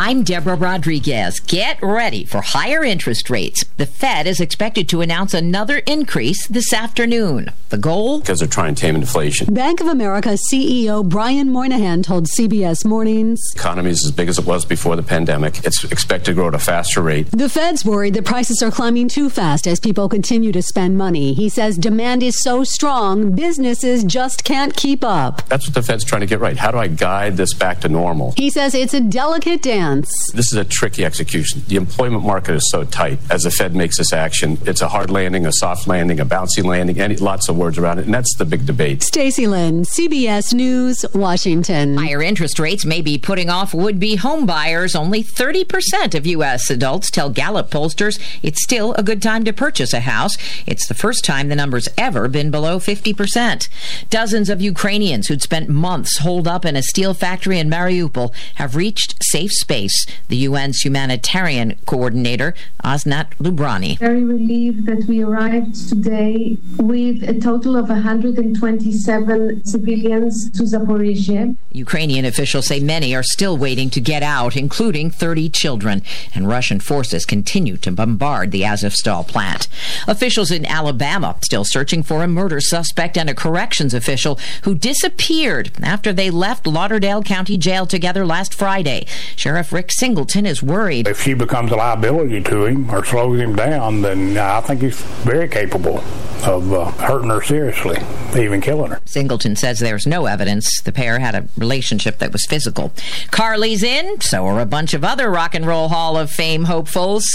I'm 0.00 0.22
Deborah 0.22 0.54
Rodriguez. 0.54 1.40
Get 1.40 1.82
ready 1.82 2.24
for 2.24 2.40
higher 2.40 2.84
interest 2.84 3.28
rates. 3.30 3.64
The 3.78 3.84
Fed 3.86 4.28
is 4.28 4.38
expected 4.38 4.88
to 4.90 5.00
announce 5.00 5.34
another 5.34 5.78
increase 5.78 6.46
this 6.46 6.72
afternoon. 6.72 7.50
The 7.70 7.78
goal? 7.78 8.20
Because 8.20 8.38
they're 8.38 8.46
trying 8.46 8.76
to 8.76 8.80
tame 8.80 8.94
inflation. 8.94 9.52
Bank 9.52 9.80
of 9.80 9.88
America 9.88 10.38
CEO 10.52 11.04
Brian 11.04 11.50
Moynihan 11.50 12.04
told 12.04 12.26
CBS 12.26 12.84
Mornings. 12.84 13.40
The 13.54 13.60
economy 13.60 13.90
is 13.90 14.04
as 14.06 14.12
big 14.12 14.28
as 14.28 14.38
it 14.38 14.46
was 14.46 14.64
before 14.64 14.94
the 14.94 15.02
pandemic. 15.02 15.64
It's 15.64 15.82
expected 15.82 16.26
to 16.26 16.34
grow 16.34 16.46
at 16.46 16.54
a 16.54 16.60
faster 16.60 17.02
rate. 17.02 17.32
The 17.32 17.48
Fed's 17.48 17.84
worried 17.84 18.14
that 18.14 18.24
prices 18.24 18.62
are 18.62 18.70
climbing 18.70 19.08
too 19.08 19.28
fast 19.28 19.66
as 19.66 19.80
people 19.80 20.08
continue 20.08 20.52
to 20.52 20.62
spend 20.62 20.96
money. 20.96 21.34
He 21.34 21.48
says 21.48 21.76
demand 21.76 22.22
is 22.22 22.40
so 22.40 22.62
strong, 22.62 23.32
businesses 23.32 24.04
just 24.04 24.44
can't 24.44 24.76
keep 24.76 25.02
up. 25.02 25.42
That's 25.48 25.66
what 25.66 25.74
the 25.74 25.82
Fed's 25.82 26.04
trying 26.04 26.20
to 26.20 26.26
get 26.28 26.38
right. 26.38 26.56
How 26.56 26.70
do 26.70 26.78
I 26.78 26.86
guide 26.86 27.36
this 27.36 27.52
back 27.52 27.80
to 27.80 27.88
normal? 27.88 28.32
He 28.36 28.48
says 28.48 28.76
it's 28.76 28.94
a 28.94 29.00
delicate 29.00 29.60
dance 29.60 29.87
this 29.96 30.52
is 30.52 30.54
a 30.54 30.64
tricky 30.64 31.04
execution. 31.04 31.62
The 31.68 31.76
employment 31.76 32.24
market 32.24 32.54
is 32.54 32.70
so 32.70 32.84
tight. 32.84 33.18
As 33.30 33.42
the 33.42 33.50
Fed 33.50 33.74
makes 33.74 33.98
this 33.98 34.12
action, 34.12 34.58
it's 34.66 34.82
a 34.82 34.88
hard 34.88 35.10
landing, 35.10 35.46
a 35.46 35.52
soft 35.52 35.86
landing, 35.86 36.20
a 36.20 36.26
bouncy 36.26 36.64
landing, 36.64 37.00
and 37.00 37.18
lots 37.20 37.48
of 37.48 37.56
words 37.56 37.78
around 37.78 37.98
it, 37.98 38.04
and 38.04 38.14
that's 38.14 38.34
the 38.36 38.44
big 38.44 38.66
debate. 38.66 39.02
Stacy 39.02 39.46
Lynn, 39.46 39.84
CBS 39.84 40.52
News, 40.52 41.04
Washington. 41.14 41.96
Higher 41.96 42.22
interest 42.22 42.58
rates 42.58 42.84
may 42.84 43.00
be 43.00 43.18
putting 43.18 43.48
off 43.48 43.72
would-be 43.72 44.16
home 44.16 44.46
buyers. 44.46 44.94
Only 44.94 45.22
30% 45.22 46.14
of 46.14 46.26
U.S. 46.26 46.70
adults 46.70 47.10
tell 47.10 47.30
Gallup 47.30 47.70
pollsters 47.70 48.20
it's 48.42 48.62
still 48.62 48.92
a 48.94 49.02
good 49.02 49.22
time 49.22 49.44
to 49.44 49.52
purchase 49.52 49.92
a 49.92 50.00
house. 50.00 50.36
It's 50.66 50.86
the 50.86 50.94
first 50.94 51.24
time 51.24 51.48
the 51.48 51.56
number's 51.56 51.88
ever 51.96 52.28
been 52.28 52.50
below 52.50 52.78
50%. 52.78 53.68
Dozens 54.10 54.50
of 54.50 54.60
Ukrainians 54.60 55.28
who'd 55.28 55.42
spent 55.42 55.68
months 55.68 56.18
holed 56.18 56.46
up 56.46 56.64
in 56.64 56.76
a 56.76 56.82
steel 56.82 57.14
factory 57.14 57.58
in 57.58 57.70
Mariupol 57.70 58.34
have 58.56 58.76
reached 58.76 59.16
safe 59.22 59.52
space 59.52 59.77
space. 59.78 60.06
The 60.28 60.46
UN's 60.46 60.80
humanitarian 60.80 61.76
coordinator, 61.86 62.54
Osnat 62.84 63.30
Lubrani. 63.38 63.98
Very 63.98 64.24
relieved 64.24 64.86
that 64.86 65.04
we 65.06 65.22
arrived 65.22 65.88
today 65.88 66.56
with 66.78 67.22
a 67.28 67.38
total 67.40 67.76
of 67.76 67.88
127 67.88 69.64
civilians 69.64 70.50
to 70.50 70.62
Zaporizhia. 70.64 71.56
Ukrainian 71.72 72.24
officials 72.24 72.66
say 72.66 72.80
many 72.80 73.14
are 73.14 73.22
still 73.22 73.56
waiting 73.56 73.90
to 73.90 74.00
get 74.00 74.22
out, 74.22 74.56
including 74.56 75.10
30 75.10 75.48
children, 75.50 76.02
and 76.34 76.48
Russian 76.48 76.80
forces 76.80 77.24
continue 77.24 77.76
to 77.78 77.92
bombard 77.92 78.50
the 78.50 78.62
Azovstal 78.62 79.26
plant. 79.26 79.68
Officials 80.06 80.50
in 80.50 80.66
Alabama 80.66 81.36
still 81.44 81.64
searching 81.64 82.02
for 82.02 82.22
a 82.22 82.28
murder 82.28 82.60
suspect 82.60 83.16
and 83.16 83.30
a 83.30 83.34
corrections 83.34 83.94
official 83.94 84.38
who 84.62 84.74
disappeared 84.74 85.70
after 85.82 86.12
they 86.12 86.30
left 86.30 86.66
Lauderdale 86.66 87.22
County 87.22 87.56
Jail 87.56 87.86
together 87.86 88.26
last 88.26 88.54
Friday. 88.54 89.06
Sheriff 89.36 89.57
Rick 89.72 89.90
Singleton 89.92 90.46
is 90.46 90.62
worried. 90.62 91.08
If 91.08 91.22
she 91.22 91.34
becomes 91.34 91.72
a 91.72 91.76
liability 91.76 92.42
to 92.44 92.66
him 92.66 92.90
or 92.90 93.04
slows 93.04 93.40
him 93.40 93.56
down, 93.56 94.02
then 94.02 94.36
I 94.38 94.60
think 94.60 94.82
he's 94.82 95.00
very 95.00 95.48
capable 95.48 95.98
of 96.44 96.72
uh, 96.72 96.84
hurting 96.92 97.30
her 97.30 97.42
seriously, 97.42 97.98
even 98.36 98.60
killing 98.60 98.92
her. 98.92 99.00
Singleton 99.04 99.56
says 99.56 99.78
there's 99.80 100.06
no 100.06 100.26
evidence 100.26 100.80
the 100.82 100.92
pair 100.92 101.18
had 101.18 101.34
a 101.34 101.48
relationship 101.56 102.18
that 102.18 102.32
was 102.32 102.46
physical. 102.46 102.92
Carly's 103.30 103.82
in, 103.82 104.20
so 104.20 104.46
are 104.46 104.60
a 104.60 104.66
bunch 104.66 104.94
of 104.94 105.04
other 105.04 105.30
Rock 105.30 105.54
and 105.54 105.66
Roll 105.66 105.88
Hall 105.88 106.16
of 106.16 106.30
Fame 106.30 106.64
hopefuls. 106.64 107.26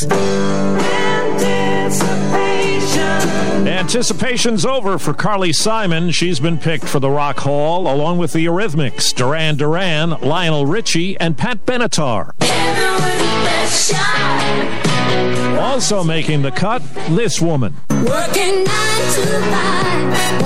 Anticipation's 3.67 4.65
over 4.65 4.97
for 4.97 5.13
Carly 5.13 5.53
Simon. 5.53 6.11
She's 6.11 6.39
been 6.39 6.57
picked 6.57 6.85
for 6.85 6.99
the 6.99 7.09
Rock 7.09 7.39
Hall 7.39 7.93
along 7.93 8.17
with 8.17 8.33
the 8.33 8.45
Eurythmics, 8.45 9.13
Duran 9.13 9.57
Duran, 9.57 10.11
Lionel 10.21 10.65
Richie, 10.65 11.19
and 11.19 11.37
Pat 11.37 11.65
Benatar. 11.65 12.31
Also 15.59 16.03
making 16.03 16.41
the 16.41 16.51
cut, 16.51 16.81
this 17.09 17.41
woman. 17.41 17.73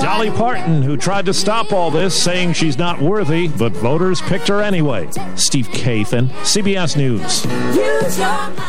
Dolly 0.00 0.30
Parton, 0.30 0.82
who 0.82 0.96
tried 0.96 1.26
to 1.26 1.34
stop 1.34 1.72
all 1.72 1.90
this, 1.90 2.20
saying 2.20 2.52
she's 2.54 2.78
not 2.78 3.00
worthy, 3.00 3.48
but 3.48 3.72
voters 3.72 4.20
picked 4.22 4.48
her 4.48 4.62
anyway. 4.62 5.08
Steve 5.36 5.68
Kathan, 5.68 6.28
CBS 6.42 6.96
News. 6.96 7.44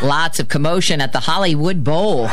Lots 0.03 0.39
of 0.39 0.47
commotion 0.47 1.01
at 1.01 1.13
the 1.13 1.21
Hollywood 1.21 1.83
Bowl. 1.83 2.27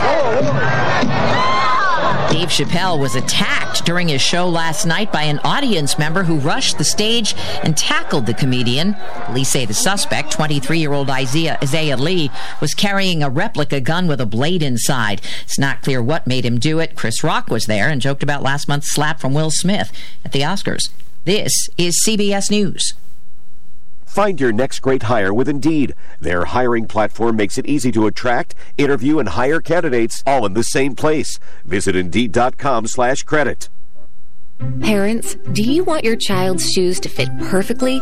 Dave 2.30 2.48
Chappelle 2.48 2.98
was 2.98 3.14
attacked 3.14 3.84
during 3.84 4.08
his 4.08 4.20
show 4.20 4.48
last 4.48 4.84
night 4.86 5.12
by 5.12 5.22
an 5.22 5.38
audience 5.44 5.98
member 5.98 6.24
who 6.24 6.38
rushed 6.38 6.78
the 6.78 6.84
stage 6.84 7.34
and 7.62 7.76
tackled 7.76 8.26
the 8.26 8.34
comedian. 8.34 8.96
Police 9.26 9.48
say 9.48 9.64
the 9.64 9.74
suspect, 9.74 10.32
23 10.32 10.78
year 10.78 10.92
old 10.92 11.08
Isaiah, 11.08 11.58
Isaiah 11.62 11.96
Lee, 11.96 12.30
was 12.60 12.74
carrying 12.74 13.22
a 13.22 13.30
replica 13.30 13.80
gun 13.80 14.08
with 14.08 14.20
a 14.20 14.26
blade 14.26 14.62
inside. 14.62 15.20
It's 15.44 15.58
not 15.58 15.82
clear 15.82 16.02
what 16.02 16.26
made 16.26 16.44
him 16.44 16.58
do 16.58 16.78
it. 16.80 16.96
Chris 16.96 17.22
Rock 17.22 17.48
was 17.48 17.66
there 17.66 17.88
and 17.88 18.00
joked 18.00 18.22
about 18.22 18.42
last 18.42 18.66
month's 18.66 18.92
slap 18.92 19.20
from 19.20 19.32
Will 19.32 19.50
Smith 19.50 19.92
at 20.24 20.32
the 20.32 20.40
Oscars. 20.40 20.88
This 21.24 21.52
is 21.78 22.02
CBS 22.06 22.50
News. 22.50 22.92
Find 24.16 24.40
your 24.40 24.50
next 24.50 24.80
great 24.80 25.02
hire 25.02 25.34
with 25.34 25.46
Indeed. 25.46 25.94
Their 26.22 26.46
hiring 26.46 26.86
platform 26.86 27.36
makes 27.36 27.58
it 27.58 27.66
easy 27.66 27.92
to 27.92 28.06
attract, 28.06 28.54
interview, 28.78 29.18
and 29.18 29.28
hire 29.28 29.60
candidates 29.60 30.22
all 30.26 30.46
in 30.46 30.54
the 30.54 30.62
same 30.62 30.94
place. 30.94 31.38
Visit 31.66 31.94
Indeed.com 31.94 32.86
slash 32.86 33.24
credit. 33.24 33.68
Parents, 34.80 35.34
do 35.52 35.62
you 35.62 35.84
want 35.84 36.04
your 36.04 36.16
child's 36.16 36.70
shoes 36.70 37.00
to 37.00 37.08
fit 37.08 37.28
perfectly? 37.40 37.98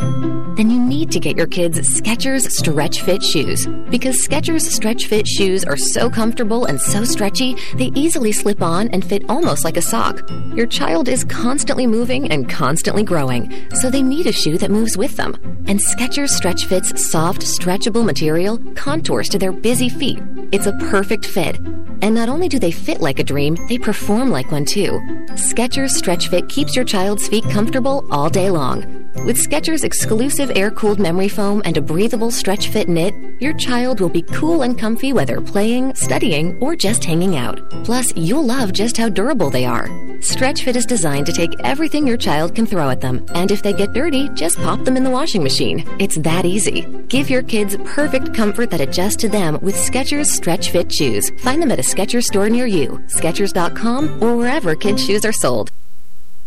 Then 0.57 0.71
you 0.71 0.79
need 0.79 1.11
to 1.13 1.19
get 1.19 1.37
your 1.37 1.47
kids 1.47 1.81
Skechers 1.81 2.49
Stretch 2.51 3.01
Fit 3.01 3.23
shoes. 3.23 3.67
Because 3.91 4.25
Skechers 4.25 4.61
Stretch 4.61 5.07
Fit 5.07 5.27
shoes 5.27 5.65
are 5.65 5.77
so 5.77 6.09
comfortable 6.09 6.67
and 6.67 6.81
so 6.81 7.05
stretchy, 7.05 7.57
they 7.75 7.91
easily 7.95 8.31
slip 8.31 8.63
on 8.63 8.89
and 8.89 9.05
fit 9.05 9.25
almost 9.29 9.65
like 9.65 9.77
a 9.77 9.83
sock. 9.83 10.29
Your 10.55 10.67
child 10.67 11.09
is 11.09 11.25
constantly 11.25 11.87
moving 11.87 12.31
and 12.31 12.49
constantly 12.49 13.03
growing, 13.03 13.53
so 13.75 13.91
they 13.91 14.03
need 14.03 14.27
a 14.27 14.33
shoe 14.33 14.59
that 14.59 14.71
moves 14.71 14.97
with 14.97 15.17
them. 15.17 15.35
And 15.67 15.81
Skechers 15.81 16.31
Stretch 16.31 16.67
Fit's 16.67 17.11
soft, 17.11 17.41
stretchable 17.41 18.05
material 18.05 18.59
contours 18.75 19.29
to 19.31 19.39
their 19.39 19.53
busy 19.53 19.89
feet. 19.89 20.21
It's 20.53 20.67
a 20.67 20.77
perfect 20.91 21.27
fit. 21.27 21.59
And 22.03 22.15
not 22.15 22.29
only 22.29 22.49
do 22.49 22.59
they 22.59 22.71
fit 22.71 23.01
like 23.01 23.19
a 23.19 23.25
dream, 23.25 23.57
they 23.69 23.79
perform 23.79 24.31
like 24.31 24.53
one 24.53 24.67
too. 24.67 25.01
Skechers 25.31 25.91
Stretch 25.91 26.29
Fit 26.29 26.44
keeps 26.49 26.77
your 26.77 26.85
child's 26.85 27.29
feet 27.29 27.45
comfortable 27.51 28.07
all 28.11 28.29
day 28.29 28.51
long. 28.51 29.05
With 29.25 29.39
Skechers' 29.39 29.85
exclusive 29.85 30.51
air-cooled 30.55 30.99
memory 30.99 31.29
foam 31.29 31.63
and 31.65 31.77
a 31.77 31.81
breathable 31.81 32.31
stretch 32.31 32.69
fit 32.69 32.89
knit, 32.89 33.15
your 33.41 33.55
child 33.55 34.01
will 34.01 34.09
be 34.09 34.23
cool 34.23 34.63
and 34.63 34.79
comfy 34.79 35.13
whether 35.13 35.41
playing, 35.41 35.95
studying, 35.95 36.59
or 36.61 36.77
just 36.77 37.05
hanging 37.05 37.37
out. 37.37 37.59
Plus, 37.85 38.15
you'll 38.17 38.45
love 38.45 38.73
just 38.73 38.97
how 38.97 39.09
durable 39.09 39.51
they 39.51 39.65
are. 39.65 39.89
Stretch 40.21 40.63
Fit 40.63 40.77
is 40.77 40.87
designed 40.87 41.27
to 41.27 41.33
take 41.33 41.53
everything 41.61 42.07
your 42.07 42.17
child 42.17 42.55
can 42.55 42.67
throw 42.67 42.91
at 42.91 43.01
them, 43.01 43.25
and 43.35 43.51
if 43.51 43.63
they 43.63 43.73
get 43.73 43.93
dirty, 43.93 44.29
just 44.31 44.57
pop 44.57 44.83
them 44.85 44.97
in 44.97 45.05
the 45.05 45.11
washing 45.11 45.43
machine. 45.43 45.85
It's 45.99 46.17
that 46.19 46.45
easy. 46.45 46.83
Give 47.09 47.29
your 47.29 47.43
kids 47.43 47.77
perfect 47.85 48.35
comfort 48.35 48.71
that 48.71 48.81
adjusts 48.81 49.17
to 49.17 49.29
them 49.29 49.59
with 49.63 49.75
Skechers 49.75 50.27
Stretch 50.27 50.71
Fit 50.71 50.93
shoes. 50.93 51.31
Find 51.39 51.61
them 51.61 51.71
at 51.71 51.79
a 51.79 51.83
Skechers 51.83 52.25
store 52.25 52.49
near 52.49 52.67
you, 52.67 53.03
Skechers.com, 53.07 54.23
or 54.23 54.37
wherever 54.37 54.75
kids' 54.75 55.05
shoes 55.05 55.25
are 55.25 55.33
sold. 55.33 55.71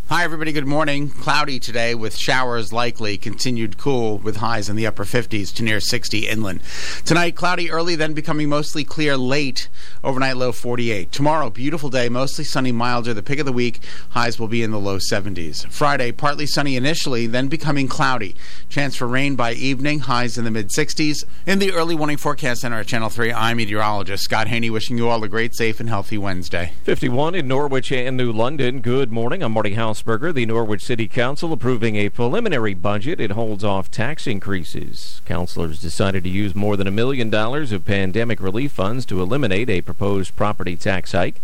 Hi, 0.09 0.23
everybody. 0.23 0.53
Good 0.53 0.65
morning. 0.65 1.09
Cloudy 1.09 1.59
today 1.59 1.93
with 1.93 2.15
showers 2.15 2.71
likely. 2.71 3.17
Continued 3.17 3.77
cool 3.77 4.19
with 4.19 4.37
highs 4.37 4.69
in 4.69 4.77
the 4.77 4.87
upper 4.87 5.03
50s 5.03 5.53
to 5.55 5.63
near 5.63 5.81
60 5.81 6.29
inland. 6.29 6.61
Tonight, 7.03 7.35
cloudy 7.35 7.69
early, 7.69 7.97
then 7.97 8.13
becoming 8.13 8.47
mostly 8.47 8.85
clear 8.85 9.17
late. 9.17 9.67
Overnight 10.05 10.37
low 10.37 10.53
48. 10.53 11.11
Tomorrow, 11.11 11.49
beautiful 11.49 11.89
day, 11.89 12.07
mostly 12.07 12.45
sunny, 12.45 12.71
milder. 12.71 13.13
The 13.13 13.21
pick 13.21 13.39
of 13.39 13.45
the 13.45 13.51
week, 13.51 13.81
highs 14.11 14.39
will 14.39 14.47
be 14.47 14.63
in 14.63 14.71
the 14.71 14.79
low 14.79 14.97
70s. 14.97 15.69
Friday, 15.69 16.13
partly 16.13 16.47
sunny 16.47 16.77
initially, 16.77 17.27
then 17.27 17.49
becoming 17.49 17.89
cloudy. 17.89 18.33
Chance 18.69 18.95
for 18.95 19.07
rain 19.07 19.35
by 19.35 19.51
evening, 19.51 19.99
highs 19.99 20.37
in 20.37 20.45
the 20.45 20.51
mid 20.51 20.69
60s. 20.69 21.25
In 21.45 21.59
the 21.59 21.73
early 21.73 21.95
warning 21.95 22.15
forecast 22.15 22.61
center 22.61 22.79
at 22.79 22.87
Channel 22.87 23.09
3, 23.09 23.33
I'm 23.33 23.57
meteorologist 23.57 24.23
Scott 24.23 24.47
Haney 24.47 24.69
wishing 24.69 24.97
you 24.97 25.09
all 25.09 25.21
a 25.25 25.27
great, 25.27 25.53
safe, 25.53 25.81
and 25.81 25.89
healthy 25.89 26.17
Wednesday. 26.17 26.71
51 26.83 27.35
in 27.35 27.49
Norwich 27.49 27.91
and 27.91 28.15
New 28.15 28.31
London. 28.31 28.79
Good 28.79 29.11
morning. 29.11 29.43
I'm 29.43 29.51
Marty 29.51 29.73
House. 29.73 29.96
The 30.05 30.45
Norwich 30.45 30.85
City 30.85 31.07
Council 31.07 31.51
approving 31.51 31.95
a 31.95 32.09
preliminary 32.09 32.73
budget. 32.73 33.19
It 33.19 33.31
holds 33.31 33.63
off 33.63 33.91
tax 33.91 34.25
increases. 34.25 35.21
Councilors 35.25 35.81
decided 35.81 36.23
to 36.23 36.29
use 36.29 36.55
more 36.55 36.77
than 36.77 36.87
a 36.87 36.91
million 36.91 37.29
dollars 37.29 37.71
of 37.71 37.83
pandemic 37.83 38.39
relief 38.39 38.71
funds 38.71 39.05
to 39.07 39.21
eliminate 39.21 39.69
a 39.69 39.81
proposed 39.81 40.35
property 40.35 40.77
tax 40.77 41.11
hike. 41.11 41.41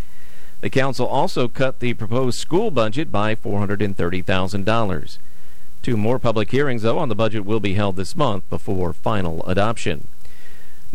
The 0.61 0.69
council 0.69 1.05
also 1.05 1.50
cut 1.50 1.79
the 1.79 1.94
proposed 1.94 2.39
school 2.39 2.71
budget 2.71 3.11
by 3.11 3.35
$430,000. 3.35 5.17
Two 5.81 5.97
more 5.97 6.19
public 6.19 6.51
hearings, 6.51 6.83
though, 6.83 7.00
on 7.00 7.09
the 7.09 7.15
budget 7.15 7.44
will 7.44 7.59
be 7.59 7.73
held 7.73 7.97
this 7.97 8.15
month 8.15 8.50
before 8.50 8.94
final 8.94 9.44
adoption. 9.45 10.07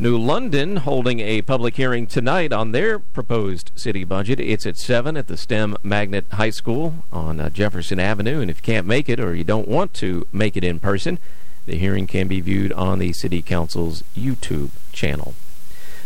New 0.00 0.16
London 0.16 0.76
holding 0.76 1.18
a 1.18 1.42
public 1.42 1.74
hearing 1.74 2.06
tonight 2.06 2.52
on 2.52 2.70
their 2.70 3.00
proposed 3.00 3.72
city 3.74 4.04
budget. 4.04 4.38
It's 4.38 4.64
at 4.64 4.76
7 4.76 5.16
at 5.16 5.26
the 5.26 5.36
STEM 5.36 5.76
Magnet 5.82 6.24
High 6.30 6.50
School 6.50 7.04
on 7.12 7.40
uh, 7.40 7.50
Jefferson 7.50 7.98
Avenue. 7.98 8.40
And 8.40 8.48
if 8.48 8.58
you 8.58 8.62
can't 8.62 8.86
make 8.86 9.08
it 9.08 9.18
or 9.18 9.34
you 9.34 9.42
don't 9.42 9.66
want 9.66 9.94
to 9.94 10.24
make 10.30 10.56
it 10.56 10.62
in 10.62 10.78
person, 10.78 11.18
the 11.66 11.76
hearing 11.76 12.06
can 12.06 12.28
be 12.28 12.40
viewed 12.40 12.72
on 12.74 13.00
the 13.00 13.12
City 13.12 13.42
Council's 13.42 14.04
YouTube 14.16 14.70
channel. 14.92 15.34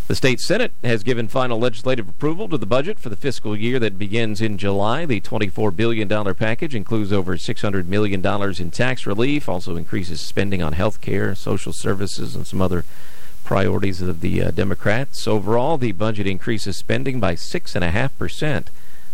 The 0.09 0.15
state 0.15 0.41
Senate 0.41 0.73
has 0.83 1.03
given 1.03 1.29
final 1.29 1.59
legislative 1.59 2.09
approval 2.09 2.49
to 2.49 2.57
the 2.57 2.65
budget 2.65 2.99
for 2.99 3.11
the 3.11 3.17
fiscal 3.17 3.55
year 3.55 3.79
that 3.79 3.99
begins 3.99 4.41
in 4.41 4.57
July. 4.57 5.05
The 5.05 5.21
$24 5.21 5.77
billion 5.77 6.09
package 6.35 6.75
includes 6.75 7.13
over 7.13 7.37
$600 7.37 7.87
million 7.89 8.25
in 8.59 8.71
tax 8.71 9.07
relief, 9.07 9.51
also 9.51 9.77
increases 9.77 10.23
spending 10.23 10.63
on 10.63 10.73
health 10.73 11.03
care, 11.03 11.35
social 11.35 11.75
services, 11.75 12.35
and 12.35 12.47
some 12.47 12.63
other 12.63 12.87
priorities 13.53 14.01
of 14.01 14.23
the 14.23 14.43
uh, 14.43 14.51
Democrats. 14.51 15.29
Overall, 15.29 15.77
the 15.77 15.93
budget 15.93 16.27
increases 16.27 16.79
spending 16.79 17.21
by 17.21 17.35
6.5% 17.35 18.69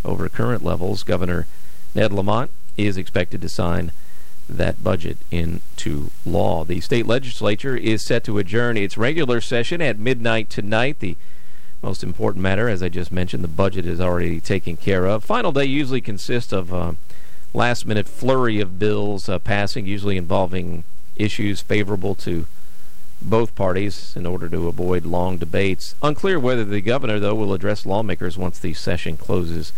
over 0.05 0.29
current 0.29 0.63
levels. 0.63 1.03
Governor 1.03 1.49
Ned 1.93 2.13
Lamont 2.13 2.53
is 2.77 2.97
expected 2.97 3.43
to 3.43 3.49
sign 3.49 3.91
that 4.49 4.85
budget 4.85 5.19
into 5.33 6.13
law. 6.25 6.63
The 6.63 6.81
state 6.81 7.05
legislature 7.05 7.77
is 7.77 8.07
set 8.07 8.23
to 8.27 8.39
adjourn 8.39 8.77
its 8.77 8.97
regular 8.97 9.41
session 9.41 9.83
at 9.83 9.99
midnight 9.99 10.51
tonight. 10.51 11.01
The 11.01 11.17
most 11.83 12.05
important 12.05 12.41
matter, 12.41 12.69
as 12.69 12.81
I 12.81 12.89
just 12.89 13.11
mentioned, 13.11 13.43
the 13.43 13.49
budget 13.49 13.87
is 13.87 14.01
already 14.01 14.41
taken 14.41 14.77
care 14.77 15.07
of. 15.07 15.25
Final 15.25 15.51
day 15.51 15.65
usually 15.65 16.01
consists 16.01 16.53
of 16.53 16.73
a 16.73 16.77
uh, 16.77 16.95
last 17.53 17.87
minute 17.87 18.07
flurry 18.07 18.61
of 18.61 18.79
bills 18.79 19.29
uh, 19.29 19.41
passing, 19.41 19.85
usually 19.85 20.17
involving 20.17 20.85
issues 21.17 21.61
favorable 21.61 22.15
to 22.15 22.47
both 23.21 23.55
parties 23.55 24.15
in 24.17 24.27
order 24.27 24.49
to 24.49 24.69
avoid 24.69 25.05
long 25.05 25.39
debates. 25.39 25.95
Unclear 26.03 26.39
whether 26.39 26.65
the 26.65 26.81
governor, 26.81 27.19
though, 27.19 27.35
will 27.35 27.53
address 27.53 27.87
lawmakers 27.87 28.39
once 28.39 28.59
the 28.59 28.75
session 28.75 29.17
closes 29.17 29.73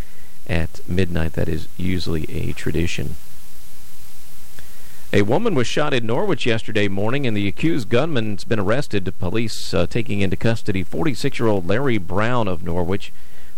at 0.47 0.87
midnight. 0.89 1.33
That 1.35 1.49
is 1.49 1.69
usually 1.77 2.25
a 2.31 2.53
tradition. 2.53 3.17
A 5.13 5.23
woman 5.23 5.55
was 5.55 5.67
shot 5.67 5.93
in 5.93 6.07
Norwich 6.07 6.47
yesterday 6.47 6.87
morning, 6.87 7.27
and 7.27 7.37
the 7.37 7.49
accused 7.49 7.89
gunman 7.89 8.33
has 8.33 8.45
been 8.45 8.61
arrested. 8.61 9.13
Police 9.19 9.75
uh, 9.75 9.87
taking 9.87 10.21
into 10.21 10.37
custody 10.37 10.85
46-year-old 10.85 11.67
Larry 11.67 11.99
Brown 11.99 12.47
of 12.47 12.63
Norwich 12.63 13.13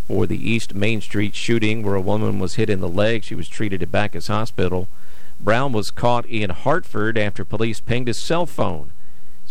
for 0.07 0.25
the 0.25 0.49
East 0.49 0.73
Main 0.73 0.99
Street 0.99 1.35
shooting, 1.35 1.83
where 1.83 1.95
a 1.95 2.01
woman 2.01 2.39
was 2.39 2.55
hit 2.55 2.69
in 2.69 2.79
the 2.79 2.89
leg. 2.89 3.23
She 3.23 3.35
was 3.35 3.47
treated 3.47 3.83
at 3.83 3.91
Backus 3.91 4.27
Hospital. 4.27 4.87
Brown 5.39 5.73
was 5.73 5.91
caught 5.91 6.25
in 6.25 6.49
Hartford 6.49 7.17
after 7.17 7.45
police 7.45 7.79
pinged 7.79 8.07
his 8.07 8.17
cell 8.17 8.45
phone 8.45 8.89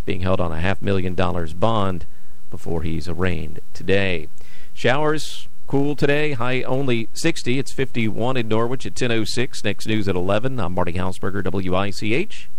being 0.05 0.21
held 0.23 0.41
on 0.41 0.53
a 0.53 0.61
half 0.61 0.83
million 0.83 1.15
dollars 1.15 1.55
bond 1.55 2.07
before 2.51 2.83
he's 2.83 3.09
arraigned 3.09 3.61
today. 3.73 4.29
Showers 4.75 5.49
cool 5.67 5.97
today, 5.97 6.33
high 6.33 6.63
only 6.63 7.09
60. 7.15 7.59
It's 7.59 7.73
51 7.73 8.37
in 8.37 8.47
Norwich 8.49 8.85
at 8.85 8.95
10:06. 8.95 9.65
Next 9.65 9.87
news 9.87 10.07
at 10.07 10.15
11. 10.15 10.61
I'm 10.61 10.75
Marty 10.75 10.93
Hausberger, 10.93 11.43
WICH. 11.43 12.51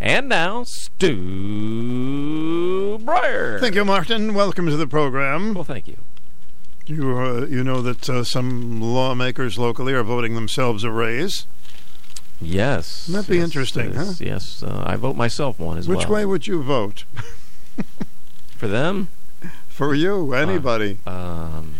And 0.00 0.28
now, 0.28 0.64
Stu 0.64 1.08
Bryer. 3.04 3.60
Thank 3.60 3.74
you, 3.74 3.84
Martin. 3.84 4.34
Welcome 4.34 4.66
to 4.66 4.76
the 4.76 4.86
program. 4.86 5.54
Well, 5.54 5.64
thank 5.64 5.86
you. 5.86 5.98
You, 6.86 7.16
uh, 7.16 7.46
you 7.46 7.62
know 7.62 7.80
that 7.82 8.08
uh, 8.10 8.24
some 8.24 8.80
lawmakers 8.80 9.58
locally 9.58 9.92
are 9.92 10.02
voting 10.02 10.34
themselves 10.34 10.82
a 10.82 10.90
raise. 10.90 11.46
Yes. 12.44 13.06
That'd 13.06 13.28
be 13.28 13.36
yes, 13.36 13.44
interesting, 13.44 13.94
yes, 13.94 14.18
huh? 14.18 14.24
Yes. 14.24 14.62
Uh, 14.62 14.82
I 14.86 14.96
vote 14.96 15.16
myself 15.16 15.58
one 15.58 15.78
as 15.78 15.88
Which 15.88 15.98
well. 15.98 16.06
Which 16.06 16.10
way 16.10 16.24
would 16.24 16.46
you 16.46 16.62
vote? 16.62 17.04
For 18.56 18.68
them? 18.68 19.08
For 19.68 19.94
you, 19.94 20.34
anybody. 20.34 20.98
Uh, 21.06 21.10
um, 21.10 21.74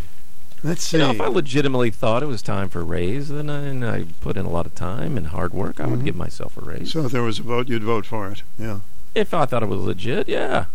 Let's 0.65 0.87
see. 0.87 0.97
You 0.97 1.05
know, 1.05 1.11
if 1.11 1.21
I 1.21 1.27
legitimately 1.27 1.91
thought 1.91 2.23
it 2.23 2.27
was 2.27 2.41
time 2.41 2.69
for 2.69 2.81
a 2.81 2.85
raise, 2.85 3.29
then 3.29 3.51
I, 3.51 3.63
and 3.63 3.85
I 3.85 4.05
put 4.21 4.37
in 4.37 4.47
a 4.47 4.51
lot 4.51 4.65
of 4.65 4.75
time 4.75 5.17
and 5.17 5.29
hard 5.29 5.53
work, 5.53 5.81
I 5.81 5.85
mm-hmm. 5.85 5.93
would 5.93 6.05
give 6.05 6.17
myself 6.17 6.57
a 6.57 6.61
raise. 6.61 6.93
So 6.93 7.05
if 7.05 7.13
there 7.13 7.23
was 7.23 7.41
a 7.41 7.43
vote, 7.43 7.69
you'd 7.69 7.83
vote 7.83 8.07
for 8.07 8.31
it. 8.31 8.43
Yeah. 8.59 8.81
If 9.15 9.35
I 9.35 9.45
thought 9.45 9.63
it 9.63 9.69
was 9.69 9.81
legit, 9.81 10.29
yeah, 10.29 10.67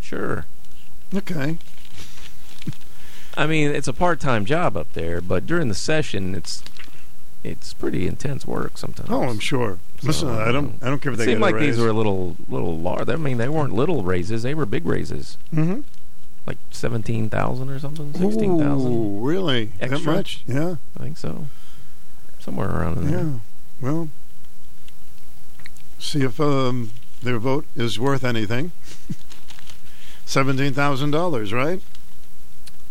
sure. 0.00 0.46
Okay. 1.14 1.58
I 3.36 3.46
mean, 3.46 3.70
it's 3.70 3.88
a 3.88 3.92
part-time 3.92 4.44
job 4.44 4.76
up 4.76 4.92
there, 4.92 5.20
but 5.20 5.46
during 5.46 5.68
the 5.68 5.74
session, 5.74 6.34
it's 6.34 6.62
it's 7.42 7.72
pretty 7.72 8.06
intense 8.06 8.46
work 8.46 8.76
sometimes. 8.76 9.08
Oh, 9.10 9.22
I'm 9.22 9.38
sure. 9.38 9.78
So, 10.00 10.06
Listen, 10.08 10.28
I 10.28 10.52
don't, 10.52 10.82
I 10.82 10.86
don't 10.86 11.00
care 11.00 11.12
if 11.12 11.18
they 11.18 11.26
seem 11.26 11.40
like 11.40 11.56
these 11.56 11.78
were 11.78 11.88
a 11.88 11.92
little, 11.92 12.36
little 12.48 12.78
large. 12.78 13.08
I 13.08 13.16
mean, 13.16 13.38
they 13.38 13.48
weren't 13.48 13.74
little 13.74 14.02
raises; 14.02 14.42
they 14.42 14.54
were 14.54 14.66
big 14.66 14.86
raises. 14.86 15.36
Mm-hmm. 15.54 15.80
Like 16.46 16.58
seventeen 16.70 17.30
thousand 17.30 17.70
or 17.70 17.78
something, 17.78 18.12
sixteen 18.14 18.58
thousand. 18.58 18.92
Oh, 18.92 19.20
really? 19.20 19.72
Extra? 19.80 19.98
That 19.98 20.04
much? 20.04 20.42
Yeah, 20.46 20.76
I 20.98 21.02
think 21.02 21.18
so. 21.18 21.46
Somewhere 22.38 22.70
around 22.70 22.98
in 22.98 23.10
there. 23.10 23.20
Yeah. 23.20 23.32
Well, 23.80 24.08
see 25.98 26.22
if 26.22 26.40
um, 26.40 26.90
their 27.22 27.38
vote 27.38 27.66
is 27.76 27.98
worth 27.98 28.24
anything. 28.24 28.72
Seventeen 30.24 30.72
thousand 30.72 31.10
dollars, 31.10 31.52
right? 31.52 31.82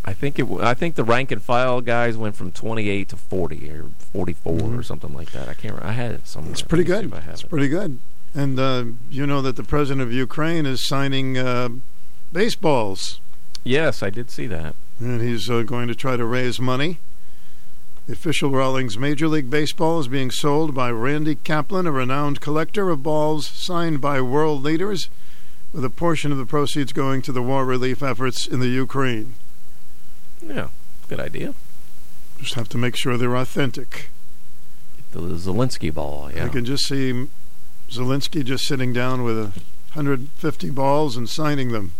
I 0.10 0.14
think 0.14 0.40
it. 0.40 0.48
I 0.60 0.74
think 0.74 0.96
the 0.96 1.04
rank 1.04 1.30
and 1.30 1.40
file 1.40 1.82
guys 1.82 2.18
went 2.18 2.36
from 2.36 2.52
28 2.52 3.10
to 3.10 3.16
40 3.16 3.70
or 3.70 3.86
44 4.12 4.54
mm-hmm. 4.54 4.80
or 4.80 4.82
something 4.82 5.14
like 5.14 5.32
that. 5.34 5.48
I 5.48 5.54
can't. 5.54 5.76
Remember. 5.76 5.86
I 5.86 5.92
had 5.92 6.14
it 6.14 6.28
somewhere. 6.28 6.52
It's 6.52 6.64
pretty 6.64 6.84
good. 6.84 7.14
It's 7.14 7.44
it. 7.44 7.50
pretty 7.50 7.68
good. 7.68 8.00
And 8.34 8.60
uh, 8.60 8.86
you 9.12 9.28
know 9.28 9.44
that 9.44 9.56
the 9.56 9.64
president 9.64 10.02
of 10.02 10.12
Ukraine 10.12 10.66
is 10.66 10.88
signing 10.88 11.38
uh, 11.38 11.70
baseballs. 12.34 13.20
Yes, 13.64 14.02
I 14.02 14.10
did 14.10 14.32
see 14.32 14.48
that. 14.48 14.74
And 15.00 15.22
he's 15.22 15.48
uh, 15.48 15.62
going 15.62 15.88
to 15.90 15.96
try 15.96 16.18
to 16.18 16.26
raise 16.26 16.60
money. 16.60 16.98
The 18.08 18.14
official 18.14 18.50
Rawlings 18.50 18.98
Major 18.98 19.28
League 19.28 19.52
Baseball 19.52 20.00
is 20.00 20.08
being 20.08 20.32
sold 20.32 20.74
by 20.74 20.90
Randy 20.90 21.36
Kaplan, 21.36 21.86
a 21.86 21.92
renowned 21.92 22.42
collector 22.42 22.90
of 22.90 23.04
balls 23.04 23.46
signed 23.46 24.02
by 24.02 24.22
world 24.22 24.64
leaders, 24.64 25.08
with 25.72 25.86
a 25.86 25.92
portion 25.92 26.32
of 26.32 26.40
the 26.40 26.48
proceeds 26.48 26.94
going 26.94 27.22
to 27.22 27.32
the 27.32 27.44
war 27.44 27.64
relief 27.64 28.02
efforts 28.02 28.48
in 28.48 28.60
the 28.60 28.70
Ukraine. 28.70 29.36
Yeah, 30.42 30.70
good 31.08 31.20
idea. 31.20 31.54
Just 32.40 32.54
have 32.54 32.70
to 32.70 32.78
make 32.78 32.96
sure 32.96 33.18
they're 33.18 33.36
authentic. 33.36 34.10
The 35.12 35.20
Zelensky 35.20 35.94
ball, 35.94 36.30
yeah. 36.34 36.46
I 36.46 36.50
can 36.50 36.66
just 36.66 36.88
see 36.88 37.28
Zelensky 37.90 38.46
just 38.46 38.66
sitting 38.66 38.94
down 38.94 39.24
with 39.24 39.38
a 39.38 39.52
150 39.94 40.70
balls 40.70 41.18
and 41.18 41.28
signing 41.28 41.72
them. 41.72 41.94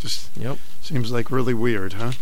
Just 0.00 0.30
yep. 0.36 0.58
seems 0.82 1.10
like 1.10 1.30
really 1.30 1.54
weird, 1.54 1.94
huh? 1.94 2.12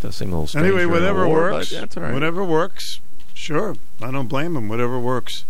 Does 0.00 0.16
seem 0.16 0.28
a 0.28 0.32
little 0.32 0.46
strange. 0.46 0.66
Anyway, 0.66 0.86
whatever 0.86 1.26
war, 1.26 1.52
works. 1.52 1.70
That's 1.70 1.96
all 1.96 2.04
right. 2.04 2.14
Whatever 2.14 2.44
works. 2.44 3.00
Sure, 3.34 3.76
I 4.00 4.10
don't 4.10 4.28
blame 4.28 4.56
him. 4.56 4.68
Whatever 4.68 4.98
works. 4.98 5.44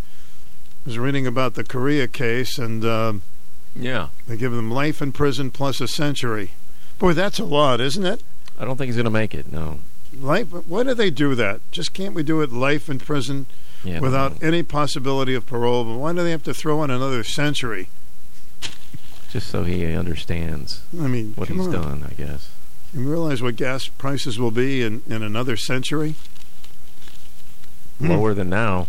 I 0.85 0.89
was 0.89 0.99
reading 0.99 1.27
about 1.27 1.55
the 1.55 1.65
Korea 1.65 2.09
case, 2.09 2.59
and 2.59 2.85
uh, 2.85 3.15
yeah, 3.75 4.09
they 4.27 4.37
give 4.37 4.53
them 4.53 4.71
life 4.71 5.03
in 5.03 5.13
prison 5.13 5.51
plus 5.51 5.81
a 5.81 5.89
century. 5.89 6.53
Boy, 6.99 7.13
that's 7.13 7.39
a 7.39 7.45
lot, 7.45 7.81
isn't 7.81 8.05
it? 8.05 8.23
I 8.61 8.67
don't 8.67 8.77
think 8.77 8.89
he's 8.89 8.97
going 8.97 9.05
to 9.05 9.11
make 9.11 9.35
it. 9.35 9.51
No. 9.51 9.81
Life. 10.13 10.49
Why 10.49 10.83
do 10.83 10.93
they 10.93 11.11
do 11.11 11.35
that? 11.35 11.61
Just 11.73 11.95
can't 11.95 12.15
we 12.15 12.23
do 12.23 12.43
it 12.43 12.53
life 12.53 12.91
in 12.91 12.99
prison 12.99 13.47
yeah, 13.83 14.01
without 14.01 14.43
any 14.43 14.63
possibility 14.63 15.35
of 15.35 15.47
parole? 15.47 15.85
But 15.85 15.97
why 15.97 16.13
do 16.13 16.23
they 16.23 16.31
have 16.31 16.43
to 16.45 16.53
throw 16.53 16.83
in 16.85 16.91
another 16.91 17.25
century? 17.25 17.89
Just 19.31 19.49
so 19.49 19.65
he 19.65 19.85
understands. 19.95 20.83
I 20.93 21.07
mean, 21.07 21.33
what 21.37 21.49
he's 21.49 21.67
on. 21.67 21.73
done. 21.73 22.05
I 22.05 22.13
guess. 22.13 22.51
You 22.93 23.09
realize 23.09 23.41
what 23.41 23.57
gas 23.57 23.89
prices 23.89 24.39
will 24.39 24.51
be 24.51 24.83
in, 24.83 25.03
in 25.09 25.23
another 25.23 25.57
century? 25.57 26.17
Lower 27.99 28.33
hmm. 28.33 28.39
than 28.39 28.51
now. 28.51 28.89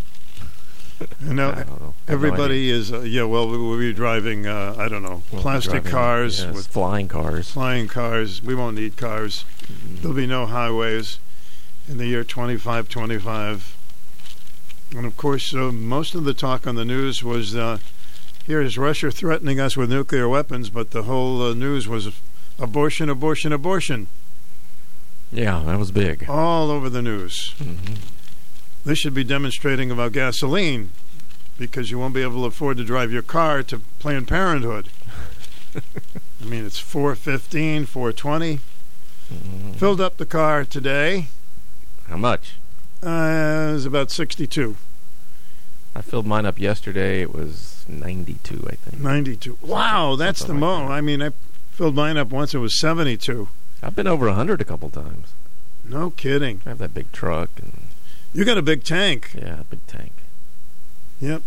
You 1.21 1.33
know, 1.33 1.93
everybody 2.07 2.69
no 2.69 2.75
is 2.77 2.91
uh, 2.91 3.01
yeah. 3.01 3.23
Well, 3.23 3.49
we 3.49 3.57
will 3.57 3.77
be 3.77 3.93
driving. 3.93 4.47
Uh, 4.47 4.75
I 4.77 4.87
don't 4.87 5.03
know, 5.03 5.23
we'll 5.31 5.41
plastic 5.41 5.83
driving, 5.83 5.91
cars 5.91 6.43
yes, 6.43 6.53
with 6.53 6.67
flying 6.67 7.07
cars. 7.07 7.51
Flying 7.51 7.87
cars. 7.87 8.41
We 8.41 8.55
won't 8.55 8.75
need 8.75 8.97
cars. 8.97 9.45
Mm-hmm. 9.63 9.95
There'll 9.97 10.15
be 10.15 10.27
no 10.27 10.45
highways 10.45 11.19
in 11.87 11.97
the 11.97 12.07
year 12.07 12.23
2525. 12.23 13.77
And 14.95 15.05
of 15.05 15.15
course, 15.15 15.53
uh, 15.53 15.71
most 15.71 16.15
of 16.15 16.23
the 16.23 16.33
talk 16.33 16.67
on 16.67 16.75
the 16.75 16.85
news 16.85 17.23
was 17.23 17.55
uh, 17.55 17.77
here 18.45 18.61
is 18.61 18.77
Russia 18.77 19.11
threatening 19.11 19.59
us 19.59 19.77
with 19.77 19.89
nuclear 19.89 20.27
weapons, 20.27 20.69
but 20.69 20.91
the 20.91 21.03
whole 21.03 21.41
uh, 21.41 21.53
news 21.53 21.87
was 21.87 22.09
abortion, 22.59 23.09
abortion, 23.09 23.53
abortion. 23.53 24.07
Yeah, 25.31 25.63
that 25.65 25.79
was 25.79 25.91
big. 25.91 26.29
All 26.29 26.69
over 26.69 26.89
the 26.89 27.01
news. 27.01 27.53
Mm-hmm. 27.57 27.93
They 28.83 28.95
should 28.95 29.13
be 29.13 29.23
demonstrating 29.23 29.91
about 29.91 30.11
gasoline 30.11 30.91
because 31.57 31.91
you 31.91 31.99
won't 31.99 32.13
be 32.13 32.23
able 32.23 32.41
to 32.41 32.47
afford 32.47 32.77
to 32.77 32.83
drive 32.83 33.11
your 33.11 33.21
car 33.21 33.61
to 33.63 33.79
Planned 33.99 34.27
Parenthood. 34.27 34.89
I 35.75 36.45
mean, 36.45 36.65
it's 36.65 36.79
415, 36.79 37.85
420. 37.85 38.59
Mm-hmm. 39.31 39.71
Filled 39.73 40.01
up 40.01 40.17
the 40.17 40.25
car 40.25 40.65
today. 40.65 41.27
How 42.07 42.17
much? 42.17 42.55
Uh, 43.03 43.69
it 43.69 43.73
was 43.73 43.85
about 43.85 44.11
62. 44.11 44.75
I 45.95 46.01
filled 46.01 46.25
mine 46.25 46.45
up 46.45 46.59
yesterday. 46.59 47.21
It 47.21 47.33
was 47.33 47.85
92, 47.87 48.67
I 48.69 48.75
think. 48.75 49.01
92. 49.01 49.57
Wow, 49.61 50.15
that's 50.15 50.39
Something 50.39 50.59
the 50.59 50.65
like 50.65 50.87
mo. 50.87 50.91
I 50.91 51.01
mean, 51.01 51.21
I 51.21 51.31
Filled 51.71 51.95
mine 51.95 52.17
up 52.17 52.29
once. 52.29 52.53
It 52.53 52.59
was 52.59 52.79
72. 52.79 53.47
I've 53.81 53.95
been 53.95 54.05
over 54.05 54.27
100 54.27 54.61
a 54.61 54.65
couple 54.65 54.89
times. 54.89 55.33
No 55.83 56.11
kidding. 56.11 56.61
I 56.65 56.69
have 56.69 56.77
that 56.77 56.93
big 56.93 57.11
truck 57.11 57.49
and 57.57 57.80
You 58.33 58.45
got 58.45 58.57
a 58.57 58.61
big 58.61 58.83
tank. 58.83 59.31
yeah, 59.37 59.63
big 59.69 59.85
tank. 59.87 60.13
Yep. 61.19 61.41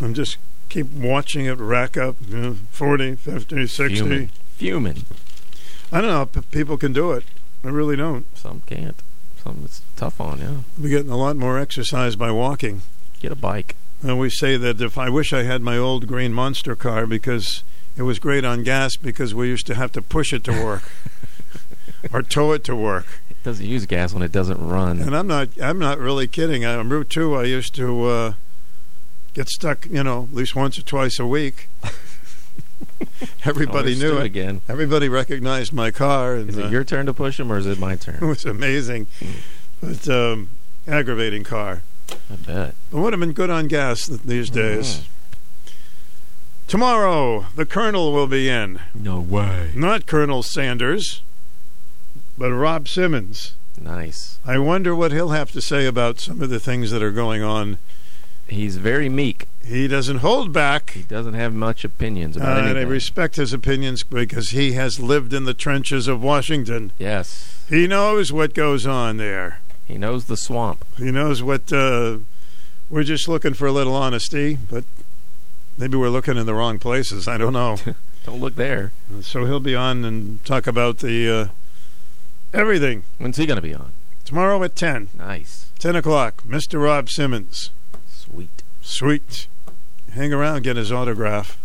I'm 0.00 0.14
just 0.14 0.36
keep 0.68 0.90
watching 0.92 1.46
it 1.46 1.58
rack 1.58 1.96
up. 1.96 2.16
You 2.28 2.36
know, 2.36 2.56
40, 2.70 3.16
50, 3.16 3.66
60. 3.66 3.96
Fuming. 3.96 4.30
Fuming. 4.56 5.04
I 5.90 6.00
don't 6.00 6.10
know 6.10 6.40
if 6.40 6.50
people 6.50 6.76
can 6.76 6.92
do 6.92 7.12
it. 7.12 7.24
I 7.64 7.68
really 7.68 7.96
don't. 7.96 8.26
Some 8.36 8.62
can't. 8.66 8.96
Some 9.42 9.62
it's 9.64 9.82
tough 9.96 10.20
on, 10.20 10.38
yeah. 10.38 10.56
We're 10.78 10.90
getting 10.90 11.10
a 11.10 11.16
lot 11.16 11.36
more 11.36 11.58
exercise 11.58 12.14
by 12.14 12.30
walking. 12.30 12.82
Get 13.20 13.32
a 13.32 13.36
bike. 13.36 13.74
And 14.02 14.18
we 14.18 14.30
say 14.30 14.56
that 14.56 14.80
if 14.80 14.96
I 14.96 15.08
wish 15.08 15.32
I 15.32 15.42
had 15.42 15.62
my 15.62 15.76
old 15.76 16.06
green 16.06 16.32
monster 16.32 16.76
car 16.76 17.06
because 17.06 17.64
it 17.96 18.02
was 18.02 18.18
great 18.18 18.44
on 18.44 18.62
gas 18.62 18.96
because 18.96 19.34
we 19.34 19.48
used 19.48 19.66
to 19.66 19.74
have 19.74 19.90
to 19.92 20.02
push 20.02 20.32
it 20.32 20.44
to 20.44 20.52
work 20.52 20.84
or 22.12 22.22
tow 22.22 22.52
it 22.52 22.62
to 22.64 22.76
work. 22.76 23.06
It 23.40 23.44
doesn't 23.44 23.66
use 23.66 23.86
gas 23.86 24.12
when 24.12 24.22
it 24.22 24.32
doesn't 24.32 24.58
run. 24.60 25.00
And 25.00 25.16
I'm 25.16 25.26
not 25.26 25.48
I'm 25.60 25.78
not 25.78 25.98
really 25.98 26.26
kidding. 26.26 26.64
On 26.64 26.88
Route 26.88 27.08
2 27.10 27.34
I 27.36 27.44
used 27.44 27.74
to 27.76 28.04
uh, 28.06 28.32
get 29.34 29.48
stuck, 29.48 29.86
you 29.86 30.02
know, 30.02 30.24
at 30.24 30.34
least 30.34 30.54
once 30.56 30.78
or 30.78 30.82
twice 30.82 31.18
a 31.18 31.26
week. 31.26 31.68
Everybody 33.44 33.94
knew 33.96 34.18
it. 34.18 34.26
again. 34.26 34.60
Everybody 34.68 35.08
recognized 35.08 35.72
my 35.72 35.90
car 35.90 36.34
and 36.34 36.50
Is 36.50 36.58
uh, 36.58 36.62
it 36.66 36.72
your 36.72 36.84
turn 36.84 37.06
to 37.06 37.14
push 37.14 37.38
him 37.40 37.50
or 37.52 37.56
is 37.58 37.66
it 37.66 37.78
my 37.78 37.96
turn? 37.96 38.16
it 38.16 38.22
was 38.26 38.44
amazing. 38.44 39.06
But 39.80 40.08
um, 40.08 40.50
aggravating 40.86 41.44
car. 41.44 41.82
I 42.30 42.36
bet. 42.36 42.74
It 42.92 42.96
would 42.96 43.12
have 43.12 43.20
been 43.20 43.32
good 43.32 43.50
on 43.50 43.68
gas 43.68 44.06
th- 44.08 44.22
these 44.22 44.50
days. 44.50 45.02
Tomorrow, 46.66 47.46
the 47.56 47.64
Colonel 47.64 48.12
will 48.12 48.26
be 48.26 48.48
in. 48.48 48.80
No 48.94 49.20
way. 49.20 49.70
Not 49.74 50.06
Colonel 50.06 50.42
Sanders, 50.42 51.22
but 52.38 52.52
Rob 52.52 52.88
Simmons. 52.88 53.54
Nice. 53.80 54.38
I 54.44 54.58
wonder 54.58 54.94
what 54.94 55.12
he'll 55.12 55.30
have 55.30 55.52
to 55.52 55.60
say 55.60 55.86
about 55.86 56.18
some 56.20 56.40
of 56.40 56.50
the 56.50 56.58
things 56.60 56.90
that 56.90 57.02
are 57.02 57.10
going 57.12 57.42
on. 57.42 57.78
He's 58.48 58.76
very 58.78 59.08
meek. 59.08 59.46
He 59.64 59.86
doesn't 59.86 60.18
hold 60.18 60.52
back. 60.52 60.90
He 60.90 61.02
doesn't 61.02 61.34
have 61.34 61.52
much 61.52 61.84
opinions 61.84 62.36
Uh, 62.36 62.40
about 62.40 62.64
and 62.64 62.78
I 62.78 62.82
respect 62.82 63.36
his 63.36 63.52
opinions 63.52 64.02
because 64.02 64.50
he 64.50 64.72
has 64.72 64.98
lived 64.98 65.34
in 65.34 65.44
the 65.44 65.52
trenches 65.54 66.08
of 66.08 66.22
Washington. 66.22 66.92
yes. 66.98 67.54
He 67.68 67.86
knows 67.86 68.32
what 68.32 68.54
goes 68.54 68.86
on 68.86 69.18
there. 69.18 69.60
He 69.86 69.98
knows 69.98 70.24
the 70.24 70.38
swamp. 70.38 70.84
He 70.96 71.10
knows 71.10 71.42
what. 71.42 71.70
Uh, 71.72 72.18
we're 72.88 73.02
just 73.04 73.28
looking 73.28 73.52
for 73.52 73.66
a 73.66 73.72
little 73.72 73.94
honesty, 73.94 74.56
but 74.70 74.84
maybe 75.76 75.98
we're 75.98 76.08
looking 76.08 76.38
in 76.38 76.46
the 76.46 76.54
wrong 76.54 76.78
places. 76.78 77.28
I 77.28 77.36
don't 77.36 77.52
know. 77.52 77.76
Don't 78.24 78.40
look 78.40 78.56
there. 78.56 78.92
so 79.20 79.44
he'll 79.44 79.60
be 79.60 79.74
on 79.76 80.04
and 80.06 80.42
talk 80.46 80.66
about 80.66 80.98
the 80.98 81.30
uh, 81.30 81.48
everything 82.52 83.04
When's 83.18 83.36
he 83.36 83.46
going 83.46 83.56
to 83.56 83.62
be 83.62 83.74
on? 83.74 83.92
tomorrow 84.24 84.62
at 84.62 84.76
ten. 84.76 85.08
Nice. 85.16 85.66
10 85.78 85.94
o'clock. 85.96 86.42
Mr. 86.42 86.82
Rob 86.82 87.08
Simmons. 87.08 87.70
Sweet. 88.08 88.62
Sweet. 88.82 89.46
Hang 90.12 90.32
around, 90.32 90.64
get 90.64 90.76
his 90.76 90.90
autograph. 90.90 91.56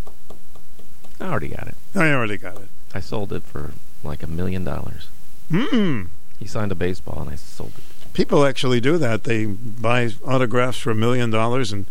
I 1.20 1.26
already 1.26 1.48
got 1.50 1.68
it. 1.68 1.76
I 1.96 2.12
already 2.12 2.38
got 2.38 2.58
it. 2.58 2.68
I 2.94 3.00
sold 3.00 3.34
it 3.34 3.44
for 3.44 3.72
like 4.04 4.22
a 4.22 4.28
million 4.28 4.64
dollars. 4.64 5.08
Mm. 5.50 6.10
He 6.40 6.46
signed 6.48 6.72
a 6.72 6.76
baseball 6.76 7.22
and 7.22 7.30
I 7.32 7.36
sold 7.36 7.72
it. 7.78 8.14
People 8.14 8.46
actually 8.46 8.80
do 8.80 8.98
that. 9.00 9.24
They 9.24 9.46
buy 9.46 10.12
autographs 10.26 10.78
for 10.78 10.92
a 10.92 10.96
million 10.96 11.32
dollars, 11.32 11.72
and 11.72 11.88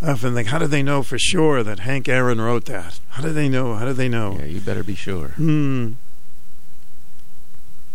I 0.00 0.12
often 0.12 0.34
think, 0.34 0.48
how 0.48 0.58
do 0.58 0.66
they 0.66 0.82
know 0.82 1.02
for 1.02 1.18
sure 1.18 1.62
that 1.62 1.80
Hank 1.80 2.08
Aaron 2.08 2.40
wrote 2.40 2.64
that? 2.66 3.00
How 3.10 3.22
do 3.22 3.32
they 3.32 3.50
know? 3.50 3.74
How 3.74 3.84
do 3.84 3.92
they 3.92 4.08
know? 4.08 4.36
Yeah, 4.38 4.46
you 4.46 4.60
better 4.60 4.82
be 4.82 4.94
sure. 4.94 5.28
Hmm. 5.28 5.92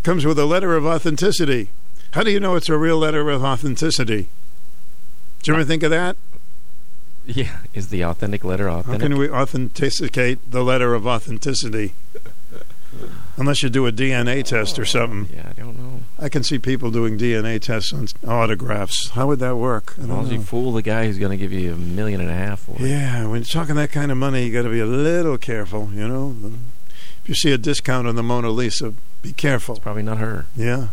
Comes 0.07 0.25
with 0.25 0.39
a 0.39 0.45
letter 0.45 0.73
of 0.73 0.85
authenticity. 0.85 1.67
How 2.11 2.23
do 2.23 2.31
you 2.31 2.39
know 2.39 2.55
it's 2.55 2.69
a 2.69 2.77
real 2.77 2.97
letter 2.97 3.29
of 3.29 3.43
authenticity? 3.43 4.29
Do 5.43 5.51
you 5.51 5.53
ever 5.55 5.65
think 5.65 5.83
of 5.83 5.91
that? 5.91 6.15
Yeah. 7.25 7.57
Is 7.73 7.89
the 7.89 8.05
authentic 8.05 8.45
letter 8.45 8.69
authentic? 8.69 9.01
How 9.01 9.05
can 9.05 9.17
we 9.17 9.29
authenticate 9.29 10.49
the 10.49 10.63
letter 10.63 10.93
of 10.93 11.05
authenticity? 11.05 11.93
Unless 13.35 13.63
you 13.63 13.69
do 13.69 13.85
a 13.85 13.91
DNA 13.91 14.45
test 14.45 14.79
or 14.79 14.85
something. 14.85 15.27
Yeah, 15.35 15.49
I 15.49 15.59
don't 15.59 15.77
know. 15.77 15.99
I 16.17 16.29
can 16.29 16.41
see 16.41 16.57
people 16.57 16.89
doing 16.89 17.17
DNA 17.17 17.59
tests 17.59 17.91
on 17.91 18.07
autographs. 18.25 19.09
How 19.09 19.27
would 19.27 19.39
that 19.39 19.57
work? 19.57 19.95
I 19.97 20.03
As 20.03 20.07
don't 20.07 20.15
long 20.15 20.25
as 20.27 20.31
you 20.31 20.41
fool 20.41 20.71
the 20.71 20.81
guy 20.81 21.05
who's 21.05 21.19
going 21.19 21.31
to 21.31 21.37
give 21.37 21.51
you 21.51 21.73
a 21.73 21.75
million 21.75 22.21
and 22.21 22.29
a 22.29 22.33
half 22.33 22.61
for 22.61 22.77
it. 22.79 22.87
Yeah, 22.87 23.27
when 23.27 23.41
you're 23.41 23.43
talking 23.43 23.75
that 23.75 23.91
kind 23.91 24.09
of 24.09 24.17
money, 24.17 24.45
you 24.45 24.53
got 24.53 24.61
to 24.61 24.69
be 24.69 24.79
a 24.79 24.85
little 24.85 25.37
careful. 25.37 25.91
You 25.93 26.07
know, 26.07 26.33
if 27.23 27.27
you 27.27 27.35
see 27.35 27.51
a 27.51 27.57
discount 27.57 28.07
on 28.07 28.15
the 28.15 28.23
Mona 28.23 28.51
Lisa, 28.51 28.93
be 29.27 29.33
careful. 29.33 29.75
It's 29.75 29.83
Probably 29.83 30.03
not 30.03 30.19
her. 30.19 30.45
Yeah. 30.55 30.87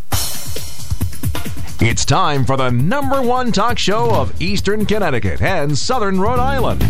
It's 1.80 2.04
time 2.04 2.44
for 2.44 2.56
the 2.56 2.70
number 2.70 3.22
one 3.22 3.52
talk 3.52 3.78
show 3.78 4.12
of 4.14 4.40
Eastern 4.42 4.86
Connecticut 4.86 5.40
and 5.40 5.76
Southern 5.76 6.20
Rhode 6.20 6.40
Island. 6.40 6.80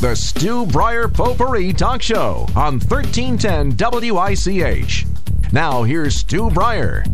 The 0.00 0.14
Stu 0.14 0.66
Bryer 0.66 1.08
Potpourri 1.08 1.72
Talk 1.72 2.02
Show 2.02 2.46
on 2.56 2.80
1310 2.80 3.76
WICH. 4.12 5.06
Now 5.52 5.82
here's 5.84 6.16
Stu 6.16 6.50
Bryer. 6.50 7.04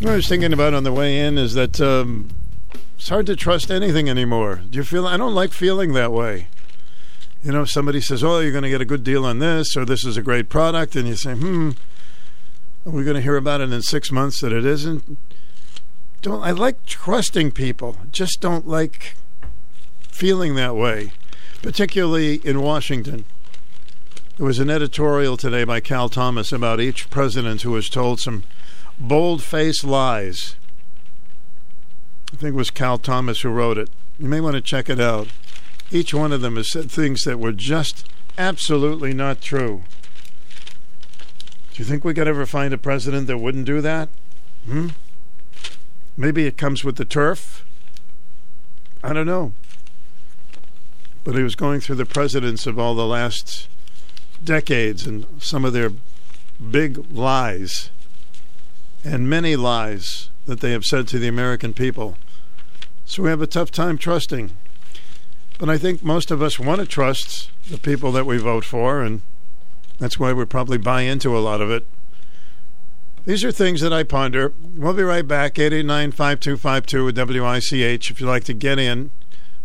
What 0.00 0.10
I 0.10 0.16
was 0.16 0.26
thinking 0.26 0.52
about 0.52 0.74
on 0.74 0.84
the 0.84 0.92
way 0.92 1.20
in 1.20 1.38
is 1.38 1.54
that 1.54 1.80
um, 1.80 2.28
it's 2.98 3.08
hard 3.08 3.26
to 3.26 3.36
trust 3.36 3.70
anything 3.70 4.08
anymore. 4.10 4.62
Do 4.68 4.78
you 4.78 4.84
feel? 4.84 5.06
I 5.06 5.16
don't 5.16 5.34
like 5.34 5.52
feeling 5.52 5.92
that 5.92 6.12
way. 6.12 6.48
You 7.42 7.50
know, 7.50 7.64
somebody 7.64 8.00
says, 8.00 8.22
"Oh, 8.22 8.38
you're 8.38 8.52
going 8.52 8.62
to 8.62 8.70
get 8.70 8.80
a 8.80 8.86
good 8.86 9.02
deal 9.02 9.24
on 9.24 9.40
this," 9.40 9.76
or 9.76 9.84
"This 9.84 10.04
is 10.04 10.16
a 10.16 10.22
great 10.22 10.48
product," 10.48 10.94
and 10.94 11.08
you 11.08 11.16
say, 11.16 11.34
"Hmm, 11.34 11.70
are 12.86 12.92
we 12.92 13.02
going 13.02 13.16
to 13.16 13.22
hear 13.22 13.36
about 13.36 13.60
it 13.60 13.72
in 13.72 13.82
six 13.82 14.12
months 14.12 14.40
that 14.40 14.52
it 14.52 14.64
isn't?" 14.64 15.18
Don't 16.22 16.42
I 16.44 16.52
like 16.52 16.86
trusting 16.86 17.50
people? 17.50 17.96
Just 18.12 18.40
don't 18.40 18.68
like 18.68 19.16
feeling 20.08 20.54
that 20.54 20.76
way, 20.76 21.12
particularly 21.62 22.36
in 22.44 22.62
Washington. 22.62 23.24
There 24.36 24.46
was 24.46 24.60
an 24.60 24.70
editorial 24.70 25.36
today 25.36 25.64
by 25.64 25.80
Cal 25.80 26.08
Thomas 26.08 26.52
about 26.52 26.80
each 26.80 27.10
president 27.10 27.62
who 27.62 27.74
has 27.74 27.88
told 27.88 28.20
some 28.20 28.44
bold 29.00 29.42
faced 29.42 29.82
lies. 29.82 30.54
I 32.32 32.36
think 32.36 32.54
it 32.54 32.56
was 32.56 32.70
Cal 32.70 32.98
Thomas 32.98 33.40
who 33.40 33.48
wrote 33.48 33.78
it. 33.78 33.90
You 34.18 34.28
may 34.28 34.40
want 34.40 34.54
to 34.54 34.60
check 34.60 34.88
it 34.88 35.00
out. 35.00 35.28
Each 35.92 36.14
one 36.14 36.32
of 36.32 36.40
them 36.40 36.56
has 36.56 36.72
said 36.72 36.90
things 36.90 37.22
that 37.24 37.38
were 37.38 37.52
just 37.52 38.08
absolutely 38.38 39.12
not 39.12 39.42
true. 39.42 39.82
Do 41.72 41.82
you 41.82 41.84
think 41.84 42.02
we 42.02 42.14
could 42.14 42.26
ever 42.26 42.46
find 42.46 42.72
a 42.72 42.78
president 42.78 43.26
that 43.26 43.36
wouldn't 43.36 43.66
do 43.66 43.82
that? 43.82 44.08
Hmm? 44.64 44.88
Maybe 46.16 46.46
it 46.46 46.56
comes 46.56 46.82
with 46.82 46.96
the 46.96 47.04
turf. 47.04 47.66
I 49.04 49.12
don't 49.12 49.26
know. 49.26 49.52
But 51.24 51.34
he 51.34 51.42
was 51.42 51.54
going 51.54 51.80
through 51.80 51.96
the 51.96 52.06
presidents 52.06 52.66
of 52.66 52.78
all 52.78 52.94
the 52.94 53.06
last 53.06 53.68
decades 54.42 55.06
and 55.06 55.26
some 55.40 55.64
of 55.64 55.74
their 55.74 55.92
big 56.70 57.04
lies 57.12 57.90
and 59.04 59.28
many 59.28 59.56
lies 59.56 60.30
that 60.46 60.60
they 60.60 60.72
have 60.72 60.84
said 60.84 61.06
to 61.08 61.18
the 61.18 61.28
American 61.28 61.74
people. 61.74 62.16
So 63.04 63.22
we 63.22 63.30
have 63.30 63.42
a 63.42 63.46
tough 63.46 63.70
time 63.70 63.98
trusting. 63.98 64.52
But 65.62 65.70
I 65.70 65.78
think 65.78 66.02
most 66.02 66.32
of 66.32 66.42
us 66.42 66.58
want 66.58 66.80
to 66.80 66.86
trust 66.88 67.48
the 67.70 67.78
people 67.78 68.10
that 68.10 68.26
we 68.26 68.36
vote 68.36 68.64
for, 68.64 69.00
and 69.00 69.22
that's 70.00 70.18
why 70.18 70.32
we 70.32 70.44
probably 70.44 70.76
buy 70.76 71.02
into 71.02 71.38
a 71.38 71.38
lot 71.38 71.60
of 71.60 71.70
it. 71.70 71.86
These 73.26 73.44
are 73.44 73.52
things 73.52 73.80
that 73.80 73.92
I 73.92 74.02
ponder. 74.02 74.52
We'll 74.76 74.92
be 74.92 75.04
right 75.04 75.24
back, 75.24 75.60
889 75.60 76.10
5252 76.10 77.04
with 77.04 77.16
WICH, 77.16 78.10
if 78.10 78.20
you'd 78.20 78.26
like 78.26 78.42
to 78.42 78.54
get 78.54 78.80
in 78.80 79.12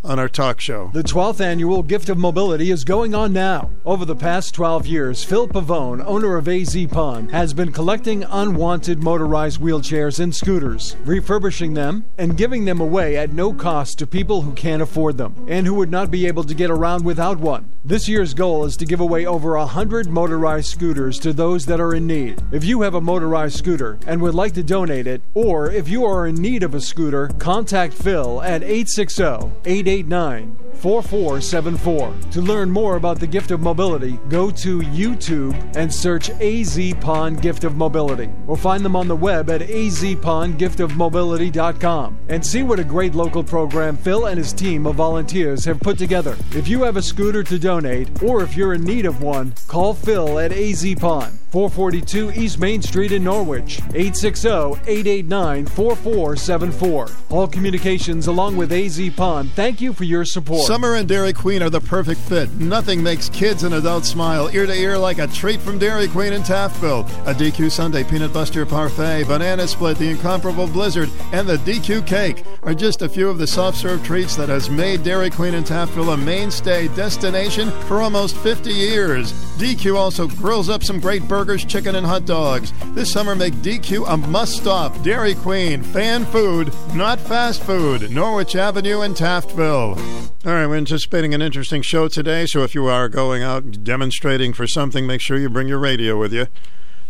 on 0.08 0.20
our 0.20 0.30
talk 0.30 0.62
show. 0.62 0.90
The 0.94 1.04
12th 1.04 1.42
annual 1.42 1.84
Gift 1.84 2.10
of 2.10 2.18
Mobility 2.18 2.72
is 2.72 2.84
going 2.84 3.14
on 3.14 3.34
now. 3.34 3.70
Over 3.86 4.06
the 4.06 4.16
past 4.16 4.54
12 4.54 4.88
years, 4.88 5.24
Phil 5.24 5.48
Pavone, 5.48 6.04
owner 6.06 6.38
of 6.38 6.48
AZ 6.48 6.76
Pond, 6.88 7.32
has 7.32 7.54
been 7.54 7.72
collecting 7.72 8.24
unwanted 8.24 9.04
motorized 9.04 9.60
wheelchairs 9.60 10.20
and 10.20 10.34
scooters, 10.34 10.96
refurbishing 11.04 11.74
them, 11.74 12.06
and 12.18 12.38
giving 12.38 12.66
them 12.66 12.80
away 12.80 13.18
at 13.18 13.34
no 13.34 13.54
cost 13.54 14.00
to 14.00 14.08
people 14.08 14.42
who 14.42 14.54
can't 14.54 14.82
afford 14.82 15.18
them 15.18 15.46
and 15.48 15.68
who 15.68 15.74
would 15.74 15.92
not 15.92 16.10
be 16.10 16.26
able 16.26 16.44
to 16.46 16.56
get 16.56 16.72
around 16.72 17.04
without 17.04 17.38
one. 17.38 17.70
This 17.84 18.08
year's 18.08 18.34
goal 18.34 18.66
is 18.66 18.78
to 18.78 18.86
give 18.86 19.00
away 19.00 19.26
over 19.26 19.58
100 19.58 20.10
motorized 20.10 20.70
scooters 20.70 21.20
to 21.20 21.34
those 21.34 21.66
that 21.66 21.80
are 21.80 21.94
in 21.94 22.08
need. 22.08 22.42
If 22.52 22.64
you 22.64 22.82
have 22.82 22.96
a 22.96 23.02
motorized 23.02 23.58
scooter 23.58 24.00
and 24.08 24.22
would 24.22 24.36
like 24.36 24.54
to 24.54 24.64
donate 24.64 25.08
it, 25.08 25.22
or 25.34 25.70
if 25.72 25.88
you 25.88 26.06
are 26.06 26.28
in 26.28 26.36
need 26.36 26.64
of 26.64 26.74
a 26.74 26.82
scooter, 26.82 27.30
contact 27.40 27.94
Phil 27.94 28.42
at 28.42 28.64
860 28.64 29.97
889 29.98 30.58
4474. 30.77 32.13
To 32.32 32.42
learn 32.42 32.70
more 32.70 32.96
about 32.98 33.20
the 33.20 33.25
gift 33.25 33.50
of 33.50 33.60
mobility, 33.60 34.20
go 34.30 34.51
to 34.51 34.82
YouTube 34.82 35.56
and 35.75 35.92
search 35.92 36.30
AZ 36.30 36.94
Pond 37.01 37.42
Gift 37.42 37.63
of 37.63 37.75
Mobility 37.75 38.30
or 38.46 38.56
find 38.56 38.86
them 38.86 38.96
on 38.96 39.08
the 39.08 39.16
web 39.16 39.50
at 39.50 39.62
azpondgiftofmobility.com 39.62 42.20
and 42.30 42.46
see 42.46 42.62
what 42.62 42.80
a 42.80 42.84
great 42.84 43.16
local 43.16 43.44
program 43.44 43.98
Phil 43.98 44.27
and 44.27 44.38
his 44.38 44.54
team 44.54 44.86
of 44.86 44.94
volunteers 44.96 45.66
have 45.66 45.80
put 45.80 45.98
together. 45.98 46.38
If 46.51 46.68
you 46.68 46.84
have 46.84 46.98
a 46.98 47.01
scooter 47.01 47.44
to 47.44 47.58
donate 47.58 48.22
or 48.22 48.44
if 48.44 48.56
you're 48.56 48.75
in 48.75 48.84
need 48.84 49.08
of 49.08 49.24
one, 49.24 49.56
call 49.68 49.96
Phil 49.96 50.38
at 50.38 50.51
AZ 50.51 50.86
Pond, 51.00 51.39
442 51.51 52.32
East 52.32 52.60
Main 52.60 52.82
Street 52.82 53.13
in 53.13 53.24
Norwich, 53.24 53.80
860 53.94 54.48
889 54.50 55.66
4474. 55.66 57.08
All 57.30 57.48
communications 57.48 58.27
along 58.27 58.58
with 58.58 58.74
AZ 58.74 59.00
Pond, 59.16 59.50
thank 59.51 59.80
you 59.80 59.94
for 59.94 60.04
your 60.04 60.25
support. 60.25 60.68
Summer 60.68 60.96
and 60.96 61.08
Dairy 61.08 61.32
Queen 61.32 61.63
are 61.63 61.70
the 61.70 61.80
perfect 61.80 62.20
fit. 62.20 62.51
Nothing 62.56 63.01
makes 63.01 63.30
kids 63.30 63.63
and 63.63 63.75
adults 63.75 64.10
smile 64.10 64.50
ear 64.54 64.66
to 64.66 64.74
ear 64.74 64.98
like 64.98 65.20
a 65.20 65.27
treat 65.27 65.62
from 65.62 65.80
Dairy 65.80 66.10
Queen 66.10 66.34
in 66.34 66.42
Taftville. 66.42 67.08
A 67.25 67.34
DQ 67.34 67.72
Sundae 67.72 68.04
Peanut 68.04 68.34
Buster 68.34 68.66
Parfait, 68.66 69.24
Banana 69.25 69.68
Split, 69.68 69.98
the 69.98 70.10
incomparable 70.10 70.68
Blizzard, 70.68 71.10
and 71.32 71.48
the 71.48 71.58
DQ 71.58 72.06
Cake 72.06 72.44
are 72.63 72.74
just 72.74 73.01
a 73.01 73.10
few 73.10 73.30
of 73.30 73.38
the 73.38 73.48
soft 73.48 73.77
serve 73.77 74.04
treats 74.04 74.36
that 74.36 74.50
has 74.50 74.70
made 74.70 75.04
Dairy 75.04 75.30
Queen 75.30 75.54
in 75.54 75.63
Taftville 75.63 76.13
a 76.13 76.18
mainstay 76.18 76.89
destination 76.89 77.72
for 77.88 78.01
almost 78.01 78.36
50 78.38 78.74
years. 78.74 79.32
DQ 79.58 79.96
also 79.96 80.27
grills 80.27 80.70
up 80.70 80.84
some 80.84 81.00
great 81.00 81.25
burgers, 81.27 81.37
chicken, 81.46 81.96
and 81.96 82.06
hot 82.06 82.25
dogs. 82.25 82.74
This 82.94 83.12
summer, 83.12 83.36
make 83.36 83.53
DQ 83.56 84.06
a 84.08 84.17
must 84.17 84.58
stop. 84.58 85.03
Dairy 85.03 85.36
Queen, 85.36 85.84
fan 85.84 86.25
food, 86.25 86.74
not 86.94 87.20
fast 87.20 87.63
food. 87.63 88.10
Norwich 88.10 88.56
Avenue 88.56 89.01
in 89.01 89.13
Taftville. 89.13 89.98
All 90.46 90.51
right, 90.51 90.65
we're 90.65 90.77
anticipating 90.77 91.34
an 91.34 91.41
interesting 91.41 91.82
show 91.82 92.08
today, 92.08 92.46
so 92.48 92.63
if 92.63 92.74
you 92.74 92.88
are 92.88 93.08
going 93.08 93.44
out 93.44 93.84
demonstrating 93.84 94.51
for 94.51 94.65
something, 94.65 95.06
make 95.06 95.22
sure 95.22 95.38
you 95.38 95.50
bring 95.50 95.67
your 95.67 95.77
radio 95.77 96.17
with 96.17 96.34
you. 96.34 96.48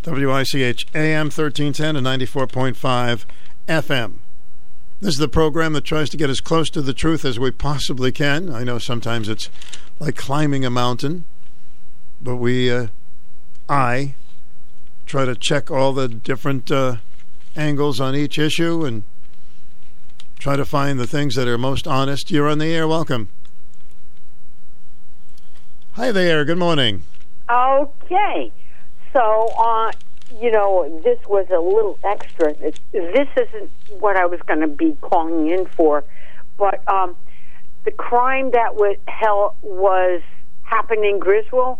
WICH 0.05 0.87
AM 0.93 1.27
1310 1.27 1.95
and 1.95 2.05
94.5 2.05 3.25
FM. 3.67 4.13
This 4.99 5.13
is 5.13 5.19
the 5.19 5.27
program 5.27 5.73
that 5.73 5.85
tries 5.85 6.09
to 6.09 6.17
get 6.17 6.29
as 6.29 6.41
close 6.41 6.69
to 6.71 6.81
the 6.81 6.93
truth 6.93 7.23
as 7.23 7.39
we 7.39 7.51
possibly 7.51 8.11
can. 8.11 8.51
I 8.51 8.63
know 8.63 8.77
sometimes 8.77 9.29
it's 9.29 9.49
like 9.99 10.15
climbing 10.15 10.65
a 10.65 10.69
mountain, 10.69 11.25
but 12.21 12.37
we, 12.37 12.71
uh, 12.71 12.87
I, 13.69 14.15
try 15.07 15.23
to 15.25 15.35
check 15.35 15.71
all 15.71 15.93
the 15.93 16.07
different 16.07 16.69
uh, 16.69 16.97
angles 17.55 17.99
on 17.99 18.15
each 18.15 18.37
issue 18.37 18.85
and 18.85 19.03
try 20.37 20.55
to 20.55 20.65
find 20.65 20.99
the 20.99 21.07
things 21.07 21.35
that 21.35 21.47
are 21.47 21.57
most 21.57 21.87
honest. 21.87 22.29
You're 22.29 22.49
on 22.49 22.59
the 22.59 22.67
air. 22.67 22.87
Welcome. 22.87 23.29
Hi 25.93 26.11
there. 26.11 26.45
Good 26.45 26.57
morning. 26.57 27.03
Okay. 27.49 28.51
So, 29.13 29.47
uh, 29.57 29.91
you 30.39 30.51
know, 30.51 31.01
this 31.03 31.17
was 31.27 31.47
a 31.49 31.59
little 31.59 31.97
extra. 32.03 32.53
This 32.53 32.77
isn't 32.91 33.71
what 33.99 34.17
I 34.17 34.25
was 34.25 34.41
going 34.41 34.59
to 34.59 34.67
be 34.67 34.95
calling 35.01 35.49
in 35.49 35.65
for, 35.65 36.03
but 36.57 36.87
um, 36.87 37.15
the 37.85 37.91
crime 37.91 38.51
that 38.51 38.75
was 38.75 38.97
hell 39.07 39.55
was 39.61 40.21
happened 40.63 41.05
in 41.05 41.17
Griswold, 41.17 41.79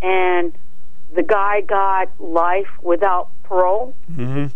and 0.00 0.52
the 1.14 1.22
guy 1.22 1.60
got 1.62 2.08
life 2.20 2.68
without 2.82 3.28
parole. 3.44 3.94
Mm-hmm. 4.12 4.46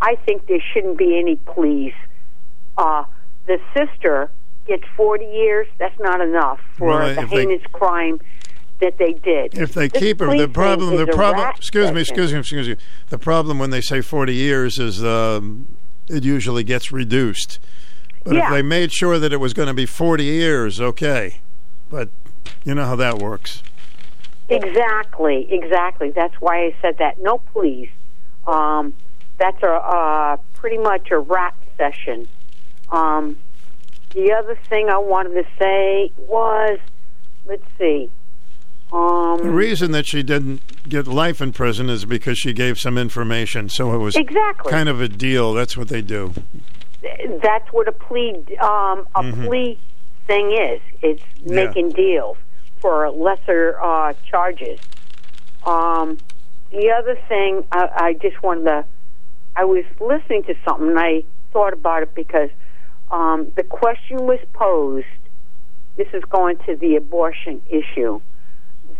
I 0.00 0.14
think 0.24 0.46
there 0.46 0.62
shouldn't 0.72 0.96
be 0.98 1.18
any 1.18 1.36
pleas. 1.36 1.92
Uh, 2.76 3.04
the 3.46 3.58
sister 3.76 4.30
gets 4.66 4.84
40 4.96 5.24
years. 5.24 5.66
That's 5.78 5.98
not 5.98 6.20
enough 6.20 6.60
for 6.76 6.88
Well, 6.88 7.14
the 7.14 7.22
if 7.22 7.30
they- 7.30 7.36
heinous 7.46 7.62
crime 7.72 8.20
that 8.80 8.96
they 8.98 9.12
did. 9.14 9.58
If 9.58 9.72
they 9.74 9.88
This 9.88 10.00
keep 10.00 10.20
her, 10.20 10.36
the 10.36 10.46
problem, 10.48 10.94
the 10.96 11.06
problem. 11.08 11.48
Excuse 11.56 11.90
me, 11.90 12.00
excuse 12.00 12.32
me, 12.32 12.38
excuse 12.38 12.68
me. 12.68 12.76
The 13.08 13.18
problem 13.18 13.58
when 13.58 13.70
they 13.70 13.80
say 13.80 14.00
forty 14.00 14.34
years 14.36 14.78
is 14.78 15.02
um, 15.02 15.66
it 16.08 16.22
usually 16.22 16.62
gets 16.62 16.92
reduced. 16.92 17.58
But 18.22 18.36
if 18.36 18.48
they 18.50 18.62
made 18.62 18.92
sure 18.92 19.18
that 19.18 19.32
it 19.32 19.38
was 19.38 19.52
going 19.52 19.66
to 19.66 19.74
be 19.74 19.86
forty 19.86 20.24
years, 20.24 20.80
okay. 20.80 21.40
But 21.90 22.10
you 22.64 22.72
know 22.76 22.84
how 22.84 22.94
that 22.96 23.18
works. 23.18 23.64
Exactly, 24.48 25.46
exactly. 25.50 26.10
That's 26.10 26.34
why 26.40 26.64
I 26.66 26.74
said 26.80 26.98
that. 26.98 27.20
No, 27.20 27.38
please. 27.38 27.90
Um, 28.46 28.94
that's 29.38 29.62
a 29.62 29.70
uh, 29.72 30.36
pretty 30.54 30.78
much 30.78 31.10
a 31.10 31.18
rap 31.18 31.54
session. 31.76 32.28
Um, 32.90 33.36
the 34.14 34.32
other 34.32 34.58
thing 34.68 34.88
I 34.88 34.98
wanted 34.98 35.34
to 35.34 35.44
say 35.60 36.10
was, 36.16 36.78
let's 37.46 37.62
see. 37.78 38.10
Um, 38.90 39.38
The 39.42 39.50
reason 39.50 39.92
that 39.92 40.06
she 40.06 40.22
didn't 40.22 40.88
get 40.88 41.06
life 41.06 41.42
in 41.42 41.52
prison 41.52 41.90
is 41.90 42.06
because 42.06 42.38
she 42.38 42.54
gave 42.54 42.78
some 42.78 42.96
information. 42.96 43.68
So 43.68 43.92
it 43.94 43.98
was 43.98 44.16
Exactly. 44.16 44.70
kind 44.72 44.88
of 44.88 45.02
a 45.02 45.08
deal. 45.08 45.52
That's 45.52 45.76
what 45.76 45.88
they 45.88 46.00
do. 46.02 46.32
that's 47.42 47.72
what 47.72 47.86
a 47.86 47.92
plea 47.92 48.34
um, 48.60 49.06
a 49.14 49.22
Mhm. 49.22 49.46
plea 49.46 49.78
thing 50.26 50.50
is. 50.52 50.80
It's 51.02 51.22
Yeah. 51.44 51.66
making 51.66 51.90
deals 51.90 52.36
for 52.80 53.10
lesser 53.10 53.80
uh, 53.80 54.14
charges. 54.28 54.78
Um, 55.64 56.18
the 56.70 56.90
other 56.90 57.18
thing 57.28 57.64
I, 57.72 57.88
I 57.94 58.12
just 58.14 58.42
wanted 58.42 58.64
to, 58.64 58.84
I 59.56 59.64
was 59.64 59.84
listening 60.00 60.44
to 60.44 60.54
something 60.64 60.88
and 60.88 60.98
I 60.98 61.22
thought 61.52 61.72
about 61.72 62.02
it 62.02 62.14
because 62.14 62.50
um, 63.10 63.52
the 63.56 63.62
question 63.62 64.26
was 64.26 64.38
posed. 64.52 65.06
This 65.96 66.08
is 66.12 66.22
going 66.24 66.58
to 66.66 66.76
the 66.76 66.96
abortion 66.96 67.62
issue. 67.68 68.20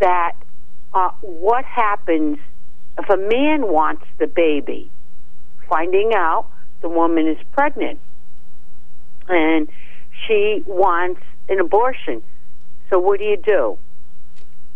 That 0.00 0.32
uh, 0.92 1.10
what 1.20 1.64
happens 1.64 2.38
if 2.98 3.08
a 3.08 3.16
man 3.16 3.68
wants 3.68 4.04
the 4.18 4.26
baby, 4.26 4.90
finding 5.68 6.12
out 6.14 6.46
the 6.80 6.88
woman 6.88 7.28
is 7.28 7.38
pregnant 7.52 8.00
and 9.28 9.68
she 10.26 10.62
wants 10.66 11.20
an 11.48 11.60
abortion. 11.60 12.22
So 12.90 12.98
what 12.98 13.18
do 13.18 13.24
you 13.24 13.36
do? 13.36 13.78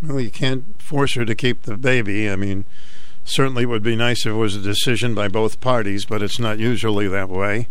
Well, 0.02 0.20
you 0.20 0.30
can't 0.30 0.80
force 0.80 1.14
her 1.14 1.24
to 1.24 1.34
keep 1.34 1.62
the 1.62 1.76
baby. 1.76 2.28
I 2.28 2.36
mean, 2.36 2.64
certainly 3.24 3.62
it 3.62 3.66
would 3.66 3.82
be 3.82 3.96
nice 3.96 4.26
if 4.26 4.32
it 4.32 4.36
was 4.36 4.56
a 4.56 4.60
decision 4.60 5.14
by 5.14 5.28
both 5.28 5.60
parties, 5.60 6.04
but 6.04 6.22
it's 6.22 6.38
not 6.38 6.58
usually 6.58 7.08
that 7.08 7.28
way. 7.28 7.68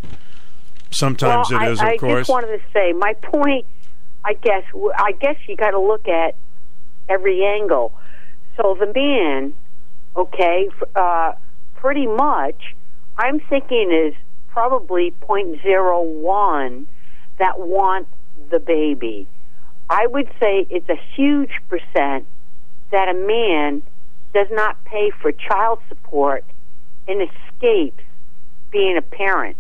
Sometimes 0.92 1.50
well, 1.52 1.62
it 1.62 1.72
is, 1.72 1.80
I, 1.80 1.84
of 1.84 1.90
I 1.90 1.98
course. 1.98 2.20
just 2.22 2.30
wanted 2.30 2.58
to 2.58 2.64
say 2.74 2.94
my 2.94 3.14
point. 3.14 3.66
I 4.24 4.34
guess 4.34 4.64
I 4.98 5.14
guess 5.14 5.36
you 5.48 5.56
got 5.56 5.72
to 5.72 5.80
look 5.80 6.08
at 6.08 6.36
every 7.10 7.44
angle. 7.44 7.94
So 8.56 8.78
the 8.80 8.92
man, 8.94 9.54
okay, 10.16 10.70
uh, 10.96 11.34
pretty 11.76 12.06
much, 12.06 12.76
I'm 13.18 13.40
thinking 13.40 13.92
is 13.92 14.14
probably 14.50 15.12
point 15.22 15.62
zero 15.64 16.02
one 16.02 16.88
that 17.40 17.60
want 17.60 18.08
the 18.52 18.60
baby. 18.60 19.28
I 19.92 20.08
would 20.08 20.30
say 20.40 20.66
it's 20.70 20.88
a 20.88 20.96
huge 21.16 21.52
percent 21.68 22.26
that 22.92 23.10
a 23.10 23.14
man 23.14 23.82
does 24.34 24.48
not 24.50 24.82
pay 24.86 25.12
for 25.22 25.34
child 25.34 25.80
support 25.90 26.46
and 27.10 27.22
escapes 27.22 28.02
being 28.72 28.96
a 28.96 29.02
parent. 29.02 29.58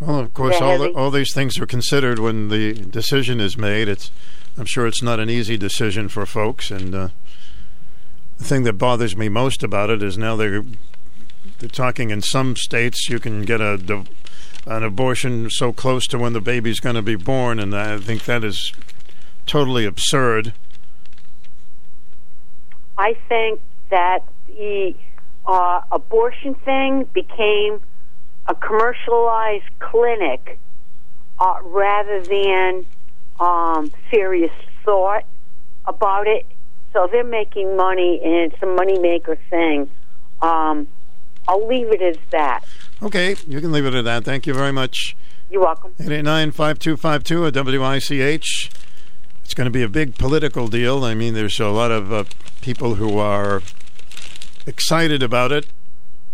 Well, 0.00 0.18
of 0.18 0.32
course, 0.32 0.62
all, 0.62 0.78
the, 0.78 0.92
all 0.92 1.10
these 1.10 1.34
things 1.34 1.58
are 1.58 1.66
considered 1.66 2.18
when 2.18 2.48
the 2.48 2.72
decision 2.72 3.38
is 3.38 3.58
made. 3.58 3.86
It's, 3.86 4.10
I'm 4.56 4.64
sure 4.64 4.86
it's 4.86 5.02
not 5.02 5.20
an 5.20 5.28
easy 5.28 5.58
decision 5.58 6.08
for 6.08 6.24
folks, 6.24 6.70
and 6.70 6.94
uh, 6.94 7.08
the 8.38 8.44
thing 8.44 8.62
that 8.62 8.78
bothers 8.78 9.14
me 9.14 9.28
most 9.28 9.62
about 9.62 9.90
it 9.90 10.02
is 10.02 10.16
now 10.16 10.36
they're 10.36 10.64
they're 11.58 11.68
talking 11.68 12.08
in 12.08 12.22
some 12.22 12.56
states 12.56 13.10
you 13.10 13.18
can 13.18 13.42
get 13.42 13.60
a 13.60 13.76
an 14.66 14.82
abortion 14.82 15.48
so 15.50 15.72
close 15.72 16.06
to 16.08 16.18
when 16.18 16.32
the 16.32 16.40
baby's 16.40 16.80
going 16.80 16.96
to 16.96 17.02
be 17.02 17.16
born, 17.16 17.58
and 17.58 17.74
I 17.74 17.98
think 17.98 18.24
that 18.24 18.44
is 18.44 18.72
totally 19.46 19.84
absurd. 19.84 20.52
I 22.98 23.16
think 23.28 23.60
that 23.90 24.24
the 24.46 24.94
uh, 25.46 25.80
abortion 25.90 26.54
thing 26.54 27.06
became 27.14 27.80
a 28.46 28.54
commercialized 28.54 29.70
clinic 29.78 30.58
uh, 31.38 31.56
rather 31.62 32.22
than 32.22 32.84
um, 33.38 33.90
serious 34.10 34.52
thought 34.84 35.24
about 35.86 36.26
it. 36.26 36.46
So 36.92 37.08
they're 37.10 37.24
making 37.24 37.76
money, 37.76 38.20
and 38.22 38.52
it's 38.52 38.62
a 38.62 38.66
moneymaker 38.66 39.38
thing. 39.48 39.88
Um, 40.42 40.88
I'll 41.48 41.66
leave 41.66 41.88
it 41.88 42.02
as 42.02 42.16
that. 42.30 42.64
Okay, 43.02 43.34
you 43.48 43.60
can 43.60 43.72
leave 43.72 43.86
it 43.86 43.94
at 43.94 44.04
that. 44.04 44.24
Thank 44.24 44.46
you 44.46 44.52
very 44.52 44.72
much. 44.72 45.16
You're 45.50 45.62
welcome. 45.62 45.92
889 45.98 46.50
5252 46.50 47.46
at 47.46 47.54
WICH. 47.54 48.70
It's 49.42 49.54
going 49.54 49.64
to 49.64 49.70
be 49.70 49.82
a 49.82 49.88
big 49.88 50.16
political 50.16 50.68
deal. 50.68 51.02
I 51.02 51.14
mean, 51.14 51.32
there's 51.34 51.58
a 51.58 51.68
lot 51.68 51.90
of 51.90 52.12
uh, 52.12 52.24
people 52.60 52.96
who 52.96 53.18
are 53.18 53.62
excited 54.66 55.22
about 55.22 55.50
it 55.50 55.66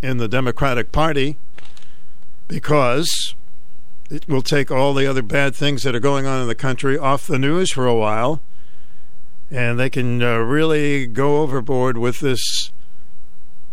in 0.02 0.16
the 0.16 0.28
Democratic 0.28 0.90
Party 0.90 1.36
because 2.48 3.34
it 4.10 4.28
will 4.28 4.42
take 4.42 4.70
all 4.70 4.92
the 4.92 5.06
other 5.06 5.22
bad 5.22 5.54
things 5.54 5.84
that 5.84 5.94
are 5.94 6.00
going 6.00 6.26
on 6.26 6.42
in 6.42 6.48
the 6.48 6.54
country 6.54 6.98
off 6.98 7.26
the 7.26 7.38
news 7.38 7.72
for 7.72 7.86
a 7.86 7.94
while, 7.94 8.40
and 9.50 9.78
they 9.78 9.88
can 9.88 10.20
uh, 10.20 10.38
really 10.38 11.06
go 11.06 11.42
overboard 11.42 11.96
with 11.96 12.20
this 12.20 12.72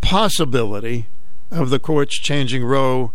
possibility 0.02 1.08
of 1.54 1.70
the 1.70 1.80
courts 1.80 2.18
changing 2.20 2.66
Roe 2.66 3.12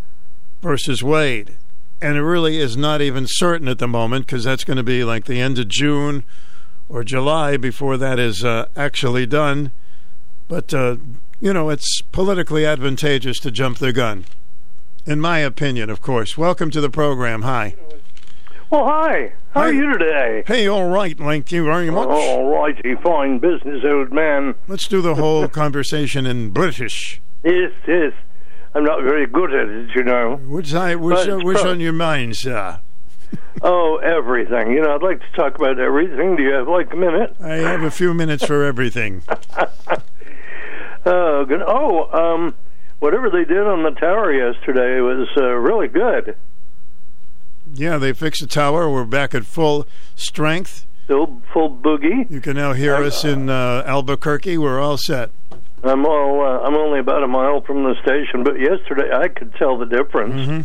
versus 0.62 1.02
Wade. 1.02 1.56
And 2.00 2.16
it 2.16 2.22
really 2.22 2.58
is 2.58 2.76
not 2.76 3.02
even 3.02 3.26
certain 3.28 3.66
at 3.68 3.78
the 3.78 3.88
moment 3.88 4.26
because 4.26 4.44
that's 4.44 4.64
going 4.64 4.76
to 4.76 4.84
be 4.84 5.02
like 5.02 5.24
the 5.24 5.40
end 5.40 5.58
of 5.58 5.68
June 5.68 6.22
or 6.88 7.02
July 7.02 7.56
before 7.56 7.96
that 7.96 8.18
is 8.18 8.44
uh, 8.44 8.66
actually 8.76 9.26
done. 9.26 9.72
But, 10.46 10.72
uh, 10.72 10.96
you 11.40 11.52
know, 11.52 11.68
it's 11.68 12.00
politically 12.12 12.64
advantageous 12.64 13.38
to 13.40 13.50
jump 13.50 13.78
the 13.78 13.92
gun. 13.92 14.24
In 15.04 15.20
my 15.20 15.40
opinion, 15.40 15.90
of 15.90 16.00
course. 16.00 16.38
Welcome 16.38 16.70
to 16.70 16.80
the 16.80 16.90
program. 16.90 17.42
Hi. 17.42 17.74
Well, 18.70 18.86
hi. 18.86 19.32
How 19.52 19.62
are 19.62 19.72
you 19.72 19.98
today? 19.98 20.44
Hey, 20.46 20.68
all 20.68 20.88
right. 20.88 21.16
Thank 21.18 21.50
you 21.50 21.64
very 21.64 21.90
much. 21.90 22.08
All 22.08 22.50
righty. 22.50 22.94
Fine 23.02 23.38
business, 23.38 23.82
old 23.84 24.12
man. 24.12 24.54
Let's 24.68 24.86
do 24.86 25.00
the 25.00 25.16
whole 25.16 25.48
conversation 25.48 26.26
in 26.26 26.50
British. 26.50 27.20
Yes, 27.44 27.72
yes. 27.86 28.12
I'm 28.78 28.84
not 28.84 29.02
very 29.02 29.26
good 29.26 29.52
at 29.52 29.68
it, 29.68 29.90
you 29.96 30.04
know. 30.04 30.36
What's, 30.46 30.72
I, 30.72 30.94
But 30.94 31.28
uh, 31.28 31.40
pro- 31.40 31.70
on 31.72 31.80
your 31.80 31.92
mind, 31.92 32.36
sir? 32.36 32.78
Oh, 33.60 33.96
everything. 33.96 34.70
You 34.70 34.82
know, 34.82 34.94
I'd 34.94 35.02
like 35.02 35.18
to 35.18 35.36
talk 35.36 35.56
about 35.56 35.80
everything. 35.80 36.36
Do 36.36 36.44
you 36.44 36.52
have 36.52 36.68
like 36.68 36.92
a 36.92 36.96
minute? 36.96 37.34
I 37.40 37.54
have 37.56 37.82
a 37.82 37.90
few 37.90 38.14
minutes 38.14 38.46
for 38.46 38.64
everything. 38.64 39.22
Oh, 41.06 41.44
good. 41.46 41.62
Oh, 41.66 42.10
um, 42.12 42.54
whatever 42.98 43.30
they 43.30 43.44
did 43.44 43.66
on 43.66 43.82
the 43.82 43.92
tower 43.98 44.30
yesterday 44.30 45.00
was 45.00 45.26
uh, 45.38 45.44
really 45.54 45.88
good. 45.88 46.36
Yeah, 47.72 47.96
they 47.96 48.12
fixed 48.12 48.42
the 48.42 48.46
tower. 48.46 48.90
We're 48.90 49.04
back 49.04 49.34
at 49.34 49.46
full 49.46 49.86
strength. 50.16 50.84
Still 51.04 51.40
full 51.50 51.70
boogie. 51.70 52.30
You 52.30 52.42
can 52.42 52.56
now 52.56 52.74
hear 52.74 52.96
us 52.96 53.24
in 53.24 53.48
uh, 53.48 53.84
Albuquerque. 53.86 54.58
We're 54.58 54.80
all 54.80 54.98
set. 54.98 55.30
I'm 55.84 56.04
all. 56.06 56.40
Uh, 56.44 56.60
I'm 56.66 56.74
only 56.76 56.98
about 57.00 57.22
a 57.22 57.28
mile 57.28 57.60
from 57.62 57.84
the 57.84 57.94
station, 58.02 58.42
but 58.44 58.58
yesterday 58.60 59.10
I 59.12 59.28
could 59.28 59.54
tell 59.54 59.78
the 59.78 59.86
difference. 59.86 60.34
Mm-hmm. 60.34 60.60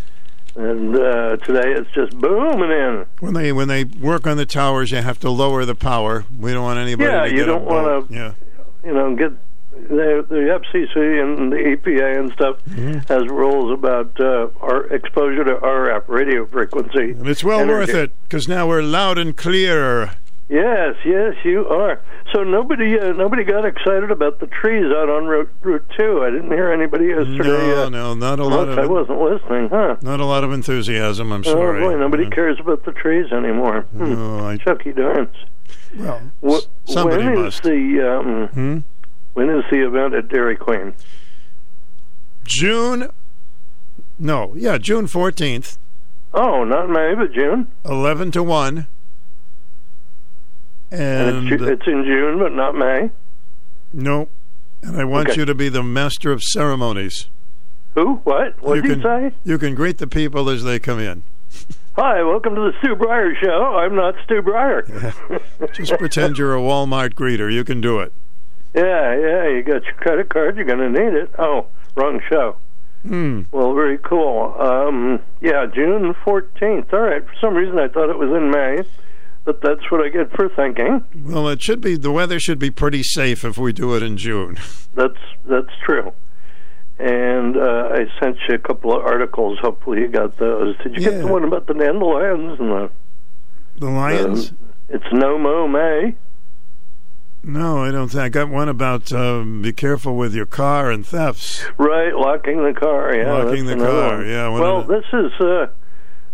And 0.55 0.95
uh, 0.95 1.37
today 1.37 1.71
it's 1.71 1.89
just 1.95 2.15
booming 2.19 2.69
in. 2.71 3.05
When 3.19 3.33
they 3.33 3.51
when 3.51 3.67
they 3.67 3.85
work 3.85 4.27
on 4.27 4.37
the 4.37 4.45
towers, 4.45 4.91
you 4.91 4.97
have 5.01 5.19
to 5.21 5.29
lower 5.31 5.65
the 5.65 5.75
power. 5.75 6.25
We 6.39 6.53
don't 6.53 6.63
want 6.63 6.77
anybody. 6.79 7.09
Yeah, 7.09 7.23
to 7.23 7.29
you 7.31 7.37
get 7.37 7.45
don't 7.47 7.65
wanna- 7.65 8.05
Yeah. 8.09 8.33
you 8.83 8.93
know, 8.93 9.15
get 9.15 9.31
the, 9.89 10.23
the 10.29 10.59
FCC 10.61 11.23
and 11.23 11.51
the 11.51 11.57
EPA 11.57 12.19
and 12.19 12.31
stuff 12.33 12.57
Mm-hmm. 12.69 12.99
has 13.11 13.27
rules 13.29 13.71
about 13.71 14.11
uh, 14.19 14.49
our 14.61 14.83
exposure 14.93 15.43
to 15.43 15.55
RF 15.55 16.07
radio 16.07 16.45
frequency. 16.45 17.11
And 17.13 17.27
it's 17.27 17.43
well 17.43 17.61
energy. 17.61 17.91
worth 17.93 18.03
it 18.03 18.11
because 18.23 18.47
now 18.47 18.67
we're 18.67 18.83
loud 18.83 19.17
and 19.17 19.35
clear. 19.35 20.11
Yes, 20.49 20.95
yes, 21.05 21.33
you 21.45 21.65
are. 21.67 22.01
So 22.33 22.43
nobody, 22.43 22.99
uh, 22.99 23.13
nobody 23.13 23.43
got 23.43 23.65
excited 23.65 24.11
about 24.11 24.39
the 24.39 24.47
trees 24.47 24.85
out 24.95 25.09
on 25.09 25.25
Route, 25.25 25.49
Route 25.61 25.85
Two. 25.97 26.21
I 26.23 26.29
didn't 26.31 26.51
hear 26.51 26.71
anybody 26.71 27.05
yesterday. 27.07 27.43
No, 27.43 27.83
uh, 27.85 27.89
no, 27.89 28.13
not 28.13 28.39
a 28.39 28.43
lot 28.43 28.67
of 28.67 28.77
I 28.77 28.85
wasn't 28.85 29.21
listening, 29.21 29.69
huh? 29.69 29.95
not 30.01 30.19
a 30.19 30.25
lot 30.25 30.43
of 30.43 30.51
enthusiasm. 30.51 31.31
I'm 31.31 31.43
sorry. 31.43 31.81
Oh 31.83 31.89
boy, 31.91 31.97
nobody 31.97 32.29
cares 32.29 32.59
about 32.59 32.83
the 32.83 32.91
trees 32.91 33.31
anymore. 33.31 33.81
Hmm. 33.95 34.13
No, 34.13 34.39
I- 34.47 34.57
Chucky 34.57 34.91
darns. 34.91 35.33
Well, 35.97 36.21
Wh- 36.45 36.91
somebody 36.91 37.23
when 37.25 37.33
is 37.37 37.43
must. 37.45 37.63
the 37.63 38.19
um, 38.19 38.47
Hmm? 38.49 38.77
when 39.33 39.49
is 39.49 39.63
the 39.71 39.87
event 39.87 40.13
at 40.13 40.27
Dairy 40.27 40.57
Queen? 40.57 40.93
June. 42.43 43.09
No, 44.19 44.53
yeah, 44.55 44.77
June 44.77 45.07
fourteenth, 45.07 45.77
Oh, 46.33 46.63
not 46.63 46.89
May, 46.89 47.13
but 47.15 47.31
June. 47.31 47.67
eleven 47.85 48.29
to 48.31 48.43
one. 48.43 48.87
And, 50.93 51.47
And, 51.47 51.51
it's, 51.51 51.63
it's 51.63 51.87
in 51.87 52.03
June, 52.05 52.37
but 52.39 52.53
not 52.53 52.75
May. 52.75 53.09
no, 53.91 54.29
and 54.83 54.95
I 54.99 55.03
want 55.05 55.29
Okay. 55.29 55.39
you 55.39 55.45
to 55.45 55.55
be 55.55 55.67
the 55.69 55.81
master 55.83 56.31
of 56.31 56.41
ceremonies. 56.43 57.27
Who? 57.95 58.15
What? 58.25 58.61
What 58.61 58.75
you 58.75 58.81
did 58.83 59.01
can 59.01 59.23
you 59.23 59.29
say? 59.29 59.35
you 59.43 59.57
can 59.57 59.75
greet 59.75 59.97
the 59.97 60.07
people 60.07 60.49
as 60.49 60.63
they 60.63 60.77
come 60.79 60.99
in. 60.99 61.23
Hi, 61.95 62.21
welcome 62.23 62.53
to 62.55 62.61
the 62.61 62.73
Stu 62.79 62.95
Bryer 62.95 63.33
Show. 63.41 63.75
I'm 63.77 63.95
not 63.95 64.15
Stu 64.23 64.41
Bryer. 64.41 64.83
Just 65.73 65.93
pretend 65.97 66.37
you're 66.37 66.55
a 66.55 66.59
Walmart 66.59 67.13
greeter. 67.13 67.51
You 67.51 67.63
can 67.63 67.81
do 67.81 67.99
it. 67.99 68.11
yeah, 68.73 69.15
yeah. 69.15 69.47
You 69.49 69.63
got 69.63 69.83
your 69.85 69.93
credit 69.95 70.29
card. 70.29 70.57
You're 70.57 70.65
going 70.65 70.79
to 70.79 70.89
need 70.89 71.13
it. 71.15 71.31
Oh, 71.39 71.67
wrong 71.95 72.19
show. 72.29 72.55
Hmm. 73.03 73.41
Well, 73.51 73.73
very 73.75 73.97
cool. 73.99 74.55
Um, 74.59 75.19
yeah, 75.41 75.65
June 75.73 76.13
14th. 76.25 76.91
All 76.93 76.99
right. 77.01 77.23
For 77.25 77.33
some 77.41 77.53
reason, 77.53 77.77
I 77.77 77.87
thought 77.89 78.09
it 78.09 78.17
was 78.17 78.29
in 78.29 78.49
May, 78.49 78.83
but 79.45 79.61
that's 79.61 79.89
what 79.91 80.01
I 80.05 80.09
get 80.09 80.31
for 80.35 80.49
thinking. 80.49 81.03
Well, 81.25 81.47
it 81.49 81.61
should 81.61 81.81
be. 81.81 81.95
The 81.97 82.11
weather 82.11 82.39
should 82.39 82.59
be 82.59 82.71
pretty 82.71 83.03
safe 83.03 83.43
if 83.43 83.57
we 83.57 83.73
do 83.73 83.95
it 83.95 84.03
in 84.03 84.17
June. 84.17 84.57
That's 84.95 85.17
that's 85.45 85.71
true. 85.83 86.13
And 86.99 87.57
uh, 87.57 87.89
I 87.93 88.05
sent 88.21 88.37
you 88.47 88.53
a 88.53 88.59
couple 88.59 88.95
of 88.95 89.03
articles. 89.03 89.57
Hopefully, 89.63 90.01
you 90.01 90.07
got 90.07 90.37
those. 90.37 90.77
Did 90.83 90.95
you 90.95 91.01
get 91.01 91.19
the 91.19 91.27
one 91.27 91.43
about 91.43 91.65
the 91.65 91.73
dandelions 91.73 92.59
and 92.59 92.69
the 92.69 92.91
The 93.77 93.89
lions? 93.89 94.51
Um, 94.51 94.57
it's 94.89 95.05
no 95.11 95.39
mo 95.39 95.67
May. 95.67 96.13
no, 97.43 97.83
I 97.83 97.89
don't 97.89 98.09
think. 98.09 98.21
I 98.21 98.29
got 98.29 98.49
one 98.49 98.69
about 98.69 99.11
um, 99.11 99.63
be 99.63 99.73
careful 99.73 100.15
with 100.15 100.35
your 100.35 100.45
car 100.45 100.91
and 100.91 101.03
thefts. 101.05 101.65
Right, 101.79 102.13
locking 102.15 102.63
the 102.63 102.79
car. 102.79 103.15
Yeah, 103.15 103.33
Locking 103.33 103.65
the 103.65 103.75
car, 103.75 104.17
one. 104.17 104.27
yeah, 104.27 104.47
Well, 104.49 104.83
this 104.83 105.05
is 105.11 105.31
uh, 105.41 105.65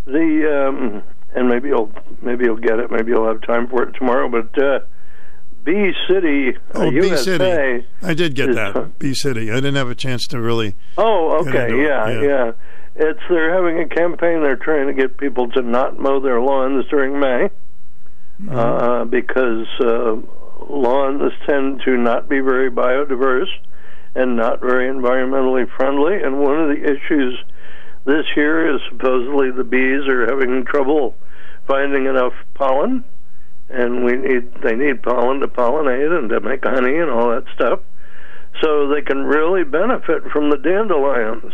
the 0.05 0.67
um, 0.67 1.03
and 1.35 1.47
maybe 1.47 1.69
you'll 1.69 1.91
maybe 2.21 2.45
you'll 2.45 2.57
get 2.57 2.79
it. 2.79 2.91
Maybe 2.91 3.11
you'll 3.11 3.27
have 3.27 3.41
time 3.41 3.67
for 3.67 3.83
it 3.83 3.93
tomorrow. 3.93 4.29
But 4.29 4.61
uh, 4.61 4.79
Bee 5.63 5.91
City, 6.09 6.55
uh, 6.73 6.79
Oh, 6.79 6.91
Bee 6.91 7.15
City. 7.17 7.85
I 8.01 8.13
did 8.13 8.35
get 8.35 8.49
is- 8.49 8.55
that. 8.55 8.97
Bee 8.99 9.13
City. 9.13 9.51
I 9.51 9.55
didn't 9.55 9.75
have 9.75 9.89
a 9.89 9.95
chance 9.95 10.25
to 10.27 10.39
really. 10.41 10.75
Oh, 10.97 11.39
okay, 11.47 11.65
into 11.65 11.79
it, 11.81 11.87
yeah, 11.87 12.09
yeah. 12.09 12.21
yeah, 12.21 12.51
It's 12.95 13.19
they're 13.29 13.53
having 13.53 13.79
a 13.79 13.87
campaign. 13.87 14.41
They're 14.41 14.55
trying 14.55 14.87
to 14.87 14.93
get 14.93 15.17
people 15.17 15.49
to 15.51 15.61
not 15.61 15.99
mow 15.99 16.19
their 16.19 16.41
lawns 16.41 16.85
during 16.89 17.19
May 17.19 17.49
Mm-hmm. 18.41 18.55
uh, 18.57 19.03
because 19.03 19.67
uh, 19.81 20.15
lawns 20.69 21.33
tend 21.45 21.81
to 21.83 21.97
not 21.97 22.29
be 22.29 22.39
very 22.39 22.71
biodiverse 22.71 23.49
and 24.15 24.37
not 24.37 24.61
very 24.61 24.89
environmentally 24.89 25.69
friendly. 25.75 26.21
And 26.23 26.39
one 26.39 26.57
of 26.57 26.69
the 26.69 26.81
issues 26.81 27.37
this 28.05 28.25
year 28.35 28.75
is 28.75 28.81
supposedly 28.89 29.51
the 29.51 29.63
bees 29.63 30.07
are 30.07 30.27
having 30.27 30.65
trouble 30.65 31.15
finding 31.67 32.07
enough 32.07 32.33
pollen, 32.55 33.03
and 33.69 34.03
we 34.03 34.13
need 34.13 34.53
they 34.63 34.75
need 34.75 35.03
pollen 35.03 35.39
to 35.39 35.47
pollinate 35.47 36.17
and 36.17 36.29
to 36.29 36.39
make 36.39 36.65
honey 36.65 36.97
and 36.97 37.09
all 37.09 37.29
that 37.29 37.45
stuff. 37.53 37.79
So 38.61 38.87
they 38.87 39.01
can 39.01 39.23
really 39.23 39.63
benefit 39.63 40.23
from 40.31 40.49
the 40.49 40.57
dandelions. 40.57 41.53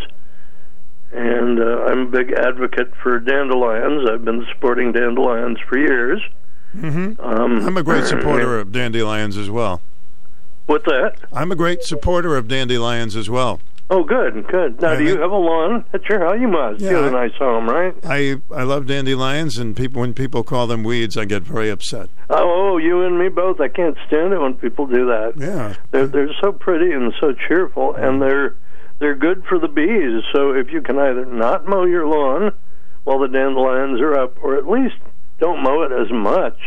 And 1.12 1.60
uh, 1.60 1.86
I'm 1.86 2.00
a 2.00 2.06
big 2.06 2.32
advocate 2.32 2.94
for 3.02 3.20
dandelions. 3.20 4.10
I've 4.10 4.26
been 4.26 4.46
supporting 4.54 4.92
dandelions 4.92 5.60
for 5.68 5.78
years. 5.78 6.22
Mm-hmm. 6.76 7.22
Um, 7.22 7.66
I'm 7.66 7.78
a 7.78 7.84
great 7.84 8.06
supporter 8.08 8.60
of 8.60 8.72
dandelions 8.72 9.38
as 9.38 9.50
well. 9.50 9.82
What's 10.66 10.86
that? 10.86 11.18
I'm 11.32 11.52
a 11.52 11.56
great 11.56 11.84
supporter 11.84 12.36
of 12.36 12.48
dandelions 12.48 13.16
as 13.16 13.30
well. 13.30 13.62
Oh, 13.88 14.04
good, 14.04 14.48
good. 14.48 14.82
Now, 14.82 14.91
I 14.93 14.98
do 14.98 15.04
you 15.04 15.21
have 15.21 15.30
a 15.30 15.36
lawn 15.36 15.86
at 15.93 16.10
your 16.10 16.19
house? 16.26 16.38
You 16.39 16.48
must. 16.48 16.82
Yeah, 16.82 16.89
you 16.89 16.95
have 16.95 17.06
a 17.06 17.12
nice 17.12 17.36
home, 17.38 17.69
right? 17.69 17.93
I 18.04 18.38
I 18.52 18.63
love 18.63 18.88
dandelions, 18.88 19.58
and 19.58 19.78
people 19.78 20.02
when 20.02 20.15
people 20.15 20.43
call 20.43 20.65
them 20.65 20.84
weeds, 20.84 21.17
I 21.17 21.26
get 21.26 21.43
very 21.43 21.69
upset. 21.69 22.10
Oh, 22.32 22.78
you 22.78 23.04
and 23.04 23.19
me 23.19 23.30
both. 23.30 23.60
I 23.62 23.67
can't 23.67 23.95
stand 24.08 24.34
it 24.34 24.39
when 24.39 24.56
people 24.56 24.88
do 24.88 25.06
that. 25.06 25.34
Yeah. 25.38 25.76
They're 25.91 26.08
they're 26.08 26.34
so 26.41 26.52
pretty 26.52 26.91
and 26.91 27.13
so 27.21 27.34
cheerful, 27.48 27.93
and 27.93 28.19
they're 28.19 28.56
they're 29.00 29.15
good 29.15 29.43
for 29.48 29.60
the 29.60 29.67
bees. 29.67 30.24
So 30.34 30.52
if 30.52 30.71
you 30.71 30.82
can 30.82 30.98
either 30.98 31.26
not 31.26 31.67
mow 31.67 31.86
your 31.86 32.08
lawn 32.08 32.54
while 33.04 33.19
the 33.19 33.28
dandelions 33.28 34.02
are 34.02 34.17
up, 34.17 34.43
or 34.43 34.58
at 34.58 34.67
least 34.67 34.95
don't 35.39 35.62
mow 35.62 35.84
it 35.84 35.91
as 35.91 36.12
much, 36.12 36.58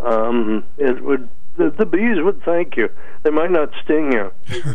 um, 0.00 0.64
it 0.78 1.04
would 1.04 1.28
the, 1.56 1.70
the 1.70 1.86
bees 1.86 2.16
would 2.24 2.42
thank 2.42 2.76
you. 2.76 2.88
They 3.22 3.30
might 3.30 3.52
not 3.52 3.70
sting 3.84 4.12
you. 4.12 4.32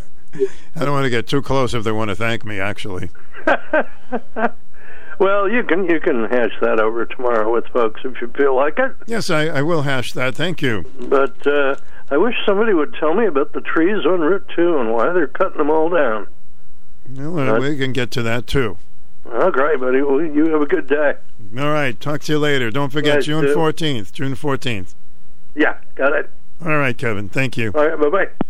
I 0.75 0.79
don't 0.85 0.91
want 0.91 1.05
to 1.05 1.09
get 1.09 1.27
too 1.27 1.41
close 1.41 1.73
if 1.73 1.83
they 1.83 1.91
want 1.91 2.09
to 2.09 2.15
thank 2.15 2.45
me. 2.45 2.59
Actually, 2.59 3.09
Well, 5.19 5.49
you 5.49 5.63
can 5.63 5.83
you 5.89 5.99
can 5.99 6.25
hash 6.25 6.53
that 6.61 6.79
over 6.79 7.05
tomorrow 7.05 7.51
with 7.53 7.65
folks 7.67 7.99
if 8.05 8.21
you 8.21 8.29
feel 8.37 8.55
like 8.55 8.79
it. 8.79 8.95
yes, 9.05 9.29
I, 9.29 9.47
I 9.47 9.61
will 9.61 9.81
hash 9.81 10.13
that. 10.13 10.33
Thank 10.33 10.61
you. 10.61 10.85
But 10.97 11.45
uh, 11.45 11.75
I 12.09 12.15
wish 12.17 12.35
somebody 12.45 12.73
would 12.73 12.93
tell 12.93 13.13
me 13.13 13.25
about 13.25 13.51
the 13.51 13.59
trees 13.59 14.05
on 14.05 14.21
Route 14.21 14.49
Two 14.55 14.77
and 14.77 14.93
why 14.93 15.11
they're 15.11 15.27
cutting 15.27 15.57
them 15.57 15.69
all 15.69 15.89
down. 15.89 16.27
Well, 17.09 17.55
uh, 17.55 17.59
we 17.59 17.77
can 17.77 17.91
get 17.91 18.11
to 18.11 18.21
that 18.23 18.47
too. 18.47 18.77
Oh, 19.25 19.51
great, 19.51 19.79
buddy. 19.81 20.01
Well, 20.01 20.21
you 20.21 20.49
have 20.51 20.61
a 20.61 20.65
good 20.65 20.87
day. 20.87 21.15
All 21.57 21.71
right. 21.71 21.99
Talk 21.99 22.21
to 22.21 22.31
you 22.31 22.39
later. 22.39 22.71
Don't 22.71 22.91
forget 22.91 23.15
Yes, 23.15 23.25
June 23.25 23.53
fourteenth. 23.53 24.13
June 24.13 24.35
fourteenth. 24.35 24.95
Yeah, 25.53 25.79
got 25.95 26.13
it. 26.13 26.29
All 26.65 26.77
right, 26.77 26.97
Kevin. 26.97 27.27
Thank 27.27 27.57
you. 27.57 27.71
All 27.75 27.85
right, 27.89 27.99
bye 27.99 28.09
bye. 28.09 28.45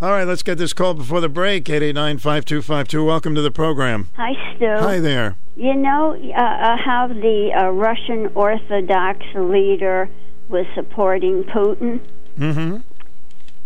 All 0.00 0.10
right, 0.10 0.24
let's 0.26 0.42
get 0.42 0.58
this 0.58 0.72
call 0.72 0.94
before 0.94 1.20
the 1.20 1.28
break. 1.28 1.64
889-5252. 1.64 3.06
Welcome 3.06 3.34
to 3.34 3.40
the 3.42 3.50
program. 3.50 4.08
Hi, 4.16 4.32
Stu. 4.56 4.66
Hi 4.66 4.98
there. 5.00 5.36
You 5.56 5.74
know 5.74 6.14
uh, 6.14 6.40
uh, 6.40 6.76
how 6.84 7.06
the 7.08 7.52
uh, 7.56 7.68
Russian 7.70 8.30
Orthodox 8.34 9.20
leader 9.34 10.10
was 10.48 10.66
supporting 10.74 11.44
Putin? 11.44 12.00
Mm-hmm. 12.38 12.78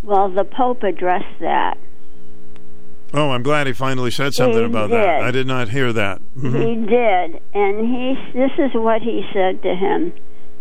Well, 0.03 0.29
the 0.31 0.45
Pope 0.45 0.83
addressed 0.83 1.41
that. 1.41 1.79
Oh, 3.14 3.31
I'm 3.31 3.43
glad 3.43 3.67
he 3.67 3.73
finally 3.73 4.11
said 4.11 4.35
something 4.35 4.59
He 4.59 4.64
about 4.67 4.91
did. 4.91 4.99
that. 4.99 5.23
I 5.23 5.31
did 5.31 5.47
not 5.47 5.71
hear 5.71 5.95
that. 5.95 6.21
Mhm. 6.37 6.59
He 6.61 6.75
did, 6.87 7.43
and 7.55 7.87
he. 7.87 8.14
This 8.38 8.51
is 8.59 8.75
what 8.75 9.01
he 9.01 9.23
said 9.33 9.62
to 9.62 9.75
him: 9.75 10.12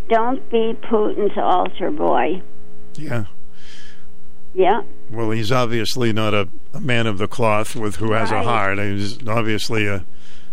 "Don't 0.08 0.50
be 0.50 0.74
Putin's 0.82 1.38
altar 1.38 1.92
boy." 1.92 2.42
Yeah. 2.96 3.26
Yeah. 4.54 4.84
Well, 5.10 5.32
he's 5.32 5.52
obviously 5.52 6.12
not 6.14 6.34
a, 6.34 6.50
a 6.74 6.80
man 6.82 7.08
of 7.08 7.18
the 7.18 7.28
cloth 7.28 7.76
with 7.76 7.98
who 7.98 8.12
has 8.12 8.32
a 8.32 8.44
heart. 8.44 8.78
He's 8.80 9.26
obviously 9.28 9.88
a 9.88 10.06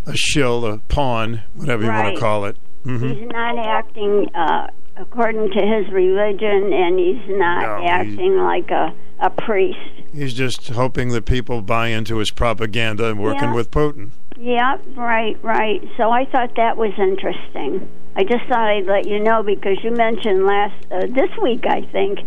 a 0.06 0.16
shill, 0.16 0.66
a 0.66 0.78
pawn, 0.78 1.40
whatever 1.54 1.82
you 1.82 1.88
want 1.88 2.14
to 2.14 2.20
call 2.20 2.44
it. 2.44 2.56
hmm 2.84 3.08
He's 3.12 3.28
not 3.30 3.58
acting 3.58 4.28
uh, 4.34 4.66
according 4.96 5.50
to 5.50 5.60
his 5.66 5.90
religion, 5.92 6.72
and 6.74 6.98
he's 6.98 7.22
not 7.38 7.62
No, 7.80 7.86
acting 7.88 8.36
like 8.38 8.70
a 8.70 8.94
a 9.20 9.30
priest. 9.30 9.78
He's 10.12 10.34
just 10.34 10.68
hoping 10.68 11.08
that 11.10 11.24
people 11.24 11.62
buy 11.62 11.88
into 11.88 12.18
his 12.18 12.30
propaganda 12.30 13.08
and 13.08 13.18
working 13.20 13.44
Yeah. 13.50 13.54
with 13.54 13.70
Putin. 13.70 14.10
Yeah, 14.36 14.76
right, 14.96 15.38
right. 15.42 15.80
So 15.96 16.10
I 16.10 16.24
thought 16.26 16.56
that 16.56 16.76
was 16.76 16.92
interesting. 16.98 17.88
I 18.16 18.24
just 18.24 18.44
thought 18.46 18.68
I'd 18.68 18.86
let 18.86 19.06
you 19.08 19.20
know 19.20 19.42
because 19.42 19.78
you 19.82 19.92
mentioned 19.92 20.44
last 20.44 20.74
uh, 20.90 21.06
this 21.06 21.30
week, 21.42 21.64
I 21.66 21.82
think, 21.92 22.18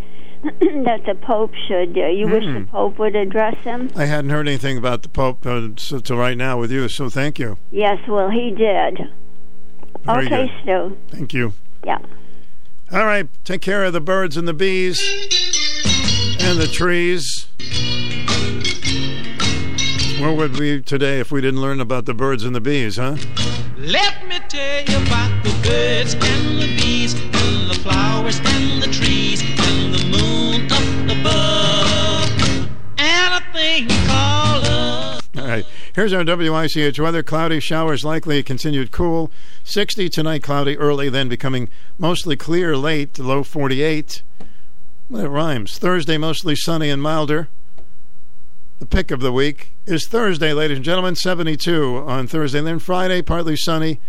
that 0.84 1.04
the 1.06 1.15
Pope 1.15 1.54
should. 1.67 1.97
Uh, 1.97 2.08
you 2.08 2.28
wish 2.28 2.43
the 2.43 2.60
Mm. 2.60 2.69
Pope 2.69 3.00
would 3.00 3.15
address 3.15 3.56
him. 3.63 3.89
I 3.95 4.06
hadn't 4.06 4.30
heard 4.30 4.47
anything 4.47 4.78
about 4.78 5.02
the 5.04 5.10
Pope 5.10 5.45
uh, 5.45 5.69
so, 5.78 6.00
till 6.00 6.17
right 6.17 6.38
now 6.38 6.60
with 6.60 6.71
you, 6.71 6.88
so 6.89 7.10
thank 7.10 7.39
you. 7.39 7.58
Yes, 7.71 8.00
well, 8.08 8.30
he 8.30 8.52
did. 8.52 9.00
Very 10.04 10.26
okay, 10.28 10.47
good. 10.47 10.52
Stu. 10.63 10.97
Thank 11.10 11.34
you. 11.34 11.54
Yeah. 11.84 12.00
All 12.91 13.06
right, 13.06 13.28
take 13.43 13.62
care 13.62 13.84
of 13.84 13.93
the 13.93 14.00
birds 14.00 14.38
and 14.38 14.47
the 14.47 14.54
bees 14.54 15.02
and 16.39 16.58
the 16.58 16.67
trees. 16.71 17.47
Where 20.21 20.34
would 20.34 20.58
we 20.58 20.78
be 20.78 20.82
today 20.84 21.19
if 21.19 21.32
we 21.32 21.41
didn't 21.41 21.62
learn 21.62 21.80
about 21.82 22.06
the 22.06 22.13
birds 22.13 22.43
and 22.43 22.56
the 22.56 22.62
bees, 22.62 22.95
huh? 22.97 23.17
Let 23.78 24.26
me 24.28 24.39
tell 24.47 24.84
you 24.84 25.06
about 25.06 25.43
the 25.43 25.52
birds 25.63 26.13
and 26.15 26.62
the 26.62 26.76
bees 26.82 27.13
and 27.13 27.69
the 27.69 27.80
flowers 27.84 28.39
and 28.43 28.82
the 28.82 28.88
trees 28.88 29.43
Here's 35.98 36.13
our 36.13 36.24
WICH 36.24 37.00
weather. 37.00 37.24
Cloudy 37.24 37.60
showers 37.60 38.06
likely, 38.06 38.43
continued 38.43 38.91
cool. 38.91 39.32
60 39.63 40.10
tonight, 40.10 40.43
cloudy 40.43 40.78
early, 40.78 41.10
then 41.10 41.28
becoming 41.28 41.70
mostly 41.98 42.38
clear 42.38 42.78
late, 42.78 43.17
low 43.17 43.41
48. 43.41 44.22
Well, 45.10 45.26
it 45.26 45.28
rhymes. 45.28 45.80
Thursday, 45.80 46.20
mostly 46.20 46.56
sunny 46.56 46.91
and 46.91 47.02
milder. 47.02 47.48
The 48.78 48.86
pick 48.86 49.10
of 49.10 49.22
the 49.22 49.34
week 49.34 49.72
is 49.88 50.08
Thursday, 50.08 50.54
ladies 50.54 50.78
and 50.78 50.86
gentlemen, 50.86 51.15
72 51.15 52.04
on 52.06 52.28
Thursday. 52.28 52.62
Then 52.62 52.78
Friday, 52.78 53.24
partly 53.24 53.56
sunny. 53.56 54.00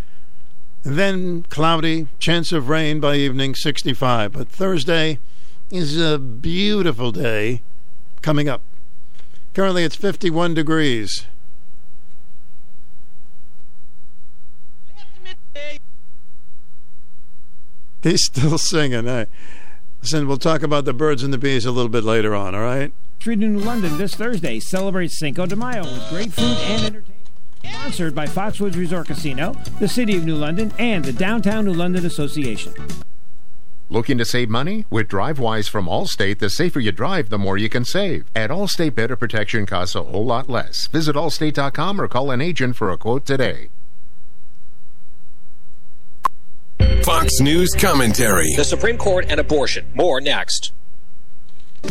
Then 0.82 1.44
cloudy, 1.44 2.08
chance 2.18 2.52
of 2.52 2.68
rain 2.68 3.00
by 3.00 3.16
evening, 3.16 3.54
65. 3.54 4.32
But 4.32 4.48
Thursday 4.50 5.20
is 5.70 6.00
a 6.00 6.18
beautiful 6.18 7.12
day 7.12 7.62
coming 8.22 8.48
up. 8.48 8.62
Currently, 9.54 9.84
it's 9.84 9.96
51 9.96 10.54
degrees. 10.54 11.26
He's 18.02 18.24
still 18.24 18.58
singing. 18.58 19.04
Hey. 19.04 19.26
Listen, 20.02 20.28
we'll 20.28 20.36
talk 20.38 20.62
about 20.62 20.84
the 20.84 20.92
birds 20.92 21.22
and 21.22 21.32
the 21.32 21.38
bees 21.38 21.66
a 21.66 21.72
little 21.72 21.88
bit 21.88 22.04
later 22.04 22.34
on, 22.34 22.54
all 22.54 22.60
right? 22.62 22.92
Street 23.20 23.42
in 23.42 23.54
New 23.56 23.60
London 23.60 23.98
this 23.98 24.14
Thursday 24.14 24.60
celebrates 24.60 25.18
Cinco 25.18 25.44
de 25.44 25.56
Mayo 25.56 25.82
with 25.82 26.08
great 26.08 26.32
food 26.32 26.44
and 26.44 26.84
entertainment. 26.84 27.14
Sponsored 27.64 28.14
by 28.14 28.26
Foxwoods 28.26 28.76
Resort 28.76 29.08
Casino, 29.08 29.56
the 29.80 29.88
City 29.88 30.16
of 30.16 30.24
New 30.24 30.36
London, 30.36 30.72
and 30.78 31.04
the 31.04 31.12
Downtown 31.12 31.64
New 31.64 31.74
London 31.74 32.06
Association. 32.06 32.72
Looking 33.90 34.18
to 34.18 34.24
save 34.26 34.50
money? 34.50 34.84
With 34.90 35.08
DriveWise 35.08 35.70
from 35.70 35.86
Allstate, 35.86 36.40
the 36.40 36.50
safer 36.50 36.78
you 36.78 36.92
drive, 36.92 37.30
the 37.30 37.38
more 37.38 37.56
you 37.56 37.70
can 37.70 37.86
save. 37.86 38.26
At 38.36 38.50
Allstate, 38.50 38.94
better 38.94 39.16
protection 39.16 39.64
costs 39.64 39.94
a 39.94 40.02
whole 40.02 40.26
lot 40.26 40.50
less. 40.50 40.88
Visit 40.88 41.16
allstate.com 41.16 41.98
or 41.98 42.06
call 42.06 42.30
an 42.30 42.42
agent 42.42 42.76
for 42.76 42.90
a 42.90 42.98
quote 42.98 43.24
today. 43.24 43.70
Fox 47.02 47.40
News 47.40 47.70
commentary. 47.78 48.52
The 48.56 48.64
Supreme 48.64 48.98
Court 48.98 49.24
and 49.30 49.40
abortion. 49.40 49.86
More 49.94 50.20
next. 50.20 50.72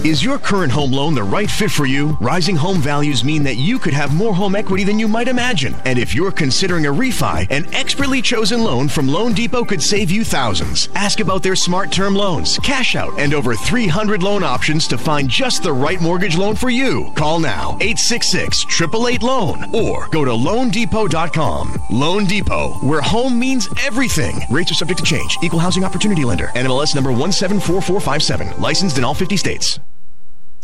Is 0.04 0.24
your 0.24 0.38
current 0.38 0.72
home 0.72 0.92
loan 0.92 1.16
the 1.16 1.24
right 1.24 1.50
fit 1.50 1.72
for 1.72 1.86
you? 1.86 2.18
Rising 2.22 2.56
home 2.56 2.78
values 2.78 3.24
mean 3.24 3.44
that 3.44 3.56
you 3.56 3.80
could 3.80 3.94
have 3.94 4.14
more 4.14 4.34
home 4.34 4.56
equity 4.56 4.84
than 4.84 5.00
you 5.00 5.08
might 5.08 5.28
imagine. 5.28 5.76
And 5.86 5.98
if 5.98 6.14
you're 6.14 6.32
considering 6.32 6.86
a 6.86 6.94
refi, 6.94 7.50
an 7.50 7.74
expertly 7.74 8.22
chosen 8.22 8.64
loan 8.64 8.90
from 8.90 9.08
Loan 9.08 9.34
Depot 9.34 9.66
could 9.66 9.82
save 9.82 10.12
you 10.12 10.24
thousands. 10.24 10.90
Ask 10.94 11.20
about 11.20 11.42
their 11.42 11.56
smart 11.56 11.92
term 11.92 12.16
loans, 12.16 12.58
cash 12.60 12.96
out, 12.96 13.18
and 13.20 13.34
over 13.34 13.56
300 13.56 14.24
loan 14.24 14.44
options 14.44 14.88
to 14.88 14.98
find 14.98 15.30
just 15.30 15.64
the 15.64 15.74
right 15.74 16.00
mortgage 16.00 16.38
loan 16.38 16.56
for 16.56 16.70
you. 16.70 17.12
Call 17.16 17.40
now 17.40 17.78
866 17.82 18.66
888 18.66 19.24
loan 19.24 19.76
or 19.76 20.08
go 20.10 20.24
to 20.24 20.32
loandepot.com. 20.32 21.82
Loan 21.92 22.26
Depot, 22.26 22.74
where 22.76 23.02
home 23.02 23.40
means 23.40 23.68
everything. 23.82 24.42
Rates 24.52 24.72
are 24.72 24.76
subject 24.76 25.00
to 25.00 25.06
change. 25.06 25.38
Equal 25.42 25.60
housing 25.60 25.84
opportunity 25.84 26.24
lender. 26.24 26.48
NMLS 26.56 26.94
number 26.94 27.12
174457. 27.12 28.62
Licensed 28.62 28.98
in 28.98 29.04
all 29.04 29.14
50 29.14 29.38
states. 29.38 29.80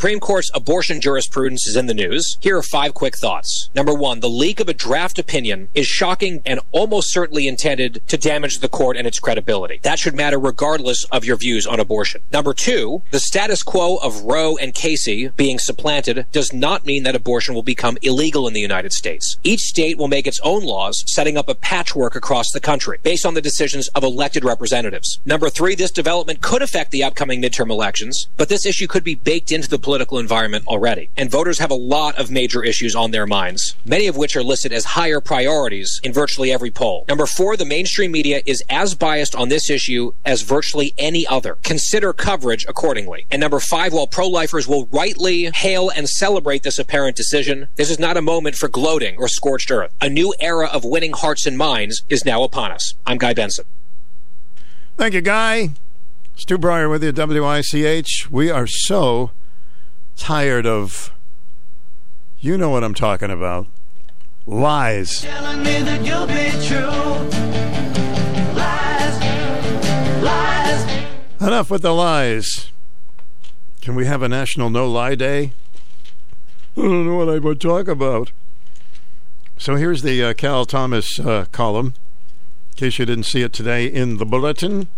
Supreme 0.04 0.20
Court's 0.20 0.50
abortion 0.52 1.00
jurisprudence 1.00 1.66
is 1.66 1.76
in 1.76 1.86
the 1.86 1.94
news. 1.94 2.36
Here 2.42 2.58
are 2.58 2.62
five 2.62 2.92
quick 2.92 3.16
thoughts. 3.16 3.70
Number 3.74 3.94
one, 3.94 4.20
the 4.20 4.28
leak 4.28 4.60
of 4.60 4.68
a 4.68 4.74
draft 4.74 5.18
opinion 5.18 5.70
is 5.72 5.86
shocking 5.86 6.42
and 6.44 6.60
almost 6.72 7.10
certainly 7.10 7.48
intended 7.48 8.02
to 8.08 8.18
damage 8.18 8.58
the 8.58 8.68
court 8.68 8.98
and 8.98 9.06
its 9.06 9.18
credibility. 9.18 9.80
That 9.82 9.98
should 9.98 10.14
matter 10.14 10.38
regardless 10.38 11.04
of 11.04 11.24
your 11.24 11.38
views 11.38 11.66
on 11.66 11.80
abortion. 11.80 12.20
Number 12.30 12.52
two, 12.52 13.00
the 13.12 13.18
status 13.18 13.62
quo 13.62 13.96
of 13.96 14.24
Roe 14.24 14.58
and 14.58 14.74
Casey 14.74 15.28
being 15.28 15.58
supplanted 15.58 16.26
does 16.32 16.52
not 16.52 16.84
mean 16.84 17.04
that 17.04 17.16
abortion 17.16 17.54
will 17.54 17.62
become 17.62 17.96
illegal 18.02 18.46
in 18.46 18.52
the 18.52 18.60
United 18.60 18.92
States. 18.92 19.38
Each 19.42 19.60
state 19.60 19.96
will 19.96 20.08
make 20.08 20.26
its 20.26 20.40
own 20.40 20.64
laws, 20.64 21.02
setting 21.06 21.38
up 21.38 21.48
a 21.48 21.54
patchwork 21.54 22.14
across 22.14 22.50
the 22.52 22.60
country 22.60 22.98
based 23.02 23.24
on 23.24 23.32
the 23.32 23.40
decisions 23.40 23.88
of 23.94 24.04
elected 24.04 24.44
representatives. 24.44 25.18
Number 25.24 25.48
three, 25.48 25.74
this 25.74 25.90
development 25.90 26.42
could 26.42 26.60
affect 26.60 26.90
the 26.90 27.04
upcoming 27.04 27.40
midterm 27.40 27.70
elections, 27.70 28.28
but 28.36 28.50
this 28.50 28.66
issue 28.66 28.86
could 28.86 29.02
be 29.02 29.14
baked 29.14 29.50
into 29.50 29.66
the 29.66 29.78
political 29.78 29.93
environment 30.18 30.66
already. 30.66 31.08
And 31.16 31.30
voters 31.30 31.58
have 31.58 31.70
a 31.70 31.74
lot 31.74 32.18
of 32.18 32.30
major 32.30 32.62
issues 32.62 32.94
on 32.94 33.10
their 33.10 33.26
minds, 33.26 33.76
many 33.84 34.06
of 34.06 34.16
which 34.16 34.36
are 34.36 34.42
listed 34.42 34.72
as 34.72 34.84
higher 34.84 35.20
priorities 35.20 36.00
in 36.02 36.12
virtually 36.12 36.52
every 36.52 36.70
poll. 36.70 37.04
Number 37.08 37.26
four, 37.26 37.56
the 37.56 37.64
mainstream 37.64 38.12
media 38.12 38.42
is 38.46 38.62
as 38.68 38.94
biased 38.94 39.34
on 39.34 39.48
this 39.48 39.70
issue 39.70 40.12
as 40.24 40.42
virtually 40.42 40.94
any 40.98 41.26
other. 41.26 41.58
Consider 41.62 42.12
coverage 42.12 42.64
accordingly. 42.68 43.26
And 43.30 43.40
number 43.40 43.60
five, 43.60 43.92
while 43.92 44.06
pro 44.06 44.26
lifers 44.26 44.66
will 44.66 44.86
rightly 44.86 45.50
hail 45.54 45.90
and 45.90 46.08
celebrate 46.08 46.62
this 46.62 46.78
apparent 46.78 47.16
decision, 47.16 47.68
this 47.76 47.90
is 47.90 47.98
not 47.98 48.16
a 48.16 48.22
moment 48.22 48.56
for 48.56 48.68
gloating 48.68 49.16
or 49.18 49.28
scorched 49.28 49.70
earth. 49.70 49.92
A 50.00 50.08
new 50.08 50.34
era 50.40 50.66
of 50.66 50.84
winning 50.84 51.12
hearts 51.12 51.46
and 51.46 51.56
minds 51.56 52.02
is 52.08 52.24
now 52.24 52.42
upon 52.42 52.72
us. 52.72 52.94
I'm 53.06 53.18
Guy 53.18 53.34
Benson. 53.34 53.64
Thank 54.96 55.14
you, 55.14 55.20
Guy. 55.20 55.70
Stu 56.36 56.58
Bryer 56.58 56.88
with 56.88 57.04
you, 57.04 57.12
WICH. 57.12 58.28
We 58.30 58.50
are 58.50 58.66
so 58.66 59.30
tired 60.16 60.66
of, 60.66 61.12
you 62.40 62.56
know 62.58 62.70
what 62.70 62.84
I'm 62.84 62.94
talking 62.94 63.30
about, 63.30 63.66
lies. 64.46 65.22
Telling 65.22 65.62
me 65.62 65.80
that 65.82 66.04
you'll 66.04 66.26
be 66.26 66.50
true. 66.66 67.34
Lies, 68.54 70.22
lies. 70.22 71.40
Enough 71.40 71.70
with 71.70 71.82
the 71.82 71.94
lies. 71.94 72.70
Can 73.80 73.94
we 73.94 74.06
have 74.06 74.22
a 74.22 74.28
National 74.28 74.70
No 74.70 74.90
Lie 74.90 75.14
Day? 75.14 75.52
I 76.76 76.80
don't 76.80 77.06
know 77.06 77.16
what 77.16 77.28
I 77.28 77.38
would 77.38 77.60
talk 77.60 77.86
about. 77.86 78.32
So 79.56 79.76
here's 79.76 80.02
the 80.02 80.24
uh, 80.24 80.34
Cal 80.34 80.64
Thomas 80.64 81.20
uh, 81.20 81.46
column, 81.52 81.94
in 82.72 82.76
case 82.76 82.98
you 82.98 83.06
didn't 83.06 83.24
see 83.24 83.42
it 83.42 83.52
today 83.52 83.86
in 83.86 84.16
the 84.16 84.26
bulletin. 84.26 84.88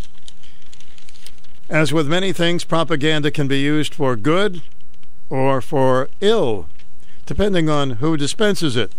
As 1.69 1.93
with 1.93 2.07
many 2.09 2.33
things, 2.33 2.65
propaganda 2.65 3.31
can 3.31 3.49
be 3.49 3.59
used 3.59 3.95
for 3.95 4.17
good 4.17 4.63
or 5.29 5.61
for 5.61 6.09
ill, 6.21 6.69
depending 7.25 7.69
on 7.69 7.91
who 7.91 8.17
dispenses 8.17 8.77
it. 8.77 8.93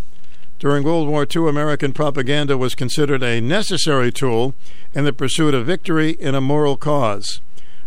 During 0.59 0.83
World 0.83 1.07
War 1.07 1.27
II, 1.33 1.47
American 1.47 1.93
propaganda 1.93 2.57
was 2.57 2.73
considered 2.73 3.21
a 3.21 3.39
necessary 3.39 4.11
tool 4.11 4.55
in 4.93 5.05
the 5.05 5.13
pursuit 5.13 5.53
of 5.53 5.67
victory 5.67 6.11
in 6.11 6.33
a 6.33 6.41
moral 6.41 6.77
cause. 6.77 7.41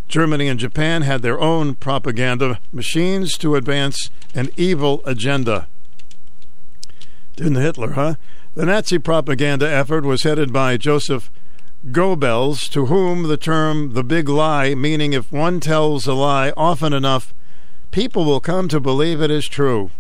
Germany 0.07 0.49
and 0.49 0.59
Japan 0.59 1.03
had 1.03 1.23
their 1.23 1.41
own 1.41 1.75
propaganda 1.75 2.61
machines 2.73 3.37
to 3.39 3.57
advance 3.57 4.11
an 4.35 4.51
evil 4.57 5.03
agenda. 5.05 5.69
Didn't 7.37 7.57
Hitler, 7.57 7.93
huh? 7.93 8.15
The 8.55 8.67
Nazi 8.67 8.99
propaganda 8.99 9.69
effort 9.71 10.05
was 10.05 10.25
headed 10.25 10.53
by 10.53 10.77
Joseph 10.77 11.31
Goebbels, 11.91 12.69
to 12.71 12.87
whom 12.87 13.25
the 13.25 13.37
term 13.37 13.95
the 13.95 14.05
big 14.05 14.29
lie, 14.29 14.75
meaning 14.75 15.13
if 15.13 15.33
one 15.33 15.61
tells 15.61 16.07
a 16.07 16.15
lie 16.15 16.53
often 16.57 16.93
enough, 16.93 17.33
people 17.91 18.25
will 18.25 18.41
come 18.41 18.69
to 18.69 18.81
believe 18.81 19.21
it 19.21 19.31
is 19.31 19.49
true. 19.49 19.91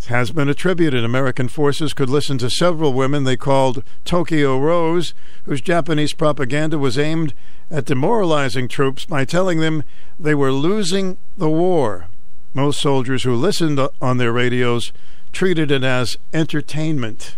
It 0.00 0.06
has 0.06 0.32
been 0.32 0.48
attributed 0.48 1.04
American 1.04 1.48
forces 1.48 1.94
could 1.94 2.10
listen 2.10 2.38
to 2.38 2.50
several 2.50 2.92
women 2.92 3.24
they 3.24 3.36
called 3.36 3.84
Tokyo 4.04 4.58
Rose, 4.58 5.14
whose 5.44 5.60
Japanese 5.60 6.12
propaganda 6.12 6.78
was 6.78 6.98
aimed 6.98 7.34
at 7.70 7.84
demoralizing 7.84 8.68
troops 8.68 9.04
by 9.04 9.24
telling 9.24 9.60
them 9.60 9.84
they 10.18 10.34
were 10.34 10.52
losing 10.52 11.18
the 11.36 11.48
war. 11.48 12.08
Most 12.52 12.80
soldiers 12.80 13.22
who 13.22 13.34
listened 13.34 13.80
on 14.00 14.18
their 14.18 14.32
radios 14.32 14.92
treated 15.32 15.70
it 15.70 15.84
as 15.84 16.16
entertainment. 16.32 17.36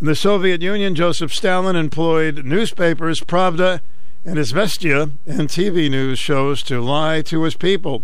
In 0.00 0.06
the 0.06 0.16
Soviet 0.16 0.60
Union, 0.60 0.94
Joseph 0.94 1.32
Stalin 1.32 1.76
employed 1.76 2.44
newspapers, 2.44 3.20
Pravda 3.20 3.80
and 4.24 4.36
Izvestia 4.36 5.10
and 5.26 5.48
TV 5.48 5.90
news 5.90 6.18
shows 6.18 6.62
to 6.64 6.80
lie 6.80 7.22
to 7.22 7.42
his 7.42 7.54
people. 7.54 8.02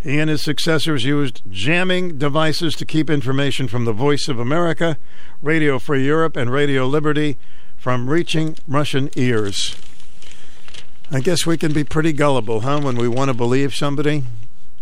He 0.00 0.18
and 0.18 0.28
his 0.28 0.42
successors 0.42 1.04
used 1.04 1.42
jamming 1.50 2.18
devices 2.18 2.74
to 2.74 2.84
keep 2.84 3.08
information 3.08 3.68
from 3.68 3.84
the 3.84 3.92
Voice 3.92 4.28
of 4.28 4.38
America, 4.38 4.98
Radio 5.40 5.78
Free 5.78 6.04
Europe, 6.04 6.36
and 6.36 6.50
Radio 6.50 6.86
Liberty 6.86 7.38
from 7.76 8.10
reaching 8.10 8.56
Russian 8.66 9.08
ears. 9.14 9.76
I 11.10 11.20
guess 11.20 11.46
we 11.46 11.56
can 11.56 11.72
be 11.72 11.84
pretty 11.84 12.12
gullible, 12.12 12.60
huh, 12.60 12.80
when 12.80 12.96
we 12.96 13.08
want 13.08 13.28
to 13.28 13.34
believe 13.34 13.74
somebody? 13.74 14.24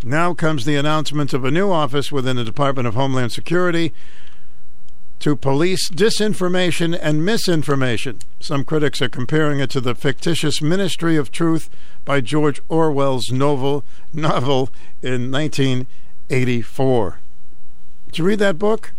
Now 0.02 0.34
comes 0.34 0.64
the 0.64 0.76
announcement 0.76 1.32
of 1.32 1.44
a 1.44 1.50
new 1.50 1.70
office 1.70 2.10
within 2.10 2.36
the 2.36 2.44
Department 2.44 2.88
of 2.88 2.94
Homeland 2.94 3.32
Security 3.32 3.92
to 5.22 5.36
police 5.36 5.88
disinformation 5.88 6.98
and 7.00 7.24
misinformation. 7.24 8.18
Some 8.40 8.64
critics 8.64 9.00
are 9.00 9.08
comparing 9.08 9.60
it 9.60 9.70
to 9.70 9.80
the 9.80 9.94
fictitious 9.94 10.60
Ministry 10.60 11.16
of 11.16 11.30
Truth 11.30 11.70
by 12.04 12.20
George 12.20 12.60
Orwell's 12.68 13.30
novel, 13.30 13.84
novel 14.12 14.70
in 15.00 15.30
1984. 15.30 17.20
Did 18.06 18.18
you 18.18 18.24
read 18.24 18.40
that 18.40 18.58
book? 18.58 18.92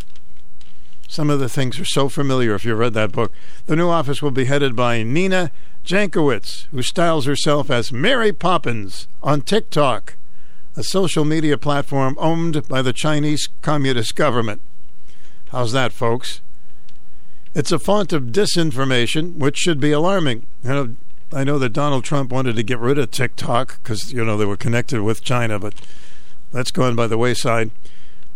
Some 1.09 1.29
of 1.29 1.41
the 1.41 1.49
things 1.49 1.77
are 1.77 1.85
so 1.85 2.07
familiar 2.07 2.55
if 2.55 2.63
you 2.63 2.73
read 2.73 2.93
that 2.93 3.11
book. 3.11 3.33
The 3.65 3.75
new 3.75 3.89
office 3.89 4.21
will 4.21 4.31
be 4.31 4.45
headed 4.45 4.77
by 4.77 5.03
Nina 5.03 5.51
Jankowicz, 5.83 6.67
who 6.71 6.81
styles 6.81 7.25
herself 7.25 7.69
as 7.69 7.91
Mary 7.91 8.31
Poppins 8.31 9.09
on 9.21 9.41
TikTok, 9.41 10.15
a 10.77 10.83
social 10.85 11.25
media 11.25 11.57
platform 11.57 12.15
owned 12.17 12.65
by 12.69 12.81
the 12.81 12.93
Chinese 12.93 13.49
Communist 13.61 14.15
government. 14.15 14.61
How's 15.53 15.71
that, 15.73 15.93
folks? 15.93 16.41
It's 17.53 17.71
a 17.71 17.77
font 17.77 18.11
of 18.11 18.31
disinformation, 18.31 19.37
which 19.37 19.57
should 19.57 19.79
be 19.79 19.91
alarming. 19.91 20.47
You 20.63 20.69
know, 20.69 20.95
I 21.31 21.43
know 21.43 21.59
that 21.59 21.73
Donald 21.73 22.03
Trump 22.03 22.31
wanted 22.31 22.55
to 22.55 22.63
get 22.63 22.79
rid 22.79 22.97
of 22.97 23.11
TikTok 23.11 23.77
because 23.83 24.11
you 24.11 24.25
know 24.25 24.35
they 24.35 24.47
were 24.47 24.57
connected 24.57 25.03
with 25.03 25.23
China, 25.23 25.59
but 25.59 25.75
that's 26.51 26.71
gone 26.71 26.95
by 26.95 27.05
the 27.05 27.19
wayside. 27.19 27.69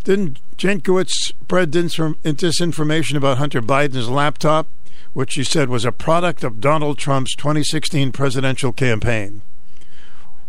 Didn't 0.04 0.40
Jankowicz 0.58 1.10
spread 1.10 1.72
disinformation 1.72 3.18
about 3.18 3.40
Hunter 3.40 3.64
Biden's 3.64 4.10
laptop, 4.10 4.68
which 5.14 5.32
she 5.32 5.44
said 5.44 5.70
was 5.70 5.86
a 5.86 5.92
product 5.92 6.44
of 6.44 6.62
Donald 6.62 7.00
Trump's 7.00 7.36
2016 7.36 8.12
presidential 8.12 8.72
campaign? 8.72 9.42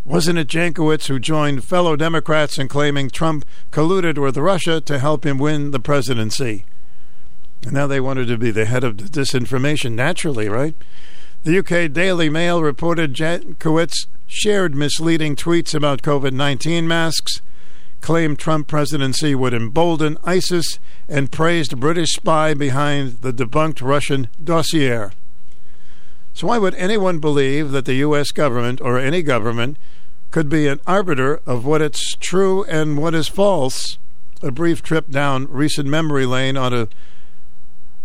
Wasn't 0.08 0.38
it 0.38 0.48
Jankowicz 0.48 1.08
who 1.08 1.18
joined 1.18 1.64
fellow 1.64 1.94
Democrats 1.94 2.58
in 2.58 2.66
claiming 2.66 3.10
Trump 3.10 3.44
colluded 3.70 4.16
with 4.16 4.38
Russia 4.38 4.80
to 4.80 4.98
help 4.98 5.26
him 5.26 5.36
win 5.36 5.70
the 5.70 5.78
presidency? 5.78 6.64
And 7.62 7.74
now 7.74 7.86
they 7.86 8.00
wanted 8.00 8.26
to 8.28 8.38
be 8.38 8.50
the 8.50 8.64
head 8.64 8.84
of 8.84 8.96
disinformation 8.96 9.92
naturally, 9.92 10.48
right? 10.48 10.74
The 11.44 11.58
UK 11.58 11.92
Daily 11.92 12.30
Mail 12.30 12.62
reported 12.62 13.12
Jankowicz 13.12 14.06
shared 14.26 14.74
misleading 14.74 15.36
tweets 15.36 15.74
about 15.74 16.00
COVID 16.00 16.32
19 16.32 16.88
masks, 16.88 17.42
claimed 18.00 18.38
Trump 18.38 18.66
presidency 18.66 19.34
would 19.34 19.52
embolden 19.52 20.16
ISIS, 20.24 20.78
and 21.06 21.30
praised 21.30 21.78
British 21.78 22.12
spy 22.12 22.54
behind 22.54 23.20
the 23.20 23.32
debunked 23.32 23.82
Russian 23.82 24.28
dossier. 24.42 25.10
So, 26.38 26.46
why 26.46 26.58
would 26.58 26.76
anyone 26.76 27.18
believe 27.18 27.72
that 27.72 27.84
the 27.84 27.94
U.S. 27.94 28.30
government 28.30 28.80
or 28.80 28.96
any 28.96 29.22
government 29.22 29.76
could 30.30 30.48
be 30.48 30.68
an 30.68 30.78
arbiter 30.86 31.40
of 31.44 31.66
what 31.66 31.82
is 31.82 32.16
true 32.20 32.62
and 32.66 32.96
what 32.96 33.12
is 33.12 33.26
false. 33.26 33.98
A 34.40 34.52
brief 34.52 34.80
trip 34.80 35.10
down 35.10 35.48
recent 35.50 35.88
memory 35.88 36.26
lane 36.26 36.56
ought 36.56 36.68
to 36.68 36.88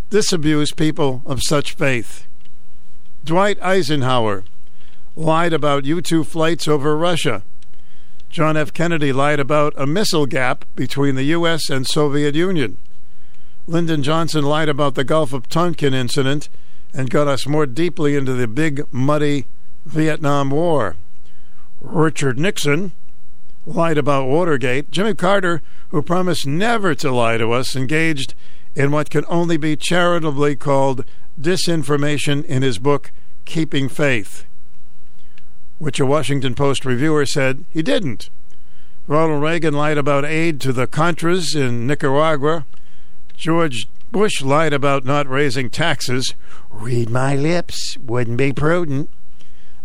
disabuse 0.09 0.71
people 0.71 1.21
of 1.27 1.41
such 1.43 1.75
faith. 1.75 2.25
Dwight 3.23 3.61
Eisenhower 3.61 4.43
lied 5.15 5.53
about 5.53 5.85
U 5.85 6.01
2 6.01 6.23
flights 6.23 6.67
over 6.67 6.97
Russia. 6.97 7.43
John 8.31 8.57
F. 8.57 8.73
Kennedy 8.73 9.13
lied 9.13 9.39
about 9.39 9.75
a 9.77 9.85
missile 9.85 10.25
gap 10.25 10.65
between 10.75 11.13
the 11.13 11.25
U.S. 11.25 11.69
and 11.69 11.85
Soviet 11.85 12.33
Union. 12.33 12.79
Lyndon 13.67 14.01
Johnson 14.01 14.43
lied 14.43 14.69
about 14.69 14.95
the 14.95 15.03
Gulf 15.03 15.33
of 15.33 15.47
Tonkin 15.49 15.93
incident 15.93 16.49
and 16.93 17.09
got 17.09 17.27
us 17.27 17.47
more 17.47 17.65
deeply 17.65 18.15
into 18.15 18.33
the 18.33 18.47
big, 18.47 18.85
muddy 18.91 19.45
Vietnam 19.85 20.49
War. 20.49 20.95
Richard 21.81 22.39
Nixon 22.39 22.93
lied 23.65 23.97
about 23.97 24.27
Watergate. 24.27 24.91
Jimmy 24.91 25.13
Carter, 25.13 25.61
who 25.89 26.01
promised 26.01 26.45
never 26.45 26.95
to 26.95 27.11
lie 27.11 27.37
to 27.37 27.51
us, 27.51 27.75
engaged 27.75 28.33
in 28.75 28.91
what 28.91 29.09
can 29.09 29.25
only 29.27 29.57
be 29.57 29.75
charitably 29.75 30.55
called 30.55 31.05
disinformation 31.39 32.43
in 32.45 32.61
his 32.61 32.79
book, 32.79 33.11
Keeping 33.45 33.89
Faith, 33.89 34.45
which 35.79 35.99
a 35.99 36.05
Washington 36.05 36.55
Post 36.55 36.85
reviewer 36.85 37.25
said 37.25 37.65
he 37.71 37.81
didn't. 37.81 38.29
Ronald 39.05 39.41
Reagan 39.41 39.73
lied 39.73 39.97
about 39.97 40.23
aid 40.23 40.61
to 40.61 40.71
the 40.71 40.87
Contras 40.87 41.55
in 41.55 41.85
Nicaragua. 41.85 42.65
George 43.35 43.87
Bush 44.13 44.43
lied 44.43 44.73
about 44.73 45.05
not 45.05 45.27
raising 45.27 45.71
taxes. 45.71 46.35
Read 46.69 47.09
my 47.09 47.35
lips, 47.35 47.97
wouldn't 47.97 48.37
be 48.37 48.53
prudent. 48.53 49.09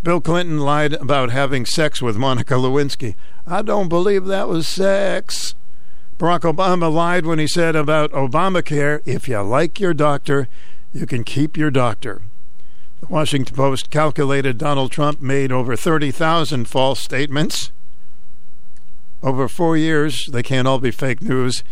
Bill 0.03 0.21
Clinton 0.21 0.59
lied 0.59 0.93
about 0.93 1.31
having 1.31 1.65
sex 1.65 2.03
with 2.03 2.19
Monica 2.19 2.53
Lewinsky. 2.53 3.15
I 3.47 3.63
don't 3.63 3.89
believe 3.89 4.27
that 4.27 4.47
was 4.47 4.69
sex. 4.69 5.55
Barack 6.19 6.41
Obama 6.41 6.93
lied 6.93 7.25
when 7.25 7.39
he 7.39 7.47
said 7.47 7.75
about 7.75 8.13
Obamacare 8.13 9.01
if 9.07 9.29
you 9.29 9.41
like 9.41 9.81
your 9.81 9.95
doctor, 9.95 10.47
you 10.93 11.07
can 11.07 11.25
keep 11.25 11.57
your 11.57 11.71
doctor. 11.71 12.21
The 13.01 13.07
Washington 13.07 13.57
Post 13.57 13.89
calculated 13.89 14.59
Donald 14.59 14.93
Trump 14.93 15.23
made 15.23 15.51
over 15.51 15.75
30,000 15.75 16.69
false 16.69 17.01
statements. 17.01 17.73
Over 19.23 19.49
four 19.49 19.79
years, 19.79 20.27
they 20.27 20.43
can't 20.43 20.69
all 20.69 20.81
be 20.81 20.91
fake 20.91 21.23
news. 21.23 21.65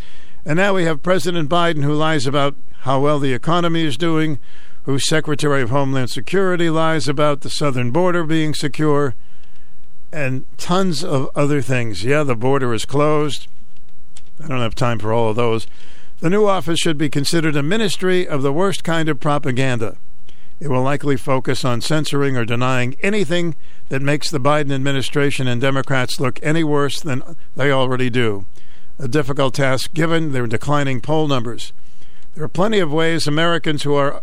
And 0.47 0.59
now 0.59 0.75
we 0.75 0.85
have 0.85 1.03
President 1.03 1.51
Biden 1.51 1.83
who 1.83 1.93
lies 1.93 2.25
about 2.25 2.55
how 2.83 3.01
well 3.01 3.19
the 3.19 3.33
economy 3.33 3.85
is 3.85 3.97
doing, 3.97 4.39
whose 4.85 5.09
Secretary 5.09 5.61
of 5.61 5.71
Homeland 5.71 6.09
Security 6.11 6.71
lies 6.71 7.09
about 7.09 7.41
the 7.41 7.51
southern 7.51 7.91
border 7.91 8.23
being 8.23 8.55
secure, 8.55 9.17
and 10.13 10.47
tons 10.57 11.03
of 11.03 11.29
other 11.35 11.61
things. 11.61 12.05
Yeah, 12.05 12.23
the 12.23 12.37
border 12.37 12.73
is 12.73 12.85
closed. 12.85 13.49
I 14.41 14.47
don't 14.47 14.61
have 14.61 14.77
time 14.77 15.01
for 15.01 15.13
all 15.13 15.31
of 15.31 15.37
those. 15.37 15.67
The 16.21 16.31
new 16.31 16.47
office 16.47 16.79
should 16.79 16.97
be 16.97 17.11
considered 17.11 17.57
a 17.57 17.63
ministry 17.63 18.27
of 18.27 18.43
the 18.43 18.53
worst 18.53 18.85
kind 18.85 19.09
of 19.09 19.19
propaganda. 19.19 19.97
It 20.61 20.69
will 20.69 20.83
likely 20.83 21.17
focus 21.17 21.65
on 21.65 21.81
censoring 21.81 22.37
or 22.37 22.45
denying 22.45 22.95
anything 23.03 23.57
that 23.89 24.01
makes 24.01 24.31
the 24.31 24.39
Biden 24.39 24.73
administration 24.73 25.49
and 25.49 25.61
Democrats 25.61 26.21
look 26.21 26.39
any 26.41 26.63
worse 26.63 27.01
than 27.01 27.37
they 27.57 27.73
already 27.73 28.11
do. 28.11 28.47
A 28.99 29.09
difficult 29.09 29.55
task 29.55 29.93
given 29.93 30.33
their 30.33 30.47
declining 30.47 31.01
poll 31.01 31.29
numbers. 31.29 31.73
There 32.35 32.45
are 32.45 32.49
plenty 32.49 32.79
of 32.79 32.93
ways 32.93 33.27
Americans 33.27 33.83
who 33.83 33.95
are 33.95 34.23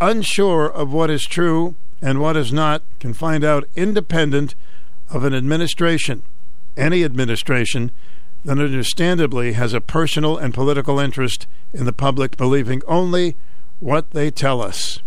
unsure 0.00 0.66
of 0.66 0.92
what 0.92 1.10
is 1.10 1.24
true 1.24 1.74
and 2.00 2.20
what 2.20 2.36
is 2.36 2.52
not 2.52 2.82
can 3.00 3.12
find 3.12 3.42
out 3.42 3.68
independent 3.74 4.54
of 5.10 5.24
an 5.24 5.34
administration, 5.34 6.22
any 6.76 7.02
administration, 7.04 7.90
that 8.44 8.58
understandably 8.58 9.54
has 9.54 9.72
a 9.72 9.80
personal 9.80 10.36
and 10.36 10.54
political 10.54 11.00
interest 11.00 11.46
in 11.72 11.84
the 11.84 11.92
public 11.92 12.36
believing 12.36 12.82
only 12.86 13.36
what 13.80 14.10
they 14.12 14.30
tell 14.30 14.62
us. 14.62 15.00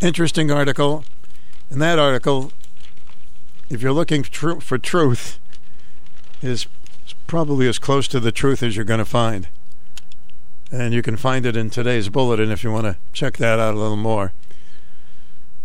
Interesting 0.00 0.50
article. 0.50 1.04
In 1.70 1.78
that 1.78 1.98
article, 1.98 2.52
if 3.68 3.82
you're 3.82 3.92
looking 3.92 4.24
for 4.24 4.78
truth, 4.78 5.38
is 6.42 6.66
probably 7.30 7.68
as 7.68 7.78
close 7.78 8.08
to 8.08 8.18
the 8.18 8.32
truth 8.32 8.60
as 8.60 8.74
you're 8.74 8.84
going 8.84 8.98
to 8.98 9.04
find. 9.04 9.46
And 10.72 10.92
you 10.92 11.00
can 11.00 11.16
find 11.16 11.46
it 11.46 11.56
in 11.56 11.70
today's 11.70 12.08
bulletin 12.08 12.50
if 12.50 12.64
you 12.64 12.72
want 12.72 12.86
to 12.86 12.96
check 13.12 13.36
that 13.36 13.60
out 13.60 13.74
a 13.74 13.78
little 13.78 13.96
more. 13.96 14.32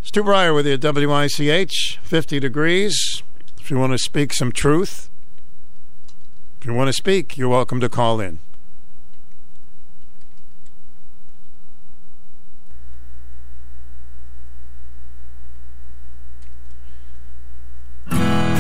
Stu 0.04 0.22
Bryer 0.22 0.54
with 0.54 0.68
you 0.68 0.74
at 0.74 0.84
WICH, 0.84 2.00
50 2.04 2.40
degrees. 2.40 3.24
If 3.60 3.72
you 3.72 3.80
want 3.80 3.94
to 3.94 3.98
speak 3.98 4.32
some 4.32 4.52
truth, 4.52 5.10
if 6.60 6.68
you 6.68 6.74
want 6.76 6.90
to 6.90 6.94
speak, 6.94 7.36
you're 7.36 7.50
welcome 7.50 7.80
to 7.80 7.90
call 7.90 8.20
in. 8.20 8.38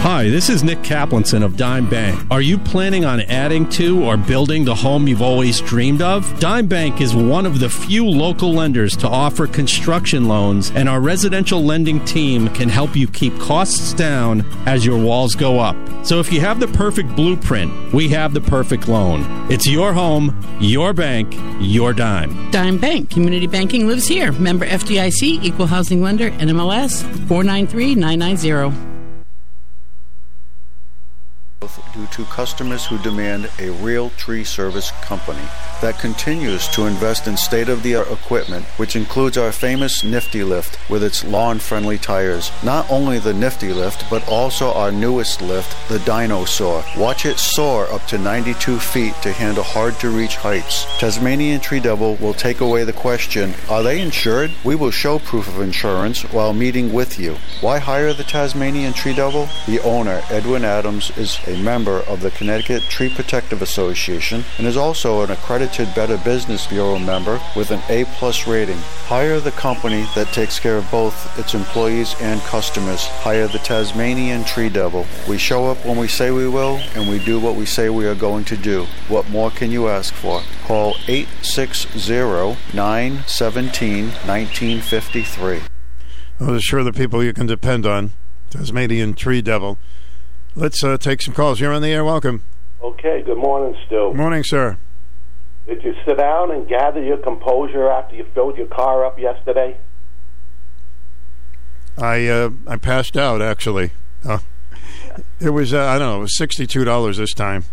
Hi, 0.05 0.29
this 0.29 0.51
is 0.51 0.63
Nick 0.63 0.83
Kaplanson 0.83 1.43
of 1.43 1.57
Dime 1.57 1.89
Bank. 1.89 2.27
Are 2.29 2.39
you 2.39 2.59
planning 2.59 3.05
on 3.05 3.21
adding 3.21 3.67
to 3.69 4.03
or 4.03 4.17
building 4.17 4.63
the 4.63 4.75
home 4.75 5.07
you've 5.07 5.23
always 5.23 5.59
dreamed 5.61 6.03
of? 6.03 6.39
Dime 6.39 6.67
Bank 6.67 7.01
is 7.01 7.15
one 7.15 7.47
of 7.47 7.59
the 7.59 7.67
few 7.67 8.05
local 8.05 8.53
lenders 8.53 8.95
to 8.97 9.09
offer 9.09 9.47
construction 9.47 10.27
loans, 10.27 10.69
and 10.75 10.87
our 10.87 11.01
residential 11.01 11.59
lending 11.63 12.05
team 12.05 12.49
can 12.49 12.69
help 12.69 12.95
you 12.95 13.07
keep 13.07 13.35
costs 13.39 13.93
down 13.93 14.45
as 14.67 14.85
your 14.85 14.99
walls 14.99 15.33
go 15.33 15.59
up. 15.59 15.75
So 16.05 16.19
if 16.19 16.31
you 16.31 16.39
have 16.39 16.59
the 16.59 16.67
perfect 16.67 17.15
blueprint, 17.15 17.91
we 17.91 18.07
have 18.09 18.35
the 18.35 18.41
perfect 18.41 18.87
loan. 18.87 19.23
It's 19.51 19.67
your 19.67 19.91
home, 19.91 20.39
your 20.61 20.93
bank, 20.93 21.33
your 21.59 21.93
dime. 21.93 22.51
Dime 22.51 22.77
Bank. 22.77 23.09
Community 23.09 23.47
banking 23.47 23.87
lives 23.87 24.05
here. 24.05 24.31
Member 24.33 24.67
FDIC, 24.67 25.43
Equal 25.43 25.65
Housing 25.65 26.03
Lender, 26.03 26.29
NMLS 26.29 27.01
493990. 27.27 28.94
Due 31.93 32.07
to 32.07 32.23
customers 32.25 32.85
who 32.85 32.97
demand 32.99 33.49
a 33.59 33.71
real 33.71 34.09
tree 34.11 34.43
service 34.43 34.91
company 35.01 35.47
that 35.81 35.99
continues 35.99 36.67
to 36.69 36.85
invest 36.85 37.27
in 37.27 37.37
state 37.37 37.69
of 37.69 37.83
the 37.83 37.95
art 37.95 38.09
equipment, 38.11 38.65
which 38.77 38.95
includes 38.95 39.37
our 39.37 39.51
famous 39.51 40.03
Nifty 40.03 40.43
Lift 40.43 40.79
with 40.89 41.03
its 41.03 41.23
lawn 41.23 41.59
friendly 41.59 41.97
tires. 41.97 42.51
Not 42.63 42.89
only 42.89 43.19
the 43.19 43.33
Nifty 43.33 43.73
Lift, 43.73 44.09
but 44.09 44.27
also 44.27 44.73
our 44.73 44.91
newest 44.91 45.41
lift, 45.41 45.75
the 45.89 45.99
Dinosaur. 45.99 46.83
Watch 46.97 47.25
it 47.25 47.37
soar 47.39 47.91
up 47.91 48.05
to 48.07 48.17
92 48.17 48.79
feet 48.79 49.13
to 49.21 49.31
handle 49.31 49.63
hard 49.63 49.99
to 49.99 50.09
reach 50.09 50.37
heights. 50.37 50.85
Tasmanian 50.99 51.59
Tree 51.59 51.79
Devil 51.79 52.15
will 52.15 52.33
take 52.33 52.61
away 52.61 52.83
the 52.83 52.93
question 52.93 53.53
Are 53.69 53.83
they 53.83 54.01
insured? 54.01 54.51
We 54.63 54.75
will 54.75 54.91
show 54.91 55.19
proof 55.19 55.47
of 55.47 55.61
insurance 55.61 56.21
while 56.31 56.53
meeting 56.53 56.93
with 56.93 57.19
you. 57.19 57.35
Why 57.61 57.79
hire 57.79 58.13
the 58.13 58.23
Tasmanian 58.23 58.93
Tree 58.93 59.13
Devil? 59.13 59.49
The 59.67 59.81
owner, 59.81 60.21
Edwin 60.29 60.63
Adams, 60.63 61.11
is 61.17 61.39
a 61.47 61.54
member 61.55 61.99
of 62.01 62.21
the 62.21 62.31
Connecticut 62.31 62.83
Tree 62.83 63.09
Protective 63.09 63.61
Association 63.61 64.43
and 64.57 64.67
is 64.67 64.77
also 64.77 65.21
an 65.21 65.31
accredited 65.31 65.93
Better 65.95 66.17
Business 66.17 66.67
Bureau 66.67 66.99
member 66.99 67.39
with 67.55 67.71
an 67.71 67.81
A 67.89 68.05
plus 68.15 68.47
rating. 68.47 68.77
Hire 69.07 69.39
the 69.39 69.51
company 69.51 70.07
that 70.15 70.33
takes 70.33 70.59
care 70.59 70.77
of 70.77 70.89
both 70.91 71.37
its 71.39 71.53
employees 71.53 72.15
and 72.21 72.41
customers. 72.41 73.05
Hire 73.07 73.47
the 73.47 73.59
Tasmanian 73.59 74.43
Tree 74.43 74.69
Devil. 74.69 75.05
We 75.27 75.37
show 75.37 75.67
up 75.67 75.85
when 75.85 75.97
we 75.97 76.07
say 76.07 76.31
we 76.31 76.47
will, 76.47 76.79
and 76.95 77.09
we 77.09 77.19
do 77.19 77.39
what 77.39 77.55
we 77.55 77.65
say 77.65 77.89
we 77.89 78.07
are 78.07 78.15
going 78.15 78.45
to 78.45 78.57
do. 78.57 78.85
What 79.07 79.29
more 79.29 79.51
can 79.51 79.71
you 79.71 79.87
ask 79.87 80.13
for? 80.13 80.41
Call 80.65 80.95
860 81.07 82.57
917 82.73 84.05
1953. 84.05 85.61
Those 86.39 86.49
are 86.49 86.61
sure 86.61 86.83
the 86.83 86.91
people 86.91 87.23
you 87.23 87.33
can 87.33 87.45
depend 87.45 87.85
on. 87.85 88.11
Tasmanian 88.49 89.13
Tree 89.13 89.41
Devil. 89.41 89.77
Let's 90.55 90.83
uh, 90.83 90.97
take 90.97 91.21
some 91.21 91.33
calls. 91.33 91.59
You're 91.59 91.73
on 91.73 91.81
the 91.81 91.89
air. 91.91 92.03
Welcome. 92.03 92.43
Okay, 92.81 93.21
good 93.25 93.37
morning, 93.37 93.77
Stu. 93.85 94.13
Morning, 94.13 94.43
sir. 94.43 94.77
Did 95.67 95.83
you 95.83 95.95
sit 96.05 96.17
down 96.17 96.51
and 96.51 96.67
gather 96.67 97.01
your 97.03 97.17
composure 97.17 97.89
after 97.89 98.15
you 98.15 98.25
filled 98.33 98.57
your 98.57 98.67
car 98.67 99.05
up 99.05 99.17
yesterday? 99.19 99.77
I 101.97 102.27
uh, 102.27 102.49
I 102.67 102.75
passed 102.77 103.15
out 103.17 103.41
actually. 103.41 103.91
Uh, 104.23 104.39
it 105.39 105.49
was 105.51 105.73
uh, 105.73 105.79
I 105.85 105.97
don't 105.97 106.07
know. 106.09 106.17
It 106.17 106.21
was 106.21 106.37
sixty 106.37 106.67
two 106.67 106.83
dollars 106.83 107.17
this 107.17 107.33
time, 107.33 107.63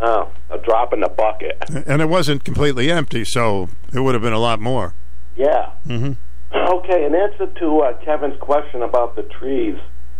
Oh, 0.00 0.30
a 0.50 0.58
drop 0.58 0.92
in 0.92 1.00
the 1.00 1.08
bucket. 1.08 1.56
and 1.86 2.00
it 2.02 2.08
wasn't 2.08 2.44
completely 2.44 2.90
empty, 2.90 3.24
so 3.24 3.68
it 3.92 4.00
would 4.00 4.14
have 4.14 4.22
been 4.22 4.32
a 4.34 4.38
lot 4.38 4.60
more. 4.60 4.94
Yeah. 5.36 5.70
hmm 5.86 6.12
Okay, 6.54 7.04
in 7.04 7.14
answer 7.14 7.46
to 7.46 7.80
uh, 7.80 7.92
Kevin's 8.04 8.38
question 8.40 8.82
about 8.82 9.16
the 9.16 9.22
trees 9.22 9.78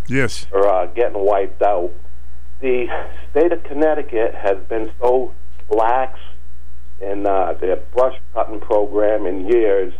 Yes. 0.09 0.47
are 0.53 0.67
uh, 0.67 0.87
getting 0.87 1.25
wiped 1.25 1.63
out, 1.63 1.93
the 2.61 2.87
state 3.31 3.53
of 3.53 3.63
Connecticut 3.65 4.35
has 4.35 4.57
been 4.69 4.91
so 5.01 5.35
lax 5.71 6.19
in 7.01 7.27
uh, 7.27 7.55
their 7.61 7.77
brush 7.77 8.19
cutting 8.35 8.61
program 8.61 9.27
in 9.27 9.47
years 9.49 9.93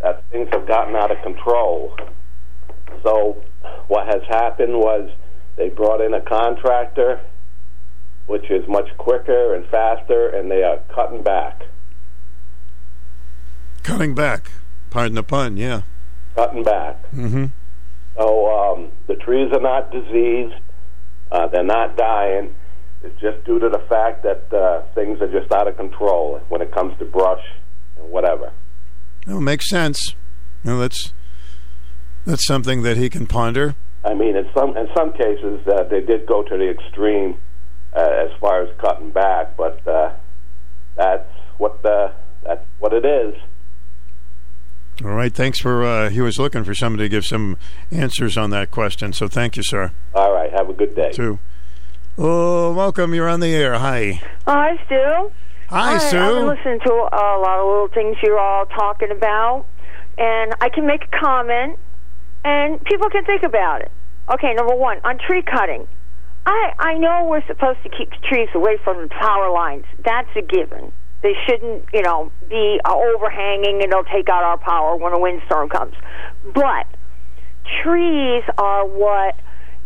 that 0.00 0.24
things 0.30 0.48
have 0.52 0.66
gotten 0.66 0.94
out 0.94 1.10
of 1.10 1.20
control. 1.22 1.96
So 3.02 3.42
what 3.88 4.06
has 4.06 4.22
happened 4.28 4.74
was 4.74 5.10
they 5.56 5.68
brought 5.68 6.00
in 6.00 6.14
a 6.14 6.20
contractor, 6.20 7.20
which 8.26 8.50
is 8.50 8.66
much 8.68 8.88
quicker 8.98 9.54
and 9.54 9.66
faster, 9.68 10.28
and 10.28 10.50
they 10.50 10.62
are 10.62 10.78
cutting 10.94 11.22
back, 11.22 11.64
Cutting 13.82 14.14
back. 14.16 14.50
Pardon 14.90 15.14
the 15.14 15.22
pun. 15.22 15.56
Yeah. 15.56 15.82
cutting 16.34 16.64
back. 16.64 17.00
Mm-hmm. 17.12 17.46
So 18.18 18.46
um, 18.50 18.92
the 19.06 19.14
trees 19.16 19.52
are 19.52 19.60
not 19.60 19.90
diseased; 19.90 20.54
uh, 21.30 21.48
they're 21.48 21.64
not 21.64 21.96
dying. 21.96 22.54
It's 23.02 23.20
just 23.20 23.44
due 23.44 23.58
to 23.58 23.68
the 23.68 23.82
fact 23.88 24.24
that 24.24 24.52
uh, 24.52 24.82
things 24.94 25.20
are 25.20 25.30
just 25.30 25.52
out 25.52 25.68
of 25.68 25.76
control 25.76 26.40
when 26.48 26.62
it 26.62 26.72
comes 26.72 26.98
to 26.98 27.04
brush 27.04 27.44
and 27.98 28.10
whatever. 28.10 28.52
No, 29.26 29.40
makes 29.40 29.68
sense. 29.68 30.14
No, 30.64 30.78
that's 30.78 31.12
that's 32.24 32.46
something 32.46 32.82
that 32.82 32.96
he 32.96 33.08
can 33.08 33.26
ponder. 33.26 33.74
I 34.04 34.14
mean, 34.14 34.36
in 34.36 34.48
some 34.56 34.76
in 34.76 34.88
some 34.96 35.12
cases, 35.12 35.66
uh, 35.66 35.84
they 35.84 36.00
did 36.00 36.26
go 36.26 36.42
to 36.42 36.56
the 36.56 36.70
extreme 36.70 37.36
uh, 37.94 38.00
as 38.00 38.30
far 38.40 38.62
as 38.62 38.68
cutting 38.78 39.10
back, 39.10 39.56
but 39.56 39.86
uh, 39.86 40.12
that's 40.96 41.28
what 41.58 41.82
the 41.82 42.12
that's 42.44 42.64
what 42.78 42.92
it 42.92 43.04
is. 43.04 43.34
All 45.04 45.12
right. 45.12 45.32
Thanks 45.32 45.60
for. 45.60 45.84
Uh, 45.84 46.10
he 46.10 46.20
was 46.20 46.38
looking 46.38 46.64
for 46.64 46.74
somebody 46.74 47.04
to 47.04 47.08
give 47.08 47.24
some 47.24 47.58
answers 47.90 48.36
on 48.36 48.50
that 48.50 48.70
question. 48.70 49.12
So 49.12 49.28
thank 49.28 49.56
you, 49.56 49.62
sir. 49.62 49.92
All 50.14 50.32
right, 50.32 50.50
have 50.52 50.68
a 50.70 50.72
good 50.72 50.94
day. 50.94 51.10
Too. 51.12 51.38
Oh, 52.18 52.72
welcome. 52.72 53.14
You're 53.14 53.28
on 53.28 53.40
the 53.40 53.54
air. 53.54 53.74
Hi. 53.74 54.22
Hi, 54.46 54.76
Stu. 54.86 55.30
Hi, 55.68 55.98
Sue. 55.98 56.18
I've 56.18 56.34
been 56.34 56.46
listening 56.46 56.80
to 56.86 56.92
a 56.92 57.36
lot 57.42 57.58
of 57.58 57.66
little 57.66 57.88
things 57.88 58.16
you're 58.22 58.38
all 58.38 58.64
talking 58.66 59.10
about, 59.10 59.66
and 60.16 60.54
I 60.60 60.70
can 60.70 60.86
make 60.86 61.02
a 61.04 61.18
comment, 61.20 61.78
and 62.44 62.82
people 62.84 63.10
can 63.10 63.24
think 63.24 63.42
about 63.42 63.82
it. 63.82 63.90
Okay, 64.32 64.54
number 64.54 64.74
one, 64.74 64.98
on 65.04 65.18
tree 65.18 65.42
cutting. 65.42 65.86
I, 66.46 66.72
I 66.78 66.98
know 66.98 67.26
we're 67.28 67.44
supposed 67.46 67.82
to 67.82 67.90
keep 67.90 68.10
trees 68.30 68.48
away 68.54 68.78
from 68.82 69.02
the 69.02 69.08
power 69.08 69.50
lines. 69.50 69.84
That's 70.04 70.28
a 70.36 70.42
given. 70.42 70.92
They 71.26 71.34
shouldn't, 71.44 71.86
you 71.92 72.02
know, 72.02 72.30
be 72.48 72.78
uh, 72.84 72.94
overhanging 72.94 73.82
and 73.82 73.90
they'll 73.90 74.04
take 74.04 74.28
out 74.28 74.44
our 74.44 74.58
power 74.58 74.94
when 74.94 75.12
a 75.12 75.18
windstorm 75.18 75.68
comes. 75.68 75.92
But 76.54 76.86
trees 77.82 78.44
are 78.58 78.86
what 78.86 79.34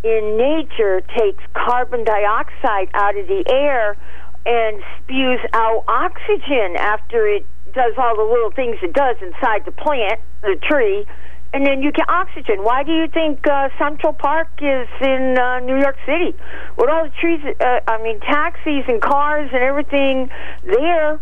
in 0.05 0.37
nature 0.37 1.01
takes 1.17 1.43
carbon 1.55 2.05
dioxide 2.05 2.91
out 2.93 3.17
of 3.17 3.27
the 3.27 3.43
air 3.49 3.97
and 4.45 4.83
spews 4.99 5.41
out 5.55 5.85
oxygen 5.89 6.77
after 6.77 7.27
it 7.27 7.47
does 7.73 7.95
all 7.97 8.17
the 8.17 8.31
little 8.31 8.51
things 8.51 8.77
it 8.83 8.93
does 8.93 9.17
inside 9.23 9.65
the 9.65 9.73
plant, 9.73 10.21
the 10.43 10.57
tree, 10.69 11.07
and 11.55 11.65
then 11.65 11.83
you 11.83 11.91
get 11.91 12.07
oxygen. 12.11 12.63
Why 12.63 12.83
do 12.83 12.93
you 12.93 13.09
think 13.09 13.47
uh, 13.49 13.71
Central 13.79 14.13
Park 14.13 14.49
is 14.61 14.89
in 15.01 15.39
uh, 15.39 15.61
New 15.61 15.81
York 15.81 15.97
City? 16.05 16.37
With 16.77 16.91
all 16.91 17.05
the 17.05 17.13
trees, 17.19 17.41
uh, 17.61 17.81
I 17.89 18.03
mean, 18.03 18.21
taxis 18.21 18.85
and 18.89 19.01
cars 19.01 19.49
and 19.55 19.63
everything 19.63 20.29
there, 20.65 21.19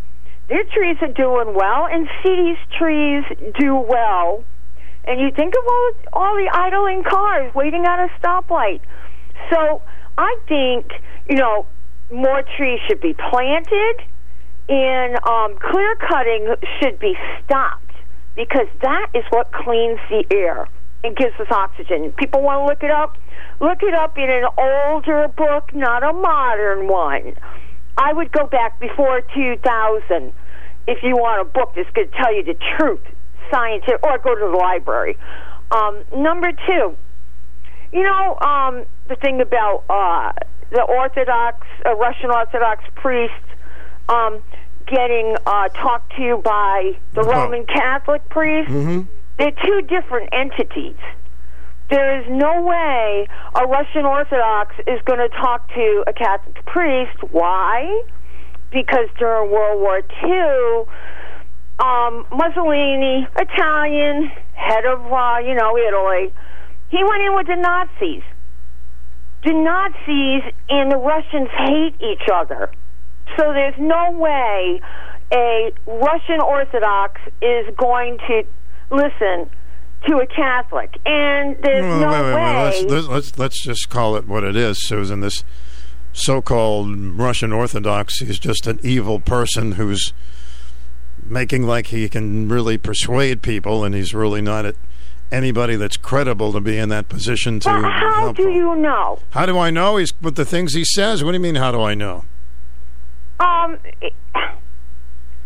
their 0.49 0.65
trees 0.65 0.97
are 1.03 1.13
doing 1.13 1.55
well, 1.55 1.87
and 1.91 2.09
cities' 2.23 2.57
trees 2.79 3.25
do 3.59 3.77
well. 3.77 4.45
And 5.05 5.21
you 5.21 5.31
think 5.31 5.55
of 5.55 5.65
all, 5.67 5.93
all 6.13 6.35
the 6.37 6.51
idling 6.53 7.05
cars 7.05 7.55
waiting 7.55 7.85
at 7.85 7.99
a 7.99 8.09
stoplight. 8.21 8.81
So 9.51 9.83
I 10.17 10.37
think, 10.49 10.93
you 11.29 11.37
know, 11.37 11.67
more 12.11 12.43
trees 12.57 12.81
should 12.89 13.01
be 13.01 13.15
planted, 13.15 14.03
and 14.69 15.19
um, 15.27 15.59
clear 15.59 15.97
cutting 15.97 16.55
should 16.81 16.99
be 16.99 17.15
stopped 17.45 17.95
because 18.37 18.69
that 18.83 19.11
is 19.15 19.25
what 19.31 19.53
cleans 19.53 19.99
the 20.11 20.25
air 20.35 20.69
and 21.05 21.17
gives 21.17 21.39
us 21.41 21.47
oxygen. 21.51 22.13
People 22.13 22.43
want 22.43 22.61
to 22.63 22.67
look 22.67 22.83
it 22.83 22.91
up. 22.91 23.17
Look 23.61 23.83
it 23.83 23.95
up 23.95 24.17
in 24.17 24.31
an 24.31 24.45
older 24.57 25.29
book, 25.29 25.75
not 25.75 26.03
a 26.03 26.13
modern 26.13 26.87
one. 26.87 27.35
I 27.99 28.13
would 28.13 28.31
go 28.31 28.47
back 28.47 28.79
before 28.79 29.21
2000 29.35 30.33
if 30.87 31.03
you 31.03 31.17
want 31.17 31.43
a 31.43 31.45
book 31.45 31.73
that's 31.75 31.91
going 31.91 32.09
to 32.09 32.17
tell 32.17 32.35
you 32.35 32.45
the 32.45 32.57
truth, 32.79 33.03
science, 33.51 33.85
or 34.03 34.19
go 34.19 34.35
to 34.35 34.51
the 34.51 34.57
library. 34.57 35.19
Um, 35.71 36.05
number 36.17 36.53
two, 36.53 36.97
you 37.93 38.03
know 38.03 38.39
um, 38.39 38.85
the 39.09 39.17
thing 39.17 39.41
about 39.41 39.85
uh, 39.91 40.33
the 40.71 40.83
Orthodox, 40.83 41.67
uh, 41.85 41.95
Russian 41.97 42.31
Orthodox 42.31 42.85
priest 42.95 43.35
um, 44.09 44.43
getting 44.87 45.37
uh, 45.45 45.69
talked 45.69 46.15
to 46.17 46.41
by 46.43 46.93
the 47.15 47.23
Roman 47.23 47.67
Catholic 47.67 48.27
priest. 48.29 48.71
Mm-hmm. 48.71 49.03
They're 49.39 49.51
two 49.51 49.83
different 49.83 50.31
entities. 50.33 50.97
There 51.91 52.21
is 52.21 52.27
no 52.29 52.63
way 52.63 53.27
a 53.55 53.67
Russian 53.67 54.05
Orthodox 54.05 54.75
is 54.87 55.01
going 55.07 55.21
to 55.21 55.29
talk 55.41 55.69
to 55.69 56.05
a 56.07 56.13
Catholic 56.13 56.65
priest. 56.67 57.17
Why? 57.31 58.03
Because 58.71 59.09
during 59.19 59.51
World 59.51 59.81
War 59.81 60.03
II, 60.23 60.85
um, 61.79 62.27
Mussolini, 62.31 63.27
Italian, 63.39 64.31
head 64.53 64.85
of, 64.85 65.01
uh, 65.11 65.39
you 65.39 65.55
know, 65.55 65.79
Italy, 65.79 66.33
he 66.91 66.99
went 67.09 67.23
in 67.23 67.35
with 67.35 67.47
the 67.47 67.57
Nazis. 67.57 68.23
The 69.45 69.55
Nazis 69.55 70.53
and 70.69 70.93
the 70.93 70.99
Russians 70.99 71.49
hate 71.57 71.95
each 72.03 72.29
other. 72.33 72.71
So 73.39 73.53
there's 73.55 73.79
no 73.79 74.11
way 74.13 74.81
a 75.33 75.73
Russian 75.87 76.41
Orthodox 76.41 77.21
is 77.41 77.67
going 77.77 78.19
to 78.29 78.43
listen 78.91 79.49
to 80.07 80.19
a 80.19 80.27
Catholic. 80.27 80.99
And 81.07 81.57
there's 81.63 81.83
Well, 81.85 82.01
no 82.01 82.11
wait, 82.11 82.23
wait, 82.23 82.35
way. 82.35 82.83
wait. 82.83 82.91
Let's, 82.91 83.07
let's 83.09 83.39
let's 83.39 83.63
just 83.65 83.89
call 83.91 84.17
it 84.17 84.27
what 84.29 84.45
it 84.45 84.57
is, 84.57 84.79
Susan. 84.87 85.21
This 85.21 85.45
so-called 86.13 86.91
Russian 87.19 87.53
Orthodox 87.53 88.21
is 88.23 88.39
just 88.39 88.67
an 88.67 88.81
evil 88.83 89.21
person 89.21 89.73
who's 89.73 90.13
making 91.25 91.65
like 91.65 91.89
he 91.89 92.09
can 92.09 92.49
really 92.49 92.79
persuade 92.79 93.43
people, 93.43 93.85
and 93.85 93.95
he's 93.95 94.15
really 94.15 94.41
not 94.41 94.65
at 94.65 94.75
anybody 95.31 95.77
that's 95.77 95.97
credible 95.99 96.53
to 96.53 96.61
be 96.61 96.79
in 96.79 96.89
that 96.89 97.09
position 97.09 97.61
to 97.61 97.69
Well, 97.69 97.83
how 97.83 98.21
help. 98.21 98.37
do 98.37 98.49
you 98.51 98.75
know? 98.77 99.19
How 99.31 99.45
do 99.47 99.59
I 99.59 99.69
know? 99.71 99.99
He's 99.99 100.13
with 100.23 100.37
the 100.37 100.45
things 100.47 100.73
he 100.73 100.85
says. 100.85 101.23
What 101.23 101.33
do 101.33 101.37
you 101.37 101.43
mean? 101.43 101.57
How 101.57 101.71
do 101.71 101.81
I 101.83 101.95
know? 101.95 102.25
Um, 103.41 103.79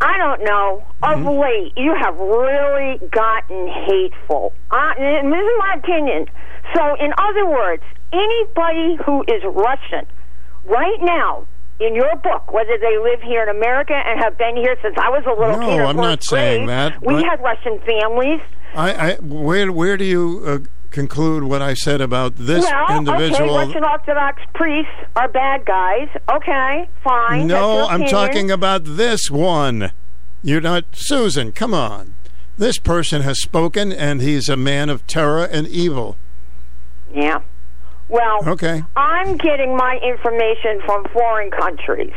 I 0.03 0.19
don't 0.19 0.43
know. 0.45 0.85
Mm-hmm. 1.03 1.27
Of 1.27 1.35
late, 1.35 1.73
you 1.77 1.95
have 1.95 2.17
really 2.19 2.99
gotten 3.11 3.69
hateful. 3.87 4.53
Uh, 4.71 4.93
and 4.99 5.33
this 5.33 5.39
is 5.39 5.59
my 5.59 5.75
opinion. 5.79 6.27
So, 6.75 6.95
in 6.99 7.13
other 7.19 7.47
words, 7.47 7.83
anybody 8.13 8.99
who 9.07 9.23
is 9.23 9.43
Russian 9.45 10.07
right 10.65 10.99
now, 11.01 11.47
in 11.81 11.95
your 11.95 12.15
book, 12.17 12.53
whether 12.53 12.79
they 12.81 12.99
live 12.99 13.21
here 13.23 13.43
in 13.43 13.49
America 13.49 13.95
and 13.95 14.21
have 14.21 14.39
been 14.39 14.57
here 14.57 14.77
since 14.83 14.95
I 14.99 15.09
was 15.11 15.25
a 15.27 15.39
little 15.39 15.59
No, 15.59 15.67
kid, 15.67 15.81
in 15.81 15.87
I'm 15.87 15.97
not 15.97 16.23
saying 16.23 16.67
that, 16.67 17.05
We 17.05 17.23
had 17.23 17.41
Russian 17.41 17.81
families. 17.81 18.41
I, 18.75 18.93
I 18.95 19.15
where 19.17 19.71
where 19.73 19.97
do 19.97 20.05
you 20.05 20.43
uh, 20.47 20.59
conclude 20.93 21.45
what 21.45 21.62
I 21.62 21.74
said 21.74 22.01
about 22.01 22.36
this 22.36 22.64
well, 22.64 22.97
individual? 22.99 23.57
okay, 23.57 23.66
Russian 23.66 23.84
Orthodox 23.84 24.43
priests 24.55 24.93
are 25.16 25.28
bad 25.28 25.64
guys. 25.64 26.09
Okay, 26.30 26.88
fine. 27.03 27.47
No, 27.47 27.86
I'm 27.88 28.05
talking 28.07 28.51
about 28.51 28.84
this 28.84 29.30
one. 29.30 29.93
You're 30.43 30.61
not 30.61 30.84
Susan. 30.93 31.53
Come 31.53 31.74
on. 31.74 32.14
This 32.59 32.78
person 32.78 33.22
has 33.22 33.40
spoken, 33.40 33.93
and 33.93 34.20
he's 34.20 34.49
a 34.49 34.57
man 34.57 34.88
of 34.90 35.07
terror 35.07 35.45
and 35.45 35.66
evil. 35.66 36.16
Yeah. 37.12 37.40
Well, 38.09 38.40
Okay. 38.47 38.82
I'm 38.95 39.36
getting 39.38 39.76
my 39.76 39.99
information 40.03 40.82
from 40.84 41.05
foreign 41.12 41.51
countries. 41.51 42.12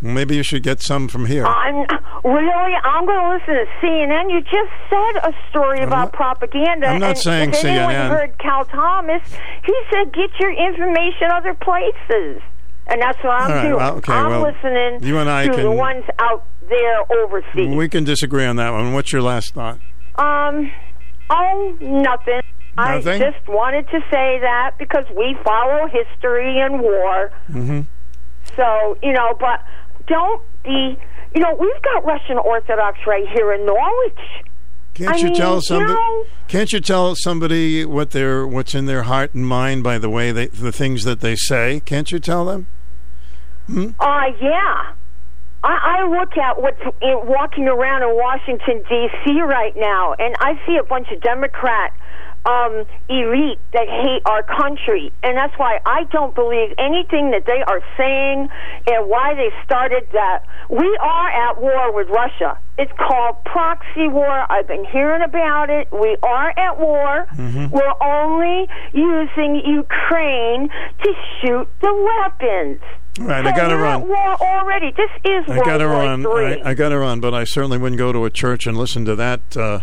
Maybe 0.00 0.36
you 0.36 0.42
should 0.44 0.62
get 0.62 0.80
some 0.80 1.08
from 1.08 1.26
here. 1.26 1.44
I'm 1.44 1.86
really. 2.24 2.74
I'm 2.84 3.04
going 3.04 3.18
to 3.18 3.34
listen 3.34 3.54
to 3.54 3.66
CNN. 3.82 4.30
You 4.30 4.40
just 4.42 4.72
said 4.88 5.28
a 5.28 5.32
story 5.50 5.82
about 5.82 6.12
propaganda. 6.12 6.86
I'm 6.86 7.00
not 7.00 7.10
and 7.10 7.18
saying 7.18 7.50
if 7.50 7.64
anyone 7.64 7.94
heard 7.94 8.38
Cal 8.38 8.64
Thomas, 8.64 9.22
he 9.64 9.74
said 9.90 10.12
get 10.12 10.30
your 10.38 10.52
information 10.52 11.30
other 11.32 11.54
places, 11.54 12.40
and 12.86 13.02
that's 13.02 13.18
what 13.24 13.42
I'm 13.42 13.50
right, 13.50 13.62
doing. 13.62 13.76
well, 13.76 13.96
okay, 13.96 14.12
I'm 14.12 14.30
well, 14.30 14.52
listening 14.52 15.02
you 15.02 15.18
and 15.18 15.28
I 15.28 15.48
to 15.48 15.62
the 15.62 15.70
ones 15.70 16.04
out 16.20 16.44
there 16.68 17.12
overseas. 17.24 17.74
We 17.74 17.88
can 17.88 18.04
disagree 18.04 18.44
on 18.44 18.56
that 18.56 18.70
one. 18.70 18.92
What's 18.92 19.12
your 19.12 19.22
last 19.22 19.54
thought? 19.54 19.80
Um, 20.14 20.70
oh, 21.30 21.76
nothing. 21.80 22.40
Nothing? 22.76 23.22
I 23.22 23.32
just 23.32 23.48
wanted 23.48 23.88
to 23.88 24.00
say 24.10 24.38
that 24.40 24.76
because 24.78 25.04
we 25.16 25.36
follow 25.42 25.88
history 25.88 26.60
and 26.60 26.80
war. 26.80 27.32
Mm-hmm. 27.50 27.80
So, 28.56 28.96
you 29.02 29.12
know, 29.12 29.36
but 29.38 29.60
don't 30.08 30.42
be, 30.64 30.98
you 31.34 31.40
know, 31.42 31.54
we've 31.58 31.82
got 31.82 32.04
Russian 32.04 32.38
Orthodox 32.38 32.98
right 33.06 33.24
here 33.34 33.52
in 33.52 33.66
Norwich. 33.66 34.18
Can't 34.94 35.10
I 35.14 35.16
you 35.18 35.24
mean, 35.26 35.34
tell 35.34 35.54
you 35.56 35.60
somebody? 35.62 35.92
know- 35.94 36.24
can't 36.48 36.72
you 36.72 36.80
tell 36.80 37.14
somebody 37.14 37.84
what 37.84 38.10
their 38.10 38.46
what's 38.46 38.74
in 38.74 38.86
their 38.86 39.04
heart 39.04 39.32
and 39.34 39.46
mind 39.46 39.84
by 39.84 39.98
the 39.98 40.10
way 40.10 40.32
they 40.32 40.46
the 40.46 40.72
things 40.72 41.04
that 41.04 41.20
they 41.20 41.36
say? 41.36 41.80
Can't 41.84 42.10
you 42.10 42.18
tell 42.18 42.44
them? 42.46 42.66
Hmm? 43.66 43.90
Uh, 44.00 44.24
yeah. 44.40 44.92
I, 45.62 45.98
I 46.02 46.08
look 46.08 46.36
at 46.36 46.60
what's 46.62 46.80
in, 47.02 47.20
walking 47.26 47.68
around 47.68 48.02
in 48.02 48.16
Washington, 48.16 48.82
D.C. 48.88 49.40
right 49.42 49.74
now, 49.76 50.14
and 50.18 50.34
I 50.40 50.54
see 50.66 50.76
a 50.76 50.84
bunch 50.84 51.08
of 51.10 51.20
Democrat 51.20 51.92
um, 52.48 52.86
elite 53.08 53.60
that 53.74 53.86
hate 53.88 54.22
our 54.24 54.42
country. 54.42 55.12
And 55.22 55.36
that's 55.36 55.52
why 55.58 55.80
I 55.84 56.04
don't 56.10 56.34
believe 56.34 56.72
anything 56.78 57.30
that 57.32 57.44
they 57.44 57.60
are 57.66 57.82
saying 57.96 58.48
and 58.86 59.08
why 59.08 59.34
they 59.34 59.50
started 59.64 60.08
that. 60.12 60.44
We 60.70 60.88
are 61.00 61.28
at 61.28 61.60
war 61.60 61.92
with 61.92 62.08
Russia. 62.08 62.58
It's 62.78 62.92
called 62.96 63.44
proxy 63.44 64.08
war. 64.08 64.50
I've 64.50 64.66
been 64.66 64.86
hearing 64.86 65.22
about 65.22 65.68
it. 65.68 65.88
We 65.92 66.16
are 66.22 66.50
at 66.56 66.78
war. 66.78 67.26
Mm-hmm. 67.34 67.68
We're 67.68 67.98
only 68.00 68.68
using 68.92 69.60
Ukraine 69.66 70.68
to 71.02 71.12
shoot 71.40 71.68
the 71.82 71.92
weapons. 71.92 72.80
Right, 73.20 73.44
So 73.44 73.50
I 73.50 73.56
gotta 73.56 73.76
run. 73.76 74.06
War 74.06 74.36
already. 74.40 74.92
This 74.92 75.10
is 75.24 75.44
I 75.48 75.58
gotta 75.64 75.88
War 75.88 75.96
run. 75.96 76.26
I, 76.26 76.70
I 76.70 76.74
gotta 76.74 76.98
run, 76.98 77.18
but 77.20 77.34
I 77.34 77.44
certainly 77.44 77.76
wouldn't 77.76 77.98
go 77.98 78.12
to 78.12 78.24
a 78.24 78.30
church 78.30 78.66
and 78.66 78.76
listen 78.76 79.04
to 79.06 79.16
that 79.16 79.56
uh, 79.56 79.80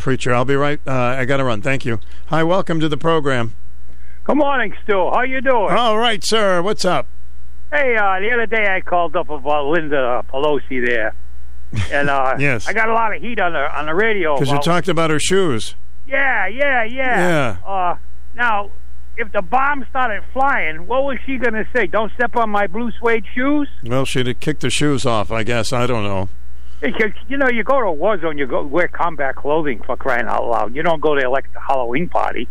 preacher. 0.00 0.34
I'll 0.34 0.44
be 0.44 0.56
right. 0.56 0.80
Uh, 0.86 0.92
I 0.92 1.24
gotta 1.24 1.44
run. 1.44 1.62
Thank 1.62 1.84
you. 1.84 2.00
Hi, 2.26 2.42
welcome 2.42 2.80
to 2.80 2.88
the 2.88 2.96
program. 2.96 3.54
Good 4.24 4.36
morning, 4.36 4.74
Stu. 4.82 5.10
How 5.12 5.22
you 5.22 5.40
doing? 5.40 5.70
All 5.70 5.98
right, 5.98 6.22
sir. 6.24 6.62
What's 6.62 6.84
up? 6.84 7.06
Hey, 7.70 7.94
uh, 7.96 8.18
the 8.18 8.30
other 8.32 8.46
day 8.46 8.66
I 8.68 8.80
called 8.80 9.14
up 9.14 9.30
about 9.30 9.66
Linda 9.66 10.24
Pelosi 10.32 10.84
there, 10.84 11.14
and 11.92 12.10
uh, 12.10 12.34
Yes. 12.38 12.66
I 12.66 12.72
got 12.72 12.88
a 12.88 12.94
lot 12.94 13.14
of 13.14 13.22
heat 13.22 13.40
on 13.40 13.52
the 13.52 13.78
on 13.78 13.86
the 13.86 13.94
radio. 13.94 14.34
Because 14.36 14.50
you 14.52 14.60
talked 14.60 14.88
about 14.88 15.10
her 15.10 15.20
shoes. 15.20 15.76
Yeah, 16.08 16.48
yeah, 16.48 16.82
yeah. 16.84 17.56
Yeah. 17.62 17.68
Uh, 17.70 17.96
now, 18.34 18.70
if 19.16 19.30
the 19.32 19.42
bomb 19.42 19.86
started 19.90 20.22
flying, 20.32 20.86
what 20.86 21.04
was 21.04 21.18
she 21.26 21.36
going 21.36 21.54
to 21.54 21.66
say? 21.74 21.86
Don't 21.86 22.12
step 22.14 22.34
on 22.36 22.50
my 22.50 22.66
blue 22.66 22.90
suede 22.98 23.24
shoes? 23.34 23.68
Well, 23.84 24.04
she'd 24.04 24.26
have 24.26 24.40
kicked 24.40 24.62
the 24.62 24.70
shoes 24.70 25.06
off. 25.06 25.30
I 25.30 25.44
guess. 25.44 25.72
I 25.72 25.86
don't 25.86 26.02
know. 26.04 26.28
Because, 26.80 27.12
you 27.28 27.36
know, 27.36 27.48
you 27.48 27.62
go 27.62 27.80
to 27.80 27.86
a 27.86 27.92
war 27.92 28.18
zone, 28.20 28.38
you 28.38 28.46
go 28.46 28.62
wear 28.62 28.88
combat 28.88 29.36
clothing 29.36 29.82
for 29.84 29.96
crying 29.96 30.26
out 30.26 30.46
loud. 30.48 30.74
You 30.74 30.82
don't 30.82 31.00
go 31.00 31.14
there 31.14 31.28
like 31.28 31.44
a 31.54 31.60
Halloween 31.60 32.08
party. 32.08 32.48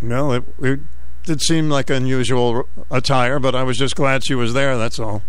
No, 0.00 0.32
it, 0.32 0.44
it 0.60 0.80
did 1.24 1.40
seem 1.40 1.70
like 1.70 1.88
unusual 1.90 2.68
attire, 2.90 3.38
but 3.38 3.54
I 3.54 3.62
was 3.62 3.78
just 3.78 3.94
glad 3.94 4.24
she 4.24 4.34
was 4.34 4.52
there. 4.52 4.76
That's 4.76 4.98
all. 4.98 5.22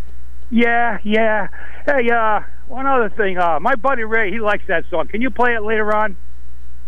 Yeah, 0.50 0.98
yeah. 1.04 1.48
Hey, 1.86 2.10
uh, 2.10 2.42
one 2.68 2.88
other 2.88 3.10
thing. 3.10 3.38
Uh, 3.38 3.60
my 3.60 3.76
buddy 3.76 4.04
Ray, 4.04 4.32
he 4.32 4.40
likes 4.40 4.64
that 4.68 4.86
song. 4.90 5.08
Can 5.08 5.22
you 5.22 5.30
play 5.30 5.54
it 5.54 5.62
later 5.64 5.96
on? 5.96 6.16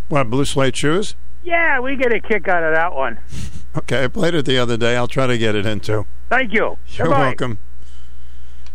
What 0.10 0.30
blue 0.30 0.46
suede 0.46 0.76
shoes? 0.76 1.16
Yeah, 1.44 1.80
we 1.80 1.96
get 1.96 2.12
a 2.12 2.20
kick 2.20 2.48
out 2.48 2.64
of 2.64 2.74
that 2.76 2.94
one. 2.94 3.20
Okay, 3.78 4.06
I 4.06 4.08
played 4.08 4.34
it 4.34 4.46
the 4.46 4.58
other 4.58 4.78
day. 4.78 4.96
I'll 4.96 5.06
try 5.06 5.28
to 5.28 5.38
get 5.38 5.54
it 5.54 5.66
into. 5.66 6.06
Thank 6.30 6.54
you. 6.54 6.78
You're 6.88 7.08
Goodbye. 7.08 7.20
welcome. 7.20 7.60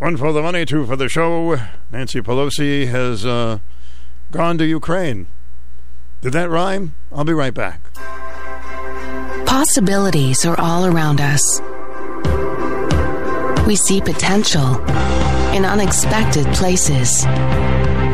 One 0.00 0.16
for 0.16 0.32
the 0.32 0.40
money, 0.40 0.64
two 0.64 0.86
for 0.86 0.96
the 0.96 1.10
show. 1.10 1.60
Nancy 1.92 2.22
Pelosi 2.22 2.88
has 2.88 3.26
uh, 3.26 3.58
gone 4.32 4.56
to 4.56 4.64
Ukraine. 4.64 5.26
Did 6.22 6.32
that 6.32 6.48
rhyme? 6.48 6.94
I'll 7.12 7.24
be 7.24 7.34
right 7.34 7.52
back. 7.52 7.82
Possibilities 9.44 10.46
are 10.46 10.58
all 10.58 10.86
around 10.86 11.20
us. 11.20 11.60
We 13.66 13.76
see 13.76 14.00
potential 14.00 14.80
in 15.52 15.66
unexpected 15.66 16.46
places. 16.54 17.26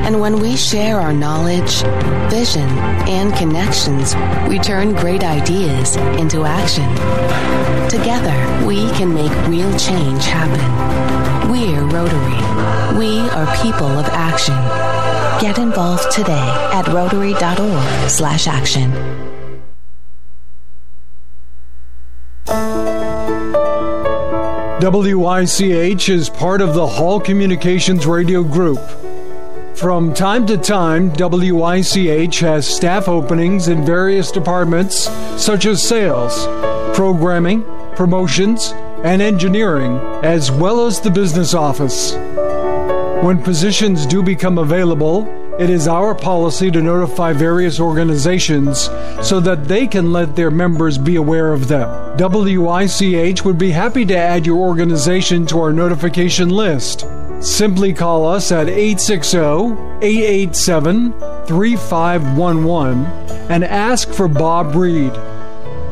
And 0.06 0.20
when 0.20 0.38
we 0.38 0.54
share 0.56 1.00
our 1.00 1.12
knowledge, 1.12 1.82
vision, 2.30 2.68
and 3.08 3.34
connections, 3.34 4.14
we 4.48 4.60
turn 4.60 4.94
great 4.94 5.24
ideas 5.24 5.96
into 5.96 6.44
action. 6.44 6.88
Together, 7.90 8.64
we 8.64 8.88
can 8.92 9.12
make 9.12 9.32
real 9.48 9.76
change 9.76 10.24
happen. 10.24 11.50
We're 11.50 11.82
Rotary. 11.86 12.96
We 12.96 13.18
are 13.30 13.56
people 13.56 13.88
of 13.88 14.06
action. 14.10 14.54
Get 15.40 15.58
involved 15.58 16.12
today 16.12 16.70
at 16.72 16.86
rotary.org 16.86 18.08
slash 18.08 18.46
action. 18.46 18.92
WICH 24.80 26.08
is 26.08 26.30
part 26.30 26.60
of 26.60 26.74
the 26.74 26.86
Hall 26.86 27.18
Communications 27.18 28.06
Radio 28.06 28.44
Group. 28.44 28.80
From 29.76 30.14
time 30.14 30.46
to 30.46 30.56
time, 30.56 31.12
WICH 31.12 32.40
has 32.40 32.66
staff 32.66 33.08
openings 33.08 33.68
in 33.68 33.84
various 33.84 34.30
departments 34.30 35.10
such 35.36 35.66
as 35.66 35.86
sales, 35.86 36.46
programming, 36.96 37.62
promotions, 37.94 38.72
and 39.04 39.20
engineering, 39.20 39.98
as 40.24 40.50
well 40.50 40.86
as 40.86 40.98
the 40.98 41.10
business 41.10 41.52
office. 41.52 42.14
When 43.22 43.42
positions 43.42 44.06
do 44.06 44.22
become 44.22 44.56
available, 44.56 45.28
It 45.58 45.70
is 45.70 45.88
our 45.88 46.14
policy 46.14 46.70
to 46.70 46.82
notify 46.82 47.32
various 47.32 47.80
organizations 47.80 48.90
so 49.22 49.40
that 49.40 49.64
they 49.64 49.86
can 49.86 50.12
let 50.12 50.36
their 50.36 50.50
members 50.50 50.98
be 50.98 51.16
aware 51.16 51.54
of 51.54 51.66
them. 51.66 51.88
WICH 52.18 53.42
would 53.42 53.56
be 53.56 53.70
happy 53.70 54.04
to 54.04 54.14
add 54.14 54.44
your 54.44 54.58
organization 54.58 55.46
to 55.46 55.60
our 55.60 55.72
notification 55.72 56.50
list. 56.50 57.06
Simply 57.40 57.92
call 57.92 58.26
us 58.26 58.50
at 58.50 58.68
860 58.68 59.38
887 60.02 61.12
3511 61.46 63.04
and 63.50 63.64
ask 63.64 64.08
for 64.08 64.26
Bob 64.26 64.74
Reed. 64.74 65.12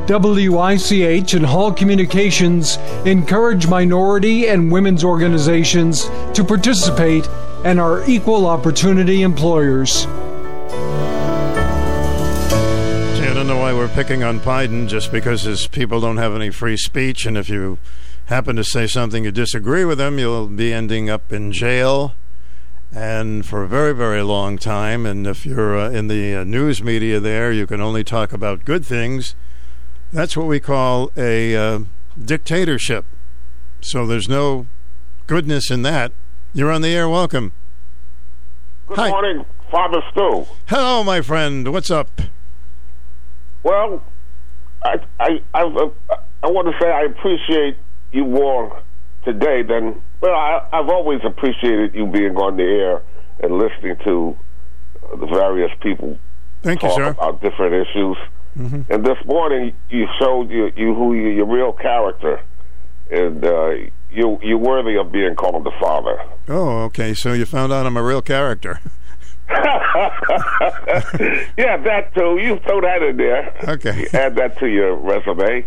WICH 0.09 1.35
and 1.35 1.47
Hall 1.47 1.73
Communications 1.73 2.77
encourage 3.07 3.67
minority 3.67 4.49
and 4.49 4.71
women's 4.71 5.03
organizations 5.05 6.05
to 6.35 6.45
participate 6.45 7.27
and 7.65 7.81
are 7.81 8.05
equal 8.09 8.47
opportunity 8.47 9.23
employers. 9.23 9.93
See, 9.93 10.09
I 13.27 13.33
don't 13.33 13.47
know 13.47 13.57
why 13.59 13.73
we're 13.73 13.89
picking 13.89 14.23
on 14.23 14.41
Biden 14.41 14.89
just 14.89 15.11
because 15.11 15.43
his 15.43 15.67
people 15.67 16.01
don't 16.01 16.19
have 16.19 16.35
any 16.35 16.51
free 16.51 16.77
speech, 16.77 17.25
and 17.25 17.39
if 17.39 17.49
you 17.49 17.79
happen 18.27 18.57
to 18.57 18.65
say 18.65 18.87
something 18.87 19.25
you 19.25 19.33
disagree 19.33 19.85
with 19.85 19.99
them, 19.99 20.19
you'll 20.19 20.49
be 20.49 20.73
ending 20.73 21.11
up 21.11 21.33
in 21.33 21.53
jail 21.53 22.15
and 22.95 23.45
for 23.45 23.65
a 23.65 23.69
very, 23.69 23.93
very 23.93 24.23
long 24.23 24.57
time. 24.57 25.05
And 25.05 25.27
if 25.27 25.45
you're 25.45 25.79
uh, 25.79 25.91
in 25.91 26.07
the 26.07 26.37
uh, 26.37 26.45
news 26.45 26.83
media 26.83 27.21
there, 27.21 27.53
you 27.53 27.67
can 27.67 27.81
only 27.81 28.05
talk 28.05 28.33
about 28.33 28.65
good 28.65 28.87
things. 28.87 29.35
That's 30.13 30.37
what 30.37 30.47
we 30.47 30.61
call 30.61 31.11
a 31.17 31.57
uh, 31.57 31.81
dictatorship. 32.23 33.05
So 33.81 34.07
there's 34.07 34.29
no 34.29 34.67
goodness 35.27 35.71
in 35.71 35.83
that. 35.83 36.13
You're 36.53 36.71
on 36.71 36.83
the 36.83 36.95
air. 36.95 37.09
Welcome. 37.09 37.53
Good 38.87 38.99
Hi. 38.99 39.11
morning, 39.11 39.45
Father 39.71 40.01
Stu. 40.13 40.47
Hello, 40.69 41.03
my 41.03 41.21
friend. 41.21 41.73
What's 41.73 41.91
up? 41.91 42.09
Well, 43.65 44.05
I 44.85 45.01
I 45.19 45.43
I, 45.53 45.63
I 46.43 46.51
want 46.51 46.69
to 46.69 46.75
say 46.81 46.91
I 46.91 47.03
appreciate 47.03 47.77
you 48.15 48.25
more 48.25 48.81
today 49.25 49.63
then 49.63 50.01
well. 50.21 50.35
I, 50.35 50.67
I've 50.73 50.89
always 50.89 51.21
appreciated 51.25 51.95
you 51.95 52.07
being 52.07 52.37
on 52.37 52.57
the 52.57 52.63
air 52.63 53.03
and 53.43 53.59
listening 53.59 53.97
to 54.05 54.37
uh, 55.13 55.17
the 55.17 55.27
various 55.27 55.71
people 55.83 56.19
Thank 56.63 56.83
you, 56.83 56.89
talk 56.89 56.97
sir. 56.97 57.09
about 57.11 57.43
different 57.43 57.75
issues. 57.87 58.17
Mhm. 58.57 58.89
And 58.89 59.05
this 59.05 59.19
morning 59.27 59.75
you 59.91 60.07
showed 60.21 60.51
you, 60.51 60.71
you 60.77 60.95
who 60.95 61.15
you, 61.15 61.29
your 61.29 61.47
real 61.47 61.73
character, 61.73 62.41
and 63.11 63.45
uh, 63.45 63.71
you 64.11 64.39
you're 64.43 64.59
worthy 64.59 64.97
of 64.97 65.11
being 65.11 65.35
called 65.35 65.65
the 65.65 65.73
father. 65.81 66.17
Oh, 66.49 66.85
okay. 66.85 67.15
So 67.15 67.33
you 67.33 67.45
found 67.47 67.73
out 67.73 67.85
I'm 67.87 67.97
a 67.97 68.03
real 68.03 68.23
character. 68.23 68.81
yeah, 71.59 71.77
that 71.77 72.11
too. 72.17 72.39
You 72.39 72.59
throw 72.67 72.81
that 72.81 73.03
in 73.03 73.17
there. 73.17 73.55
Okay. 73.69 74.01
You 74.03 74.09
add 74.19 74.37
that 74.37 74.59
to 74.59 74.67
your 74.67 74.95
resume. 74.97 75.67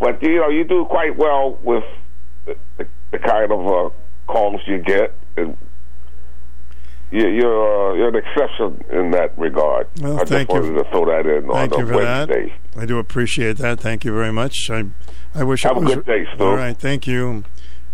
But 0.00 0.22
you 0.22 0.36
know, 0.36 0.48
you 0.48 0.64
do 0.64 0.86
quite 0.86 1.16
well 1.16 1.58
with 1.62 1.84
the, 2.46 2.56
the, 3.12 3.18
kind 3.18 3.52
of 3.52 3.66
uh, 3.66 3.90
calls 4.26 4.62
you 4.66 4.78
get, 4.78 5.14
and 5.36 5.58
you, 7.10 7.28
you're 7.28 7.92
uh, 7.92 7.94
you're 7.94 8.08
an 8.08 8.16
exception 8.16 8.82
in 8.90 9.10
that 9.10 9.38
regard. 9.38 9.88
Well, 10.00 10.16
I 10.16 10.20
just 10.20 10.32
thank 10.32 10.48
you. 10.48 10.60
wanted 10.60 10.82
to 10.82 10.90
throw 10.90 11.04
that 11.04 11.26
in 11.26 11.46
Thank 11.52 11.72
on 11.74 11.78
you 11.80 11.84
a 11.84 11.88
for 11.88 11.96
Wednesday. 11.96 12.54
that. 12.72 12.82
I 12.82 12.86
do 12.86 12.98
appreciate 12.98 13.58
that. 13.58 13.78
Thank 13.78 14.06
you 14.06 14.14
very 14.14 14.32
much. 14.32 14.54
I, 14.70 14.86
I 15.34 15.44
wish 15.44 15.64
Have 15.64 15.76
I 15.76 15.80
a 15.80 15.82
was, 15.82 15.94
good 15.96 16.06
day, 16.06 16.26
Stu. 16.34 16.44
All 16.44 16.56
right, 16.56 16.76
thank 16.76 17.06
you. 17.06 17.44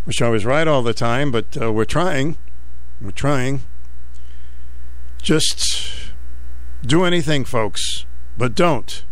Wish 0.07 0.23
I 0.23 0.29
was 0.29 0.47
right 0.47 0.69
all 0.69 0.83
the 0.83 0.95
time, 0.95 1.33
but 1.33 1.61
uh, 1.61 1.73
we're 1.73 1.85
trying. 1.85 2.37
We're 3.01 3.11
trying. 3.11 3.63
Just 5.21 6.13
do 6.87 7.03
anything, 7.05 7.45
folks, 7.45 8.07
but 8.39 8.55
don't 8.55 9.05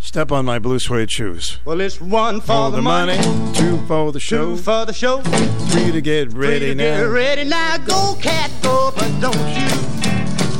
step 0.00 0.32
on 0.32 0.44
my 0.44 0.58
blue 0.58 0.78
suede 0.78 1.10
shoes. 1.10 1.58
Well, 1.64 1.80
it's 1.80 2.00
one 2.00 2.40
for, 2.40 2.46
For 2.46 2.70
the 2.72 2.82
money, 2.82 3.16
two 3.54 3.78
for 3.86 4.10
the 4.12 4.20
show, 4.20 4.56
two 4.56 4.62
for 4.62 4.84
the 4.86 4.92
show. 4.92 5.20
three 5.22 5.92
to 5.92 6.00
get 6.00 6.32
ready 6.32 6.58
Three 6.58 6.68
to 6.68 6.74
now. 6.74 6.96
Get 6.98 7.02
ready 7.04 7.44
now, 7.44 7.76
go 7.78 8.16
cat, 8.20 8.50
go, 8.62 8.92
but 8.96 9.08
don't 9.20 9.36
you 9.60 9.68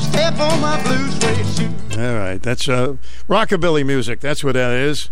step 0.01 0.38
on 0.38 0.61
my 0.61 0.80
blue 0.82 1.11
suede 1.11 1.47
shoe. 1.57 2.01
All 2.01 2.14
right, 2.16 2.43
that's 2.43 2.68
uh, 2.68 2.97
rockabilly 3.28 3.84
music. 3.84 4.20
That's 4.20 4.45
what 4.45 4.55
that 4.55 4.72
is. 4.72 5.11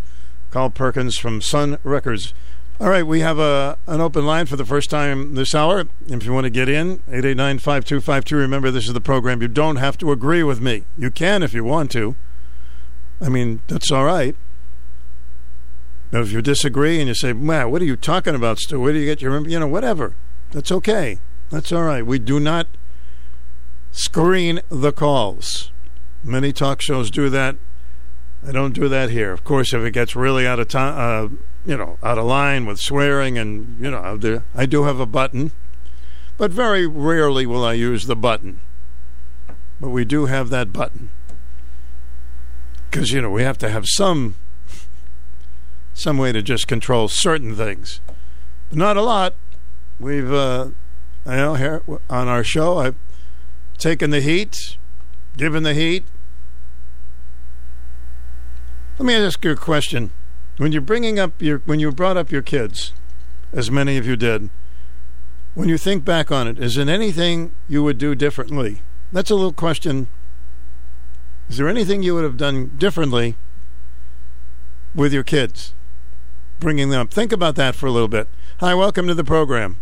Carl 0.51 0.71
Perkins 0.71 1.19
from 1.19 1.43
Sun 1.43 1.79
Records. 1.83 2.33
All 2.81 2.89
right, 2.89 3.03
we 3.07 3.21
have 3.21 3.39
a 3.41 3.77
an 3.89 4.01
open 4.01 4.25
line 4.25 4.47
for 4.47 4.55
the 4.57 4.65
first 4.65 4.89
time 4.89 5.35
this 5.35 5.53
hour. 5.55 5.85
If 6.07 6.25
you 6.25 6.33
want 6.33 6.45
to 6.45 6.51
get 6.51 6.69
in, 6.69 6.99
889-5252. 7.11 8.33
Remember, 8.33 8.71
this 8.71 8.87
is 8.87 8.93
the 8.93 9.01
program. 9.01 9.43
You 9.43 9.49
don't 9.49 9.77
have 9.77 9.99
to 9.99 10.13
agree 10.13 10.45
with 10.45 10.61
me. 10.61 10.85
You 10.97 11.11
can 11.11 11.43
if 11.43 11.53
you 11.53 11.65
want 11.65 11.91
to. 11.93 12.15
I 13.21 13.29
mean, 13.29 13.61
that's 13.67 13.91
all 13.91 14.05
right. 14.05 14.37
But 16.11 16.23
if 16.23 16.33
you 16.33 16.41
disagree 16.41 16.99
and 16.99 17.09
you 17.09 17.15
say, 17.15 17.33
"Man, 17.33 17.71
what 17.71 17.83
are 17.83 17.87
you 17.87 17.97
talking 17.97 18.35
about, 18.35 18.59
Stu? 18.59 18.81
Where 18.81 18.93
do 18.93 18.99
you 18.99 19.05
get 19.05 19.21
your, 19.21 19.47
you 19.47 19.59
know, 19.59 19.67
whatever," 19.67 20.15
that's 20.53 20.73
okay. 20.73 21.19
That's 21.51 21.73
all 21.73 21.83
right. 21.83 22.05
We 22.05 22.19
do 22.19 22.41
not 22.41 22.67
screen 23.91 24.61
the 24.69 24.93
calls. 24.93 25.71
Many 26.23 26.53
talk 26.53 26.81
shows 26.81 27.11
do 27.11 27.29
that. 27.31 27.57
I 28.47 28.53
don't 28.53 28.73
do 28.73 28.89
that 28.89 29.11
here. 29.11 29.33
Of 29.33 29.45
course, 29.45 29.75
if 29.75 29.83
it 29.83 29.91
gets 29.91 30.15
really 30.15 30.47
out 30.47 30.61
of 30.61 30.69
time, 30.69 30.95
uh, 30.97 31.37
you 31.67 31.77
know, 31.77 31.99
out 32.03 32.19
of 32.19 32.25
line 32.25 32.67
with 32.67 32.79
swearing, 32.79 33.37
and 33.37 33.77
you 33.81 33.91
know, 33.91 34.43
I 34.55 34.67
do 34.67 34.85
have 34.85 35.01
a 35.01 35.07
button, 35.07 35.53
but 36.37 36.51
very 36.51 36.87
rarely 36.87 37.45
will 37.47 37.65
I 37.65 37.75
use 37.75 38.07
the 38.07 38.17
button. 38.17 38.61
But 39.81 39.91
we 39.91 40.05
do 40.05 40.27
have 40.27 40.49
that 40.51 40.73
button 40.73 41.11
because 42.91 43.11
you 43.11 43.21
know 43.21 43.31
we 43.31 43.43
have 43.43 43.59
to 43.59 43.69
have 43.69 43.85
some 43.87 44.35
some 45.95 46.17
way 46.17 46.33
to 46.33 46.43
just 46.43 46.69
control 46.69 47.09
certain 47.09 47.57
things, 47.57 48.01
but 48.69 48.79
not 48.79 48.97
a 48.97 49.03
lot. 49.03 49.35
We've, 49.99 50.33
uh, 50.33 50.69
I 51.27 51.37
know, 51.37 51.55
here 51.55 51.83
on 52.09 52.29
our 52.29 52.45
show, 52.45 52.79
I've 52.79 52.95
taken 53.79 54.11
the 54.11 54.21
heat, 54.21 54.77
given 55.37 55.65
the 55.65 55.75
heat. 55.75 56.05
Let 58.99 59.07
me 59.07 59.15
ask 59.15 59.45
you 59.45 59.51
a 59.51 59.57
question. 59.57 60.13
When 60.57 60.71
you're 60.71 60.81
bringing 60.81 61.19
up 61.19 61.43
your, 61.43 61.59
when 61.65 61.81
you 61.81 61.91
brought 61.91 62.17
up 62.17 62.31
your 62.31 62.43
kids, 62.43 62.93
as 63.53 63.71
many 63.71 63.97
of 63.97 64.07
you 64.07 64.17
did, 64.17 64.51
when 65.55 65.69
you 65.69 65.79
think 65.79 66.05
back 66.05 66.31
on 66.31 66.47
it, 66.47 66.59
is 66.59 66.77
there 66.77 66.89
anything 66.89 67.53
you 67.69 67.83
would 67.83 67.99
do 67.99 68.15
differently? 68.15 68.83
That's 69.13 69.31
a 69.31 69.35
little 69.35 69.53
question. 69.53 70.09
Is 71.49 71.57
there 71.57 71.69
anything 71.69 72.03
you 72.03 72.15
would 72.15 72.25
have 72.25 72.37
done 72.37 72.73
differently 72.77 73.35
with 74.95 75.15
your 75.15 75.23
kids, 75.23 75.75
bringing 76.61 76.91
them 76.91 77.01
up? 77.01 77.11
Think 77.11 77.33
about 77.33 77.55
that 77.57 77.75
for 77.75 77.87
a 77.87 77.91
little 77.91 78.09
bit. 78.09 78.29
Hi, 78.61 78.75
welcome 78.75 79.07
to 79.07 79.15
the 79.15 79.25
program. 79.25 79.79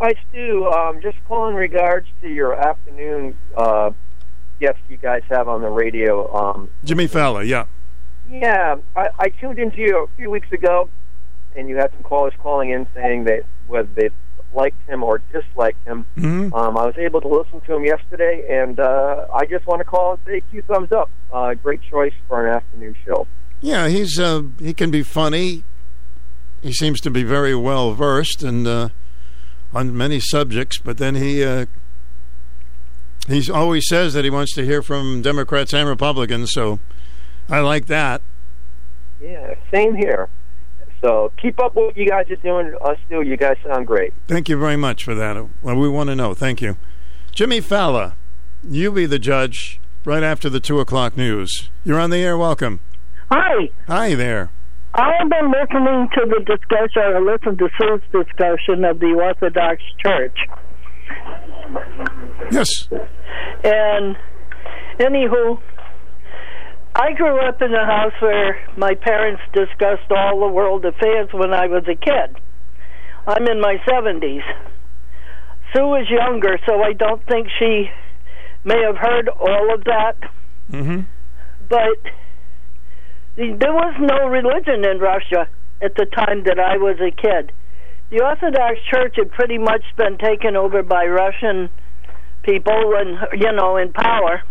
Hi, 0.00 0.14
Stu. 0.30 0.66
Um, 0.66 1.00
just 1.02 1.16
calling 1.26 1.54
in 1.54 1.60
regards 1.60 2.06
to 2.20 2.28
your 2.28 2.54
afternoon 2.54 3.36
uh, 3.56 3.90
guest 4.60 4.78
you 4.88 4.96
guys 4.96 5.22
have 5.28 5.48
on 5.48 5.60
the 5.60 5.68
radio. 5.68 6.32
Um, 6.34 6.70
Jimmy 6.84 7.08
Fallon, 7.08 7.48
yeah. 7.48 7.66
yeah, 8.30 8.76
I, 8.94 9.08
I 9.18 9.28
tuned 9.28 9.58
into 9.58 9.78
you 9.78 10.04
a 10.04 10.16
few 10.16 10.30
weeks 10.30 10.52
ago, 10.52 10.88
and 11.56 11.68
you 11.68 11.76
had 11.76 11.90
some 11.94 12.04
callers 12.04 12.34
calling 12.38 12.70
in 12.70 12.86
saying 12.94 13.24
that 13.24 13.42
whether 13.66 13.88
liked 14.54 14.88
him 14.88 15.02
or 15.02 15.18
disliked 15.32 15.86
him. 15.86 16.04
Mhm. 16.16 16.52
Um, 16.54 16.76
I 16.76 16.84
was 16.86 16.96
able 16.98 17.20
to 17.20 17.28
listen 17.28 17.60
to 17.62 17.74
him 17.76 17.84
yesterday, 17.84 18.44
and 18.50 18.78
uh, 18.78 19.26
I 19.34 19.46
just 19.46 19.66
want 19.66 19.80
to 19.80 19.84
call 19.84 20.12
and 20.12 20.20
say 20.26 20.42
two 20.52 20.62
thumbs 20.62 20.92
up. 20.92 21.10
Uh, 21.32 21.54
great 21.54 21.80
choice 21.82 22.12
for 22.28 22.46
an 22.46 22.54
afternoon 22.54 22.94
show. 23.06 23.26
Yeah, 23.60 23.88
he's 23.88 24.18
uh, 24.18 24.42
he 24.58 24.74
can 24.74 24.90
be 24.90 25.02
funny. 25.02 25.64
He 26.60 26.72
seems 26.72 27.00
to 27.00 27.10
be 27.10 27.22
very 27.22 27.54
well 27.54 27.92
versed 27.94 28.42
and 28.42 28.66
uh, 28.66 28.88
on 29.74 29.96
many 29.96 30.20
subjects, 30.20 30.78
but 30.78 30.98
then 30.98 31.14
he 31.14 31.42
uh, 31.44 31.66
he 33.28 33.50
always 33.50 33.88
says 33.88 34.14
that 34.14 34.24
he 34.24 34.30
wants 34.30 34.54
to 34.54 34.64
hear 34.64 34.82
from 34.82 35.22
Democrats 35.22 35.72
and 35.72 35.88
Republicans. 35.88 36.50
So 36.52 36.80
I 37.48 37.60
like 37.60 37.86
that. 37.86 38.20
Yeah, 39.20 39.54
same 39.72 39.94
here. 39.94 40.28
So 41.02 41.32
keep 41.40 41.58
up 41.60 41.74
what 41.74 41.96
you 41.96 42.08
guys 42.08 42.30
are 42.30 42.36
doing. 42.36 42.74
Us, 42.84 42.96
too. 43.10 43.22
you 43.22 43.36
guys 43.36 43.56
sound 43.66 43.86
great. 43.86 44.12
Thank 44.28 44.48
you 44.48 44.56
very 44.56 44.76
much 44.76 45.04
for 45.04 45.14
that. 45.14 45.36
Well, 45.60 45.76
we 45.76 45.88
want 45.88 46.08
to 46.10 46.16
know. 46.16 46.32
Thank 46.32 46.62
you, 46.62 46.76
Jimmy 47.32 47.60
Falla. 47.60 48.14
You 48.66 48.92
be 48.92 49.06
the 49.06 49.18
judge 49.18 49.80
right 50.04 50.22
after 50.22 50.48
the 50.48 50.60
two 50.60 50.78
o'clock 50.78 51.16
news. 51.16 51.70
You're 51.84 51.98
on 51.98 52.10
the 52.10 52.18
air. 52.18 52.38
Welcome. 52.38 52.80
Hi. 53.30 53.70
Hi 53.88 54.14
there. 54.14 54.50
I 54.94 55.10
have 55.18 55.28
been 55.30 55.50
listening 55.50 56.08
to 56.14 56.26
the 56.26 56.44
discussion, 56.44 57.02
or 57.02 57.24
listened 57.24 57.58
to 57.58 57.68
Sue's 57.80 58.02
discussion 58.12 58.84
of 58.84 59.00
the 59.00 59.14
Orthodox 59.18 59.82
Church. 60.04 60.36
Yes. 62.50 62.88
And, 63.64 64.16
anywho, 65.00 65.60
I 66.94 67.12
grew 67.12 67.40
up 67.40 67.62
in 67.62 67.72
a 67.72 67.86
house 67.86 68.12
where 68.20 68.58
my 68.76 68.94
parents 68.94 69.42
discussed 69.52 70.10
all 70.10 70.40
the 70.40 70.48
world 70.52 70.84
affairs 70.84 71.28
when 71.32 71.52
I 71.54 71.66
was 71.66 71.84
a 71.88 71.94
kid. 71.94 72.36
I'm 73.26 73.46
in 73.46 73.60
my 73.60 73.76
70s. 73.86 74.42
Sue 75.74 75.94
is 75.94 76.10
younger, 76.10 76.58
so 76.66 76.82
I 76.82 76.92
don't 76.92 77.24
think 77.26 77.48
she 77.58 77.90
may 78.64 78.80
have 78.82 78.96
heard 78.96 79.28
all 79.28 79.74
of 79.74 79.84
that, 79.84 80.16
Mm-hmm. 80.70 81.00
but 81.68 81.98
there 83.36 83.74
was 83.74 83.94
no 84.00 84.28
religion 84.28 84.84
in 84.88 85.00
Russia 85.00 85.48
at 85.82 85.94
the 85.96 86.06
time 86.06 86.44
that 86.44 86.58
I 86.58 86.76
was 86.76 86.96
a 87.00 87.10
kid. 87.10 87.52
The 88.10 88.22
Orthodox 88.22 88.78
Church 88.90 89.16
had 89.16 89.32
pretty 89.32 89.58
much 89.58 89.82
been 89.96 90.16
taken 90.18 90.56
over 90.56 90.82
by 90.82 91.06
Russian 91.06 91.68
people 92.42 92.94
and 92.96 93.18
you 93.40 93.52
know 93.52 93.76
in 93.76 93.92
power. 93.92 94.42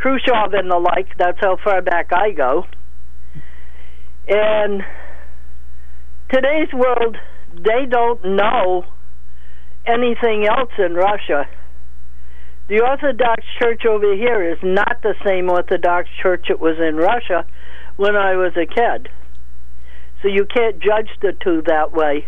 Khrushchev 0.00 0.54
and 0.54 0.70
the 0.70 0.78
like. 0.78 1.16
That's 1.18 1.38
how 1.40 1.58
far 1.62 1.82
back 1.82 2.10
I 2.12 2.30
go. 2.30 2.64
And 4.26 4.82
today's 6.32 6.72
world, 6.72 7.16
they 7.54 7.86
don't 7.88 8.24
know 8.24 8.84
anything 9.86 10.46
else 10.46 10.70
in 10.78 10.94
Russia. 10.94 11.46
The 12.68 12.80
Orthodox 12.82 13.42
Church 13.60 13.82
over 13.84 14.14
here 14.14 14.52
is 14.52 14.58
not 14.62 15.02
the 15.02 15.14
same 15.26 15.50
Orthodox 15.50 16.08
Church 16.22 16.46
it 16.48 16.60
was 16.60 16.76
in 16.78 16.96
Russia 16.96 17.44
when 17.96 18.16
I 18.16 18.36
was 18.36 18.52
a 18.56 18.66
kid. 18.66 19.08
So 20.22 20.28
you 20.28 20.46
can't 20.46 20.78
judge 20.80 21.08
the 21.20 21.32
two 21.42 21.62
that 21.66 21.92
way. 21.92 22.26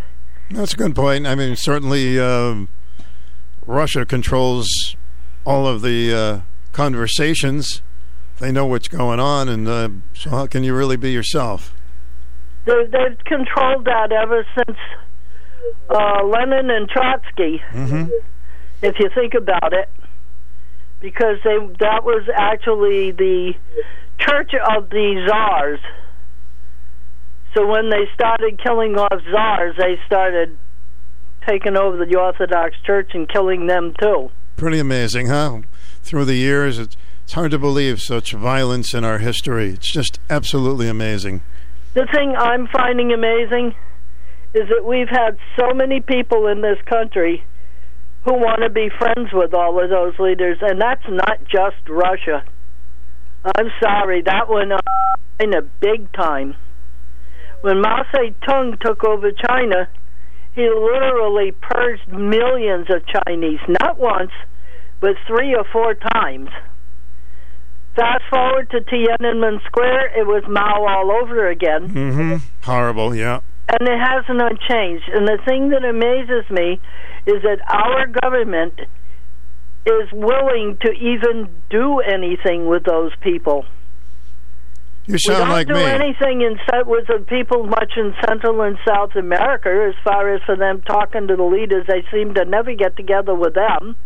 That's 0.51 0.75
a 0.75 0.77
good 0.77 0.97
point. 0.97 1.27
I 1.27 1.35
mean, 1.35 1.57
certainly 1.57 2.19
uh, 2.19 2.67
Russia 3.67 4.05
controls 4.05 4.97
all 5.45 5.67
of 5.67 5.83
the 5.83 6.15
uh, 6.15 6.52
conversations. 6.73 7.83
They 8.39 8.51
know 8.51 8.67
what's 8.67 8.89
going 8.89 9.21
on, 9.21 9.49
and 9.49 9.69
uh, 9.69 9.89
so 10.15 10.31
how 10.31 10.47
can 10.47 10.65
you 10.65 10.75
really 10.75 10.97
be 10.97 11.13
yourself? 11.13 11.75
They, 12.67 12.85
they've 12.85 13.19
controlled 13.25 13.85
that 13.85 14.13
ever 14.13 14.47
since 14.57 14.79
uh, 15.91 16.25
Lenin 16.25 16.71
and 16.71 16.89
Trotsky. 16.89 17.63
Mm-hmm. 17.73 18.11
if 18.83 18.97
you 18.99 19.11
think 19.15 19.35
about 19.35 19.73
it, 19.73 19.89
because 21.01 21.37
they 21.45 21.59
that 21.81 22.05
was 22.05 22.29
actually 22.35 23.13
the 23.13 23.55
church 24.19 24.53
of 24.77 24.91
the 24.91 25.27
czars. 25.29 25.81
So 27.55 27.67
when 27.67 27.91
they 27.91 28.09
started 28.15 28.61
killing 28.63 28.97
off 28.97 29.21
czars, 29.31 29.77
they 29.79 30.01
started 30.07 30.57
taking 31.47 31.77
over 31.77 32.05
the 32.05 32.17
Orthodox 32.17 32.77
Church 32.87 33.11
and 33.15 33.29
killing 33.29 33.67
them 33.67 33.95
too. 34.01 34.31
Pretty 34.57 34.79
amazing, 34.79 35.27
huh? 35.27 35.61
Through 36.03 36.27
the 36.27 36.35
years, 36.35 36.79
it's, 36.79 36.97
hard 37.33 37.53
to 37.53 37.59
believe 37.59 38.03
such 38.03 38.33
violence 38.33 38.93
in 38.93 39.05
our 39.05 39.17
history. 39.17 39.71
It's 39.71 39.91
just 39.91 40.21
absolutely 40.29 40.87
amazing. 40.87 41.41
The 41.95 42.07
thing 42.13 42.35
I'm 42.37 42.69
finding 42.69 43.11
amazing 43.13 43.75
is 44.53 44.69
that 44.69 44.85
we've 44.85 45.09
had 45.09 45.39
so 45.59 45.73
many 45.73 46.01
people 46.01 46.47
in 46.49 46.61
this 46.61 46.77
country 46.85 47.43
who 48.25 48.35
want 48.35 48.61
to 48.63 48.69
be 48.69 48.91
friends 48.99 49.31
with 49.33 49.55
all 49.55 49.83
of 49.83 49.89
those 49.89 50.19
leaders, 50.19 50.59
and 50.61 50.81
that's 50.81 51.05
not 51.09 51.39
just 51.45 51.89
Russia. 51.89 52.45
I'm 53.57 53.71
sorry, 53.83 54.23
that 54.23 54.49
went 54.49 54.73
on 54.73 54.81
in 55.41 55.55
a 55.55 55.63
big 55.63 56.13
time. 56.13 56.55
When 57.63 57.81
Mao 57.81 58.05
Zedong 58.13 58.79
took 58.81 59.05
over 59.05 59.33
China, 59.33 59.89
he 60.55 60.63
literally 60.63 61.53
purged 61.53 62.09
millions 62.09 62.89
of 62.91 63.03
Chinese, 63.07 63.61
not 63.69 63.99
once, 63.99 64.33
but 65.03 65.17
three 65.27 65.55
or 65.55 65.65
four 65.71 65.93
times. 65.95 66.49
Fast 67.95 68.25
forward 68.31 68.71
to 68.71 68.81
Tiananmen 68.81 69.63
Square, 69.67 70.19
it 70.19 70.27
was 70.27 70.43
Mao 70.49 70.87
all 70.89 71.11
over 71.23 71.51
again 71.51 71.89
Mm-hmm. 71.91 72.37
Horrible, 72.63 73.15
yeah. 73.15 73.41
and 73.69 73.87
it 73.87 73.99
hasn't 74.01 74.41
changed. 74.67 75.05
And 75.13 75.29
the 75.29 75.39
thing 75.45 75.69
that 75.71 75.85
amazes 75.85 76.49
me 76.51 76.81
is 77.27 77.43
that 77.43 77.59
our 77.69 78.07
government 78.07 78.81
is 79.85 80.09
willing 80.13 80.79
to 80.81 80.93
even 80.93 81.51
do 81.69 82.01
anything 82.01 82.67
with 82.67 82.85
those 82.85 83.13
people. 83.21 83.67
You 85.07 85.19
sound 85.19 85.39
we 85.39 85.45
don't 85.45 85.51
like 85.51 85.67
do 85.67 85.75
me. 85.75 85.83
anything 85.83 86.41
in 86.43 86.57
with 86.87 87.09
the 87.09 87.25
people 87.29 87.65
much 87.67 87.93
in 87.97 88.15
Central 88.27 88.63
and 88.63 88.79
South 88.87 89.17
America 89.17 89.69
as 89.91 89.95
far 90.05 90.33
as 90.33 90.41
for 90.47 90.57
them 90.57 90.81
talking 90.83 91.27
to 91.27 91.35
the 91.37 91.43
leaders. 91.43 91.87
They 91.89 92.05
seem 92.13 92.35
to 92.35 92.45
never 92.45 92.73
get 92.75 92.97
together 92.97 93.35
with 93.35 93.55
them. 93.55 93.97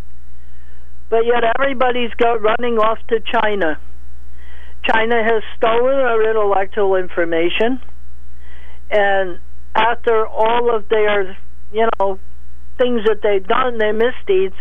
But 1.09 1.25
yet 1.25 1.45
everybody's 1.59 2.13
go 2.15 2.37
running 2.37 2.79
off 2.79 2.99
to 3.09 3.21
China. 3.21 3.79
China 4.85 5.23
has 5.23 5.43
stolen 5.57 5.95
our 5.95 6.29
intellectual 6.31 6.97
information, 6.97 7.81
and 8.91 9.39
after 9.75 10.27
all 10.27 10.75
of 10.75 10.89
their, 10.89 11.37
you 11.73 11.89
know, 11.99 12.19
things 12.79 13.03
that 13.07 13.21
they've 13.23 13.47
done, 13.47 13.79
their 13.79 13.93
misdeeds, 13.93 14.55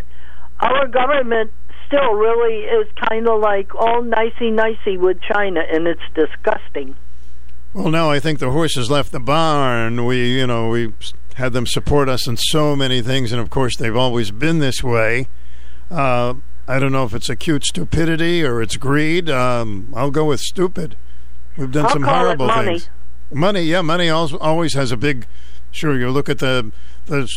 our 0.59 0.87
government 0.87 1.51
still 1.87 2.13
really 2.13 2.63
is 2.63 2.87
kind 3.09 3.27
of 3.27 3.39
like 3.39 3.73
all 3.75 4.01
nicey 4.01 4.51
nicey 4.51 4.97
with 4.97 5.17
China, 5.21 5.61
and 5.71 5.87
it's 5.87 6.01
disgusting. 6.15 6.95
Well, 7.73 7.89
now 7.89 8.09
I 8.09 8.19
think 8.19 8.39
the 8.39 8.51
horse 8.51 8.75
has 8.75 8.89
left 8.89 9.11
the 9.11 9.19
barn. 9.19 10.05
We, 10.05 10.39
you 10.39 10.47
know, 10.47 10.69
we 10.69 10.93
had 11.35 11.53
them 11.53 11.67
support 11.67 12.07
us 12.07 12.27
in 12.27 12.37
so 12.37 12.75
many 12.75 13.01
things, 13.01 13.31
and 13.31 13.41
of 13.41 13.49
course, 13.49 13.75
they've 13.75 13.95
always 13.95 14.31
been 14.31 14.59
this 14.59 14.81
way. 14.81 15.27
Uh, 15.91 16.35
I 16.67 16.79
don't 16.79 16.91
know 16.91 17.03
if 17.03 17.13
it's 17.13 17.29
acute 17.29 17.63
stupidity 17.65 18.43
or 18.43 18.61
it's 18.61 18.77
greed. 18.77 19.29
Um, 19.29 19.93
I'll 19.95 20.11
go 20.11 20.25
with 20.25 20.39
stupid. 20.39 20.95
We've 21.57 21.71
done 21.71 21.85
I'll 21.85 21.91
some 21.91 22.03
horrible 22.03 22.47
money. 22.47 22.79
things. 22.79 22.89
Money, 23.31 23.61
yeah, 23.61 23.81
money 23.81 24.09
always, 24.09 24.33
always 24.33 24.73
has 24.73 24.91
a 24.91 24.97
big. 24.97 25.27
Sure, 25.71 25.97
you 25.97 26.09
look 26.09 26.29
at 26.29 26.39
the 26.39 26.71
the 27.05 27.29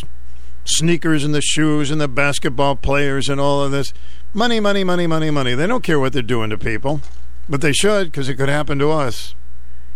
sneakers 0.65 1.23
and 1.23 1.33
the 1.33 1.41
shoes 1.41 1.89
and 1.91 1.99
the 1.99 2.07
basketball 2.07 2.75
players 2.75 3.29
and 3.29 3.39
all 3.39 3.63
of 3.63 3.71
this. 3.71 3.93
Money, 4.33 4.59
money, 4.59 4.83
money, 4.83 5.07
money, 5.07 5.31
money. 5.31 5.55
They 5.55 5.67
don't 5.67 5.83
care 5.83 5.99
what 5.99 6.13
they're 6.13 6.21
doing 6.21 6.49
to 6.51 6.57
people, 6.57 7.01
but 7.47 7.61
they 7.61 7.73
should 7.73 8.11
because 8.11 8.29
it 8.29 8.35
could 8.35 8.49
happen 8.49 8.77
to 8.79 8.91
us. 8.91 9.35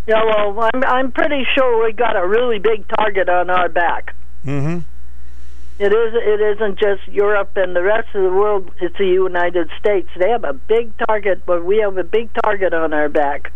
Yeah, 0.08 0.24
well, 0.24 0.70
I'm 0.74 0.84
I'm 0.84 1.12
pretty 1.12 1.46
sure 1.56 1.84
we 1.86 1.94
got 1.94 2.16
a 2.16 2.28
really 2.28 2.60
big 2.60 2.86
target 2.98 3.30
on 3.30 3.50
our 3.50 3.70
back. 3.70 4.16
Mm-hmm. 4.46 4.80
It 5.84 5.92
is. 5.92 6.14
It 6.16 6.40
isn't 6.56 6.80
just 6.80 7.06
Europe 7.10 7.52
and 7.58 7.76
the 7.76 7.84
rest 7.84 8.08
of 8.16 8.24
the 8.24 8.30
world. 8.30 8.72
It's 8.80 8.98
the 8.98 9.06
United 9.06 9.70
States. 9.80 10.08
They 10.18 10.30
have 10.30 10.46
a 10.46 10.54
big 10.54 10.94
target, 11.10 11.46
but 11.46 11.66
we 11.66 11.80
have 11.80 11.98
a 11.98 12.04
big 12.06 12.30
target 12.42 12.74
on 12.74 12.94
our 12.94 13.10
back. 13.10 13.52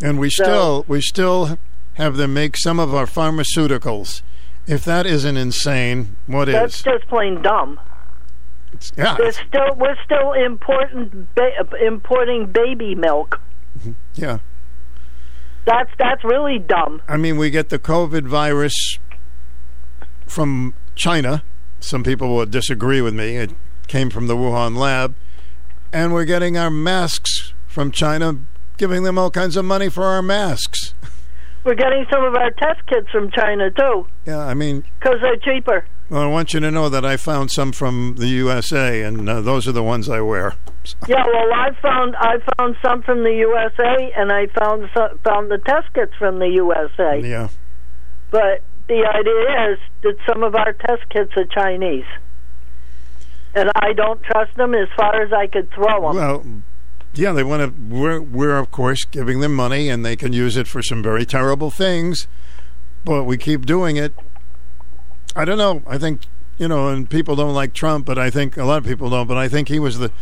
And 0.00 0.18
we 0.20 0.30
So- 0.30 0.44
still 0.44 0.84
we 0.86 1.00
still 1.00 1.58
have 1.94 2.16
them 2.16 2.34
make 2.34 2.56
some 2.56 2.78
of 2.78 2.94
our 2.94 3.06
pharmaceuticals. 3.06 4.22
If 4.68 4.84
that 4.84 5.06
isn't 5.06 5.36
insane, 5.36 6.16
what 6.26 6.48
is? 6.48 6.54
That's 6.54 6.82
just 6.82 7.08
plain 7.08 7.42
dumb. 7.42 7.80
yeah, 8.96 9.16
We're 9.18 9.32
still 9.32 9.74
we're 9.76 9.96
still 10.04 10.32
important 10.34 11.34
ba- 11.34 11.66
importing 11.84 12.46
baby 12.46 12.94
milk. 12.94 13.40
Mm-hmm. 13.78 13.92
yeah. 14.14 14.38
That's 15.64 15.90
that's 15.98 16.22
really 16.22 16.58
dumb. 16.60 17.02
I 17.08 17.16
mean, 17.16 17.38
we 17.38 17.50
get 17.50 17.70
the 17.70 17.78
COVID 17.78 18.28
virus 18.28 18.74
from 20.26 20.74
China. 20.94 21.42
Some 21.80 22.02
people 22.02 22.34
will 22.34 22.46
disagree 22.46 23.00
with 23.00 23.14
me. 23.14 23.36
It 23.36 23.52
came 23.86 24.10
from 24.10 24.26
the 24.26 24.36
Wuhan 24.36 24.76
lab, 24.76 25.14
and 25.92 26.12
we're 26.12 26.24
getting 26.24 26.56
our 26.56 26.70
masks 26.70 27.52
from 27.66 27.90
China, 27.90 28.38
giving 28.78 29.02
them 29.02 29.18
all 29.18 29.30
kinds 29.30 29.56
of 29.56 29.64
money 29.64 29.88
for 29.88 30.04
our 30.04 30.22
masks. 30.22 30.94
We're 31.64 31.74
getting 31.74 32.06
some 32.12 32.24
of 32.24 32.34
our 32.34 32.50
test 32.52 32.86
kits 32.86 33.08
from 33.10 33.30
China 33.30 33.70
too, 33.70 34.06
Yeah, 34.24 34.38
I 34.38 34.54
mean, 34.54 34.84
because 35.00 35.16
they're 35.20 35.36
cheaper. 35.36 35.84
well, 36.08 36.22
I 36.22 36.26
want 36.26 36.54
you 36.54 36.60
to 36.60 36.70
know 36.70 36.88
that 36.88 37.04
I 37.04 37.16
found 37.16 37.50
some 37.50 37.72
from 37.72 38.14
the 38.18 38.28
USA, 38.28 39.02
and 39.02 39.28
uh, 39.28 39.40
those 39.40 39.66
are 39.66 39.72
the 39.72 39.82
ones 39.82 40.08
I 40.08 40.20
wear. 40.20 40.54
Yeah, 41.08 41.24
well, 41.26 41.52
I 41.52 41.70
found 41.82 42.14
I 42.14 42.36
found 42.56 42.76
some 42.80 43.02
from 43.02 43.24
the 43.24 43.32
USA, 43.34 44.12
and 44.16 44.30
I 44.30 44.46
found 44.46 44.88
some, 44.96 45.18
found 45.24 45.50
the 45.50 45.58
test 45.58 45.92
kits 45.94 46.12
from 46.16 46.38
the 46.38 46.46
USA. 46.46 47.20
Yeah. 47.20 47.48
But 48.30 48.62
the 48.88 49.04
idea 49.04 49.72
is 49.72 49.78
that 50.02 50.16
some 50.26 50.42
of 50.42 50.54
our 50.54 50.72
test 50.72 51.08
kits 51.10 51.32
are 51.36 51.44
Chinese, 51.44 52.04
and 53.54 53.70
I 53.74 53.92
don't 53.92 54.22
trust 54.22 54.54
them 54.56 54.74
as 54.74 54.88
far 54.96 55.20
as 55.22 55.32
I 55.32 55.46
could 55.46 55.70
throw 55.72 56.02
them. 56.02 56.16
Well, 56.16 56.44
yeah, 57.14 57.32
they 57.32 57.42
want 57.42 57.62
to. 57.62 57.94
We're, 57.94 58.20
we're 58.20 58.58
of 58.58 58.70
course 58.70 59.04
giving 59.04 59.40
them 59.40 59.54
money, 59.54 59.88
and 59.88 60.04
they 60.04 60.16
can 60.16 60.32
use 60.32 60.56
it 60.56 60.68
for 60.68 60.82
some 60.82 61.02
very 61.02 61.26
terrible 61.26 61.70
things. 61.70 62.28
But 63.04 63.24
we 63.24 63.38
keep 63.38 63.66
doing 63.66 63.96
it. 63.96 64.12
I 65.34 65.44
don't 65.44 65.58
know. 65.58 65.82
I 65.86 65.98
think 65.98 66.22
you 66.58 66.68
know, 66.68 66.88
and 66.88 67.08
people 67.08 67.36
don't 67.36 67.54
like 67.54 67.72
Trump, 67.72 68.06
but 68.06 68.18
I 68.18 68.30
think 68.30 68.56
a 68.56 68.64
lot 68.64 68.78
of 68.78 68.84
people 68.84 69.10
don't. 69.10 69.26
But 69.26 69.36
I 69.36 69.48
think 69.48 69.68
he 69.68 69.78
was 69.78 69.98
the 69.98 70.12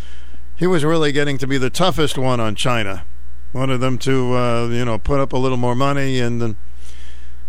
he 0.57 0.67
was 0.67 0.85
really 0.85 1.13
getting 1.13 1.37
to 1.39 1.47
be 1.47 1.59
the 1.59 1.71
toughest 1.71 2.17
one 2.17 2.41
on 2.41 2.55
China. 2.55 3.05
Wanted 3.53 3.79
them 3.79 3.99
to 3.99 4.35
uh, 4.35 4.69
you 4.69 4.85
know 4.85 4.99
put 4.99 5.21
up 5.21 5.33
a 5.33 5.39
little 5.39 5.59
more 5.59 5.75
money, 5.75 6.19
and 6.19 6.41
then. 6.41 6.57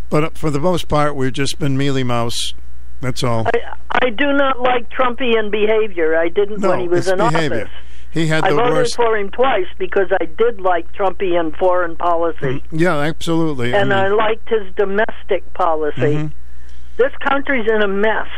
But 0.09 0.37
for 0.37 0.49
the 0.49 0.59
most 0.59 0.87
part, 0.87 1.15
we've 1.15 1.33
just 1.33 1.59
been 1.59 1.77
mealy 1.77 2.03
mouse. 2.03 2.53
That's 3.01 3.23
all. 3.23 3.47
I, 3.53 3.75
I 4.05 4.09
do 4.09 4.31
not 4.33 4.59
like 4.59 4.89
Trumpian 4.89 5.51
behavior. 5.51 6.15
I 6.17 6.29
didn't 6.29 6.59
No, 6.59 6.69
when 6.69 6.79
he 6.81 6.87
was 6.87 7.07
in 7.07 7.17
behavior. 7.17 7.63
office. 7.65 7.73
He 8.11 8.27
had 8.27 8.43
the 8.45 8.47
I 8.47 8.51
voted 8.51 8.73
worst. 8.73 8.95
for 8.95 9.17
him 9.17 9.29
twice 9.29 9.67
because 9.77 10.07
I 10.21 10.25
did 10.25 10.61
like 10.61 10.89
Trumpian 10.93 11.57
foreign 11.57 11.97
policy, 11.97 12.63
Yeah, 12.71 12.95
absolutely. 12.99 13.73
and 13.73 13.93
I 13.93 14.05
I 14.05 14.07
liked 14.07 14.47
his 14.47 14.73
domestic 14.77 15.53
policy. 15.53 15.99
Mhm. 16.15 16.31
This 16.95 17.11
country's 17.27 17.69
in 17.69 17.81
a 17.81 17.87
mess. 17.89 18.29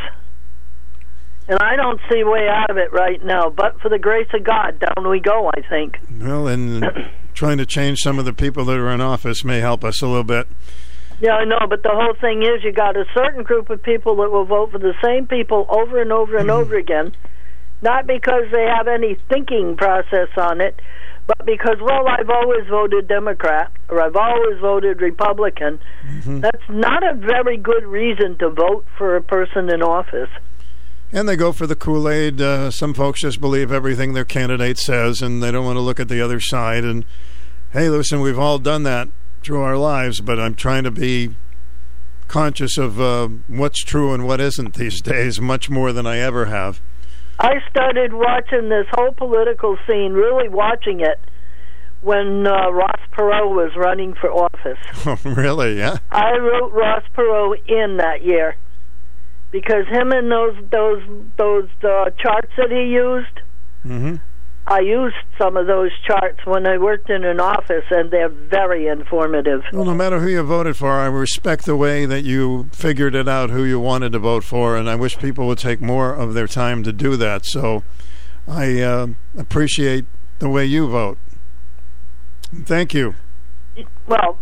And 1.48 1.58
I 1.60 1.76
don't 1.76 2.00
see 2.10 2.20
a 2.20 2.26
way 2.26 2.48
out 2.48 2.70
of 2.70 2.76
it 2.76 2.92
right 2.92 3.24
now. 3.24 3.48
But 3.50 3.80
for 3.80 3.88
the 3.88 3.98
grace 4.00 4.26
of 4.34 4.42
God, 4.44 4.80
down 4.80 5.08
we 5.08 5.20
go, 5.20 5.48
I 5.56 5.60
think. 5.68 5.98
Well, 6.20 6.48
and 6.48 6.84
trying 7.34 7.58
to 7.58 7.64
change 7.66 8.00
some 8.00 8.18
of 8.18 8.24
the 8.24 8.32
people 8.32 8.64
that 8.66 8.76
are 8.76 8.90
in 8.90 9.00
office 9.00 9.44
may 9.44 9.60
help 9.60 9.84
us 9.84 10.02
a 10.02 10.06
little 10.08 10.24
bit. 10.24 10.48
Yeah, 11.20 11.34
I 11.34 11.44
know, 11.44 11.66
but 11.68 11.82
the 11.82 11.90
whole 11.92 12.14
thing 12.20 12.42
is 12.42 12.62
you 12.62 12.72
got 12.72 12.96
a 12.96 13.04
certain 13.12 13.42
group 13.42 13.70
of 13.70 13.82
people 13.82 14.16
that 14.16 14.30
will 14.30 14.44
vote 14.44 14.70
for 14.70 14.78
the 14.78 14.94
same 15.02 15.26
people 15.26 15.66
over 15.68 16.00
and 16.00 16.12
over 16.12 16.36
and 16.36 16.50
over 16.50 16.76
again, 16.76 17.12
not 17.82 18.06
because 18.06 18.44
they 18.52 18.64
have 18.64 18.86
any 18.86 19.16
thinking 19.28 19.76
process 19.76 20.28
on 20.36 20.60
it, 20.60 20.80
but 21.26 21.44
because, 21.44 21.76
well, 21.80 22.06
I've 22.08 22.30
always 22.30 22.66
voted 22.68 23.08
Democrat 23.08 23.72
or 23.88 24.00
I've 24.00 24.16
always 24.16 24.60
voted 24.60 25.00
Republican. 25.02 25.80
Mm-hmm. 26.06 26.40
That's 26.40 26.62
not 26.68 27.02
a 27.02 27.14
very 27.14 27.56
good 27.56 27.84
reason 27.84 28.38
to 28.38 28.50
vote 28.50 28.86
for 28.96 29.16
a 29.16 29.22
person 29.22 29.68
in 29.70 29.82
office. 29.82 30.30
And 31.10 31.28
they 31.28 31.36
go 31.36 31.52
for 31.52 31.66
the 31.66 31.74
Kool 31.74 32.08
Aid. 32.08 32.40
Uh, 32.40 32.70
some 32.70 32.94
folks 32.94 33.22
just 33.22 33.40
believe 33.40 33.72
everything 33.72 34.12
their 34.12 34.24
candidate 34.24 34.78
says, 34.78 35.20
and 35.20 35.42
they 35.42 35.50
don't 35.50 35.64
want 35.64 35.76
to 35.76 35.82
look 35.82 35.98
at 35.98 36.08
the 36.08 36.20
other 36.20 36.38
side. 36.38 36.84
And 36.84 37.04
hey, 37.72 37.88
listen, 37.88 38.20
we've 38.20 38.38
all 38.38 38.58
done 38.58 38.84
that 38.84 39.08
through 39.42 39.62
our 39.62 39.76
lives, 39.76 40.20
but 40.20 40.38
I'm 40.38 40.54
trying 40.54 40.84
to 40.84 40.90
be 40.90 41.34
conscious 42.28 42.76
of 42.76 43.00
uh, 43.00 43.28
what's 43.46 43.82
true 43.82 44.12
and 44.12 44.26
what 44.26 44.40
isn't 44.40 44.74
these 44.74 45.00
days, 45.02 45.40
much 45.40 45.70
more 45.70 45.92
than 45.92 46.06
I 46.06 46.18
ever 46.18 46.46
have. 46.46 46.80
I 47.40 47.54
started 47.70 48.12
watching 48.12 48.68
this 48.68 48.86
whole 48.92 49.12
political 49.12 49.78
scene, 49.86 50.12
really 50.12 50.48
watching 50.48 51.00
it, 51.00 51.20
when 52.00 52.46
uh, 52.46 52.70
Ross 52.70 53.00
Perot 53.12 53.54
was 53.54 53.72
running 53.76 54.14
for 54.14 54.30
office. 54.30 54.78
Oh, 55.06 55.18
really? 55.24 55.78
Yeah. 55.78 55.98
I 56.10 56.36
wrote 56.36 56.72
Ross 56.72 57.02
Perot 57.16 57.66
in 57.68 57.96
that 57.98 58.24
year 58.24 58.56
because 59.50 59.86
him 59.88 60.12
and 60.12 60.30
those 60.30 60.56
those 60.70 61.02
those 61.36 61.68
uh, 61.82 62.10
charts 62.18 62.50
that 62.56 62.70
he 62.70 62.92
used. 62.92 63.40
Mm-hmm. 63.84 64.16
I 64.70 64.80
used 64.80 65.16
some 65.38 65.56
of 65.56 65.66
those 65.66 65.90
charts 66.06 66.44
when 66.44 66.66
I 66.66 66.76
worked 66.76 67.08
in 67.08 67.24
an 67.24 67.40
office, 67.40 67.84
and 67.90 68.10
they're 68.10 68.28
very 68.28 68.86
informative. 68.86 69.62
Well, 69.72 69.86
no 69.86 69.94
matter 69.94 70.20
who 70.20 70.28
you 70.28 70.42
voted 70.42 70.76
for, 70.76 70.90
I 70.92 71.06
respect 71.06 71.64
the 71.64 71.74
way 71.74 72.04
that 72.04 72.22
you 72.24 72.68
figured 72.72 73.14
it 73.14 73.26
out 73.26 73.48
who 73.48 73.64
you 73.64 73.80
wanted 73.80 74.12
to 74.12 74.18
vote 74.18 74.44
for, 74.44 74.76
and 74.76 74.88
I 74.90 74.94
wish 74.94 75.18
people 75.18 75.46
would 75.46 75.56
take 75.56 75.80
more 75.80 76.12
of 76.12 76.34
their 76.34 76.46
time 76.46 76.82
to 76.82 76.92
do 76.92 77.16
that. 77.16 77.46
So 77.46 77.82
I 78.46 78.80
uh, 78.82 79.06
appreciate 79.38 80.04
the 80.38 80.50
way 80.50 80.66
you 80.66 80.86
vote. 80.86 81.16
Thank 82.64 82.92
you. 82.92 83.14
Well, 84.06 84.38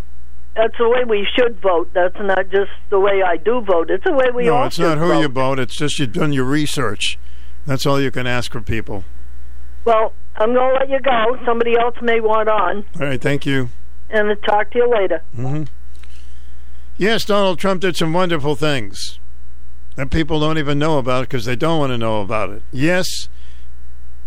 that's 0.57 0.77
the 0.77 0.89
way 0.89 1.05
we 1.07 1.25
should 1.37 1.61
vote. 1.61 1.91
That's 1.95 2.17
not 2.19 2.49
just 2.51 2.73
the 2.91 2.99
way 2.99 3.23
I 3.25 3.37
do 3.37 3.61
vote. 3.61 3.91
It's 3.91 4.05
the 4.05 4.13
way 4.13 4.27
we 4.35 4.47
no, 4.47 4.55
all 4.55 4.61
No, 4.63 4.67
it's 4.67 4.79
not 4.79 4.99
who 4.99 5.09
vote. 5.09 5.21
you 5.21 5.29
vote. 5.29 5.59
It's 5.61 5.77
just 5.77 6.01
you've 6.01 6.13
done 6.15 6.33
your 6.33 6.47
research. 6.47 7.17
That's 7.65 7.87
all 7.87 8.01
you 8.01 8.11
can 8.11 8.27
ask 8.27 8.51
for 8.51 8.61
people. 8.61 9.05
Well, 9.87 10.13
I'm 10.37 10.53
going 10.53 10.75
to 10.75 10.79
let 10.81 10.91
you 10.91 11.01
go. 11.01 11.39
Somebody 11.47 11.79
else 11.79 11.95
may 12.03 12.21
want 12.21 12.49
on, 12.49 12.85
All 13.01 13.07
right, 13.07 13.21
thank 13.21 13.47
you. 13.47 13.71
and 14.11 14.29
I'll 14.29 14.37
talk 14.37 14.71
to 14.73 14.79
you 14.79 14.91
later. 14.91 15.23
hmm 15.35 15.63
Yes, 16.99 17.25
Donald 17.25 17.59
Trump 17.59 17.83
did 17.83 17.97
some 17.97 18.13
wonderful 18.13 18.55
things 18.57 19.19
that 19.97 20.11
people 20.11 20.41
don't 20.41 20.59
even 20.59 20.79
know 20.79 20.99
about 20.99 21.23
because 21.23 21.45
they 21.45 21.55
don't 21.57 21.79
want 21.79 21.93
to 21.93 21.99
know 21.99 22.21
about 22.21 22.51
it. 22.51 22.63
Yes, 22.73 23.07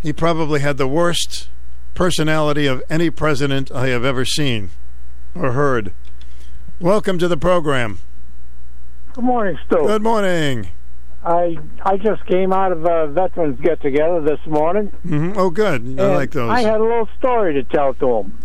he 0.01 0.13
probably 0.13 0.61
had 0.61 0.77
the 0.77 0.87
worst 0.87 1.49
personality 1.95 2.65
of 2.67 2.81
any 2.89 3.09
president 3.09 3.71
I 3.71 3.87
have 3.87 4.05
ever 4.05 4.23
seen 4.23 4.69
or 5.35 5.51
heard. 5.51 5.91
Welcome 6.79 7.17
to 7.19 7.27
the 7.27 7.37
program. 7.37 7.99
Good 9.13 9.23
morning, 9.25 9.57
Stu. 9.65 9.77
Good 9.85 10.03
morning. 10.03 10.69
I 11.23 11.57
I 11.83 11.97
just 11.97 12.25
came 12.27 12.53
out 12.53 12.71
of 12.71 12.85
a 12.85 13.07
veterans 13.07 13.59
get 13.61 13.81
together 13.81 14.21
this 14.21 14.39
morning. 14.47 14.87
hmm 15.03 15.33
Oh, 15.35 15.49
good. 15.49 15.99
I 15.99 16.15
like 16.15 16.31
those. 16.31 16.49
I 16.49 16.61
had 16.61 16.79
a 16.79 16.83
little 16.83 17.09
story 17.17 17.53
to 17.55 17.63
tell 17.63 17.93
to 17.95 18.05
them. 18.23 18.39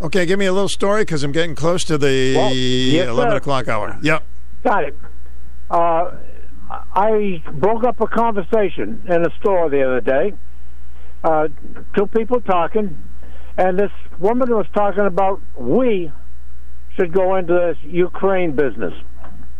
Okay, 0.00 0.24
give 0.26 0.38
me 0.38 0.46
a 0.46 0.52
little 0.52 0.68
story 0.68 1.02
because 1.02 1.24
I'm 1.24 1.32
getting 1.32 1.54
close 1.54 1.82
to 1.84 1.98
the 1.98 2.34
Well, 2.36 2.54
yes, 2.54 3.08
11 3.08 3.32
sir. 3.32 3.36
o'clock 3.38 3.68
hour. 3.68 3.98
Yep. 4.02 4.22
Got 4.62 4.84
it. 4.84 4.98
Uh, 5.70 6.12
I 6.94 7.42
broke 7.54 7.84
up 7.84 8.00
a 8.00 8.06
conversation 8.06 9.02
in 9.08 9.26
a 9.26 9.30
store 9.40 9.68
the 9.70 9.82
other 9.82 10.00
day. 10.00 10.34
Uh, 11.24 11.48
two 11.96 12.06
people 12.06 12.40
talking, 12.42 13.02
and 13.56 13.78
this 13.78 13.90
woman 14.20 14.50
was 14.50 14.66
talking 14.74 15.06
about 15.06 15.40
we 15.58 16.12
should 16.96 17.12
go 17.12 17.36
into 17.36 17.54
this 17.54 17.76
Ukraine 17.82 18.52
business. 18.52 18.92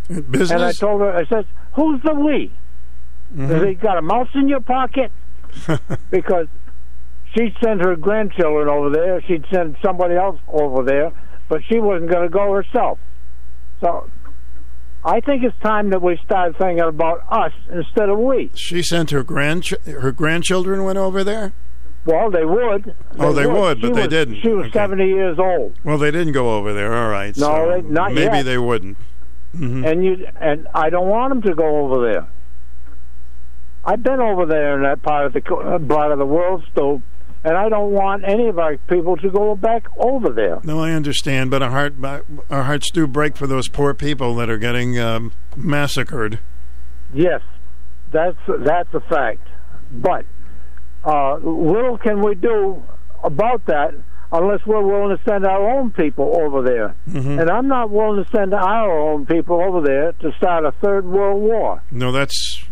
Business? 0.09 0.51
And 0.51 0.63
I 0.63 0.73
told 0.73 1.01
her, 1.01 1.13
I 1.17 1.25
said, 1.27 1.47
"Who's 1.75 2.01
the 2.03 2.15
we? 2.15 2.53
Mm-hmm. 3.35 3.67
He 3.67 3.75
got 3.75 3.99
a 3.99 4.03
mouse 4.03 4.29
in 4.35 4.49
your 4.49 4.61
pocket?" 4.61 5.11
because 6.11 6.47
she'd 7.37 7.55
send 7.63 7.81
her 7.81 7.97
grandchildren 7.97 8.69
over 8.69 8.91
there. 8.91 9.21
She'd 9.23 9.45
send 9.53 9.77
somebody 9.85 10.15
else 10.17 10.39
over 10.49 10.83
there, 10.83 11.13
but 11.49 11.61
she 11.71 11.79
wasn't 11.79 12.11
going 12.11 12.25
to 12.25 12.29
go 12.29 12.53
herself. 12.53 12.99
So 13.81 14.09
I 15.05 15.21
think 15.21 15.43
it's 15.45 15.57
time 15.63 15.91
that 15.91 16.03
we 16.03 16.19
start 16.25 16.57
thinking 16.59 16.81
about 16.81 17.23
us 17.31 17.53
instead 17.71 18.09
of 18.09 18.19
we. 18.19 18.51
She 18.55 18.83
sent 18.83 19.11
her 19.11 19.23
grand 19.23 19.67
her 19.87 20.13
grandchildren 20.13 20.85
went 20.85 20.99
over 20.99 21.23
there. 21.23 21.53
Well, 22.07 22.31
they 22.31 22.45
would. 22.45 22.95
Oh, 23.19 23.33
they 23.33 23.47
would, 23.47 23.81
She 23.81 23.89
but 23.89 23.95
they 23.95 24.07
didn't. 24.07 24.43
She 24.43 24.49
was 24.51 24.67
Okay. 24.67 24.73
70 24.79 25.07
years 25.07 25.39
old. 25.39 25.73
Well, 25.85 25.97
they 25.97 26.11
didn't 26.11 26.35
go 26.35 26.55
over 26.59 26.75
there. 26.75 26.95
All 26.95 27.09
right. 27.09 27.35
No, 27.39 27.47
so 27.47 27.71
they- 27.83 27.89
not 27.89 28.13
maybe 28.13 28.37
yet. 28.39 28.43
they 28.45 28.59
wouldn't. 28.59 28.99
Mhm. 29.55 29.87
and 29.87 30.05
you 30.05 30.27
and 30.41 30.67
I 30.75 30.91
don't 30.91 31.09
want 31.09 31.31
them 31.31 31.43
to 31.43 31.55
go 31.55 31.85
over 31.85 32.13
there. 32.13 32.27
I've 33.85 34.03
been 34.03 34.21
over 34.21 34.47
there 34.47 34.77
in 34.77 34.83
that 34.83 35.03
part 35.03 35.27
of 35.27 35.33
the 35.35 35.55
uh, 35.55 35.79
part 35.79 36.11
of 36.11 36.19
the 36.19 36.27
world, 36.27 36.65
still, 36.73 37.03
and 37.45 37.57
I 37.57 37.69
don't 37.69 37.93
want 37.93 38.25
any 38.27 38.49
of 38.49 38.59
our 38.59 38.77
people 38.89 39.17
to 39.19 39.31
go 39.31 39.55
back 39.55 39.85
over 39.99 40.31
there. 40.31 40.61
No, 40.65 40.81
I 40.81 40.93
understand, 40.93 41.51
but 41.51 41.63
our 41.63 41.71
heart 41.71 41.95
our 42.51 42.63
hearts 42.63 42.91
do 42.91 43.07
break 43.07 43.37
for 43.37 43.47
those 43.47 43.69
poor 43.69 43.93
people 43.95 44.35
that 44.37 44.49
are 44.49 44.59
getting 44.59 44.99
um, 44.99 45.33
massacred. 45.57 46.39
Yes, 47.13 47.43
that's 48.11 48.39
that's 48.61 48.93
a 48.95 49.01
fact. 49.01 49.47
But 49.93 50.25
uh, 51.05 51.35
little 51.37 51.99
can 51.99 52.23
we 52.25 52.35
do 52.35 52.83
about 53.23 53.67
that 53.67 53.95
unless 54.35 54.61
we're 54.67 54.83
willing 54.83 55.17
to 55.17 55.23
send 55.25 55.47
our 55.47 55.71
own 55.71 55.91
people 55.93 56.37
over 56.43 56.61
there. 56.63 56.95
Mhm. 57.09 57.41
And 57.41 57.51
I'm 57.51 57.69
not 57.69 57.91
willing 57.91 58.23
to 58.25 58.31
send 58.31 58.53
our 58.53 58.91
own 58.99 59.27
people 59.27 59.61
over 59.63 59.81
there 59.81 60.13
to 60.21 60.33
start 60.37 60.65
a 60.65 60.73
third 60.83 61.07
world 61.07 61.41
war. 61.43 61.83
No, 61.91 62.11
that's. 62.13 62.65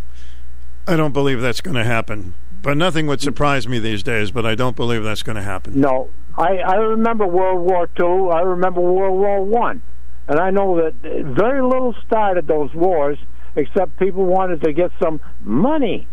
I 0.87 0.97
don't 0.97 1.13
believe 1.13 1.41
that's 1.41 1.61
going 1.61 1.77
to 1.77 1.85
happen. 1.85 2.35
But 2.63 2.77
nothing 2.77 3.07
would 3.07 3.21
surprise 3.21 3.67
me 3.69 3.79
these 3.79 4.03
days. 4.03 4.31
But 4.31 4.45
I 4.45 4.55
don't 4.55 4.77
believe 4.77 5.05
that's 5.05 5.23
going 5.23 5.37
to 5.37 5.43
happen. 5.43 5.81
No, 5.81 6.09
I, 6.37 6.59
I 6.59 6.75
remember 6.77 7.27
World 7.27 7.61
War 7.69 7.89
Two. 7.97 8.31
I 8.31 8.41
remember 8.43 8.81
World 8.81 9.19
War 9.19 9.45
One, 9.45 9.83
and 10.29 10.39
I 10.41 10.51
know 10.51 10.77
that 10.77 10.95
very 11.25 11.63
little 11.63 11.95
started 12.07 12.47
those 12.47 12.73
wars, 12.75 13.19
except 13.57 13.99
people 13.99 14.25
wanted 14.25 14.63
to 14.63 14.73
get 14.73 14.91
some 15.03 15.21
money, 15.43 16.07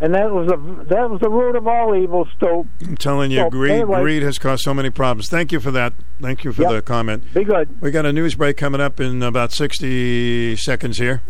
and 0.00 0.14
that 0.14 0.30
was 0.30 0.48
the 0.48 0.56
that 0.88 1.10
was 1.10 1.20
the 1.20 1.28
root 1.30 1.56
of 1.56 1.66
all 1.66 1.94
evil. 1.96 2.26
Still, 2.36 2.66
I'm 2.82 2.96
telling 2.96 3.30
you, 3.30 3.40
So, 3.40 3.50
greed 3.50 3.72
anyway- 3.72 4.00
greed 4.02 4.22
has 4.22 4.38
caused 4.38 4.62
so 4.62 4.74
many 4.74 4.90
problems. 4.90 5.28
Thank 5.28 5.52
you 5.52 5.60
for 5.60 5.70
that. 5.72 5.92
Thank 6.20 6.44
you 6.44 6.52
for 6.52 6.62
Yep. 6.62 6.70
the 6.72 6.82
comment. 6.82 7.34
Be 7.34 7.44
good. 7.44 7.68
We 7.80 7.90
got 7.90 8.06
a 8.06 8.12
news 8.12 8.34
break 8.34 8.56
coming 8.56 8.80
up 8.80 9.00
in 9.00 9.22
about 9.22 9.52
sixty 9.52 10.56
seconds 10.56 10.98
here. 10.98 11.22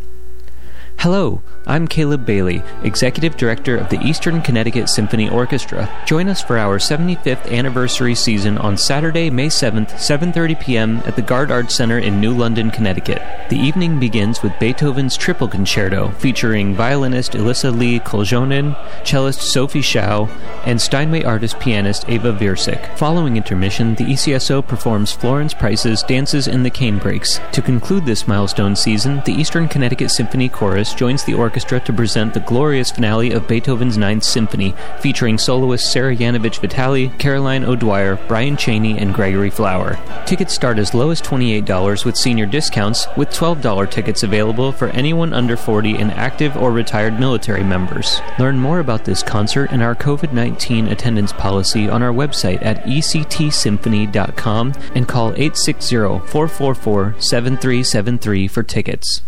Hello, 1.00 1.42
I'm 1.66 1.86
Caleb 1.86 2.24
Bailey, 2.24 2.62
Executive 2.82 3.36
Director 3.36 3.76
of 3.76 3.90
the 3.90 4.00
Eastern 4.00 4.40
Connecticut 4.40 4.88
Symphony 4.88 5.28
Orchestra. 5.28 5.90
Join 6.06 6.26
us 6.26 6.42
for 6.42 6.56
our 6.56 6.78
75th 6.78 7.52
anniversary 7.52 8.14
season 8.14 8.56
on 8.56 8.78
Saturday, 8.78 9.28
May 9.28 9.48
7th, 9.48 9.90
7:30 9.92 10.58
p.m. 10.58 10.96
at 11.04 11.14
the 11.14 11.22
Garde 11.22 11.50
Arts 11.50 11.74
Center 11.74 11.98
in 11.98 12.18
New 12.18 12.32
London, 12.32 12.70
Connecticut. 12.70 13.20
The 13.50 13.58
evening 13.58 14.00
begins 14.00 14.42
with 14.42 14.58
Beethoven's 14.58 15.16
Triple 15.16 15.48
Concerto, 15.48 16.12
featuring 16.12 16.74
violinist 16.74 17.34
Elissa 17.34 17.70
Lee 17.70 18.00
Koljonen, 18.00 18.74
cellist 19.04 19.42
Sophie 19.42 19.82
Shao, 19.82 20.26
and 20.64 20.80
Steinway 20.80 21.24
artist 21.24 21.60
pianist 21.60 22.08
Ava 22.08 22.32
Virsik. 22.32 22.96
Following 22.96 23.36
intermission, 23.36 23.96
the 23.96 24.04
ECSO 24.04 24.66
performs 24.66 25.12
Florence 25.12 25.52
Price's 25.52 26.02
Dances 26.04 26.48
in 26.48 26.62
the 26.62 26.70
Canebrakes. 26.70 27.38
To 27.52 27.60
conclude 27.60 28.06
this 28.06 28.26
milestone 28.26 28.74
season, 28.74 29.22
the 29.26 29.32
Eastern 29.34 29.68
Connecticut 29.68 30.10
Symphony 30.10 30.48
Chorus 30.48 30.85
joins 30.94 31.24
the 31.24 31.34
orchestra 31.34 31.80
to 31.80 31.92
present 31.92 32.34
the 32.34 32.40
glorious 32.40 32.90
finale 32.90 33.32
of 33.32 33.48
Beethoven's 33.48 33.96
Ninth 33.96 34.24
Symphony, 34.24 34.74
featuring 35.00 35.38
soloists 35.38 35.90
Sarah 35.90 36.16
Yanovich 36.16 36.60
Vitali, 36.60 37.08
Caroline 37.18 37.64
O'Dwyer, 37.64 38.16
Brian 38.28 38.56
Cheney, 38.56 38.98
and 38.98 39.14
Gregory 39.14 39.50
Flower. 39.50 39.98
Tickets 40.26 40.54
start 40.54 40.78
as 40.78 40.94
low 40.94 41.10
as 41.10 41.22
$28 41.22 42.04
with 42.04 42.16
senior 42.16 42.46
discounts, 42.46 43.06
with 43.16 43.30
$12 43.30 43.90
tickets 43.90 44.22
available 44.22 44.72
for 44.72 44.88
anyone 44.88 45.32
under 45.32 45.56
40 45.56 45.96
and 45.96 46.10
active 46.12 46.56
or 46.56 46.72
retired 46.72 47.18
military 47.18 47.64
members. 47.64 48.20
Learn 48.38 48.58
more 48.58 48.80
about 48.80 49.04
this 49.04 49.22
concert 49.22 49.70
and 49.72 49.82
our 49.82 49.94
COVID 49.94 50.32
19 50.32 50.88
attendance 50.88 51.32
policy 51.32 51.88
on 51.88 52.02
our 52.02 52.12
website 52.12 52.64
at 52.64 52.84
ectsymphony.com 52.84 54.72
and 54.94 55.08
call 55.08 55.28
860 55.30 55.96
444 55.96 57.14
7373 57.18 58.48
for 58.48 58.62
tickets. 58.62 59.22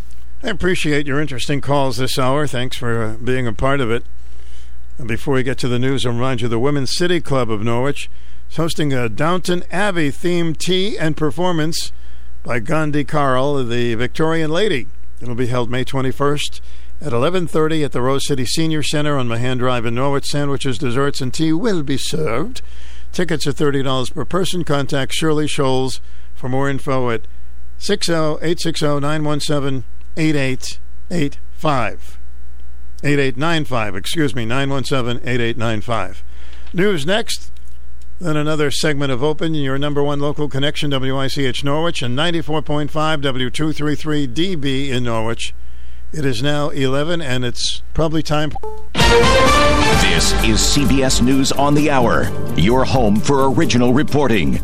I 0.49 0.51
appreciate 0.51 1.07
your 1.07 1.21
interesting 1.21 1.61
calls 1.61 1.99
this 1.99 2.19
hour. 2.19 2.47
Thanks 2.47 2.79
for 2.79 3.03
uh, 3.03 3.17
being 3.23 3.47
a 3.47 3.53
part 3.53 3.83
of 3.83 3.91
it. 3.91 4.03
Before 5.05 5.35
we 5.35 5.43
get 5.43 5.59
to 5.59 5.69
the 5.69 5.79
news, 5.79 6.07
I'll 6.07 6.13
remind 6.13 6.41
you 6.41 6.49
the 6.49 6.59
Women's 6.59 6.97
City 6.97 7.21
Club 7.21 7.51
of 7.51 7.63
Norwich 7.63 8.09
is 8.51 8.57
hosting 8.57 8.95
a 8.95 9.11
Downton 9.11 9.63
Abbey 9.71 10.09
themed 10.09 10.57
tea 10.57 10.97
and 10.97 11.19
performance 11.19 11.93
by 12.45 12.61
Gandhi 12.61 13.05
Carl, 13.05 13.63
the 13.63 13.95
Victorian 13.95 14.51
Lady. 14.51 14.87
It'll 15.21 15.35
be 15.35 15.49
held 15.49 15.71
May 15.71 15.85
21st 15.85 16.63
at 17.03 17.13
11:30 17.13 17.85
at 17.85 17.93
the 17.93 18.01
Rose 18.01 18.27
City 18.27 18.47
Senior 18.47 18.83
Center 18.83 19.19
on 19.19 19.29
Mahan 19.29 19.59
Drive 19.59 19.85
in 19.85 19.97
Norwich. 19.97 20.25
Sandwiches, 20.25 20.79
desserts, 20.79 21.21
and 21.21 21.35
tea 21.35 21.53
will 21.53 21.83
be 21.83 21.99
served. 21.99 22.63
Tickets 23.13 23.47
are 23.47 23.53
$30 23.53 24.15
per 24.15 24.25
person. 24.25 24.65
Contact 24.65 25.13
Shirley 25.13 25.47
Scholes 25.47 26.01
for 26.35 26.49
more 26.49 26.71
info 26.71 27.11
at 27.11 27.27
60-860-917-8885. 30.17 31.99
8895, 33.05 33.95
excuse 33.95 34.35
me, 34.35 34.45
917-8895. 34.45 36.23
News 36.73 37.07
next. 37.07 37.53
Then 38.21 38.37
another 38.37 38.73
segment 38.73 39.13
of 39.13 39.23
Open, 39.23 39.55
your 39.55 39.79
number 39.79 40.03
one 40.03 40.19
local 40.19 40.49
connection, 40.49 40.91
WICH 40.91 41.63
Norwich, 41.63 42.03
and 42.03 42.19
94.5 42.19 42.91
W233DB 42.91 44.89
in 44.89 45.05
Norwich. 45.05 45.55
It 46.13 46.25
is 46.25 46.43
now 46.43 46.71
11, 46.71 47.21
and 47.21 47.45
it's 47.45 47.83
probably 47.95 48.25
time. 48.25 48.51
This 48.95 50.33
is 50.43 50.59
CBS 50.59 51.23
News 51.23 51.53
on 51.53 51.75
the 51.75 51.91
Hour, 51.91 52.29
your 52.57 52.85
home 52.85 53.15
for 53.17 53.49
original 53.53 53.93
reporting. 53.93 54.61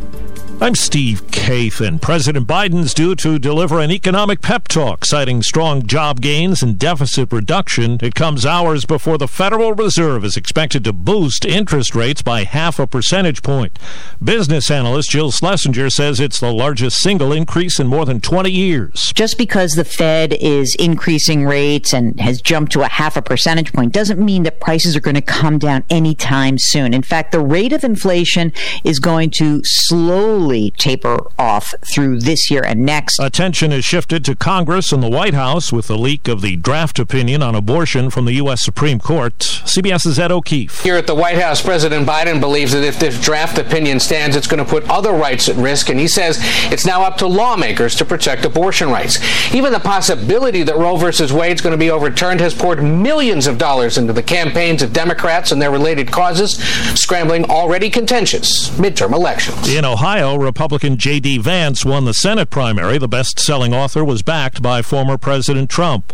I'm 0.61 0.77
Steve 0.77 1.27
Kathan. 1.27 2.01
President 2.01 2.47
Biden's 2.47 2.95
due 2.95 3.17
to 3.17 3.39
deliver 3.39 3.81
an 3.81 3.91
economic 3.91 4.41
pep 4.41 4.69
talk 4.69 5.05
citing 5.05 5.43
strong 5.43 5.85
job 5.85 6.21
gains 6.21 6.63
and 6.63 6.79
deficit 6.79 7.33
reduction. 7.33 7.99
It 8.01 8.15
comes 8.15 8.47
hours 8.47 8.87
before 8.87 9.19
the 9.19 9.29
Federal 9.29 9.75
Reserve 9.75 10.25
is 10.25 10.37
expected 10.37 10.85
to 10.85 10.93
boost 10.93 11.45
interest 11.45 11.95
rates 11.95 12.23
by 12.23 12.45
half 12.45 12.79
a 12.79 12.87
percentage 12.87 13.43
point. 13.43 13.79
Business 14.23 14.71
analyst 14.71 15.11
Jill 15.11 15.33
Schlesinger 15.33 15.91
says 15.91 16.19
it's 16.19 16.41
the 16.41 16.53
largest 16.53 17.01
single 17.01 17.33
increase 17.33 17.79
in 17.79 17.89
more 17.89 18.07
than 18.07 18.21
20 18.21 18.51
years. 18.51 19.13
Just 19.15 19.37
because 19.37 19.73
the 19.73 19.85
Fed 19.85 20.33
is 20.41 20.75
increasing 20.79 21.45
rates 21.45 21.93
and 21.93 22.19
has 22.21 22.41
jumped 22.41 22.73
to 22.73 22.83
a 22.83 22.89
half 22.89 23.17
a 23.17 23.23
percentage 23.23 23.73
point 23.73 23.93
doesn't 23.93 24.25
mean 24.25 24.45
that 24.45 24.61
prices 24.61 24.97
are 24.97 25.01
going 25.01 25.15
to 25.17 25.21
come 25.21 25.59
down 25.59 25.85
anytime 25.91 26.57
soon. 26.59 26.95
In 26.95 27.03
fact, 27.03 27.33
the 27.33 27.41
rate 27.41 27.73
of 27.73 27.85
inflation 27.85 28.53
is 28.85 28.99
going 28.99 29.31
to 29.39 29.61
slowly 29.65 30.44
taper 30.77 31.19
off 31.39 31.75
through 31.93 32.21
this 32.21 32.51
year 32.51 32.63
and 32.65 32.81
next. 32.81 33.19
Attention 33.19 33.73
is 33.73 33.85
shifted 33.85 34.25
to 34.25 34.35
Congress 34.35 34.93
and 34.93 35.03
the 35.03 35.09
White 35.09 35.35
House 35.35 35.73
with 35.73 35.87
the 35.87 35.99
leak 35.99 36.29
of 36.29 36.41
the 36.41 36.57
draft 36.57 36.99
opinion 36.99 37.43
on 37.43 37.55
abortion 37.55 38.11
from 38.11 38.25
the 38.25 38.35
U.S. 38.35 38.63
Supreme 38.63 38.99
Court. 38.99 39.39
CBS's 39.39 40.19
Ed 40.19 40.31
O'Keefe. 40.31 40.83
Here 40.83 40.97
at 40.97 41.07
the 41.07 41.15
White 41.15 41.39
House, 41.39 41.63
President 41.63 42.07
Biden 42.07 42.41
believes 42.41 42.73
that 42.73 42.85
if 42.85 42.99
this 42.99 43.21
draft 43.21 43.59
opinion 43.59 44.01
stands, 44.01 44.37
it's 44.37 44.47
going 44.47 44.65
to 44.65 44.69
put 44.69 44.89
other 44.91 45.13
rights 45.13 45.49
at 45.49 45.57
risk, 45.57 45.89
and 45.89 45.99
he 45.99 46.09
says 46.09 46.39
it's 46.71 46.87
now 46.87 47.03
up 47.03 47.17
to 47.19 47.27
lawmakers 47.27 47.95
to 47.97 48.05
protect 48.05 48.45
abortion 48.45 48.91
rights. 48.91 49.19
Even 49.55 49.73
the 49.73 49.81
possibility 49.81 50.63
that 50.63 50.77
Roe 50.77 50.97
versus 50.97 51.33
Wade 51.33 51.55
is 51.55 51.61
going 51.61 51.73
to 51.73 51.79
be 51.79 51.91
overturned 51.91 52.41
has 52.41 52.55
poured 52.55 52.83
millions 52.83 53.47
of 53.47 53.59
dollars 53.59 53.99
into 53.99 54.13
the 54.13 54.23
campaigns 54.23 54.83
of 54.83 54.93
Democrats 54.93 55.53
and 55.53 55.61
their 55.61 55.71
related 55.71 56.11
causes, 56.11 56.57
scrambling 56.99 57.45
already 57.45 57.91
contentious 57.91 58.71
midterm 58.71 59.13
elections. 59.13 59.69
In 59.69 59.85
Ohio, 59.85 60.34
Republican 60.39 60.97
J.D. 60.97 61.39
Vance 61.39 61.85
won 61.85 62.05
the 62.05 62.15
Senate 62.15 62.51
primary. 62.51 62.99
The 62.99 63.09
best-selling 63.09 63.75
author 63.75 64.05
was 64.05 64.23
backed 64.23 64.63
by 64.63 64.83
former 64.83 65.19
President 65.19 65.71
Trump. 65.71 66.13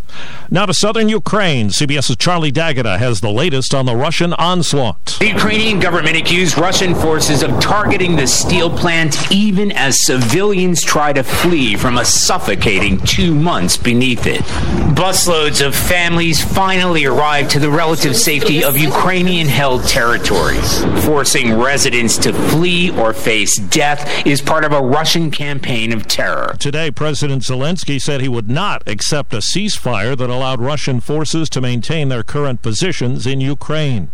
Now 0.50 0.66
to 0.66 0.74
southern 0.74 1.08
Ukraine. 1.08 1.68
CBS's 1.68 2.16
Charlie 2.16 2.50
D'Agata 2.50 2.98
has 2.98 3.20
the 3.20 3.30
latest 3.30 3.74
on 3.74 3.86
the 3.86 3.96
Russian 3.96 4.32
onslaught. 4.34 5.16
The 5.20 5.28
Ukrainian 5.28 5.80
government 5.80 6.16
accused 6.16 6.58
Russian 6.58 6.94
forces 6.94 7.42
of 7.42 7.60
targeting 7.60 8.16
the 8.16 8.26
steel 8.26 8.70
plant 8.70 9.30
even 9.30 9.70
as 9.72 10.04
civilians 10.04 10.82
try 10.82 11.12
to 11.12 11.22
flee 11.22 11.76
from 11.76 11.98
a 11.98 12.04
suffocating 12.04 12.98
two 13.00 13.34
months 13.34 13.76
beneath 13.76 14.26
it. 14.26 14.40
Busloads 14.94 15.64
of 15.64 15.74
families 15.74 16.42
finally 16.42 17.04
arrived 17.04 17.50
to 17.50 17.58
the 17.58 17.70
relative 17.70 18.16
safety 18.16 18.64
of 18.64 18.76
Ukrainian-held 18.76 19.84
territories. 19.84 20.84
Forcing 21.04 21.58
residents 21.58 22.18
to 22.18 22.32
flee 22.32 22.90
or 22.90 23.12
face 23.12 23.56
death 23.56 24.09
is 24.24 24.40
part 24.40 24.64
of 24.64 24.72
a 24.72 24.80
Russian 24.82 25.30
campaign 25.30 25.92
of 25.92 26.06
terror. 26.06 26.56
Today, 26.58 26.90
President 26.90 27.42
Zelensky 27.42 28.00
said 28.00 28.20
he 28.20 28.28
would 28.28 28.50
not 28.50 28.86
accept 28.88 29.32
a 29.32 29.38
ceasefire 29.38 30.16
that 30.16 30.30
allowed 30.30 30.60
Russian 30.60 31.00
forces 31.00 31.48
to 31.50 31.60
maintain 31.60 32.08
their 32.08 32.22
current 32.22 32.62
positions 32.62 33.26
in 33.26 33.40
Ukraine. 33.40 34.10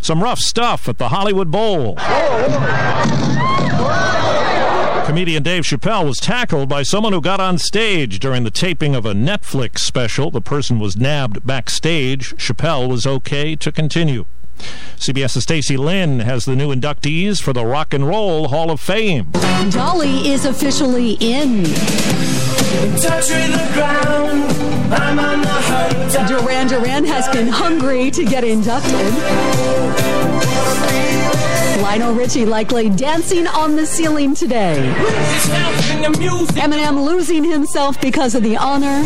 Some 0.00 0.22
rough 0.22 0.38
stuff 0.38 0.88
at 0.88 0.98
the 0.98 1.08
Hollywood 1.08 1.50
Bowl. 1.50 1.96
Comedian 5.06 5.42
Dave 5.42 5.64
Chappelle 5.64 6.06
was 6.06 6.18
tackled 6.18 6.68
by 6.68 6.84
someone 6.84 7.12
who 7.12 7.20
got 7.20 7.40
on 7.40 7.58
stage 7.58 8.20
during 8.20 8.44
the 8.44 8.50
taping 8.50 8.94
of 8.94 9.04
a 9.04 9.12
Netflix 9.12 9.80
special. 9.80 10.30
The 10.30 10.40
person 10.40 10.78
was 10.78 10.96
nabbed 10.96 11.44
backstage. 11.44 12.32
Chappelle 12.36 12.88
was 12.88 13.06
okay 13.06 13.56
to 13.56 13.72
continue. 13.72 14.24
CBS's 14.96 15.42
Stacy 15.42 15.76
Lynn 15.76 16.20
has 16.20 16.44
the 16.44 16.54
new 16.54 16.74
inductees 16.74 17.40
for 17.40 17.52
the 17.52 17.64
Rock 17.64 17.94
and 17.94 18.06
Roll 18.06 18.48
Hall 18.48 18.70
of 18.70 18.80
Fame. 18.80 19.30
Dolly 19.70 20.28
is 20.28 20.44
officially 20.44 21.12
in. 21.20 21.64
Duran 26.28 26.68
Duran 26.68 27.04
has 27.04 27.28
been 27.28 27.48
hungry 27.48 28.10
to 28.10 28.24
get 28.24 28.44
inducted. 28.44 29.14
Lionel 31.82 32.14
Richie 32.14 32.44
likely 32.44 32.90
dancing 32.90 33.46
on 33.46 33.74
the 33.74 33.86
ceiling 33.86 34.34
today. 34.34 34.92
Eminem 36.56 37.04
losing 37.04 37.42
himself 37.42 38.00
because 38.00 38.34
of 38.34 38.42
the 38.42 38.56
honor. 38.56 39.02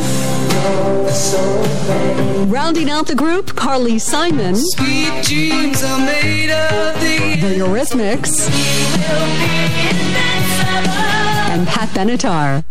Rounding 2.51 2.91
out 2.91 3.07
the 3.07 3.15
group, 3.15 3.55
Carly 3.55 3.99
Simon. 3.99 4.55
The 4.55 5.23
Eurythmics. 7.57 8.49
And 11.51 11.67
Pat 11.69 11.89
Benatar. 11.91 12.65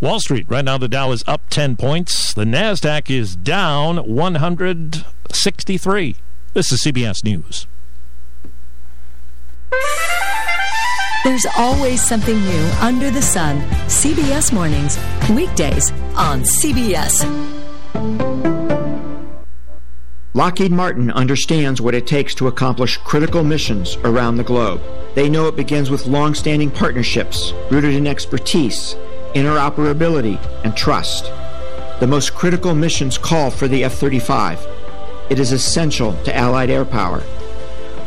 Wall 0.00 0.18
Street, 0.18 0.46
right 0.48 0.64
now 0.64 0.78
the 0.78 0.88
Dow 0.88 1.12
is 1.12 1.22
up 1.26 1.42
10 1.50 1.76
points. 1.76 2.32
The 2.32 2.44
NASDAQ 2.44 3.10
is 3.10 3.36
down 3.36 3.98
163. 3.98 6.16
This 6.54 6.72
is 6.72 6.82
CBS 6.82 7.22
News. 7.22 7.66
There's 11.22 11.46
always 11.58 12.02
something 12.02 12.38
new 12.40 12.70
under 12.80 13.10
the 13.10 13.20
sun. 13.20 13.60
CBS 13.88 14.52
Mornings, 14.52 14.98
weekdays 15.30 15.90
on 16.16 16.42
CBS. 16.42 17.26
Lockheed 20.32 20.72
Martin 20.72 21.10
understands 21.10 21.80
what 21.80 21.94
it 21.94 22.06
takes 22.06 22.34
to 22.36 22.48
accomplish 22.48 22.96
critical 22.98 23.44
missions 23.44 23.96
around 24.04 24.36
the 24.36 24.44
globe. 24.44 24.80
They 25.14 25.28
know 25.28 25.46
it 25.46 25.56
begins 25.56 25.90
with 25.90 26.06
long 26.06 26.34
standing 26.34 26.70
partnerships 26.70 27.52
rooted 27.70 27.94
in 27.94 28.06
expertise, 28.06 28.94
interoperability, 29.34 30.38
and 30.64 30.74
trust. 30.76 31.24
The 32.00 32.06
most 32.06 32.34
critical 32.34 32.74
missions 32.74 33.18
call 33.18 33.50
for 33.50 33.68
the 33.68 33.84
F 33.84 33.94
35. 33.94 34.66
It 35.28 35.38
is 35.38 35.52
essential 35.52 36.14
to 36.24 36.34
Allied 36.34 36.70
air 36.70 36.84
power. 36.84 37.22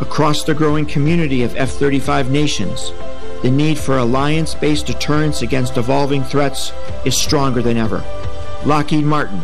Across 0.02 0.44
the 0.44 0.54
growing 0.54 0.86
community 0.86 1.44
of 1.44 1.56
F 1.56 1.72
35 1.72 2.32
nations, 2.32 2.91
the 3.44 3.52
need 3.52 3.78
for 3.78 3.98
alliance 3.98 4.56
based 4.56 4.88
deterrence 4.88 5.41
against 5.41 5.78
evolving 5.78 6.24
threats 6.24 6.72
is 7.06 7.16
stronger 7.16 7.62
than 7.62 7.78
ever. 7.78 8.04
Lockheed 8.66 9.06
Martin, 9.06 9.41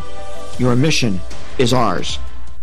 your 0.57 0.75
mission 0.75 1.19
is 1.57 1.73
ours. 1.73 2.17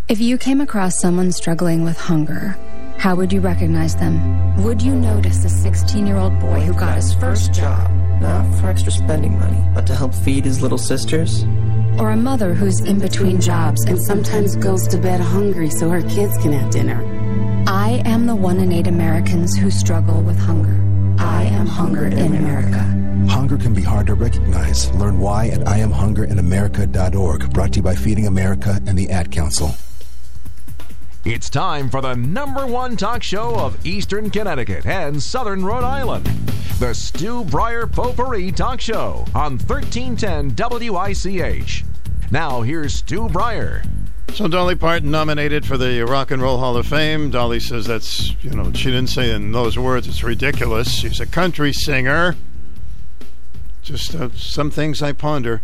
If 0.09 0.21
you 0.21 0.39
came 0.39 0.61
across 0.61 0.99
someone 1.01 1.31
struggling 1.33 1.85
with 1.85 1.99
hunger, 1.99 2.57
how 2.99 3.15
would 3.15 3.33
you 3.33 3.41
recognize 3.41 3.95
them? 3.97 4.63
Would 4.63 4.83
you 4.83 4.95
notice 4.95 5.45
a 5.45 5.49
16 5.49 6.07
year 6.07 6.17
old 6.17 6.39
boy 6.41 6.61
who 6.61 6.73
got 6.73 6.97
his 6.97 7.15
first 7.15 7.53
job? 7.53 7.91
Not 8.21 8.53
for 8.59 8.69
extra 8.69 8.91
spending 8.91 9.39
money, 9.39 9.63
but 9.75 9.87
to 9.87 9.95
help 9.95 10.15
feed 10.15 10.45
his 10.45 10.63
little 10.63 10.79
sisters? 10.79 11.45
Or 11.99 12.11
a 12.11 12.17
mother 12.17 12.55
who's 12.55 12.81
in 12.81 12.99
between 12.99 13.41
jobs 13.41 13.85
and 13.85 14.03
sometimes 14.03 14.57
goes 14.57 14.89
to 14.89 14.99
bed 14.99 15.21
hungry 15.21 15.71
so 15.71 15.89
her 15.89 16.03
kids 16.03 16.37
can 16.39 16.53
have 16.53 16.71
dinner? 16.71 17.01
I 17.69 18.01
am 18.05 18.27
the 18.27 18.37
one 18.37 18.61
in 18.61 18.71
eight 18.71 18.87
Americans 18.87 19.57
who 19.57 19.71
struggle 19.73 20.23
with 20.23 20.39
hunger. 20.39 20.81
I 21.21 21.43
am 21.45 21.67
hunger 21.67 22.07
in 22.07 22.37
America. 22.37 22.83
Hunger 23.29 23.59
can 23.59 23.75
be 23.75 23.83
hard 23.83 24.07
to 24.07 24.15
recognize. 24.15 24.93
Learn 24.93 25.19
why 25.19 25.49
at 25.49 25.61
IamHungerinAmerica.org. 25.61 27.53
Brought 27.53 27.73
to 27.73 27.77
you 27.79 27.83
by 27.83 27.97
Feeding 27.97 28.29
America 28.29 28.81
and 28.87 28.97
the 28.97 29.11
Ad 29.11 29.33
Council. 29.33 29.75
It's 31.25 31.51
time 31.51 31.91
for 31.91 32.01
the 32.01 32.15
number 32.15 32.69
one 32.69 32.97
talk 32.97 33.25
show 33.25 33.57
of 33.57 33.85
Eastern 33.85 34.31
Connecticut 34.31 34.87
and 34.87 35.21
Southern 35.21 35.65
Rhode 35.65 35.83
Island. 35.83 36.27
The 36.79 36.95
Stu 36.95 37.43
Bryer 37.45 37.89
Potpourri 37.89 38.53
Talk 38.53 38.81
Show 38.81 39.25
on 39.35 39.59
1310 39.59 40.55
WICH. 40.91 41.85
Now 42.31 42.63
here's 42.63 42.95
Stu 42.95 43.29
Bryer. 43.29 43.83
So 44.35 44.49
Dolly 44.49 44.75
Parton 44.75 45.11
nominated 45.11 45.65
for 45.65 45.79
the 45.79 46.03
Rock 46.03 46.31
and 46.31 46.43
Roll 46.43 46.59
Hall 46.59 46.77
of 46.77 46.87
Fame. 46.87 47.31
Dolly 47.31 47.59
says 47.59 47.87
that's, 47.87 48.35
you 48.45 48.51
know, 48.51 48.71
she 48.73 48.91
didn't 48.91 49.09
say 49.09 49.31
in 49.35 49.53
those 49.53 49.79
words, 49.79 50.07
it's 50.07 50.23
ridiculous. 50.23 50.89
She's 50.93 51.21
a 51.21 51.27
country 51.27 51.73
singer. 51.73 52.37
Just 53.83 54.15
uh, 54.15 54.29
some 54.35 54.71
things 54.71 55.01
I 55.01 55.13
ponder. 55.13 55.63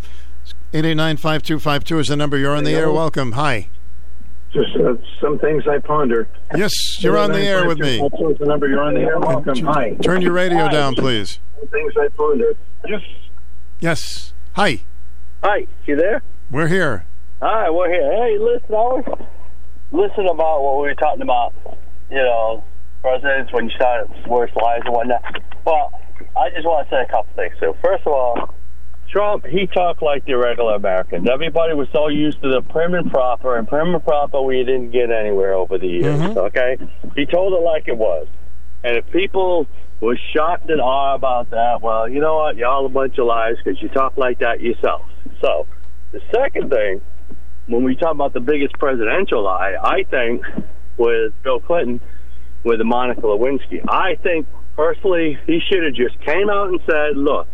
889-5252 0.73 2.01
is 2.01 2.09
the 2.09 2.17
number. 2.17 2.39
You're 2.39 2.57
on 2.57 2.65
the 2.65 2.73
air. 2.73 2.91
Welcome. 2.91 3.33
Hi. 3.33 3.69
Just 4.55 4.75
uh, 4.77 4.95
some 5.21 5.39
things 5.39 5.67
I 5.69 5.79
ponder. 5.79 6.29
Yes, 6.57 6.73
you're 7.01 7.19
on 7.19 7.33
the 7.33 7.41
air 7.41 7.67
with 7.67 7.79
me. 7.79 7.99
That's 7.99 8.39
the 8.39 8.47
number. 8.47 8.69
You're 8.69 8.83
on 8.83 8.95
the 8.95 9.01
air. 9.01 9.19
Welcome. 9.19 9.65
Hi. 9.67 9.95
Turn 10.03 10.23
your 10.23 10.33
radio 10.33 10.65
Hi. 10.67 10.73
down, 10.73 10.95
please. 10.95 11.41
Some 11.59 11.69
things 11.69 11.93
I 12.01 12.09
ponder. 12.09 12.55
Yes. 12.89 13.03
Yes. 13.81 14.33
Hi. 14.55 14.81
Hi, 15.43 15.67
you 15.87 15.97
there? 15.97 16.23
We're 16.51 16.69
here. 16.69 17.05
Hi, 17.43 17.68
we're 17.70 17.90
here. 17.90 18.09
Hey, 18.22 18.38
listen, 18.38 18.70
I 18.70 19.03
was 19.03 19.26
listen 19.90 20.28
about 20.28 20.62
what 20.62 20.76
we 20.76 20.86
were 20.86 20.95
talking 20.95 21.22
about. 21.22 21.53
You 22.09 22.18
know, 22.18 22.62
presidents 23.01 23.53
when 23.53 23.64
you 23.64 23.70
start 23.74 24.09
worst 24.28 24.55
lies 24.55 24.82
and 24.84 24.95
whatnot. 24.95 25.43
Well, 25.66 25.90
I 26.36 26.51
just 26.51 26.64
want 26.64 26.88
to 26.88 26.95
say 26.95 27.03
a 27.03 27.11
couple 27.11 27.34
things. 27.34 27.57
So, 27.59 27.76
first 27.82 28.07
of 28.07 28.12
all, 28.12 28.55
Trump, 29.11 29.45
he 29.45 29.66
talked 29.66 30.03
like 30.03 30.24
the 30.24 30.34
regular 30.34 30.76
Americans. 30.76 31.28
Everybody 31.28 31.74
was 31.74 31.88
so 31.93 32.07
used 32.07 32.40
to 32.43 32.49
the 32.49 32.62
prim 32.62 32.95
and 32.95 33.11
proper, 33.11 33.57
and 33.59 33.66
prim 33.66 33.93
and 33.93 34.05
proper, 34.05 34.40
we 34.40 34.59
didn't 34.59 34.93
get 34.93 35.11
anywhere 35.11 35.55
over 35.55 35.78
the 35.78 35.88
years. 35.88 36.20
Mm-hmm. 36.20 36.38
Okay, 36.38 36.78
he 37.16 37.26
told 37.26 37.55
it 37.55 37.64
like 37.66 37.88
it 37.88 37.99
was, 37.99 38.28
and 38.84 38.97
if 38.97 39.11
people 39.11 39.66
were 40.01 40.16
shocked 40.32 40.70
and 40.70 40.80
awe 40.80 41.16
about 41.16 41.51
that, 41.51 41.82
well, 41.82 42.09
you 42.09 42.20
know 42.20 42.36
what? 42.36 42.55
Y'all 42.55 42.86
a 42.86 42.88
bunch 42.88 43.18
of 43.18 43.26
liars 43.26 43.59
because 43.64 43.82
you 43.82 43.88
talk 43.88 44.16
like 44.16 44.38
that 44.38 44.61
yourself. 44.61 45.03
So, 45.40 45.66
the 46.12 46.20
second 46.32 46.70
thing, 46.70 47.01
when 47.67 47.85
we 47.85 47.97
talk 47.97 48.13
about 48.13 48.33
the 48.33 48.41
biggest 48.41 48.75
presidential 48.75 49.45
lie, 49.45 49.75
I 49.83 50.05
think 50.11 50.45
with 50.97 51.33
Bill 51.43 51.61
Clinton, 51.61 52.01
with 52.65 52.79
the 52.79 52.85
Monica 52.85 53.23
Lewinsky, 53.23 53.81
I 53.89 54.17
think 54.23 54.47
personally 54.77 55.39
he 55.47 55.61
should 55.69 55.85
have 55.85 55.95
just 55.95 56.19
came 56.25 56.51
out 56.51 56.69
and 56.69 56.81
said, 56.87 57.17
"Look, 57.17 57.49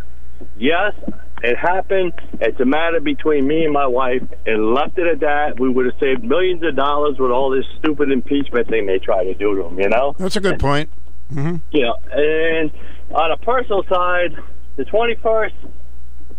yes, 0.57 0.95
it 1.43 1.57
happened. 1.57 2.13
It's 2.41 2.59
a 2.61 2.65
matter 2.65 3.01
between 3.01 3.47
me 3.47 3.65
and 3.65 3.73
my 3.73 3.87
wife, 3.87 4.23
and 4.47 4.75
left 4.75 4.99
it 4.99 5.07
at 5.07 5.21
that. 5.21 5.61
We 5.61 5.69
would 5.69 5.87
have 5.87 5.95
saved 6.01 6.25
millions 6.25 6.63
of 6.65 6.75
dollars 6.77 7.19
with 7.19 7.31
all 7.31 7.51
this 7.51 7.65
stupid 7.79 8.11
impeachment 8.11 8.69
thing 8.69 8.87
they 8.87 8.99
try 8.99 9.25
to 9.25 9.35
do 9.35 9.55
to 9.57 9.67
him. 9.67 9.79
You 9.79 9.89
know." 9.89 10.15
That's 10.19 10.37
a 10.37 10.41
good 10.41 10.59
point. 10.59 10.91
hmm 11.33 11.57
you 11.71 11.83
know, 11.83 11.97
and 12.13 12.71
on 13.15 13.33
a 13.33 13.37
personal 13.37 13.85
side, 13.85 14.37
the 14.77 14.85
21st 14.85 15.53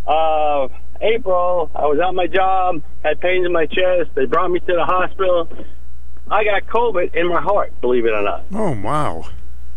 of 0.07 0.71
April, 1.01 1.71
I 1.75 1.85
was 1.85 1.99
at 2.05 2.13
my 2.13 2.27
job, 2.27 2.81
had 3.03 3.19
pains 3.21 3.45
in 3.45 3.51
my 3.53 3.65
chest. 3.65 4.11
They 4.15 4.25
brought 4.25 4.51
me 4.51 4.59
to 4.59 4.73
the 4.73 4.85
hospital. 4.85 5.47
I 6.29 6.43
got 6.43 6.65
COVID 6.67 7.15
in 7.15 7.27
my 7.27 7.41
heart, 7.41 7.73
believe 7.81 8.05
it 8.05 8.13
or 8.13 8.21
not. 8.21 8.45
Oh, 8.53 8.71
wow. 8.81 9.25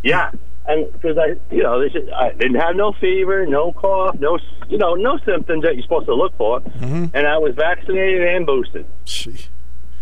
Yeah. 0.03 0.31
And 0.67 0.93
because 0.93 1.17
I, 1.19 1.35
you 1.55 1.63
know, 1.63 1.81
they 1.81 1.91
said 1.93 2.09
I 2.11 2.31
didn't 2.33 2.61
have 2.61 2.77
no 2.77 2.93
fever, 3.01 3.47
no 3.47 3.73
cough, 3.73 4.17
no, 4.21 4.39
you 4.69 4.79
know, 4.79 4.95
no 4.95 5.19
symptoms 5.25 5.65
that 5.65 5.75
you're 5.75 5.83
supposed 5.83 6.07
to 6.07 6.15
look 6.15 6.37
for, 6.37 6.61
Mhm. 6.61 7.11
and 7.15 7.27
I 7.27 7.39
was 7.39 7.55
vaccinated 7.57 8.23
and 8.29 8.47
boosted. 8.47 8.87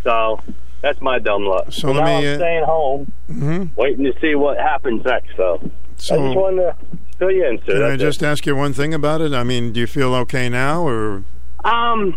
So 0.04 0.40
that's 0.82 1.00
my 1.00 1.18
dumb 1.18 1.44
luck. 1.44 1.66
So 1.70 1.88
So 1.88 1.92
now 1.94 2.04
me, 2.04 2.28
I'm 2.28 2.34
uh, 2.34 2.36
staying 2.36 2.64
home, 2.64 3.12
mm-hmm. 3.30 3.64
waiting 3.80 4.04
to 4.04 4.12
see 4.20 4.34
what 4.34 4.58
happens 4.58 5.04
next. 5.04 5.34
So, 5.36 5.60
So- 5.96 6.14
I 6.14 6.18
just 6.26 6.36
wanted 6.36 6.56
to 6.62 6.76
fill 7.20 7.30
you 7.30 7.46
in, 7.46 7.58
sir. 7.58 7.74
Can 7.74 7.82
I 7.82 7.88
That's 7.90 8.02
it. 8.02 8.06
just 8.06 8.22
ask 8.24 8.46
you 8.46 8.56
one 8.56 8.72
thing 8.72 8.92
about 8.92 9.20
it? 9.20 9.32
I 9.32 9.44
mean, 9.44 9.72
do 9.72 9.78
you 9.80 9.86
feel 9.86 10.12
okay 10.16 10.48
now, 10.48 10.84
or 10.86 11.22
Um, 11.64 12.16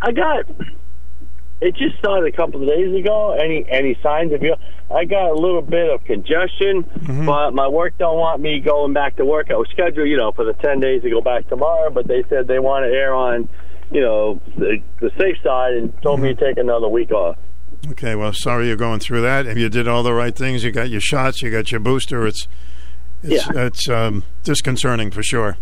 I 0.00 0.12
got. 0.12 0.44
It 1.60 1.76
just 1.76 1.96
started 1.98 2.32
a 2.32 2.36
couple 2.36 2.60
of 2.60 2.68
days 2.68 2.92
ago. 2.92 3.32
Any 3.40 3.64
any 3.70 3.96
signs 4.02 4.32
of 4.32 4.42
you? 4.42 4.54
I 4.92 5.04
got 5.04 5.30
a 5.30 5.34
little 5.34 5.62
bit 5.62 5.90
of 5.90 6.02
congestion, 6.04 6.82
Mm-hmm. 6.82 7.24
but 7.26 7.52
my 7.54 7.68
work 7.68 7.96
don't 7.98 8.18
want 8.18 8.40
me 8.42 8.58
going 8.60 8.92
back 8.92 9.16
to 9.16 9.24
work. 9.24 9.46
I 9.50 9.54
was 9.54 9.68
scheduled, 9.70 10.08
you 10.08 10.16
know, 10.16 10.32
for 10.32 10.44
the 10.44 10.54
ten 10.54 10.80
days 10.80 11.02
to 11.02 11.10
go 11.10 11.20
back 11.20 11.48
tomorrow, 11.48 11.88
but 11.90 12.08
they 12.08 12.24
said 12.28 12.48
they 12.48 12.58
want 12.58 12.84
to 12.84 12.90
err 12.90 13.14
on, 13.14 13.48
you 13.92 14.00
know, 14.00 14.40
the, 14.58 14.78
the 15.00 15.10
safe 15.20 15.36
side 15.44 15.74
and 15.74 15.92
told 16.02 16.18
me 16.20 16.34
to 16.34 16.40
take 16.48 16.58
another 16.58 16.88
week 16.88 17.12
off. 17.12 17.36
okay? 17.92 18.16
Well, 18.16 18.32
sorry 18.32 18.66
you're 18.66 18.76
going 18.76 18.98
through 18.98 19.22
that. 19.22 19.46
If 19.46 19.56
you 19.56 19.68
did 19.68 19.86
all 19.86 20.02
the 20.02 20.14
right 20.14 20.34
things, 20.34 20.64
you 20.64 20.72
got 20.72 20.90
your 20.90 21.00
shots, 21.00 21.42
you 21.42 21.50
got 21.52 21.70
your 21.70 21.80
booster. 21.80 22.26
It's 22.26 22.48
it's 23.22 23.46
Yeah. 23.46 23.66
it's 23.66 23.88
um, 23.88 24.24
disconcerting 24.44 25.10
for 25.10 25.22
sure. 25.22 25.56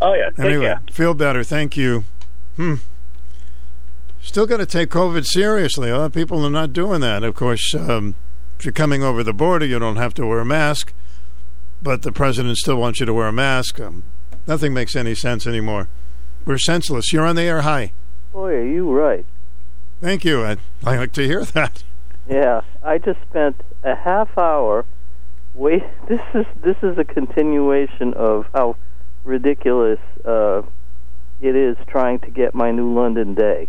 Oh 0.00 0.14
yeah, 0.14 0.30
anyway, 0.38 0.76
feel 0.90 1.14
better. 1.14 1.42
Thank 1.44 1.76
you. 1.76 2.04
Hmm. 2.56 2.74
Still 4.22 4.46
got 4.46 4.56
to 4.56 4.66
take 4.66 4.90
COVID 4.90 5.24
seriously. 5.24 5.88
A 5.90 5.98
lot 5.98 6.04
of 6.06 6.12
people 6.12 6.44
are 6.44 6.50
not 6.50 6.72
doing 6.72 7.00
that. 7.00 7.22
Of 7.22 7.34
course, 7.36 7.74
um, 7.74 8.14
if 8.58 8.64
you're 8.64 8.72
coming 8.72 9.02
over 9.02 9.22
the 9.22 9.32
border, 9.32 9.64
you 9.66 9.78
don't 9.78 9.96
have 9.96 10.14
to 10.14 10.26
wear 10.26 10.40
a 10.40 10.44
mask, 10.44 10.92
but 11.82 12.02
the 12.02 12.10
president 12.12 12.56
still 12.58 12.76
wants 12.76 12.98
you 12.98 13.06
to 13.06 13.14
wear 13.14 13.28
a 13.28 13.32
mask. 13.32 13.78
Um, 13.80 14.02
nothing 14.46 14.74
makes 14.74 14.96
any 14.96 15.14
sense 15.14 15.46
anymore. 15.46 15.88
We're 16.44 16.58
senseless. 16.58 17.12
You're 17.12 17.26
on 17.26 17.36
the 17.36 17.42
air. 17.42 17.60
Hi. 17.62 17.92
Boy, 18.32 18.54
are 18.54 18.64
you 18.66 18.90
right. 18.92 19.24
Thank 20.00 20.24
you. 20.24 20.42
I, 20.44 20.56
I 20.84 20.96
like 20.96 21.12
to 21.12 21.22
hear 21.26 21.44
that. 21.54 21.84
Yeah, 22.28 22.62
I 22.82 22.98
just 22.98 23.20
spent 23.30 23.60
a 23.84 23.94
half 23.94 24.36
hour. 24.36 24.84
Wait, 25.56 25.82
this 26.06 26.20
is 26.34 26.44
this 26.62 26.76
is 26.82 26.98
a 26.98 27.04
continuation 27.04 28.12
of 28.12 28.44
how 28.52 28.76
ridiculous 29.24 29.98
uh, 30.26 30.60
it 31.40 31.56
is 31.56 31.78
trying 31.86 32.18
to 32.18 32.30
get 32.30 32.54
my 32.54 32.70
New 32.70 32.92
London 32.92 33.34
Day. 33.34 33.66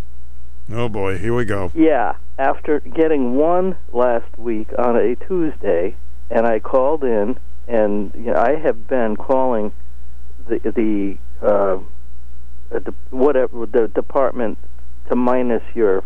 Oh 0.70 0.90
boy, 0.90 1.18
here 1.18 1.34
we 1.34 1.46
go. 1.46 1.72
Yeah, 1.74 2.16
after 2.38 2.82
getting 2.82 3.36
one 3.36 3.78
last 3.94 4.38
week 4.38 4.68
on 4.78 4.98
a 4.98 5.16
Tuesday, 5.16 5.96
and 6.30 6.46
I 6.46 6.60
called 6.60 7.06
in, 7.06 7.40
and 7.70 8.12
you 8.16 8.34
know, 8.34 8.36
I 8.36 8.56
have 8.56 8.86
been 8.90 9.16
calling 9.16 9.72
the 10.46 10.60
the 10.60 11.18
uh, 11.42 11.78
uh, 12.76 12.80
the, 12.80 12.94
whatever 13.12 13.66
the 13.66 13.88
department 13.88 14.58
to 15.08 15.16
minus 15.16 15.64
your 15.74 16.04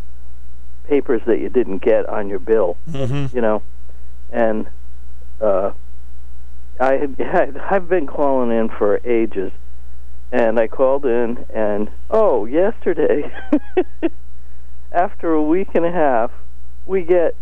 papers 0.88 1.24
that 1.26 1.40
you 1.40 1.50
didn't 1.50 1.82
get 1.82 2.08
on 2.08 2.30
your 2.30 2.38
bill. 2.38 2.78
Mm-hmm. 2.88 3.36
You 3.36 3.42
know, 3.42 3.64
and 4.30 4.68
uh, 5.42 5.72
I 6.80 7.08
had 7.20 7.58
I've 7.58 7.90
been 7.90 8.08
calling 8.08 8.52
in 8.52 8.70
for 8.70 9.00
ages, 9.06 9.52
and 10.32 10.60
I 10.60 10.68
called 10.68 11.06
in, 11.06 11.46
and 11.54 11.90
oh, 12.10 12.46
yesterday. 12.46 13.32
after 14.92 15.32
a 15.34 15.42
week 15.42 15.70
and 15.74 15.86
a 15.86 15.92
half, 15.92 16.32
we 16.86 17.04
get 17.04 17.36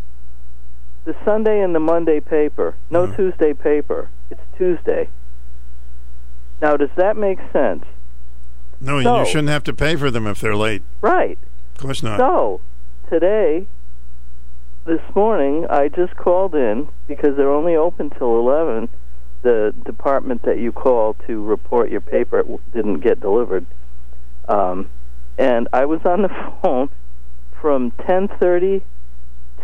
the 1.06 1.16
Sunday 1.26 1.62
and 1.62 1.74
the 1.74 1.80
Monday 1.80 2.20
paper. 2.20 2.76
No 2.90 3.08
Tuesday 3.16 3.54
paper. 3.54 4.10
It's 4.30 4.42
Tuesday. 4.58 5.10
Now, 6.62 6.78
does 6.78 6.90
that 6.98 7.18
make 7.18 7.40
sense? 7.52 7.86
No, 8.80 9.02
So- 9.02 9.20
you 9.20 9.26
shouldn't 9.26 9.50
have 9.50 9.64
to 9.66 9.74
pay 9.74 9.96
for 9.96 10.12
them 10.12 10.28
if 10.28 10.40
they're 10.40 10.56
late. 10.56 10.84
Right. 11.02 11.38
Of 11.76 11.82
course 11.82 12.04
not. 12.04 12.20
So, 12.20 12.62
today, 13.10 13.66
this 14.86 15.02
morning, 15.16 15.66
I 15.70 15.90
just 15.90 16.16
called 16.16 16.56
in 16.56 16.90
because 17.08 17.36
they're 17.36 17.52
only 17.52 17.76
open 17.76 18.10
till 18.10 18.40
11. 18.40 18.90
The 19.42 19.74
department 19.86 20.44
that 20.44 20.60
you 20.60 20.72
call 20.72 21.16
to 21.28 21.44
report 21.44 21.90
your 21.90 22.02
paper 22.02 22.44
didn't 22.74 23.00
get 23.00 23.22
delivered. 23.22 23.66
Um, 24.48 24.90
and 25.38 25.68
I 25.72 25.86
was 25.86 26.02
on 26.06 26.24
the 26.24 26.30
phone 26.62 26.90
from 27.62 27.92
10:30 27.92 28.82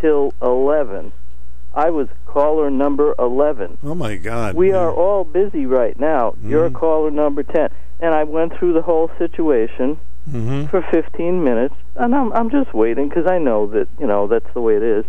till 0.00 0.32
11. 0.40 1.12
I 1.74 1.90
was 1.90 2.08
caller 2.24 2.70
number 2.70 3.14
11. 3.18 3.78
Oh 3.82 3.94
my 3.94 4.16
God. 4.16 4.54
We 4.54 4.72
are 4.72 4.90
all 4.90 5.24
busy 5.24 5.66
right 5.66 5.98
now. 5.98 6.34
You're 6.42 6.70
caller 6.70 7.10
number 7.10 7.42
10. 7.42 7.68
And 8.00 8.14
I 8.14 8.24
went 8.24 8.58
through 8.58 8.72
the 8.72 8.82
whole 8.82 9.10
situation 9.18 9.98
Mm-hmm. 10.28 10.66
for 10.66 10.82
15 10.90 11.44
minutes, 11.44 11.74
and 11.94 12.12
I'm 12.12 12.32
I'm 12.32 12.50
just 12.50 12.74
waiting 12.74 13.08
because 13.08 13.26
I 13.28 13.38
know 13.38 13.68
that 13.68 13.86
you 14.00 14.06
know 14.08 14.26
that's 14.26 14.52
the 14.54 14.60
way 14.60 14.74
it 14.76 14.82
is. 14.82 15.04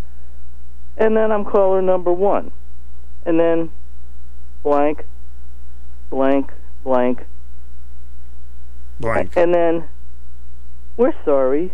And 0.95 1.17
then 1.17 1.31
I'm 1.31 1.43
caller 1.43 1.81
number 1.81 2.11
one, 2.11 2.51
and 3.25 3.39
then 3.39 3.71
blank, 4.63 5.05
blank, 6.11 6.51
blank, 6.83 7.25
blank, 8.99 9.35
and 9.35 9.53
then 9.53 9.89
we're 10.97 11.13
sorry, 11.25 11.73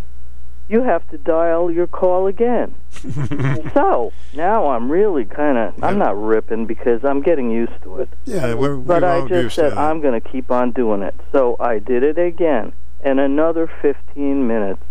you 0.69 0.83
have 0.83 1.07
to 1.09 1.17
dial 1.17 1.69
your 1.71 1.87
call 1.87 2.27
again. 2.27 2.75
so 3.73 4.13
now 4.33 4.67
I'm 4.69 4.89
really 4.91 5.25
kind 5.25 5.57
of 5.57 5.83
I'm 5.83 5.97
not 5.97 6.17
ripping 6.21 6.65
because 6.65 7.03
I'm 7.03 7.21
getting 7.21 7.51
used 7.51 7.81
to 7.83 7.99
it. 7.99 8.09
Yeah, 8.25 8.53
we're, 8.53 8.77
But 8.77 9.01
we're 9.03 9.09
I 9.09 9.19
all 9.19 9.27
just 9.27 9.55
said. 9.55 9.73
I'm 9.73 9.99
going 10.01 10.19
to 10.19 10.29
keep 10.29 10.49
on 10.51 10.71
doing 10.71 11.01
it. 11.01 11.15
So 11.31 11.57
I 11.59 11.79
did 11.79 12.03
it 12.03 12.17
again, 12.17 12.71
and 13.03 13.19
another 13.19 13.69
15 13.81 14.47
minutes, 14.47 14.81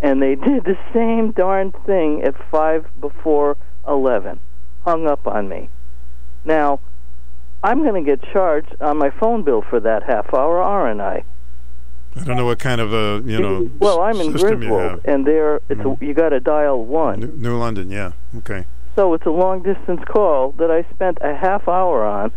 and 0.00 0.22
they 0.22 0.34
did 0.34 0.64
the 0.64 0.78
same 0.94 1.32
darn 1.32 1.72
thing 1.84 2.22
at 2.22 2.34
five 2.50 2.86
before 3.00 3.56
11. 3.86 4.40
Hung 4.84 5.06
up 5.06 5.26
on 5.26 5.48
me. 5.48 5.68
Now, 6.44 6.80
I'm 7.62 7.82
going 7.82 8.02
to 8.02 8.16
get 8.16 8.22
charged 8.32 8.74
on 8.80 8.96
my 8.96 9.10
phone 9.10 9.42
bill 9.42 9.62
for 9.68 9.80
that 9.80 10.04
half 10.04 10.32
hour, 10.32 10.62
aren't 10.62 11.00
I? 11.00 11.24
I 12.16 12.24
don't 12.24 12.36
know 12.36 12.46
what 12.46 12.58
kind 12.58 12.80
of 12.80 12.92
a 12.92 13.22
you 13.24 13.38
know. 13.38 13.70
Well, 13.78 14.00
I'm 14.00 14.20
in 14.20 14.32
Griswold, 14.32 15.02
and 15.04 15.24
there 15.24 15.56
it's 15.56 15.70
a, 15.70 15.74
mm-hmm. 15.74 16.04
you 16.04 16.12
got 16.12 16.30
to 16.30 16.40
dial 16.40 16.84
one. 16.84 17.20
New, 17.20 17.32
New 17.36 17.56
London, 17.56 17.88
yeah. 17.88 18.12
Okay. 18.38 18.66
So 18.96 19.14
it's 19.14 19.26
a 19.26 19.30
long 19.30 19.62
distance 19.62 20.00
call 20.08 20.52
that 20.52 20.70
I 20.70 20.82
spent 20.92 21.18
a 21.20 21.36
half 21.36 21.68
hour 21.68 22.04
on 22.04 22.32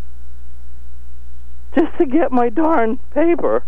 just 1.76 1.98
to 1.98 2.06
get 2.06 2.31
my 2.31 2.49
darn 2.49 2.99
paper. 3.11 3.64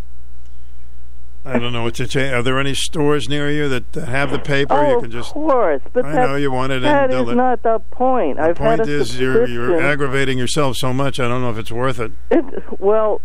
I 1.46 1.60
don't 1.60 1.72
know 1.74 1.84
what 1.84 1.94
to 1.96 2.08
say. 2.10 2.34
Are 2.34 2.42
there 2.42 2.60
any 2.60 2.74
stores 2.74 3.30
near 3.30 3.52
you 3.52 3.70
that 3.70 3.92
that 3.94 4.08
have 4.08 4.32
the 4.32 4.40
paper? 4.40 4.74
oh, 4.74 4.96
you 4.96 5.02
can 5.02 5.12
just. 5.12 5.30
of 5.30 5.34
course, 5.34 5.82
but 5.94 6.04
I 6.06 6.12
that, 6.14 6.28
know 6.30 6.36
you 6.36 6.52
want 6.52 6.72
it 6.72 6.78
in 6.78 6.84
that 6.84 7.12
is 7.12 7.28
not 7.36 7.62
the 7.62 7.80
point. 7.92 8.38
The 8.38 8.44
I've 8.44 8.56
point 8.56 8.82
is 8.88 9.20
you're 9.20 9.48
you're 9.48 9.80
aggravating 9.80 10.38
yourself 10.38 10.76
so 10.78 10.92
much. 10.94 11.20
I 11.20 11.28
don't 11.28 11.42
know 11.42 11.52
if 11.52 11.58
it's 11.58 11.72
worth 11.72 12.00
it. 12.00 12.12
It, 12.32 12.44
well, 12.80 13.22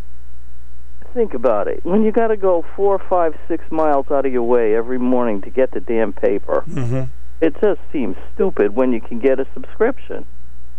think 1.15 1.35
about 1.35 1.67
it. 1.67 1.85
When 1.85 2.03
you 2.03 2.13
got 2.13 2.29
to 2.29 2.37
go 2.37 2.65
four, 2.77 2.99
five, 3.09 3.39
six 3.49 3.65
miles 3.71 4.07
out 4.11 4.27
of 4.27 4.33
your 4.33 4.43
way 4.45 4.77
every 4.77 4.99
morning 4.99 5.41
to 5.43 5.51
get 5.51 5.71
the 5.73 5.81
damn 5.81 6.13
paper, 6.13 6.63
Mm-hmm. 6.69 7.05
it 7.41 7.55
just 7.61 7.81
seems 7.93 8.17
stupid 8.35 8.75
when 8.77 8.93
you 8.93 9.01
can 9.01 9.19
get 9.19 9.41
a 9.41 9.47
subscription. 9.55 10.27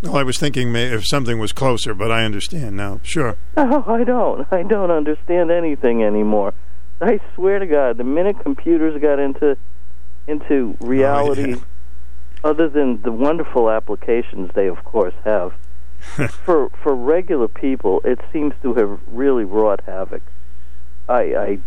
Well, 0.04 0.16
I 0.18 0.24
was 0.24 0.38
thinking 0.40 0.76
if 0.76 1.06
something 1.08 1.38
was 1.38 1.52
closer, 1.52 1.94
but 1.94 2.12
I 2.12 2.24
understand 2.24 2.76
now. 2.78 3.00
Sure. 3.04 3.36
No, 3.58 3.84
I 3.88 4.04
don't. 4.04 4.48
I 4.52 4.64
don't 4.64 4.90
understand 4.92 5.52
anything 5.52 6.04
anymore. 6.04 6.54
I 7.02 7.20
swear 7.34 7.58
to 7.60 7.66
God, 7.66 7.98
the 7.98 8.04
minute 8.04 8.40
computers 8.40 9.02
got 9.02 9.20
into 9.20 9.58
into 10.28 10.78
reality, 10.80 11.56
other 12.44 12.70
than 12.70 13.02
the 13.02 13.12
wonderful 13.12 13.72
applications 13.72 14.52
they 14.54 14.68
of 14.68 14.84
course 14.84 15.16
have, 15.24 15.54
for 16.46 16.70
for 16.84 16.96
regular 16.96 17.48
people, 17.48 18.02
it 18.06 18.20
seems 18.32 18.54
to 18.62 18.76
have 18.76 19.00
really 19.08 19.46
wrought 19.46 19.82
havoc. 19.86 20.22
I 21.10 21.22
I 21.22 21.60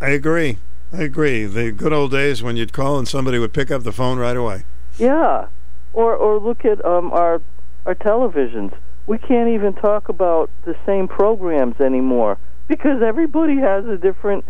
I 0.00 0.10
agree. 0.10 0.58
I 0.92 1.02
agree. 1.02 1.44
The 1.46 1.72
good 1.72 1.92
old 1.92 2.12
days 2.12 2.42
when 2.42 2.56
you'd 2.56 2.72
call 2.72 2.98
and 2.98 3.08
somebody 3.08 3.38
would 3.38 3.52
pick 3.52 3.70
up 3.70 3.82
the 3.82 3.92
phone 3.92 4.18
right 4.18 4.36
away. 4.36 4.64
Yeah, 4.96 5.48
or 5.92 6.14
or 6.14 6.38
look 6.38 6.64
at 6.64 6.84
um 6.84 7.12
our 7.12 7.42
our 7.84 7.96
televisions. 7.96 8.74
We 9.08 9.18
can't 9.18 9.48
even 9.48 9.74
talk 9.74 10.08
about 10.08 10.50
the 10.64 10.76
same 10.86 11.08
programs 11.08 11.80
anymore 11.80 12.38
because 12.72 13.02
everybody 13.02 13.56
has 13.58 13.84
a 13.84 13.98
different 13.98 14.46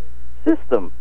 system. 0.47 0.93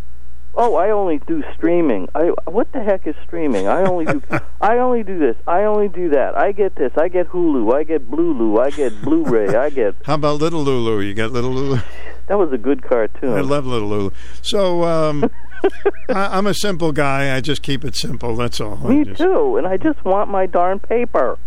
Oh, 0.55 0.75
I 0.75 0.89
only 0.89 1.19
do 1.27 1.43
streaming. 1.55 2.09
I 2.15 2.31
what 2.49 2.71
the 2.73 2.81
heck 2.83 3.05
is 3.05 3.15
streaming? 3.27 3.67
I 3.67 3.83
only 3.83 4.05
do 4.05 4.21
I 4.61 4.79
only 4.79 5.03
do 5.03 5.19
this. 5.19 5.37
I 5.45 5.63
only 5.65 5.87
do 5.87 6.09
that. 6.09 6.35
I 6.35 6.51
get 6.51 6.73
this. 6.75 6.91
I 6.97 7.09
get 7.09 7.29
Hulu. 7.29 7.73
I 7.75 7.83
get 7.83 8.09
Blulu. 8.09 8.59
I 8.59 8.71
get 8.71 8.99
Blu-ray. 9.03 9.55
I 9.55 9.69
get 9.69 9.93
How 10.03 10.15
about 10.15 10.39
Little 10.41 10.63
Lulu? 10.63 10.99
You 11.01 11.13
got 11.13 11.31
Little 11.31 11.51
Lulu? 11.51 11.77
That 12.27 12.37
was 12.37 12.53
a 12.53 12.57
good 12.57 12.81
cartoon. 12.81 13.33
I 13.33 13.41
love 13.41 13.65
Little 13.65 13.89
Lulu. 13.89 14.11
So 14.41 14.83
um, 14.85 15.29
I, 16.09 16.37
I'm 16.37 16.47
a 16.47 16.53
simple 16.53 16.93
guy. 16.93 17.35
I 17.35 17.41
just 17.41 17.61
keep 17.61 17.83
it 17.83 17.97
simple. 17.97 18.37
That's 18.37 18.61
all. 18.61 18.77
Me 18.77 19.03
just- 19.03 19.19
too, 19.19 19.57
and 19.57 19.67
I 19.67 19.75
just 19.75 20.05
want 20.05 20.29
my 20.29 20.45
darn 20.45 20.79
paper. 20.79 21.37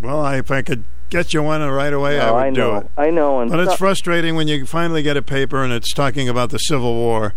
Well, 0.00 0.20
I, 0.20 0.36
if 0.38 0.50
I 0.52 0.62
could 0.62 0.84
get 1.12 1.34
you 1.34 1.42
one 1.42 1.60
right 1.62 1.92
away, 1.92 2.18
I 2.18 2.30
would 2.30 2.38
I 2.38 2.50
do 2.50 2.60
know. 2.60 2.76
it. 2.78 2.86
I 2.96 3.10
know, 3.10 3.40
and 3.40 3.50
But 3.50 3.60
it's 3.60 3.76
frustrating 3.76 4.34
when 4.34 4.48
you 4.48 4.64
finally 4.64 5.02
get 5.02 5.16
a 5.16 5.22
paper 5.22 5.62
and 5.62 5.72
it's 5.72 5.92
talking 5.92 6.28
about 6.28 6.50
the 6.50 6.58
Civil 6.58 6.94
War. 6.94 7.34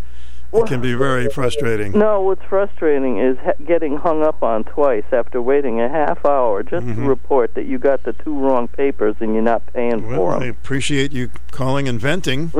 It 0.54 0.66
can 0.66 0.80
be 0.80 0.94
very 0.94 1.28
frustrating. 1.28 1.92
No, 1.92 2.22
what's 2.22 2.42
frustrating 2.48 3.18
is 3.18 3.36
ha- 3.44 3.52
getting 3.66 3.98
hung 3.98 4.22
up 4.24 4.42
on 4.42 4.64
twice 4.64 5.04
after 5.12 5.42
waiting 5.42 5.80
a 5.82 5.88
half 5.90 6.24
hour 6.24 6.62
just 6.62 6.86
Mhm. 6.86 6.94
to 6.94 7.00
report 7.02 7.52
that 7.54 7.66
you 7.66 7.78
got 7.78 8.04
the 8.04 8.14
two 8.14 8.38
wrong 8.38 8.66
papers 8.66 9.16
and 9.20 9.34
you're 9.34 9.42
not 9.42 9.60
paying 9.74 10.06
Well, 10.08 10.16
for 10.16 10.32
I 10.42 10.46
appreciate 10.46 11.12
you 11.12 11.28
calling 11.50 11.88
and 11.88 12.00
venting. 12.00 12.52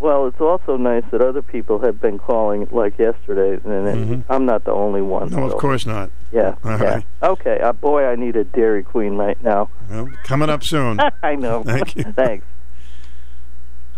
Well, 0.00 0.26
it's 0.28 0.40
also 0.40 0.76
nice 0.76 1.02
that 1.10 1.20
other 1.20 1.42
people 1.42 1.80
have 1.80 2.00
been 2.00 2.18
calling, 2.18 2.68
like 2.70 2.96
yesterday, 2.98 3.60
and 3.64 4.22
Mhm. 4.22 4.24
I'm 4.30 4.46
not 4.46 4.64
the 4.64 4.70
only 4.70 5.02
one. 5.02 5.30
No, 5.30 5.44
of 5.44 5.56
course 5.56 5.86
not. 5.86 6.10
Yeah. 6.30 6.54
All 6.64 6.78
yeah. 6.78 6.84
right. 6.84 7.04
Okay. 7.22 7.58
Uh, 7.58 7.72
boy, 7.72 8.04
I 8.06 8.14
need 8.14 8.36
a 8.36 8.44
Dairy 8.44 8.84
Queen 8.84 9.16
right 9.16 9.42
now. 9.42 9.70
Well, 9.90 10.08
coming 10.22 10.50
up 10.50 10.62
soon. 10.62 11.00
I 11.22 11.34
know. 11.34 11.62
Thank 11.66 11.96
you. 11.96 12.04
Thanks. 12.04 12.46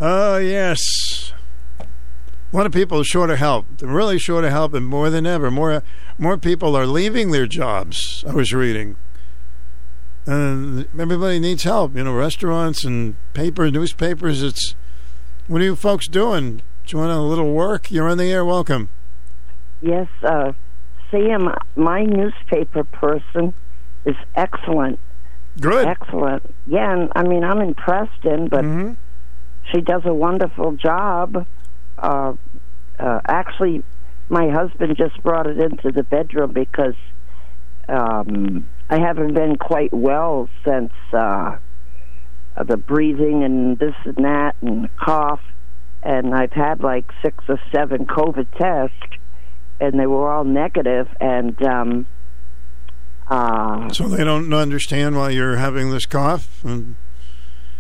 Oh, 0.01 0.39
yes. 0.39 0.81
A 1.81 2.57
lot 2.57 2.65
of 2.67 2.73
people 2.73 2.99
are 3.01 3.05
short 3.05 3.29
of 3.31 3.39
help. 3.39 3.67
They're 3.79 3.89
really 3.89 4.19
short 4.19 4.45
of 4.45 4.51
help, 4.51 4.73
and 4.75 4.87
more 4.87 5.11
than 5.11 5.27
ever, 5.27 5.51
more 5.51 5.83
more 6.19 6.37
people 6.39 6.75
are 6.77 6.87
leaving 6.87 7.31
their 7.31 7.47
jobs. 7.47 8.25
I 8.27 8.33
was 8.33 8.53
reading, 8.55 8.97
and 10.27 10.89
everybody 10.99 11.39
needs 11.39 11.63
help. 11.65 11.95
You 11.95 12.05
know, 12.05 12.15
restaurants 12.15 12.85
and 12.85 13.15
paper, 13.35 13.71
newspapers. 13.71 14.43
It's 14.43 14.75
what 15.51 15.61
are 15.61 15.65
you 15.65 15.75
folks 15.75 16.07
doing? 16.07 16.59
Do 16.87 16.97
you 16.97 16.99
want 16.99 17.11
a 17.11 17.21
little 17.21 17.53
work? 17.53 17.91
You're 17.91 18.09
on 18.09 18.19
the 18.19 18.31
air. 18.31 18.45
Welcome. 18.45 18.89
Yes, 19.83 20.07
uh, 20.23 20.53
Sam, 21.11 21.53
my 21.75 22.05
newspaper 22.05 22.85
person 22.85 23.53
is 24.05 24.15
excellent. 24.37 25.01
Good. 25.61 25.89
Excellent. 25.89 26.45
Yeah, 26.69 26.93
and 26.93 27.11
I 27.17 27.25
mean, 27.25 27.43
I'm 27.43 27.61
in 27.61 27.75
Preston, 27.75 28.47
but 28.47 28.65
Mm-hmm. 28.65 28.93
she 29.73 29.81
does 29.81 30.03
a 30.05 30.15
wonderful 30.15 30.77
job. 30.77 31.45
Uh, 31.99 32.35
uh, 33.01 33.21
actually, 33.27 33.83
my 34.29 34.49
husband 34.51 34.97
just 34.97 35.21
brought 35.25 35.49
it 35.49 35.59
into 35.59 35.91
the 35.91 36.05
bedroom 36.05 36.53
because 36.53 36.95
um, 37.89 38.69
I 38.89 39.01
haven't 39.01 39.35
been 39.35 39.57
quite 39.57 39.93
well 39.93 40.49
since 40.65 40.93
uh, 41.13 41.57
uh, 42.57 42.65
the 42.65 42.77
breathing 42.77 43.43
and 43.45 43.79
this 43.79 43.95
and 44.05 44.25
that 44.25 44.55
and 44.61 44.89
cough. 44.97 45.41
And 46.03 46.35
I've 46.35 46.53
had 46.53 46.81
like 46.81 47.05
six 47.23 47.45
or 47.49 47.61
seven 47.73 48.07
COVID 48.07 48.47
tests, 48.59 49.19
and 49.81 49.99
they 50.01 50.07
were 50.07 50.31
all 50.31 50.45
negative. 50.45 51.09
And 51.21 51.61
um, 51.63 52.07
uh, 53.29 53.91
So 53.93 54.09
they 54.09 54.25
don't 54.25 54.53
understand 54.53 55.17
why 55.17 55.31
you're 55.31 55.57
having 55.57 55.91
this 55.91 56.07
cough. 56.07 56.65
And, 56.65 56.97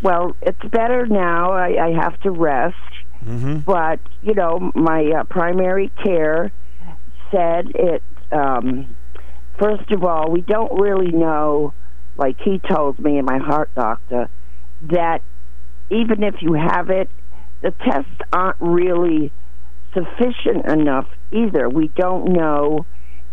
well, 0.02 0.36
it's 0.42 0.62
better 0.70 1.06
now. 1.06 1.52
I, 1.52 1.86
I 1.88 1.90
have 2.02 2.20
to 2.20 2.30
rest. 2.30 2.76
mm-hmm. 3.24 3.58
but 3.60 4.00
you 4.22 4.34
know 4.34 4.70
my 4.74 5.04
uh, 5.20 5.24
primary 5.24 5.90
care 6.02 6.50
said 7.30 7.70
it 7.74 8.02
um 8.32 8.96
first 9.58 9.90
of 9.90 10.02
all 10.04 10.30
we 10.30 10.40
don't 10.40 10.72
really 10.80 11.10
know 11.12 11.74
like 12.16 12.36
he 12.40 12.58
told 12.58 12.98
me 12.98 13.18
and 13.18 13.26
my 13.26 13.36
heart 13.38 13.70
doctor 13.74 14.28
that 14.82 15.22
even 15.90 16.22
if 16.22 16.36
you 16.40 16.54
have 16.54 16.90
it 16.90 17.08
the 17.62 17.70
tests 17.72 18.10
aren't 18.32 18.56
really 18.60 19.32
sufficient 19.92 20.64
enough 20.66 21.06
either 21.32 21.68
we 21.68 21.88
don't 21.96 22.32
know 22.32 22.86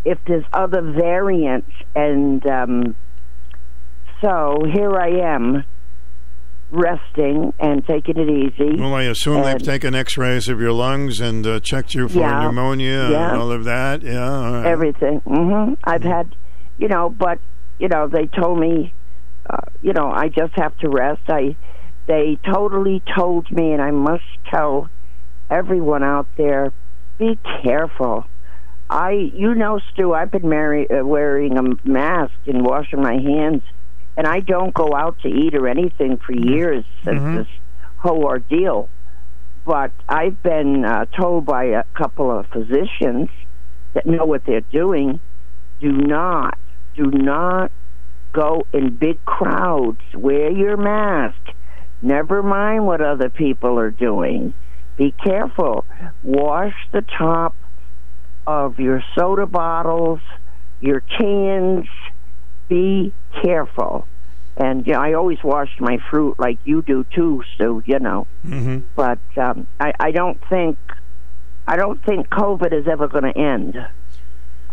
if 0.05 0.17
there's 0.27 0.43
other 0.53 0.81
variants 0.81 1.71
and 1.95 2.45
um 2.47 2.95
so 4.21 4.57
here 4.73 4.93
i 4.97 5.09
am 5.35 5.63
resting 6.71 7.53
and 7.59 7.85
taking 7.87 8.17
it 8.17 8.29
easy 8.29 8.75
Well, 8.79 8.93
I 8.93 9.03
assume 9.03 9.41
they've 9.43 9.61
taken 9.63 9.95
X-rays 9.95 10.49
of 10.49 10.59
your 10.59 10.73
lungs 10.73 11.21
and 11.21 11.47
uh, 11.47 11.59
checked 11.61 11.95
you 11.95 12.09
for 12.09 12.19
Yeah. 12.19 12.39
pneumonia 12.41 13.09
Yeah. 13.11 13.29
and 13.29 13.37
all 13.41 13.51
of 13.53 13.63
that. 13.63 14.01
Yeah, 14.01 14.29
all 14.29 14.51
right. 14.51 14.65
everything. 14.65 15.19
hmm 15.19 15.75
I've 15.85 16.03
had, 16.03 16.35
you 16.77 16.89
know, 16.89 17.09
but 17.09 17.39
you 17.79 17.87
know, 17.87 18.09
they 18.09 18.25
told 18.25 18.59
me, 18.59 18.91
uh, 19.49 19.57
you 19.81 19.93
know, 19.93 20.11
I 20.11 20.29
just 20.29 20.53
have 20.55 20.77
to 20.79 20.89
rest. 20.89 21.21
I, 21.27 21.55
they 22.07 22.37
totally 22.45 23.01
told 23.15 23.51
me, 23.51 23.71
and 23.73 23.81
I 23.81 23.91
must 23.91 24.23
tell 24.49 24.89
everyone 25.49 26.03
out 26.03 26.27
there, 26.37 26.71
be 27.17 27.37
careful. 27.63 28.25
I, 28.89 29.11
you 29.11 29.53
know, 29.55 29.79
Stu, 29.91 30.13
I've 30.13 30.31
been 30.31 30.47
marry, 30.47 30.89
uh, 30.89 31.05
wearing 31.05 31.57
a 31.57 31.63
mask 31.87 32.33
and 32.45 32.65
washing 32.65 33.01
my 33.01 33.15
hands, 33.17 33.61
and 34.15 34.25
I 34.25 34.39
don't 34.39 34.73
go 34.73 34.95
out 34.95 35.19
to 35.21 35.27
eat 35.27 35.55
or 35.55 35.67
anything 35.67 36.17
for 36.17 36.33
years 36.33 36.85
since 37.03 37.19
Mhm. 37.19 37.35
this 37.37 37.47
whole 37.97 38.23
ordeal. 38.23 38.89
But 39.65 39.91
I've 40.07 40.41
been 40.41 40.85
uh, 40.85 41.05
told 41.17 41.45
by 41.45 41.65
a 41.65 41.83
couple 41.93 42.31
of 42.31 42.45
physicians 42.47 43.29
that 43.93 44.05
know 44.05 44.25
what 44.25 44.45
they're 44.45 44.61
doing 44.61 45.19
do 45.81 45.91
not, 45.91 46.57
do 46.95 47.11
not 47.11 47.71
go 48.38 48.68
in 48.72 48.95
big 48.95 49.23
crowds. 49.26 50.01
Wear 50.14 50.51
your 50.51 50.77
mask. 50.77 51.39
Never 52.03 52.43
mind 52.43 52.85
what 52.85 53.01
other 53.01 53.30
people 53.30 53.80
are 53.80 53.89
doing. 53.89 54.53
Be 54.95 55.11
careful. 55.11 55.85
Wash 56.23 56.76
the 56.91 57.01
top 57.01 57.55
of 58.45 58.80
your 58.80 59.03
soda 59.15 59.47
bottles, 59.47 60.19
your 60.81 60.99
cans. 61.01 61.88
Be 62.69 63.11
careful. 63.43 64.05
And 64.55 64.85
you 64.85 64.93
know, 64.93 64.99
I 64.99 65.14
always 65.14 65.43
wash 65.43 65.69
my 65.80 65.97
fruit 66.09 66.35
like 66.39 66.59
you 66.65 66.81
do 66.81 67.05
too, 67.15 67.43
Sue. 67.57 67.81
You 67.85 67.99
know, 67.99 68.27
Mm-hmm. 68.45 68.80
but 68.95 69.19
um, 69.38 69.68
I, 69.80 69.93
I 69.99 70.11
don't 70.11 70.39
think 70.49 70.77
I 71.68 71.76
don't 71.77 72.03
think 72.05 72.30
COVID 72.30 72.72
is 72.73 72.88
ever 72.88 73.07
going 73.07 73.31
to 73.31 73.38
end. 73.38 73.76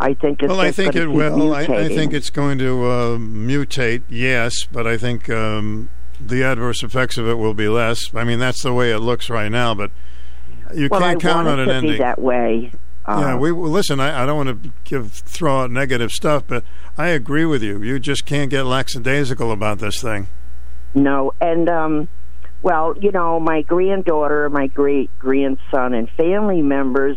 I 0.04 0.12
think 0.12 0.42
it's 0.42 0.50
Well, 0.50 0.60
I 0.60 0.70
think 0.70 0.94
it 0.96 1.08
will. 1.08 1.54
I, 1.54 1.62
I 1.62 1.88
think 1.88 2.12
it's 2.12 2.28
going 2.28 2.58
to 2.58 2.84
uh, 2.84 3.16
mutate, 3.18 4.02
yes, 4.10 4.52
but 4.70 4.86
I 4.86 4.98
think 4.98 5.30
um, 5.30 5.88
the 6.20 6.42
adverse 6.42 6.82
effects 6.82 7.16
of 7.16 7.26
it 7.26 7.34
will 7.38 7.54
be 7.54 7.68
less. 7.68 8.14
I 8.14 8.22
mean, 8.22 8.38
that's 8.38 8.62
the 8.62 8.74
way 8.74 8.90
it 8.92 8.98
looks 8.98 9.30
right 9.30 9.50
now. 9.50 9.74
But 9.74 9.90
You 10.74 10.88
well, 10.90 11.00
can't 11.00 11.24
I 11.24 11.26
count 11.26 11.48
on 11.48 11.58
it 11.58 11.62
an 11.62 11.68
to 11.68 11.74
ending. 11.74 11.92
be 11.92 11.98
that 11.98 12.20
way. 12.20 12.70
yeah, 13.08 13.34
Uh, 13.34 13.36
we 13.38 13.50
well, 13.50 13.70
listen. 13.70 13.98
I, 13.98 14.22
I 14.22 14.26
don't 14.26 14.36
want 14.46 14.62
to 14.62 14.72
give 14.84 15.10
throw 15.12 15.62
out 15.62 15.70
negative 15.70 16.10
stuff, 16.10 16.44
but 16.46 16.64
I 16.98 17.08
agree 17.08 17.46
with 17.46 17.62
you. 17.62 17.82
You 17.82 17.98
just 17.98 18.26
can't 18.26 18.50
get 18.50 18.64
lackadaisical 18.64 19.50
about 19.52 19.78
this 19.78 20.02
thing. 20.02 20.28
No, 20.94 21.32
and 21.40 21.66
um, 21.70 22.08
well, 22.62 22.94
you 23.00 23.10
know, 23.10 23.40
my 23.40 23.62
granddaughter, 23.62 24.50
my 24.50 24.66
great 24.66 25.10
grandson, 25.18 25.94
and 25.94 26.10
family 26.10 26.60
members 26.60 27.16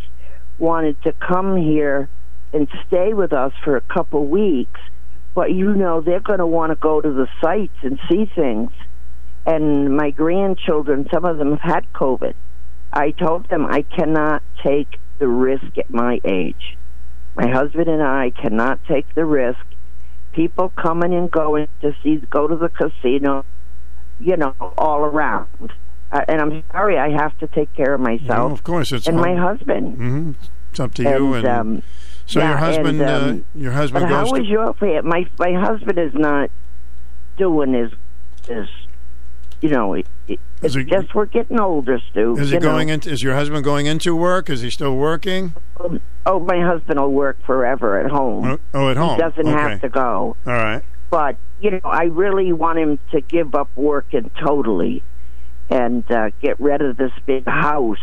wanted 0.57 1.01
to 1.03 1.11
come 1.14 1.57
here 1.57 2.09
and 2.57 2.67
stay 2.88 3.13
with 3.13 3.31
us 3.34 3.53
for 3.63 3.77
a 3.77 3.81
couple 3.81 4.25
weeks, 4.25 4.79
but 5.35 5.51
you 5.53 5.73
know, 5.75 6.01
they're 6.01 6.19
going 6.19 6.39
to 6.39 6.47
want 6.47 6.71
to 6.71 6.75
go 6.75 6.99
to 6.99 7.11
the 7.13 7.27
sites 7.39 7.77
and 7.84 7.99
see 8.09 8.25
things. 8.35 8.71
And 9.45 9.95
my 9.95 10.09
grandchildren, 10.09 11.07
some 11.13 11.23
of 11.23 11.38
them 11.38 11.51
have 11.57 11.61
had 11.61 11.93
COVID. 11.93 12.34
I 12.91 13.11
told 13.11 13.47
them 13.49 13.65
I 13.65 13.84
cannot 13.84 14.41
take 14.63 14.97
the 15.19 15.27
risk 15.27 15.77
at 15.77 15.89
my 15.89 16.19
age. 16.25 16.77
My 17.35 17.47
husband 17.49 17.88
and 17.88 18.01
I 18.01 18.31
cannot 18.31 18.79
take 18.88 19.13
the 19.13 19.23
risk. 19.25 19.59
People 20.34 20.69
coming 20.69 21.13
and 21.13 21.29
going 21.29 21.67
to 21.81 21.95
see, 22.03 22.17
go 22.29 22.47
to 22.47 22.55
the 22.55 22.69
casino, 22.69 23.45
you 24.19 24.35
know, 24.38 24.55
all 24.77 25.01
around. 25.01 25.71
Uh, 26.11 26.21
and 26.27 26.41
I'm 26.41 26.63
sorry, 26.71 26.97
I 26.97 27.09
have 27.11 27.38
to 27.39 27.47
take 27.47 27.73
care 27.75 27.93
of 27.93 28.01
myself. 28.01 28.27
Well, 28.29 28.51
of 28.51 28.63
course, 28.63 28.91
it's 28.91 29.07
and 29.07 29.17
my 29.17 29.35
husband. 29.35 29.97
hmm 29.97 30.31
It's 30.71 30.79
up 30.79 30.93
to 30.95 31.03
you. 31.03 31.34
And, 31.35 31.47
um, 31.47 31.84
so 32.28 32.40
yeah, 32.40 32.49
your 32.49 32.58
husband, 32.58 33.02
and, 33.02 33.10
um, 33.10 33.45
uh, 33.56 33.60
your 33.60 33.72
husband 33.72 34.04
but 34.04 34.10
goes 34.10 34.30
how 34.30 34.38
to. 34.38 34.44
your 34.44 34.74
fa- 34.76 35.02
my 35.04 35.26
my 35.40 35.54
husband 35.54 35.98
is 35.98 36.14
not 36.14 36.52
doing 37.38 37.74
his 37.74 37.91
his 38.48 38.68
you 39.62 39.70
know 39.70 39.94
it, 39.94 40.06
it, 40.28 40.40
it's 40.62 40.76
just 40.76 41.16
we're 41.16 41.26
getting 41.26 41.60
older, 41.60 41.99
Stu. 42.12 42.36
is 42.38 42.49
he 42.49 42.56
know. 42.56 42.62
going 42.62 42.90
into? 42.90 43.10
Is 43.12 43.24
your 43.24 43.34
husband 43.34 43.64
going 43.64 43.86
into 43.86 44.16
work? 44.16 44.49
Is 44.49 44.62
he 44.62 44.70
still 44.70 44.95
working? 44.95 45.54
Um, 45.80 46.02
oh, 46.26 46.40
my 46.40 46.60
husband 46.62 46.99
will 46.99 47.12
work 47.12 47.38
forever 47.45 47.99
at 47.99 48.12
home. 48.12 48.45
Oh, 48.45 48.60
oh, 48.74 48.90
at 48.91 48.98
home. 48.98 49.16
He 49.16 49.22
doesn't 49.22 49.48
Okay. 49.48 49.52
have 49.52 49.82
to 49.82 49.90
go. 49.90 50.36
All 50.45 50.54
right. 50.54 50.84
But 51.10 51.38
you 51.62 51.72
know, 51.72 51.80
I 51.84 52.04
really 52.04 52.52
want 52.54 52.78
him 52.78 52.99
to 53.12 53.22
give 53.22 53.56
up 53.56 53.70
working 53.76 54.30
totally 54.44 55.02
and 55.70 56.10
uh, 56.12 56.30
get 56.41 56.60
rid 56.60 56.82
of 56.82 56.98
this 56.98 57.12
big 57.26 57.45
house 57.48 57.98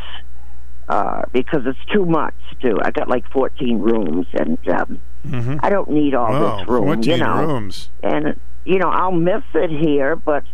uh, 0.88 1.22
because 1.32 1.62
it's 1.66 1.92
too 1.92 2.04
much. 2.06 2.34
Too. 2.64 2.78
I 2.82 2.90
got 2.90 3.08
like 3.08 3.28
fourteen 3.30 3.78
rooms, 3.78 4.26
and 4.32 4.56
um, 4.68 5.00
Mhm. 5.28 5.60
I 5.62 5.68
don't 5.70 5.90
need 5.90 6.14
all 6.14 6.30
Wow, 6.32 6.56
this 6.58 6.68
room. 6.68 6.84
14 6.84 7.12
you 7.12 7.18
know, 7.18 7.44
rooms. 7.46 7.90
and 8.02 8.38
you 8.64 8.78
know 8.78 8.88
I'll 8.88 9.12
miss 9.12 9.42
it 9.54 9.70
here, 9.70 10.16
but 10.16 10.44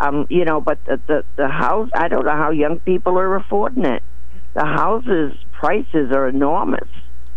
um, 0.00 0.26
you 0.28 0.44
know, 0.44 0.60
but 0.60 0.78
the, 0.84 1.00
the 1.06 1.24
the 1.36 1.48
house 1.48 1.88
I 1.94 2.08
don't 2.08 2.24
know 2.26 2.32
how 2.36 2.50
young 2.50 2.80
people 2.80 3.18
are 3.18 3.36
affording 3.36 3.84
it. 3.84 4.02
The 4.54 4.64
houses 4.64 5.32
prices 5.52 6.10
are 6.12 6.28
enormous. 6.28 6.88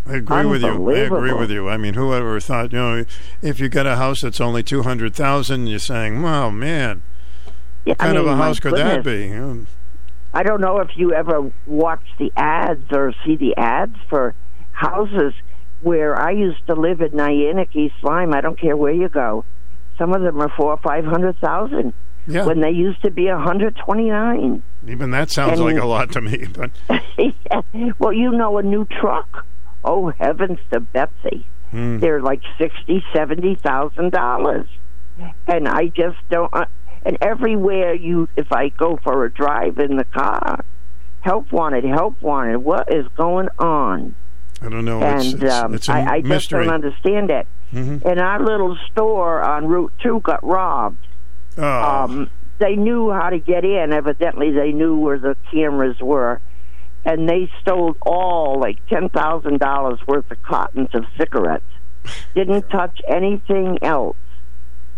I 0.05 0.15
agree 0.15 0.45
with 0.45 0.61
you. 0.61 0.89
I 0.91 0.99
agree 0.99 1.33
with 1.33 1.51
you. 1.51 1.67
I 1.69 1.75
mean, 1.77 1.93
whoever 1.93 2.39
thought, 2.39 2.71
you 2.71 2.77
know, 2.79 3.05
if 3.41 3.59
you 3.59 3.67
get 3.69 3.85
a 3.85 3.97
house 3.97 4.21
that's 4.21 4.39
only 4.41 4.63
two 4.63 4.83
hundred 4.83 5.13
thousand, 5.15 5.67
you're 5.67 5.79
saying, 5.79 6.21
"Wow, 6.21 6.49
man, 6.49 7.01
Yeah, 7.85 7.91
what 7.93 8.01
I 8.01 8.05
kind 8.07 8.17
of 8.17 8.27
a 8.27 8.35
house 8.37 8.59
could 8.59 8.75
that 8.75 9.03
be?" 9.03 9.27
You 9.27 9.35
know, 9.35 9.65
I 10.33 10.43
don't 10.43 10.61
know 10.61 10.79
if 10.79 10.89
you 10.95 11.13
ever 11.13 11.51
watch 11.65 12.03
the 12.19 12.31
ads 12.35 12.91
or 12.91 13.13
see 13.25 13.35
the 13.35 13.55
ads 13.57 13.95
for 14.09 14.35
houses 14.71 15.33
where 15.81 16.19
I 16.19 16.31
used 16.31 16.65
to 16.67 16.73
live 16.75 17.01
in 17.01 17.11
Niantic, 17.11 17.75
East 17.75 17.95
Lyme. 18.03 18.33
I 18.33 18.41
don't 18.41 18.59
care 18.59 18.75
where 18.77 18.93
you 18.93 19.09
go. 19.09 19.45
Some 19.97 20.13
of 20.13 20.21
them 20.21 20.39
are 20.41 20.51
four 20.55 20.71
or 20.73 20.77
five 20.77 21.05
hundred 21.05 21.39
thousand. 21.39 21.93
Yeah. 22.27 22.45
When 22.45 22.59
they 22.59 22.71
used 22.71 23.01
to 23.03 23.09
be 23.11 23.27
a 23.27 23.37
hundred 23.37 23.75
twenty 23.77 24.09
nine. 24.09 24.61
Even 24.85 25.11
that 25.11 25.29
sounds 25.31 25.53
And- 25.59 25.61
like 25.63 25.77
a 25.81 25.85
lot 25.87 26.11
to 26.11 26.21
me. 26.21 26.45
But 26.53 26.71
well, 27.99 28.13
you 28.13 28.31
know, 28.31 28.57
a 28.57 28.63
new 28.63 28.85
truck. 28.85 29.45
Oh 29.83 30.09
heavens 30.19 30.59
to 30.71 30.79
Betsy! 30.81 31.45
Hmm. 31.71 31.99
They're 31.99 32.21
like 32.21 32.41
sixty, 32.57 33.03
seventy 33.13 33.55
thousand 33.55 34.11
dollars, 34.11 34.67
and 35.47 35.67
I 35.67 35.87
just 35.87 36.17
don't. 36.29 36.51
And 37.07 37.17
everywhere 37.21 37.93
you, 37.93 38.27
if 38.35 38.51
I 38.51 38.67
go 38.67 38.99
for 39.01 39.23
a 39.23 39.31
drive 39.31 39.77
in 39.79 39.95
the 39.95 40.03
car, 40.03 40.65
help 41.21 41.53
wanted, 41.53 41.85
help 41.85 42.21
wanted. 42.21 42.57
What 42.57 42.93
is 42.93 43.07
going 43.15 43.47
on? 43.57 44.13
I 44.61 44.67
don't 44.67 44.83
know. 44.83 45.01
and 45.01 45.23
it's, 45.23 45.33
it's, 45.41 45.53
um, 45.53 45.73
it's 45.73 45.87
I, 45.87 46.15
I 46.15 46.21
just 46.21 46.49
don't 46.49 46.67
understand 46.67 47.31
it. 47.31 47.47
Mhm. 47.73 48.03
And 48.03 48.19
our 48.19 48.43
little 48.43 48.77
store 48.91 49.41
on 49.41 49.67
Route 49.67 49.93
Two 50.03 50.19
got 50.21 50.43
robbed. 50.43 51.07
Oh. 51.57 51.63
Um, 52.03 52.29
they 52.59 52.75
knew 52.75 53.09
how 53.09 53.29
to 53.29 53.39
get 53.39 53.63
in. 53.63 53.93
Evidently, 53.93 54.51
they 54.51 54.73
knew 54.73 54.97
where 54.97 55.17
the 55.17 55.37
cameras 55.49 56.01
were, 56.01 56.41
and 57.05 57.29
they 57.29 57.49
stole 57.61 57.95
all 58.01 58.59
like 58.59 58.85
ten 58.87 59.07
thousand 59.07 59.59
dollars 59.61 59.99
worth 60.07 60.29
of 60.29 60.43
cottons 60.43 60.89
of 60.93 61.05
cigarettes. 61.17 61.63
Didn't 62.35 62.69
touch 62.69 62.99
anything 63.07 63.77
else. 63.81 64.17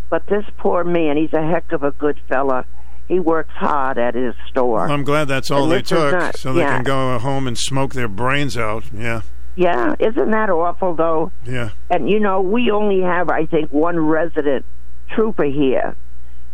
But 0.10 0.26
this 0.28 0.46
poor 0.58 0.84
man, 0.84 1.18
he's 1.18 1.34
a 1.34 1.42
heck 1.46 1.72
of 1.72 1.84
a 1.84 1.92
good 1.92 2.20
fella. 2.28 2.66
He 3.08 3.20
works 3.20 3.54
hard 3.56 3.98
at 3.98 4.16
his 4.16 4.36
store. 4.50 4.88
I'm 4.90 5.04
glad 5.04 5.28
that's 5.28 5.50
all 5.52 5.64
And 5.64 5.72
they 5.72 5.82
took, 5.82 6.12
not- 6.14 6.38
so 6.38 6.54
they 6.54 6.62
yeah. 6.62 6.76
can 6.78 6.84
go 6.84 7.18
home 7.20 7.48
and 7.48 7.58
smoke 7.58 7.94
their 7.94 8.08
brains 8.08 8.56
out. 8.58 8.84
Yeah, 8.94 9.22
Yeah, 9.56 9.96
isn't 10.00 10.30
that 10.32 10.50
awful 10.50 10.96
though? 10.96 11.32
yeah. 11.46 11.72
And 11.90 12.10
you 12.10 12.20
know, 12.20 12.42
we 12.42 12.70
only 12.72 13.02
have, 13.02 13.30
I 13.30 13.46
think, 13.46 13.72
one 13.72 14.00
resident 14.00 14.66
trooper 15.12 15.46
here, 15.46 15.96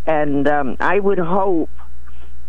and 0.08 0.48
um, 0.48 0.78
I 0.80 1.00
would 1.00 1.20
hope 1.20 1.70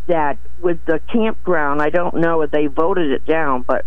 that 0.06 0.38
with 0.60 0.78
the 0.86 1.00
campground, 1.12 1.82
I 1.82 1.90
don't 1.90 2.14
know 2.16 2.42
if 2.42 2.52
they 2.52 2.66
voted 2.66 3.10
it 3.10 3.26
down, 3.26 3.62
but 3.62 3.84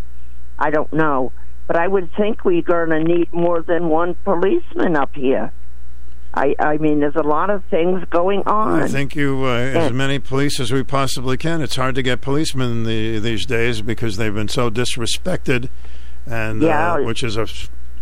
I 0.57 0.69
don't 0.69 0.91
know. 0.91 1.31
But 1.65 1.77
I 1.77 1.87
would 1.87 2.09
think 2.17 2.43
we're 2.43 2.61
going 2.61 2.89
to 2.89 2.99
need 3.03 3.31
more 3.31 3.61
than 3.61 3.87
one 3.87 4.15
policeman 4.25 4.97
up 4.97 5.15
here. 5.15 5.53
I, 6.33 6.55
I 6.59 6.77
mean, 6.77 6.99
there's 6.99 7.15
a 7.15 7.23
lot 7.23 7.49
of 7.49 7.63
things 7.65 8.03
going 8.11 8.43
on. 8.45 8.83
I 8.83 8.87
think 8.87 9.15
you, 9.15 9.45
uh, 9.45 9.49
as 9.55 9.91
many 9.91 10.19
police 10.19 10.59
as 10.59 10.71
we 10.71 10.83
possibly 10.83 11.37
can. 11.37 11.61
It's 11.61 11.75
hard 11.75 11.95
to 11.95 12.03
get 12.03 12.21
policemen 12.21 12.83
the, 12.83 13.17
these 13.19 13.45
days 13.47 13.81
because 13.81 14.17
they've 14.17 14.33
been 14.33 14.47
so 14.47 14.69
disrespected, 14.69 15.69
and 16.27 16.61
Yeah. 16.61 16.93
uh, 16.93 17.01
which 17.01 17.23
is 17.23 17.35
a 17.35 17.47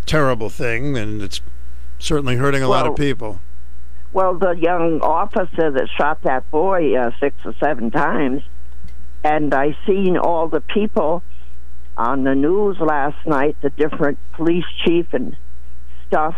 terrible 0.05 0.49
thing, 0.49 0.97
and 0.97 1.21
it's 1.21 1.39
certainly 1.99 2.35
hurting 2.35 2.61
a 2.61 2.67
lot 2.67 2.85
of 2.85 2.95
people. 2.97 3.39
Well, 4.11 4.35
the 4.35 4.51
young 4.51 4.99
officer 5.01 5.71
that 5.71 5.87
shot 5.97 6.21
that 6.23 6.49
boy 6.51 6.95
uh, 6.97 7.11
six 7.19 7.35
or 7.45 7.53
seven 7.63 7.91
times, 7.91 8.41
and 9.23 9.53
I 9.53 9.77
seen 9.87 10.17
all 10.17 10.47
the 10.49 10.61
people 10.61 11.23
on 11.95 12.23
the 12.23 12.35
news 12.35 12.77
last 12.79 13.25
night, 13.25 13.55
the 13.61 13.69
different 13.69 14.19
police 14.33 14.65
chief 14.85 15.13
and 15.13 15.35
stuff, 16.07 16.35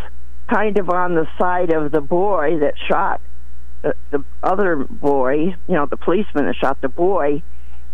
kind 0.49 0.77
of 0.77 0.89
on 0.89 1.15
the 1.15 1.27
side 1.37 1.71
of 1.71 1.91
the 1.91 2.01
boy 2.01 2.59
that 2.59 2.73
shot 2.89 3.21
the, 3.81 3.93
the 4.11 4.23
other 4.43 4.75
boy, 4.75 5.55
you 5.67 5.75
know, 5.75 5.85
the 5.85 5.97
policeman 5.97 6.45
that 6.45 6.55
shot 6.55 6.81
the 6.81 6.89
boy. 6.89 7.41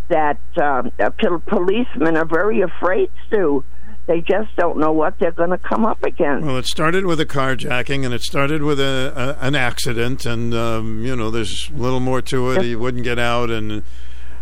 That 0.07 0.38
um, 0.61 0.91
uh, 0.99 1.10
pol- 1.19 1.41
policemen 1.48 2.15
are 2.15 2.26
very 2.26 2.61
afraid 2.61 3.10
to. 3.32 3.64
They 4.06 4.22
just 4.22 4.56
don't 4.56 4.77
know 4.77 4.91
what 4.91 5.18
they're 5.18 5.32
going 5.32 5.49
to 5.49 5.57
come 5.57 5.84
up 5.84 6.03
against. 6.03 6.45
Well, 6.45 6.57
it 6.57 6.68
started 6.68 7.07
with 7.07 7.19
a 7.19 7.26
carjacking, 7.26 8.06
and 8.06 8.14
it 8.14 8.22
started 8.22 8.61
with 8.61 8.80
a, 8.80 9.36
a 9.41 9.44
an 9.44 9.56
accident, 9.56 10.27
and 10.27 10.53
um, 10.53 11.03
you 11.03 11.15
know, 11.15 11.32
there's 11.32 11.72
a 11.72 11.73
little 11.73 11.99
more 11.99 12.22
to 12.22 12.52
it. 12.52 12.61
He 12.61 12.76
wouldn't 12.76 13.03
get 13.03 13.18
out, 13.18 13.49
and 13.49 13.82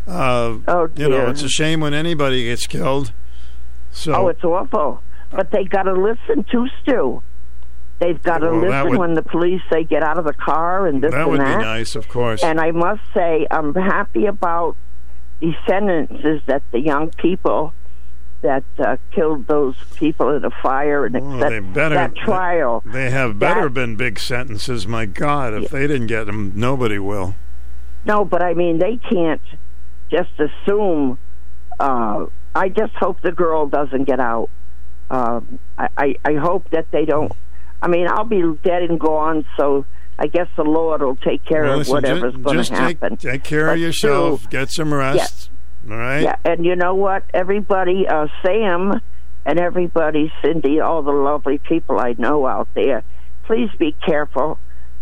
uh, 0.05 0.57
Oh, 0.67 0.89
you 0.97 1.07
know, 1.07 1.29
it's 1.29 1.43
a 1.43 1.49
shame 1.49 1.79
when 1.79 1.93
anybody 1.93 2.43
gets 2.43 2.67
killed. 2.67 3.13
So, 3.93 4.13
Oh, 4.13 4.27
it's 4.27 4.43
awful. 4.43 5.01
But 5.31 5.51
they 5.51 5.63
got 5.63 5.83
to 5.83 5.93
listen 5.93 6.43
to 6.51 6.67
Stu. 6.81 7.23
They've 7.99 8.21
got 8.21 8.39
to 8.39 8.47
Well, 8.51 8.59
listen 8.61 8.89
would- 8.89 8.99
when 8.99 9.13
the 9.13 9.21
police 9.21 9.61
say 9.71 9.83
get 9.83 10.03
out 10.03 10.17
of 10.17 10.25
the 10.25 10.33
car 10.33 10.87
and 10.87 11.01
this 11.01 11.11
that 11.11 11.21
and 11.21 11.31
would 11.31 11.39
that. 11.39 11.59
be 11.59 11.63
nice, 11.63 11.95
of 11.95 12.07
course. 12.09 12.43
And 12.43 12.59
I 12.59 12.71
must 12.71 13.01
say, 13.13 13.47
I'm 13.49 13.73
happy 13.75 14.25
about 14.25 14.75
the 15.39 15.53
sentences 15.67 16.41
that 16.47 16.63
the 16.71 16.79
young 16.79 17.09
people 17.11 17.73
that 18.41 18.63
uh, 18.77 18.97
killed 19.11 19.47
those 19.47 19.75
people 19.95 20.29
in 20.35 20.41
the 20.41 20.51
fire 20.61 21.05
and 21.05 21.13
Well, 21.15 21.37
that, 21.37 21.73
better 21.73 21.95
that 21.95 22.13
trial. 22.15 22.83
They 22.85 23.09
have 23.09 23.39
better 23.39 23.63
That- 23.63 23.73
been 23.73 23.95
big 23.95 24.19
sentences. 24.19 24.85
My 24.85 25.05
God, 25.05 25.53
if 25.53 25.69
they 25.69 25.87
didn't 25.87 26.07
get 26.07 26.25
them, 26.25 26.51
nobody 26.55 26.99
will. 26.99 27.35
No, 28.05 28.25
but 28.25 28.41
I 28.41 28.53
mean, 28.53 28.79
they 28.79 28.97
can't 28.97 29.41
just 30.11 30.31
assume. 30.37 31.17
Uh, 31.79 32.25
I 32.53 32.67
just 32.67 32.93
hope 32.95 33.21
the 33.21 33.31
girl 33.31 33.67
doesn't 33.67 34.03
get 34.03 34.19
out. 34.19 34.49
Um, 35.09 35.59
I, 35.77 35.87
I, 35.97 36.15
I 36.25 36.33
hope 36.33 36.69
that 36.71 36.91
they 36.91 37.05
don't. 37.05 37.31
I 37.83 37.87
mean, 37.89 38.07
I'll 38.09 38.23
be 38.23 38.41
dead 38.63 38.83
and 38.83 38.97
gone, 38.99 39.45
so 39.57 39.85
I 40.17 40.27
guess 40.27 40.47
the 40.55 40.63
Lord 40.63 41.01
will 41.01 41.17
take 41.17 41.43
care 41.43 41.63
Well, 41.63 41.81
of 41.81 41.87
whatever's 41.89 42.35
going 42.37 42.57
to 42.57 42.63
take, 42.63 42.99
happen. 43.01 43.17
take 43.17 43.43
care 43.43 43.65
But 43.65 43.73
of 43.73 43.79
yourself. 43.79 44.39
still- 44.43 44.49
get 44.51 44.71
some 44.71 44.93
rest. 44.93 45.49
All 45.89 45.97
right. 45.97 46.21
Yeah, 46.21 46.35
and 46.45 46.65
you 46.65 46.77
know 46.77 46.95
what? 46.95 47.23
Everybody, 47.33 48.07
uh, 48.07 48.27
Sam, 48.41 49.01
and 49.45 49.59
everybody, 49.59 50.31
Cindy, 50.41 50.79
all 50.79 51.01
the 51.01 51.11
lovely 51.11 51.57
people 51.57 51.99
I 51.99 52.15
know 52.17 52.47
out 52.47 52.69
there, 52.73 53.03
please 53.45 53.69
be 53.77 53.93
careful. 54.05 54.57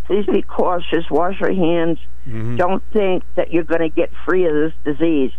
Please 0.07 0.25
be 0.25 0.41
cautious. 0.41 1.05
Wash 1.11 1.39
your 1.39 1.53
hands. 1.53 1.99
Mhm. 2.27 2.57
Don't 2.57 2.81
think 2.91 3.23
that 3.35 3.53
you're 3.53 3.63
going 3.63 3.81
to 3.81 3.89
get 3.89 4.09
free 4.25 4.45
of 4.47 4.53
this 4.55 4.73
disease. 4.83 5.31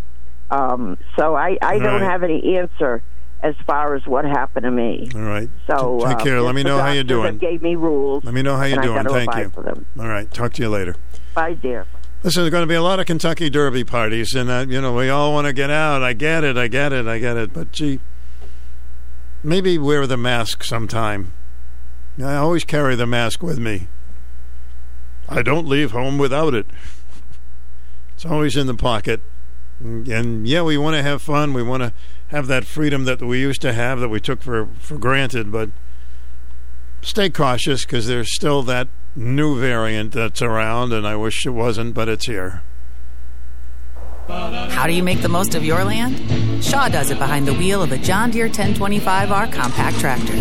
Um, 0.53 0.97
so 1.19 1.35
I, 1.35 1.59
I 1.61 1.75
All 1.75 1.81
don't 1.81 2.03
right. 2.03 2.11
have 2.11 2.23
any 2.23 2.57
answer 2.57 3.03
as 3.43 3.55
far 3.67 3.95
as 3.95 4.07
what 4.07 4.25
happened 4.25 4.65
to 4.65 4.71
me. 4.71 5.11
All 5.15 5.21
right. 5.21 5.49
So 5.67 5.99
Take 6.01 6.19
uh, 6.19 6.25
care. 6.25 6.41
Let 6.41 6.55
me 6.55 6.63
know 6.63 6.79
how 6.79 6.93
you're 6.93 7.05
doing. 7.05 7.39
Gave 7.39 7.63
me 7.63 7.75
rules. 7.75 8.25
Let 8.25 8.35
me 8.35 8.43
know 8.43 8.57
how 8.57 8.65
you're 8.65 8.83
doing. 8.83 9.05
Thank 9.05 9.35
you. 9.37 9.53
All 9.99 10.09
right. 10.09 10.31
Talk 10.33 10.53
to 10.55 10.63
you 10.63 10.69
later. 10.69 10.97
Bye, 11.35 11.55
dear. 11.55 11.87
Listen, 12.23 12.45
there's 12.45 12.53
going 12.53 12.63
to 12.63 12.69
be 12.69 12.77
a 12.77 12.83
lot 12.83 13.01
of 13.01 13.07
Kentucky 13.07 13.51
Derby 13.51 13.83
parties, 13.83 14.33
and 14.35 14.49
uh, 14.49 14.65
you 14.69 14.81
know 14.81 14.95
we 14.95 15.09
all 15.09 15.33
want 15.33 15.49
to 15.49 15.53
get 15.53 15.71
out. 15.71 16.05
I 16.05 16.13
get 16.13 16.45
it, 16.45 16.57
I 16.57 16.69
get 16.69 16.93
it, 16.93 17.09
I 17.09 17.19
get 17.19 17.37
it. 17.37 17.53
But 17.53 17.73
gee, 17.73 17.99
maybe 19.43 19.77
wear 19.77 20.07
the 20.07 20.17
mask 20.17 20.63
sometime. 20.63 21.33
I 22.23 22.37
always 22.37 22.63
carry 22.63 22.95
the 22.95 23.07
mask 23.07 23.43
with 23.43 23.59
me. 23.59 23.89
I 25.29 25.43
don't 25.43 25.67
leave 25.67 25.91
home 25.91 26.17
without 26.17 26.55
it. 26.55 26.67
It's 28.15 28.25
always 28.25 28.57
in 28.57 28.69
the 28.69 28.75
pocket. 28.75 29.21
And, 29.81 30.07
and 30.07 30.47
yeah, 30.47 30.63
we 30.63 30.79
want 30.79 30.95
to 30.95 31.03
have 31.03 31.23
fun. 31.23 31.55
We 31.55 31.63
want 31.65 31.83
to 31.83 31.93
have 32.33 32.47
that 32.47 32.65
freedom 32.65 33.05
that 33.05 33.21
we 33.21 33.39
used 33.41 33.61
to 33.61 33.73
have 33.75 34.01
that 34.01 34.09
we 34.09 34.19
took 34.19 34.43
for 34.43 34.67
for 34.81 34.99
granted. 34.99 35.53
But 35.53 35.71
stay 37.03 37.31
cautious 37.31 37.85
because 37.85 38.09
there's 38.09 38.35
still 38.35 38.63
that 38.65 38.89
new 39.15 39.61
variant 39.61 40.13
that's 40.13 40.43
around, 40.43 40.93
and 40.93 41.07
I 41.07 41.15
wish 41.15 41.47
it 41.47 41.51
wasn't, 41.51 41.95
but 41.95 42.09
it's 42.09 42.27
here. 42.27 42.63
How 44.29 44.87
do 44.87 44.93
you 44.93 45.03
make 45.03 45.21
the 45.21 45.29
most 45.29 45.55
of 45.55 45.63
your 45.63 45.85
land? 45.85 46.65
Shaw 46.65 46.89
does 46.89 47.11
it 47.11 47.19
behind 47.19 47.47
the 47.47 47.55
wheel 47.55 47.83
of 47.83 47.93
a 47.93 47.99
John 47.99 48.31
Deere 48.31 48.49
1025R 48.49 49.53
compact 49.53 49.99
tractor. 49.99 50.37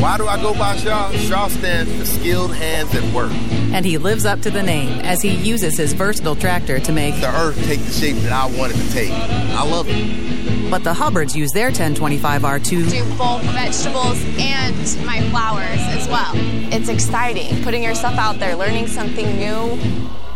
Why 0.00 0.16
do 0.16 0.26
I 0.26 0.40
go 0.40 0.54
by 0.54 0.76
Shaw? 0.76 1.10
Shaw 1.12 1.48
stands 1.48 1.94
for 1.98 2.06
skilled 2.06 2.54
hands 2.54 2.94
at 2.94 3.02
work. 3.12 3.32
And 3.72 3.84
he 3.84 3.98
lives 3.98 4.24
up 4.24 4.40
to 4.42 4.50
the 4.50 4.62
name 4.62 5.00
as 5.00 5.20
he 5.20 5.34
uses 5.34 5.76
his 5.76 5.92
versatile 5.92 6.36
tractor 6.36 6.78
to 6.78 6.92
make 6.92 7.20
The 7.20 7.28
earth 7.28 7.62
take 7.66 7.80
the 7.80 7.92
shape 7.92 8.16
that 8.18 8.32
I 8.32 8.46
want 8.58 8.72
it 8.74 8.76
to 8.76 8.92
take. 8.92 9.10
I 9.10 9.64
love 9.64 9.86
it. 9.88 10.45
But 10.70 10.82
the 10.84 10.94
Hubbards 10.94 11.36
use 11.36 11.50
their 11.52 11.70
1025R 11.70 12.64
to 12.64 12.86
do 12.90 13.04
both 13.16 13.42
vegetables 13.42 14.20
and 14.38 15.06
my 15.06 15.20
flowers 15.30 15.78
as 15.96 16.08
well. 16.08 16.32
It's 16.72 16.88
exciting 16.88 17.62
putting 17.62 17.82
yourself 17.82 18.14
out 18.16 18.38
there, 18.38 18.56
learning 18.56 18.88
something 18.88 19.36
new. 19.38 19.78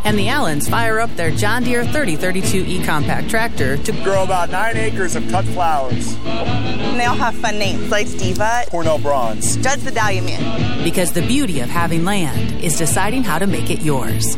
and 0.05 0.19
the 0.19 0.29
Allens 0.29 0.67
fire 0.69 0.99
up 1.01 1.11
their 1.17 1.31
John 1.31 1.63
Deere 1.65 1.85
3032 1.85 2.65
E 2.67 2.83
compact 2.85 3.29
tractor 3.29 3.77
to 3.79 3.93
Grow 4.05 4.23
about 4.23 4.51
nine 4.51 4.77
acres 4.77 5.15
of 5.17 5.29
cut 5.31 5.45
flowers. 5.47 6.15
And 6.25 6.99
they 6.99 7.05
all 7.05 7.17
have 7.17 7.35
fun 7.35 7.59
names 7.59 7.91
like 7.91 8.07
Diva, 8.17 8.65
Cornell 8.71 8.99
Bronze. 8.99 9.57
Judge 9.57 9.81
the 9.81 9.91
Dahlia 9.91 10.23
Man. 10.23 10.85
because 10.85 11.13
the 11.13 11.23
beauty 11.27 11.61
of 11.61 11.69
having 11.69 12.05
land 12.05 12.65
is 12.65 12.79
deciding 12.79 13.25
how 13.25 13.39
to 13.39 13.47
make 13.47 13.69
it 13.71 13.83
yours. 13.83 14.37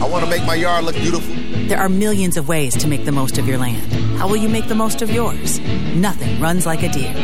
I 0.00 0.08
want 0.08 0.24
to 0.24 0.30
make 0.30 0.44
my 0.46 0.54
yard 0.56 0.84
look 0.84 0.96
beautiful. 0.96 1.34
There 1.68 1.78
are 1.78 1.88
millions 1.88 2.36
of 2.36 2.46
ways 2.46 2.76
to 2.76 2.86
make 2.86 3.06
the 3.06 3.12
most 3.12 3.38
of 3.38 3.48
your 3.48 3.56
land. 3.56 3.90
How 4.18 4.28
will 4.28 4.36
you 4.36 4.50
make 4.50 4.68
the 4.68 4.74
most 4.74 5.00
of 5.00 5.10
yours? 5.10 5.60
Nothing 5.94 6.38
runs 6.38 6.66
like 6.66 6.82
a 6.82 6.90
Deere. 6.90 7.14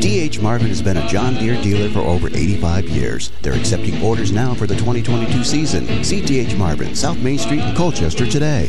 DH 0.00 0.40
Marvin 0.40 0.68
has 0.68 0.80
been 0.80 0.96
a 0.96 1.06
John 1.06 1.34
Deere 1.34 1.60
dealer 1.60 1.90
for 1.90 2.00
over 2.00 2.28
85 2.28 2.88
years. 2.88 3.30
They're 3.42 3.52
accepting 3.52 4.02
orders 4.02 4.32
now 4.32 4.54
for 4.54 4.66
the 4.66 4.74
2022 4.74 5.44
season. 5.44 6.02
See 6.02 6.22
DH 6.22 6.56
Marvin, 6.56 6.94
South 6.94 7.18
Main 7.18 7.36
Street 7.36 7.60
in 7.60 7.76
Colchester 7.76 8.24
today. 8.24 8.68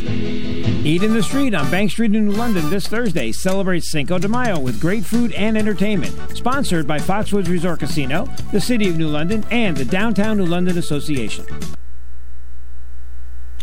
Eat 0.83 1.01
in 1.01 1.13
the 1.13 1.23
Street 1.23 1.53
on 1.55 1.71
Bank 1.71 1.91
Street 1.91 2.13
in 2.13 2.25
New 2.25 2.33
London 2.33 2.69
this 2.69 2.87
Thursday 2.87 3.31
celebrates 3.31 3.91
Cinco 3.91 4.19
de 4.19 4.27
Mayo 4.27 4.59
with 4.59 4.81
great 4.81 5.05
food 5.05 5.31
and 5.31 5.57
entertainment. 5.57 6.13
Sponsored 6.35 6.87
by 6.87 6.99
Foxwoods 6.99 7.47
Resort 7.47 7.79
Casino, 7.79 8.27
the 8.51 8.59
City 8.59 8.89
of 8.89 8.97
New 8.97 9.07
London, 9.07 9.45
and 9.49 9.77
the 9.77 9.85
Downtown 9.85 10.35
New 10.35 10.45
London 10.45 10.77
Association. 10.77 11.45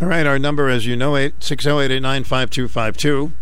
All 0.00 0.08
right, 0.08 0.26
our 0.26 0.38
number, 0.38 0.68
as 0.68 0.84
you 0.84 0.94
know, 0.96 1.16
eight 1.16 1.42
six 1.42 1.64
zero 1.64 1.80
eight 1.80 1.90
eight 1.90 2.02
nine 2.02 2.24
five 2.24 2.50
two 2.50 2.68
five 2.68 2.96
two. 2.96 3.32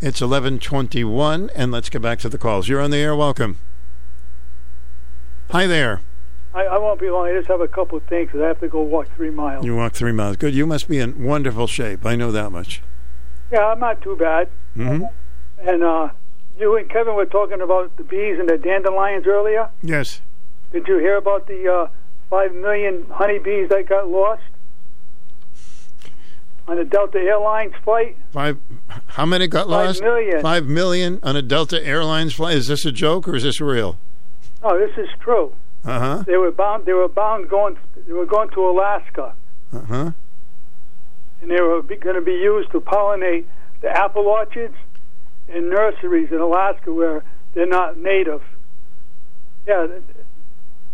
It's 0.00 0.20
eleven 0.20 0.58
twenty 0.58 1.04
one, 1.04 1.50
and 1.54 1.72
let's 1.72 1.88
get 1.88 2.02
back 2.02 2.18
to 2.20 2.28
the 2.28 2.36
calls. 2.38 2.68
You're 2.68 2.80
on 2.82 2.90
the 2.90 2.98
air. 2.98 3.16
Welcome. 3.16 3.58
Hi 5.50 5.66
there. 5.66 6.02
I, 6.54 6.64
I 6.64 6.78
won't 6.78 7.00
be 7.00 7.08
long. 7.08 7.28
I 7.28 7.32
just 7.32 7.48
have 7.48 7.62
a 7.62 7.68
couple 7.68 7.96
of 7.96 8.04
things 8.04 8.30
I 8.34 8.46
have 8.46 8.60
to 8.60 8.68
go 8.68 8.82
walk 8.82 9.08
three 9.16 9.30
miles. 9.30 9.64
You 9.64 9.74
walk 9.76 9.94
three 9.94 10.12
miles. 10.12 10.36
Good. 10.36 10.54
You 10.54 10.66
must 10.66 10.86
be 10.86 10.98
in 10.98 11.24
wonderful 11.24 11.66
shape. 11.66 12.04
I 12.04 12.14
know 12.14 12.30
that 12.30 12.50
much. 12.52 12.82
Yeah, 13.50 13.66
I'm 13.68 13.80
not 13.80 14.02
too 14.02 14.16
bad. 14.16 14.48
hmm 14.74 15.04
And 15.66 15.82
uh, 15.82 16.10
you 16.58 16.76
and 16.76 16.90
Kevin 16.90 17.14
were 17.14 17.24
talking 17.26 17.62
about 17.62 17.96
the 17.96 18.02
bees 18.04 18.38
and 18.38 18.48
the 18.50 18.58
dandelions 18.58 19.26
earlier. 19.26 19.70
Yes. 19.82 20.20
Did 20.72 20.86
you 20.88 20.98
hear 20.98 21.16
about 21.16 21.46
the 21.46 21.72
uh, 21.72 21.88
five 22.28 22.54
million 22.54 23.06
honeybees 23.10 23.70
that 23.70 23.88
got 23.88 24.08
lost 24.08 24.42
on 26.68 26.78
a 26.78 26.84
Delta 26.84 27.18
Airlines 27.18 27.74
flight? 27.84 28.16
Five. 28.32 28.58
How 29.08 29.26
many 29.26 29.46
got 29.46 29.66
Five 29.66 29.86
lost? 29.86 30.02
million. 30.02 30.40
Five 30.42 30.66
million 30.66 31.20
on 31.22 31.36
a 31.36 31.42
Delta 31.42 31.84
Airlines 31.84 32.34
flight. 32.34 32.56
Is 32.56 32.68
this 32.68 32.84
a 32.84 32.92
joke 32.92 33.26
or 33.28 33.34
is 33.34 33.42
this 33.42 33.60
real? 33.60 33.98
Oh, 34.62 34.78
this 34.78 34.96
is 34.96 35.08
true. 35.20 35.52
Uh 35.84 35.98
huh. 35.98 36.22
They 36.26 36.36
were 36.36 36.52
bound. 36.52 36.86
They 36.86 36.92
were 36.92 37.08
bound 37.08 37.48
going. 37.48 37.76
They 38.06 38.12
were 38.12 38.26
going 38.26 38.50
to 38.50 38.60
Alaska, 38.68 39.34
Uh 39.72 39.80
huh. 39.80 40.10
and 41.40 41.50
they 41.50 41.60
were 41.60 41.82
going 41.82 42.14
to 42.14 42.20
be 42.22 42.32
used 42.32 42.70
to 42.72 42.80
pollinate 42.80 43.44
the 43.80 43.88
apple 43.90 44.26
orchards 44.28 44.76
and 45.48 45.68
nurseries 45.70 46.30
in 46.30 46.38
Alaska 46.38 46.92
where 46.92 47.24
they're 47.54 47.66
not 47.66 47.98
native. 47.98 48.42
Yeah, 49.66 49.88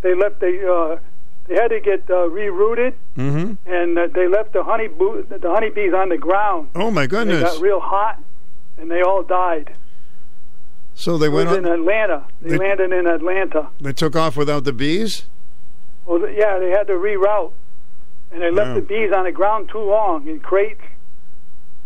they 0.01 0.15
left. 0.15 0.41
They 0.41 0.65
uh, 0.67 0.97
they 1.49 1.55
had 1.55 1.69
to 1.69 1.81
get 1.81 2.03
uh, 2.11 2.29
rerouted, 2.29 2.95
Mm-hmm. 3.17 3.55
and 3.67 3.99
uh, 3.99 4.07
they 4.15 4.29
left 4.29 4.53
the 4.53 4.63
honey 4.63 4.87
boo- 4.89 5.27
the 5.29 5.49
honeybees 5.51 5.93
on 5.95 6.09
the 6.11 6.19
ground. 6.19 6.69
Oh 6.75 6.91
my 6.91 7.03
They 7.03 7.07
goodness. 7.09 7.43
got 7.43 7.61
real 7.61 7.81
hot, 7.81 8.23
and 8.77 8.91
they 8.91 9.03
all 9.03 9.23
died. 9.23 9.75
So 10.95 11.17
they 11.19 11.27
It 11.27 11.31
went 11.31 11.49
was 11.49 11.59
in. 11.59 11.65
Atlanta. 11.67 12.25
They, 12.43 12.51
They- 12.51 12.59
landed 12.59 12.93
in 12.93 13.07
Atlanta. 13.07 13.69
They 13.81 13.93
took 13.93 14.15
off 14.17 14.37
without 14.37 14.65
the 14.65 14.73
bees. 14.73 15.25
Well, 16.07 16.21
yeah, 16.31 16.59
they 16.59 16.71
had 16.71 16.87
to 16.87 16.95
reroute, 16.95 17.53
and 18.33 18.41
they 18.43 18.51
left 18.51 18.69
Wow. 18.71 18.75
the 18.77 18.81
bees 18.83 19.13
on 19.13 19.25
the 19.25 19.33
ground 19.33 19.69
too 19.71 19.81
long 19.81 20.27
in 20.29 20.41
crates, 20.41 20.81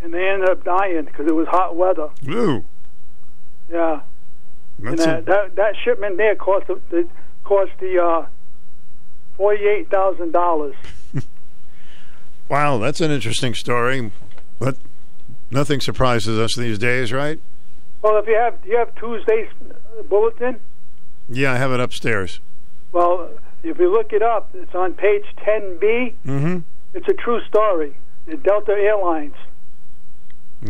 and 0.01 0.13
they 0.13 0.27
ended 0.27 0.49
up 0.49 0.63
dying 0.63 1.05
because 1.05 1.27
it 1.27 1.35
was 1.35 1.47
hot 1.47 1.75
weather. 1.75 2.09
Ooh. 2.29 2.63
Yeah, 3.71 4.01
and 4.83 4.97
That's 4.97 5.07
uh, 5.07 5.17
a- 5.17 5.21
that 5.23 5.55
that 5.55 5.75
shipment 5.83 6.17
there 6.17 6.35
cost 6.35 6.67
the, 6.67 6.79
the 6.89 7.07
cost 7.43 7.71
the 7.79 8.01
uh, 8.03 8.25
forty 9.37 9.65
eight 9.65 9.89
thousand 9.89 10.31
dollars. 10.31 10.75
Wow, 12.49 12.77
that's 12.77 12.99
an 13.01 13.09
interesting 13.09 13.53
story, 13.55 14.11
but 14.59 14.75
nothing 15.49 15.79
surprises 15.79 16.37
us 16.37 16.55
these 16.55 16.77
days, 16.77 17.11
right? 17.13 17.39
Well, 18.01 18.17
if 18.17 18.27
you 18.27 18.35
have 18.35 18.61
do 18.61 18.69
you 18.69 18.77
have 18.77 18.93
Tuesday's 18.95 19.47
bulletin? 20.09 20.59
Yeah, 21.29 21.53
I 21.53 21.57
have 21.57 21.71
it 21.71 21.79
upstairs. 21.79 22.41
Well, 22.91 23.29
if 23.63 23.79
you 23.79 23.91
look 23.91 24.11
it 24.11 24.21
up, 24.21 24.49
it's 24.53 24.75
on 24.75 24.93
page 24.93 25.23
ten 25.43 25.77
B. 25.79 26.15
Mm-hmm. 26.25 26.59
It's 26.93 27.07
a 27.07 27.13
true 27.13 27.39
story. 27.47 27.95
The 28.25 28.37
Delta 28.37 28.73
Airlines, 28.73 29.35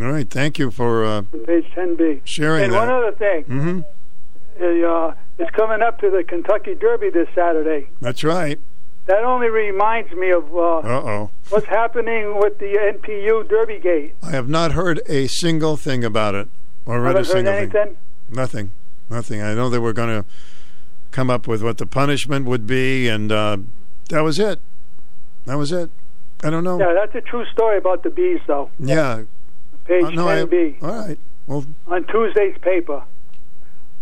All 0.00 0.10
right, 0.10 0.28
thank 0.30 0.58
you 0.58 0.70
for 0.70 1.04
uh, 1.04 1.22
page 1.44 1.66
ten 1.74 1.96
B. 1.96 2.20
sharing 2.24 2.64
and 2.64 2.72
that. 2.72 2.78
one 2.78 2.90
other 2.90 3.12
thing. 3.12 3.44
Mm-hmm. 3.44 4.84
uh, 4.86 5.14
it's 5.38 5.50
coming 5.50 5.82
up 5.82 5.98
to 6.00 6.10
the 6.10 6.24
Kentucky 6.24 6.74
Derby 6.74 7.10
this 7.10 7.28
Saturday. 7.34 7.88
That's 8.00 8.22
right. 8.24 8.58
That 9.06 9.22
only 9.24 9.48
reminds 9.48 10.12
me 10.12 10.30
of 10.30 10.44
uh, 10.56 11.26
what's 11.50 11.66
happening 11.66 12.38
with 12.38 12.58
the 12.58 12.74
NPU 12.98 13.46
Derby 13.48 13.78
Gate. 13.78 14.14
I 14.22 14.30
have 14.30 14.48
not 14.48 14.72
heard 14.72 15.02
a 15.06 15.26
single 15.26 15.76
thing 15.76 16.04
about 16.04 16.34
it 16.34 16.48
or 16.86 17.00
read 17.02 17.16
a 17.16 17.18
Haven't 17.18 17.24
heard 17.24 17.32
single 17.32 17.52
thing. 17.52 17.62
anything? 17.62 17.96
Nothing. 18.30 18.70
Nothing. 19.10 19.42
I 19.42 19.52
know 19.54 19.68
they 19.68 19.78
were 19.78 19.92
going 19.92 20.08
to 20.22 20.24
come 21.10 21.28
up 21.28 21.46
with 21.46 21.62
what 21.62 21.76
the 21.76 21.84
punishment 21.86 22.46
would 22.46 22.66
be, 22.66 23.06
and 23.08 23.30
uh, 23.30 23.58
that 24.08 24.22
was 24.22 24.38
it. 24.38 24.58
That 25.44 25.56
was 25.58 25.70
it. 25.70 25.90
I 26.42 26.48
don't 26.48 26.64
know. 26.64 26.78
Yeah, 26.78 26.94
that's 26.94 27.14
a 27.14 27.20
true 27.20 27.44
story 27.52 27.76
about 27.76 28.02
the 28.04 28.10
bees, 28.10 28.40
though. 28.46 28.70
Yeah. 28.78 29.24
Page 29.84 30.04
Uh, 30.04 30.10
no, 30.10 30.24
10B 30.26 30.82
All 30.82 30.88
right. 31.06 31.18
Well, 31.46 31.66
on 31.88 32.04
Tuesday's 32.06 32.56
paper. 32.62 33.02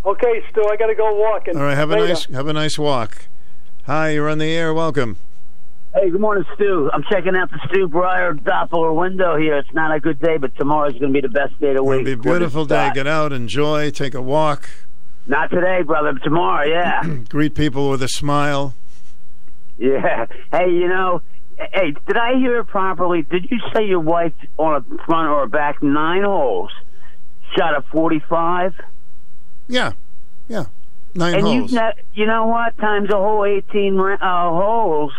Okay, 0.04 0.42
Stu, 0.50 0.64
I 0.68 0.76
got 0.76 0.86
to 0.88 0.94
go 0.94 1.14
walking. 1.14 1.56
all 1.56 1.62
right. 1.62 1.76
Have 1.76 1.90
a 1.90 1.94
Later. 1.94 2.08
nice 2.08 2.24
have 2.26 2.48
a 2.48 2.52
nice 2.52 2.78
walk. 2.78 3.26
Hi, 3.84 4.10
you're 4.10 4.28
on 4.28 4.38
the 4.38 4.46
air. 4.52 4.74
Welcome. 4.74 5.16
Hey, 5.94 6.10
good 6.10 6.20
morning, 6.20 6.44
Stu. 6.54 6.90
I'm 6.92 7.04
checking 7.10 7.36
out 7.36 7.50
the 7.50 7.60
Stu 7.68 7.86
Bryer 7.86 8.32
Doppler 8.34 8.94
window 8.98 9.36
here. 9.36 9.58
It's 9.58 9.72
not 9.74 9.94
a 9.94 10.00
good 10.00 10.18
day, 10.20 10.38
but 10.38 10.56
tomorrow's 10.56 10.94
going 10.94 11.12
to 11.12 11.20
be 11.20 11.20
the 11.20 11.28
best 11.28 11.58
day 11.60 11.68
of 11.70 11.74
the 11.76 11.82
It'll 11.82 11.86
week. 11.86 12.04
be 12.06 12.12
a 12.12 12.16
beautiful 12.16 12.64
day. 12.64 12.90
Get 12.94 13.06
out, 13.06 13.32
enjoy, 13.32 13.90
take 13.90 14.14
a 14.14 14.22
walk, 14.22 14.68
Not 15.26 15.50
today, 15.50 15.82
brother. 15.82 16.14
but 16.14 16.22
Tomorrow, 16.24 16.66
yeah. 16.66 17.02
greet 17.28 17.54
people 17.54 17.90
with 17.90 18.02
a 18.02 18.08
smile. 18.08 18.74
yeah. 19.76 20.26
Hey, 20.50 20.70
you 20.70 20.88
know, 20.88 21.20
hey, 21.58 21.94
did 22.06 22.16
I 22.16 22.36
hear 22.38 22.58
it 22.60 22.64
properly? 22.68 23.22
Did 23.22 23.48
you 23.50 23.58
say 23.74 23.84
your 23.84 24.00
wife 24.00 24.32
on 24.56 24.74
a 24.76 25.04
front 25.04 25.28
or 25.28 25.42
a 25.42 25.48
back 25.48 25.82
nine 25.82 26.24
holes 26.24 26.70
shot 27.56 27.76
a 27.76 27.82
45? 27.92 28.72
Yeah, 29.68 29.92
yeah, 30.48 30.66
nine 31.14 31.34
and 31.34 31.42
holes. 31.42 31.72
you've 31.72 31.82
you 32.14 32.26
know 32.26 32.46
what? 32.46 32.76
Times 32.78 33.10
a 33.10 33.16
whole 33.16 33.44
18 33.44 33.98
uh, 33.98 34.18
holes, 34.20 35.12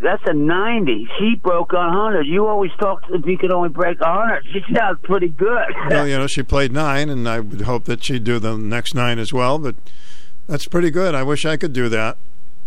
that's 0.00 0.22
a 0.26 0.34
90. 0.34 1.08
She 1.18 1.36
broke 1.36 1.72
a 1.72 1.76
100. 1.76 2.26
You 2.26 2.46
always 2.46 2.70
talk 2.78 3.02
if 3.10 3.24
you 3.26 3.38
could 3.38 3.52
only 3.52 3.70
break 3.70 3.98
a 4.00 4.10
100. 4.10 4.44
She 4.52 4.74
sounds 4.74 4.98
pretty 5.02 5.28
good. 5.28 5.74
well, 5.88 6.06
you 6.06 6.18
know, 6.18 6.26
she 6.26 6.42
played 6.42 6.72
nine, 6.72 7.08
and 7.08 7.28
I 7.28 7.40
would 7.40 7.62
hope 7.62 7.84
that 7.84 8.04
she'd 8.04 8.24
do 8.24 8.38
the 8.38 8.56
next 8.56 8.94
nine 8.94 9.18
as 9.18 9.32
well. 9.32 9.58
But 9.58 9.76
that's 10.46 10.66
pretty 10.66 10.90
good. 10.90 11.14
I 11.14 11.22
wish 11.22 11.46
I 11.46 11.56
could 11.56 11.72
do 11.72 11.88
that. 11.88 12.18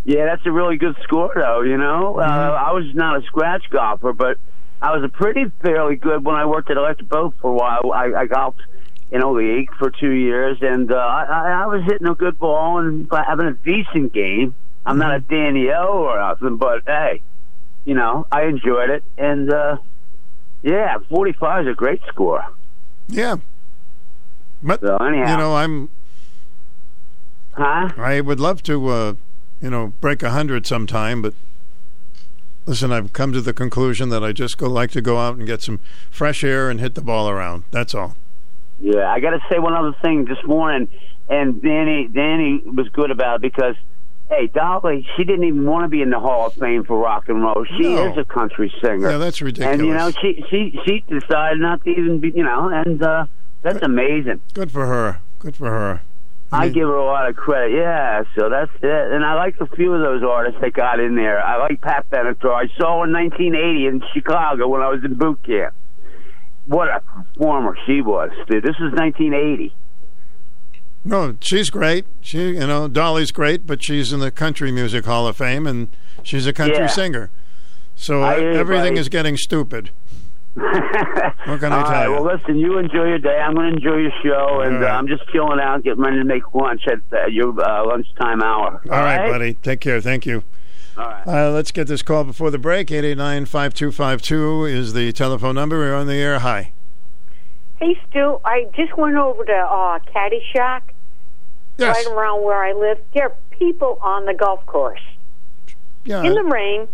Yeah, 0.03 0.25
that's 0.25 0.45
a 0.45 0.51
really 0.51 0.77
good 0.77 0.95
score, 1.03 1.33
though. 1.35 1.61
You 1.61 1.77
know, 1.77 2.17
uh, 2.17 2.23
I 2.23 2.71
was 2.71 2.85
not 2.95 3.21
a 3.21 3.25
scratch 3.25 3.69
golfer, 3.69 4.13
but 4.13 4.37
I 4.81 4.95
was 4.95 5.03
a 5.03 5.09
pretty 5.09 5.51
fairly 5.61 5.95
good 5.95 6.23
when 6.23 6.35
I 6.35 6.45
worked 6.45 6.71
at 6.71 6.77
Electric 6.77 7.09
Boat 7.09 7.35
for 7.41 7.51
a 7.51 7.53
while. 7.53 7.91
I, 7.93 8.21
I 8.21 8.25
golfed 8.25 8.61
in 9.11 9.21
a 9.21 9.31
league 9.31 9.69
for 9.77 9.89
two 9.89 10.11
years, 10.11 10.57
and 10.61 10.91
uh, 10.91 10.95
I, 10.95 11.63
I 11.63 11.65
was 11.67 11.83
hitting 11.85 12.07
a 12.07 12.15
good 12.15 12.37
ball 12.37 12.79
and 12.79 13.07
having 13.11 13.47
a 13.47 13.53
decent 13.53 14.13
game. 14.13 14.53
I'm 14.85 14.97
not 14.97 15.15
a 15.15 15.19
Danny 15.19 15.69
O 15.69 16.05
or 16.05 16.19
nothing, 16.19 16.57
but 16.57 16.83
hey, 16.85 17.21
you 17.85 17.93
know, 17.93 18.25
I 18.31 18.43
enjoyed 18.43 18.89
it, 18.89 19.03
and 19.17 19.51
uh, 19.51 19.77
yeah, 20.61 20.97
45 21.09 21.67
is 21.67 21.71
a 21.71 21.75
great 21.75 22.01
score. 22.07 22.45
Yeah. 23.07 23.37
But 24.61 24.81
So 24.81 24.97
anyhow. 24.97 25.31
you 25.31 25.37
know, 25.37 25.55
I'm. 25.55 25.89
Huh? 27.53 27.89
I 27.97 28.21
would 28.21 28.39
love 28.39 28.61
to, 28.63 28.87
uh, 28.87 29.13
you 29.61 29.69
know, 29.69 29.93
break 30.01 30.21
a 30.21 30.29
hundred 30.31 30.67
sometime, 30.67 31.21
but 31.21 31.33
listen, 32.65 32.91
I've 32.91 33.13
come 33.13 33.33
to 33.33 33.41
the 33.41 33.53
conclusion 33.53 34.09
that 34.09 34.23
I 34.23 34.31
just 34.31 34.57
go 34.57 34.67
like 34.67 34.91
to 34.91 35.01
go 35.01 35.17
out 35.17 35.37
and 35.37 35.47
get 35.47 35.61
some 35.61 35.79
fresh 36.11 36.43
air 36.43 36.69
and 36.69 36.79
hit 36.79 36.93
the 36.95 37.01
ball 37.01 37.29
around. 37.29 37.63
That's 37.71 37.95
all. 37.95 38.15
Yeah, 38.79 39.11
I 39.11 39.19
got 39.19 39.31
to 39.31 39.39
say 39.51 39.59
one 39.59 39.73
other 39.73 39.95
thing 40.01 40.25
this 40.25 40.37
morning, 40.45 40.87
and 41.29 41.61
Danny 41.61 42.07
Danny 42.07 42.61
was 42.65 42.87
good 42.89 43.09
about 43.11 43.37
it 43.37 43.41
because, 43.41 43.75
hey, 44.29 44.47
Dolly, 44.47 45.07
she 45.15 45.23
didn't 45.23 45.45
even 45.45 45.65
want 45.65 45.83
to 45.85 45.87
be 45.87 46.01
in 46.01 46.09
the 46.11 46.19
Hall 46.19 46.47
of 46.47 46.53
Fame 46.53 46.83
for 46.83 46.97
rock 46.99 47.27
and 47.27 47.41
roll. 47.41 47.65
She 47.77 47.95
No. 47.95 48.11
is 48.11 48.17
a 48.17 48.23
country 48.23 48.71
singer. 48.81 49.09
Yeah, 49.11 49.17
that's 49.17 49.41
ridiculous. 49.41 49.79
And 49.79 49.87
you 49.87 49.93
know, 49.93 50.11
she 50.21 50.43
she 50.49 50.79
she 50.85 51.03
decided 51.09 51.59
not 51.59 51.83
to 51.85 51.89
even 51.89 52.19
be, 52.19 52.31
you 52.35 52.43
know, 52.43 52.69
and 52.69 53.01
uh, 53.01 53.25
that's 53.63 53.81
amazing. 53.81 54.41
Good 54.53 54.71
for 54.71 54.85
her. 54.85 55.19
Good 55.39 55.55
for 55.55 55.69
her. 55.69 56.01
I 56.49 56.69
give 56.69 56.87
her 56.87 56.95
a 56.95 57.03
lot 57.05 57.27
of 57.27 57.35
credit. 57.35 57.75
Yeah, 57.75 58.23
so 58.37 58.47
that's 58.49 58.71
it. 58.81 59.11
And 59.11 59.25
I 59.25 59.33
like 59.33 59.59
a 59.59 59.67
few 59.75 59.93
of 59.93 59.99
those 60.01 60.23
artists 60.23 60.61
that 60.61 60.71
got 60.73 60.99
in 61.01 61.15
there. 61.15 61.43
I 61.43 61.57
like 61.57 61.81
Pat 61.81 62.09
Benatar. 62.09 62.53
I 62.53 62.67
saw 62.77 62.99
her 62.99 63.05
in 63.05 63.11
1980 63.11 63.85
in 63.87 64.01
Chicago 64.13 64.67
when 64.69 64.81
I 64.81 64.87
was 64.87 65.03
in 65.03 65.15
boot 65.15 65.43
camp. 65.43 65.73
What 66.67 66.89
a 66.89 66.99
performer 67.01 67.77
she 67.85 68.01
was, 68.01 68.29
dude. 68.49 68.63
This 68.63 68.75
is 68.75 68.91
1980. 68.93 69.73
No, 71.05 71.37
she's 71.39 71.69
great. 71.69 72.05
She, 72.21 72.49
you 72.49 72.67
know, 72.67 72.87
Dolly's 72.89 73.31
great, 73.31 73.65
but 73.65 73.83
she's 73.83 74.11
in 74.11 74.19
the 74.19 74.31
Country 74.31 74.71
Music 74.71 75.05
Hall 75.05 75.25
of 75.27 75.37
Fame, 75.37 75.65
and 75.65 75.87
she's 76.23 76.45
a 76.45 76.51
country 76.53 76.77
Yeah. 76.79 76.87
singer. 76.87 77.29
So 77.95 78.23
uh, 78.23 78.27
I 78.27 78.39
everything 78.41 78.93
buddy. 78.95 78.99
is 78.99 79.09
getting 79.09 79.37
stupid. 79.37 79.91
what 80.55 80.63
can 80.73 81.71
I 81.71 81.77
All 81.77 81.83
tell 81.83 81.91
right, 81.91 82.03
you? 82.05 82.11
well, 82.13 82.25
listen, 82.35 82.57
you 82.57 82.77
enjoy 82.79 83.05
your 83.05 83.19
day. 83.19 83.37
I'm 83.37 83.53
going 83.53 83.71
to 83.71 83.77
enjoy 83.77 83.97
your 83.97 84.11
show, 84.23 84.61
and 84.61 84.83
uh, 84.83 84.87
I'm 84.87 85.07
just 85.07 85.21
chilling 85.31 85.59
out, 85.61 85.83
getting 85.83 86.01
ready 86.01 86.17
to 86.17 86.25
make 86.25 86.53
lunch 86.53 86.81
at 86.87 86.99
uh, 87.13 87.27
your 87.27 87.49
uh, 87.61 87.85
lunchtime 87.87 88.41
hour. 88.41 88.81
All 88.91 88.99
right, 88.99 89.29
buddy. 89.31 89.53
Take 89.53 89.79
care. 89.81 90.01
Thank 90.01 90.25
you. 90.25 90.43
All 90.97 91.05
right. 91.05 91.27
Uh, 91.27 91.51
let's 91.51 91.71
get 91.71 91.87
this 91.87 92.01
call 92.01 92.23
before 92.23 92.49
the 92.49 92.57
break. 92.57 92.87
889-5252 92.87 94.71
is 94.71 94.93
the 94.93 95.11
telephone 95.13 95.55
number. 95.55 95.77
We're 95.77 95.95
on 95.95 96.07
the 96.07 96.15
air. 96.15 96.39
Hi. 96.39 96.71
Hey, 97.79 97.99
Stu, 98.09 98.39
I 98.43 98.65
just 98.75 98.97
went 98.97 99.15
over 99.17 99.45
to 99.45 99.53
uh, 99.53 99.99
Caddyshack, 99.99 100.81
Yes. 101.77 101.95
right 101.95 102.07
around 102.15 102.43
where 102.43 102.63
I 102.63 102.73
live. 102.73 102.97
There 103.13 103.25
are 103.29 103.35
people 103.51 103.99
on 104.01 104.25
the 104.25 104.33
golf 104.33 104.65
course 104.65 105.01
Yeah. 106.03 106.23
in 106.23 106.33
the 106.33 106.43
rain. 106.43 106.87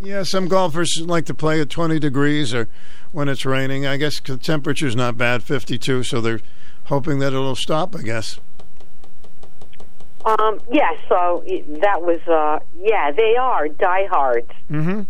Yeah, 0.00 0.22
some 0.22 0.48
golfers 0.48 0.98
like 1.04 1.26
to 1.26 1.34
play 1.34 1.60
at 1.60 1.68
20 1.68 1.98
degrees 1.98 2.54
or 2.54 2.68
when 3.12 3.28
it's 3.28 3.44
raining. 3.44 3.84
I 3.84 3.96
guess 3.98 4.20
the 4.20 4.38
temperature's 4.38 4.96
not 4.96 5.18
bad, 5.18 5.42
52, 5.42 6.04
so 6.04 6.20
they're 6.22 6.40
hoping 6.84 7.18
that 7.18 7.34
it'll 7.34 7.56
stop, 7.56 7.94
I 7.94 8.00
guess. 8.02 8.38
Um, 10.28 10.60
yeah, 10.70 10.90
so 11.08 11.42
that 11.46 12.02
was, 12.02 12.20
uh, 12.28 12.58
yeah, 12.76 13.12
they 13.12 13.36
are 13.36 13.66
diehards. 13.68 14.50
Mm-hmm. 14.70 15.02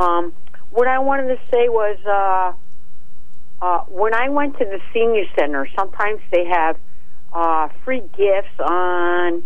Um, 0.00 0.32
what 0.70 0.88
I 0.88 0.98
wanted 0.98 1.28
to 1.28 1.40
say 1.48 1.68
was, 1.68 1.96
uh, 2.04 3.64
uh, 3.64 3.84
when 3.84 4.14
I 4.14 4.30
went 4.30 4.58
to 4.58 4.64
the 4.64 4.80
senior 4.92 5.26
center, 5.38 5.68
sometimes 5.76 6.20
they 6.32 6.44
have 6.46 6.76
uh, 7.32 7.68
free 7.84 8.02
gifts 8.16 8.58
on 8.58 9.44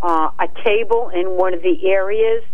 uh, 0.00 0.30
a 0.38 0.48
table 0.64 1.10
in 1.12 1.30
one 1.30 1.52
of 1.52 1.62
the 1.62 1.88
areas, 1.88 2.44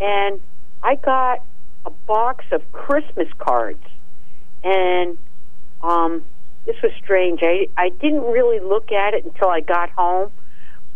and 0.00 0.40
I 0.82 0.94
got 0.94 1.42
a 1.84 1.90
box 2.06 2.46
of 2.50 2.62
Christmas 2.72 3.28
cards, 3.36 3.84
and 4.64 5.18
um, 5.82 6.24
this 6.64 6.76
was 6.82 6.92
strange. 7.04 7.40
I 7.42 7.68
I 7.76 7.90
didn't 7.90 8.22
really 8.22 8.60
look 8.60 8.90
at 8.90 9.12
it 9.12 9.26
until 9.26 9.48
I 9.48 9.60
got 9.60 9.90
home, 9.90 10.30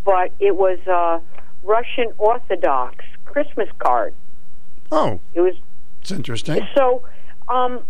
but 0.05 0.33
it 0.41 0.57
was 0.57 0.79
a 0.87 1.21
Russian 1.63 2.13
Orthodox 2.19 3.05
Christmas 3.25 3.69
card. 3.79 4.15
Oh, 4.93 5.21
It 5.35 5.41
was 5.41 5.55
it's 6.01 6.11
interesting. 6.11 6.67
so, 6.75 7.03
um, 7.49 7.81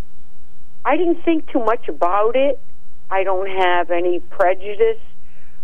I 0.84 0.96
didn't 0.96 1.22
think 1.24 1.50
too 1.50 1.60
much 1.60 1.88
about 1.88 2.34
it. 2.36 2.58
I 3.10 3.22
don't 3.24 3.48
have 3.48 3.90
any 3.90 4.20
prejudice 4.20 4.98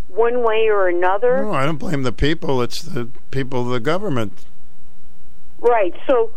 one 0.09 0.43
way 0.45 0.69
or 0.69 0.89
another. 0.89 1.43
No, 1.43 1.53
I 1.53 1.65
don't 1.67 1.79
blame 1.79 2.03
the 2.05 2.13
people. 2.13 2.63
It's 2.63 2.83
the 2.83 3.09
people 3.31 3.63
of 3.63 3.69
the 3.69 3.81
government. 3.81 4.47
Right. 5.61 5.95
So, 6.09 6.31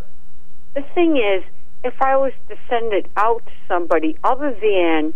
the 0.75 0.81
thing 0.95 1.17
is, 1.17 1.43
if 1.83 1.93
I 2.01 2.17
was 2.17 2.33
to 2.49 2.55
send 2.69 2.93
it 2.93 3.05
out 3.15 3.45
to 3.45 3.51
somebody 3.67 4.17
other 4.23 4.51
than 4.59 5.13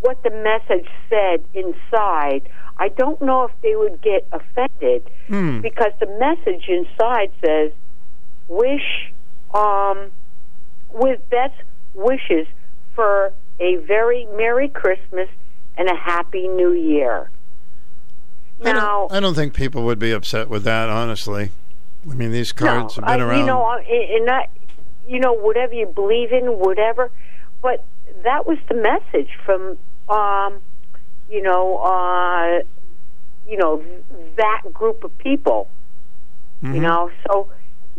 what 0.00 0.22
the 0.22 0.30
message 0.30 0.88
said 1.08 1.44
inside, 1.54 2.48
I 2.78 2.88
don't 2.88 3.20
know 3.20 3.44
if 3.44 3.50
they 3.62 3.76
would 3.76 4.00
get 4.02 4.26
offended 4.32 5.08
Hmm. 5.28 5.60
because 5.60 5.92
the 6.00 6.06
message 6.06 6.68
inside 6.68 7.30
says, 7.44 7.72
"Wish, 8.48 9.12
um, 9.54 10.10
with 10.92 11.20
best 11.30 11.54
wishes 11.94 12.46
for 12.94 13.32
a 13.60 13.76
very 13.76 14.26
merry 14.36 14.68
Christmas 14.68 15.28
and 15.76 15.88
a 15.88 15.94
happy 15.94 16.48
New 16.48 16.72
Year." 16.72 17.30
I 18.62 18.72
Now, 18.72 19.08
don't, 19.08 19.12
I 19.12 19.20
don't 19.20 19.34
think 19.34 19.54
people 19.54 19.82
would 19.84 19.98
be 19.98 20.12
upset 20.12 20.48
with 20.48 20.64
that, 20.64 20.88
honestly. 20.90 21.50
I 22.10 22.14
mean, 22.14 22.30
these 22.32 22.52
cards 22.52 22.96
no, 22.98 23.04
have 23.06 23.18
been 23.18 23.26
I, 23.26 23.28
around. 23.30 23.40
You 23.40 23.46
know, 23.46 23.62
I- 23.62 23.80
and 24.16 24.26
not, 24.26 24.48
you 25.06 25.20
know, 25.20 25.32
whatever 25.32 25.74
you 25.74 25.86
believe 25.86 26.32
in, 26.32 26.58
whatever. 26.58 27.10
But 27.62 27.84
that 28.22 28.46
was 28.46 28.58
the 28.68 28.74
message 28.74 29.30
from, 29.44 29.78
um, 30.10 30.60
you 31.30 31.42
know, 31.42 31.76
uh, 31.78 32.62
you 33.48 33.56
know, 33.56 33.82
that 34.36 34.62
group 34.72 35.04
of 35.04 35.16
people. 35.18 35.68
Mm-hmm. 36.62 36.74
You 36.74 36.80
know, 36.82 37.10
so, 37.26 37.48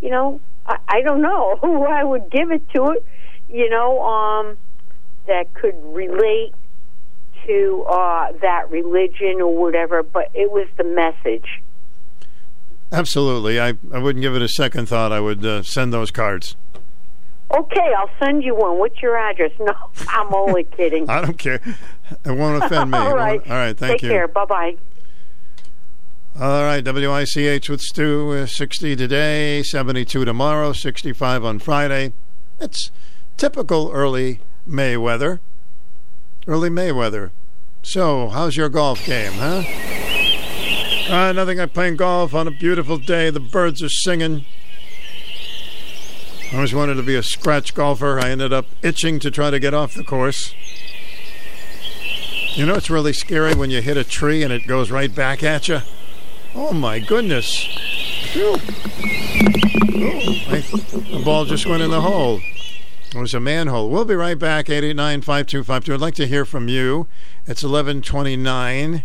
you 0.02 0.10
know, 0.10 0.40
I, 0.66 0.78
I 0.88 1.02
don't 1.02 1.22
know 1.22 1.56
who 1.62 1.86
I 1.86 2.04
would 2.04 2.30
give 2.30 2.52
it 2.52 2.70
to 2.76 2.92
it. 2.92 3.06
You 3.50 3.70
know, 3.70 4.02
um, 4.02 4.58
that 5.28 5.54
could 5.54 5.76
relate 5.84 6.54
to 7.46 7.86
uh, 7.90 8.32
that 8.42 8.70
religion 8.70 9.42
or 9.42 9.56
whatever. 9.56 10.04
But 10.04 10.30
it 10.34 10.52
was 10.52 10.68
the 10.78 10.84
message. 10.84 11.62
Absolutely. 12.92 13.60
I, 13.60 13.70
I 13.94 14.00
wouldn't 14.00 14.22
give 14.22 14.36
it 14.36 14.42
a 14.42 14.50
second 14.50 14.88
thought. 14.88 15.12
I 15.12 15.20
would 15.20 15.46
uh, 15.46 15.64
send 15.64 15.94
those 15.94 16.12
cards. 16.12 16.56
Okay, 17.54 17.94
I'll 17.98 18.10
send 18.24 18.44
you 18.44 18.56
one. 18.56 18.80
What's 18.80 19.02
your 19.02 19.18
address? 19.18 19.52
No, 19.60 19.74
I'm 20.10 20.34
only 20.34 20.64
kidding. 20.64 21.10
I 21.10 21.22
don't 21.22 21.38
care. 21.38 21.62
It 22.26 22.32
won't 22.32 22.64
offend 22.64 22.92
me. 22.92 22.98
All 22.98 23.16
right. 23.16 23.42
All 23.50 23.56
right. 23.58 23.78
Thank 23.78 23.94
Take 23.94 24.04
you. 24.04 24.10
care. 24.10 24.28
Bye 24.28 24.46
bye. 24.46 24.78
All 26.40 26.64
right, 26.64 26.82
WICH 26.84 27.70
with 27.70 27.82
Stu, 27.82 28.32
uh, 28.32 28.46
60 28.46 28.96
today, 28.96 29.62
72 29.64 30.24
tomorrow, 30.24 30.72
65 30.72 31.44
on 31.44 31.60
Friday. 31.60 32.14
It's 32.58 32.90
typical 33.36 33.92
early 33.94 34.40
May 34.66 34.96
weather. 34.96 35.42
Early 36.48 36.70
May 36.70 36.94
weather. 36.94 37.34
So, 37.84 38.30
how's 38.30 38.56
your 38.56 38.70
golf 38.70 39.06
game, 39.06 39.34
huh? 39.34 39.64
Uh, 41.14 41.34
nothing 41.34 41.58
like 41.58 41.74
playing 41.74 41.98
golf 41.98 42.34
on 42.34 42.48
a 42.48 42.52
beautiful 42.52 42.98
day. 42.98 43.30
The 43.30 43.42
birds 43.42 43.84
are 43.84 43.90
singing. 43.90 44.46
I 46.52 46.56
always 46.56 46.74
wanted 46.74 46.96
to 46.96 47.04
be 47.04 47.16
a 47.16 47.24
scratch 47.24 47.74
golfer. 47.74 48.20
I 48.20 48.30
ended 48.30 48.52
up 48.52 48.66
itching 48.82 49.20
to 49.20 49.32
try 49.32 49.50
to 49.52 49.60
get 49.60 49.74
off 49.74 49.94
the 49.94 50.04
course. 50.04 50.54
You 52.56 52.66
know, 52.66 52.76
it's 52.76 52.90
really 52.90 53.14
scary 53.14 53.56
when 53.56 53.70
you 53.70 53.82
hit 53.82 53.96
a 53.96 54.04
tree 54.04 54.44
and 54.44 54.52
it 54.52 54.68
goes 54.68 54.92
right 54.92 55.16
back 55.16 55.44
at 55.44 55.70
you. 55.70 55.80
Oh 56.54 56.74
my 56.74 57.00
goodness! 57.00 57.66
I, 58.36 58.58
the 60.60 61.22
ball 61.24 61.46
just 61.46 61.66
went 61.66 61.82
in 61.82 61.90
the 61.90 62.02
hole. 62.02 62.42
It 63.16 63.20
was 63.20 63.34
a 63.34 63.40
manhole. 63.40 63.90
We'll 63.90 64.04
be 64.04 64.16
right 64.16 64.38
back. 64.38 64.70
Eight 64.70 64.84
eight 64.84 64.98
nine 64.98 65.22
five 65.22 65.48
two 65.48 65.64
five 65.64 65.86
two. 65.86 65.94
I'd 65.94 66.02
like 66.02 66.16
to 66.16 66.28
hear 66.28 66.44
from 66.44 66.68
you. 66.68 67.08
It's 67.48 67.64
eleven 67.64 68.02
twenty 68.02 68.36
nine. 68.36 69.04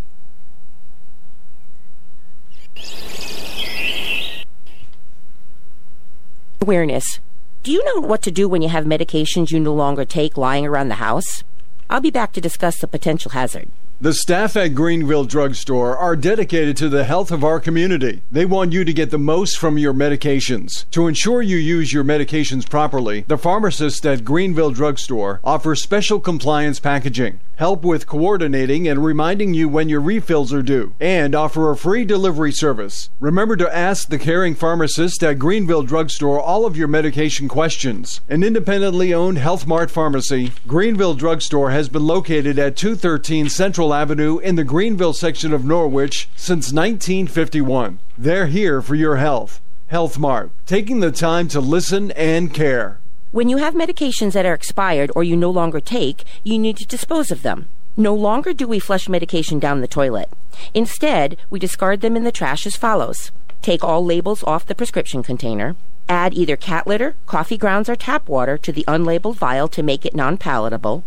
Awareness. 6.60 7.20
Do 7.66 7.72
you 7.72 7.82
know 7.82 8.00
what 8.00 8.22
to 8.22 8.30
do 8.30 8.48
when 8.48 8.62
you 8.62 8.68
have 8.68 8.84
medications 8.84 9.50
you 9.50 9.58
no 9.58 9.74
longer 9.74 10.04
take 10.04 10.36
lying 10.36 10.64
around 10.64 10.86
the 10.86 11.02
house? 11.02 11.42
I'll 11.90 12.00
be 12.00 12.12
back 12.12 12.32
to 12.34 12.40
discuss 12.40 12.78
the 12.78 12.86
potential 12.86 13.32
hazard. 13.32 13.68
The 13.98 14.12
staff 14.12 14.58
at 14.58 14.74
Greenville 14.74 15.24
Drugstore 15.24 15.96
are 15.96 16.16
dedicated 16.16 16.76
to 16.76 16.90
the 16.90 17.04
health 17.04 17.32
of 17.32 17.42
our 17.42 17.58
community. 17.58 18.20
They 18.30 18.44
want 18.44 18.74
you 18.74 18.84
to 18.84 18.92
get 18.92 19.08
the 19.08 19.16
most 19.16 19.56
from 19.56 19.78
your 19.78 19.94
medications. 19.94 20.84
To 20.90 21.06
ensure 21.06 21.40
you 21.40 21.56
use 21.56 21.94
your 21.94 22.04
medications 22.04 22.68
properly, 22.68 23.24
the 23.26 23.38
pharmacists 23.38 24.04
at 24.04 24.22
Greenville 24.22 24.70
Drugstore 24.70 25.40
offer 25.42 25.74
special 25.74 26.20
compliance 26.20 26.78
packaging, 26.78 27.40
help 27.54 27.84
with 27.84 28.06
coordinating 28.06 28.86
and 28.86 29.02
reminding 29.02 29.54
you 29.54 29.66
when 29.66 29.88
your 29.88 30.02
refills 30.02 30.52
are 30.52 30.60
due, 30.60 30.92
and 31.00 31.34
offer 31.34 31.70
a 31.70 31.76
free 31.76 32.04
delivery 32.04 32.52
service. 32.52 33.08
Remember 33.18 33.56
to 33.56 33.74
ask 33.74 34.10
the 34.10 34.18
caring 34.18 34.54
pharmacist 34.54 35.22
at 35.22 35.38
Greenville 35.38 35.84
Drugstore 35.84 36.38
all 36.38 36.66
of 36.66 36.76
your 36.76 36.88
medication 36.88 37.48
questions. 37.48 38.20
An 38.28 38.42
independently 38.42 39.14
owned 39.14 39.38
Health 39.38 39.66
Mart 39.66 39.90
pharmacy, 39.90 40.52
Greenville 40.66 41.14
Drugstore 41.14 41.70
has 41.70 41.88
been 41.88 42.06
located 42.06 42.58
at 42.58 42.76
213 42.76 43.48
Central 43.48 43.85
Avenue 43.92 44.38
in 44.38 44.56
the 44.56 44.64
Greenville 44.64 45.12
section 45.12 45.52
of 45.52 45.64
Norwich 45.64 46.28
since 46.36 46.72
1951. 46.72 47.98
They're 48.18 48.46
here 48.46 48.80
for 48.80 48.94
your 48.94 49.16
health. 49.16 49.60
Health 49.88 50.18
Mart, 50.18 50.50
taking 50.66 51.00
the 51.00 51.12
time 51.12 51.48
to 51.48 51.60
listen 51.60 52.10
and 52.12 52.52
care. 52.52 53.00
When 53.32 53.48
you 53.48 53.58
have 53.58 53.74
medications 53.74 54.32
that 54.32 54.46
are 54.46 54.54
expired 54.54 55.10
or 55.14 55.22
you 55.22 55.36
no 55.36 55.50
longer 55.50 55.80
take, 55.80 56.24
you 56.42 56.58
need 56.58 56.76
to 56.78 56.86
dispose 56.86 57.30
of 57.30 57.42
them. 57.42 57.68
No 57.96 58.14
longer 58.14 58.52
do 58.52 58.66
we 58.66 58.78
flush 58.78 59.08
medication 59.08 59.58
down 59.58 59.80
the 59.80 59.88
toilet. 59.88 60.28
Instead, 60.74 61.36
we 61.48 61.58
discard 61.58 62.00
them 62.00 62.16
in 62.16 62.24
the 62.24 62.32
trash 62.32 62.66
as 62.66 62.76
follows. 62.76 63.30
Take 63.62 63.82
all 63.82 64.04
labels 64.04 64.42
off 64.44 64.66
the 64.66 64.74
prescription 64.74 65.22
container. 65.22 65.76
Add 66.08 66.34
either 66.34 66.56
cat 66.56 66.86
litter, 66.86 67.16
coffee 67.26 67.58
grounds, 67.58 67.88
or 67.88 67.96
tap 67.96 68.28
water 68.28 68.56
to 68.58 68.70
the 68.70 68.84
unlabeled 68.86 69.36
vial 69.36 69.66
to 69.68 69.82
make 69.82 70.06
it 70.06 70.14
non 70.14 70.36
palatable. 70.36 71.04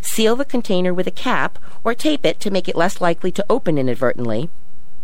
Seal 0.00 0.36
the 0.36 0.44
container 0.44 0.92
with 0.92 1.06
a 1.06 1.10
cap 1.10 1.58
or 1.82 1.94
tape 1.94 2.24
it 2.24 2.40
to 2.40 2.50
make 2.50 2.68
it 2.68 2.76
less 2.76 3.00
likely 3.00 3.30
to 3.32 3.46
open 3.48 3.78
inadvertently. 3.78 4.50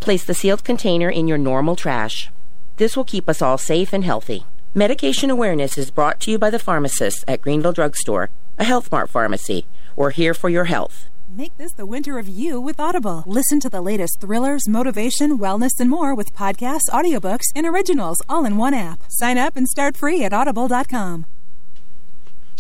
Place 0.01 0.25
the 0.25 0.35
sealed 0.35 0.65
container 0.65 1.11
in 1.11 1.29
your 1.29 1.39
normal 1.39 1.77
trash. 1.77 2.31
This 2.77 2.97
will 2.97 3.05
keep 3.05 3.29
us 3.29 3.43
all 3.43 3.59
safe 3.59 3.93
and 3.93 4.05
healthy. 4.05 4.45
Medication 4.75 5.31
awareness 5.31 5.77
is 5.77 5.91
brought 5.91 6.21
to 6.21 6.31
you 6.31 6.39
by 6.39 6.49
the 6.49 6.59
pharmacists 6.59 7.25
at 7.27 7.43
Greeneville 7.43 7.75
Drugstore, 7.75 8.31
a 8.59 8.65
Health 8.65 8.91
Mart 8.93 9.11
pharmacy. 9.11 9.67
We're 9.97 10.11
here 10.11 10.33
for 10.33 10.49
your 10.49 10.65
health. 10.67 11.09
Make 11.29 11.57
this 11.59 11.73
the 11.73 11.87
winter 11.87 12.19
of 12.19 12.29
you 12.29 12.61
with 12.61 12.81
Audible. 12.81 13.23
Listen 13.27 13.61
to 13.61 13.69
the 13.69 13.81
latest 13.81 14.21
thrillers, 14.21 14.69
motivation, 14.69 15.39
wellness, 15.39 15.79
and 15.79 15.89
more 15.89 16.15
with 16.15 16.35
podcasts, 16.35 16.89
audiobooks, 16.91 17.47
and 17.55 17.67
originals 17.67 18.19
all 18.29 18.45
in 18.45 18.57
one 18.57 18.75
app. 18.75 19.01
Sign 19.09 19.39
up 19.39 19.57
and 19.57 19.69
start 19.69 19.97
free 19.97 20.25
at 20.25 20.33
audible.com. 20.33 21.27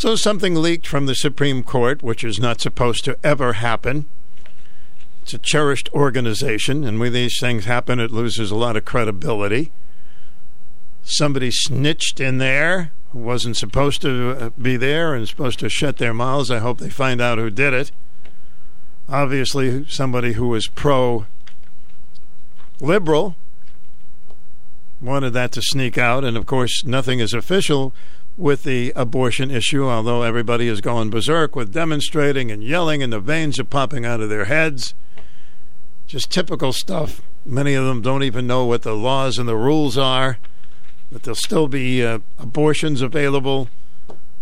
So, 0.00 0.16
something 0.16 0.54
leaked 0.54 0.86
from 0.86 1.04
the 1.04 1.14
Supreme 1.14 1.62
Court, 1.62 2.02
which 2.02 2.24
is 2.24 2.38
not 2.38 2.62
supposed 2.62 3.04
to 3.04 3.18
ever 3.22 3.52
happen. 3.52 4.06
It's 5.22 5.34
a 5.34 5.38
cherished 5.38 5.90
organization, 5.92 6.84
and 6.84 6.98
when 6.98 7.12
these 7.12 7.38
things 7.38 7.66
happen, 7.66 8.00
it 8.00 8.10
loses 8.10 8.50
a 8.50 8.56
lot 8.56 8.78
of 8.78 8.86
credibility. 8.86 9.72
Somebody 11.02 11.50
snitched 11.50 12.18
in 12.18 12.38
there 12.38 12.92
who 13.12 13.18
wasn't 13.18 13.58
supposed 13.58 14.00
to 14.00 14.30
uh, 14.40 14.50
be 14.58 14.78
there 14.78 15.14
and 15.14 15.28
supposed 15.28 15.58
to 15.58 15.68
shut 15.68 15.98
their 15.98 16.14
mouths. 16.14 16.50
I 16.50 16.60
hope 16.60 16.78
they 16.78 16.88
find 16.88 17.20
out 17.20 17.36
who 17.36 17.50
did 17.50 17.74
it. 17.74 17.92
Obviously, 19.06 19.84
somebody 19.86 20.32
who 20.32 20.48
was 20.48 20.66
pro 20.66 21.26
liberal 22.80 23.36
wanted 24.98 25.34
that 25.34 25.52
to 25.52 25.60
sneak 25.60 25.98
out, 25.98 26.24
and 26.24 26.38
of 26.38 26.46
course, 26.46 26.84
nothing 26.86 27.20
is 27.20 27.34
official 27.34 27.92
with 28.40 28.62
the 28.62 28.92
abortion 28.96 29.50
issue, 29.50 29.86
although 29.86 30.22
everybody 30.22 30.66
is 30.66 30.80
going 30.80 31.10
berserk 31.10 31.54
with 31.54 31.72
demonstrating 31.72 32.50
and 32.50 32.64
yelling, 32.64 33.02
and 33.02 33.12
the 33.12 33.20
veins 33.20 33.60
are 33.60 33.64
popping 33.64 34.06
out 34.06 34.20
of 34.20 34.30
their 34.30 34.46
heads. 34.46 34.94
Just 36.06 36.30
typical 36.30 36.72
stuff. 36.72 37.20
Many 37.44 37.74
of 37.74 37.84
them 37.84 38.00
don't 38.02 38.22
even 38.22 38.46
know 38.46 38.64
what 38.64 38.82
the 38.82 38.94
laws 38.94 39.38
and 39.38 39.48
the 39.48 39.56
rules 39.56 39.98
are, 39.98 40.38
but 41.12 41.22
there'll 41.22 41.36
still 41.36 41.68
be 41.68 42.04
uh, 42.04 42.20
abortions 42.38 43.02
available. 43.02 43.68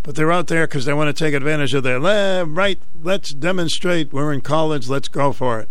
But 0.05 0.15
they're 0.15 0.33
out 0.33 0.47
there 0.47 0.67
because 0.67 0.85
they 0.85 0.95
want 0.95 1.15
to 1.15 1.25
take 1.25 1.35
advantage 1.35 1.75
of 1.75 1.83
their 1.83 2.01
right. 2.01 2.79
Let's 3.03 3.35
demonstrate. 3.35 4.13
We're 4.13 4.33
in 4.33 4.41
college. 4.41 4.89
Let's 4.89 5.09
go 5.09 5.33
for 5.33 5.61
it. 5.61 5.69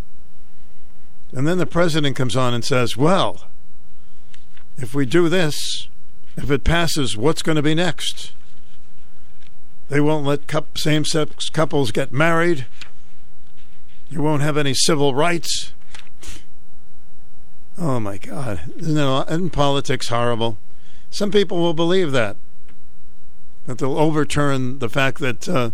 And 1.32 1.48
then 1.48 1.58
the 1.58 1.66
president 1.66 2.16
comes 2.16 2.36
on 2.36 2.54
and 2.54 2.64
says, 2.64 2.96
Well, 2.96 3.48
if 4.78 4.94
we 4.94 5.06
do 5.06 5.28
this, 5.30 5.88
if 6.38 6.52
it 6.52 6.64
passes, 6.64 7.18
what's 7.18 7.42
going 7.42 7.56
to 7.56 7.62
be 7.62 7.76
next? 7.76 8.32
They 9.90 10.00
won't 10.00 10.26
let 10.26 10.42
same 10.78 11.04
sex 11.04 11.50
couples 11.50 11.92
get 11.92 12.12
married. 12.12 12.66
You 14.10 14.22
won't 14.22 14.42
have 14.42 14.58
any 14.58 14.74
civil 14.74 15.16
rights. 15.16 15.74
Oh 17.78 18.00
my 18.00 18.18
God. 18.18 18.62
Isn't, 18.78 18.98
it, 18.98 19.30
isn't 19.30 19.50
politics 19.52 20.10
horrible? 20.10 20.58
Some 21.10 21.32
people 21.32 21.58
will 21.58 21.74
believe 21.74 22.12
that. 22.12 22.38
That 23.66 23.80
they'll 23.80 23.98
overturn 23.98 24.80
the 24.80 24.90
fact 24.90 25.20
that 25.20 25.48
uh, 25.50 25.72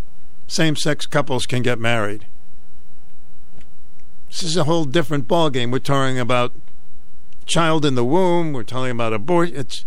same 0.47 0.75
sex 0.75 1.05
couples 1.05 1.45
can 1.45 1.61
get 1.61 1.79
married. 1.79 2.25
This 4.27 4.43
is 4.43 4.57
a 4.57 4.63
whole 4.63 4.85
different 4.85 5.27
ballgame. 5.27 5.71
We're 5.71 5.79
talking 5.79 6.19
about 6.19 6.53
child 7.45 7.85
in 7.85 7.95
the 7.95 8.05
womb. 8.05 8.53
We're 8.53 8.63
talking 8.63 8.91
about 8.91 9.13
abortion. 9.13 9.55
It's 9.55 9.85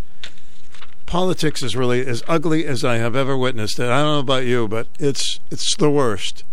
politics 1.07 1.63
is 1.63 1.77
really 1.77 2.05
as 2.07 2.23
ugly 2.29 2.67
as 2.67 2.85
I 2.85 2.97
have 2.97 3.17
ever 3.17 3.37
witnessed 3.37 3.79
it. 3.79 3.89
I 3.89 4.03
don't 4.03 4.15
know 4.15 4.19
about 4.19 4.45
you, 4.45 4.69
but 4.69 4.89
it's 4.99 5.41
it's 5.51 5.75
the 5.77 5.91
worst. 5.91 6.45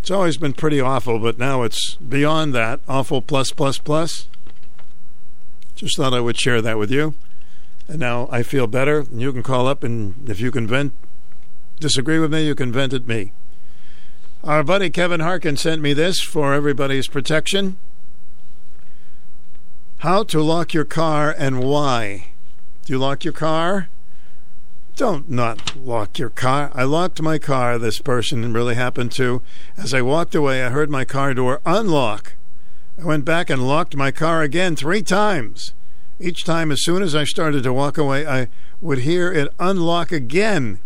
It's 0.00 0.10
always 0.10 0.36
been 0.36 0.52
pretty 0.52 0.80
awful, 0.80 1.18
but 1.18 1.38
now 1.38 1.62
it's 1.62 1.96
beyond 1.96 2.54
that. 2.54 2.80
Awful 2.86 3.22
plus 3.22 3.50
plus 3.50 3.78
plus. 3.78 4.28
Just 5.74 5.96
thought 5.96 6.14
I 6.14 6.20
would 6.20 6.38
share 6.38 6.62
that 6.62 6.78
with 6.78 6.90
you. 6.90 7.14
And 7.88 7.98
now 7.98 8.28
I 8.30 8.42
feel 8.42 8.66
better. 8.66 9.00
And 9.00 9.20
you 9.20 9.32
can 9.32 9.42
call 9.42 9.66
up 9.66 9.82
and 9.82 10.28
if 10.28 10.40
you 10.40 10.50
can 10.50 10.66
vent 10.66 10.92
disagree 11.80 12.18
with 12.18 12.32
me, 12.32 12.46
you 12.46 12.54
can 12.54 12.72
vent 12.72 12.92
at 12.92 13.06
me. 13.06 13.32
Our 14.44 14.62
buddy 14.62 14.90
Kevin 14.90 15.20
Harkin 15.20 15.56
sent 15.56 15.82
me 15.82 15.92
this 15.92 16.20
for 16.20 16.54
everybody's 16.54 17.08
protection. 17.08 17.76
How 19.98 20.22
to 20.24 20.40
lock 20.40 20.72
your 20.72 20.84
car 20.84 21.34
and 21.36 21.64
why. 21.64 22.28
Do 22.86 22.92
you 22.92 23.00
lock 23.00 23.24
your 23.24 23.32
car? 23.32 23.88
Don't 24.94 25.28
not 25.28 25.76
lock 25.76 26.20
your 26.20 26.30
car. 26.30 26.70
I 26.72 26.84
locked 26.84 27.20
my 27.20 27.36
car, 27.36 27.78
this 27.78 28.00
person 28.00 28.52
really 28.52 28.76
happened 28.76 29.10
to. 29.12 29.42
As 29.76 29.92
I 29.92 30.02
walked 30.02 30.36
away, 30.36 30.62
I 30.64 30.68
heard 30.68 30.88
my 30.88 31.04
car 31.04 31.34
door 31.34 31.60
unlock. 31.66 32.34
I 32.96 33.04
went 33.04 33.24
back 33.24 33.50
and 33.50 33.66
locked 33.66 33.96
my 33.96 34.12
car 34.12 34.42
again 34.42 34.76
three 34.76 35.02
times. 35.02 35.74
Each 36.20 36.44
time, 36.44 36.70
as 36.70 36.84
soon 36.84 37.02
as 37.02 37.12
I 37.12 37.24
started 37.24 37.64
to 37.64 37.72
walk 37.72 37.98
away, 37.98 38.24
I 38.24 38.46
would 38.80 38.98
hear 38.98 39.32
it 39.32 39.52
unlock 39.58 40.12
again. 40.12 40.78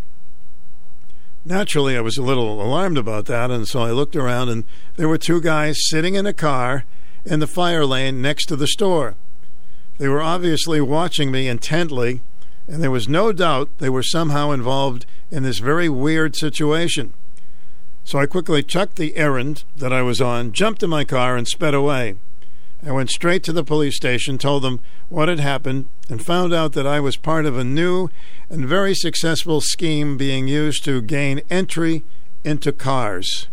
Naturally, 1.45 1.95
I 1.95 2.01
was 2.01 2.17
a 2.17 2.23
little 2.23 2.63
alarmed 2.63 2.97
about 2.97 3.27
that, 3.27 3.51
and 3.51 3.67
so 3.67 3.81
I 3.83 3.91
looked 3.91 4.15
around, 4.15 4.49
and 4.49 4.63
there 4.95 5.07
were 5.07 5.19
two 5.19 5.39
guys 5.39 5.77
sitting 5.87 6.15
in 6.15 6.25
a 6.25 6.33
car 6.33 6.83
in 7.25 7.39
the 7.39 7.47
fire 7.47 7.85
lane 7.85 8.23
next 8.23 8.47
to 8.47 8.55
the 8.55 8.65
store. 8.65 9.15
They 10.01 10.07
were 10.07 10.23
obviously 10.23 10.81
watching 10.81 11.29
me 11.29 11.47
intently, 11.47 12.21
and 12.67 12.81
there 12.81 12.89
was 12.89 13.07
no 13.07 13.31
doubt 13.31 13.69
they 13.77 13.87
were 13.87 14.01
somehow 14.01 14.49
involved 14.49 15.05
in 15.29 15.43
this 15.43 15.59
very 15.59 15.89
weird 15.89 16.35
situation. 16.35 17.13
So 18.03 18.17
I 18.17 18.25
quickly 18.25 18.63
chucked 18.63 18.95
the 18.95 19.15
errand 19.15 19.63
that 19.75 19.93
I 19.93 20.01
was 20.01 20.19
on, 20.19 20.53
jumped 20.53 20.81
in 20.81 20.89
my 20.89 21.03
car, 21.03 21.37
and 21.37 21.47
sped 21.47 21.75
away. 21.75 22.15
I 22.83 22.91
went 22.91 23.11
straight 23.11 23.43
to 23.43 23.53
the 23.53 23.63
police 23.63 23.95
station, 23.95 24.39
told 24.39 24.63
them 24.63 24.79
what 25.09 25.29
had 25.29 25.39
happened, 25.39 25.85
and 26.09 26.25
found 26.25 26.51
out 26.51 26.73
that 26.73 26.87
I 26.87 26.99
was 26.99 27.15
part 27.15 27.45
of 27.45 27.55
a 27.55 27.63
new 27.63 28.09
and 28.49 28.65
very 28.65 28.95
successful 28.95 29.61
scheme 29.61 30.17
being 30.17 30.47
used 30.47 30.83
to 30.85 31.03
gain 31.03 31.41
entry 31.51 32.03
into 32.43 32.71
cars. 32.71 33.49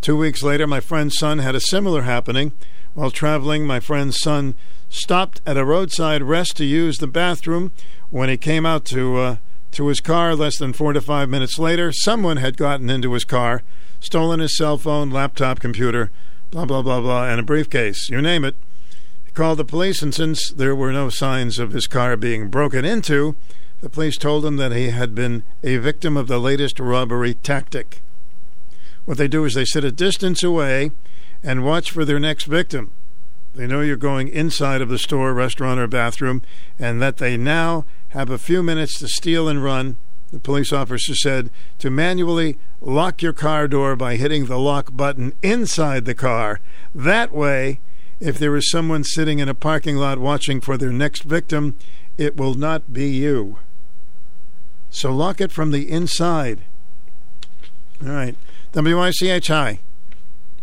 Two 0.00 0.16
weeks 0.16 0.44
later, 0.44 0.68
my 0.68 0.78
friend's 0.78 1.18
son 1.18 1.38
had 1.38 1.56
a 1.56 1.60
similar 1.60 2.02
happening. 2.02 2.52
While 2.94 3.10
traveling, 3.10 3.66
my 3.66 3.80
friend's 3.80 4.16
son 4.20 4.54
stopped 4.88 5.40
at 5.46 5.56
a 5.56 5.64
roadside 5.64 6.22
rest 6.22 6.56
to 6.56 6.64
use 6.64 6.98
the 6.98 7.06
bathroom. 7.06 7.72
When 8.10 8.28
he 8.28 8.36
came 8.36 8.64
out 8.64 8.84
to 8.86 9.16
uh, 9.18 9.36
to 9.72 9.88
his 9.88 10.00
car 10.00 10.34
less 10.34 10.58
than 10.58 10.72
four 10.72 10.92
to 10.92 11.00
five 11.00 11.28
minutes 11.28 11.58
later, 11.58 11.92
someone 11.92 12.38
had 12.38 12.56
gotten 12.56 12.88
into 12.88 13.12
his 13.12 13.24
car, 13.24 13.62
stolen 14.00 14.40
his 14.40 14.56
cell 14.56 14.78
phone, 14.78 15.10
laptop, 15.10 15.60
computer, 15.60 16.10
blah 16.50 16.64
blah 16.64 16.82
blah 16.82 17.00
blah, 17.00 17.28
and 17.28 17.40
a 17.40 17.42
briefcase. 17.42 18.08
You 18.08 18.22
name 18.22 18.44
it. 18.44 18.54
He 19.24 19.32
called 19.32 19.58
the 19.58 19.64
police, 19.64 20.02
and 20.02 20.14
since 20.14 20.50
there 20.50 20.74
were 20.74 20.92
no 20.92 21.10
signs 21.10 21.58
of 21.58 21.72
his 21.72 21.86
car 21.86 22.16
being 22.16 22.48
broken 22.48 22.84
into, 22.84 23.36
the 23.80 23.90
police 23.90 24.16
told 24.16 24.46
him 24.46 24.56
that 24.56 24.72
he 24.72 24.90
had 24.90 25.14
been 25.14 25.42
a 25.62 25.76
victim 25.76 26.16
of 26.16 26.28
the 26.28 26.38
latest 26.38 26.80
robbery 26.80 27.34
tactic. 27.34 28.00
What 29.04 29.18
they 29.18 29.28
do 29.28 29.44
is 29.44 29.54
they 29.54 29.64
sit 29.64 29.84
a 29.84 29.92
distance 29.92 30.42
away 30.42 30.90
and 31.42 31.64
watch 31.64 31.90
for 31.90 32.04
their 32.04 32.18
next 32.18 32.44
victim. 32.46 32.90
They 33.56 33.66
know 33.66 33.80
you're 33.80 33.96
going 33.96 34.28
inside 34.28 34.82
of 34.82 34.90
the 34.90 34.98
store, 34.98 35.32
restaurant, 35.32 35.80
or 35.80 35.86
bathroom, 35.86 36.42
and 36.78 37.00
that 37.00 37.16
they 37.16 37.38
now 37.38 37.86
have 38.08 38.28
a 38.28 38.36
few 38.36 38.62
minutes 38.62 38.98
to 38.98 39.08
steal 39.08 39.48
and 39.48 39.64
run. 39.64 39.96
The 40.30 40.40
police 40.40 40.74
officer 40.74 41.14
said 41.14 41.48
to 41.78 41.88
manually 41.88 42.58
lock 42.82 43.22
your 43.22 43.32
car 43.32 43.66
door 43.66 43.96
by 43.96 44.16
hitting 44.16 44.44
the 44.44 44.58
lock 44.58 44.94
button 44.94 45.32
inside 45.42 46.04
the 46.04 46.14
car. 46.14 46.60
That 46.94 47.32
way, 47.32 47.80
if 48.20 48.38
there 48.38 48.54
is 48.56 48.70
someone 48.70 49.04
sitting 49.04 49.38
in 49.38 49.48
a 49.48 49.54
parking 49.54 49.96
lot 49.96 50.18
watching 50.18 50.60
for 50.60 50.76
their 50.76 50.92
next 50.92 51.22
victim, 51.22 51.78
it 52.18 52.36
will 52.36 52.54
not 52.54 52.92
be 52.92 53.08
you. 53.08 53.58
So 54.90 55.14
lock 55.14 55.40
it 55.40 55.50
from 55.50 55.70
the 55.70 55.90
inside. 55.90 56.60
All 58.02 58.12
right. 58.12 58.36
WICH, 58.74 59.48
hi. 59.48 59.80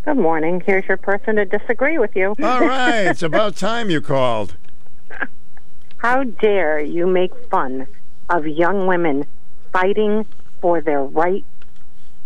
Good 0.05 0.17
morning. 0.17 0.61
Here's 0.65 0.85
your 0.87 0.97
person 0.97 1.37
to 1.37 1.45
disagree 1.45 1.97
with 1.97 2.15
you. 2.15 2.35
All 2.43 2.59
right. 2.67 3.03
it's 3.07 3.23
about 3.23 3.55
time 3.55 3.89
you 3.89 4.01
called. 4.01 4.55
How 5.97 6.23
dare 6.23 6.81
you 6.81 7.07
make 7.07 7.31
fun 7.49 7.87
of 8.29 8.45
young 8.45 8.85
women 8.87 9.25
fighting 9.71 10.25
for 10.59 10.81
their 10.81 11.01
right 11.01 11.45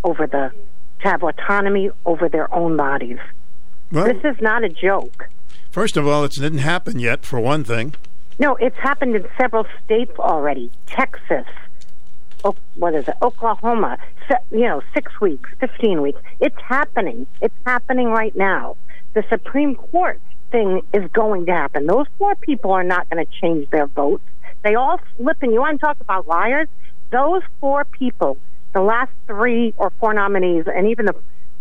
over 0.03 0.25
the 0.25 0.51
to 1.01 1.07
have 1.07 1.21
autonomy 1.21 1.91
over 2.05 2.27
their 2.27 2.51
own 2.51 2.75
bodies? 2.75 3.19
Well, 3.91 4.05
this 4.05 4.23
is 4.23 4.41
not 4.41 4.63
a 4.63 4.69
joke. 4.69 5.29
First 5.69 5.95
of 5.97 6.07
all, 6.07 6.23
it 6.23 6.31
didn't 6.31 6.59
happen 6.59 6.97
yet, 6.97 7.23
for 7.23 7.39
one 7.39 7.63
thing. 7.63 7.93
No, 8.39 8.55
it's 8.55 8.77
happened 8.77 9.15
in 9.15 9.27
several 9.37 9.67
states 9.85 10.17
already. 10.17 10.71
Texas, 10.87 11.45
what 12.75 12.93
is 12.93 13.07
it? 13.07 13.15
Oklahoma. 13.21 13.97
You 14.51 14.61
know, 14.61 14.81
six 14.93 15.19
weeks, 15.21 15.49
fifteen 15.59 16.01
weeks. 16.01 16.19
It's 16.39 16.59
happening. 16.61 17.27
It's 17.41 17.55
happening 17.65 18.07
right 18.07 18.35
now. 18.35 18.75
The 19.13 19.23
Supreme 19.29 19.75
Court 19.75 20.21
thing 20.51 20.81
is 20.93 21.09
going 21.11 21.45
to 21.45 21.53
happen. 21.53 21.87
Those 21.87 22.07
four 22.17 22.35
people 22.35 22.71
are 22.71 22.83
not 22.83 23.09
going 23.09 23.25
to 23.25 23.31
change 23.41 23.69
their 23.69 23.87
votes. 23.87 24.23
They 24.63 24.75
all 24.75 24.99
slip 25.15 25.41
in. 25.43 25.51
You 25.51 25.61
want 25.61 25.79
to 25.79 25.85
talk 25.85 25.99
about 26.01 26.27
liars? 26.27 26.67
Those 27.11 27.41
four 27.59 27.85
people, 27.85 28.37
the 28.73 28.81
last 28.81 29.11
three 29.27 29.73
or 29.77 29.91
four 29.99 30.13
nominees, 30.13 30.65
and 30.67 30.87
even 30.87 31.05
the 31.05 31.15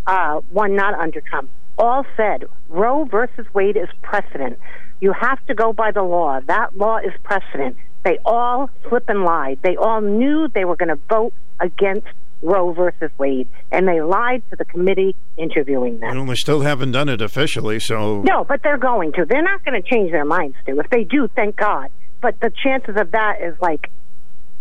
uh, 0.06 0.40
one 0.50 0.74
not 0.74 0.94
under 0.94 1.20
Trump, 1.20 1.50
all 1.78 2.04
said 2.16 2.44
Roe 2.68 3.04
versus 3.04 3.46
Wade 3.54 3.76
is 3.76 3.88
precedent. 4.02 4.58
You 5.00 5.12
have 5.12 5.44
to 5.46 5.54
go 5.54 5.72
by 5.72 5.92
the 5.92 6.02
law. 6.02 6.40
That 6.40 6.76
law 6.76 6.98
is 6.98 7.12
precedent. 7.22 7.76
They 8.07 8.19
all 8.24 8.70
flip 8.89 9.09
and 9.09 9.24
lied. 9.24 9.59
They 9.62 9.74
all 9.74 10.01
knew 10.01 10.47
they 10.47 10.65
were 10.65 10.77
going 10.77 10.91
to 10.91 11.01
vote 11.11 11.33
against 11.59 12.07
Roe 12.41 12.73
versus 12.73 13.11
Wade, 13.19 13.49
and 13.73 13.89
they 13.89 14.01
lied 14.01 14.45
to 14.51 14.55
the 14.57 14.65
committee 14.65 15.16
interviewing 15.37 15.99
them. 15.99 16.15
Well, 16.15 16.27
we 16.27 16.37
still 16.37 16.61
haven't 16.61 16.93
done 16.93 17.09
it 17.09 17.20
officially, 17.20 17.81
so. 17.81 18.23
No, 18.23 18.45
but 18.45 18.62
they're 18.62 18.78
going 18.78 19.11
to. 19.15 19.24
They're 19.24 19.43
not 19.43 19.65
going 19.65 19.83
to 19.83 19.89
change 19.89 20.12
their 20.12 20.24
minds, 20.24 20.57
Stu. 20.62 20.78
If 20.78 20.89
they 20.89 21.03
do, 21.03 21.27
thank 21.35 21.57
God. 21.57 21.91
But 22.20 22.39
the 22.39 22.53
chances 22.62 22.95
of 22.97 23.11
that 23.11 23.43
is 23.43 23.57
like 23.61 23.91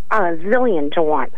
a 0.10 0.16
zillion 0.16 0.92
to 0.94 1.04
one. 1.04 1.30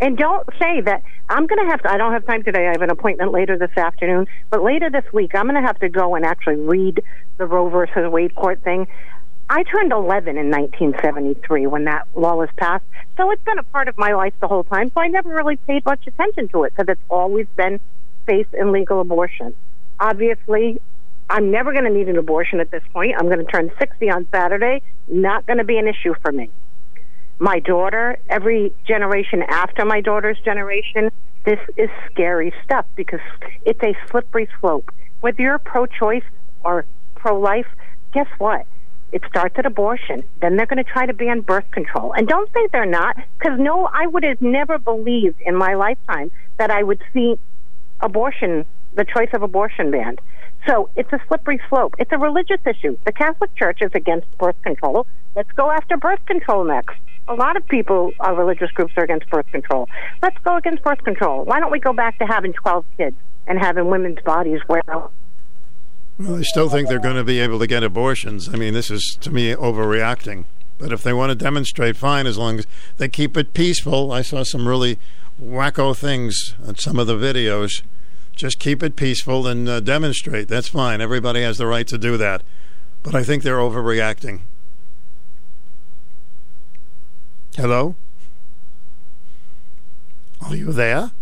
And 0.00 0.18
don't 0.18 0.48
say 0.60 0.80
that 0.80 1.04
I'm 1.28 1.46
going 1.46 1.64
to 1.64 1.70
have 1.70 1.80
to. 1.82 1.90
I 1.92 1.96
don't 1.96 2.12
have 2.12 2.26
time 2.26 2.42
today. 2.42 2.66
I 2.66 2.72
have 2.72 2.82
an 2.82 2.90
appointment 2.90 3.30
later 3.30 3.56
this 3.56 3.70
afternoon. 3.76 4.26
But 4.50 4.64
later 4.64 4.90
this 4.90 5.04
week, 5.12 5.30
I'm 5.36 5.44
going 5.44 5.54
to 5.54 5.66
have 5.66 5.78
to 5.78 5.88
go 5.88 6.16
and 6.16 6.24
actually 6.24 6.56
read 6.56 7.04
the 7.38 7.46
Roe 7.46 7.68
versus 7.68 8.10
Wade 8.10 8.34
court 8.34 8.62
thing. 8.64 8.88
I 9.48 9.62
turned 9.62 9.92
11 9.92 10.38
in 10.38 10.50
1973 10.50 11.66
when 11.66 11.84
that 11.84 12.08
law 12.14 12.34
was 12.34 12.48
passed. 12.56 12.84
So 13.16 13.30
it's 13.30 13.44
been 13.44 13.58
a 13.58 13.62
part 13.64 13.88
of 13.88 13.98
my 13.98 14.12
life 14.12 14.32
the 14.40 14.48
whole 14.48 14.64
time. 14.64 14.90
So 14.94 15.02
I 15.02 15.08
never 15.08 15.28
really 15.28 15.56
paid 15.56 15.84
much 15.84 16.06
attention 16.06 16.48
to 16.48 16.64
it 16.64 16.72
because 16.74 16.90
it's 16.90 17.08
always 17.10 17.46
been 17.56 17.78
safe 18.28 18.46
and 18.54 18.72
legal 18.72 19.00
abortion. 19.00 19.54
Obviously, 20.00 20.80
I'm 21.28 21.50
never 21.50 21.72
going 21.72 21.84
to 21.84 21.90
need 21.90 22.08
an 22.08 22.16
abortion 22.16 22.60
at 22.60 22.70
this 22.70 22.82
point. 22.92 23.14
I'm 23.18 23.26
going 23.26 23.44
to 23.44 23.50
turn 23.52 23.70
60 23.78 24.10
on 24.10 24.26
Saturday. 24.32 24.82
Not 25.08 25.46
going 25.46 25.58
to 25.58 25.64
be 25.64 25.76
an 25.76 25.88
issue 25.88 26.14
for 26.22 26.32
me. 26.32 26.50
My 27.38 27.58
daughter, 27.58 28.18
every 28.30 28.72
generation 28.86 29.42
after 29.42 29.84
my 29.84 30.00
daughter's 30.00 30.38
generation, 30.40 31.10
this 31.44 31.58
is 31.76 31.90
scary 32.10 32.54
stuff 32.64 32.86
because 32.96 33.20
it's 33.66 33.82
a 33.82 33.94
slippery 34.10 34.48
slope. 34.60 34.90
Whether 35.20 35.42
you're 35.42 35.58
pro 35.58 35.86
choice 35.86 36.24
or 36.64 36.86
pro 37.14 37.38
life, 37.38 37.66
guess 38.12 38.28
what? 38.38 38.66
It 39.14 39.22
starts 39.28 39.54
at 39.58 39.64
abortion. 39.64 40.24
Then 40.40 40.56
they're 40.56 40.66
going 40.66 40.84
to 40.84 40.90
try 40.90 41.06
to 41.06 41.14
ban 41.14 41.42
birth 41.42 41.70
control. 41.70 42.12
And 42.14 42.26
don't 42.26 42.52
think 42.52 42.72
they're 42.72 42.84
not, 42.84 43.16
because 43.38 43.60
no, 43.60 43.88
I 43.92 44.08
would 44.08 44.24
have 44.24 44.42
never 44.42 44.76
believed 44.76 45.40
in 45.40 45.54
my 45.54 45.74
lifetime 45.74 46.32
that 46.58 46.72
I 46.72 46.82
would 46.82 47.00
see 47.12 47.38
abortion, 48.00 48.66
the 48.94 49.04
choice 49.04 49.28
of 49.32 49.42
abortion 49.42 49.92
banned. 49.92 50.20
So 50.66 50.90
it's 50.96 51.12
a 51.12 51.20
slippery 51.28 51.60
slope. 51.68 51.94
It's 52.00 52.10
a 52.10 52.18
religious 52.18 52.58
issue. 52.66 52.98
The 53.06 53.12
Catholic 53.12 53.54
Church 53.54 53.78
is 53.82 53.92
against 53.94 54.26
birth 54.36 54.60
control. 54.64 55.06
Let's 55.36 55.52
go 55.52 55.70
after 55.70 55.96
birth 55.96 56.26
control 56.26 56.64
next. 56.64 56.96
A 57.28 57.34
lot 57.34 57.56
of 57.56 57.64
people, 57.68 58.10
uh, 58.18 58.32
religious 58.32 58.72
groups, 58.72 58.94
are 58.96 59.04
against 59.04 59.30
birth 59.30 59.46
control. 59.52 59.88
Let's 60.24 60.38
go 60.38 60.56
against 60.56 60.82
birth 60.82 61.04
control. 61.04 61.44
Why 61.44 61.60
don't 61.60 61.70
we 61.70 61.78
go 61.78 61.92
back 61.92 62.18
to 62.18 62.26
having 62.26 62.52
12 62.52 62.84
kids 62.96 63.16
and 63.46 63.60
having 63.60 63.86
women's 63.86 64.20
bodies 64.24 64.60
wear 64.68 64.82
out? 64.88 65.12
Well, 66.18 66.36
I 66.36 66.42
still 66.42 66.68
think 66.68 66.88
they're 66.88 67.00
going 67.00 67.16
to 67.16 67.24
be 67.24 67.40
able 67.40 67.58
to 67.58 67.66
get 67.66 67.82
abortions. 67.82 68.48
I 68.48 68.56
mean, 68.56 68.72
this 68.72 68.90
is, 68.90 69.16
to 69.20 69.32
me, 69.32 69.52
overreacting. 69.52 70.44
But 70.78 70.92
if 70.92 71.02
they 71.02 71.12
want 71.12 71.30
to 71.30 71.34
demonstrate, 71.34 71.96
fine, 71.96 72.26
as 72.26 72.38
long 72.38 72.60
as 72.60 72.66
they 72.98 73.08
keep 73.08 73.36
it 73.36 73.52
peaceful. 73.52 74.12
I 74.12 74.22
saw 74.22 74.44
some 74.44 74.68
really 74.68 74.98
wacko 75.42 75.96
things 75.96 76.54
on 76.66 76.76
some 76.76 76.98
of 76.98 77.08
the 77.08 77.16
videos. 77.16 77.82
Just 78.36 78.58
keep 78.60 78.82
it 78.82 78.94
peaceful 78.94 79.46
and 79.46 79.68
uh, 79.68 79.80
demonstrate. 79.80 80.48
That's 80.48 80.68
fine. 80.68 81.00
Everybody 81.00 81.42
has 81.42 81.58
the 81.58 81.66
right 81.66 81.86
to 81.88 81.98
do 81.98 82.16
that. 82.16 82.42
But 83.02 83.14
I 83.14 83.24
think 83.24 83.42
they're 83.42 83.58
overreacting. 83.58 84.40
Hello? 87.56 87.96
Are 90.40 90.56
you 90.56 90.72
there? 90.72 91.12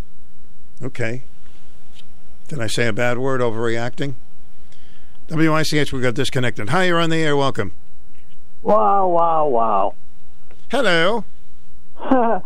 Okay. 0.82 1.22
Did 2.48 2.60
I 2.60 2.66
say 2.66 2.86
a 2.86 2.92
bad 2.92 3.18
word, 3.18 3.40
overreacting? 3.40 4.14
WICH, 5.30 5.92
we 5.92 6.00
got 6.00 6.14
disconnected. 6.14 6.68
Hi, 6.70 6.84
you're 6.84 7.00
on 7.00 7.10
the 7.10 7.16
air. 7.16 7.36
Welcome. 7.36 7.72
Wow, 8.62 9.08
wow, 9.08 9.46
wow. 9.46 9.94
Hello. 10.70 11.24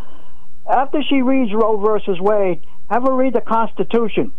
After 0.68 1.02
she 1.02 1.22
reads 1.22 1.52
Roe 1.52 1.76
versus 1.76 2.18
Wade, 2.20 2.60
have 2.90 3.02
her 3.02 3.14
read 3.14 3.34
the 3.34 3.40
Constitution. 3.40 4.32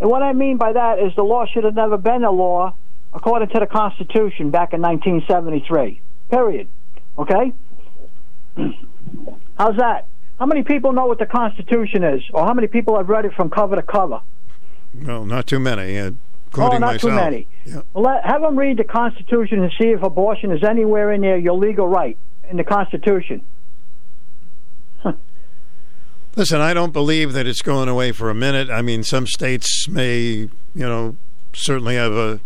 And 0.00 0.10
what 0.10 0.22
I 0.22 0.32
mean 0.32 0.56
by 0.56 0.72
that 0.72 0.98
is 0.98 1.14
the 1.14 1.22
law 1.22 1.46
should 1.46 1.64
have 1.64 1.74
never 1.74 1.96
been 1.96 2.24
a 2.24 2.30
law 2.30 2.74
according 3.14 3.48
to 3.50 3.60
the 3.60 3.66
Constitution 3.66 4.50
back 4.50 4.72
in 4.72 4.80
1973. 4.80 6.00
Period. 6.30 6.68
Okay? 7.18 7.52
How's 9.58 9.76
that? 9.76 10.06
How 10.38 10.46
many 10.46 10.62
people 10.62 10.92
know 10.92 11.06
what 11.06 11.18
the 11.18 11.26
Constitution 11.26 12.02
is? 12.02 12.22
Or 12.32 12.44
how 12.44 12.54
many 12.54 12.66
people 12.66 12.96
have 12.96 13.08
read 13.08 13.24
it 13.24 13.34
from 13.34 13.50
cover 13.50 13.76
to 13.76 13.82
cover? 13.82 14.22
No, 14.92 15.24
not 15.24 15.46
too 15.46 15.60
many, 15.60 15.98
uh, 15.98 16.12
oh, 16.54 16.68
not 16.68 16.80
myself. 16.80 17.00
too 17.00 17.10
many. 17.10 17.46
Yeah. 17.64 17.82
Well, 17.92 18.04
let, 18.04 18.24
have 18.24 18.42
them 18.42 18.58
read 18.58 18.76
the 18.76 18.84
Constitution 18.84 19.62
and 19.62 19.72
see 19.80 19.88
if 19.88 20.02
abortion 20.02 20.52
is 20.52 20.62
anywhere 20.62 21.12
in 21.12 21.20
there 21.20 21.36
your 21.36 21.54
legal 21.54 21.86
right 21.86 22.16
in 22.50 22.56
the 22.56 22.64
Constitution. 22.64 23.42
Listen, 26.36 26.60
I 26.60 26.74
don't 26.74 26.92
believe 26.92 27.32
that 27.32 27.46
it's 27.46 27.62
going 27.62 27.88
away 27.88 28.12
for 28.12 28.30
a 28.30 28.34
minute. 28.34 28.70
I 28.70 28.82
mean, 28.82 29.02
some 29.02 29.26
states 29.26 29.88
may, 29.88 30.22
you 30.24 30.50
know, 30.74 31.16
certainly 31.52 31.96
have 31.96 32.12
a 32.12 32.40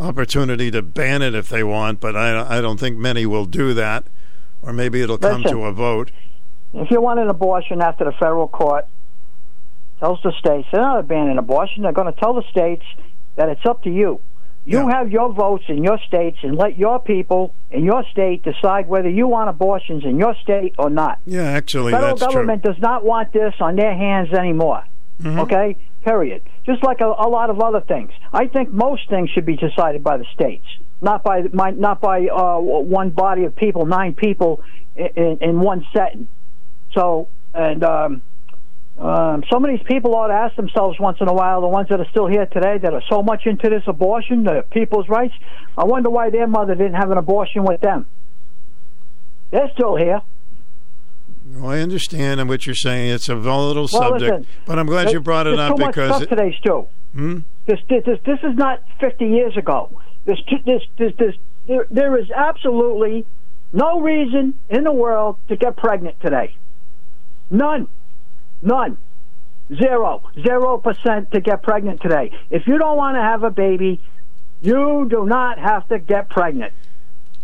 opportunity 0.00 0.70
to 0.70 0.82
ban 0.82 1.22
it 1.22 1.34
if 1.34 1.48
they 1.48 1.64
want, 1.64 2.00
but 2.00 2.16
I, 2.16 2.58
I 2.58 2.60
don't 2.60 2.78
think 2.78 2.96
many 2.96 3.26
will 3.26 3.46
do 3.46 3.74
that. 3.74 4.04
Or 4.62 4.72
maybe 4.72 5.02
it'll 5.02 5.18
come 5.18 5.42
Listen. 5.42 5.58
to 5.58 5.64
a 5.66 5.72
vote. 5.72 6.10
If 6.74 6.90
you 6.90 7.00
want 7.00 7.20
an 7.20 7.28
abortion 7.28 7.80
after 7.80 8.04
the 8.04 8.12
federal 8.12 8.48
court 8.48 8.86
tells 10.00 10.20
the 10.22 10.32
states 10.38 10.68
they're 10.70 10.80
not 10.80 11.06
banning 11.08 11.38
abortion, 11.38 11.82
they're 11.82 11.92
going 11.92 12.12
to 12.12 12.20
tell 12.20 12.34
the 12.34 12.44
states 12.50 12.84
that 13.38 13.48
it's 13.48 13.64
up 13.64 13.82
to 13.84 13.90
you. 13.90 14.20
You 14.66 14.86
have 14.88 15.10
your 15.10 15.32
votes 15.32 15.64
in 15.68 15.82
your 15.82 15.98
states 16.06 16.36
and 16.42 16.54
let 16.54 16.76
your 16.76 17.00
people 17.00 17.54
in 17.70 17.84
your 17.84 18.04
state 18.12 18.42
decide 18.42 18.86
whether 18.86 19.08
you 19.08 19.26
want 19.26 19.48
abortions 19.48 20.04
in 20.04 20.18
your 20.18 20.34
state 20.42 20.74
or 20.76 20.90
not. 20.90 21.20
Yeah, 21.24 21.44
actually, 21.44 21.92
federal 21.92 22.16
that's 22.16 22.34
government 22.34 22.62
does 22.62 22.78
not 22.78 23.02
want 23.02 23.32
this 23.32 23.54
on 23.60 23.76
their 23.76 23.96
hands 23.96 24.28
anymore. 24.34 24.84
Mm-hmm. 25.22 25.40
Okay? 25.40 25.76
Period. 26.04 26.42
Just 26.66 26.84
like 26.84 27.00
a, 27.00 27.06
a 27.06 27.28
lot 27.28 27.48
of 27.48 27.62
other 27.62 27.80
things. 27.80 28.10
I 28.30 28.46
think 28.46 28.70
most 28.70 29.08
things 29.08 29.30
should 29.30 29.46
be 29.46 29.56
decided 29.56 30.04
by 30.04 30.18
the 30.18 30.26
states, 30.34 30.66
not 31.00 31.22
by 31.22 31.44
my, 31.50 31.70
not 31.70 32.02
by 32.02 32.26
uh, 32.26 32.58
one 32.58 33.08
body 33.08 33.44
of 33.44 33.56
people, 33.56 33.86
nine 33.86 34.14
people 34.14 34.62
in, 34.96 35.08
in, 35.16 35.38
in 35.40 35.60
one 35.60 35.86
setting. 35.94 36.28
So, 36.92 37.28
and 37.54 37.82
um, 37.82 38.22
um, 38.98 39.44
some 39.50 39.64
of 39.64 39.70
these 39.70 39.84
people 39.86 40.14
ought 40.16 40.28
to 40.28 40.34
ask 40.34 40.56
themselves 40.56 40.98
once 40.98 41.18
in 41.20 41.28
a 41.28 41.32
while, 41.32 41.60
the 41.60 41.68
ones 41.68 41.88
that 41.88 42.00
are 42.00 42.08
still 42.10 42.26
here 42.26 42.46
today 42.46 42.78
that 42.78 42.92
are 42.92 43.02
so 43.08 43.22
much 43.22 43.46
into 43.46 43.70
this 43.70 43.82
abortion, 43.86 44.42
the 44.44 44.64
people's 44.70 45.08
rights, 45.08 45.34
I 45.76 45.84
wonder 45.84 46.10
why 46.10 46.30
their 46.30 46.48
mother 46.48 46.74
didn't 46.74 46.94
have 46.94 47.10
an 47.10 47.18
abortion 47.18 47.64
with 47.64 47.80
them. 47.80 48.06
They're 49.52 49.70
still 49.72 49.96
here. 49.96 50.20
Well, 51.52 51.70
I 51.70 51.78
understand 51.78 52.46
what 52.48 52.66
you're 52.66 52.74
saying. 52.74 53.10
It's 53.10 53.28
a 53.28 53.36
volatile 53.36 53.88
Well, 53.92 54.10
subject, 54.10 54.38
listen, 54.40 54.46
but 54.66 54.78
I'm 54.78 54.86
glad 54.86 55.06
there- 55.06 55.14
you 55.14 55.20
brought 55.20 55.46
it 55.46 55.58
up 55.58 55.76
because 55.76 56.22
it, 56.22 56.28
today, 56.28 56.54
Stu. 56.58 56.86
Hmm? 57.14 57.38
This, 57.66 57.78
this, 57.88 58.04
this, 58.04 58.18
this 58.26 58.38
is 58.42 58.56
not 58.56 58.82
50 59.00 59.26
years 59.26 59.56
ago. 59.56 59.90
This, 60.24 60.38
this, 60.66 60.82
this, 60.98 61.12
this, 61.18 61.34
there, 61.66 61.86
there 61.90 62.18
is 62.18 62.30
absolutely 62.30 63.24
no 63.72 64.00
reason 64.00 64.54
in 64.68 64.84
the 64.84 64.92
world 64.92 65.36
to 65.48 65.56
get 65.56 65.76
pregnant 65.76 66.20
today. 66.20 66.54
None. 67.50 67.88
None. 68.62 68.98
Zero. 69.74 70.22
Zero 70.42 70.78
percent 70.78 71.30
to 71.32 71.40
get 71.40 71.62
pregnant 71.62 72.00
today. 72.00 72.32
If 72.50 72.66
you 72.66 72.78
don't 72.78 72.96
want 72.96 73.16
to 73.16 73.22
have 73.22 73.42
a 73.42 73.50
baby, 73.50 74.00
you 74.62 75.06
do 75.10 75.26
not 75.26 75.58
have 75.58 75.86
to 75.88 75.98
get 75.98 76.30
pregnant. 76.30 76.72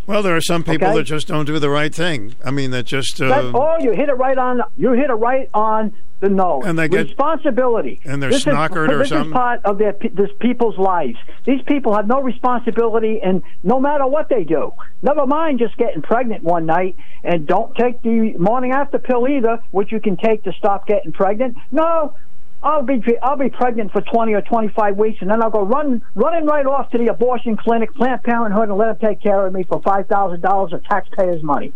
Well, 0.07 0.21
there 0.21 0.35
are 0.35 0.41
some 0.41 0.63
people 0.63 0.87
Okay. 0.87 0.97
that 0.97 1.03
just 1.03 1.27
don't 1.27 1.45
do 1.45 1.57
the 1.57 1.69
right 1.69 1.93
thing. 1.93 2.35
I 2.43 2.51
mean, 2.51 2.71
that 2.71 2.83
just 2.85 3.19
uh, 3.21 3.27
That, 3.29 3.51
oh, 3.55 3.77
you 3.79 3.91
hit 3.93 4.09
it 4.09 4.13
right 4.13 4.37
on. 4.37 4.61
You 4.77 4.91
hit 4.91 5.09
it 5.09 5.13
right 5.13 5.49
on 5.53 5.93
the 6.29 6.33
nose. 6.35 6.63
And 6.65 6.77
they 6.77 6.87
get- 6.87 7.05
responsibility. 7.05 7.99
and 8.05 8.21
they're 8.21 8.29
this 8.31 8.45
snockered 8.45 8.89
is, 8.89 8.95
or 8.95 8.97
this 8.99 9.09
something? 9.09 9.29
is 9.31 9.33
part 9.33 9.61
of 9.65 9.77
their 9.77 9.93
this 10.13 10.31
people's 10.39 10.77
lives. 10.77 11.17
These 11.45 11.61
people 11.63 11.93
have 11.95 12.07
no 12.07 12.21
responsibility, 12.21 13.21
and 13.23 13.43
no 13.63 13.79
matter 13.79 14.05
what 14.07 14.29
they 14.29 14.43
do, 14.43 14.71
never 15.01 15.25
mind 15.25 15.59
just 15.59 15.77
getting 15.77 16.01
pregnant 16.01 16.43
one 16.43 16.65
night, 16.65 16.95
and 17.23 17.45
don't 17.47 17.75
take 17.75 18.01
the 18.01 18.33
morning 18.37 18.71
after 18.71 18.97
pill 18.99 19.27
either, 19.27 19.59
which 19.71 19.91
you 19.91 19.99
can 19.99 20.17
take 20.17 20.43
to 20.43 20.53
stop 20.53 20.87
getting 20.87 21.11
pregnant. 21.11 21.57
No. 21.71 22.15
I'll 22.63 22.81
be 22.81 22.99
I'll 23.21 23.37
be 23.37 23.49
pregnant 23.49 23.91
for 23.91 24.01
twenty 24.01 24.33
or 24.33 24.41
twenty 24.41 24.69
five 24.69 24.97
weeks, 24.97 25.21
and 25.21 25.29
then 25.29 25.43
I'll 25.43 25.51
go 25.51 25.61
run 25.63 26.01
running 26.15 26.47
right 26.47 26.65
off 26.65 26.89
to 26.91 26.97
the 26.97 27.07
abortion 27.07 27.57
clinic, 27.57 27.93
Planned 27.93 28.23
Parenthood, 28.23 28.69
and 28.69 28.77
let 28.77 28.87
them 28.99 29.09
take 29.09 29.21
care 29.21 29.45
of 29.45 29.53
me 29.53 29.63
for 29.63 29.81
five 29.83 30.07
thousand 30.07 30.41
dollars 30.41 30.73
of 30.73 30.83
taxpayers' 30.85 31.43
money. 31.43 31.73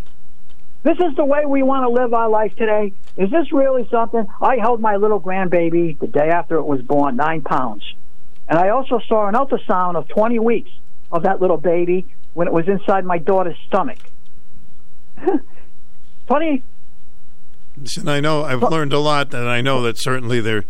This 0.82 0.98
is 0.98 1.16
the 1.18 1.26
way 1.26 1.46
we 1.46 1.62
want 1.62 1.84
to 1.84 1.90
live 1.90 2.14
our 2.14 2.30
life 2.30 2.56
today. 2.56 2.94
Is 3.18 3.30
this 3.30 3.52
really 3.52 3.88
something? 3.90 4.26
I 4.42 4.58
held 4.58 4.80
my 4.80 4.96
little 4.96 5.20
grandbaby 5.20 6.00
the 6.00 6.08
day 6.08 6.30
after 6.30 6.56
it 6.56 6.64
was 6.64 6.82
born, 6.82 7.18
nine 7.18 7.42
pounds. 7.42 7.84
And 8.48 8.58
I 8.58 8.70
also 8.70 9.00
saw 9.08 9.28
an 9.28 9.36
ultrasound 9.36 9.96
of 9.96 10.08
20 10.08 10.40
weeks 10.40 10.72
of 11.12 11.24
that 11.24 11.42
little 11.42 11.58
baby 11.58 12.06
when 12.34 12.48
it 12.48 12.54
was 12.54 12.68
inside 12.68 13.04
my 13.04 13.18
daughter's 13.18 13.58
stomach. 13.68 14.00
20. 16.28 16.64
And 17.98 18.10
I 18.10 18.20
know 18.20 18.44
I've 18.44 18.64
learned 18.64 18.94
a 18.94 19.00
lot, 19.00 19.34
and 19.34 19.50
I 19.50 19.62
know 19.62 19.82
that 19.84 19.98
certainly 19.98 20.40
there. 20.40 20.64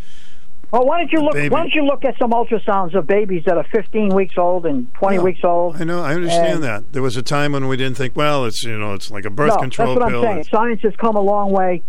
Well, 0.72 0.86
why 0.86 1.00
don't 1.00 1.12
you 1.12 1.22
look? 1.22 1.34
Baby. 1.34 1.50
Why 1.50 1.62
don't 1.62 1.74
you 1.74 1.84
look 1.84 2.06
at 2.06 2.18
some 2.20 2.32
ultrasounds 2.32 2.94
of 2.94 3.08
babies 3.08 3.44
that 3.46 3.58
are 3.58 3.66
15 3.72 4.14
weeks 4.14 4.38
old 4.38 4.66
and 4.68 4.94
20 4.96 5.20
weeks 5.20 5.40
old? 5.44 5.82
I 5.82 5.84
know, 5.84 6.04
I 6.04 6.14
understand 6.14 6.56
And- 6.56 6.64
that. 6.64 6.94
There 6.94 7.02
was 7.02 7.18
a 7.18 7.24
time 7.24 7.54
when 7.54 7.68
we 7.68 7.76
didn't 7.76 7.98
think, 7.98 8.16
well, 8.16 8.46
it's 8.46 8.64
you 8.64 8.78
know, 8.78 8.94
it's 8.94 9.10
like 9.10 9.26
a 9.26 9.30
birth 9.32 9.54
no, 9.56 9.58
control 9.58 9.96
that's 9.96 10.04
what 10.04 10.10
pill. 10.12 10.26
I'm 10.28 10.34
saying. 10.36 10.44
Science 10.52 10.82
has 10.84 10.96
come 10.98 11.16
a 11.16 11.22
long 11.22 11.52
way. 11.52 11.82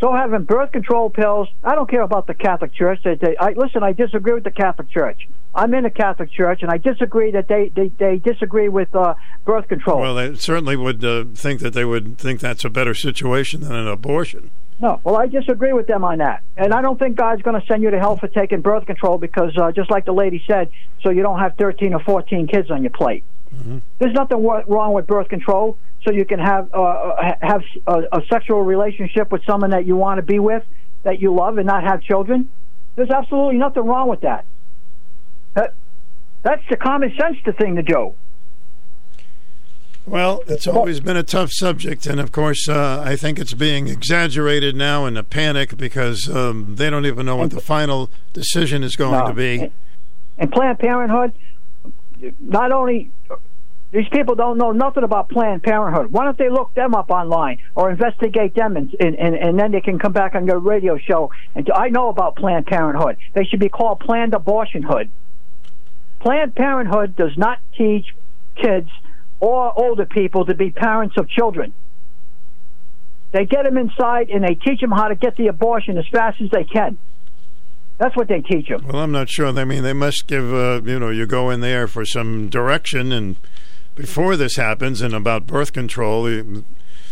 So 0.00 0.12
having 0.14 0.44
birth 0.44 0.72
control 0.72 1.10
pills, 1.10 1.48
I 1.62 1.74
don't 1.74 1.88
care 1.88 2.00
about 2.00 2.26
the 2.26 2.32
Catholic 2.34 2.72
Church. 2.72 3.00
They, 3.04 3.16
they, 3.16 3.36
I, 3.36 3.50
listen, 3.50 3.82
I 3.82 3.92
disagree 3.92 4.32
with 4.32 4.44
the 4.44 4.50
Catholic 4.50 4.88
Church. 4.88 5.28
I'm 5.54 5.74
in 5.74 5.84
the 5.84 5.90
Catholic 5.90 6.32
Church, 6.32 6.62
and 6.62 6.70
I 6.70 6.78
disagree 6.78 7.32
that 7.32 7.48
they 7.48 7.70
they, 7.74 7.88
they 7.98 8.16
disagree 8.16 8.68
with 8.68 8.94
uh, 8.94 9.14
birth 9.44 9.68
control. 9.68 10.00
Well, 10.00 10.14
they 10.14 10.34
certainly 10.36 10.76
would 10.76 11.04
uh, 11.04 11.24
think 11.34 11.60
that 11.60 11.74
they 11.74 11.84
would 11.84 12.18
think 12.18 12.40
that's 12.40 12.64
a 12.64 12.70
better 12.70 12.94
situation 12.94 13.60
than 13.60 13.74
an 13.74 13.88
abortion. 13.88 14.50
No, 14.80 14.98
well, 15.04 15.16
I 15.16 15.26
disagree 15.26 15.74
with 15.74 15.86
them 15.86 16.04
on 16.04 16.18
that, 16.18 16.42
and 16.56 16.72
I 16.72 16.80
don't 16.80 16.98
think 16.98 17.16
God's 17.16 17.42
going 17.42 17.60
to 17.60 17.66
send 17.66 17.82
you 17.82 17.90
to 17.90 17.98
hell 17.98 18.16
for 18.16 18.28
taking 18.28 18.62
birth 18.62 18.86
control 18.86 19.18
because, 19.18 19.56
uh, 19.58 19.72
just 19.72 19.90
like 19.90 20.06
the 20.06 20.12
lady 20.12 20.42
said, 20.46 20.70
so 21.02 21.10
you 21.10 21.22
don't 21.22 21.38
have 21.38 21.54
13 21.56 21.92
or 21.92 22.00
14 22.00 22.46
kids 22.46 22.70
on 22.70 22.82
your 22.82 22.90
plate. 22.90 23.22
There's 23.98 24.14
nothing 24.14 24.42
wrong 24.42 24.92
with 24.92 25.06
birth 25.06 25.28
control, 25.28 25.76
so 26.04 26.12
you 26.12 26.24
can 26.24 26.38
have 26.38 26.72
uh, 26.72 26.80
uh, 26.80 27.34
have 27.42 27.62
a, 27.86 28.02
a 28.12 28.22
sexual 28.30 28.62
relationship 28.62 29.30
with 29.30 29.44
someone 29.44 29.70
that 29.70 29.86
you 29.86 29.96
want 29.96 30.18
to 30.18 30.22
be 30.22 30.38
with, 30.38 30.64
that 31.02 31.20
you 31.20 31.34
love, 31.34 31.58
and 31.58 31.66
not 31.66 31.82
have 31.82 32.00
children. 32.02 32.48
There's 32.96 33.10
absolutely 33.10 33.58
nothing 33.58 33.84
wrong 33.84 34.08
with 34.08 34.20
that. 34.22 34.44
that 35.54 35.74
that's 36.42 36.62
the 36.70 36.76
common 36.76 37.14
sense 37.20 37.36
the 37.44 37.52
thing 37.52 37.76
to 37.76 37.82
do. 37.82 38.14
Well, 40.10 40.42
it's 40.48 40.66
always 40.66 40.98
been 40.98 41.16
a 41.16 41.22
tough 41.22 41.52
subject, 41.52 42.04
and 42.04 42.18
of 42.18 42.32
course, 42.32 42.68
uh, 42.68 43.00
I 43.06 43.14
think 43.14 43.38
it's 43.38 43.54
being 43.54 43.86
exaggerated 43.86 44.74
now 44.74 45.06
in 45.06 45.16
a 45.16 45.22
panic 45.22 45.76
because 45.76 46.28
um, 46.28 46.74
they 46.74 46.90
don't 46.90 47.06
even 47.06 47.26
know 47.26 47.36
what 47.36 47.52
the 47.52 47.60
final 47.60 48.10
decision 48.32 48.82
is 48.82 48.96
going 48.96 49.12
No. 49.20 49.28
to 49.28 49.32
be. 49.32 49.70
And 50.36 50.50
Planned 50.50 50.80
Parenthood, 50.80 51.32
not 52.40 52.72
only 52.72 53.12
these 53.92 54.08
people 54.08 54.34
don't 54.34 54.58
know 54.58 54.72
nothing 54.72 55.04
about 55.04 55.28
Planned 55.28 55.62
Parenthood. 55.62 56.10
Why 56.10 56.24
don't 56.24 56.36
they 56.38 56.50
look 56.50 56.74
them 56.74 56.92
up 56.92 57.08
online 57.10 57.58
or 57.76 57.88
investigate 57.88 58.56
them, 58.56 58.76
and 58.76 58.92
and, 58.98 59.14
and, 59.14 59.36
and 59.36 59.56
then 59.60 59.70
they 59.70 59.80
can 59.80 60.00
come 60.00 60.12
back 60.12 60.34
on 60.34 60.44
your 60.44 60.58
radio 60.58 60.98
show. 60.98 61.30
And 61.54 61.70
I 61.72 61.88
know 61.88 62.08
about 62.08 62.34
Planned 62.34 62.66
Parenthood. 62.66 63.16
They 63.34 63.44
should 63.44 63.60
be 63.60 63.68
called 63.68 64.00
Planned 64.00 64.32
Abortionhood. 64.32 65.08
Planned 66.18 66.56
Parenthood 66.56 67.14
does 67.14 67.38
not 67.38 67.58
teach 67.78 68.06
kids 68.56 68.88
or 69.40 69.72
older 69.78 70.06
people 70.06 70.44
to 70.46 70.54
be 70.54 70.70
parents 70.70 71.16
of 71.16 71.28
children. 71.28 71.72
They 73.32 73.46
get 73.46 73.64
them 73.64 73.78
inside 73.78 74.28
and 74.28 74.44
they 74.44 74.54
teach 74.54 74.80
them 74.80 74.90
how 74.90 75.08
to 75.08 75.14
get 75.14 75.36
the 75.36 75.48
abortion 75.48 75.96
as 75.98 76.06
fast 76.12 76.40
as 76.40 76.50
they 76.50 76.64
can. 76.64 76.98
That's 77.98 78.16
what 78.16 78.28
they 78.28 78.40
teach 78.40 78.68
them. 78.68 78.86
Well, 78.86 79.02
I'm 79.02 79.12
not 79.12 79.28
sure. 79.28 79.46
I 79.46 79.64
mean, 79.64 79.82
they 79.82 79.92
must 79.92 80.26
give, 80.26 80.52
uh, 80.52 80.80
you 80.84 80.98
know, 80.98 81.10
you 81.10 81.26
go 81.26 81.50
in 81.50 81.60
there 81.60 81.86
for 81.86 82.06
some 82.06 82.48
direction, 82.48 83.12
and 83.12 83.36
before 83.94 84.36
this 84.36 84.56
happens, 84.56 85.02
and 85.02 85.12
about 85.12 85.46
birth 85.46 85.74
control, 85.74 86.28
you 86.28 86.64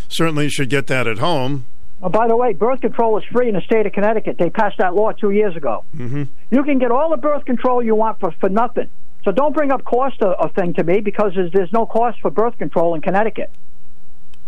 certainly 0.07 0.49
should 0.49 0.69
get 0.69 0.87
that 0.87 1.05
at 1.05 1.19
home. 1.19 1.65
Oh, 2.01 2.09
by 2.09 2.27
the 2.27 2.35
way, 2.35 2.53
birth 2.53 2.81
control 2.81 3.17
is 3.19 3.23
free 3.25 3.49
in 3.49 3.55
the 3.55 3.61
state 3.61 3.85
of 3.85 3.91
Connecticut. 3.91 4.37
They 4.39 4.49
passed 4.49 4.79
that 4.79 4.95
law 4.95 5.11
two 5.11 5.29
years 5.29 5.55
ago. 5.55 5.83
Mm-hmm. 5.95 6.23
You 6.49 6.63
can 6.63 6.79
get 6.79 6.89
all 6.91 7.11
the 7.11 7.17
birth 7.17 7.45
control 7.45 7.83
you 7.83 7.93
want 7.93 8.19
for, 8.19 8.31
for 8.31 8.49
nothing. 8.49 8.89
So 9.29 9.33
don't 9.33 9.53
bring 9.53 9.69
up 9.69 9.83
cost 9.83 10.19
a, 10.21 10.29
a 10.41 10.49
thing 10.49 10.73
to 10.73 10.83
me 10.83 11.01
because 11.01 11.33
there's, 11.35 11.51
there's 11.51 11.71
no 11.71 11.85
cost 11.85 12.19
for 12.19 12.31
birth 12.31 12.57
control 12.57 12.95
in 12.95 13.01
Connecticut. 13.01 13.51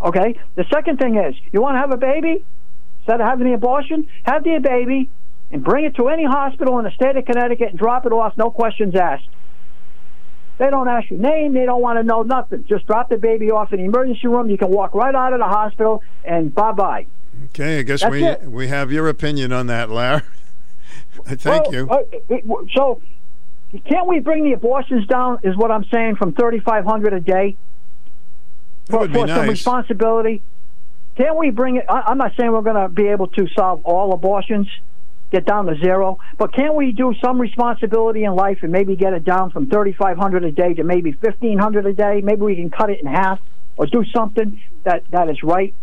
Okay? 0.03 0.40
The 0.56 0.66
second 0.74 0.98
thing 0.98 1.18
is, 1.18 1.36
you 1.52 1.62
want 1.62 1.76
to 1.76 1.80
have 1.80 1.91
a 1.91 1.98
baby? 1.98 2.44
Instead 3.02 3.22
of 3.22 3.28
having 3.28 3.45
the 3.45 3.53
abortion, 3.53 4.08
have 4.24 4.44
the 4.44 4.58
baby 4.58 5.08
and 5.52 5.64
bring 5.64 5.86
it 5.86 5.95
to 5.98 6.08
any 6.08 6.26
hospital 6.26 6.80
in 6.80 6.86
the 6.86 6.91
state 6.91 7.16
of 7.16 7.26
Connecticut 7.26 7.70
and 7.70 7.78
drop 7.78 8.08
it 8.08 8.12
off, 8.12 8.36
no 8.38 8.49
questions 8.49 8.95
asked. 8.95 9.28
They 10.58 10.72
don't 10.72 10.88
ask 10.88 11.12
your 11.12 11.20
name. 11.20 11.53
They 11.53 11.66
don't 11.68 11.82
want 11.84 11.99
to 11.99 12.03
know 12.03 12.24
nothing. 12.24 12.66
Just 12.68 12.88
drop 12.88 13.10
the 13.10 13.18
baby 13.18 13.52
off 13.52 13.72
in 13.74 13.78
the 13.82 13.86
emergency 13.86 14.30
room. 14.30 14.49
You 14.49 14.58
can 14.58 14.72
walk 14.72 14.95
right 14.95 15.14
out 15.14 15.32
of 15.32 15.38
the 15.38 15.45
hospital 15.45 16.02
and 16.26 16.56
bye 16.56 16.72
bye. 16.72 17.06
Okay, 17.49 17.78
I 17.78 17.82
guess 17.84 18.02
That's 18.02 18.12
we 18.12 18.24
it. 18.24 18.41
we 18.49 18.68
have 18.70 18.91
your 18.91 19.08
opinion 19.10 19.53
on 19.53 19.68
that, 19.68 19.91
Larry. 19.91 20.24
Thank 21.28 21.68
Well, 21.68 21.74
you. 21.74 21.88
uh, 21.88 22.56
so, 22.76 23.02
can't 23.85 24.07
we 24.07 24.19
bring 24.19 24.43
the 24.43 24.53
abortions 24.53 25.07
down? 25.07 25.39
Is 25.43 25.56
what 25.56 25.72
I'm 25.72 25.85
saying 25.85 26.18
from 26.18 26.34
3,500 26.34 27.14
a 27.14 27.19
day 27.19 27.56
for, 28.85 29.07
for 29.07 29.27
some 29.27 29.48
responsibility. 29.48 30.41
Can't 31.15 31.38
we 31.38 31.49
bring 31.49 31.77
it? 31.77 31.85
I, 31.89 32.02
I'm 32.07 32.18
not 32.18 32.34
saying 32.38 32.52
we're 32.52 32.61
going 32.61 32.81
to 32.81 32.89
be 32.89 33.07
able 33.07 33.27
to 33.27 33.48
solve 33.56 33.81
all 33.85 34.14
abortions, 34.14 34.68
get 35.31 35.45
down 35.45 35.65
to 35.68 35.76
zero, 35.77 36.19
but 36.38 36.53
can't 36.53 36.76
we 36.76 36.91
do 36.91 37.14
some 37.23 37.39
responsibility 37.39 38.23
in 38.23 38.34
life 38.35 38.60
and 38.61 38.72
maybe 38.72 38.95
get 38.95 39.14
it 39.14 39.23
down 39.26 39.52
from 39.52 39.69
3,500 39.69 40.43
a 40.43 40.52
day 40.52 40.73
to 40.73 40.84
maybe 40.84 41.11
1,500 41.11 41.85
a 41.85 41.93
day? 41.93 42.22
Maybe 42.23 42.41
we 42.41 42.56
can 42.56 42.69
cut 42.69 42.89
it 42.89 43.02
in 43.02 43.07
half 43.07 43.39
or 43.77 43.85
do 43.85 44.03
something 44.14 44.61
that 44.84 45.03
that 45.11 45.30
is 45.30 45.43
right. 45.43 45.73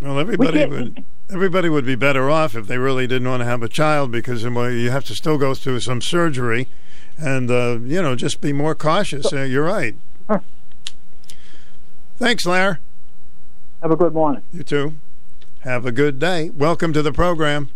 Well, 0.00 0.18
everybody 0.18 0.58
can't- 0.58 0.70
would 0.70 1.04
everybody 1.30 1.68
would 1.68 1.84
be 1.84 1.96
better 1.96 2.30
off 2.30 2.54
if 2.54 2.66
they 2.68 2.78
really 2.78 3.06
didn't 3.06 3.28
want 3.28 3.40
to 3.40 3.44
have 3.46 3.62
a 3.62 3.68
child 3.68 4.12
because 4.12 4.44
you 4.44 4.90
have 4.90 5.04
to 5.04 5.14
still 5.14 5.38
go 5.38 5.54
through 5.54 5.80
some 5.80 6.00
surgery, 6.00 6.68
and 7.18 7.50
uh, 7.50 7.78
you 7.82 8.00
know 8.02 8.14
just 8.14 8.40
be 8.40 8.52
more 8.52 8.74
cautious. 8.74 9.32
Uh, 9.32 9.42
you're 9.42 9.64
right. 9.64 9.94
Thanks, 12.18 12.46
Lar. 12.46 12.80
Have 13.82 13.90
a 13.90 13.96
good 13.96 14.14
morning. 14.14 14.42
You 14.52 14.62
too. 14.62 14.94
Have 15.60 15.84
a 15.84 15.92
good 15.92 16.18
day. 16.18 16.48
Welcome 16.50 16.92
to 16.94 17.02
the 17.02 17.12
program. 17.12 17.68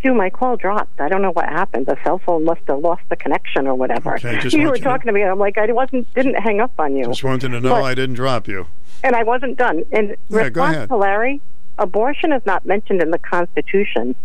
Stu, 0.00 0.12
my 0.12 0.28
call 0.28 0.56
dropped. 0.56 1.00
I 1.00 1.08
don't 1.08 1.22
know 1.22 1.30
what 1.30 1.44
happened. 1.48 1.86
The 1.86 1.96
cell 2.02 2.18
phone 2.18 2.44
must 2.44 2.62
have 2.66 2.80
lost 2.80 3.02
the 3.10 3.16
connection 3.16 3.66
or 3.68 3.74
whatever. 3.76 4.14
Okay, 4.16 4.38
just 4.40 4.56
you 4.56 4.62
were 4.68 4.74
you 4.74 4.78
to- 4.78 4.84
talking 4.84 5.06
to 5.06 5.12
me, 5.12 5.22
and 5.22 5.30
I'm 5.30 5.38
like, 5.38 5.56
I 5.56 5.70
wasn't, 5.72 6.12
didn't 6.14 6.34
hang 6.34 6.60
up 6.60 6.72
on 6.78 6.96
you, 6.96 7.04
Just 7.04 7.22
wanted 7.22 7.50
to 7.52 7.60
know 7.60 7.70
But- 7.70 7.84
I 7.84 7.94
didn't 7.94 8.16
drop 8.16 8.48
you. 8.48 8.66
and 9.04 9.14
I 9.14 9.22
wasn't 9.22 9.56
done. 9.56 9.84
In 9.92 10.16
Yeah, 10.28 10.48
go 10.50 10.62
response 10.62 10.76
ahead. 10.76 10.88
to 10.88 10.96
Larry, 10.96 11.40
abortion 11.78 12.32
is 12.32 12.44
not 12.44 12.66
mentioned 12.66 13.00
in 13.02 13.10
the 13.12 13.18
Constitution. 13.18 14.16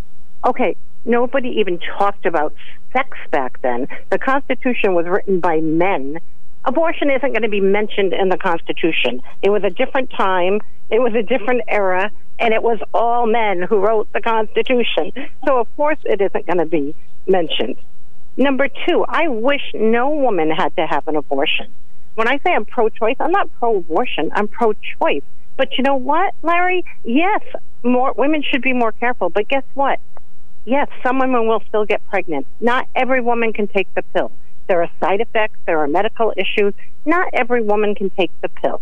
Okay, 0.44 0.76
nobody 1.06 1.50
even 1.60 1.80
talked 1.80 2.26
about 2.26 2.54
sex 2.94 3.18
back 3.32 3.62
then. 3.62 3.88
The 4.10 4.20
Constitution 4.20 4.94
was 4.94 5.06
written 5.06 5.40
by 5.40 5.60
men. 5.62 6.20
Abortion 6.64 7.10
isn't 7.10 7.32
going 7.32 7.42
to 7.42 7.50
be 7.50 7.62
mentioned 7.62 8.14
in 8.14 8.30
the 8.30 8.38
Constitution. 8.38 9.22
It 9.42 9.50
was 9.50 9.64
a 9.64 9.70
different 9.70 10.12
time. 10.12 10.60
It 10.90 11.02
was 11.02 11.14
a 11.16 11.24
different 11.24 11.64
era, 11.68 12.12
and 12.38 12.54
it 12.54 12.62
was 12.62 12.80
all 12.94 13.26
men 13.26 13.64
who 13.64 13.80
wrote 13.80 14.12
the 14.14 14.22
Constitution. 14.22 15.12
So 15.46 15.60
of 15.60 15.76
course 15.76 15.98
it 16.04 16.22
isn't 16.22 16.46
going 16.46 16.60
to 16.60 16.66
be 16.66 16.94
mentioned. 17.28 17.78
Number 18.38 18.68
two, 18.88 19.06
I 19.08 19.28
wish 19.28 19.62
no 19.74 20.10
woman 20.10 20.52
had 20.52 20.76
to 20.76 20.86
have 20.88 21.08
an 21.08 21.16
abortion. 21.16 21.72
When 22.16 22.28
I 22.28 22.38
say 22.46 22.54
I'm 22.54 22.66
pro 22.66 22.90
choice, 22.90 23.16
I'm 23.20 23.32
not 23.32 23.50
pro 23.60 23.78
abortion, 23.78 24.32
I'm 24.34 24.48
pro 24.48 24.74
choice. 24.74 25.24
But 25.58 25.78
you 25.78 25.84
know 25.84 25.96
what, 25.96 26.34
Larry? 26.42 26.84
Yes, 27.04 27.42
more 27.84 28.14
women 28.16 28.44
should 28.44 28.62
be 28.62 28.74
more 28.74 28.92
careful, 28.92 29.30
but 29.30 29.48
guess 29.48 29.64
what? 29.74 30.00
Yes, 30.66 30.88
some 31.04 31.20
women 31.20 31.48
will 31.48 31.64
still 31.68 31.86
get 31.86 32.08
pregnant. 32.10 32.46
Not 32.60 32.88
every 32.96 33.22
woman 33.22 33.52
can 33.54 33.68
take 33.68 33.94
the 33.96 34.04
pill. 34.14 34.32
There 34.68 34.82
are 34.82 34.90
side 35.00 35.22
effects, 35.22 35.58
there 35.66 35.80
are 35.80 35.88
medical 35.88 36.34
issues. 36.38 36.74
Not 37.06 37.30
every 37.34 37.62
woman 37.62 37.96
can 37.96 38.10
take 38.12 38.32
the 38.42 38.50
pill. 38.50 38.82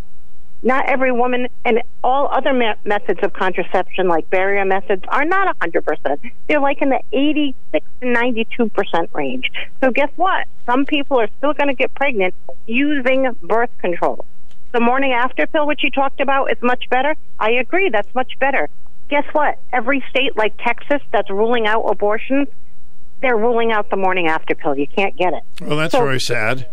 Not 0.62 0.88
every 0.88 1.14
woman 1.14 1.48
and 1.64 1.82
all 2.04 2.28
other 2.32 2.52
me- 2.52 2.74
methods 2.84 3.22
of 3.24 3.32
contraception, 3.32 4.10
like 4.10 4.30
barrier 4.30 4.66
methods, 4.66 5.04
are 5.08 5.24
not 5.24 5.58
100%. 5.60 6.32
They're 6.48 6.60
like 6.60 6.82
in 6.82 6.90
the 6.90 7.00
86 7.14 7.88
to 8.02 8.06
92% 8.06 9.14
range. 9.14 9.50
So, 9.82 9.90
guess 9.92 10.10
what? 10.18 10.48
Some 10.66 10.86
people 10.86 11.18
are 11.20 11.30
still 11.38 11.54
going 11.54 11.70
to 11.70 11.74
get 11.74 11.96
pregnant 11.96 12.34
using 12.68 13.32
birth 13.42 13.72
control. 13.80 14.26
The 14.74 14.82
morning 14.82 15.14
after 15.14 15.48
pill, 15.48 15.66
which 15.66 15.82
you 15.82 15.92
talked 15.92 16.20
about, 16.20 16.52
is 16.52 16.58
much 16.62 16.90
better. 16.90 17.16
I 17.40 17.52
agree, 17.52 17.90
that's 17.90 18.14
much 18.14 18.34
better. 18.38 18.70
Guess 19.10 19.26
what? 19.32 19.60
Every 19.74 20.04
state 20.10 20.38
like 20.38 20.54
Texas 20.64 21.02
that's 21.12 21.30
ruling 21.30 21.66
out 21.68 21.82
abortions, 21.84 22.48
they're 23.22 23.38
ruling 23.38 23.72
out 23.72 23.90
the 23.90 23.98
morning 23.98 24.28
after 24.28 24.56
pill. 24.56 24.78
You 24.78 24.88
can't 24.88 25.16
get 25.18 25.34
it. 25.34 25.44
Well, 25.66 25.78
that's 25.78 25.94
So- 25.94 26.00
very 26.04 26.20
sad. 26.20 26.68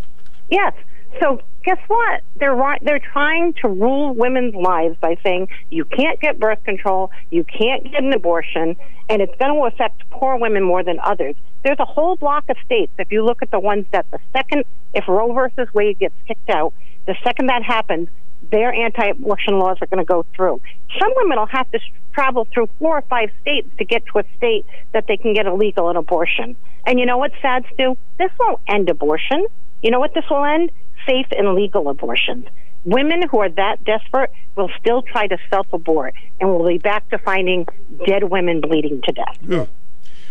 Yes. 0.50 0.74
So 1.20 1.40
guess 1.64 1.78
what? 1.88 2.20
They're 2.36 2.56
they're 2.82 2.98
trying 2.98 3.54
to 3.62 3.68
rule 3.68 4.12
women's 4.14 4.54
lives 4.54 4.96
by 5.00 5.16
saying 5.24 5.48
you 5.70 5.84
can't 5.86 6.20
get 6.20 6.38
birth 6.38 6.62
control, 6.64 7.10
you 7.30 7.42
can't 7.44 7.84
get 7.90 8.02
an 8.02 8.12
abortion, 8.12 8.76
and 9.08 9.22
it's 9.22 9.34
going 9.36 9.54
to 9.54 9.64
affect 9.66 10.08
poor 10.10 10.36
women 10.36 10.62
more 10.62 10.84
than 10.84 11.00
others. 11.02 11.34
There's 11.64 11.78
a 11.80 11.84
whole 11.86 12.16
block 12.16 12.44
of 12.50 12.56
states. 12.64 12.92
If 12.98 13.10
you 13.10 13.24
look 13.24 13.40
at 13.42 13.50
the 13.50 13.58
ones 13.58 13.86
that 13.92 14.08
the 14.10 14.18
second, 14.32 14.64
if 14.94 15.08
Roe 15.08 15.32
versus 15.32 15.72
Wade 15.74 15.98
gets 15.98 16.14
kicked 16.28 16.50
out, 16.50 16.74
the 17.06 17.16
second 17.24 17.46
that 17.48 17.62
happens, 17.62 18.08
their 18.50 18.72
anti-abortion 18.72 19.58
laws 19.58 19.78
are 19.80 19.86
going 19.86 20.04
to 20.04 20.08
go 20.08 20.24
through. 20.34 20.60
Some 20.98 21.12
women 21.16 21.38
will 21.38 21.46
have 21.46 21.70
to 21.72 21.80
travel 22.14 22.46
through 22.52 22.68
four 22.78 22.98
or 22.98 23.02
five 23.02 23.30
states 23.42 23.68
to 23.78 23.84
get 23.84 24.04
to 24.06 24.18
a 24.20 24.24
state 24.36 24.64
that 24.92 25.06
they 25.06 25.16
can 25.16 25.34
get 25.34 25.46
a 25.46 25.54
legal 25.54 25.88
an 25.90 25.96
abortion. 25.96 26.56
And 26.86 26.98
you 26.98 27.06
know 27.06 27.18
what 27.18 27.32
sad, 27.42 27.64
do? 27.76 27.96
This 28.18 28.30
won't 28.38 28.60
end 28.68 28.88
abortion. 28.88 29.46
You 29.82 29.90
know 29.90 30.00
what 30.00 30.14
this 30.14 30.24
will 30.30 30.44
end? 30.44 30.70
Safe 31.06 31.26
and 31.32 31.54
legal 31.54 31.88
abortions. 31.88 32.46
Women 32.84 33.22
who 33.28 33.40
are 33.40 33.50
that 33.50 33.84
desperate 33.84 34.30
will 34.54 34.70
still 34.80 35.02
try 35.02 35.26
to 35.26 35.36
self 35.50 35.66
abort 35.72 36.14
and 36.40 36.48
we'll 36.48 36.66
be 36.66 36.78
back 36.78 37.08
to 37.10 37.18
finding 37.18 37.66
dead 38.06 38.24
women 38.24 38.60
bleeding 38.60 39.00
to 39.04 39.12
death. 39.12 39.38
Ugh. 39.50 39.68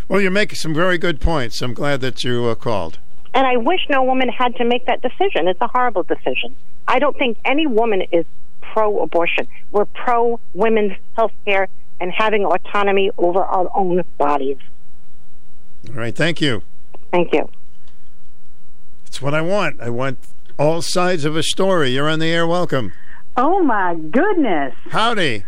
Well, 0.07 0.21
you're 0.21 0.31
making 0.31 0.55
some 0.55 0.73
very 0.73 0.97
good 0.97 1.19
points. 1.19 1.61
I'm 1.61 1.73
glad 1.73 2.01
that 2.01 2.23
you 2.23 2.45
uh, 2.45 2.55
called. 2.55 2.99
And 3.35 3.45
I 3.45 3.57
wish 3.57 3.81
no 3.89 4.01
woman 4.01 4.29
had 4.29 4.55
to 4.55 4.65
make 4.65 4.85
that 4.85 5.01
decision. 5.01 5.49
It's 5.49 5.59
a 5.59 5.67
horrible 5.67 6.03
decision. 6.03 6.55
I 6.87 6.99
don't 6.99 7.17
think 7.17 7.37
any 7.43 7.67
woman 7.67 8.03
is 8.11 8.25
pro 8.61 9.01
abortion. 9.03 9.47
We're 9.71 9.85
pro 9.85 10.39
women's 10.53 10.93
health 11.17 11.33
care 11.43 11.67
and 11.99 12.11
having 12.11 12.45
autonomy 12.45 13.11
over 13.17 13.43
our 13.43 13.69
own 13.75 14.03
bodies. 14.17 14.57
All 15.89 15.95
right, 15.95 16.15
thank 16.15 16.39
you. 16.39 16.63
Thank 17.11 17.33
you. 17.33 17.49
That's 19.03 19.21
what 19.21 19.33
I 19.33 19.41
want. 19.41 19.81
I 19.81 19.89
want 19.89 20.17
all 20.57 20.81
sides 20.81 21.25
of 21.25 21.35
a 21.35 21.43
story. 21.43 21.89
You're 21.91 22.09
on 22.09 22.19
the 22.19 22.27
air. 22.27 22.47
Welcome. 22.47 22.93
Oh 23.37 23.61
my 23.61 23.95
goodness. 23.95 24.73
Howdy. 24.89 25.43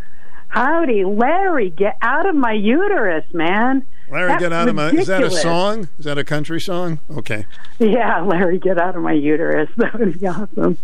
Howdy, 0.50 1.06
Larry, 1.06 1.70
get 1.70 1.98
out 2.02 2.28
of 2.28 2.36
my 2.36 2.54
uterus, 2.54 3.26
man. 3.34 3.86
Larry, 4.10 4.30
That's 4.30 4.42
get 4.42 4.54
out 4.54 4.70
of 4.70 4.76
my. 4.76 4.90
Is 4.92 5.08
that 5.08 5.24
a 5.24 5.32
song? 5.32 5.90
Is 6.00 6.06
that 6.06 6.18
a 6.18 6.24
country 6.24 6.62
song? 6.62 7.00
Okay. 7.12 7.46
Yeah, 7.80 8.22
Larry, 8.22 8.58
get 8.58 8.80
out 8.80 8.96
of 8.96 9.04
my 9.04 9.14
uterus. 9.14 9.70
That 9.78 10.00
would 10.00 10.20
be 10.20 10.28
awesome. 10.28 10.78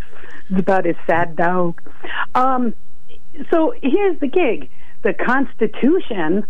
It's 0.50 0.60
about 0.60 0.86
his 0.86 0.96
sad 1.08 1.36
dog. 1.36 1.82
Um, 2.36 2.76
so 3.50 3.74
here's 3.82 4.20
the 4.20 4.28
gig: 4.28 4.70
the 5.04 5.14
Constitution. 5.14 6.46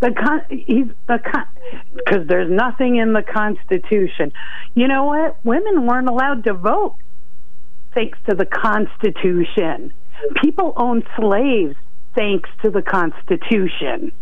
The 0.00 0.12
con 0.12 0.42
he's 0.50 0.88
the 1.06 1.18
con 1.18 1.46
because 1.94 2.26
there's 2.28 2.50
nothing 2.50 2.96
in 2.96 3.14
the 3.14 3.22
Constitution. 3.22 4.32
You 4.74 4.88
know 4.88 5.04
what? 5.04 5.38
Women 5.44 5.86
weren't 5.86 6.08
allowed 6.08 6.44
to 6.44 6.52
vote 6.52 6.96
thanks 7.94 8.18
to 8.28 8.34
the 8.34 8.44
Constitution. 8.44 9.94
People 10.42 10.74
owned 10.76 11.04
slaves 11.18 11.76
thanks 12.14 12.50
to 12.62 12.70
the 12.70 12.82
Constitution. 12.82 14.12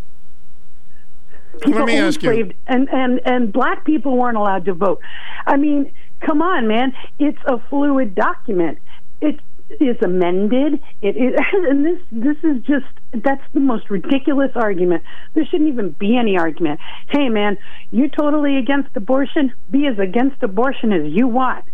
People 1.63 1.81
Let 1.81 1.87
me 1.87 1.99
ask 1.99 2.23
you- 2.23 2.53
and 2.67 2.89
and 2.91 3.21
and 3.25 3.53
black 3.53 3.85
people 3.85 4.17
weren't 4.17 4.37
allowed 4.37 4.65
to 4.67 4.75
vote. 4.75 5.01
I 5.47 5.57
mean, 5.57 5.93
come 6.21 6.43
on, 6.43 6.67
man! 6.69 6.93
It's 7.19 7.39
a 7.47 7.59
fluid 7.69 8.15
document. 8.15 8.79
It 9.21 9.41
is 9.81 9.97
amended. 10.03 10.81
It 11.03 11.17
is, 11.17 11.35
and 11.53 11.85
this 11.85 11.99
this 12.13 12.37
is 12.43 12.63
just 12.63 12.87
that's 13.23 13.43
the 13.53 13.61
most 13.61 13.91
ridiculous 13.91 14.51
argument. 14.55 15.03
There 15.35 15.45
shouldn't 15.47 15.71
even 15.71 15.91
be 15.93 16.17
any 16.17 16.37
argument. 16.37 16.81
Hey, 17.09 17.29
man, 17.29 17.57
you're 17.91 18.09
totally 18.09 18.57
against 18.59 18.91
abortion. 18.97 19.53
Be 19.71 19.87
as 19.87 19.99
against 19.99 20.43
abortion 20.43 20.93
as 20.93 21.13
you 21.13 21.29
want, 21.29 21.65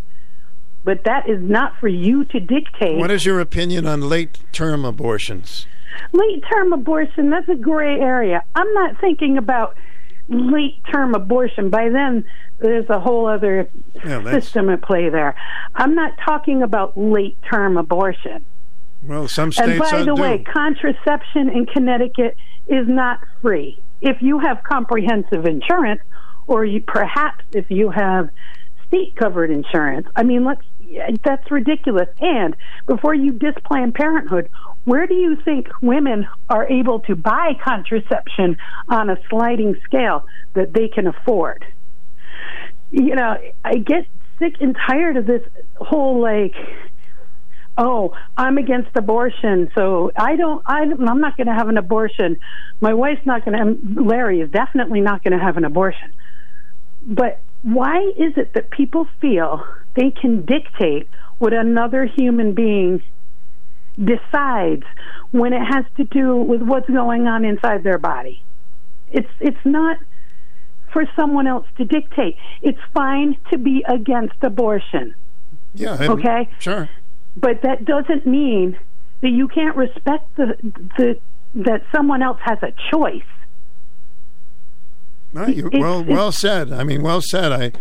but 0.85 1.05
that 1.05 1.29
is 1.29 1.41
not 1.43 1.79
for 1.81 1.89
you 1.89 2.25
to 2.27 2.41
dictate. 2.41 2.99
What 2.99 3.11
is 3.11 3.25
your 3.25 3.41
opinion 3.41 3.87
on 3.87 4.09
late 4.09 4.41
term 4.53 4.85
abortions? 4.85 5.67
Late 6.13 6.43
term 6.53 6.73
abortion, 6.73 7.31
that's 7.31 7.49
a 7.49 7.55
gray 7.55 8.01
area. 8.01 8.43
I'm 8.55 8.73
not 8.75 9.01
thinking 9.01 9.39
about 9.39 9.77
late 10.29 10.81
term 10.91 11.15
abortion. 11.15 11.71
By 11.71 11.89
then, 11.89 12.25
there's 12.59 12.89
a 12.89 13.01
whole 13.01 13.27
other 13.27 13.69
Yeah, 14.05 14.23
system 14.31 14.69
at 14.71 14.83
play 14.83 15.09
there. 15.09 15.35
I'm 15.75 15.95
not 15.95 16.13
talking 16.25 16.63
about 16.63 16.97
late 16.97 17.37
term 17.51 17.77
abortion. 17.77 18.45
Well, 19.03 19.29
some 19.29 19.51
states. 19.53 19.69
And 19.69 19.79
by 19.79 19.99
the 19.99 20.15
do. 20.15 20.23
way, 20.23 20.45
contraception 20.45 21.49
in 21.49 21.67
Connecticut 21.67 22.37
is 22.67 22.87
not 22.87 23.21
free. 23.41 23.79
If 24.01 24.23
you 24.23 24.39
have 24.39 24.63
comprehensive 24.63 25.47
insurance, 25.47 26.01
or 26.47 26.65
you, 26.65 26.83
perhaps 26.83 27.45
if 27.53 27.71
you 27.71 27.91
have 27.91 28.31
state 28.89 29.15
covered 29.17 29.51
insurance, 29.51 30.07
I 30.17 30.23
mean, 30.23 30.45
let's 30.45 30.63
that's 31.25 31.51
ridiculous. 31.51 32.09
And 32.21 32.57
before 32.87 33.15
you 33.15 33.33
diss 33.33 33.55
Planned 33.65 33.95
Parenthood, 33.95 34.51
where 34.85 35.07
do 35.07 35.15
you 35.15 35.37
think 35.45 35.69
women 35.83 36.27
are 36.49 36.67
able 36.67 37.01
to 37.01 37.15
buy 37.15 37.53
contraception 37.63 38.57
on 38.89 39.11
a 39.11 39.17
sliding 39.29 39.77
scale 39.85 40.27
that 40.55 40.73
they 40.73 40.89
can 40.89 41.07
afford? 41.07 41.65
You 42.91 43.15
know, 43.15 43.37
I 43.65 43.75
get 43.77 44.07
sick 44.39 44.55
and 44.61 44.77
tired 44.89 45.17
of 45.17 45.27
this 45.27 45.43
whole 45.77 46.21
like 46.21 46.55
oh, 47.81 48.15
I'm 48.37 48.59
against 48.59 48.91
abortion, 48.95 49.71
so 49.75 50.13
I 50.15 50.37
don't, 50.37 50.63
I, 50.67 50.83
I'm 50.83 51.21
not 51.21 51.37
going 51.39 51.47
to 51.47 51.55
have 51.55 51.69
an 51.69 51.79
abortion. 51.79 52.39
My 52.81 52.93
wife's 52.93 53.25
not 53.25 53.45
going 53.45 53.57
to, 53.57 54.03
Larry 54.03 54.41
is 54.41 54.51
definitely 54.51 55.01
not 55.01 55.25
going 55.25 55.37
to 55.39 55.43
have 55.43 55.57
an 55.57 55.65
abortion. 55.65 56.13
But 57.03 57.41
why 57.63 58.01
is 58.19 58.35
it 58.37 58.53
that 58.55 58.71
people 58.71 59.07
feel 59.21 59.65
they 59.95 60.11
can 60.11 60.45
dictate 60.45 61.09
what 61.39 61.55
another 61.55 62.05
human 62.05 62.53
being 62.53 63.03
decides 64.03 64.85
when 65.31 65.53
it 65.53 65.65
has 65.65 65.85
to 65.97 66.05
do 66.05 66.37
with 66.37 66.63
what's 66.63 66.89
going 66.89 67.27
on 67.27 67.45
inside 67.45 67.83
their 67.83 67.99
body? 67.99 68.43
It's, 69.13 69.29
it's 69.41 69.65
not 69.65 69.99
for 70.93 71.05
someone 71.17 71.47
else 71.47 71.67
to 71.77 71.85
dictate. 71.85 72.37
It's 72.63 72.79
fine 72.95 73.37
to 73.51 73.59
be 73.59 73.85
against 73.89 74.35
abortion. 74.43 75.15
Yeah. 75.75 75.97
I- 76.01 76.07
Okay? 76.09 76.49
Sure. 76.59 76.89
but 77.37 77.63
that 77.63 77.85
doesn't 77.85 78.27
mean 78.27 78.77
that 79.21 79.31
you 79.31 79.47
can't 79.49 79.77
respect 79.77 80.25
the 80.37 80.57
the 80.99 81.19
that 81.55 81.83
someone 81.95 82.23
else 82.23 82.39
has 82.43 82.59
a 82.63 82.73
choice. 82.91 83.23
No, 85.33 85.47
you, 85.47 85.67
It's- 85.69 85.81
well, 85.81 86.01
it's- 86.01 86.17
well 86.17 86.33
said. 86.33 86.73
I 86.73 86.83
mean, 86.85 87.03
well 87.03 87.21
said. 87.21 87.53
I, 87.53 87.73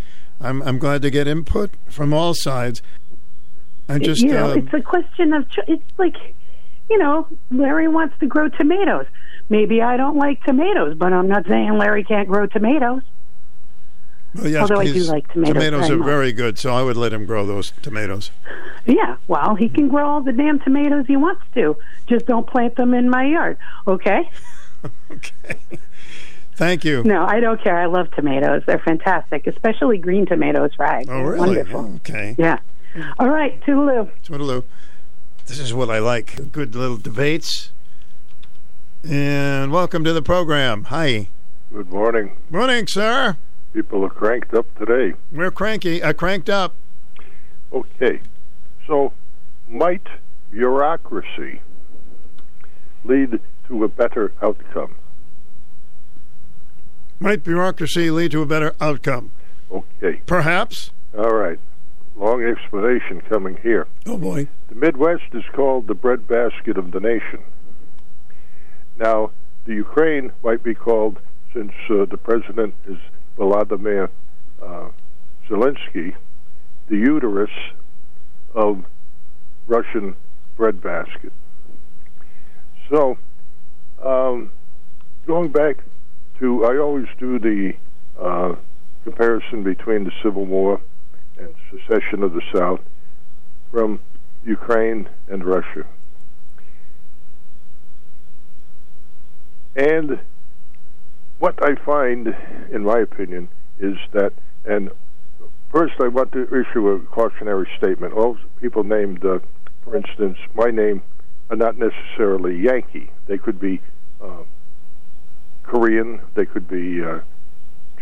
I'm, 0.42 0.62
I'm 0.64 0.78
glad 0.78 1.02
to 1.02 1.10
get 1.10 1.28
input 1.28 1.72
from 1.90 2.14
all 2.14 2.34
sides. 2.36 2.82
I 3.90 3.98
just, 4.00 4.22
you 4.22 4.32
know, 4.32 4.52
uh, 4.52 4.56
it's 4.56 4.74
a 4.74 4.82
question 4.82 5.34
of 5.34 5.50
cho- 5.50 5.64
it's 5.68 5.84
like, 5.98 6.16
you 6.90 6.98
know, 6.98 7.28
Larry 7.52 7.88
wants 7.88 8.16
to 8.20 8.28
grow 8.28 8.48
tomatoes. 8.50 9.06
Maybe 9.50 9.82
I 9.82 9.98
don't 9.98 10.16
like 10.18 10.44
tomatoes, 10.44 10.96
but 10.98 11.12
I'm 11.12 11.28
not 11.28 11.48
saying 11.48 11.76
Larry 11.78 12.04
can't 12.04 12.28
grow 12.28 12.46
tomatoes. 12.46 13.02
well, 14.36 14.48
yes, 14.48 14.62
although 14.62 14.80
I 14.80 14.86
do 14.86 15.04
like 15.06 15.28
tomatoes 15.34 15.56
very 15.56 15.76
are 15.76 15.98
much. 15.98 16.06
very 16.06 16.32
good, 16.32 16.60
so 16.60 16.72
I 16.74 16.84
would 16.84 16.98
let 16.98 17.12
him 17.14 17.26
grow 17.26 17.46
those 17.48 17.72
tomatoes. 17.82 18.30
Yeah, 18.86 19.18
well, 19.28 19.56
he 19.56 19.70
can 19.70 19.88
grow 19.88 20.08
all 20.08 20.22
the 20.22 20.32
damn 20.34 20.60
tomatoes 20.60 21.06
he 21.08 21.18
wants 21.18 21.42
to. 21.56 21.76
Just 22.08 22.28
don't 22.28 22.46
plant 22.48 22.76
them 22.76 22.94
in 22.94 23.10
my 23.10 23.26
yard, 23.26 23.58
okay? 23.88 24.30
Okay. 25.12 25.58
Thank 26.56 26.86
you. 26.86 27.04
No, 27.04 27.26
I 27.26 27.40
don't 27.42 27.62
care. 27.62 27.78
I 27.78 27.86
love 27.88 28.12
tomatoes. 28.12 28.64
They're 28.66 28.80
fantastic, 28.80 29.46
especially 29.48 29.98
green 29.98 30.26
tomatoes 30.26 30.72
fried. 30.76 31.10
Oh, 31.10 31.22
really? 31.22 31.40
Wonderful. 31.40 31.96
Okay. 31.98 32.36
Yeah. 32.38 32.60
All 33.20 33.30
right, 33.30 33.60
toodaloo. 33.62 34.10
Toodaloo. 34.26 34.64
This 35.46 35.60
is 35.60 35.74
what 35.74 35.90
I 35.90 36.00
like. 36.00 36.52
Good 36.52 36.76
little 36.76 36.98
debates. 36.98 37.72
And 39.08 39.72
welcome 39.72 40.04
to 40.04 40.14
the 40.14 40.22
program. 40.22 40.86
Hi. 40.86 41.30
Good 41.72 41.90
morning. 41.90 42.36
Morning, 42.50 42.88
sir. 42.88 43.38
People 43.74 44.04
are 44.04 44.10
cranked 44.10 44.54
up 44.54 44.66
today. 44.78 45.14
We're 45.32 45.52
cranky. 45.52 46.02
Uh, 46.02 46.14
cranked 46.14 46.50
up. 46.50 46.74
Okay. 47.72 48.22
So, 48.88 49.14
might 49.68 50.08
bureaucracy 50.52 51.62
lead 53.04 53.40
to 53.68 53.84
a 53.84 53.88
better 53.88 54.34
outcome? 54.42 54.96
Might 57.20 57.44
bureaucracy 57.44 58.10
lead 58.10 58.32
to 58.32 58.42
a 58.42 58.46
better 58.48 58.74
outcome? 58.82 59.32
Okay. 59.72 60.22
Perhaps. 60.26 60.92
All 61.16 61.36
right. 61.36 61.60
Long 62.20 62.44
explanation 62.44 63.22
coming 63.22 63.58
here. 63.64 63.88
Oh 64.06 64.18
boy. 64.18 64.48
The 64.68 64.76
Midwest 64.76 65.34
is 65.34 65.44
called 65.54 65.88
the 65.88 65.96
breadbasket 65.96 66.78
of 66.78 66.92
the 66.92 67.00
nation. 67.00 67.40
Now, 68.98 69.32
the 69.66 69.74
Ukraine 69.74 70.34
might 70.44 70.62
be 70.62 70.76
called, 70.76 71.20
since 71.54 71.72
uh, 71.90 72.06
the 72.06 72.18
president 72.18 72.76
is 72.86 72.98
Volodymyr 73.38 74.10
uh, 74.62 74.90
Zelensky, 75.48 76.16
the 76.90 76.98
uterus 76.98 77.52
of 78.54 78.84
Russian 79.68 80.16
breadbasket. 80.58 81.32
So, 82.90 83.18
um, 84.04 84.52
going 85.26 85.52
back 85.52 85.78
to, 86.40 86.66
I 86.66 86.78
always 86.78 87.08
do 87.18 87.40
the 87.40 87.74
uh, 88.20 88.56
comparison 89.04 89.64
between 89.64 90.04
the 90.04 90.12
Civil 90.22 90.46
War 90.46 90.82
and 91.40 91.54
secession 91.72 92.24
of 92.24 92.34
the 92.34 92.42
South 92.54 92.82
from 93.72 94.00
Ukraine 94.46 95.08
and 95.28 95.44
Russia. 95.44 95.86
And 99.76 100.20
what 101.40 101.56
I 101.64 101.76
find, 101.76 102.36
in 102.72 102.84
my 102.84 103.00
opinion, 103.00 103.48
is 103.80 103.96
that, 104.12 104.34
and 104.66 104.90
first 105.72 105.94
I 106.00 106.08
want 106.08 106.32
to 106.34 106.44
issue 106.48 106.90
a 106.90 107.00
cautionary 107.00 107.70
statement. 107.78 108.14
All 108.14 108.38
people 108.60 108.84
named, 108.84 109.24
uh, 109.24 109.40
for 109.84 109.96
instance, 109.96 110.38
my 110.54 110.70
name 110.70 111.02
are 111.50 111.56
not 111.56 111.78
necessarily 111.78 112.58
Yankee. 112.60 113.12
They 113.28 113.38
could 113.38 113.60
be 113.60 113.82
uh, 114.22 114.44
Korean, 115.64 116.20
they 116.36 116.46
could 116.46 116.68
be 116.68 117.02
uh, 117.04 117.20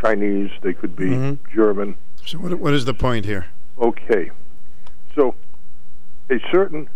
Chinese, 0.01 0.49
they 0.61 0.73
could 0.73 0.95
be 0.95 1.09
Mhm. 1.09 1.37
German. 1.53 1.95
So 2.27 2.39
what, 2.39 2.53
what 2.55 2.73
is 2.73 2.83
the 2.83 2.93
point 2.93 3.25
here? 3.25 3.45
Okay. 3.79 4.31
So, 5.15 5.33
a 6.29 6.39
certain 6.51 6.89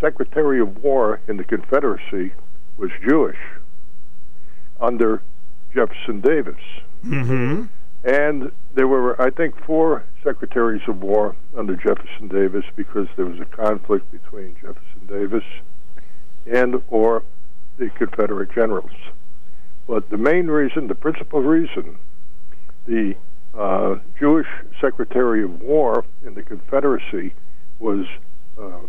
Secretary 0.00 0.60
of 0.60 0.76
War 0.80 1.20
in 1.26 1.38
the 1.38 1.44
Confederacy 1.44 2.32
was 2.76 2.90
Jewish 3.04 3.38
under 4.80 5.22
Jefferson 5.74 6.20
Davis. 6.20 6.60
Mm-hmm. 7.04 7.64
And 8.04 8.52
there 8.74 8.86
were, 8.86 9.20
I 9.20 9.30
think, 9.30 9.56
four 9.64 10.04
Secretaries 10.22 10.82
of 10.86 11.02
War 11.02 11.34
under 11.56 11.74
Jefferson 11.74 12.28
Davis 12.28 12.64
because 12.76 13.08
there 13.16 13.26
was 13.26 13.40
a 13.40 13.44
conflict 13.46 14.12
between 14.12 14.54
Jefferson 14.54 15.06
Davis 15.08 15.44
and 16.46 16.80
or 16.88 17.24
the 17.78 17.90
Confederate 17.90 18.54
generals. 18.54 18.92
But 19.88 20.10
the 20.10 20.16
main 20.16 20.46
reason, 20.46 20.86
the 20.86 20.94
principal 20.94 21.42
reason, 21.42 21.98
the 22.86 23.16
uh, 23.56 23.96
Jewish 24.18 24.46
Secretary 24.80 25.42
of 25.42 25.60
War 25.60 26.04
in 26.24 26.34
the 26.34 26.42
Confederacy 26.42 27.34
was 27.78 28.06
uh, 28.60 28.80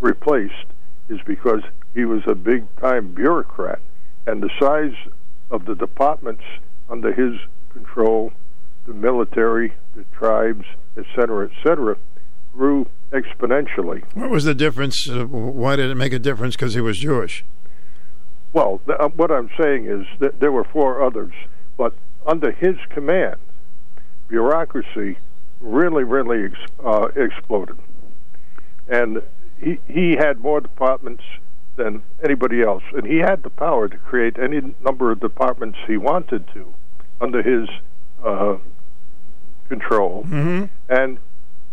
replaced 0.00 0.66
is 1.08 1.20
because 1.26 1.62
he 1.94 2.04
was 2.04 2.22
a 2.26 2.34
big 2.34 2.64
time 2.76 3.14
bureaucrat, 3.14 3.80
and 4.26 4.42
the 4.42 4.50
size 4.60 4.94
of 5.50 5.64
the 5.64 5.74
departments 5.74 6.42
under 6.90 7.12
his 7.12 7.40
control, 7.72 8.32
the 8.86 8.92
military, 8.92 9.72
the 9.94 10.04
tribes, 10.16 10.64
etc., 10.96 11.50
etc., 11.50 11.96
grew 12.52 12.86
exponentially. 13.12 14.02
What 14.14 14.30
was 14.30 14.44
the 14.44 14.54
difference? 14.54 15.08
Uh, 15.08 15.26
why 15.26 15.76
did 15.76 15.90
it 15.90 15.94
make 15.94 16.12
a 16.12 16.18
difference? 16.18 16.56
Because 16.56 16.74
he 16.74 16.80
was 16.80 16.98
Jewish. 16.98 17.44
Well, 18.52 18.80
th- 18.86 18.98
uh, 18.98 19.08
what 19.08 19.30
I'm 19.30 19.50
saying 19.60 19.86
is 19.86 20.06
that 20.20 20.40
there 20.40 20.52
were 20.52 20.64
four 20.64 21.02
others, 21.02 21.32
but 21.76 21.94
under 22.26 22.50
his 22.50 22.76
command, 22.90 23.36
bureaucracy 24.28 25.18
really, 25.60 26.04
really 26.04 26.44
ex- 26.46 26.72
uh, 26.84 27.08
exploded, 27.16 27.76
and 28.88 29.22
he 29.60 29.78
he 29.88 30.12
had 30.16 30.38
more 30.40 30.60
departments 30.60 31.24
than 31.76 32.02
anybody 32.24 32.62
else, 32.62 32.82
and 32.94 33.06
he 33.06 33.18
had 33.18 33.42
the 33.42 33.50
power 33.50 33.88
to 33.88 33.96
create 33.98 34.38
any 34.38 34.74
number 34.84 35.10
of 35.12 35.20
departments 35.20 35.78
he 35.86 35.96
wanted 35.96 36.46
to 36.52 36.72
under 37.20 37.42
his 37.42 37.68
uh, 38.24 38.56
control, 39.68 40.24
Mm-hmm. 40.24 40.64
and 40.88 41.18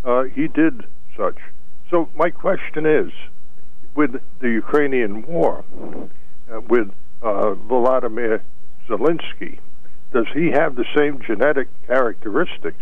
uh, 0.03 0.23
he 0.23 0.47
did 0.47 0.85
such. 1.17 1.37
So 1.89 2.09
my 2.15 2.29
question 2.29 2.85
is, 2.85 3.11
with 3.95 4.19
the 4.39 4.49
Ukrainian 4.49 5.25
war, 5.25 5.63
uh, 6.51 6.61
with 6.61 6.91
uh, 7.23 7.55
Volodymyr 7.69 8.41
Zelensky, 8.87 9.59
does 10.15 10.27
he 10.33 10.49
have 10.51 10.77
the 10.77 10.85
same 10.95 11.21
genetic 11.27 11.67
characteristics 11.87 12.81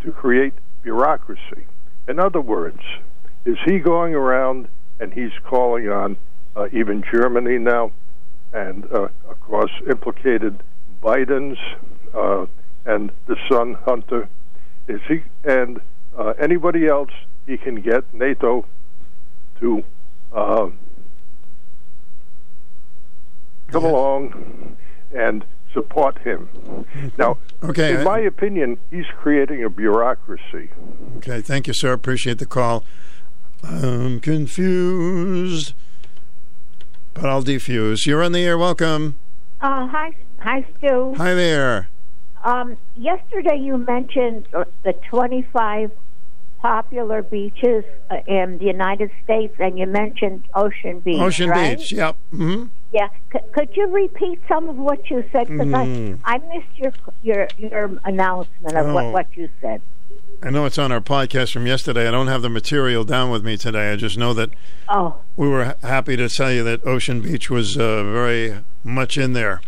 to 0.00 0.10
create 0.10 0.52
bureaucracy? 0.82 1.66
In 2.08 2.18
other 2.18 2.40
words, 2.40 2.80
is 3.44 3.56
he 3.64 3.78
going 3.78 4.12
around 4.12 4.66
and 4.98 5.12
he's 5.12 5.30
calling 5.44 5.88
on 5.88 6.16
uh, 6.56 6.66
even 6.72 7.04
Germany 7.12 7.58
now, 7.58 7.92
and 8.52 8.92
uh, 8.92 9.06
of 9.28 9.40
course 9.40 9.70
implicated 9.88 10.60
Biden's 11.00 11.58
uh, 12.12 12.46
and 12.84 13.12
the 13.26 13.36
son 13.48 13.74
Hunter? 13.84 14.28
Is 14.88 15.00
he 15.06 15.22
and 15.44 15.80
uh, 16.18 16.32
anybody 16.40 16.88
else 16.88 17.12
he 17.46 17.56
can 17.56 17.76
get 17.76 18.02
NATO 18.12 18.66
to 19.60 19.84
uh, 20.32 20.70
come 23.70 23.84
along 23.84 24.76
and 25.14 25.44
support 25.72 26.18
him. 26.18 26.48
Now, 27.18 27.38
Okay, 27.62 27.92
in 27.94 28.00
I- 28.00 28.04
my 28.04 28.18
opinion, 28.20 28.78
he's 28.90 29.06
creating 29.20 29.64
a 29.64 29.68
bureaucracy. 29.70 30.70
Okay, 31.18 31.40
thank 31.40 31.66
you, 31.66 31.74
sir. 31.74 31.92
Appreciate 31.92 32.38
the 32.38 32.46
call. 32.46 32.84
I'm 33.62 34.20
confused, 34.20 35.74
but 37.14 37.26
I'll 37.26 37.42
defuse. 37.42 38.06
You're 38.06 38.22
on 38.22 38.32
the 38.32 38.44
air. 38.44 38.56
Welcome. 38.56 39.16
Uh, 39.60 39.88
hi, 39.88 40.12
hi, 40.38 40.64
Stu. 40.78 41.14
Hi 41.16 41.34
there. 41.34 41.88
Um, 42.44 42.76
yesterday 42.96 43.56
you 43.56 43.78
mentioned 43.78 44.46
uh, 44.54 44.64
the 44.84 44.92
25 45.10 45.90
popular 46.60 47.22
beaches 47.22 47.84
uh, 48.10 48.16
in 48.28 48.58
the 48.58 48.66
United 48.66 49.10
States, 49.24 49.54
and 49.58 49.76
you 49.78 49.86
mentioned 49.86 50.44
Ocean 50.54 51.00
Beach. 51.00 51.18
Ocean 51.20 51.50
right? 51.50 51.76
Beach. 51.78 51.92
Yep. 51.92 52.16
hmm 52.30 52.64
Yeah. 52.92 53.08
C- 53.32 53.38
could 53.52 53.76
you 53.76 53.86
repeat 53.88 54.40
some 54.48 54.68
of 54.68 54.76
what 54.76 55.10
you 55.10 55.22
said? 55.32 55.48
Because 55.48 55.66
Mm. 55.68 56.18
I, 56.24 56.34
I 56.36 56.38
missed 56.38 56.76
your 56.76 56.92
your 57.22 57.48
your 57.58 57.98
announcement 58.04 58.76
of 58.76 58.86
Oh. 58.86 58.94
what, 58.94 59.12
what 59.12 59.26
you 59.36 59.48
said. 59.60 59.82
I 60.42 60.50
know 60.50 60.64
it's 60.64 60.78
on 60.78 60.90
our 60.92 61.00
podcast 61.00 61.52
from 61.52 61.66
yesterday. 61.66 62.06
I 62.08 62.10
don't 62.10 62.28
have 62.28 62.42
the 62.42 62.48
material 62.48 63.04
down 63.04 63.30
with 63.30 63.44
me 63.44 63.56
today. 63.56 63.92
I 63.92 63.96
just 63.96 64.16
know 64.16 64.32
that 64.34 64.50
Oh, 64.88 65.16
we 65.36 65.48
were 65.48 65.74
happy 65.82 66.16
to 66.16 66.28
tell 66.28 66.50
you 66.52 66.62
that 66.64 66.86
Ocean 66.86 67.20
Beach 67.20 67.50
was 67.50 67.76
uh, 67.76 68.04
very 68.04 68.58
much 68.84 69.18
in 69.18 69.32
there. 69.34 69.60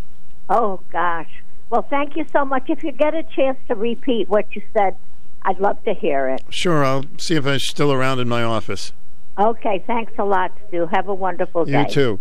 oh 0.49 0.81
gosh. 0.93 1.29
Well, 1.69 1.83
thank 1.83 2.17
you 2.17 2.25
so 2.33 2.45
much. 2.45 2.65
If 2.69 2.83
you 2.83 2.91
get 2.91 3.15
a 3.15 3.23
chance 3.23 3.59
to 3.69 3.75
repeat 3.77 4.29
what 4.29 4.57
you 4.57 4.63
said, 4.77 4.97
I'd 5.43 5.61
love 5.61 5.83
to 5.85 5.95
hear 5.95 6.29
it. 6.29 6.43
Sure, 6.51 6.85
I'll 6.85 7.05
see 7.19 7.37
if 7.37 7.47
I'm 7.47 7.59
still 7.61 7.93
around 7.93 8.19
in 8.19 8.29
my 8.29 8.43
office. 8.43 8.93
Okay. 9.39 9.83
Thanks 9.87 10.13
a 10.19 10.25
lot, 10.25 10.51
Stu. 10.69 10.87
Have 10.93 11.09
a 11.09 11.15
wonderful 11.15 11.65
day. 11.65 11.83
You 11.83 11.89
too. 11.89 12.21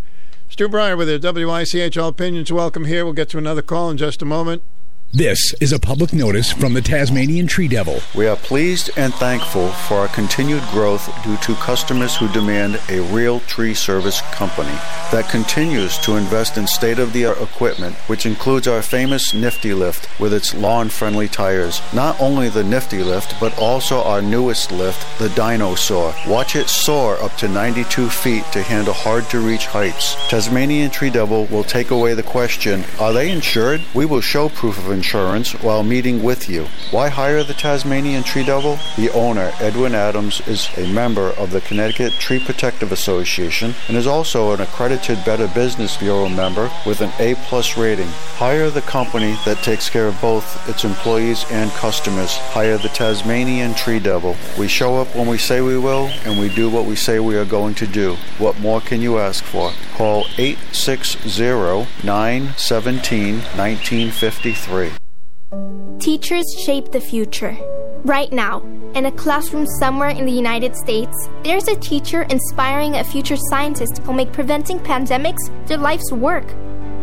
Stu 0.50 0.68
Bryer 0.68 0.98
with 0.98 1.08
your 1.08 1.20
WICH 1.20 1.96
All 1.96 2.10
Opinions. 2.10 2.52
Welcome 2.52 2.86
here. 2.86 3.06
We'll 3.06 3.14
get 3.14 3.30
to 3.30 3.38
another 3.38 3.62
call 3.62 3.92
in 3.92 3.98
just 3.98 4.24
a 4.24 4.26
moment. 4.26 4.64
This 5.12 5.56
is 5.60 5.74
a 5.74 5.80
public 5.80 6.14
notice 6.14 6.52
from 6.52 6.76
the 6.76 6.84
Tasmanian 6.84 7.48
Tree 7.48 7.68
Devil. 7.68 8.00
We 8.14 8.28
are 8.28 8.36
pleased 8.36 8.92
and 8.96 9.12
thankful 9.12 9.70
for 9.70 9.96
our 9.96 10.08
continued 10.08 10.62
growth 10.70 11.10
due 11.24 11.36
to 11.38 11.56
customers 11.56 12.16
who 12.16 12.32
demand 12.32 12.80
a 12.90 13.00
real 13.12 13.40
tree 13.40 13.74
service 13.74 14.22
company 14.32 14.78
that 15.12 15.28
continues 15.28 15.98
to 16.00 16.16
invest 16.16 16.60
in 16.60 16.68
state 16.68 17.00
of 17.00 17.12
the 17.12 17.26
art 17.26 17.42
equipment, 17.42 17.96
which 18.06 18.28
includes 18.28 18.68
our 18.68 18.84
famous 18.84 19.34
Nifty 19.34 19.74
Lift 19.74 20.08
with 20.20 20.32
its 20.32 20.54
lawn 20.54 20.90
friendly 20.90 21.28
tires. 21.28 21.82
Not 21.92 22.22
only 22.22 22.48
the 22.48 22.64
Nifty 22.64 23.02
Lift, 23.02 23.34
but 23.40 23.58
also 23.58 24.04
our 24.04 24.22
newest 24.22 24.72
lift, 24.72 25.18
the 25.18 25.30
Dinosaur. 25.30 26.14
Watch 26.28 26.56
it 26.56 26.70
soar 26.70 27.20
up 27.24 27.36
to 27.38 27.48
92 27.48 28.10
feet 28.10 28.44
to 28.52 28.62
handle 28.62 28.94
hard 28.94 29.24
to 29.32 29.40
reach 29.40 29.66
heights. 29.66 30.16
Tasmanian 30.30 30.92
Tree 30.92 31.10
Devil 31.10 31.46
will 31.48 31.64
take 31.64 31.90
away 31.90 32.14
the 32.14 32.22
question 32.22 32.84
Are 33.00 33.12
they 33.12 33.32
insured? 33.32 33.82
We 33.96 34.06
will 34.06 34.22
show 34.22 34.50
proof 34.50 34.78
of 34.78 34.84
insurance 34.86 34.99
while 35.62 35.84
meeting 35.84 36.22
with 36.22 36.50
you. 36.50 36.66
Why 36.92 37.10
hire 37.10 37.44
the 37.44 37.54
Tasmanian 37.54 38.24
Tree 38.24 38.44
Devil? 38.44 38.78
The 38.98 39.10
owner, 39.12 39.52
Edwin 39.60 39.96
Adams, 39.96 40.42
is 40.48 40.70
a 40.78 40.92
member 40.92 41.30
of 41.32 41.52
the 41.52 41.62
Connecticut 41.62 42.14
Tree 42.14 42.40
Protective 42.40 42.92
Association 42.92 43.74
and 43.88 43.96
is 43.96 44.08
also 44.08 44.52
an 44.54 44.62
accredited 44.62 45.24
Better 45.24 45.48
Business 45.48 45.98
Bureau 45.98 46.28
member 46.28 46.70
with 46.86 47.02
an 47.02 47.12
A 47.20 47.36
plus 47.48 47.78
rating. 47.78 48.08
Hire 48.38 48.70
the 48.70 48.82
company 48.82 49.38
that 49.46 49.64
takes 49.64 49.90
care 49.90 50.08
of 50.08 50.20
both 50.22 50.68
its 50.68 50.84
employees 50.84 51.46
and 51.50 51.72
customers. 51.72 52.38
Hire 52.52 52.78
the 52.78 52.90
Tasmanian 52.90 53.74
Tree 53.76 54.00
Devil. 54.00 54.36
We 54.58 54.68
show 54.68 54.98
up 54.98 55.16
when 55.16 55.28
we 55.28 55.38
say 55.38 55.62
we 55.62 55.78
will, 55.78 56.08
and 56.26 56.40
we 56.40 56.54
do 56.54 56.70
what 56.70 56.86
we 56.86 56.96
say 56.96 57.20
we 57.20 57.38
are 57.38 57.46
going 57.46 57.76
to 57.76 57.88
do. 57.88 58.16
What 58.38 58.60
more 58.60 58.82
can 58.82 59.02
you 59.02 59.18
ask 59.18 59.44
for? 59.44 59.72
Call 59.96 60.26
860 60.38 61.88
917 62.04 63.36
1953. 63.36 64.89
Teachers 66.00 66.46
shape 66.64 66.92
the 66.92 67.02
future. 67.02 67.58
Right 68.06 68.32
now, 68.32 68.62
in 68.94 69.08
a 69.08 69.12
classroom 69.12 69.66
somewhere 69.80 70.10
in 70.10 70.26
the 70.26 70.32
United 70.32 70.76
States, 70.76 71.28
there's 71.44 71.68
a 71.68 71.76
teacher 71.76 72.22
inspiring 72.24 72.96
a 72.96 73.04
future 73.04 73.36
scientist 73.50 73.98
who'll 74.00 74.14
make 74.14 74.32
preventing 74.32 74.80
pandemics 74.80 75.68
their 75.68 75.78
life's 75.78 76.12
work. 76.12 76.46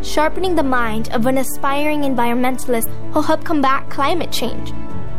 Sharpening 0.02 0.55
the 0.55 0.62
mind 0.62 1.12
of 1.12 1.27
an 1.27 1.39
aspiring 1.39 2.02
environmentalist 2.02 2.89
who'll 3.12 3.23
help 3.23 3.44
combat 3.44 3.90
climate 3.90 4.32
change. 4.32 4.73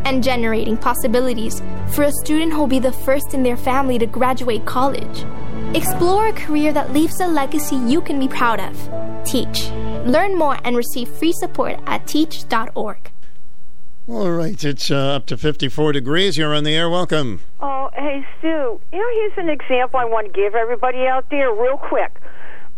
And 0.04 0.24
generating 0.24 0.76
possibilities 0.76 1.60
for 1.88 2.04
a 2.04 2.12
student 2.24 2.52
who'll 2.52 2.66
be 2.66 2.78
the 2.78 2.92
first 2.92 3.34
in 3.34 3.42
their 3.42 3.56
family 3.56 3.98
to 3.98 4.06
graduate 4.06 4.64
college. 4.64 5.24
Explore 5.76 6.28
a 6.28 6.32
career 6.32 6.72
that 6.72 6.92
leaves 6.92 7.20
a 7.20 7.26
legacy 7.26 7.76
you 7.76 8.00
can 8.00 8.18
be 8.18 8.28
proud 8.28 8.58
of. 8.58 9.24
Teach. 9.24 9.68
Learn 10.06 10.36
more 10.36 10.58
and 10.64 10.76
receive 10.76 11.08
free 11.08 11.32
support 11.32 11.78
at 11.86 12.06
teach.org. 12.06 13.10
All 14.08 14.30
right, 14.30 14.64
it's 14.64 14.90
uh, 14.90 15.16
up 15.16 15.26
to 15.26 15.36
54 15.36 15.92
degrees. 15.92 16.38
You're 16.38 16.54
on 16.54 16.64
the 16.64 16.74
air. 16.74 16.88
Welcome. 16.88 17.42
Oh, 17.60 17.90
hey, 17.94 18.24
Sue. 18.40 18.80
You 18.90 18.98
know, 18.98 19.08
here's 19.12 19.36
an 19.36 19.50
example 19.50 20.00
I 20.00 20.06
want 20.06 20.26
to 20.26 20.32
give 20.32 20.54
everybody 20.54 21.06
out 21.06 21.28
there 21.30 21.52
real 21.52 21.76
quick. 21.76 22.18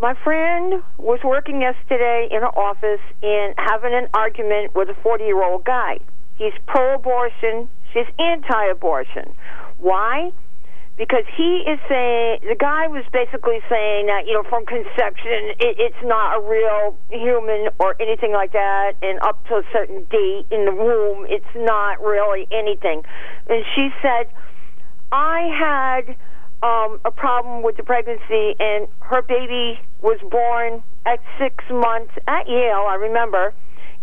My 0.01 0.15
friend 0.25 0.83
was 0.99 1.21
working 1.23 1.61
yesterday 1.61 2.27
in 2.33 2.41
her 2.41 2.49
office 2.59 2.99
and 3.23 3.55
having 3.59 3.95
an 3.95 4.09
argument 4.13 4.75
with 4.75 4.89
a 4.89 4.95
40 5.05 5.23
year 5.23 5.45
old 5.45 5.65
guy. 5.65 5.99
He's 6.35 6.53
pro 6.67 6.97
abortion, 6.97 7.69
she's 7.93 8.07
anti 8.19 8.65
abortion. 8.65 9.33
Why? 9.79 10.33
Because 11.01 11.25
he 11.35 11.65
is 11.65 11.81
saying 11.89 12.45
the 12.45 12.55
guy 12.61 12.87
was 12.87 13.05
basically 13.11 13.65
saying 13.73 14.05
that 14.13 14.29
you 14.29 14.35
know 14.35 14.45
from 14.45 14.67
conception 14.67 15.57
it, 15.57 15.81
it's 15.81 16.03
not 16.05 16.37
a 16.37 16.41
real 16.45 16.95
human 17.09 17.73
or 17.81 17.97
anything 17.99 18.33
like 18.33 18.53
that, 18.53 18.93
and 19.01 19.19
up 19.23 19.43
to 19.49 19.55
a 19.55 19.63
certain 19.73 20.05
date 20.13 20.45
in 20.53 20.67
the 20.67 20.77
womb 20.77 21.25
it's 21.27 21.49
not 21.57 21.99
really 22.03 22.47
anything. 22.53 23.03
And 23.49 23.65
she 23.75 23.89
said, 24.03 24.29
I 25.11 25.49
had 25.57 26.17
um, 26.63 27.01
a 27.07 27.11
problem 27.11 27.63
with 27.63 27.79
the 27.79 27.83
pregnancy, 27.83 28.55
and 28.61 28.87
her 29.01 29.23
baby 29.23 29.81
was 30.03 30.21
born 30.31 30.85
at 31.07 31.19
six 31.41 31.65
months 31.71 32.13
at 32.29 32.47
Yale. 32.47 32.85
I 32.87 32.97
remember, 32.97 33.55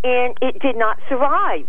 and 0.03 0.35
it 0.41 0.59
did 0.63 0.75
not 0.75 0.97
survive. 1.07 1.67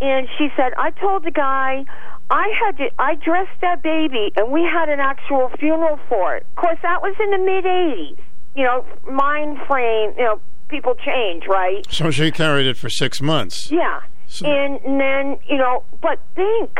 And 0.00 0.26
she 0.38 0.48
said, 0.56 0.72
I 0.76 0.90
told 0.90 1.24
the 1.24 1.30
guy 1.30 1.84
I 2.30 2.52
had 2.64 2.78
to, 2.78 2.90
I 2.98 3.14
dressed 3.16 3.60
that 3.60 3.82
baby, 3.82 4.32
and 4.36 4.50
we 4.50 4.62
had 4.62 4.88
an 4.88 5.00
actual 5.00 5.50
funeral 5.58 5.98
for 6.08 6.36
it. 6.36 6.46
Of 6.56 6.56
course, 6.56 6.78
that 6.82 7.02
was 7.02 7.14
in 7.20 7.30
the 7.30 7.38
mid 7.38 7.64
'80s. 7.64 8.18
You 8.56 8.64
know, 8.64 8.84
mind 9.10 9.58
frame. 9.66 10.14
You 10.16 10.24
know, 10.24 10.40
people 10.68 10.94
change, 10.94 11.44
right? 11.48 11.86
So 11.90 12.10
she 12.10 12.30
carried 12.30 12.66
it 12.66 12.76
for 12.76 12.88
six 12.88 13.20
months. 13.20 13.70
Yeah, 13.70 14.00
So- 14.26 14.46
and 14.46 14.80
then 15.00 15.38
you 15.48 15.58
know, 15.58 15.84
but 16.00 16.18
think 16.34 16.70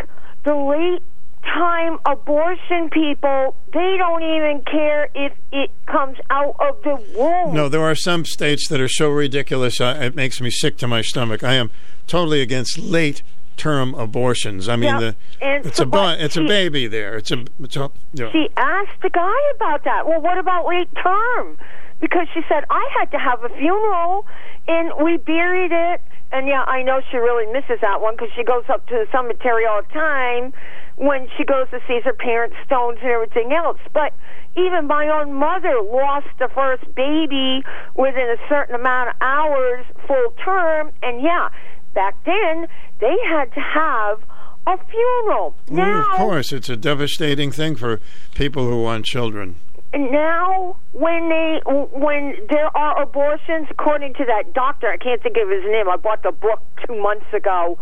the 0.45 0.55
late 0.55 1.03
time 1.45 1.99
abortion 2.07 2.89
people 2.91 3.55
they 3.75 3.97
don't 3.99 4.23
even 4.23 4.63
care 4.65 5.11
if 5.15 5.33
it 5.53 5.71
comes 5.87 6.17
out 6.31 6.57
of 6.59 6.83
the 6.83 6.97
womb. 7.19 7.55
No, 7.55 7.69
there 7.69 7.83
are 7.83 7.95
some 7.95 8.25
states 8.25 8.67
that 8.69 8.81
are 8.81 8.89
so 8.89 9.11
ridiculous, 9.11 9.79
uh, 9.81 9.99
it 10.01 10.15
makes 10.15 10.41
me 10.41 10.49
sick 10.51 10.79
to 10.79 10.87
my 10.89 11.03
stomach. 11.03 11.45
I 11.45 11.55
am 11.55 11.71
totally 12.07 12.41
against 12.41 12.79
late 12.79 13.23
term 13.57 13.95
abortions. 13.95 14.69
I 14.69 14.77
mean, 14.77 14.85
Yeah, 14.91 15.01
the, 15.01 15.17
it's 15.41 15.77
so 15.79 15.85
a 15.85 15.87
bu- 15.87 16.17
it's 16.25 16.37
a 16.37 16.45
baby 16.45 16.87
there. 16.87 17.17
It's 17.17 17.31
a 17.31 17.45
it's 17.61 17.77
a 17.77 17.91
you 18.13 18.25
know. 18.25 18.31
She 18.33 18.49
asked 18.57 19.01
the 19.03 19.11
guy 19.11 19.37
about 19.57 19.85
that. 19.85 20.07
Well, 20.07 20.21
what 20.21 20.39
about 20.39 20.67
late 20.67 20.89
term? 21.03 21.57
Because 22.01 22.27
she 22.35 22.41
said 22.49 22.65
I 22.71 22.89
had 22.99 23.11
to 23.13 23.19
have 23.19 23.45
a 23.45 23.49
funeral 23.49 24.27
and 24.69 24.93
we 25.03 25.17
buried 25.17 25.73
it. 25.73 26.03
And 26.33 26.49
yeah, 26.49 26.65
I 26.65 26.83
know 26.83 27.01
she 27.11 27.17
really 27.17 27.51
misses 27.53 27.79
that 27.81 28.01
one 28.01 28.15
because 28.17 28.31
she 28.35 28.43
goes 28.43 28.65
up 28.69 28.87
to 28.89 28.95
the 28.95 29.07
cemetery 29.13 29.67
all 29.67 29.83
the 29.83 29.93
time 29.93 30.53
when 30.97 31.29
she 31.37 31.45
goes 31.45 31.69
to 31.71 31.79
see 31.87 32.01
her 32.05 32.13
parents' 32.13 32.57
stones 32.67 32.99
and 33.03 33.11
everything 33.11 33.53
else. 33.53 33.79
But 33.93 34.13
even 34.57 34.87
my 34.87 35.09
own 35.09 35.33
mother 35.35 35.81
lost 35.81 36.27
the 36.39 36.49
first 36.55 36.83
baby 36.95 37.63
within 37.95 38.29
a 38.31 38.37
certain 38.49 38.75
amount 38.75 39.11
of 39.11 39.17
hours 39.21 39.85
full 40.09 40.33
term. 40.45 40.91
And 41.03 41.23
yeah, 41.23 41.51
back 41.95 42.23
then 42.25 42.67
they 43.01 43.17
had 43.29 43.53
to 43.55 43.61
have 43.61 44.21
a 44.67 44.79
funeral. 44.87 45.55
Well, 45.69 46.01
of 46.01 46.07
course, 46.17 46.53
it's 46.53 46.69
a 46.69 46.77
devastating 46.77 47.53
thing 47.53 47.77
for 47.77 48.01
people 48.35 48.65
who 48.69 48.83
want 48.83 49.05
children. 49.05 49.57
now 49.95 50.77
when 50.93 51.29
they 51.29 51.61
when 51.65 52.35
there 52.51 52.75
are 52.77 53.01
abortions 53.03 53.69
according 53.71 54.13
to 54.15 54.25
that 54.25 54.53
doctor 54.53 54.89
i 54.89 54.97
can't 54.97 55.23
think 55.23 55.37
of 55.37 55.49
his 55.49 55.63
name 55.71 55.89
i 55.89 55.97
bought 55.97 56.21
the 56.25 56.33
book 56.33 56.61
two 56.85 57.01
months 57.01 57.27
ago 57.33 57.79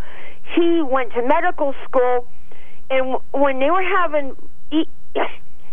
he 0.55 0.83
went 0.83 1.11
to 1.15 1.23
medical 1.27 1.73
school 1.89 2.27
and 2.91 3.17
when 3.33 3.59
they 3.61 3.71
were 3.71 3.83
having 3.99 4.37
he, 4.71 4.87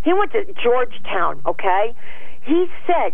he 0.05 0.13
went 0.13 0.31
to 0.31 0.45
georgetown 0.63 1.41
okay 1.45 1.93
he 2.45 2.67
said 2.87 3.11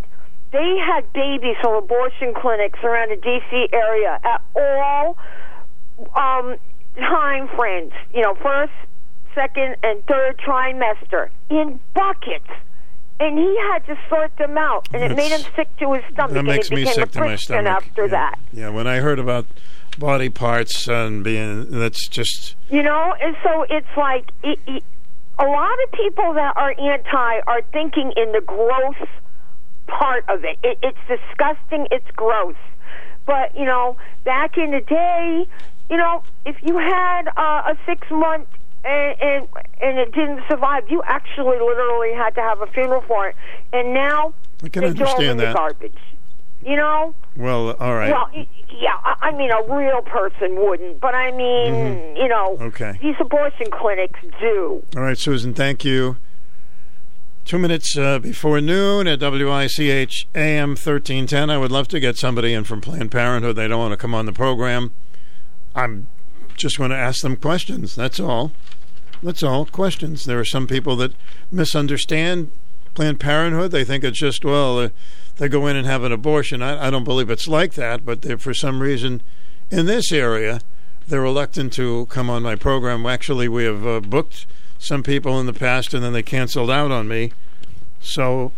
they 0.55 0.77
had 0.77 1.11
babies 1.13 1.55
from 1.61 1.75
abortion 1.75 2.33
clinics 2.33 2.79
around 2.83 3.09
the 3.09 3.17
dc 3.17 3.73
area 3.73 4.19
at 4.23 4.41
all 4.55 5.17
um 6.15 6.55
time 6.97 7.47
frames 7.55 7.93
you 8.13 8.21
know 8.21 8.35
first 8.35 8.73
second 9.33 9.75
and 9.83 10.03
third 10.05 10.37
trimester 10.37 11.29
in 11.49 11.79
buckets 11.93 12.49
and 13.19 13.37
he 13.37 13.57
had 13.71 13.85
to 13.85 13.97
sort 14.09 14.35
them 14.37 14.57
out, 14.57 14.89
and 14.93 15.01
it 15.01 15.15
made 15.15 15.31
him 15.31 15.41
sick 15.55 15.69
to 15.77 15.93
his 15.93 16.03
stomach. 16.11 16.33
That 16.33 16.39
and 16.39 16.47
makes 16.47 16.69
me 16.69 16.85
sick 16.85 17.11
to 17.11 17.19
my 17.21 17.37
stomach. 17.37 17.65
after 17.65 18.09
that. 18.09 18.37
Yeah, 18.51 18.69
when 18.69 18.87
I 18.87 18.97
heard 18.97 19.19
about 19.19 19.45
body 19.97 20.29
parts 20.29 20.87
and 20.87 21.23
being 21.23 21.71
that's 21.71 22.07
just 22.09 22.55
You 22.69 22.83
know, 22.83 23.13
and 23.21 23.35
so 23.43 23.65
it's 23.69 23.87
like 23.95 24.29
it, 24.43 24.59
it, 24.67 24.83
a 25.39 25.45
lot 25.45 25.77
of 25.83 25.91
people 25.91 26.33
that 26.33 26.57
are 26.57 26.71
anti 26.77 27.39
are 27.47 27.61
thinking 27.71 28.11
in 28.17 28.31
the 28.31 28.41
gross 28.41 29.09
part 29.87 30.25
of 30.29 30.43
it. 30.43 30.57
it. 30.63 30.77
It's 30.83 30.97
disgusting. 31.07 31.87
It's 31.91 32.09
gross. 32.15 32.55
But 33.25 33.55
you 33.57 33.65
know, 33.65 33.97
back 34.23 34.57
in 34.57 34.71
the 34.71 34.81
day, 34.81 35.47
you 35.89 35.97
know, 35.97 36.23
if 36.45 36.55
you 36.63 36.77
had 36.77 37.27
uh, 37.35 37.71
a 37.73 37.77
six 37.85 38.07
month 38.11 38.47
and, 38.83 39.15
and 39.21 39.47
and 39.81 39.97
it 39.99 40.11
didn't 40.13 40.41
survive, 40.49 40.83
you 40.89 41.01
actually 41.05 41.57
literally 41.59 42.13
had 42.13 42.35
to 42.35 42.41
have 42.41 42.61
a 42.61 42.67
funeral 42.67 43.01
for 43.07 43.27
it. 43.29 43.35
And 43.73 43.93
now 43.93 44.33
I 44.63 44.69
can 44.69 44.83
they 44.83 44.91
throw 44.93 45.05
in 45.07 45.07
understand 45.07 45.39
that. 45.39 45.55
garbage. 45.55 45.97
You 46.63 46.75
know. 46.77 47.13
well, 47.35 47.71
all 47.79 47.93
right. 47.93 48.09
Well, 48.11 48.29
yeah, 48.33 48.95
I 49.03 49.15
I 49.29 49.31
mean, 49.37 49.51
a 49.51 49.61
real 49.75 50.01
person 50.01 50.55
wouldn't, 50.55 50.99
but 50.99 51.13
I 51.13 51.29
mean, 51.31 51.73
Mhm. 51.73 52.17
you 52.17 52.27
know, 52.27 52.57
Okay. 52.59 52.93
these 53.03 53.15
abortion 53.19 53.69
clinics 53.71 54.19
do. 54.39 54.83
All 54.95 55.03
right, 55.03 55.17
Susan, 55.17 55.53
thank 55.53 55.85
you. 55.85 56.17
Two 57.45 57.59
minutes 57.59 57.95
uh, 57.95 58.17
before 58.17 58.59
noon 58.59 59.07
at 59.07 59.19
WICH 59.19 60.27
AM 60.33 60.69
1310. 60.69 61.51
I 61.51 61.59
would 61.59 61.71
love 61.71 61.87
to 61.89 61.99
get 61.99 62.17
somebody 62.17 62.53
in 62.53 62.63
from 62.63 62.81
Planned 62.81 63.11
Parenthood. 63.11 63.55
They 63.55 63.67
don't 63.67 63.77
want 63.77 63.91
to 63.91 63.97
come 63.97 64.15
on 64.15 64.25
the 64.25 64.33
program. 64.33 64.93
I'm 65.75 66.07
just 66.55 66.79
going 66.79 66.89
to 66.89 66.97
ask 66.97 67.21
them 67.21 67.35
questions. 67.35 67.95
That's 67.95 68.19
all. 68.19 68.51
That's 69.21 69.43
all. 69.43 69.67
Questions. 69.67 70.25
There 70.25 70.39
are 70.39 70.45
some 70.45 70.65
people 70.65 70.95
that 70.95 71.13
misunderstand 71.51 72.49
Planned 72.95 73.19
Parenthood. 73.19 73.69
They 73.69 73.83
think 73.83 74.03
it's 74.03 74.17
just, 74.17 74.43
well, 74.43 74.79
uh, 74.79 74.89
they 75.37 75.47
go 75.47 75.67
in 75.67 75.75
and 75.75 75.85
have 75.85 76.03
an 76.03 76.11
abortion. 76.11 76.63
I, 76.63 76.87
I 76.87 76.89
don't 76.89 77.03
believe 77.03 77.29
it's 77.29 77.47
like 77.47 77.75
that, 77.75 78.03
but 78.03 78.41
for 78.41 78.55
some 78.55 78.81
reason 78.81 79.21
in 79.69 79.85
this 79.85 80.11
area, 80.11 80.61
they're 81.07 81.21
reluctant 81.21 81.73
to 81.73 82.07
come 82.07 82.27
on 82.27 82.41
my 82.41 82.55
program. 82.55 83.05
Actually, 83.05 83.47
we 83.47 83.65
have 83.65 83.85
uh, 83.85 83.99
booked 83.99 84.47
some 84.85 85.03
people 85.03 85.39
in 85.39 85.45
the 85.45 85.53
past 85.53 85.93
and 85.93 86.03
then 86.03 86.13
they 86.13 86.23
canceled 86.23 86.69
out 86.69 86.91
on 86.91 87.07
me. 87.07 87.31
So 87.99 88.51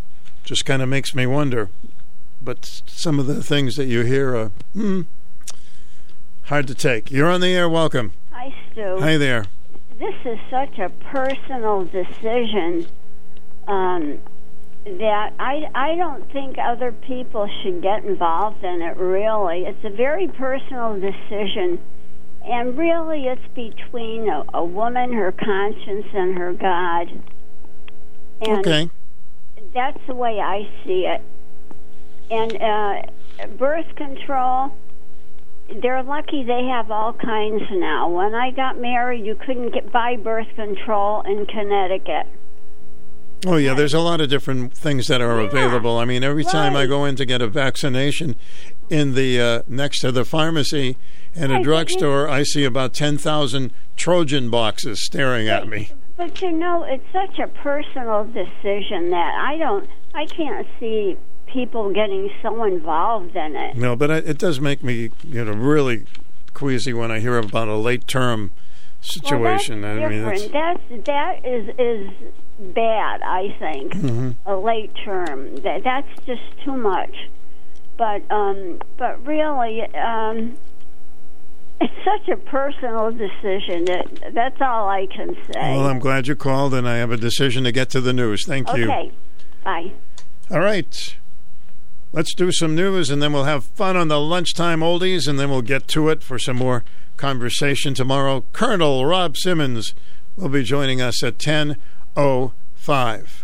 just 0.43 0.65
kind 0.65 0.81
of 0.81 0.89
makes 0.89 1.15
me 1.15 1.25
wonder. 1.25 1.69
But 2.41 2.81
some 2.85 3.19
of 3.19 3.27
the 3.27 3.43
things 3.43 3.75
that 3.75 3.85
you 3.85 4.03
hear 4.03 4.35
are 4.35 4.51
hmm, 4.73 5.01
hard 6.43 6.67
to 6.67 6.75
take. 6.75 7.11
You're 7.11 7.29
on 7.29 7.41
the 7.41 7.53
air. 7.53 7.67
Welcome. 7.67 8.13
Hi, 8.31 8.53
Stu. 8.71 8.97
Hi 8.99 9.17
there. 9.17 9.45
This 9.99 10.15
is 10.25 10.37
such 10.51 10.77
a 10.77 10.89
personal 10.89 11.85
decision 11.85 12.87
um, 13.67 14.19
that 14.85 15.33
I 15.39 15.69
I 15.73 15.95
don't 15.95 16.31
think 16.31 16.57
other 16.57 16.91
people 16.91 17.49
should 17.61 17.81
get 17.81 18.05
involved 18.05 18.63
in 18.63 18.81
it. 18.81 18.95
Really, 18.97 19.65
it's 19.65 19.83
a 19.83 19.89
very 19.89 20.27
personal 20.27 20.99
decision, 20.99 21.79
and 22.49 22.77
really, 22.77 23.25
it's 23.25 23.41
between 23.53 24.29
a, 24.29 24.43
a 24.53 24.63
woman, 24.63 25.13
her 25.13 25.31
conscience, 25.31 26.05
and 26.13 26.37
her 26.37 26.53
God. 26.53 27.09
And 28.41 28.59
okay. 28.59 28.89
that's 29.73 29.99
the 30.07 30.15
way 30.15 30.39
I 30.39 30.69
see 30.85 31.05
it. 31.07 31.21
And 32.29 32.61
uh, 32.61 33.47
birth 33.57 33.93
control, 33.95 34.71
they're 35.81 36.03
lucky 36.03 36.43
they 36.43 36.65
have 36.65 36.91
all 36.91 37.13
kinds 37.13 37.63
now. 37.71 38.09
When 38.09 38.33
I 38.33 38.51
got 38.51 38.79
married, 38.79 39.25
you 39.25 39.35
couldn't 39.35 39.73
get 39.73 39.91
buy 39.91 40.15
birth 40.15 40.47
control 40.55 41.21
in 41.21 41.45
Connecticut. 41.45 42.27
Oh 43.45 43.57
yeah, 43.57 43.75
there's 43.75 43.93
a 43.93 43.99
lot 43.99 44.19
of 44.19 44.29
different 44.29 44.73
things 44.73 45.05
that 45.07 45.21
are 45.21 45.39
available. 45.39 45.97
I 45.97 46.05
mean, 46.05 46.23
every 46.23 46.43
time 46.43 46.75
I 46.75 46.87
go 46.87 47.05
in 47.05 47.15
to 47.17 47.25
get 47.25 47.41
a 47.41 47.47
vaccination, 47.47 48.35
in 48.89 49.13
the 49.15 49.39
uh, 49.41 49.61
next 49.67 49.99
to 50.01 50.11
the 50.11 50.25
pharmacy 50.25 50.97
and 51.35 51.51
a 51.51 51.61
drugstore, 51.61 52.27
I 52.27 52.43
see 52.43 52.63
about 52.63 52.93
ten 52.93 53.17
thousand 53.17 53.73
Trojan 53.95 54.49
boxes 54.49 55.03
staring 55.05 55.47
at 55.47 55.67
me. 55.67 55.91
But 56.15 56.41
you 56.41 56.51
know, 56.51 56.83
it's 56.83 57.05
such 57.13 57.37
a 57.39 57.47
personal 57.47 58.23
decision 58.25 59.11
that 59.11 59.35
I 59.39 59.57
don't, 59.57 59.87
I 60.15 60.25
can't 60.25 60.65
see 60.79 61.15
people 61.45 61.93
getting 61.93 62.29
so 62.41 62.63
involved 62.63 63.35
in 63.35 63.55
it. 63.55 63.77
No, 63.77 63.95
but 63.95 64.09
I, 64.11 64.17
it 64.17 64.37
does 64.39 64.59
make 64.59 64.83
me, 64.83 65.11
you 65.23 65.45
know, 65.45 65.51
really 65.53 66.05
queasy 66.53 66.91
when 66.91 67.11
I 67.11 67.19
hear 67.19 67.37
about 67.37 67.67
a 67.67 67.75
late 67.75 68.07
term 68.07 68.51
situation. 69.01 69.81
Well, 69.83 69.95
that's 69.95 70.05
I 70.05 70.09
mean, 70.09 70.19
different. 70.25 70.41
it's, 70.41 70.53
that's 70.53 71.05
that 71.05 71.45
is 71.45 71.69
is 71.77 72.13
bad. 72.73 73.21
I 73.21 73.55
think 73.59 73.93
Mhm. 73.93 74.35
a 74.45 74.55
late 74.55 74.91
term. 75.05 75.55
That 75.57 75.83
that's 75.83 76.25
just 76.25 76.41
too 76.65 76.75
much. 76.75 77.15
But 77.97 78.29
um, 78.31 78.79
but 78.97 79.25
really, 79.25 79.81
um, 79.95 80.57
it's 81.81 81.93
such 82.05 82.29
a 82.29 82.37
personal 82.37 83.11
decision. 83.11 83.85
That 83.85 84.33
that's 84.33 84.61
all 84.61 84.87
I 84.87 85.07
can 85.07 85.35
say. 85.45 85.75
well, 85.75 85.87
I'm 85.87 85.99
glad 85.99 86.27
you 86.27 86.35
called, 86.35 86.73
and 86.73 86.87
I 86.87 86.97
have 86.97 87.11
a 87.11 87.17
decision 87.17 87.63
to 87.63 87.71
get 87.71 87.89
to 87.91 88.01
the 88.01 88.13
news. 88.13 88.45
Thank 88.45 88.67
you. 88.75 88.83
okay, 88.83 89.11
bye. 89.63 89.91
All 90.51 90.59
right. 90.59 91.15
Let's 92.13 92.33
do 92.33 92.53
some 92.53 92.73
news 92.73 93.09
and 93.09 93.21
then 93.21 93.33
we'll 93.33 93.43
have 93.43 93.65
fun 93.65 93.97
on 93.97 94.07
the 94.07 94.19
lunchtime 94.19 94.79
oldies 94.79 95.27
and 95.27 95.37
then 95.37 95.49
we'll 95.49 95.61
get 95.61 95.89
to 95.89 96.07
it 96.07 96.23
for 96.23 96.39
some 96.39 96.55
more 96.55 96.85
conversation 97.17 97.93
tomorrow. 97.93 98.45
Colonel 98.53 99.05
Rob 99.05 99.35
Simmons 99.35 99.93
will 100.37 100.47
be 100.47 100.63
joining 100.63 101.01
us 101.01 101.21
at 101.21 101.37
10.05. 101.37 103.43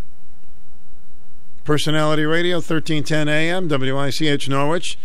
Personality 1.64 2.26
Radio, 2.26 2.58
1310 2.58 3.30
AM, 3.30 3.70
WICH 3.70 4.50
Norwich. 4.50 4.98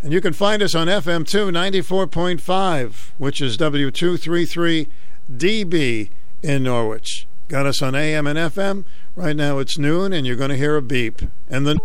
And 0.00 0.12
you 0.12 0.20
can 0.20 0.32
find 0.32 0.62
us 0.62 0.76
on 0.76 0.86
FM2 0.86 1.50
94.5, 1.50 3.10
which 3.18 3.40
is 3.40 3.58
W233DB 3.58 6.10
in 6.42 6.62
Norwich. 6.62 7.26
Got 7.48 7.66
us 7.66 7.82
on 7.82 7.96
AM 7.96 8.28
and 8.28 8.38
FM. 8.38 8.84
Right 9.16 9.34
now 9.34 9.58
it's 9.58 9.76
noon, 9.76 10.12
and 10.12 10.24
you're 10.26 10.36
going 10.36 10.50
to 10.50 10.56
hear 10.56 10.76
a 10.76 10.82
beep. 10.82 11.22
And 11.48 11.66
then. 11.66 11.78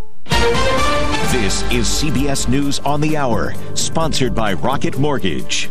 This 1.32 1.62
is 1.72 1.88
CBS 1.88 2.46
News 2.48 2.78
on 2.80 3.00
the 3.00 3.16
Hour, 3.16 3.54
sponsored 3.74 4.34
by 4.34 4.52
Rocket 4.52 4.98
Mortgage. 4.98 5.70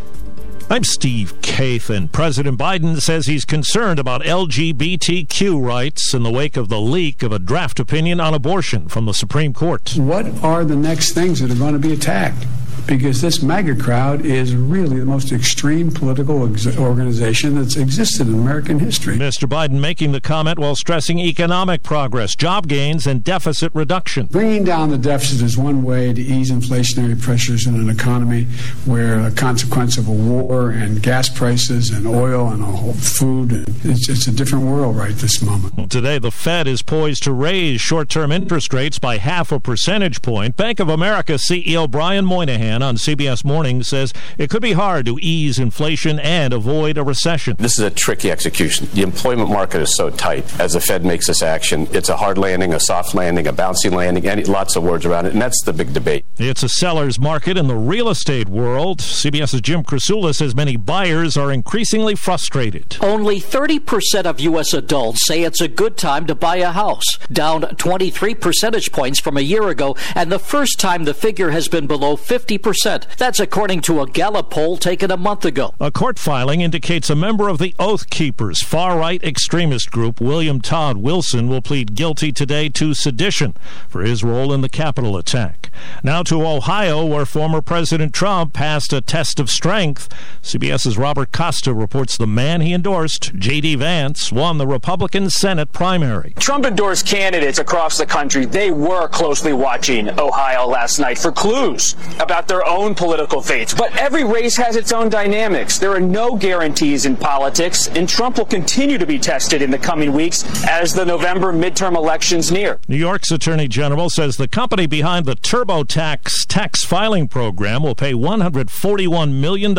I'm 0.69 0.83
Steve 0.83 1.33
Kathan. 1.41 2.11
President 2.11 2.57
Biden 2.57 2.99
says 2.99 3.27
he's 3.27 3.45
concerned 3.45 3.99
about 3.99 4.23
LGBTQ 4.23 5.63
rights 5.63 6.13
in 6.15 6.23
the 6.23 6.31
wake 6.31 6.57
of 6.57 6.69
the 6.69 6.79
leak 6.81 7.21
of 7.21 7.31
a 7.31 7.37
draft 7.37 7.79
opinion 7.79 8.19
on 8.19 8.33
abortion 8.33 8.87
from 8.87 9.05
the 9.05 9.13
Supreme 9.13 9.53
Court. 9.53 9.93
What 9.97 10.25
are 10.43 10.65
the 10.65 10.75
next 10.75 11.11
things 11.11 11.41
that 11.41 11.51
are 11.51 11.55
going 11.55 11.73
to 11.73 11.79
be 11.79 11.93
attacked? 11.93 12.45
Because 12.85 13.21
this 13.21 13.41
MAGA 13.41 13.77
crowd 13.77 14.25
is 14.25 14.53
really 14.53 14.99
the 14.99 15.05
most 15.05 15.31
extreme 15.31 15.89
political 15.89 16.51
ex- 16.51 16.67
organization 16.77 17.55
that's 17.55 17.77
existed 17.77 18.27
in 18.27 18.33
American 18.33 18.77
history. 18.77 19.15
Mr. 19.17 19.47
Biden 19.47 19.79
making 19.79 20.11
the 20.11 20.19
comment 20.19 20.59
while 20.59 20.75
stressing 20.75 21.17
economic 21.17 21.81
progress, 21.81 22.35
job 22.35 22.67
gains, 22.67 23.07
and 23.07 23.23
deficit 23.23 23.71
reduction. 23.73 24.25
Bringing 24.25 24.65
down 24.65 24.89
the 24.89 24.97
deficit 24.97 25.41
is 25.41 25.57
one 25.57 25.83
way 25.83 26.11
to 26.11 26.21
ease 26.21 26.51
inflationary 26.51 27.21
pressures 27.21 27.65
in 27.65 27.75
an 27.75 27.89
economy 27.89 28.47
where 28.83 29.25
a 29.25 29.31
consequence 29.31 29.97
of 29.97 30.09
a 30.09 30.11
war 30.11 30.43
and 30.61 31.01
gas 31.01 31.29
prices 31.29 31.89
and 31.89 32.07
oil 32.07 32.49
and 32.49 32.63
all 32.63 32.93
food. 32.93 33.65
It's, 33.83 34.09
it's 34.09 34.27
a 34.27 34.31
different 34.31 34.65
world 34.65 34.95
right 34.95 35.13
this 35.15 35.41
moment. 35.41 35.91
Today, 35.91 36.19
the 36.19 36.31
Fed 36.31 36.67
is 36.67 36.81
poised 36.81 37.23
to 37.23 37.33
raise 37.33 37.81
short 37.81 38.09
term 38.09 38.31
interest 38.31 38.73
rates 38.73 38.99
by 38.99 39.17
half 39.17 39.51
a 39.51 39.59
percentage 39.59 40.21
point. 40.21 40.55
Bank 40.55 40.79
of 40.79 40.89
America 40.89 41.33
CEO 41.33 41.89
Brian 41.89 42.25
Moynihan 42.25 42.81
on 42.81 42.95
CBS 42.95 43.43
Morning 43.43 43.83
says 43.83 44.13
it 44.37 44.49
could 44.49 44.61
be 44.61 44.73
hard 44.73 45.05
to 45.05 45.17
ease 45.21 45.59
inflation 45.59 46.19
and 46.19 46.53
avoid 46.53 46.97
a 46.97 47.03
recession. 47.03 47.55
This 47.59 47.79
is 47.79 47.85
a 47.85 47.91
tricky 47.91 48.31
execution. 48.31 48.87
The 48.93 49.01
employment 49.01 49.49
market 49.49 49.81
is 49.81 49.95
so 49.95 50.09
tight 50.09 50.59
as 50.59 50.73
the 50.73 50.81
Fed 50.81 51.05
makes 51.05 51.27
this 51.27 51.41
action. 51.41 51.87
It's 51.91 52.09
a 52.09 52.17
hard 52.17 52.37
landing, 52.37 52.73
a 52.73 52.79
soft 52.79 53.15
landing, 53.15 53.47
a 53.47 53.53
bouncy 53.53 53.91
landing, 53.91 54.27
any, 54.27 54.43
lots 54.43 54.75
of 54.75 54.83
words 54.83 55.05
around 55.05 55.25
it, 55.25 55.33
and 55.33 55.41
that's 55.41 55.61
the 55.63 55.73
big 55.73 55.93
debate. 55.93 56.25
It's 56.37 56.63
a 56.63 56.69
seller's 56.69 57.19
market 57.19 57.57
in 57.57 57.67
the 57.67 57.75
real 57.75 58.09
estate 58.09 58.49
world. 58.49 58.99
CBS's 58.99 59.61
Jim 59.61 59.83
Krasula 59.83 60.33
says 60.43 60.55
many 60.55 60.75
buyers 60.75 61.37
are 61.37 61.53
increasingly 61.53 62.15
frustrated. 62.15 62.97
Only 62.99 63.39
30% 63.39 64.25
of 64.25 64.41
U.S. 64.41 64.73
adults 64.73 65.25
say 65.25 65.43
it's 65.43 65.61
a 65.61 65.69
good 65.69 65.95
time 65.95 66.27
to 66.27 66.35
buy 66.35 66.57
a 66.57 66.71
house, 66.71 67.17
down 67.31 67.61
23 67.61 68.35
percentage 68.35 68.91
points 68.91 69.21
from 69.21 69.37
a 69.37 69.41
year 69.41 69.69
ago, 69.69 69.95
and 70.15 70.29
the 70.29 70.39
first 70.39 70.81
time 70.81 71.05
the 71.05 71.13
figure 71.13 71.51
has 71.51 71.69
been 71.69 71.87
below 71.87 72.17
50%. 72.17 73.15
That's 73.15 73.39
according 73.39 73.83
to 73.83 74.01
a 74.01 74.05
Gallup 74.05 74.49
poll 74.49 74.75
taken 74.75 75.11
a 75.11 75.17
month 75.17 75.45
ago. 75.45 75.75
A 75.79 75.91
court 75.91 76.19
filing 76.19 76.59
indicates 76.59 77.09
a 77.09 77.15
member 77.15 77.47
of 77.47 77.57
the 77.57 77.73
Oath 77.79 78.09
Keepers 78.09 78.61
far 78.61 78.99
right 78.99 79.23
extremist 79.23 79.91
group, 79.91 80.19
William 80.19 80.59
Todd 80.59 80.97
Wilson, 80.97 81.47
will 81.47 81.61
plead 81.61 81.95
guilty 81.95 82.33
today 82.33 82.67
to 82.67 82.93
sedition 82.93 83.55
for 83.87 84.01
his 84.01 84.25
role 84.25 84.51
in 84.51 84.59
the 84.59 84.67
Capitol 84.67 85.15
attack. 85.15 85.71
Now 86.03 86.21
to 86.23 86.45
Ohio, 86.45 87.05
where 87.05 87.25
former 87.25 87.61
President 87.61 88.13
Trump 88.13 88.51
passed 88.51 88.91
a 88.91 88.99
test 88.99 89.39
of 89.39 89.49
strength. 89.49 90.09
CBS's 90.41 90.97
Robert 90.97 91.31
Costa 91.31 91.73
reports 91.73 92.17
the 92.17 92.27
man 92.27 92.61
he 92.61 92.73
endorsed, 92.73 93.33
J.D. 93.35 93.75
Vance, 93.75 94.31
won 94.31 94.57
the 94.57 94.67
Republican 94.67 95.29
Senate 95.29 95.71
primary. 95.71 96.33
Trump 96.37 96.65
endorsed 96.65 97.05
candidates 97.05 97.59
across 97.59 97.97
the 97.97 98.05
country. 98.05 98.45
They 98.45 98.71
were 98.71 99.07
closely 99.07 99.53
watching 99.53 100.09
Ohio 100.19 100.65
last 100.67 100.99
night 100.99 101.17
for 101.17 101.31
clues 101.31 101.95
about 102.19 102.47
their 102.47 102.65
own 102.65 102.95
political 102.95 103.41
fates. 103.41 103.73
But 103.73 103.95
every 103.97 104.23
race 104.23 104.55
has 104.57 104.75
its 104.75 104.91
own 104.91 105.09
dynamics. 105.09 105.77
There 105.77 105.91
are 105.91 105.99
no 105.99 106.35
guarantees 106.35 107.05
in 107.05 107.15
politics, 107.15 107.87
and 107.89 108.07
Trump 108.07 108.37
will 108.37 108.45
continue 108.45 108.97
to 108.97 109.05
be 109.05 109.19
tested 109.19 109.61
in 109.61 109.71
the 109.71 109.77
coming 109.77 110.13
weeks 110.13 110.43
as 110.67 110.93
the 110.93 111.05
November 111.05 111.53
midterm 111.53 111.95
elections 111.95 112.51
near. 112.51 112.79
New 112.87 112.97
York's 112.97 113.31
Attorney 113.31 113.67
General 113.67 114.09
says 114.09 114.37
the 114.37 114.47
company 114.47 114.87
behind 114.87 115.25
the 115.25 115.35
TurboTax 115.35 116.47
tax 116.47 116.83
filing 116.83 117.27
program 117.27 117.83
will 117.83 117.95
pay 117.95 118.13
$141 118.13 119.33
million 119.33 119.73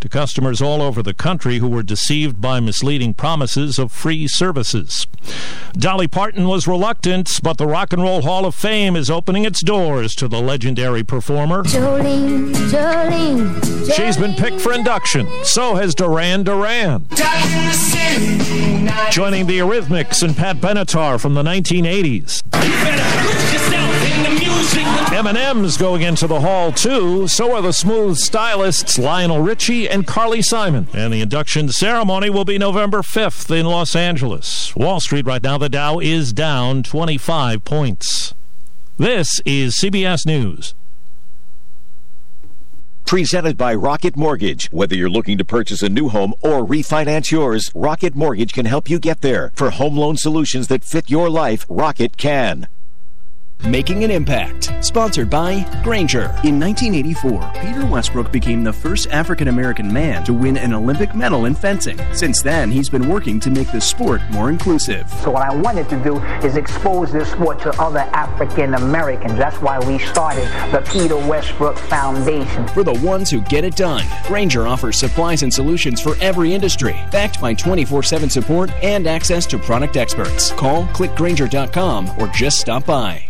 to 0.00 0.08
customers 0.08 0.62
all 0.62 0.80
over 0.80 1.02
the 1.02 1.14
country 1.14 1.58
who 1.58 1.68
were 1.68 1.82
deceived 1.82 2.40
by 2.40 2.58
misleading 2.60 3.14
promises 3.14 3.78
of 3.78 3.92
free 3.92 4.26
services. 4.26 5.06
Dolly 5.72 6.08
Parton 6.08 6.48
was 6.48 6.66
reluctant, 6.66 7.28
but 7.42 7.58
the 7.58 7.66
Rock 7.66 7.92
and 7.92 8.02
Roll 8.02 8.22
Hall 8.22 8.46
of 8.46 8.54
Fame 8.54 8.96
is 8.96 9.10
opening 9.10 9.44
its 9.44 9.62
doors 9.62 10.14
to 10.14 10.28
the 10.28 10.40
legendary 10.40 11.02
performer. 11.04 11.62
Jolene, 11.64 12.52
Jolene, 12.70 13.94
She's 13.94 14.16
been 14.16 14.34
picked 14.34 14.60
for 14.60 14.72
induction. 14.72 15.28
So 15.44 15.74
has 15.74 15.94
Duran 15.94 16.44
Duran. 16.44 17.06
Joining 19.10 19.46
the 19.46 19.58
Eurythmics 19.58 20.22
and 20.22 20.36
Pat 20.36 20.56
Benatar 20.56 21.20
from 21.20 21.34
the 21.34 21.42
1980s. 21.42 22.42
Eminem's 25.20 25.76
going 25.76 26.00
into 26.00 26.26
the 26.26 26.40
hall 26.40 26.72
too. 26.72 27.28
So 27.28 27.54
are 27.54 27.60
the 27.60 27.74
smooth 27.74 28.16
stylists 28.16 28.98
Lionel 28.98 29.42
Richie 29.42 29.86
and 29.86 30.06
Carly 30.06 30.40
Simon. 30.40 30.88
And 30.94 31.12
the 31.12 31.20
induction 31.20 31.68
ceremony 31.68 32.30
will 32.30 32.46
be 32.46 32.56
November 32.56 33.02
5th 33.02 33.54
in 33.54 33.66
Los 33.66 33.94
Angeles. 33.94 34.74
Wall 34.74 34.98
Street 34.98 35.26
right 35.26 35.42
now, 35.42 35.58
the 35.58 35.68
Dow 35.68 35.98
is 35.98 36.32
down 36.32 36.82
25 36.82 37.66
points. 37.66 38.32
This 38.96 39.28
is 39.44 39.78
CBS 39.78 40.24
News. 40.24 40.74
Presented 43.04 43.58
by 43.58 43.74
Rocket 43.74 44.16
Mortgage. 44.16 44.72
Whether 44.72 44.94
you're 44.94 45.10
looking 45.10 45.36
to 45.36 45.44
purchase 45.44 45.82
a 45.82 45.90
new 45.90 46.08
home 46.08 46.32
or 46.40 46.64
refinance 46.64 47.30
yours, 47.30 47.70
Rocket 47.74 48.16
Mortgage 48.16 48.54
can 48.54 48.64
help 48.64 48.88
you 48.88 48.98
get 48.98 49.20
there. 49.20 49.52
For 49.54 49.68
home 49.68 49.98
loan 49.98 50.16
solutions 50.16 50.68
that 50.68 50.82
fit 50.82 51.10
your 51.10 51.28
life, 51.28 51.66
Rocket 51.68 52.16
can. 52.16 52.68
Making 53.66 54.04
an 54.04 54.10
Impact, 54.10 54.72
sponsored 54.82 55.28
by 55.28 55.60
Grainger. 55.84 56.34
In 56.44 56.58
1984, 56.58 57.52
Peter 57.60 57.84
Westbrook 57.84 58.32
became 58.32 58.64
the 58.64 58.72
first 58.72 59.06
African 59.10 59.48
American 59.48 59.92
man 59.92 60.24
to 60.24 60.32
win 60.32 60.56
an 60.56 60.72
Olympic 60.72 61.14
medal 61.14 61.44
in 61.44 61.54
fencing. 61.54 62.00
Since 62.14 62.40
then, 62.40 62.70
he's 62.70 62.88
been 62.88 63.06
working 63.06 63.38
to 63.40 63.50
make 63.50 63.70
the 63.70 63.80
sport 63.80 64.22
more 64.30 64.48
inclusive. 64.48 65.10
So 65.22 65.32
what 65.32 65.42
I 65.42 65.54
wanted 65.54 65.90
to 65.90 66.02
do 66.02 66.18
is 66.42 66.56
expose 66.56 67.12
this 67.12 67.30
sport 67.30 67.60
to 67.60 67.70
other 67.80 68.00
African 68.14 68.74
Americans. 68.74 69.34
That's 69.34 69.60
why 69.60 69.78
we 69.80 69.98
started 69.98 70.46
the 70.72 70.80
Peter 70.90 71.16
Westbrook 71.16 71.76
Foundation. 71.76 72.66
For 72.68 72.82
the 72.82 72.98
ones 73.04 73.30
who 73.30 73.42
get 73.42 73.64
it 73.64 73.76
done, 73.76 74.06
Grainger 74.26 74.66
offers 74.66 74.96
supplies 74.96 75.42
and 75.42 75.52
solutions 75.52 76.00
for 76.00 76.16
every 76.22 76.54
industry, 76.54 76.98
backed 77.12 77.38
by 77.42 77.54
24-7 77.54 78.30
support 78.30 78.70
and 78.82 79.06
access 79.06 79.44
to 79.46 79.58
product 79.58 79.98
experts. 79.98 80.50
Call 80.52 80.86
clickgrainger.com 80.86 82.18
or 82.18 82.26
just 82.28 82.58
stop 82.58 82.86
by. 82.86 83.29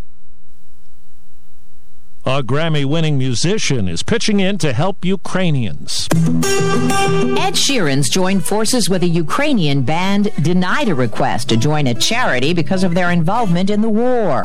A 2.23 2.43
Grammy 2.43 2.85
winning 2.85 3.17
musician 3.17 3.87
is 3.87 4.03
pitching 4.03 4.39
in 4.39 4.59
to 4.59 4.73
help 4.73 5.03
Ukrainians. 5.03 6.07
Ed 6.13 7.55
Sheeran's 7.55 8.09
joined 8.09 8.45
forces 8.45 8.87
with 8.87 9.01
a 9.01 9.07
Ukrainian 9.07 9.81
band 9.81 10.31
denied 10.43 10.89
a 10.89 10.93
request 10.93 11.49
to 11.49 11.57
join 11.57 11.87
a 11.87 11.95
charity 11.95 12.53
because 12.53 12.83
of 12.83 12.93
their 12.93 13.09
involvement 13.09 13.71
in 13.71 13.81
the 13.81 13.89
war. 13.89 14.43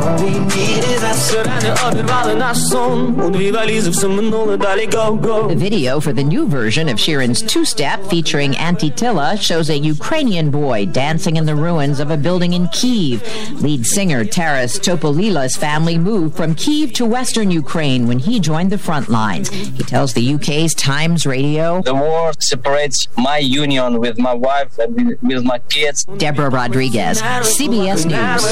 The 5.48 5.54
video 5.54 6.00
for 6.00 6.14
the 6.14 6.24
new 6.24 6.48
version 6.48 6.88
of 6.88 6.96
Sheeran's 6.96 7.42
two 7.42 7.66
step 7.66 8.02
featuring 8.04 8.52
Antytila 8.52 9.38
shows 9.38 9.68
a 9.68 9.76
Ukrainian 9.76 10.50
boy 10.50 10.86
dancing 10.86 11.36
in 11.36 11.44
the 11.44 11.54
ruins 11.54 12.00
of 12.00 12.10
a 12.10 12.16
building 12.16 12.54
in 12.54 12.68
Kiev. 12.68 13.22
Lead 13.62 13.84
singer 13.84 14.24
Taras 14.24 14.78
Topolia's 14.78 15.56
family 15.56 15.98
moved 15.98 16.34
from 16.34 16.54
Kiev 16.54 16.94
to 16.94 17.04
western 17.04 17.50
Ukraine 17.50 17.65
when 17.74 18.18
he 18.20 18.40
joined 18.40 18.70
the 18.70 18.78
front 18.78 19.08
lines. 19.08 19.50
He 19.50 19.82
tells 19.82 20.14
the 20.14 20.34
UK's 20.34 20.72
Times 20.74 21.26
Radio 21.26 21.82
The 21.82 21.94
war 21.94 22.32
separates 22.40 23.06
my 23.18 23.38
union 23.38 23.98
with 23.98 24.18
my 24.18 24.32
wife 24.32 24.78
and 24.78 24.94
with- 24.94 25.22
with 25.22 25.42
my 25.44 25.58
kids. 25.58 26.04
Deborah 26.16 26.48
Rodriguez, 26.48 27.20
CBS 27.20 28.06
News. 28.06 28.42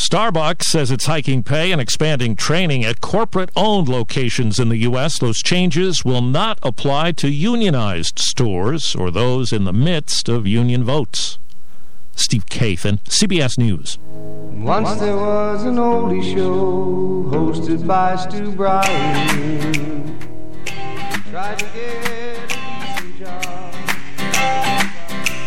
Starbucks 0.00 0.62
says 0.62 0.90
it's 0.90 1.06
hiking 1.06 1.42
pay 1.42 1.70
and 1.70 1.80
expanding 1.80 2.34
training 2.34 2.84
at 2.84 3.00
corporate 3.00 3.50
owned 3.54 3.88
locations 3.88 4.58
in 4.58 4.68
the 4.68 4.78
U.S. 4.78 5.18
Those 5.18 5.38
changes 5.38 6.04
will 6.04 6.22
not 6.22 6.58
apply 6.62 7.12
to 7.12 7.28
unionized 7.28 8.18
stores 8.18 8.94
or 8.96 9.10
those 9.10 9.52
in 9.52 9.64
the 9.64 9.72
midst 9.72 10.28
of 10.28 10.46
union 10.46 10.82
votes. 10.82 11.38
Steve 12.18 12.46
Kathan, 12.46 12.98
CBS 13.04 13.58
News. 13.58 13.96
Once 14.02 14.98
there 14.98 15.16
was 15.16 15.62
an 15.62 15.76
oldie 15.76 16.34
show 16.34 17.24
hosted 17.30 17.86
by 17.86 18.16
Stu 18.16 18.50
Bryer. 18.50 18.82
He 20.66 21.30
tried 21.30 21.58
to 21.60 21.64
get 21.66 22.04
a 22.04 22.46
decent 22.48 23.18
job. 23.20 23.74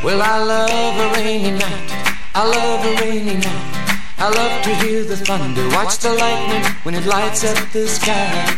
Well, 0.01 0.21
I 0.21 0.41
love 0.41 0.95
a 0.97 1.21
rainy 1.21 1.51
night. 1.51 1.91
I 2.33 2.47
love 2.47 2.85
a 2.85 3.01
rainy 3.01 3.35
night. 3.35 3.71
I 4.17 4.29
love 4.29 4.63
to 4.63 4.75
hear 4.75 5.03
the 5.03 5.17
thunder, 5.17 5.67
watch 5.75 5.97
the 5.97 6.13
lightning 6.13 6.63
when 6.83 6.95
it 6.95 7.05
lights 7.05 7.43
up 7.43 7.57
the 7.73 7.85
sky. 7.87 8.57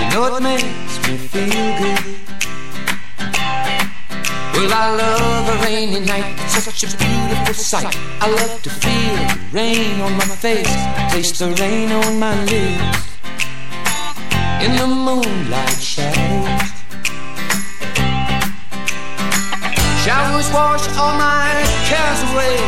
You 0.00 0.10
know 0.10 0.34
it 0.34 0.42
makes 0.42 1.08
me 1.08 1.16
feel 1.16 1.78
good. 1.78 2.39
Well, 4.60 4.74
I 4.74 4.94
love 4.94 5.48
a 5.48 5.64
rainy 5.64 6.00
night. 6.00 6.36
Such 6.50 6.82
a 6.84 6.88
beautiful 6.98 7.54
sight. 7.54 7.96
I 8.20 8.28
love 8.28 8.60
to 8.60 8.68
feel 8.68 9.16
the 9.16 9.56
rain 9.56 10.02
on 10.02 10.12
my 10.18 10.26
face, 10.26 10.68
taste 11.10 11.38
the 11.38 11.48
rain 11.62 11.90
on 11.90 12.18
my 12.18 12.36
lips. 12.44 13.00
In 14.60 14.76
the 14.76 14.86
moonlight 14.86 15.80
shadows. 15.80 16.60
Showers 20.04 20.48
wash 20.52 20.84
all 21.00 21.16
my 21.16 21.48
cares 21.88 22.20
away. 22.28 22.60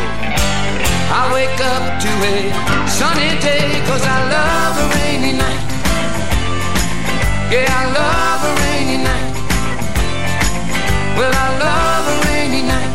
I 1.13 1.29
wake 1.31 1.59
up 1.73 2.01
to 2.01 2.11
a 2.33 2.89
sunny 2.89 3.37
day 3.39 3.69
cause 3.85 4.03
I 4.03 4.17
love 4.33 4.75
a 4.81 4.87
rainy 4.97 5.33
night. 5.37 5.63
Yeah, 7.53 7.69
I 7.69 7.85
love 7.93 8.41
a 8.49 8.61
rainy. 8.61 8.72
Well, 11.17 11.33
I 11.33 11.47
love 11.67 12.05
a 12.13 12.17
rainy 12.27 12.61
night. 12.73 12.93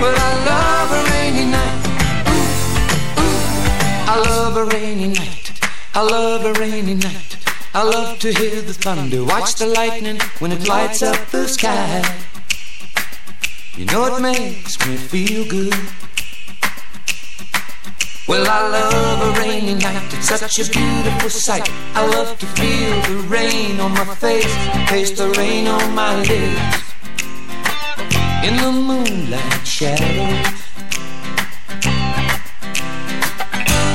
Well, 0.00 0.16
I 0.16 0.32
love 0.50 0.88
a 0.98 1.02
rainy 1.12 1.46
night. 1.56 1.80
Ooh, 2.28 3.22
ooh. 3.22 4.12
I 4.12 4.16
love 4.28 4.56
a 4.56 4.64
rainy 4.64 5.08
night. 5.08 5.52
I 5.94 6.02
love 6.02 6.44
a 6.44 6.52
rainy 6.58 6.94
night. 6.94 7.36
I 7.74 7.82
love 7.84 8.18
to 8.18 8.32
hear 8.32 8.60
the 8.60 8.74
thunder, 8.74 9.24
watch 9.24 9.54
the 9.54 9.66
lightning 9.66 10.18
when 10.40 10.52
it 10.52 10.68
lights 10.68 11.02
up 11.02 11.16
the 11.30 11.48
sky. 11.48 12.02
You 13.78 13.86
know 13.86 14.14
it 14.14 14.20
makes 14.20 14.78
me 14.86 14.96
feel 14.96 15.48
good. 15.48 15.74
Well, 18.32 18.48
I 18.48 18.66
love 18.66 19.20
a 19.28 19.40
rainy 19.40 19.74
night. 19.74 20.14
It's 20.14 20.28
such 20.28 20.58
a 20.58 20.64
beautiful 20.64 21.28
sight. 21.28 21.68
I 21.94 22.06
love 22.06 22.38
to 22.38 22.46
feel 22.56 22.94
the 23.02 23.28
rain 23.28 23.78
on 23.78 23.92
my 23.92 24.06
face, 24.14 24.54
taste 24.88 25.18
the 25.18 25.28
rain 25.36 25.68
on 25.68 25.94
my 25.94 26.16
lips. 26.16 26.78
In 28.42 28.56
the 28.56 28.72
moonlight 28.72 29.66
shadows. 29.66 30.48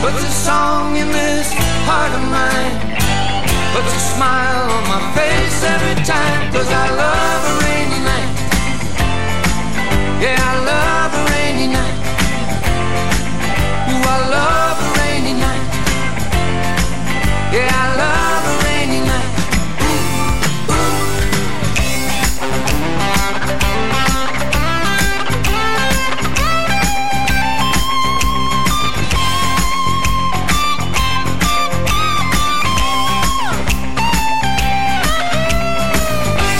Puts 0.03 0.21
a 0.21 0.33
song 0.45 0.97
in 0.97 1.11
this 1.11 1.51
heart 1.89 2.13
of 2.13 2.21
mine. 2.29 2.77
Puts 3.73 3.91
a 3.91 4.03
smile 4.13 4.69
on 4.69 4.83
my 4.93 5.01
face 5.17 5.63
every 5.63 5.97
time. 6.05 6.53
Cause 6.53 6.69
I 6.69 6.87
love 7.03 7.41
a 7.51 7.55
rainy 7.65 8.01
night. 8.05 8.33
Yeah, 10.21 10.37
I 10.37 10.55
love 10.61 11.11
a 11.15 11.23
rainy 11.25 11.31
night. 11.31 11.46
I 14.09 14.17
love 14.37 14.77
a 14.85 14.89
rainy 14.99 15.33
night. 15.43 15.65
Yeah, 17.55 17.71
I 17.83 17.87
love 18.03 18.43
a 18.51 18.55
rainy 18.65 19.01
night. 19.09 19.29
Ooh, 19.83 20.73
ooh. 20.73 22.17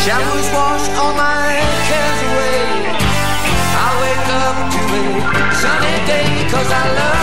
Showers 0.05 0.47
wash 0.55 0.85
all 1.01 1.13
my 1.13 1.51
cares 1.89 2.19
away. 2.29 2.61
I 3.85 3.89
wake 4.03 4.27
up 4.45 4.57
to 4.73 4.81
a 4.97 5.55
sunny 5.61 5.97
day 6.11 6.29
cause 6.51 6.71
I 6.71 6.85
love 6.99 7.16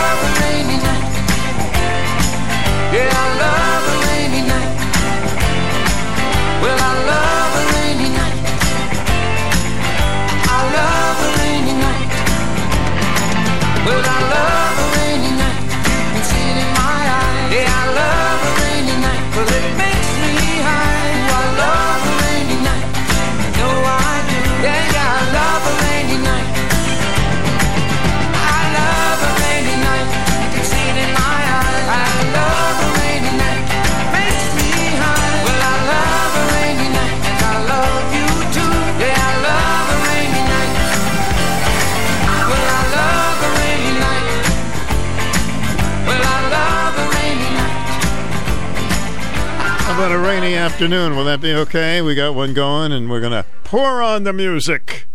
afternoon? 50.65 51.15
Will 51.15 51.25
that 51.25 51.41
be 51.41 51.53
okay? 51.53 52.01
We 52.01 52.15
got 52.15 52.33
one 52.33 52.55
going, 52.55 52.91
and 52.91 53.07
we're 53.07 53.19
going 53.19 53.33
to 53.33 53.45
pour 53.63 54.01
on 54.01 54.23
the 54.23 54.33
music 54.33 55.05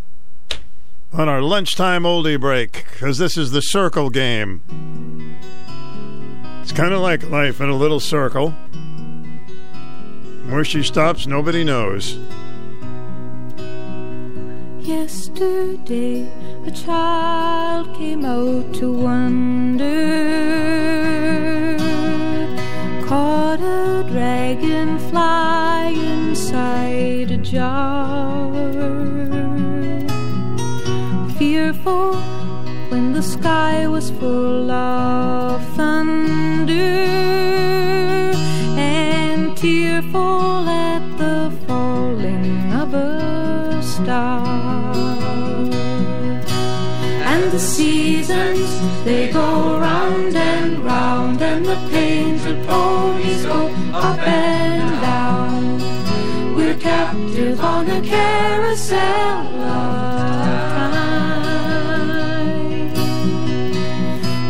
on 1.12 1.28
our 1.28 1.42
lunchtime 1.42 2.04
oldie 2.04 2.38
break 2.38 2.84
because 2.92 3.18
this 3.18 3.36
is 3.36 3.50
the 3.50 3.60
circle 3.60 4.10
game. 4.10 4.62
It's 6.62 6.70
kind 6.70 6.94
of 6.94 7.00
like 7.00 7.28
life 7.30 7.60
in 7.60 7.68
a 7.68 7.74
little 7.74 7.98
circle. 7.98 8.50
Where 10.50 10.64
she 10.64 10.84
stops, 10.84 11.26
nobody 11.26 11.64
knows. 11.64 12.16
Yesterday, 14.78 16.28
a 16.64 16.70
child 16.70 17.92
came 17.96 18.24
out 18.24 18.72
to 18.74 18.92
wonder 18.92 19.90
caught 23.10 23.60
a 23.60 24.04
dragonfly 24.08 25.20
inside 26.14 27.28
a 27.32 27.36
jar. 27.38 28.52
Fearful 31.36 32.14
when 32.90 33.12
the 33.12 33.22
sky 33.34 33.88
was 33.88 34.12
full 34.12 34.70
of 34.70 35.60
thunder, 35.74 36.72
and 38.78 39.56
tearful 39.56 40.68
at 40.68 41.02
the 41.18 41.50
falling 41.66 42.72
of 42.82 42.94
a 42.94 43.82
star. 43.82 44.54
And 47.32 47.50
the 47.50 47.58
seasons 47.58 48.68
they 49.04 49.32
go 49.32 49.80
round 49.80 49.99
and 50.80 50.86
round, 50.86 51.42
and 51.42 51.64
the 51.64 51.76
painted 51.90 52.66
ponies 52.66 53.44
go 53.44 53.68
up 53.92 54.18
and 54.18 55.00
down. 55.00 55.78
We're 56.54 56.78
captive 56.78 57.60
on 57.60 57.88
a 57.88 58.00
carousel 58.00 58.98
of 58.98 60.42
time. 60.44 61.30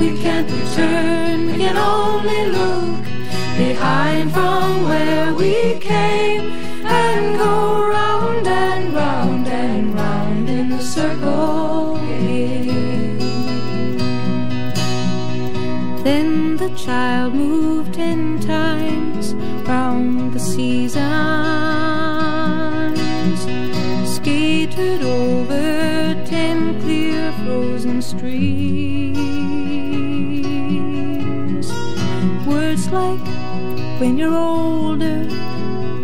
We 0.00 0.18
can't 0.20 0.50
return, 0.50 1.46
we 1.46 1.52
can 1.58 1.76
only 1.76 2.46
look 2.46 3.04
behind 3.56 4.32
from 4.32 4.84
where 4.88 5.34
we 5.34 5.78
came 5.78 5.89
when 34.00 34.16
you're 34.16 34.34
older 34.34 35.24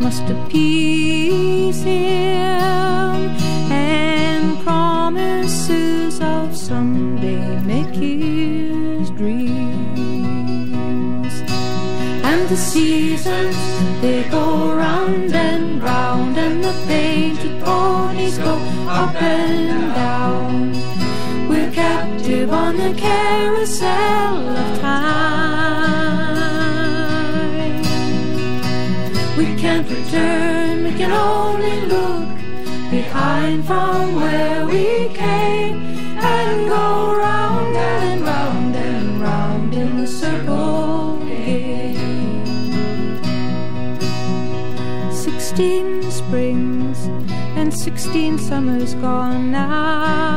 must 0.05 0.29
appease 0.29 1.83
him, 1.83 3.31
and 3.73 4.61
promises 4.63 6.21
of 6.21 6.55
someday 6.55 7.59
make 7.63 7.95
his 7.95 9.09
dreams. 9.13 9.73
And 12.23 12.47
the 12.51 12.57
seasons 12.57 13.57
they 14.03 14.25
go 14.29 14.75
round 14.75 15.35
and 15.35 15.83
round, 15.83 16.37
and 16.37 16.63
the 16.63 16.75
painted 16.87 17.65
ponies 17.65 18.37
go 18.37 18.57
up 18.89 19.17
and 19.23 19.95
down. 19.95 20.73
We're 21.49 21.73
captive 21.73 22.53
on 22.53 22.77
the 22.77 22.93
carousel 22.93 24.49
of 24.49 24.81
time. 24.81 25.36
We 29.89 29.95
can't 30.11 30.83
we 30.85 30.93
can 30.99 31.13
only 31.13 31.81
look 31.83 32.29
behind 32.91 33.65
from 33.65 34.17
where 34.17 34.67
we 34.67 35.09
came 35.15 35.77
and 36.19 36.69
go 36.69 37.15
round 37.17 37.77
and 37.77 38.23
round 38.23 38.77
and 38.77 39.21
round 39.21 39.75
in 39.75 39.97
the 40.01 40.07
circle 40.07 41.23
again. 41.23 41.95
Sixteen 45.13 46.11
springs 46.11 47.07
and 47.57 47.73
sixteen 47.73 48.39
summers 48.39 48.95
gone 48.95 49.53
now. 49.53 50.36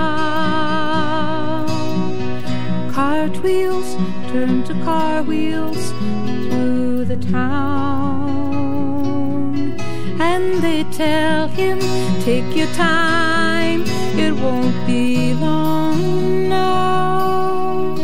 Tell 11.00 11.48
him, 11.48 11.80
take 12.26 12.54
your 12.54 12.68
time, 12.74 13.84
it 14.20 14.34
won't 14.34 14.76
be 14.86 15.34
long 15.34 16.50
now. 16.50 17.96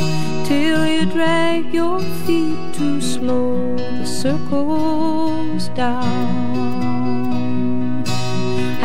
Till 0.46 0.88
you 0.88 1.06
drag 1.06 1.74
your 1.74 2.00
feet 2.26 2.58
too 2.74 3.02
slow, 3.02 3.76
the 3.76 4.06
circles 4.06 5.68
down. 5.76 6.06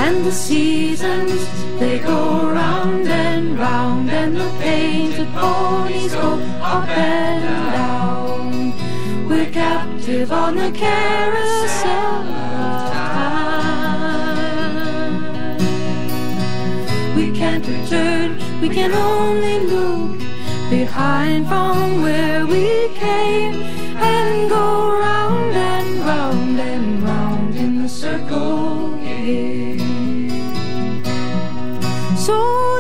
And 0.04 0.24
the 0.26 0.32
seasons, 0.32 1.38
they 1.78 2.00
go 2.00 2.50
round 2.50 3.06
and 3.06 3.56
round, 3.56 4.10
and 4.10 4.36
the 4.36 4.50
painted 4.58 5.28
ponies 5.34 6.14
go 6.14 6.32
up 6.60 6.88
and 6.88 7.44
down. 7.78 8.72
We're 9.28 9.52
captive 9.52 10.32
on 10.32 10.56
the 10.56 10.72
carousel 10.72 12.39
we 18.60 18.68
can 18.68 18.92
only 18.92 19.58
look 19.74 20.18
behind 20.68 21.48
from 21.48 22.02
where 22.02 22.46
we 22.46 22.88
came 22.94 23.54
and 23.96 24.50
go 24.50 24.98
round 25.00 25.54
and 25.54 25.90
round 26.10 26.60
and 26.60 27.02
round 27.02 27.56
in 27.56 27.82
the 27.82 27.88
circle. 27.88 28.90
So 32.26 32.36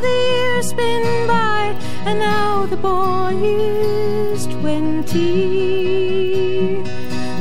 the 0.06 0.16
years 0.32 0.66
spin 0.68 1.26
by, 1.26 1.62
and 2.06 2.18
now 2.18 2.66
the 2.66 2.76
boy 2.76 3.34
is 3.42 4.46
twenty. 4.46 5.30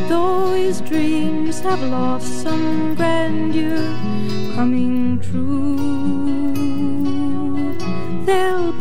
Though 0.07 0.53
his 0.53 0.82
dreams 0.82 1.60
have 1.60 1.82
lost 1.84 2.29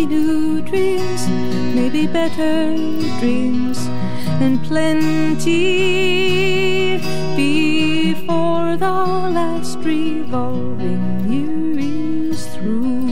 new 0.09 0.63
dreams, 0.63 1.29
maybe 1.75 2.07
better 2.07 2.75
dreams, 3.21 3.79
and 4.41 4.63
plenty 4.65 5.49
before 7.37 8.77
the 8.77 8.91
last 9.39 9.79
revolving 9.81 11.05
year 11.31 11.79
is 11.79 12.47
through. 12.55 13.09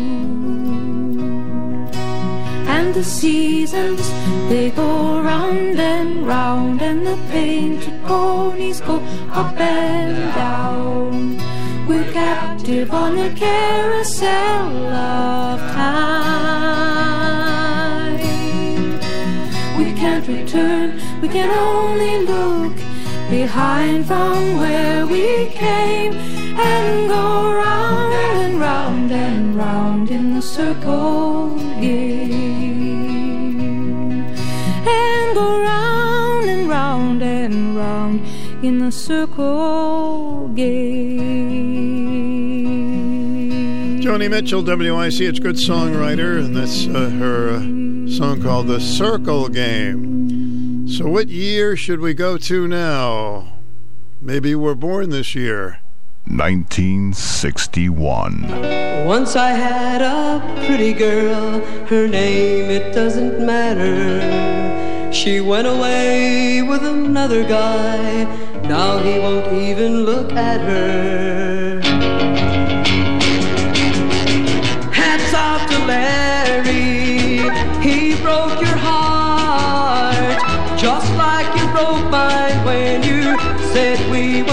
And 2.75 2.95
the 2.95 3.05
seasons, 3.05 4.01
they 4.49 4.71
go 4.71 5.21
round 5.21 5.79
and 5.79 6.27
round, 6.27 6.81
and 6.81 7.07
the 7.07 7.19
painted 7.31 8.03
ponies 8.05 8.81
go 8.81 8.97
up 9.31 9.61
and 9.61 10.35
down. 10.35 11.37
We're 11.87 12.11
captive 12.13 12.91
on 12.93 13.17
the 13.17 13.31
carousel 13.37 14.87
of 14.87 15.61
time. 15.61 16.26
We 20.29 20.43
can't 20.45 21.23
we 21.23 21.29
can 21.29 21.51
only 21.51 22.27
look 22.27 22.77
behind 23.31 24.07
from 24.07 24.57
where 24.57 25.07
we 25.07 25.47
came 25.51 26.15
and 26.15 27.09
go 27.09 27.55
round 27.55 28.13
and 28.13 28.59
round 28.59 29.13
and 29.13 29.55
round 29.55 30.11
in 30.11 30.35
the 30.35 30.43
circle 30.43 31.55
again. 31.79 32.67
And 34.85 35.35
go 35.37 35.61
round 35.61 36.49
and 36.49 36.69
round 36.69 37.23
and 37.23 37.77
round 37.77 38.21
in 38.65 38.81
the 38.81 38.91
circle 38.91 40.47
again. 40.47 41.56
Joni 44.27 44.31
Mitchell, 44.31 44.63
WICH, 44.63 45.41
good 45.41 45.55
songwriter, 45.55 46.39
and 46.39 46.57
that's 46.57 46.89
uh, 46.89 47.11
her 47.11 47.51
uh, 47.51 47.61
song 48.11 48.43
called 48.43 48.67
The 48.67 48.81
Circle 48.81 49.51
Game. 49.51 50.89
So, 50.89 51.07
what 51.07 51.29
year 51.29 51.77
should 51.77 52.01
we 52.01 52.13
go 52.13 52.37
to 52.37 52.67
now? 52.67 53.53
Maybe 54.21 54.57
we're 54.57 54.75
born 54.75 55.11
this 55.11 55.37
year. 55.37 55.79
1961. 56.27 59.07
Once 59.07 59.37
I 59.37 59.51
had 59.51 60.03
a 60.03 60.43
pretty 60.67 60.93
girl, 60.93 61.61
her 61.87 62.09
name 62.09 62.69
it 62.69 62.93
doesn't 62.93 63.47
matter. 63.47 65.13
She 65.13 65.41
went 65.41 65.69
away 65.69 66.63
with 66.63 66.85
another 66.85 67.45
guy, 67.45 68.25
now 68.63 68.99
he 68.99 69.21
won't 69.21 69.53
even 69.53 70.05
look 70.05 70.33
at 70.33 70.61
her. 70.63 71.66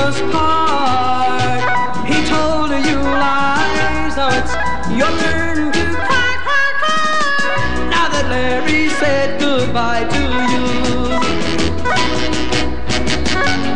Was 0.06 0.20
part. 0.34 1.62
He 2.12 2.18
told 2.28 2.72
you 2.90 3.00
lies, 3.00 4.16
now 4.18 4.28
oh, 4.28 4.40
it's 4.40 4.54
your 5.00 5.12
turn 5.24 5.72
to 5.72 5.84
cry, 6.08 6.32
cry, 6.46 6.70
cry. 6.82 7.90
Now 7.94 8.08
that 8.14 8.26
Larry 8.30 8.84
said 9.00 9.40
goodbye 9.40 10.06
to 10.16 10.24
you. 10.52 10.66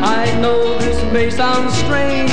I 0.04 0.24
know 0.42 0.78
this 0.80 1.00
may 1.14 1.30
sound 1.30 1.72
strange. 1.72 2.32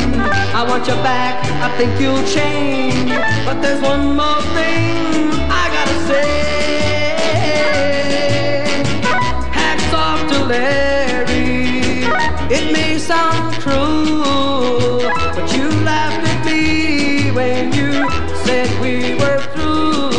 I 0.58 0.62
want 0.68 0.88
you 0.88 0.96
back, 1.10 1.36
I 1.66 1.68
think 1.78 1.92
you'll 2.00 2.26
change. 2.38 3.10
But 3.46 3.62
there's 3.62 3.80
one 3.80 4.16
more 4.16 4.42
thing 4.58 5.30
I 5.62 5.64
gotta 5.76 5.98
say. 6.10 6.30
Hats 9.58 9.90
off 10.04 10.20
to 10.32 10.38
Larry. 10.52 11.54
It 12.56 12.64
may 12.72 12.83
sound 13.14 13.54
cruel, 13.62 14.98
but 15.36 15.46
you 15.56 15.66
laughed 15.90 16.26
at 16.32 16.40
me 16.48 17.30
when 17.38 17.72
you 17.78 17.92
said 18.44 18.68
we 18.84 18.94
were 19.20 19.40
through. 19.52 20.10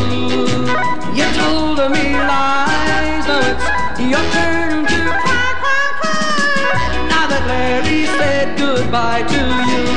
You 1.18 1.28
told 1.42 1.80
me 1.96 2.06
lies, 2.32 3.28
now 3.32 3.52
it's 3.52 3.66
your 4.12 4.26
turn 4.36 4.78
to 4.94 5.02
cry, 5.24 5.50
cry, 5.64 5.88
cry. 6.02 7.08
Now 7.12 7.26
that 7.32 7.44
Larry 7.52 8.02
said 8.18 8.58
goodbye 8.58 9.24
to 9.34 9.42
you. 9.72 9.95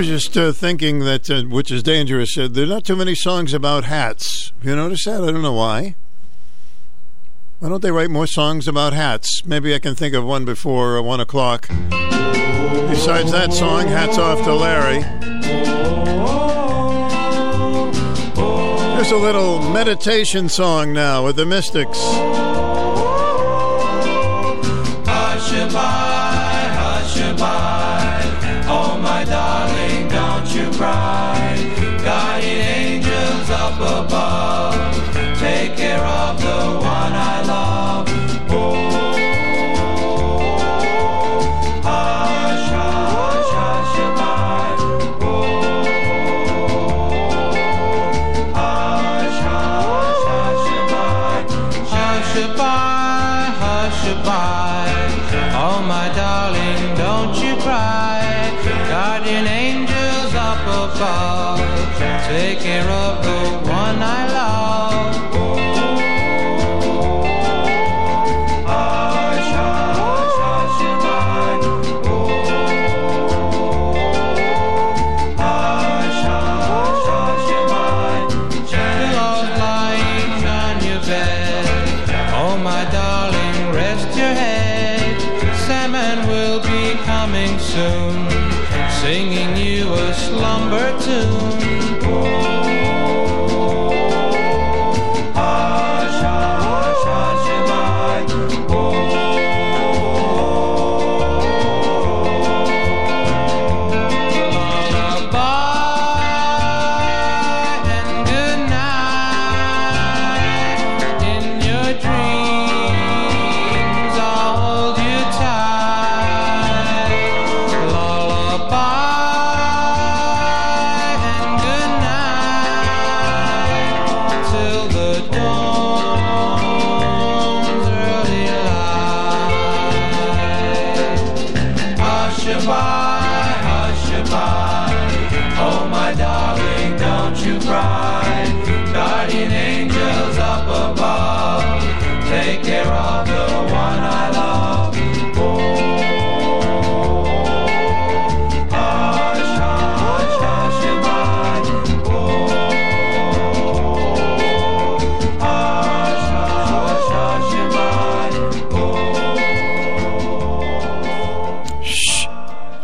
Was 0.00 0.08
just 0.08 0.34
uh, 0.38 0.50
thinking 0.50 1.00
that, 1.00 1.28
uh, 1.28 1.42
which 1.42 1.70
is 1.70 1.82
dangerous, 1.82 2.38
uh, 2.38 2.48
there 2.50 2.64
are 2.64 2.66
not 2.66 2.86
too 2.86 2.96
many 2.96 3.14
songs 3.14 3.52
about 3.52 3.84
hats. 3.84 4.50
You 4.62 4.74
noticed 4.74 5.04
that? 5.04 5.22
I 5.22 5.26
don't 5.26 5.42
know 5.42 5.52
why. 5.52 5.94
Why 7.58 7.68
don't 7.68 7.82
they 7.82 7.90
write 7.90 8.08
more 8.08 8.26
songs 8.26 8.66
about 8.66 8.94
hats? 8.94 9.44
Maybe 9.44 9.74
I 9.74 9.78
can 9.78 9.94
think 9.94 10.14
of 10.14 10.24
one 10.24 10.46
before 10.46 10.96
uh, 10.96 11.02
1 11.02 11.20
o'clock. 11.20 11.68
Besides 11.68 13.30
that 13.32 13.52
song, 13.52 13.88
Hats 13.88 14.16
Off 14.16 14.42
to 14.44 14.54
Larry. 14.54 15.02
Here's 18.94 19.10
a 19.10 19.18
little 19.18 19.60
meditation 19.70 20.48
song 20.48 20.94
now 20.94 21.26
with 21.26 21.36
the 21.36 21.44
Mystics. 21.44 21.98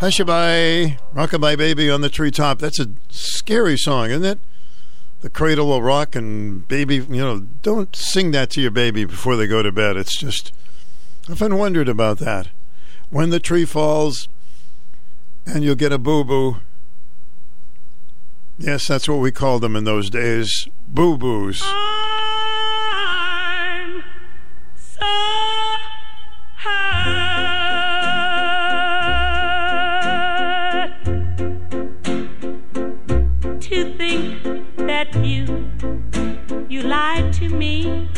Hushaby, 0.06 1.00
Rockabye 1.16 1.58
Baby 1.58 1.90
on 1.90 2.00
the 2.00 2.08
Treetop. 2.08 2.60
That's 2.60 2.78
a 2.78 2.92
scary 3.08 3.76
song, 3.76 4.10
isn't 4.10 4.24
it? 4.24 4.38
The 5.20 5.28
cradle 5.28 5.66
will 5.66 5.82
rock 5.82 6.14
and 6.14 6.66
baby, 6.68 6.98
you 6.98 7.16
know, 7.16 7.40
don't 7.64 7.96
sing 7.96 8.30
that 8.30 8.50
to 8.50 8.60
your 8.60 8.70
baby 8.70 9.04
before 9.04 9.34
they 9.34 9.48
go 9.48 9.64
to 9.64 9.72
bed. 9.72 9.96
It's 9.96 10.16
just, 10.16 10.52
I've 11.24 11.42
often 11.42 11.58
wondered 11.58 11.88
about 11.88 12.18
that. 12.18 12.50
When 13.10 13.30
the 13.30 13.40
tree 13.40 13.64
falls 13.64 14.28
and 15.44 15.64
you'll 15.64 15.74
get 15.74 15.90
a 15.90 15.98
boo 15.98 16.22
boo. 16.22 16.58
Yes, 18.60 18.86
that's 18.86 19.08
what 19.08 19.18
we 19.18 19.32
called 19.32 19.62
them 19.62 19.74
in 19.74 19.82
those 19.82 20.08
days 20.08 20.68
boo 20.86 21.18
boos. 21.18 21.64
me. 37.66 38.08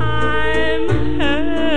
I'm 0.00 0.84
hurt 1.20 1.72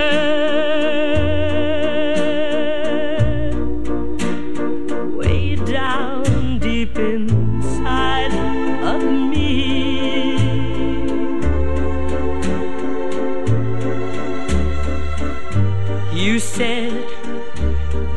way 5.17 5.55
down 5.55 6.59
deep 6.59 6.97
inside 6.97 8.33
of 8.91 9.01
me. 9.31 9.49
You 16.13 16.39
said 16.39 17.05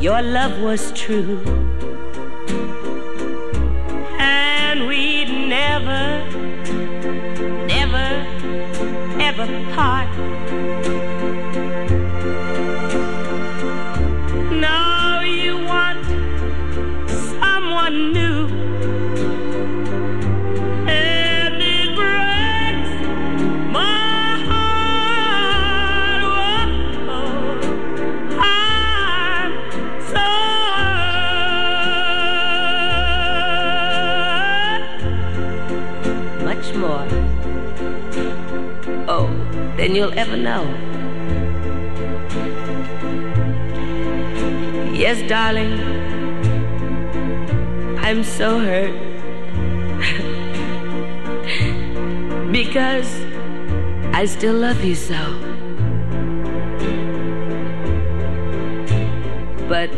your 0.01 0.21
love 0.23 0.61
was 0.61 0.93
true. 0.93 1.64
you'll 40.05 40.19
ever 40.19 40.37
know. 40.37 40.65
Yes, 44.93 45.27
darling, 45.29 45.73
I'm 47.99 48.23
so 48.23 48.59
hurt. 48.59 48.93
because 52.53 53.11
I 54.13 54.27
still 54.27 54.57
love 54.57 54.85
you 54.85 54.95
so. 54.95 55.23
But, 59.69 59.91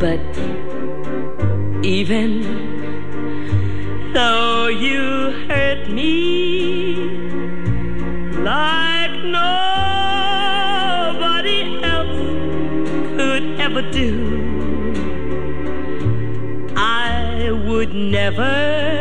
but, 0.00 0.20
even 1.84 2.76
though 4.14 4.68
you 4.68 5.30
hurt 5.46 5.90
me 5.90 6.85
like 8.46 9.16
nobody 9.24 10.40
else 11.82 12.20
could 13.16 13.44
ever 13.58 13.82
do. 13.90 14.10
I 16.76 17.50
would 17.66 17.92
never. 17.92 18.95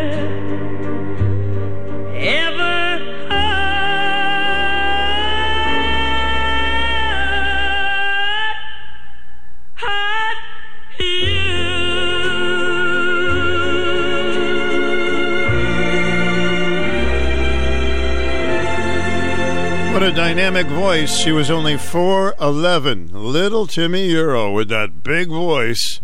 dynamic 20.46 20.72
voice. 20.72 21.18
She 21.18 21.32
was 21.32 21.50
only 21.50 21.74
4'11. 21.74 23.10
Little 23.14 23.66
Timi 23.66 24.08
Yuro 24.08 24.54
with 24.54 24.70
that 24.70 25.02
big 25.02 25.28
voice. 25.28 26.02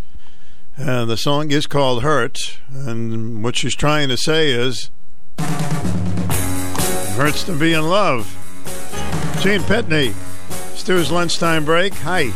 And 0.75 1.07
the 1.07 1.15
song 1.15 1.51
is 1.51 1.67
called 1.67 2.01
Hurt. 2.01 2.57
And 2.73 3.43
what 3.43 3.55
she's 3.55 3.75
trying 3.75 4.09
to 4.09 4.17
say 4.17 4.49
is 4.49 4.89
hurts 7.17 7.43
to 7.43 7.55
be 7.55 7.73
in 7.73 7.87
love. 7.87 8.25
Gene 9.41 9.61
Pitney, 9.61 10.13
Stu's 10.75 11.11
lunchtime 11.11 11.63
break. 11.63 11.93
Hi. 11.93 12.31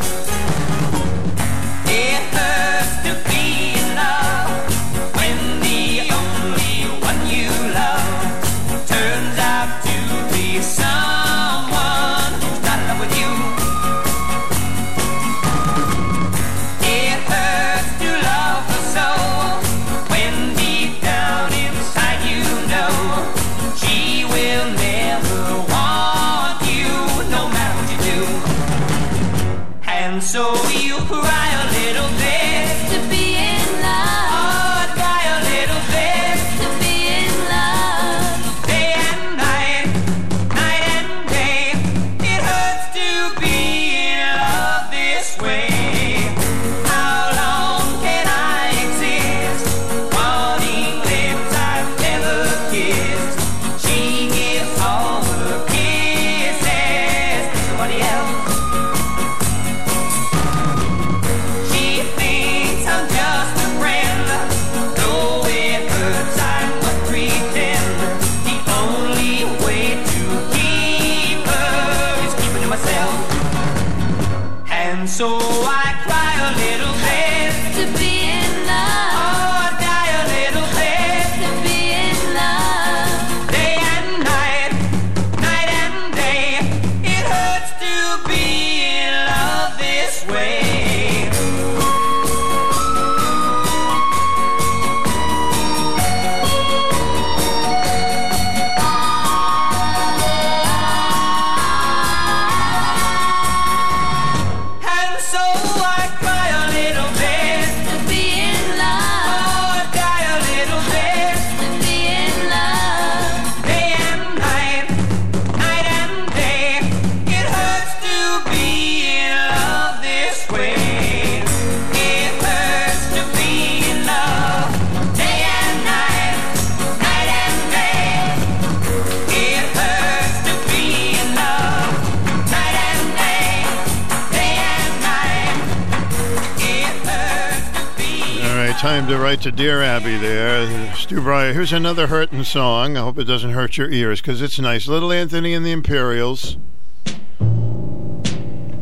to 139.08 139.19
write 139.19 139.42
to 139.42 139.51
Dear 139.51 139.84
Abby 139.84 140.17
there. 140.17 140.93
Stu 140.95 141.22
Bryer, 141.22 141.53
here's 141.53 141.74
another 141.74 142.08
hurting 142.08 142.43
song. 142.43 142.98
I 142.98 143.01
hope 143.01 143.19
it 143.19 143.25
doesn't 143.25 143.51
hurt 143.51 143.77
your 143.77 143.92
ears 143.92 144.19
because 144.19 144.42
it's 144.42 144.58
nice. 144.58 144.88
Little 144.88 145.11
Anthony 145.11 145.53
and 145.53 145.64
the 145.66 145.72
Imperials. 145.72 146.58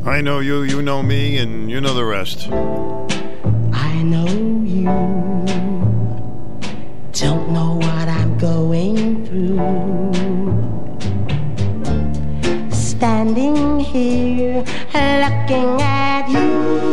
I 0.06 0.22
know 0.22 0.40
you, 0.40 0.62
you 0.64 0.82
know 0.82 1.04
me, 1.04 1.38
and 1.38 1.70
you 1.70 1.82
know 1.82 1.94
the 1.94 2.06
rest. 2.06 2.48
I 2.52 4.02
know 4.02 4.28
you. 4.64 4.86
Don't 7.12 7.52
know 7.52 7.76
what 7.76 8.08
I'm 8.08 8.38
going 8.38 9.26
through. 9.26 9.58
Standing 12.72 13.80
here 13.80 14.64
looking 14.94 15.82
at 15.82 16.30
you 16.30 16.93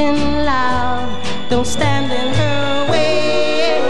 In 0.00 0.16
love, 0.46 1.08
don't 1.50 1.66
stand 1.66 2.10
in 2.10 2.32
her 2.32 2.90
way. 2.90 3.82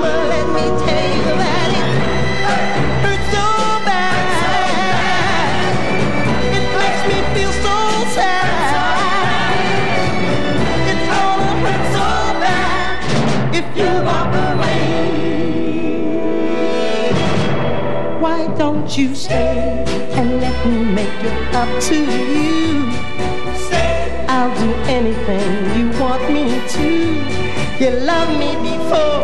But 0.00 0.20
let 0.32 0.46
me 0.56 0.64
tell 0.84 1.06
you 1.16 1.24
that 1.42 1.70
it 1.80 1.88
hurts 3.02 3.28
so 3.34 3.46
bad. 3.88 5.72
It 6.56 6.64
makes 6.78 7.02
me 7.10 7.18
feel 7.34 7.52
so 7.66 7.76
sad. 8.14 9.56
It's 10.90 11.06
gonna 11.10 11.52
hurt 11.64 11.84
so 11.98 12.08
bad 12.44 12.96
if 13.58 13.66
you 13.76 13.90
walk 14.06 14.32
away. 14.52 14.94
Why 18.20 18.40
don't 18.56 18.88
you 18.96 19.08
stay 19.16 19.84
and 20.12 20.28
let 20.40 20.56
me 20.64 20.76
make 20.84 21.20
it 21.24 21.36
up 21.52 21.70
to 21.88 21.96
you? 21.96 22.61
You 27.82 27.90
loved 27.90 28.38
me 28.38 28.54
before, 28.62 29.21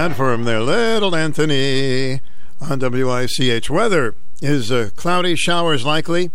For 0.00 0.32
him 0.32 0.44
there. 0.44 0.60
Little 0.60 1.14
Anthony 1.14 2.22
on 2.58 2.78
WICH. 2.78 3.68
Weather 3.68 4.14
is 4.40 4.72
uh, 4.72 4.88
cloudy, 4.96 5.36
showers 5.36 5.84
likely. 5.84 6.30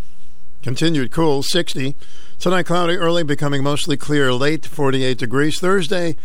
Continued 0.62 1.10
cool, 1.10 1.42
60. 1.42 1.96
Tonight, 2.38 2.68
cloudy 2.68 2.96
early, 2.96 3.24
becoming 3.24 3.64
mostly 3.64 3.98
clear 3.98 4.32
late, 4.32 4.68
48 4.68 5.18
degrees. 5.18 5.60
Thursday, 5.60 6.16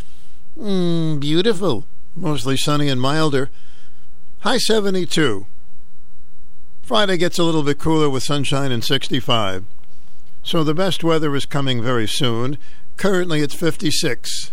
mm, 0.59 1.19
beautiful. 1.19 1.87
Mostly 2.15 2.59
sunny 2.59 2.91
and 2.91 3.01
milder. 3.01 3.49
High 4.41 4.59
72. 4.59 5.47
Friday 6.83 7.17
gets 7.17 7.39
a 7.39 7.43
little 7.43 7.63
bit 7.63 7.79
cooler 7.79 8.11
with 8.11 8.23
sunshine 8.23 8.71
and 8.71 8.85
65. 8.85 9.65
So 10.43 10.63
the 10.63 10.75
best 10.75 11.03
weather 11.03 11.35
is 11.35 11.47
coming 11.47 11.83
very 11.83 12.07
soon. 12.07 12.59
Currently, 12.99 13.41
it's 13.41 13.55
56. 13.55 14.53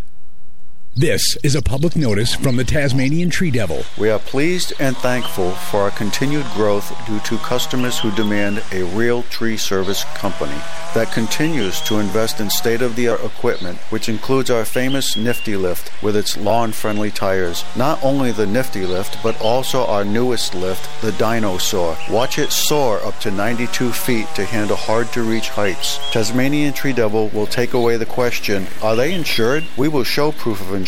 This 0.98 1.38
is 1.44 1.54
a 1.54 1.62
public 1.62 1.96
notice 1.96 2.34
from 2.34 2.56
the 2.56 2.64
Tasmanian 2.64 3.30
Tree 3.30 3.52
Devil. 3.52 3.84
We 4.00 4.10
are 4.10 4.18
pleased 4.18 4.74
and 4.80 4.98
thankful 4.98 5.52
for 5.52 5.82
our 5.82 5.92
continued 5.92 6.48
growth 6.56 6.92
due 7.06 7.20
to 7.20 7.38
customers 7.38 8.00
who 8.00 8.10
demand 8.16 8.64
a 8.72 8.82
real 8.82 9.22
tree 9.22 9.58
service 9.58 10.06
company 10.16 10.60
that 10.96 11.12
continues 11.12 11.82
to 11.82 12.00
invest 12.00 12.40
in 12.40 12.50
state 12.50 12.82
of 12.82 12.96
the 12.96 13.10
art 13.10 13.24
equipment, 13.24 13.78
which 13.92 14.10
includes 14.10 14.50
our 14.50 14.66
famous 14.66 15.16
Nifty 15.16 15.56
Lift 15.56 15.92
with 16.02 16.18
its 16.18 16.36
lawn 16.36 16.72
friendly 16.72 17.12
tires. 17.12 17.64
Not 17.76 18.04
only 18.04 18.32
the 18.32 18.48
Nifty 18.48 18.84
Lift, 18.84 19.22
but 19.22 19.40
also 19.40 19.86
our 19.86 20.04
newest 20.04 20.56
lift, 20.56 20.90
the 21.04 21.12
Dinosaur. 21.12 21.96
Watch 22.10 22.40
it 22.40 22.52
soar 22.52 23.06
up 23.06 23.20
to 23.20 23.30
92 23.30 23.92
feet 23.92 24.28
to 24.34 24.46
handle 24.46 24.76
hard 24.76 25.12
to 25.12 25.22
reach 25.22 25.50
heights. 25.50 26.00
Tasmanian 26.12 26.74
Tree 26.74 26.94
Devil 26.94 27.28
will 27.30 27.46
take 27.46 27.76
away 27.76 27.98
the 27.98 28.06
question 28.08 28.66
Are 28.82 28.96
they 28.96 29.14
insured? 29.14 29.64
We 29.78 29.90
will 29.90 30.04
show 30.04 30.32
proof 30.32 30.60
of 30.60 30.74
insurance 30.74 30.87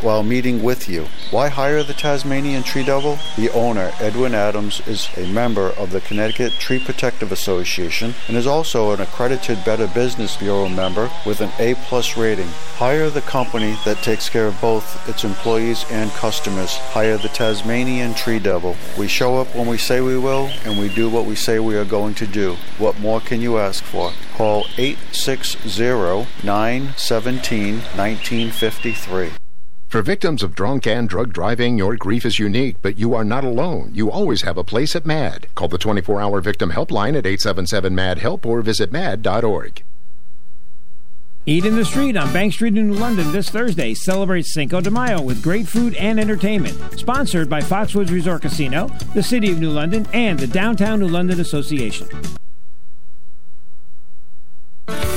while 0.00 0.22
meeting 0.22 0.62
with 0.62 0.88
you. 0.88 1.06
Why 1.30 1.48
hire 1.48 1.82
the 1.82 1.92
Tasmanian 1.92 2.62
Tree 2.62 2.84
Devil? 2.84 3.18
The 3.36 3.50
owner, 3.50 3.92
Edwin 4.00 4.34
Adams, 4.34 4.80
is 4.86 5.08
a 5.16 5.30
member 5.30 5.68
of 5.70 5.90
the 5.90 6.00
Connecticut 6.00 6.52
Tree 6.54 6.78
Protective 6.78 7.30
Association 7.30 8.14
and 8.26 8.36
is 8.36 8.46
also 8.46 8.92
an 8.92 9.00
accredited 9.00 9.64
Better 9.64 9.86
Business 9.86 10.36
Bureau 10.36 10.68
member 10.68 11.10
with 11.26 11.40
an 11.40 11.50
A 11.58 11.74
plus 11.74 12.16
rating. 12.16 12.48
Hire 12.76 13.10
the 13.10 13.20
company 13.20 13.76
that 13.84 14.02
takes 14.02 14.28
care 14.28 14.46
of 14.46 14.60
both 14.60 15.08
its 15.08 15.24
employees 15.24 15.84
and 15.90 16.10
customers. 16.12 16.76
Hire 16.92 17.18
the 17.18 17.28
Tasmanian 17.28 18.14
Tree 18.14 18.38
Devil. 18.38 18.76
We 18.98 19.08
show 19.08 19.36
up 19.36 19.54
when 19.54 19.66
we 19.66 19.76
say 19.78 20.00
we 20.00 20.18
will, 20.18 20.50
and 20.64 20.78
we 20.78 20.88
do 20.88 21.10
what 21.10 21.26
we 21.26 21.36
say 21.36 21.58
we 21.58 21.76
are 21.76 21.84
going 21.84 22.14
to 22.14 22.26
do. 22.26 22.56
What 22.78 22.98
more 22.98 23.20
can 23.20 23.40
you 23.40 23.58
ask 23.58 23.84
for? 23.84 24.12
Call 24.34 24.66
860 24.76 26.26
917 26.44 27.74
1953. 27.76 29.30
For 29.88 30.02
victims 30.02 30.42
of 30.42 30.56
drunk 30.56 30.88
and 30.88 31.08
drug 31.08 31.32
driving, 31.32 31.78
your 31.78 31.94
grief 31.94 32.26
is 32.26 32.40
unique, 32.40 32.78
but 32.82 32.98
you 32.98 33.14
are 33.14 33.22
not 33.22 33.44
alone. 33.44 33.92
You 33.94 34.10
always 34.10 34.42
have 34.42 34.58
a 34.58 34.64
place 34.64 34.96
at 34.96 35.04
MADD. 35.06 35.46
Call 35.54 35.68
the 35.68 35.78
24 35.78 36.20
hour 36.20 36.40
victim 36.40 36.72
helpline 36.72 37.16
at 37.16 37.26
877 37.26 37.94
MADD 37.94 38.18
HELP 38.18 38.44
or 38.44 38.60
visit 38.60 38.90
MADD.org. 38.90 39.84
Eat 41.46 41.64
in 41.64 41.76
the 41.76 41.84
Street 41.84 42.16
on 42.16 42.32
Bank 42.32 42.54
Street 42.54 42.76
in 42.76 42.88
New 42.88 42.94
London 42.94 43.30
this 43.30 43.50
Thursday 43.50 43.94
celebrates 43.94 44.52
Cinco 44.52 44.80
de 44.80 44.90
Mayo 44.90 45.22
with 45.22 45.44
great 45.44 45.68
food 45.68 45.94
and 45.94 46.18
entertainment. 46.18 46.98
Sponsored 46.98 47.48
by 47.48 47.60
Foxwoods 47.60 48.10
Resort 48.10 48.42
Casino, 48.42 48.88
the 49.14 49.22
City 49.22 49.52
of 49.52 49.60
New 49.60 49.70
London, 49.70 50.08
and 50.12 50.40
the 50.40 50.48
Downtown 50.48 50.98
New 50.98 51.08
London 51.08 51.38
Association. 51.38 52.08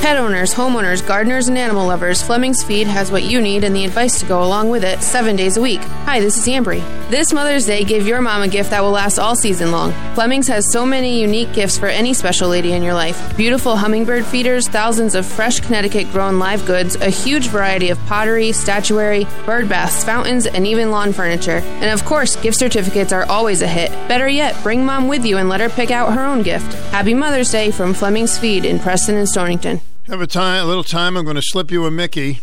Pet 0.08 0.16
owners, 0.16 0.54
homeowners, 0.54 1.06
gardeners, 1.06 1.48
and 1.48 1.58
animal 1.58 1.86
lovers, 1.86 2.22
Fleming's 2.22 2.62
Feed 2.62 2.86
has 2.86 3.12
what 3.12 3.24
you 3.24 3.42
need 3.42 3.62
and 3.62 3.76
the 3.76 3.84
advice 3.84 4.20
to 4.20 4.26
go 4.26 4.42
along 4.42 4.70
with 4.70 4.82
it 4.82 5.02
seven 5.02 5.36
days 5.36 5.58
a 5.58 5.60
week. 5.60 5.80
Hi, 6.06 6.18
this 6.20 6.38
is 6.38 6.46
Ambry. 6.46 6.80
This 7.10 7.32
Mother's 7.32 7.66
Day, 7.66 7.84
give 7.84 8.06
your 8.06 8.22
mom 8.22 8.42
a 8.42 8.48
gift 8.48 8.70
that 8.70 8.82
will 8.82 8.92
last 8.92 9.18
all 9.18 9.36
season 9.36 9.70
long. 9.70 9.92
Fleming's 10.14 10.48
has 10.48 10.70
so 10.72 10.86
many 10.86 11.20
unique 11.20 11.52
gifts 11.52 11.76
for 11.76 11.88
any 11.88 12.14
special 12.14 12.48
lady 12.48 12.72
in 12.72 12.82
your 12.82 12.94
life 12.94 13.36
beautiful 13.36 13.76
hummingbird 13.76 14.24
feeders, 14.24 14.66
thousands 14.68 15.14
of 15.14 15.26
fresh 15.26 15.60
Connecticut 15.60 16.10
grown 16.10 16.38
live 16.38 16.64
goods, 16.64 16.96
a 16.96 17.10
huge 17.10 17.48
variety 17.48 17.90
of 17.90 17.98
pottery, 18.06 18.52
statuary, 18.52 19.26
bird 19.44 19.68
baths, 19.68 20.04
fountains, 20.04 20.46
and 20.46 20.66
even 20.66 20.90
lawn 20.90 21.12
furniture. 21.12 21.60
And 21.80 21.90
of 21.90 22.04
course, 22.06 22.36
gift 22.36 22.56
certificates 22.56 23.12
are 23.12 23.26
always 23.26 23.60
a 23.62 23.68
hit. 23.68 23.90
Better 24.08 24.28
yet, 24.28 24.60
bring 24.62 24.86
mom 24.86 25.08
with 25.08 25.26
you 25.26 25.36
and 25.36 25.48
let 25.48 25.60
her 25.60 25.68
pick 25.68 25.90
out 25.90 26.14
her 26.14 26.24
own 26.24 26.42
gift. 26.42 26.72
Happy 26.90 27.14
Mother's 27.14 27.50
Day 27.50 27.70
from 27.70 27.92
Fleming's 27.92 28.38
Feed 28.38 28.64
in 28.64 28.78
Preston 28.78 29.16
and 29.16 29.28
Stonington. 29.58 29.86
Have 30.06 30.20
a 30.20 30.26
time, 30.26 30.62
a 30.62 30.66
little 30.66 30.84
time. 30.84 31.16
I'm 31.16 31.24
going 31.24 31.36
to 31.36 31.42
slip 31.42 31.70
you 31.70 31.84
a 31.84 31.90
Mickey. 31.90 32.40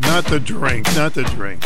Not 0.00 0.24
the 0.24 0.40
drink, 0.42 0.86
not 0.96 1.12
the 1.12 1.24
drink. 1.24 1.62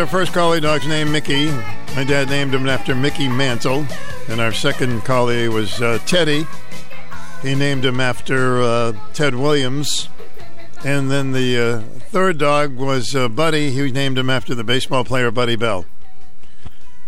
Our 0.00 0.06
first 0.06 0.32
collie 0.32 0.60
dog's 0.60 0.86
name, 0.86 1.12
Mickey. 1.12 1.50
My 1.94 2.04
dad 2.04 2.30
named 2.30 2.54
him 2.54 2.66
after 2.68 2.94
Mickey 2.94 3.28
Mantle. 3.28 3.86
And 4.28 4.40
our 4.40 4.52
second 4.52 5.02
collie 5.02 5.48
was 5.48 5.82
uh, 5.82 5.98
Teddy. 6.06 6.46
He 7.42 7.54
named 7.54 7.84
him 7.84 8.00
after 8.00 8.62
uh, 8.62 8.92
Ted 9.12 9.34
Williams. 9.34 10.08
And 10.84 11.10
then 11.10 11.32
the 11.32 11.58
uh, 11.58 11.80
third 12.08 12.38
dog 12.38 12.76
was 12.76 13.14
uh, 13.14 13.28
Buddy. 13.28 13.70
He 13.72 13.92
named 13.92 14.16
him 14.16 14.30
after 14.30 14.54
the 14.54 14.64
baseball 14.64 15.04
player 15.04 15.30
Buddy 15.30 15.56
Bell. 15.56 15.84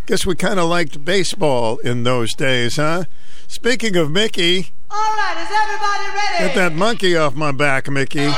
Guess 0.04 0.26
we 0.26 0.34
kind 0.34 0.60
of 0.60 0.68
liked 0.68 1.02
baseball 1.04 1.78
in 1.78 2.02
those 2.02 2.34
days, 2.34 2.76
huh? 2.76 3.04
Speaking 3.48 3.96
of 3.96 4.10
Mickey, 4.10 4.72
All 4.90 4.98
right, 4.98 5.36
is 5.38 5.48
everybody 5.50 6.08
ready? 6.16 6.44
get 6.46 6.54
that 6.56 6.74
monkey 6.74 7.16
off 7.16 7.34
my 7.34 7.52
back, 7.52 7.88
Mickey. 7.88 8.26
All 8.26 8.32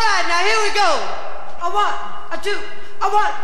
right, 0.00 0.24
now 0.28 0.44
here 0.44 0.60
we 0.62 0.74
go. 0.74 1.07
Two, 3.08 3.14
a 3.14 3.37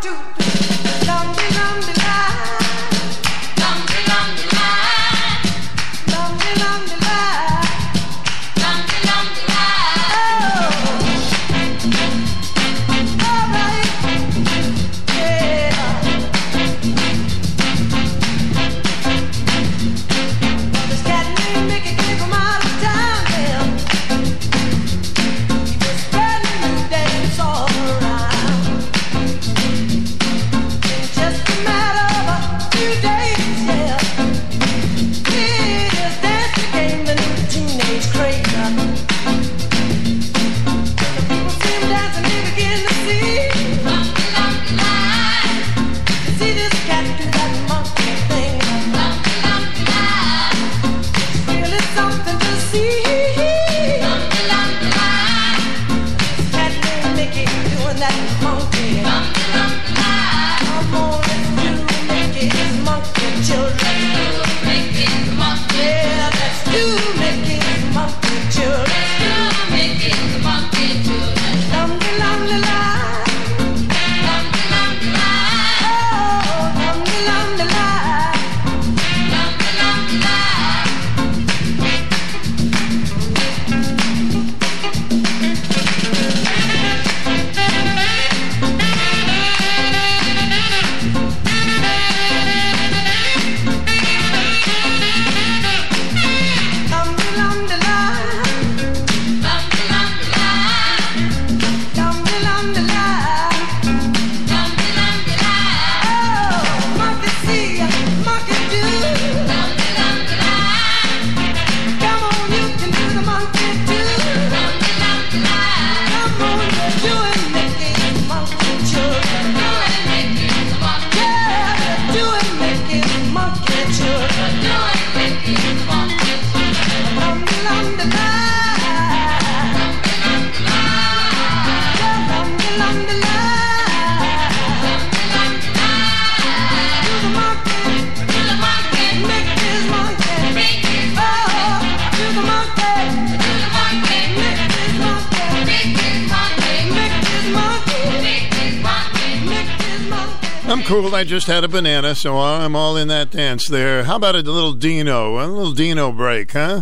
just 151.35 151.49
had 151.49 151.65
a 151.65 151.69
banana, 151.69 152.15
so 152.15 152.39
I'm 152.39 152.77
all 152.77 152.97
in 152.97 153.09
that 153.09 153.33
dance 153.33 153.67
there. 153.67 154.05
How 154.05 154.15
about 154.15 154.37
a 154.37 154.43
little 154.43 154.73
Dino? 154.73 155.45
A 155.45 155.47
little 155.49 155.73
Dino 155.73 156.13
break, 156.13 156.53
huh? 156.53 156.79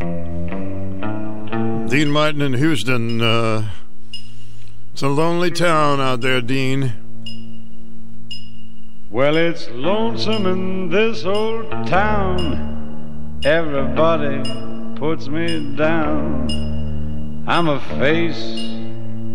Dean 1.88 2.10
Martin 2.10 2.42
in 2.42 2.52
Houston. 2.52 3.22
Uh, 3.22 3.70
it's 4.92 5.00
a 5.00 5.08
lonely 5.08 5.50
town 5.50 6.02
out 6.02 6.20
there, 6.20 6.42
Dean. 6.42 6.92
Well, 9.10 9.38
it's 9.38 9.70
lonesome 9.70 10.44
in 10.44 10.90
this 10.90 11.24
old 11.24 11.70
town. 11.86 13.40
Everybody 13.46 14.42
puts 14.96 15.28
me 15.28 15.74
down. 15.76 17.42
I'm 17.48 17.70
a 17.70 17.80
face 17.98 18.36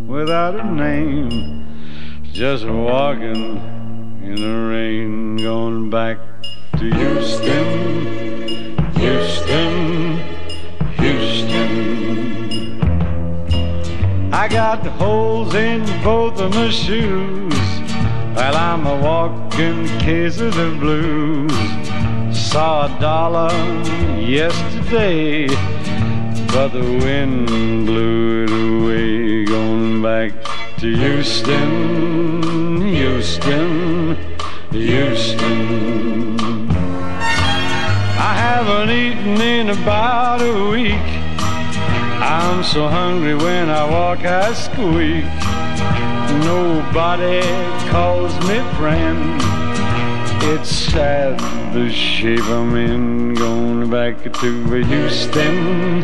without 0.07 0.59
a 0.59 0.63
name. 0.63 1.65
Just 2.33 2.67
walking 2.67 3.66
holes 14.97 15.53
in 15.53 15.85
both 16.03 16.39
of 16.39 16.53
my 16.53 16.69
shoes. 16.69 17.53
Well, 18.35 18.55
I'm 18.55 18.85
a 18.85 18.95
walking 19.01 19.87
case 19.99 20.39
of 20.39 20.53
the 20.55 20.75
blues. 20.79 21.51
Saw 22.37 22.85
a 22.85 22.99
dollar 22.99 23.51
yesterday, 24.19 25.47
but 26.53 26.69
the 26.69 26.83
wind 27.03 27.47
blew 27.85 28.43
it 28.43 28.51
away. 28.51 29.45
Going 29.45 30.01
back 30.01 30.31
to 30.79 30.95
Houston, 30.95 32.81
Houston, 32.81 34.17
Houston. 34.71 36.37
I 38.29 38.33
haven't 38.45 38.89
eaten 38.91 39.41
in 39.41 39.69
about 39.69 40.41
a 40.41 40.69
week. 40.69 40.86
So 42.73 42.87
hungry 42.89 43.33
when 43.33 43.69
I 43.69 43.89
walk, 43.89 44.19
I 44.25 44.53
squeak. 44.53 45.23
Nobody 46.43 47.41
calls 47.89 48.33
me 48.41 48.59
friend. 48.75 49.41
It's 50.51 50.69
sad 50.69 51.39
the 51.73 51.89
shape 51.89 52.43
I'm 52.43 52.75
in. 52.75 53.33
Going 53.35 53.89
back 53.89 54.21
to 54.21 54.83
Houston, 54.83 56.03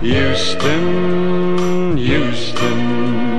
Houston, 0.00 1.96
Houston. 1.96 3.35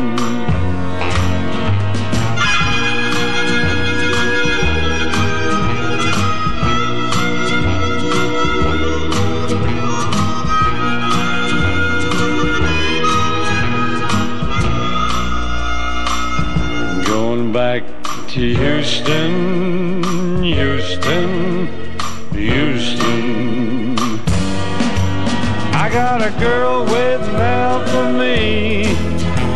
Houston, 18.38 20.04
Houston, 20.44 21.68
Houston. 22.34 23.98
I 25.74 25.90
got 25.92 26.22
a 26.22 26.30
girl 26.40 26.86
with 26.86 27.22
mouth 27.34 27.90
for 27.90 28.14
me. 28.14 28.84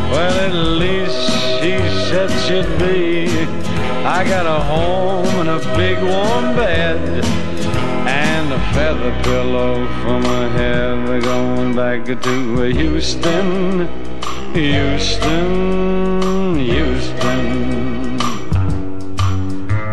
Well, 0.09 0.33
at 0.33 0.53
least 0.55 1.13
she 1.61 1.77
said 2.09 2.31
she'd 2.47 2.65
be. 2.79 3.29
I 4.03 4.23
got 4.27 4.47
a 4.47 4.59
home 4.63 5.27
and 5.41 5.49
a 5.49 5.59
big 5.77 6.01
warm 6.01 6.55
bed. 6.55 7.23
And 8.07 8.51
a 8.51 8.59
feather 8.73 9.13
pillow 9.21 9.85
for 10.01 10.19
my 10.19 10.47
head. 10.57 11.07
We're 11.07 11.21
going 11.21 11.75
back 11.75 12.05
to 12.05 12.61
Houston, 12.63 13.87
Houston. 14.55 16.50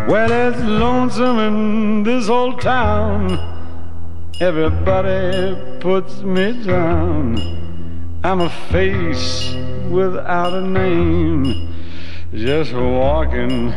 Well, 0.09 0.31
it's 0.31 0.59
lonesome 0.63 1.37
in 1.37 2.01
this 2.01 2.29
old 2.29 2.61
town. 2.61 3.29
Everybody 4.41 5.79
puts 5.79 6.23
me 6.23 6.63
down. 6.63 7.37
I'm 8.23 8.41
a 8.41 8.49
face 8.71 9.53
without 9.87 10.53
a 10.53 10.61
name, 10.61 11.75
just 12.33 12.73
walking 12.73 13.71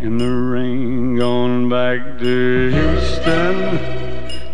in 0.00 0.16
the 0.16 0.30
rain, 0.30 1.16
going 1.16 1.68
back 1.68 2.20
to 2.20 2.70
Houston, 2.70 3.78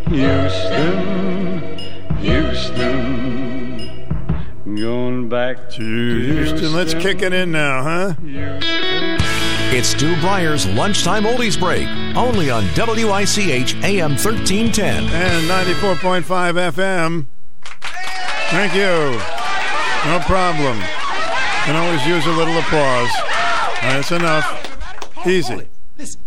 Houston, 0.09 1.79
Houston. 2.17 3.61
Going 4.75 5.29
back 5.29 5.69
to 5.71 5.83
Houston. 5.83 6.57
Houston. 6.57 6.73
Let's 6.73 6.95
kick 6.95 7.21
it 7.21 7.35
in 7.35 7.53
now, 7.53 7.83
huh? 7.83 8.15
It's 9.73 9.91
Stu 9.91 10.21
Bryer's 10.21 10.67
Lunchtime 10.67 11.23
Oldies 11.23 11.57
Break, 11.57 11.87
only 12.17 12.51
on 12.51 12.65
WICH 12.75 13.77
AM 13.85 14.17
1310. 14.19 15.05
And 15.05 15.49
94.5 15.49 16.25
FM. 16.73 17.27
Thank 18.51 18.75
you. 18.75 19.17
No 20.11 20.19
problem. 20.27 20.77
Can 21.65 21.77
always 21.77 22.05
use 22.05 22.27
a 22.27 22.33
little 22.33 22.59
applause. 22.59 23.11
That's 23.81 24.11
enough. 24.11 25.25
Easy. 25.25 25.69
Listen. 25.97 26.21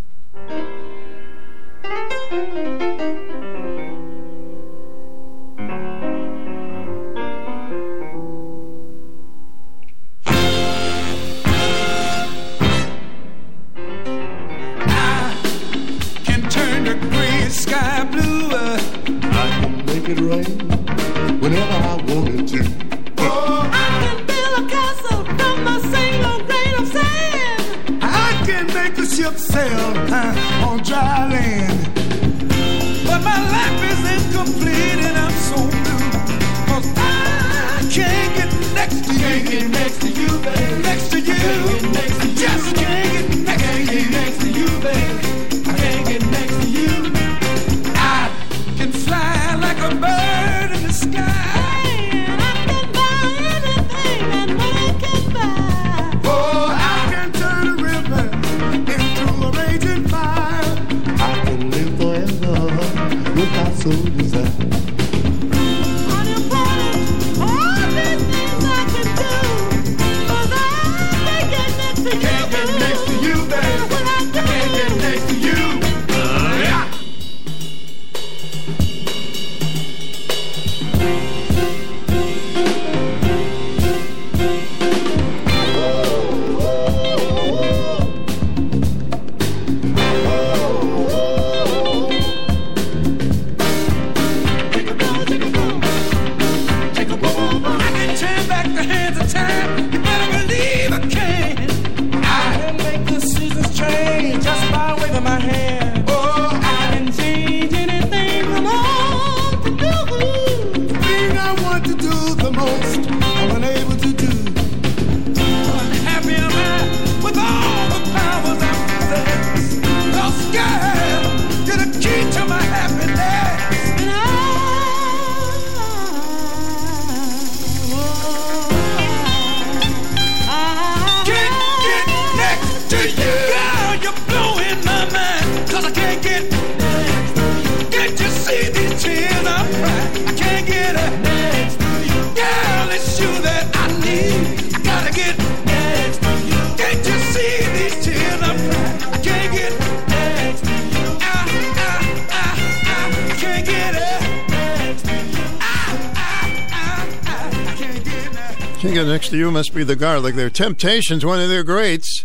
Jimmy 159.84 159.96
the 159.96 160.00
Garlic, 160.00 160.36
their 160.36 160.50
Temptations, 160.50 161.26
one 161.26 161.42
of 161.42 161.50
their 161.50 161.62
greats, 161.62 162.24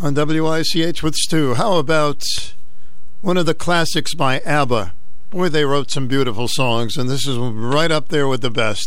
on 0.00 0.12
WICH 0.14 1.02
with 1.02 1.14
Stu. 1.14 1.54
How 1.54 1.78
about 1.78 2.22
one 3.22 3.38
of 3.38 3.46
the 3.46 3.54
classics 3.54 4.12
by 4.12 4.40
ABBA? 4.40 4.92
Boy, 5.30 5.48
they 5.48 5.64
wrote 5.64 5.90
some 5.90 6.08
beautiful 6.08 6.46
songs, 6.46 6.98
and 6.98 7.08
this 7.08 7.26
is 7.26 7.38
right 7.38 7.90
up 7.90 8.08
there 8.08 8.28
with 8.28 8.42
the 8.42 8.50
best. 8.50 8.86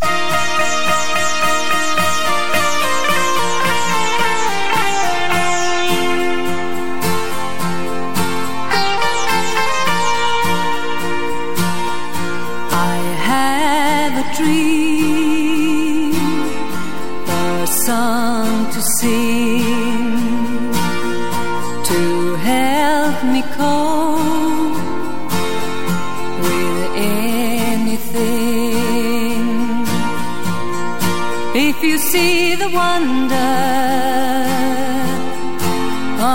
wonder 33.03 33.51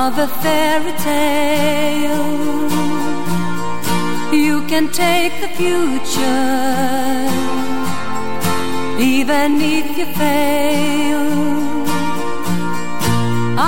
of 0.01 0.19
a 0.19 0.29
fairy 0.43 0.93
tale. 1.09 2.69
You 4.33 4.63
can 4.67 4.85
take 4.93 5.33
the 5.45 5.51
future, 5.61 6.57
even 9.15 9.61
if 9.77 9.87
you 9.99 10.07
fail. 10.23 11.27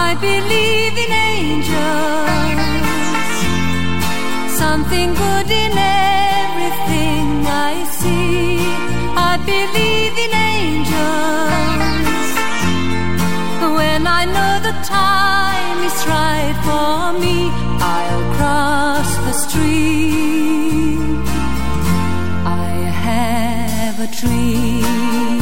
I 0.06 0.14
believe 0.28 0.94
in 1.04 1.10
angels, 1.32 2.30
something 4.62 5.08
good 5.24 5.48
in 5.64 5.72
everything 6.44 7.26
I 7.46 7.72
see. 7.98 8.58
I 9.30 9.32
believe 9.52 10.16
in 10.24 10.32
angels 10.34 11.49
time 14.90 15.78
is 15.88 15.98
right 16.14 16.56
for 16.66 17.18
me, 17.22 17.36
I'll 17.94 18.24
cross 18.36 19.10
the 19.26 19.34
stream. 19.44 21.22
I 22.44 22.70
have 23.06 23.96
a 24.06 24.08
dream. 24.20 25.39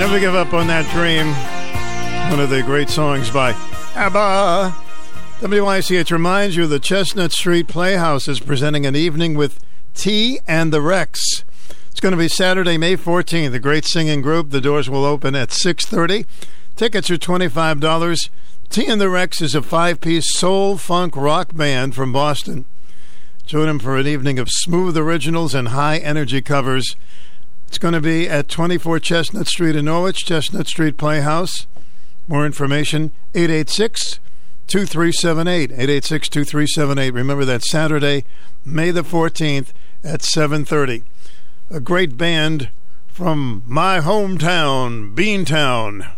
Never 0.08 0.20
give 0.22 0.36
up 0.36 0.54
on 0.54 0.68
that 0.68 0.90
dream. 0.94 1.28
One 2.32 2.40
of 2.40 2.50
the 2.50 2.64
great 2.64 2.90
songs 2.90 3.30
by 3.30 3.52
ABBA. 3.94 4.74
WICH 5.42 6.12
reminds 6.12 6.56
you 6.56 6.66
the 6.66 6.80
Chestnut 6.80 7.34
Street 7.34 7.68
Playhouse 7.68 8.30
is 8.30 8.40
presenting 8.40 8.86
an 8.86 8.96
evening 8.96 9.36
with 9.36 9.60
T 9.94 10.40
and 10.48 10.72
the 10.72 10.82
Rex. 10.82 11.20
It's 11.92 12.00
going 12.00 12.14
to 12.14 12.18
be 12.18 12.30
Saturday, 12.30 12.78
May 12.78 12.96
14th. 12.96 13.52
The 13.52 13.60
great 13.60 13.84
singing 13.84 14.22
group. 14.22 14.52
The 14.52 14.62
doors 14.62 14.90
will 14.90 15.04
open 15.04 15.36
at 15.36 15.50
6:30. 15.50 16.26
Tickets 16.78 17.12
are 17.12 17.18
$25. 17.18 18.30
T 18.70 18.86
and 18.88 19.02
the 19.02 19.10
Rex 19.10 19.42
is 19.42 19.56
a 19.56 19.62
five-piece 19.62 20.34
soul 20.38 20.78
funk 20.78 21.18
rock 21.18 21.54
band 21.54 21.96
from 21.96 22.14
Boston. 22.14 22.64
Join 23.46 23.68
them 23.68 23.80
for 23.80 23.98
an 23.98 24.08
evening 24.08 24.40
of 24.40 24.48
smooth 24.50 24.96
originals 24.96 25.54
and 25.54 25.68
high 25.68 25.98
energy 25.98 26.42
covers. 26.42 26.96
It's 27.68 27.78
going 27.78 27.94
to 27.94 28.02
be 28.02 28.30
at 28.30 28.48
24 28.48 29.00
Chestnut 29.00 29.48
Street 29.48 29.76
in 29.76 29.86
Norwich, 29.86 30.26
Chestnut 30.26 30.68
Street 30.68 30.98
Playhouse. 30.98 31.68
More 32.28 32.46
information 32.46 33.12
886 33.36 34.20
2378. 34.68 35.72
886 35.72 36.30
2378. 36.30 37.14
Remember 37.14 37.46
that 37.46 37.64
Saturday, 37.64 38.24
May 38.66 38.92
the 38.92 39.04
14th 39.04 39.74
at 40.04 40.22
7:30. 40.22 41.04
A 41.70 41.80
great 41.80 42.18
band 42.18 42.70
from 43.08 43.64
my 43.66 44.00
hometown, 44.00 45.14
Beantown. 45.14 46.17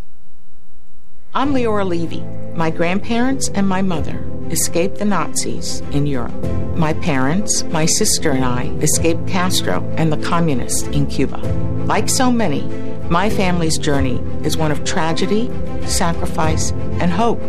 I'm 1.32 1.54
Leora 1.54 1.88
Levy. 1.88 2.22
My 2.58 2.72
grandparents 2.72 3.50
and 3.50 3.70
my 3.70 3.84
mother 3.84 4.20
escaped 4.50 4.98
the 4.98 5.06
Nazis 5.06 5.82
in 5.92 6.08
Europe. 6.08 6.34
My 6.76 6.94
parents, 6.94 7.62
my 7.66 7.86
sister, 7.86 8.32
and 8.32 8.44
I 8.44 8.70
escaped 8.82 9.28
Castro 9.28 9.88
and 9.96 10.12
the 10.12 10.18
communists 10.28 10.88
in 10.88 11.06
Cuba. 11.06 11.38
Like 11.86 12.10
so 12.10 12.32
many, 12.32 12.64
my 13.12 13.30
family's 13.30 13.78
journey 13.78 14.18
is 14.44 14.58
one 14.58 14.72
of 14.72 14.84
tragedy, 14.86 15.52
sacrifice, 15.86 16.72
and 17.00 17.12
hope. 17.12 17.40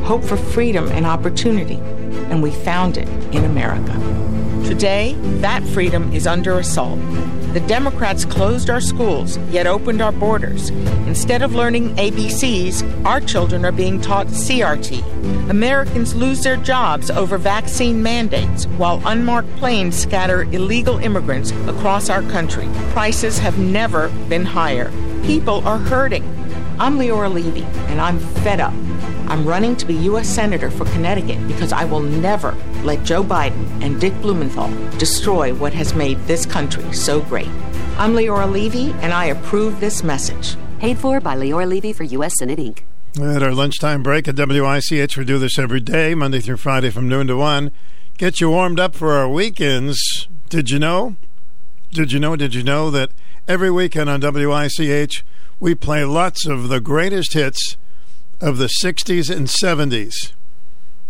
Hope 0.00 0.24
for 0.24 0.36
freedom 0.36 0.88
and 0.88 1.06
opportunity, 1.06 1.76
and 2.28 2.42
we 2.42 2.50
found 2.50 2.96
it 2.96 3.06
in 3.32 3.44
America. 3.44 3.92
Today, 4.66 5.14
that 5.40 5.62
freedom 5.62 6.12
is 6.12 6.26
under 6.26 6.58
assault. 6.58 6.98
The 7.52 7.60
Democrats 7.60 8.24
closed 8.24 8.70
our 8.70 8.80
schools, 8.80 9.36
yet 9.50 9.66
opened 9.66 10.00
our 10.00 10.10
borders. 10.10 10.70
Instead 11.06 11.42
of 11.42 11.54
learning 11.54 11.94
ABCs, 11.96 13.04
our 13.04 13.20
children 13.20 13.66
are 13.66 13.72
being 13.72 14.00
taught 14.00 14.28
CRT. 14.28 15.02
Americans 15.50 16.14
lose 16.14 16.42
their 16.42 16.56
jobs 16.56 17.10
over 17.10 17.36
vaccine 17.36 18.02
mandates, 18.02 18.64
while 18.78 19.02
unmarked 19.04 19.54
planes 19.56 19.94
scatter 19.98 20.44
illegal 20.44 20.96
immigrants 20.96 21.50
across 21.68 22.08
our 22.08 22.22
country. 22.22 22.70
Prices 22.92 23.38
have 23.38 23.58
never 23.58 24.08
been 24.30 24.46
higher. 24.46 24.90
People 25.22 25.60
are 25.68 25.76
hurting. 25.76 26.24
I'm 26.78 26.98
Leora 26.98 27.30
Levy, 27.30 27.64
and 27.90 28.00
I'm 28.00 28.18
fed 28.18 28.60
up. 28.60 28.72
I'm 29.32 29.46
running 29.46 29.76
to 29.76 29.86
be 29.86 29.94
U.S. 29.94 30.28
Senator 30.28 30.70
for 30.70 30.84
Connecticut 30.90 31.48
because 31.48 31.72
I 31.72 31.86
will 31.86 32.00
never 32.02 32.52
let 32.84 33.02
Joe 33.02 33.24
Biden 33.24 33.66
and 33.82 33.98
Dick 33.98 34.12
Blumenthal 34.20 34.68
destroy 34.98 35.54
what 35.54 35.72
has 35.72 35.94
made 35.94 36.18
this 36.26 36.44
country 36.44 36.92
so 36.92 37.22
great. 37.22 37.48
I'm 37.96 38.12
Leora 38.12 38.52
Levy, 38.52 38.92
and 39.00 39.10
I 39.10 39.24
approve 39.24 39.80
this 39.80 40.04
message. 40.04 40.54
Paid 40.80 40.98
for 40.98 41.18
by 41.18 41.34
Leora 41.34 41.66
Levy 41.66 41.94
for 41.94 42.04
U.S. 42.04 42.36
Senate 42.36 42.58
Inc. 42.58 42.80
At 43.18 43.42
our 43.42 43.54
lunchtime 43.54 44.02
break 44.02 44.28
at 44.28 44.36
WICH, 44.36 45.16
we 45.16 45.24
do 45.24 45.38
this 45.38 45.58
every 45.58 45.80
day, 45.80 46.14
Monday 46.14 46.40
through 46.40 46.58
Friday 46.58 46.90
from 46.90 47.08
noon 47.08 47.28
to 47.28 47.36
1. 47.38 47.70
Get 48.18 48.38
you 48.38 48.50
warmed 48.50 48.78
up 48.78 48.94
for 48.94 49.14
our 49.14 49.30
weekends. 49.30 50.28
Did 50.50 50.68
you 50.68 50.78
know? 50.78 51.16
Did 51.90 52.12
you 52.12 52.20
know? 52.20 52.36
Did 52.36 52.54
you 52.54 52.62
know 52.62 52.90
that 52.90 53.12
every 53.48 53.70
weekend 53.70 54.10
on 54.10 54.20
WICH, 54.20 55.24
we 55.58 55.74
play 55.74 56.04
lots 56.04 56.46
of 56.46 56.68
the 56.68 56.80
greatest 56.80 57.32
hits 57.32 57.78
of 58.42 58.58
the 58.58 58.68
60s 58.82 59.34
and 59.34 59.46
70s? 59.46 60.32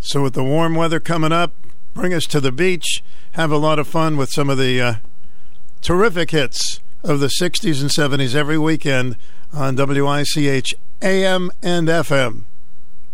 So, 0.00 0.22
with 0.22 0.34
the 0.34 0.44
warm 0.44 0.74
weather 0.74 1.00
coming 1.00 1.32
up, 1.32 1.52
bring 1.94 2.12
us 2.12 2.26
to 2.26 2.40
the 2.40 2.52
beach, 2.52 3.02
have 3.32 3.50
a 3.50 3.56
lot 3.56 3.78
of 3.78 3.88
fun 3.88 4.16
with 4.16 4.30
some 4.30 4.50
of 4.50 4.58
the 4.58 4.80
uh, 4.80 4.94
terrific 5.80 6.30
hits 6.30 6.80
of 7.02 7.20
the 7.20 7.32
60s 7.40 7.80
and 7.80 7.90
70s 7.90 8.34
every 8.34 8.58
weekend 8.58 9.16
on 9.52 9.76
WICH 9.76 10.74
AM 11.00 11.50
and 11.62 11.88
FM. 11.88 12.44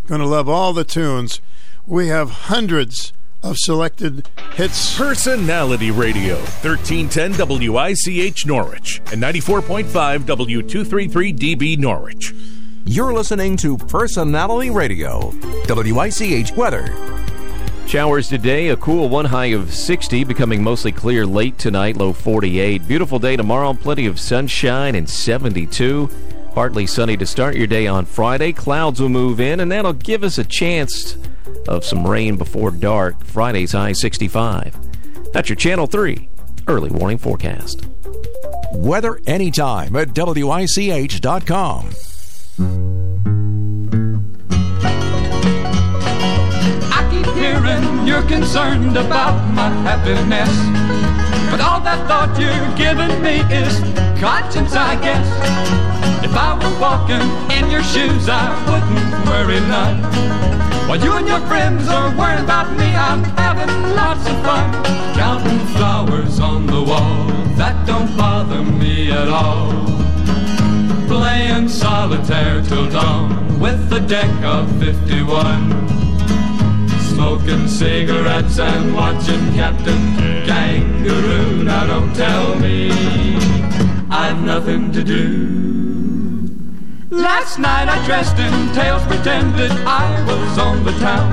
Going 0.06 0.20
to 0.20 0.26
love 0.26 0.48
all 0.48 0.72
the 0.72 0.84
tunes. 0.84 1.40
We 1.86 2.08
have 2.08 2.30
hundreds 2.30 3.12
of 3.42 3.56
selected 3.58 4.28
hits. 4.54 4.96
Personality 4.96 5.90
Radio, 5.90 6.36
1310 6.36 7.70
WICH 7.70 8.46
Norwich 8.46 9.00
and 9.12 9.22
94.5 9.22 9.84
W233DB 10.20 11.78
Norwich. 11.78 12.34
You're 12.90 13.12
listening 13.12 13.58
to 13.58 13.76
Personality 13.76 14.70
Radio, 14.70 15.30
WICH 15.68 16.52
Weather. 16.52 16.86
Showers 17.86 18.28
today, 18.28 18.70
a 18.70 18.78
cool 18.78 19.10
one 19.10 19.26
high 19.26 19.50
of 19.52 19.74
60, 19.74 20.24
becoming 20.24 20.62
mostly 20.62 20.90
clear 20.90 21.26
late 21.26 21.58
tonight, 21.58 21.98
low 21.98 22.14
48. 22.14 22.88
Beautiful 22.88 23.18
day 23.18 23.36
tomorrow, 23.36 23.74
plenty 23.74 24.06
of 24.06 24.18
sunshine 24.18 24.94
and 24.94 25.06
72. 25.06 26.08
Partly 26.54 26.86
sunny 26.86 27.18
to 27.18 27.26
start 27.26 27.56
your 27.56 27.66
day 27.66 27.86
on 27.86 28.06
Friday. 28.06 28.54
Clouds 28.54 29.02
will 29.02 29.10
move 29.10 29.38
in, 29.38 29.60
and 29.60 29.70
that'll 29.70 29.92
give 29.92 30.24
us 30.24 30.38
a 30.38 30.44
chance 30.44 31.18
of 31.68 31.84
some 31.84 32.06
rain 32.06 32.36
before 32.36 32.70
dark. 32.70 33.22
Friday's 33.22 33.72
high 33.72 33.92
65. 33.92 35.32
That's 35.34 35.50
your 35.50 35.56
Channel 35.56 35.88
3 35.88 36.26
early 36.66 36.88
warning 36.88 37.18
forecast. 37.18 37.86
Weather 38.72 39.20
anytime 39.26 39.94
at 39.94 40.14
WICH.com. 40.14 41.90
I 42.60 42.64
keep 47.08 47.26
hearing 47.36 48.04
you're 48.04 48.26
concerned 48.26 48.96
about 48.96 49.38
my 49.54 49.68
happiness. 49.86 50.50
But 51.52 51.60
all 51.60 51.80
that 51.82 52.08
thought 52.08 52.36
you're 52.36 52.50
giving 52.74 53.22
me 53.22 53.42
is 53.54 53.78
conscience, 54.18 54.74
I 54.74 54.96
guess. 54.96 55.24
If 56.24 56.34
I 56.34 56.54
were 56.58 56.80
walking 56.80 57.22
in 57.56 57.70
your 57.70 57.84
shoes, 57.84 58.28
I 58.28 58.50
wouldn't 58.66 59.28
worry 59.28 59.60
none. 59.68 60.02
While 60.88 61.00
you 61.00 61.12
and 61.12 61.28
your 61.28 61.40
friends 61.46 61.86
are 61.88 62.10
worried 62.18 62.42
about 62.42 62.76
me, 62.76 62.92
I'm 62.92 63.22
having 63.38 63.70
lots 63.94 64.26
of 64.28 64.34
fun. 64.42 64.72
Counting 65.14 65.64
flowers 65.76 66.40
on 66.40 66.66
the 66.66 66.82
wall, 66.82 67.28
that 67.54 67.86
don't 67.86 68.16
bother 68.16 68.64
me 68.64 69.12
at 69.12 69.28
all. 69.28 69.87
Playing 71.58 71.70
solitaire 71.70 72.62
till 72.62 72.88
dawn 72.88 73.58
with 73.58 73.92
a 73.92 73.98
deck 73.98 74.30
of 74.44 74.70
51 74.78 75.88
smoking 77.00 77.66
cigarettes 77.66 78.60
and 78.60 78.94
watching 78.94 79.44
Captain 79.54 80.14
Kangaroo. 80.46 81.64
Now 81.64 81.84
don't 81.84 82.14
tell 82.14 82.56
me 82.60 82.92
I've 84.08 84.40
nothing 84.40 84.92
to 84.92 85.02
do. 85.02 86.46
Last 87.10 87.58
night 87.58 87.88
I 87.88 88.06
dressed 88.06 88.38
in 88.38 88.72
tails, 88.72 89.02
pretended 89.06 89.72
I 89.84 90.06
was 90.28 90.58
on 90.60 90.84
the 90.84 90.92
town. 91.00 91.32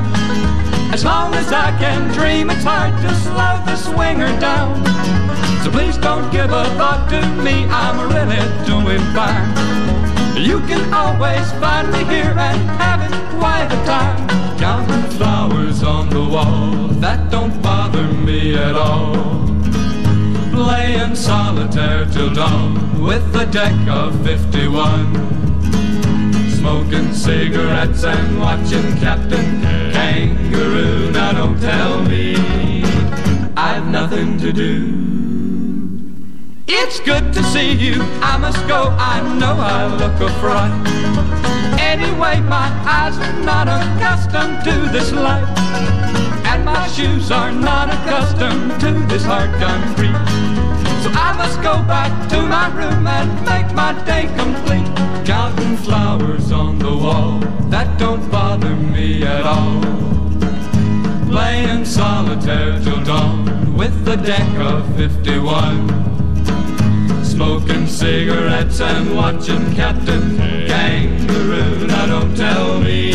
As 0.92 1.06
long 1.06 1.36
as 1.36 1.52
I 1.54 1.70
can 1.78 2.12
dream, 2.16 2.50
it's 2.50 2.64
hard 2.64 3.00
to 3.04 3.14
slow 3.14 3.62
the 3.68 3.76
swinger 3.76 4.40
down. 4.40 4.74
So 5.64 5.70
please 5.70 5.98
don't 6.00 6.32
give 6.32 6.52
a 6.52 6.66
thought 6.80 7.12
to 7.12 7.22
me, 7.44 7.66
I'm 7.70 8.10
really 8.10 8.42
doing 8.66 9.02
fine. 9.14 10.15
You 10.38 10.60
can 10.68 10.94
always 10.94 11.50
find 11.54 11.90
me 11.94 12.04
here 12.04 12.36
and 12.38 12.70
having 12.78 13.40
quite 13.40 13.68
a 13.72 13.86
time. 13.86 14.58
Counting 14.60 15.10
flowers 15.18 15.82
on 15.82 16.10
the 16.10 16.24
wall, 16.24 16.90
that 17.00 17.32
don't 17.32 17.62
bother 17.62 18.04
me 18.04 18.54
at 18.56 18.76
all. 18.76 19.16
Playing 20.52 21.16
solitaire 21.16 22.06
till 22.12 22.34
dawn 22.34 23.02
with 23.02 23.24
a 23.36 23.46
deck 23.46 23.76
of 23.88 24.22
51. 24.26 25.14
Smoking 26.52 27.14
cigarettes 27.14 28.04
and 28.04 28.40
watching 28.40 28.98
Captain 28.98 29.62
Kangaroo. 29.94 31.12
Now 31.12 31.32
don't 31.32 31.60
tell 31.62 32.02
me 32.04 32.36
I've 33.56 33.88
nothing 33.88 34.38
to 34.40 34.52
do. 34.52 35.35
It's 36.68 37.00
good 37.00 37.32
to 37.34 37.44
see 37.44 37.74
you. 37.74 38.02
I 38.22 38.38
must 38.38 38.68
go. 38.68 38.90
I 38.98 39.22
know 39.38 39.54
I 39.54 39.86
look 39.86 40.20
a 40.20 40.34
fright. 40.40 40.74
Anyway, 41.80 42.42
my 42.42 42.70
eyes 42.90 43.16
are 43.20 43.40
not 43.44 43.68
accustomed 43.68 44.64
to 44.64 44.92
this 44.92 45.12
life. 45.12 45.48
And 46.48 46.66
my 46.66 46.88
shoes 46.88 47.30
are 47.30 47.52
not 47.52 47.90
accustomed 47.90 48.82
to 48.82 48.92
this 49.06 49.24
hard 49.26 49.52
concrete. 49.62 50.18
So 51.04 51.12
I 51.14 51.36
must 51.38 51.62
go 51.62 51.84
back 51.86 52.12
to 52.30 52.42
my 52.42 52.68
room 52.74 53.06
and 53.06 53.30
make 53.46 53.72
my 53.76 53.94
day 54.04 54.26
complete. 54.36 54.90
Counting 55.24 55.78
flowers 55.78 56.52
on 56.52 56.80
the 56.80 56.98
wall, 56.98 57.40
that 57.70 58.00
don't 58.00 58.28
bother 58.32 58.76
me 58.76 59.24
at 59.24 59.46
all. 59.46 59.82
Playing 61.30 61.86
solitaire 61.86 62.82
till 62.84 63.04
dawn 63.04 63.78
with 63.78 64.08
a 64.08 64.18
deck 64.18 64.50
of 64.58 64.84
51 64.96 66.06
smoking 67.36 67.86
cigarettes 67.86 68.80
and 68.80 69.14
watching 69.14 69.76
Captain 69.76 70.38
Kangaroo. 70.38 71.86
Now 71.86 72.06
don't 72.06 72.34
tell 72.34 72.80
me 72.80 73.12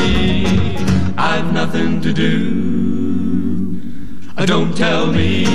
I've 1.16 1.50
nothing 1.54 2.02
to 2.02 2.12
do. 2.12 3.80
Uh, 4.36 4.44
Don't 4.44 4.76
tell 4.76 5.06
me 5.06 5.46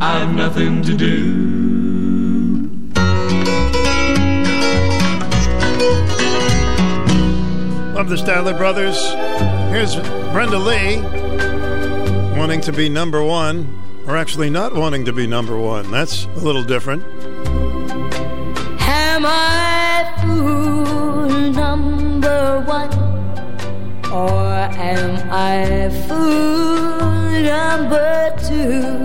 I've 0.00 0.34
nothing 0.34 0.82
to 0.82 0.94
do. 0.96 1.44
Love 7.94 8.08
the 8.08 8.16
Statler 8.16 8.56
Brothers. 8.58 8.98
Here's 9.70 9.94
Brenda 10.32 10.58
Lee 10.58 11.00
wanting 12.36 12.60
to 12.62 12.72
be 12.72 12.88
number 12.88 13.22
one, 13.22 13.80
or 14.08 14.16
actually 14.16 14.50
not 14.50 14.74
wanting 14.74 15.04
to 15.04 15.12
be 15.12 15.28
number 15.28 15.56
one. 15.56 15.90
That's 15.92 16.24
a 16.24 16.38
little 16.40 16.64
different. 16.64 17.04
Am 19.14 19.24
I 19.24 20.12
fool 20.22 21.28
number 21.52 22.60
one? 22.66 22.92
Or 24.12 24.48
am 24.74 25.30
I 25.30 25.88
fool 26.08 27.30
number 27.44 28.34
two? 28.40 29.04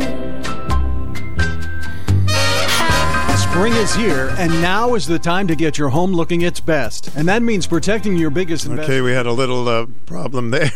Spring 3.37 3.73
is 3.73 3.93
here, 3.93 4.33
and 4.39 4.51
now 4.63 4.95
is 4.95 5.05
the 5.05 5.19
time 5.19 5.47
to 5.47 5.55
get 5.55 5.77
your 5.77 5.89
home 5.89 6.13
looking 6.13 6.41
its 6.41 6.59
best. 6.59 7.15
And 7.15 7.27
that 7.27 7.43
means 7.43 7.67
protecting 7.67 8.17
your 8.17 8.31
biggest 8.31 8.65
investment. 8.65 8.89
Okay, 8.89 9.01
we 9.01 9.11
had 9.11 9.27
a 9.27 9.31
little 9.31 9.69
uh, 9.69 9.85
problem 10.07 10.49
there. 10.49 10.71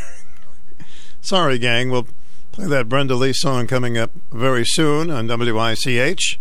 Sorry, 1.22 1.58
gang. 1.58 1.90
We'll 1.90 2.06
play 2.52 2.68
that 2.68 2.88
Brenda 2.88 3.16
Lee 3.16 3.34
song 3.34 3.66
coming 3.66 3.98
up 3.98 4.12
very 4.32 4.64
soon 4.64 5.10
on 5.10 5.28
WICH. 5.28 6.40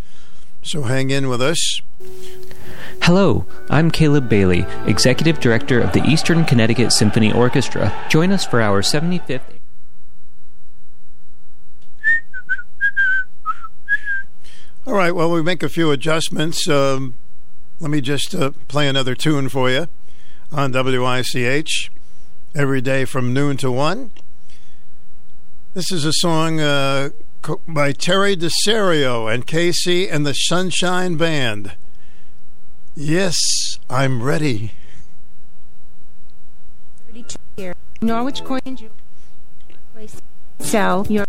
So 0.62 0.82
hang 0.82 1.08
in 1.08 1.30
with 1.30 1.40
us. 1.40 1.80
Hello, 3.02 3.44
I'm 3.68 3.90
Caleb 3.90 4.28
Bailey, 4.28 4.64
Executive 4.86 5.40
Director 5.40 5.80
of 5.80 5.92
the 5.92 6.04
Eastern 6.04 6.44
Connecticut 6.44 6.92
Symphony 6.92 7.32
Orchestra. 7.32 7.92
Join 8.08 8.30
us 8.30 8.46
for 8.46 8.62
our 8.62 8.80
75th. 8.80 9.40
All 14.86 14.94
right, 14.94 15.10
well, 15.10 15.32
we 15.32 15.42
make 15.42 15.64
a 15.64 15.68
few 15.68 15.90
adjustments. 15.90 16.68
Um, 16.68 17.14
let 17.80 17.90
me 17.90 18.00
just 18.00 18.36
uh, 18.36 18.52
play 18.68 18.86
another 18.88 19.16
tune 19.16 19.48
for 19.48 19.68
you 19.68 19.88
on 20.52 20.70
WICH 20.70 21.90
every 22.54 22.80
day 22.80 23.04
from 23.04 23.34
noon 23.34 23.56
to 23.56 23.72
1. 23.72 24.12
This 25.74 25.90
is 25.90 26.04
a 26.04 26.12
song 26.12 26.60
uh, 26.60 27.08
by 27.66 27.94
Teri 27.94 28.36
DeSario 28.36 29.32
and 29.34 29.44
KC 29.44 30.06
and 30.08 30.24
the 30.24 30.34
Sunshine 30.34 31.16
Band. 31.16 31.72
Yes, 32.94 33.34
I'm 33.88 34.22
ready. 34.22 34.72
32 37.06 37.36
here. 37.56 37.74
Norwich 38.02 38.44
Coin 38.44 38.60
Jewelry. 38.66 38.90
Place. 39.94 40.20
Sell 40.60 41.06
your. 41.08 41.24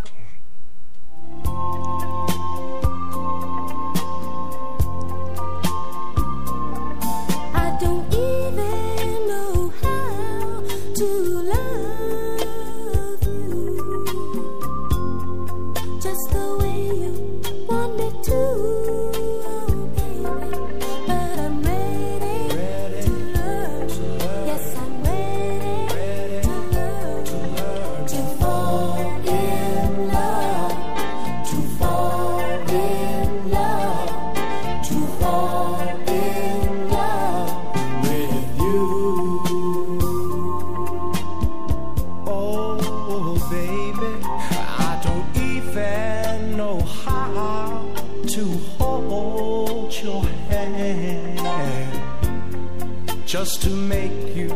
just 53.44 53.62
to 53.62 53.70
make 53.70 54.38
you 54.38 54.50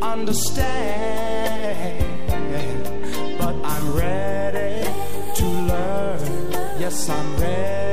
understand. 0.00 0.58
But 3.38 3.54
I'm 3.62 3.92
ready 3.92 4.82
to 5.34 5.46
learn. 5.46 6.50
Yes, 6.80 7.10
I'm 7.10 7.36
ready. 7.36 7.89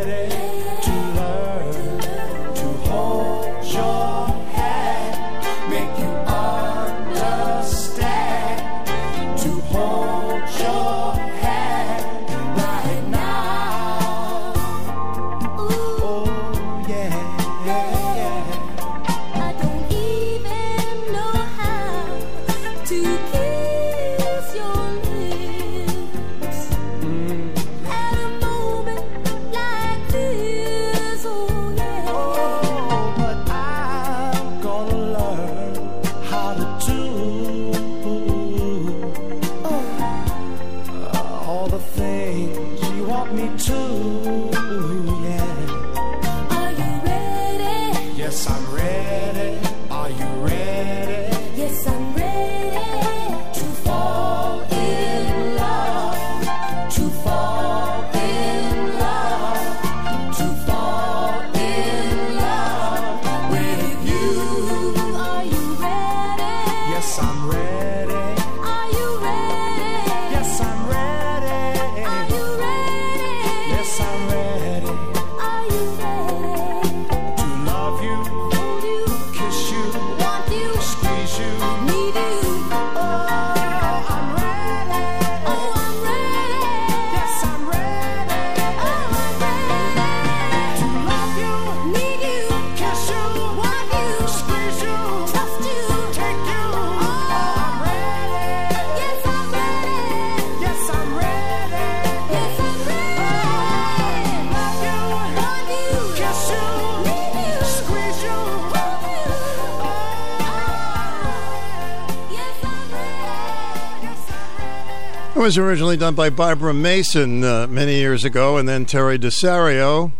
was 115.47 115.57
originally 115.57 115.95
done 115.95 116.13
by 116.13 116.29
Barbara 116.29 116.73
Mason 116.73 117.41
uh, 117.41 117.67
many 117.67 117.95
years 117.95 118.25
ago, 118.25 118.57
and 118.57 118.67
then 118.67 118.85
Teri 118.85 119.17
DeSario 119.17 120.11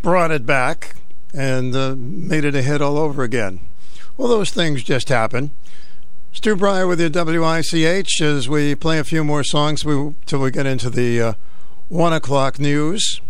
brought 0.00 0.30
it 0.30 0.46
back 0.46 0.94
and 1.34 1.74
uh, 1.74 1.96
made 1.98 2.44
it 2.44 2.54
a 2.54 2.62
hit 2.62 2.80
all 2.80 2.98
over 2.98 3.24
again. 3.24 3.58
Well, 4.16 4.28
those 4.28 4.50
things 4.50 4.84
just 4.84 5.08
happen. 5.08 5.50
Stu 6.30 6.54
Bryer 6.54 6.86
with 6.86 7.00
your 7.00 7.10
WICH 7.10 8.20
as 8.20 8.48
we 8.48 8.76
play 8.76 9.00
a 9.00 9.02
few 9.02 9.24
more 9.24 9.42
songs 9.42 9.84
we, 9.84 10.14
till 10.24 10.38
we 10.38 10.52
get 10.52 10.66
into 10.66 10.88
the 10.88 11.20
uh, 11.20 11.32
1 11.88 12.12
o'clock 12.12 12.60
news. 12.60 13.20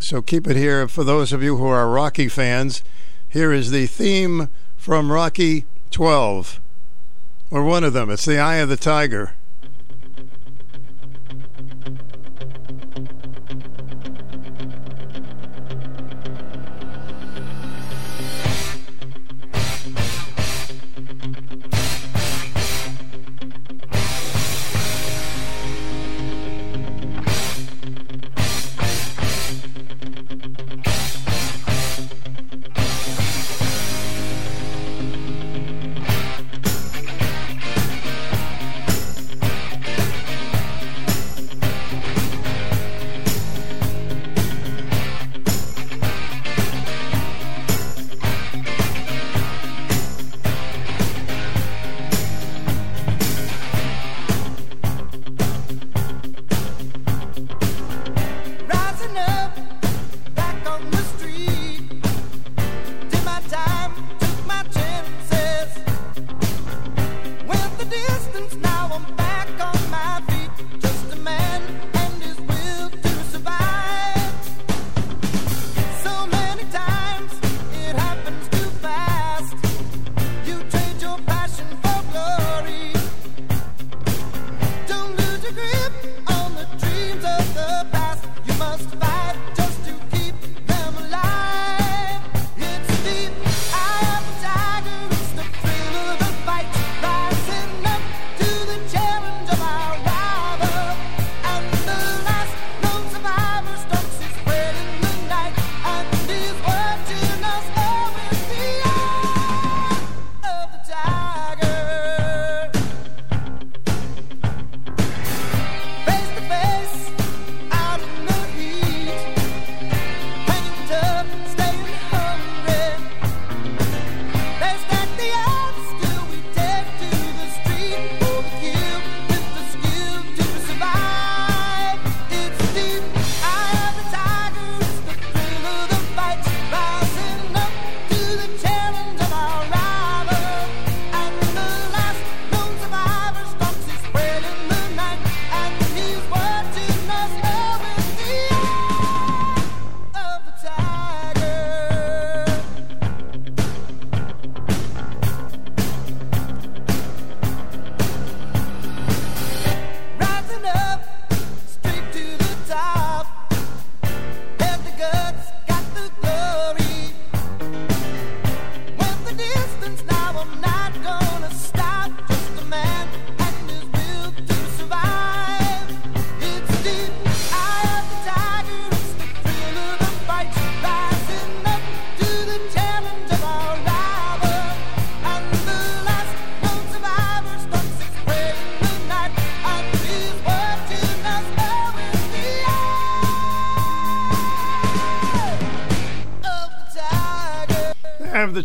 So 0.00 0.20
keep 0.20 0.48
it 0.48 0.56
here. 0.56 0.88
For 0.88 1.04
those 1.04 1.32
of 1.32 1.44
you 1.44 1.58
who 1.58 1.66
are 1.66 1.88
Rocky 1.88 2.26
fans, 2.26 2.82
here 3.28 3.52
is 3.52 3.70
the 3.70 3.86
theme 3.86 4.48
from 4.76 5.12
Rocky 5.12 5.64
12, 5.92 6.60
or 7.52 7.62
one 7.62 7.84
of 7.84 7.92
them. 7.92 8.10
It's 8.10 8.24
the 8.24 8.40
Eye 8.40 8.56
of 8.56 8.68
the 8.68 8.76
Tiger. 8.76 9.34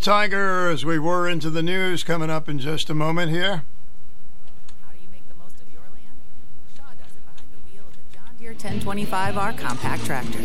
Tiger 0.04 0.70
as 0.70 0.84
we 0.84 1.00
were 1.00 1.30
into 1.30 1.50
the 1.50 1.64
news 1.64 2.04
coming 2.04 2.30
up 2.30 2.50
in 2.50 2.60
just 2.60 2.90
a 2.90 2.94
moment 2.94 3.32
here. 3.32 3.64
How 4.82 4.92
do 4.92 5.02
you 5.02 5.08
make 5.10 5.26
the 5.30 5.36
most 5.36 5.56
of 5.62 5.72
your 5.72 5.84
land? 5.94 6.20
Shaw 6.76 6.84
does 7.02 7.14
it 7.16 7.24
behind 7.24 7.48
the 7.54 7.72
wheel 7.72 7.86
of 7.88 7.96
the 7.96 8.14
John 8.14 8.36
Deere 8.38 8.54
1025R 8.54 9.58
compact 9.58 10.04
tractor. 10.04 10.40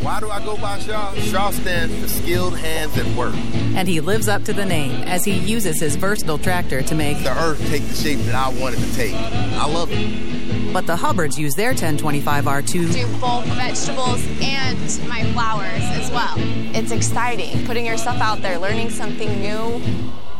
Why 0.00 0.20
do 0.20 0.30
I 0.30 0.42
go 0.42 0.56
by 0.56 0.78
Shaw? 0.78 1.12
Shaw 1.16 1.50
stands 1.50 1.94
for 2.00 2.08
skilled 2.08 2.56
hands 2.56 2.96
at 2.96 3.04
work. 3.14 3.34
And 3.76 3.86
he 3.86 4.00
lives 4.00 4.26
up 4.26 4.44
to 4.44 4.54
the 4.54 4.64
name 4.64 5.02
as 5.02 5.26
he 5.26 5.32
uses 5.32 5.80
his 5.80 5.96
versatile 5.96 6.38
tractor 6.38 6.80
to 6.80 6.94
make 6.94 7.22
The 7.22 7.38
earth 7.38 7.60
take 7.68 7.86
the 7.86 7.94
shape 7.94 8.20
that 8.20 8.34
I 8.34 8.48
want 8.58 8.74
it 8.74 8.78
to 8.78 8.94
take. 8.94 9.14
I 9.14 9.66
love 9.66 9.90
it. 9.92 10.33
But 10.74 10.86
the 10.88 10.96
Hubbards 10.96 11.38
use 11.38 11.54
their 11.54 11.72
1025R 11.72 12.66
to 12.66 12.92
do 12.92 13.06
both 13.18 13.46
vegetables 13.54 14.20
and 14.42 15.08
my 15.08 15.22
flowers 15.32 15.84
as 16.00 16.10
well. 16.10 16.34
It's 16.74 16.90
exciting 16.90 17.64
putting 17.64 17.86
yourself 17.86 18.20
out 18.20 18.42
there, 18.42 18.58
learning 18.58 18.90
something 18.90 19.40
new. 19.40 19.80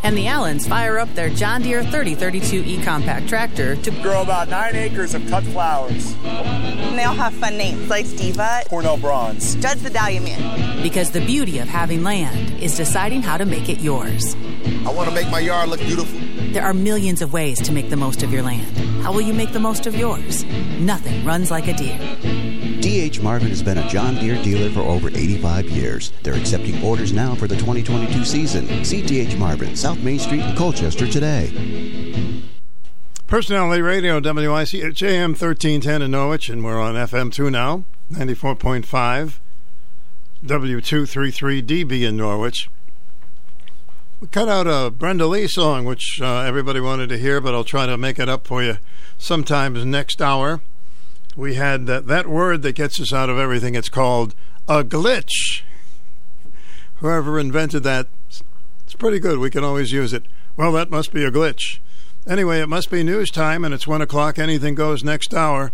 and 0.02 0.18
the 0.18 0.26
Allens 0.26 0.66
fire 0.66 0.98
up 0.98 1.08
their 1.14 1.30
John 1.30 1.62
Deere 1.62 1.84
3032E 1.84 2.82
compact 2.84 3.28
tractor 3.28 3.76
to 3.76 3.90
grow 4.02 4.22
about 4.22 4.48
nine 4.48 4.74
acres 4.74 5.14
of 5.14 5.24
cut 5.30 5.44
flowers. 5.44 6.14
And 6.24 6.98
they 6.98 7.04
all 7.04 7.14
have 7.14 7.32
fun 7.34 7.56
names 7.56 7.88
like 7.88 8.04
Steva, 8.04 8.68
Cornell 8.68 8.98
Bronze, 8.98 9.54
Judge 9.54 9.78
the 9.78 9.88
Dahlia 9.90 10.20
Man. 10.20 10.82
because 10.82 11.12
the 11.12 11.24
beauty 11.24 11.60
of 11.60 11.68
having 11.68 12.02
land 12.02 12.60
is 12.60 12.76
deciding 12.76 13.22
how 13.22 13.36
to 13.38 13.46
make 13.46 13.68
it 13.68 13.78
yours. 13.80 14.34
I 14.84 14.92
want 14.92 15.08
to 15.08 15.14
make 15.14 15.30
my 15.30 15.38
yard 15.40 15.68
look 15.68 15.80
beautiful. 15.80 16.18
There 16.52 16.64
are 16.64 16.74
millions 16.74 17.22
of 17.22 17.32
ways 17.32 17.58
to 17.62 17.72
make 17.72 17.88
the 17.88 17.96
most 17.96 18.22
of 18.24 18.32
your 18.32 18.42
land. 18.42 18.83
How 19.05 19.12
will 19.12 19.20
you 19.20 19.34
make 19.34 19.52
the 19.52 19.60
most 19.60 19.86
of 19.86 19.94
yours? 19.94 20.44
Nothing 20.81 21.26
runs 21.26 21.50
like 21.50 21.68
a 21.68 21.74
Deere. 21.74 21.99
DH 22.81 23.23
Marvin 23.23 23.50
has 23.50 23.62
been 23.62 23.76
a 23.76 23.86
John 23.86 24.15
Deere 24.15 24.42
dealer 24.42 24.70
for 24.70 24.81
over 24.81 25.10
85 25.10 25.68
years. 25.68 26.10
They're 26.23 26.33
accepting 26.33 26.83
orders 26.83 27.12
now 27.12 27.34
for 27.34 27.47
the 27.47 27.55
2022 27.55 28.24
season. 28.24 28.83
See 28.83 29.02
DH 29.02 29.36
Marvin, 29.36 29.76
South 29.76 29.99
Main 29.99 30.18
Street 30.18 30.41
in 30.41 30.57
Colchester 30.57 31.07
today. 31.07 32.42
Personality 33.26 33.83
Radio, 33.83 34.20
WICH 34.20 35.02
AM 35.02 35.33
1310 35.33 36.00
in 36.00 36.10
Norwich, 36.10 36.49
and 36.49 36.65
we're 36.65 36.81
on 36.81 36.94
FM2 36.94 37.52
now, 37.52 37.84
94.5, 38.10 39.34
W233DB 40.47 42.08
in 42.08 42.16
Norwich. 42.16 42.70
We 44.18 44.28
cut 44.28 44.49
out 44.49 44.66
a 44.66 44.91
Brenda 44.91 45.26
Lee 45.26 45.47
song, 45.47 45.84
which 45.84 46.20
uh, 46.23 46.39
everybody 46.39 46.81
wanted 46.81 47.10
to 47.10 47.18
hear, 47.18 47.42
but 47.42 47.52
I'll 47.52 47.65
try 47.65 47.84
to 47.84 47.99
make 47.99 48.18
it 48.18 48.31
up 48.31 48.47
for 48.47 48.62
you 48.62 48.78
sometimes 49.24 49.84
next 49.84 50.20
hour. 50.20 50.60
We 51.36 51.54
had 51.54 51.86
that, 51.86 52.06
that 52.06 52.28
word 52.28 52.62
that 52.62 52.76
gets 52.76 53.00
us 53.00 53.12
out 53.12 53.30
of 53.30 53.38
everything. 53.38 53.74
It's 53.74 53.88
called 53.88 54.34
a 54.68 54.84
glitch. 54.84 55.62
Whoever 56.96 57.38
invented 57.38 57.82
that, 57.82 58.06
it's 58.28 58.94
pretty 58.96 59.18
good. 59.18 59.38
We 59.38 59.50
can 59.50 59.64
always 59.64 59.90
use 59.92 60.12
it. 60.12 60.24
Well, 60.56 60.72
that 60.72 60.90
must 60.90 61.12
be 61.12 61.24
a 61.24 61.30
glitch. 61.30 61.78
Anyway, 62.26 62.60
it 62.60 62.68
must 62.68 62.90
be 62.90 63.02
news 63.02 63.30
time, 63.30 63.64
and 63.64 63.74
it's 63.74 63.86
1 63.86 64.00
o'clock. 64.00 64.38
Anything 64.38 64.74
goes 64.74 65.04
next 65.04 65.34
hour. 65.34 65.72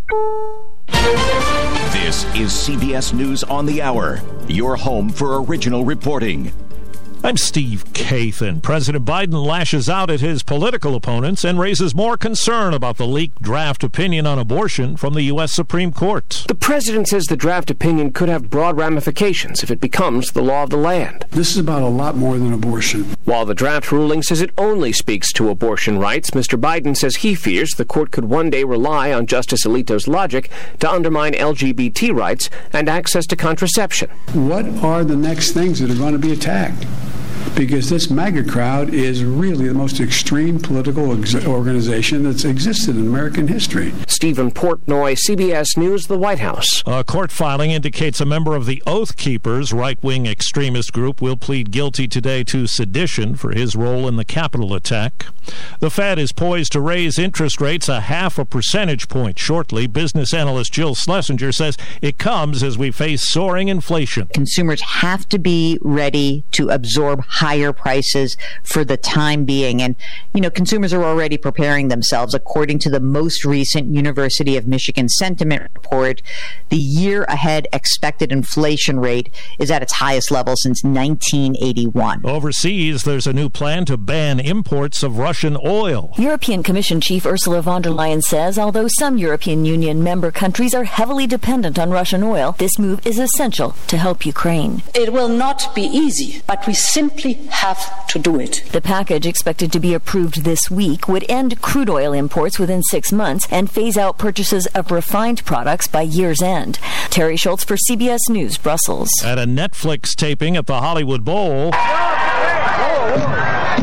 This 0.88 2.24
is 2.34 2.50
CBS 2.50 3.12
News 3.12 3.44
on 3.44 3.66
the 3.66 3.82
Hour, 3.82 4.20
your 4.48 4.76
home 4.76 5.10
for 5.10 5.40
original 5.42 5.84
reporting. 5.84 6.52
I'm 7.22 7.36
Steve 7.36 7.84
Kathan. 7.92 8.62
President 8.62 9.04
Biden 9.04 9.44
lashes 9.44 9.90
out 9.90 10.08
at 10.08 10.20
his 10.20 10.42
political 10.42 10.94
opponents 10.94 11.44
and 11.44 11.60
raises 11.60 11.94
more 11.94 12.16
concern 12.16 12.72
about 12.72 12.96
the 12.96 13.06
leaked 13.06 13.42
draft 13.42 13.84
opinion 13.84 14.26
on 14.26 14.38
abortion 14.38 14.96
from 14.96 15.12
the 15.12 15.24
U.S. 15.24 15.52
Supreme 15.52 15.92
Court. 15.92 16.44
The 16.48 16.54
president 16.54 17.08
says 17.08 17.26
the 17.26 17.36
draft 17.36 17.70
opinion 17.70 18.12
could 18.12 18.30
have 18.30 18.48
broad 18.48 18.78
ramifications 18.78 19.62
if 19.62 19.70
it 19.70 19.80
becomes 19.80 20.32
the 20.32 20.42
law 20.42 20.62
of 20.62 20.70
the 20.70 20.78
land. 20.78 21.26
This 21.30 21.50
is 21.50 21.58
about 21.58 21.82
a 21.82 21.88
lot 21.88 22.16
more 22.16 22.38
than 22.38 22.54
abortion. 22.54 23.04
While 23.26 23.44
the 23.44 23.54
draft 23.54 23.92
ruling 23.92 24.22
says 24.22 24.40
it 24.40 24.50
only 24.56 24.90
speaks 24.90 25.30
to 25.34 25.50
abortion 25.50 25.98
rights, 25.98 26.30
Mr. 26.30 26.58
Biden 26.58 26.96
says 26.96 27.16
he 27.16 27.34
fears 27.34 27.72
the 27.72 27.84
court 27.84 28.12
could 28.12 28.24
one 28.24 28.48
day 28.48 28.64
rely 28.64 29.12
on 29.12 29.26
Justice 29.26 29.66
Alito's 29.66 30.08
logic 30.08 30.50
to 30.80 30.90
undermine 30.90 31.34
LGBT 31.34 32.14
rights 32.14 32.48
and 32.72 32.88
access 32.88 33.26
to 33.26 33.36
contraception. 33.36 34.08
What 34.32 34.66
are 34.82 35.04
the 35.04 35.16
next 35.16 35.52
things 35.52 35.80
that 35.80 35.90
are 35.90 35.94
going 35.94 36.14
to 36.14 36.18
be 36.18 36.32
attacked? 36.32 36.86
Because 37.56 37.90
this 37.90 38.08
MAGA 38.08 38.44
crowd 38.44 38.94
is 38.94 39.24
really 39.24 39.68
the 39.68 39.74
most 39.74 40.00
extreme 40.00 40.58
political 40.60 41.18
ex- 41.18 41.34
organization 41.44 42.22
that's 42.22 42.44
existed 42.44 42.96
in 42.96 43.06
American 43.06 43.48
history. 43.48 43.92
Stephen 44.06 44.50
Portnoy, 44.50 45.18
CBS 45.28 45.76
News, 45.76 46.06
the 46.06 46.16
White 46.16 46.38
House. 46.38 46.82
A 46.86 47.02
court 47.02 47.32
filing 47.32 47.70
indicates 47.70 48.20
a 48.20 48.24
member 48.24 48.54
of 48.54 48.66
the 48.66 48.82
Oath 48.86 49.16
Keepers, 49.16 49.72
right 49.72 50.00
wing 50.02 50.26
extremist 50.26 50.92
group, 50.92 51.20
will 51.20 51.36
plead 51.36 51.70
guilty 51.70 52.06
today 52.06 52.44
to 52.44 52.66
sedition 52.66 53.34
for 53.34 53.52
his 53.52 53.74
role 53.74 54.06
in 54.06 54.16
the 54.16 54.24
Capitol 54.24 54.72
attack. 54.72 55.26
The 55.80 55.90
Fed 55.90 56.18
is 56.18 56.32
poised 56.32 56.72
to 56.72 56.80
raise 56.80 57.18
interest 57.18 57.60
rates 57.60 57.88
a 57.88 58.02
half 58.02 58.38
a 58.38 58.44
percentage 58.44 59.08
point 59.08 59.38
shortly. 59.38 59.86
Business 59.86 60.32
analyst 60.32 60.72
Jill 60.72 60.94
Schlesinger 60.94 61.52
says 61.52 61.76
it 62.00 62.18
comes 62.18 62.62
as 62.62 62.78
we 62.78 62.90
face 62.90 63.28
soaring 63.30 63.68
inflation. 63.68 64.28
Consumers 64.28 64.80
have 64.80 65.28
to 65.30 65.38
be 65.38 65.78
ready 65.82 66.44
to 66.52 66.68
absorb 66.68 66.99
higher 67.26 67.72
prices 67.72 68.36
for 68.62 68.84
the 68.84 68.96
time 68.96 69.44
being. 69.44 69.82
And, 69.82 69.96
you 70.34 70.40
know, 70.40 70.50
consumers 70.50 70.92
are 70.92 71.04
already 71.04 71.36
preparing 71.36 71.88
themselves. 71.88 72.34
According 72.34 72.78
to 72.80 72.90
the 72.90 73.00
most 73.00 73.44
recent 73.44 73.94
University 73.94 74.56
of 74.56 74.66
Michigan 74.66 75.08
sentiment 75.08 75.62
report, 75.74 76.22
the 76.68 76.76
year 76.76 77.24
ahead 77.24 77.66
expected 77.72 78.32
inflation 78.32 79.00
rate 79.00 79.30
is 79.58 79.70
at 79.70 79.82
its 79.82 79.94
highest 79.94 80.30
level 80.30 80.54
since 80.56 80.82
1981. 80.84 82.24
Overseas, 82.24 83.04
there's 83.04 83.26
a 83.26 83.32
new 83.32 83.48
plan 83.48 83.84
to 83.86 83.96
ban 83.96 84.40
imports 84.40 85.02
of 85.02 85.18
Russian 85.18 85.56
oil. 85.64 86.12
European 86.16 86.62
Commission 86.62 87.00
Chief 87.00 87.26
Ursula 87.26 87.62
von 87.62 87.82
der 87.82 87.90
Leyen 87.90 88.22
says 88.22 88.58
although 88.58 88.88
some 88.98 89.18
European 89.18 89.64
Union 89.64 90.02
member 90.02 90.30
countries 90.30 90.74
are 90.74 90.84
heavily 90.84 91.26
dependent 91.26 91.78
on 91.78 91.90
Russian 91.90 92.22
oil, 92.22 92.54
this 92.58 92.78
move 92.78 93.06
is 93.06 93.18
essential 93.18 93.74
to 93.86 93.96
help 93.96 94.26
Ukraine. 94.26 94.82
It 94.94 95.12
will 95.12 95.28
not 95.28 95.74
be 95.74 95.82
easy, 95.82 96.42
but 96.46 96.66
we 96.66 96.74
simply 96.90 97.34
have 97.50 98.06
to 98.08 98.18
do 98.18 98.40
it. 98.40 98.64
The 98.72 98.80
package, 98.80 99.26
expected 99.26 99.70
to 99.72 99.80
be 99.80 99.94
approved 99.94 100.44
this 100.44 100.70
week, 100.70 101.06
would 101.06 101.24
end 101.28 101.62
crude 101.62 101.88
oil 101.88 102.12
imports 102.12 102.58
within 102.58 102.82
six 102.82 103.12
months 103.12 103.46
and 103.50 103.70
phase 103.70 103.96
out 103.96 104.18
purchases 104.18 104.66
of 104.74 104.90
refined 104.90 105.44
products 105.44 105.86
by 105.86 106.02
year's 106.02 106.42
end. 106.42 106.78
Teri 107.08 107.38
Schultz 107.38 107.62
for 107.62 107.76
CBS 107.76 108.28
News, 108.28 108.58
Brussels. 108.58 109.10
At 109.24 109.38
a 109.38 109.44
Netflix 109.44 110.16
taping 110.16 110.56
at 110.56 110.66
the 110.66 110.80
Hollywood 110.80 111.24
Bowl, 111.24 111.70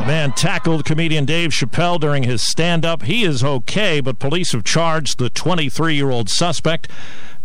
man 0.07 0.33
tackled 0.33 0.83
comedian 0.83 1.23
Dave 1.25 1.51
Chappelle 1.51 1.99
during 1.99 2.23
his 2.23 2.41
stand 2.41 2.85
up. 2.85 3.03
He 3.03 3.23
is 3.23 3.43
okay, 3.43 4.01
but 4.01 4.19
police 4.19 4.51
have 4.51 4.63
charged 4.63 5.17
the 5.17 5.29
23 5.29 5.95
year 5.95 6.09
old 6.09 6.29
suspect, 6.29 6.89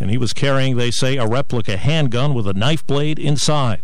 and 0.00 0.10
he 0.10 0.18
was 0.18 0.32
carrying, 0.32 0.76
they 0.76 0.90
say, 0.90 1.16
a 1.16 1.26
replica 1.26 1.76
handgun 1.76 2.34
with 2.34 2.48
a 2.48 2.52
knife 2.52 2.84
blade 2.84 3.18
inside. 3.20 3.82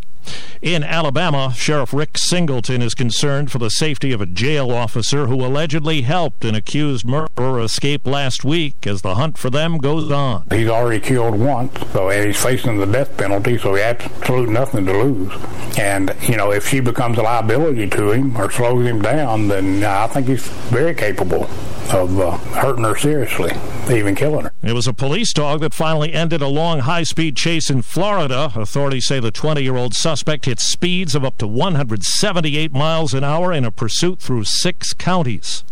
In 0.61 0.83
Alabama, 0.83 1.53
Sheriff 1.55 1.93
Rick 1.93 2.19
Singleton 2.19 2.83
is 2.83 2.95
concerned 2.95 3.53
for 3.53 3.59
the 3.59 3.69
safety 3.69 4.13
of 4.13 4.21
a 4.21 4.27
jail 4.27 4.73
officer 4.73 5.27
who 5.27 5.37
allegedly 5.37 6.03
helped 6.03 6.45
an 6.45 6.57
accused 6.57 7.07
murderer 7.07 7.61
escape 7.61 8.07
last 8.07 8.45
week 8.45 8.87
as 8.87 9.03
the 9.03 9.15
hunt 9.15 9.39
for 9.39 9.51
them 9.51 9.79
goes 9.79 10.11
on. 10.11 10.47
He's 10.51 10.69
already 10.69 10.99
killed 10.99 11.39
once, 11.39 11.79
so 11.93 12.11
and 12.11 12.27
he's 12.27 12.43
facing 12.43 12.79
the 12.79 12.87
death 12.87 13.17
penalty, 13.17 13.57
so 13.57 13.75
he 13.75 13.83
has 13.83 13.97
absolutely 14.01 14.53
nothing 14.53 14.87
to 14.87 14.93
lose. 14.93 15.33
And 15.79 16.15
you 16.23 16.37
know, 16.37 16.51
if 16.51 16.69
she 16.69 16.81
becomes 16.81 17.19
a 17.19 17.23
liability 17.23 17.89
to 17.91 18.11
him 18.11 18.37
or 18.37 18.51
slows 18.51 18.85
him 18.85 19.01
down, 19.01 19.49
then 19.49 19.85
I 19.85 20.09
think 20.09 20.27
he's 20.27 20.47
very 20.71 20.95
capable 20.95 21.49
of 21.93 22.21
uh, 22.21 22.31
hurting 22.33 22.85
her 22.85 22.97
seriously, 22.97 23.53
even 23.91 24.15
killing 24.15 24.45
her. 24.45 24.53
It 24.63 24.73
was 24.73 24.87
a 24.87 24.93
police 24.93 25.33
dog 25.33 25.61
that 25.61 25.73
finally 25.73 26.13
ended 26.13 26.43
a 26.43 26.49
long 26.49 26.81
high 26.81 27.05
speed 27.05 27.37
chase 27.37 27.71
in 27.71 27.83
Florida. 27.83 28.53
Authorities 28.55 29.07
say 29.07 29.21
the 29.21 29.31
20 29.31 29.63
year 29.63 29.77
old 29.77 29.95
suspect 30.19 30.47
hit 30.47 30.59
speeds 30.59 31.15
of 31.15 31.25
up 31.25 31.39
to 31.39 31.47
178 31.47 32.73
miles 32.73 33.15
an 33.15 33.23
hour 33.23 33.53
in 33.53 33.65
a 33.65 33.71
pursuit 33.71 34.19
through 34.19 34.43
six 34.43 34.93
counties. 34.93 35.63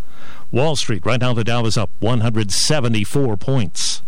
Wall 0.53 0.77
Street, 0.77 1.05
right 1.05 1.21
now 1.21 1.33
the 1.33 1.43
Dow 1.43 1.65
is 1.65 1.77
up 1.77 1.91
174 1.99 3.37
points. 3.39 4.03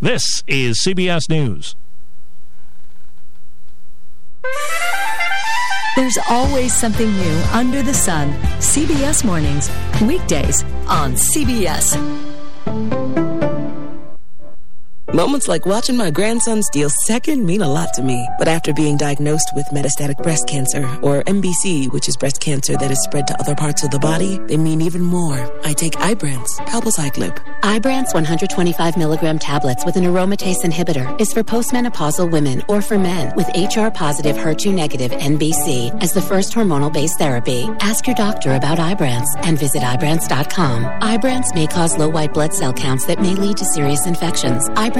This 0.00 0.44
is 0.46 0.80
CBS 0.86 1.28
News. 1.28 1.74
There's 5.96 6.18
always 6.28 6.72
something 6.72 7.10
new 7.10 7.42
under 7.52 7.82
the 7.82 7.92
sun. 7.92 8.30
CBS 8.60 9.24
Mornings, 9.24 9.72
weekdays 10.00 10.62
on 10.86 11.14
CBS. 11.14 11.98
Moments 15.12 15.48
like 15.48 15.66
watching 15.66 15.96
my 15.96 16.12
grandson 16.12 16.62
steal 16.62 16.88
second 16.88 17.44
mean 17.44 17.62
a 17.62 17.66
lot 17.66 17.92
to 17.94 18.02
me. 18.04 18.28
But 18.38 18.46
after 18.46 18.72
being 18.72 18.96
diagnosed 18.96 19.50
with 19.56 19.66
metastatic 19.70 20.22
breast 20.22 20.46
cancer, 20.46 20.86
or 21.02 21.24
MBC, 21.24 21.92
which 21.92 22.08
is 22.08 22.16
breast 22.16 22.40
cancer 22.40 22.76
that 22.76 22.92
is 22.92 23.02
spread 23.02 23.26
to 23.26 23.40
other 23.40 23.56
parts 23.56 23.82
of 23.82 23.90
the 23.90 23.98
body, 23.98 24.38
they 24.46 24.56
mean 24.56 24.80
even 24.80 25.02
more. 25.02 25.50
I 25.64 25.72
take 25.72 25.94
Ibrance, 25.94 26.60
palbociclib. 26.60 27.36
Ibrance 27.62 28.14
125 28.14 28.96
milligram 28.96 29.40
tablets 29.40 29.84
with 29.84 29.96
an 29.96 30.04
aromatase 30.04 30.62
inhibitor 30.62 31.20
is 31.20 31.32
for 31.32 31.42
postmenopausal 31.42 32.30
women 32.30 32.62
or 32.68 32.80
for 32.80 32.96
men 32.96 33.34
with 33.34 33.48
HR 33.48 33.90
positive 33.90 34.36
HER2 34.36 34.72
negative 34.72 35.10
MBC 35.10 36.00
as 36.04 36.12
the 36.12 36.22
first 36.22 36.52
hormonal 36.52 36.92
based 36.92 37.18
therapy. 37.18 37.68
Ask 37.80 38.06
your 38.06 38.14
doctor 38.14 38.54
about 38.54 38.78
Ibrance 38.78 39.26
and 39.42 39.58
visit 39.58 39.82
Ibrance.com. 39.82 40.84
Ibrance 41.00 41.52
may 41.52 41.66
cause 41.66 41.98
low 41.98 42.08
white 42.08 42.32
blood 42.32 42.54
cell 42.54 42.72
counts 42.72 43.06
that 43.06 43.20
may 43.20 43.34
lead 43.34 43.56
to 43.56 43.64
serious 43.64 44.06
infections. 44.06 44.68
Ibrance 44.70 44.99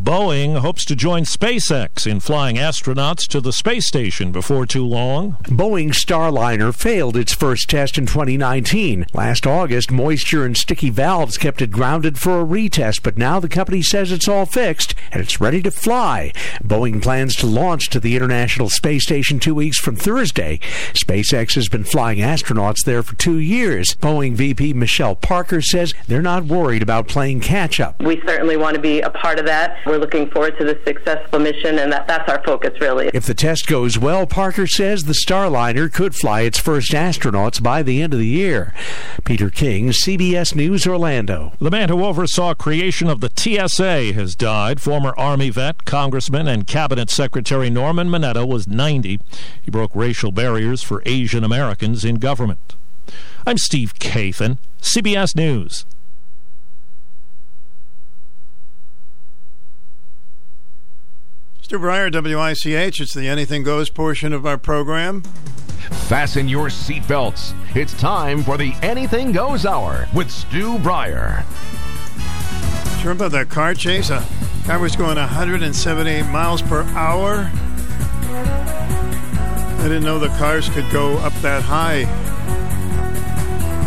Boeing 0.00 0.56
hopes 0.58 0.84
to 0.84 0.94
join 0.94 1.24
SpaceX 1.24 2.06
in 2.06 2.20
flying 2.20 2.54
astronauts 2.54 3.26
to 3.26 3.40
the 3.40 3.52
space 3.52 3.88
station 3.88 4.30
before 4.30 4.64
too 4.64 4.86
long. 4.86 5.32
Boeing's 5.46 6.02
Starliner 6.02 6.72
failed 6.72 7.16
its 7.16 7.34
first 7.34 7.68
test 7.68 7.98
in 7.98 8.06
2019. 8.06 9.06
Last 9.12 9.44
August, 9.44 9.90
moisture 9.90 10.44
and 10.44 10.56
sticky 10.56 10.90
valves 10.90 11.36
kept 11.36 11.60
it 11.60 11.72
grounded 11.72 12.16
for 12.16 12.40
a 12.40 12.44
retest, 12.44 13.02
but 13.02 13.18
now 13.18 13.40
the 13.40 13.48
company 13.48 13.82
says 13.82 14.12
it's 14.12 14.28
all 14.28 14.46
fixed 14.46 14.94
and 15.10 15.20
it's 15.20 15.40
ready 15.40 15.60
to 15.62 15.70
fly. 15.70 16.32
Boeing 16.62 17.02
plans 17.02 17.34
to 17.34 17.46
launch 17.46 17.88
to 17.90 17.98
the 17.98 18.14
International 18.14 18.70
Space 18.70 19.02
Station 19.02 19.40
two 19.40 19.54
weeks 19.54 19.80
from 19.80 19.96
Thursday. 19.96 20.60
SpaceX 20.92 21.56
has 21.56 21.68
been 21.68 21.84
flying 21.84 22.18
astronauts 22.18 22.84
there 22.84 23.02
for 23.02 23.16
two 23.16 23.38
years. 23.38 23.96
Boeing 23.96 24.34
VP 24.34 24.74
Michelle 24.74 25.16
Parker 25.16 25.60
says 25.60 25.92
they're 26.06 26.22
not 26.22 26.44
worried 26.44 26.82
about 26.82 27.08
playing 27.08 27.40
catch 27.40 27.80
up. 27.80 28.00
We 28.00 28.22
certainly 28.24 28.56
want 28.56 28.76
to 28.76 28.80
be 28.80 29.00
a 29.00 29.10
part 29.10 29.40
of 29.40 29.44
that. 29.46 29.78
We're 29.88 29.97
looking 29.98 30.30
forward 30.30 30.56
to 30.58 30.64
the 30.64 30.78
successful 30.86 31.38
mission, 31.38 31.78
and 31.78 31.92
that, 31.92 32.06
that's 32.06 32.28
our 32.30 32.42
focus, 32.44 32.80
really. 32.80 33.10
If 33.12 33.26
the 33.26 33.34
test 33.34 33.66
goes 33.66 33.98
well, 33.98 34.26
Parker 34.26 34.66
says 34.66 35.04
the 35.04 35.12
Starliner 35.12 35.92
could 35.92 36.14
fly 36.14 36.42
its 36.42 36.58
first 36.58 36.92
astronauts 36.92 37.62
by 37.62 37.82
the 37.82 38.02
end 38.02 38.12
of 38.12 38.18
the 38.18 38.26
year. 38.26 38.74
Peter 39.24 39.50
King, 39.50 39.88
CBS 39.88 40.54
News, 40.54 40.86
Orlando. 40.86 41.52
The 41.60 41.70
man 41.70 41.88
who 41.88 42.04
oversaw 42.04 42.54
creation 42.54 43.08
of 43.08 43.20
the 43.20 43.30
TSA 43.34 44.12
has 44.14 44.34
died. 44.34 44.80
Former 44.80 45.14
Army 45.18 45.50
vet, 45.50 45.84
Congressman, 45.84 46.48
and 46.48 46.66
Cabinet 46.66 47.10
Secretary 47.10 47.70
Norman 47.70 48.08
Mineta 48.08 48.46
was 48.46 48.66
90. 48.66 49.20
He 49.60 49.70
broke 49.70 49.94
racial 49.94 50.32
barriers 50.32 50.82
for 50.82 51.02
Asian 51.06 51.44
Americans 51.44 52.04
in 52.04 52.16
government. 52.16 52.76
I'm 53.46 53.58
Steve 53.58 53.94
Kathan, 53.98 54.58
CBS 54.80 55.34
News. 55.34 55.86
Mr. 61.68 61.78
Bryer, 61.78 62.08
WICH, 62.10 62.98
it's 62.98 63.12
the 63.12 63.28
Anything 63.28 63.62
Goes 63.62 63.90
portion 63.90 64.32
of 64.32 64.46
our 64.46 64.56
program. 64.56 65.20
Fasten 66.08 66.48
your 66.48 66.68
seatbelts. 66.68 67.52
It's 67.76 67.92
time 67.92 68.42
for 68.42 68.56
the 68.56 68.72
Anything 68.80 69.32
Goes 69.32 69.66
Hour 69.66 70.08
with 70.14 70.30
Stu 70.30 70.78
Bryer. 70.78 71.44
Sure 73.02 73.12
about 73.12 73.32
that 73.32 73.50
car 73.50 73.74
chase? 73.74 74.08
A 74.08 74.26
car 74.64 74.78
was 74.78 74.96
going 74.96 75.18
178 75.18 76.22
miles 76.28 76.62
per 76.62 76.84
hour. 76.94 77.50
I 79.76 79.82
didn't 79.82 80.04
know 80.04 80.18
the 80.18 80.28
cars 80.38 80.70
could 80.70 80.90
go 80.90 81.18
up 81.18 81.34
that 81.42 81.60
high. 81.62 82.04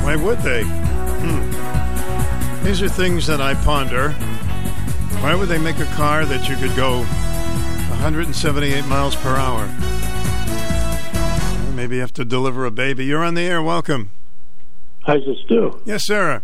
Why 0.04 0.16
would 0.18 0.38
they? 0.42 0.66
Hmm. 0.66 2.64
These 2.64 2.84
are 2.84 2.90
things 2.90 3.26
that 3.26 3.42
I 3.42 3.56
ponder. 3.56 4.12
Why 5.24 5.34
would 5.34 5.50
they 5.50 5.58
make 5.58 5.80
a 5.80 5.86
car 5.96 6.26
that 6.26 6.48
you 6.48 6.56
could 6.58 6.76
go 6.76 7.08
178 8.02 8.84
miles 8.88 9.16
per 9.16 9.36
hour? 9.36 9.68
Maybe 11.76 11.98
you 11.98 12.02
have 12.02 12.12
to 12.14 12.26
deliver 12.26 12.66
a 12.66 12.72
baby. 12.72 13.06
You're 13.06 13.24
on 13.24 13.36
the 13.36 13.44
air. 13.44 13.62
Welcome. 13.62 14.10
Hi, 15.04 15.18
this 15.18 15.28
is 15.28 15.38
Stu. 15.46 15.80
Yes, 15.86 16.08
sir. 16.08 16.42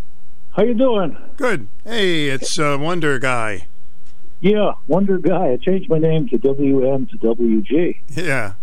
How 0.52 0.62
you 0.62 0.76
doing? 0.76 1.18
Good. 1.36 1.68
Hey, 1.84 2.30
it's 2.30 2.60
uh, 2.60 2.78
Wonder 2.80 3.18
Guy. 3.18 3.66
Yeah, 4.40 4.74
Wonder 4.86 5.18
Guy. 5.18 5.54
I 5.54 5.58
changed 5.58 5.90
my 5.90 5.98
name 5.98 6.30
to 6.30 6.38
WM 6.38 7.08
to 7.08 7.18
WG. 7.18 8.02
Yeah. 8.10 8.54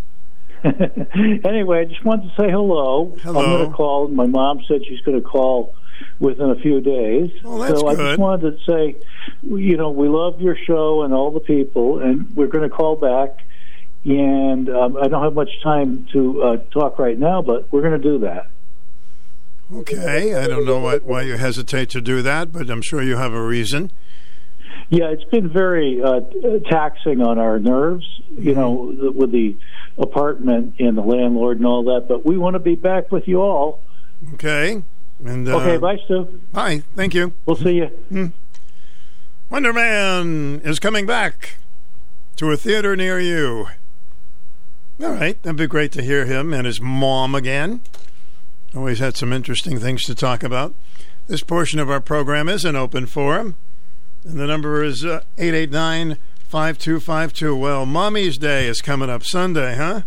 anyway, 1.44 1.81
I 1.81 1.84
just 1.86 2.05
wanted 2.05 2.28
to 2.28 2.40
say 2.40 2.48
hello. 2.48 3.16
Hello. 3.23 3.40
I'm 3.40 3.58
going 3.58 3.70
to 3.70 3.76
call. 3.76 4.06
My 4.06 4.26
mom 4.26 4.62
said 4.68 4.82
she's 4.86 5.00
going 5.00 5.20
to 5.20 5.28
call 5.28 5.74
within 6.18 6.50
a 6.50 6.56
few 6.56 6.81
days. 6.81 7.31
That's 7.42 7.81
so 7.81 7.89
I 7.89 7.94
good. 7.94 8.08
just 8.10 8.18
wanted 8.18 8.58
to 8.58 8.64
say, 8.64 8.97
you 9.42 9.76
know, 9.76 9.90
we 9.90 10.08
love 10.08 10.40
your 10.40 10.56
show 10.56 11.02
and 11.02 11.12
all 11.12 11.31
the 11.31 11.40
people, 11.40 12.00
and 12.00 12.34
we're 12.36 12.48
going 12.48 12.68
to 12.68 12.74
call 12.74 12.97
back. 12.97 13.44
And 14.05 14.68
um, 14.68 14.97
I 14.97 15.08
don't 15.08 15.23
have 15.23 15.34
much 15.34 15.62
time 15.62 16.06
to 16.12 16.42
uh, 16.42 16.56
talk 16.73 16.98
right 16.98 17.18
now, 17.18 17.40
but 17.40 17.73
we're 17.73 17.81
going 17.81 18.00
to 18.00 18.08
do 18.10 18.18
that. 18.20 18.48
Okay. 19.73 20.34
I 20.34 20.47
don't 20.47 20.66
know 20.66 20.78
what, 20.78 21.05
why 21.05 21.23
you 21.23 21.36
hesitate 21.36 21.89
to 21.90 22.00
do 22.00 22.20
that, 22.23 22.52
but 22.52 22.68
I'm 22.68 22.82
sure 22.82 23.02
you 23.02 23.16
have 23.16 23.32
a 23.32 23.42
reason. 23.42 23.90
Yeah, 24.90 25.06
it's 25.06 25.24
been 25.24 25.48
very 25.48 26.02
uh, 26.02 26.20
taxing 26.70 27.23
on 27.23 27.39
our 27.39 27.58
nerves, 27.58 28.05
you 28.36 28.55
know, 28.55 28.92
th- 28.92 29.14
with 29.14 29.32
the 29.32 29.56
apartment 29.97 30.74
and 30.78 30.98
the 30.98 31.02
landlord 31.02 31.56
and 31.56 31.66
all 31.66 31.84
that. 31.84 32.06
But 32.06 32.26
we 32.26 32.36
want 32.36 32.55
to 32.55 32.60
be 32.60 32.74
back 32.74 33.10
with 33.10 33.26
you 33.26 33.40
all. 33.40 33.81
Okay. 34.34 34.82
And 35.23 35.49
uh, 35.49 35.57
okay, 35.59 35.76
bye, 35.76 35.99
Stu. 36.05 36.41
Bye. 36.52 36.83
Thank 36.97 37.15
you. 37.15 37.33
We'll 37.47 37.57
see 37.57 37.76
you. 37.76 37.86
Hmm. 37.86 38.26
Wonder 39.51 39.73
Man 39.73 40.60
is 40.65 40.78
coming 40.78 41.07
back 41.07 41.57
to 42.36 42.51
a 42.51 42.57
theater 42.57 42.97
near 42.97 43.20
you. 43.20 43.68
All 45.02 45.10
right, 45.10 45.41
that'd 45.43 45.57
be 45.57 45.67
great 45.67 45.93
to 45.93 46.02
hear 46.02 46.25
him 46.25 46.52
and 46.52 46.67
his 46.67 46.81
mom 46.81 47.34
again. 47.34 47.81
Always 48.75 48.99
had 48.99 49.17
some 49.17 49.33
interesting 49.33 49.78
things 49.78 50.02
to 50.05 50.15
talk 50.15 50.43
about. 50.43 50.75
This 51.26 51.43
portion 51.43 51.78
of 51.78 51.91
our 51.91 52.01
program 52.01 52.49
is 52.49 52.65
an 52.65 52.76
open 52.76 53.07
forum, 53.07 53.55
and 54.25 54.39
the 54.39 54.47
number 54.47 54.83
is 54.83 55.05
uh, 55.05 55.23
889 55.39 56.18
5252. 56.49 57.57
Well, 57.57 57.86
Mommy's 57.86 58.39
Day 58.39 58.67
is 58.67 58.81
coming 58.81 59.10
up 59.10 59.25
Sunday, 59.25 59.76
huh? 59.76 60.02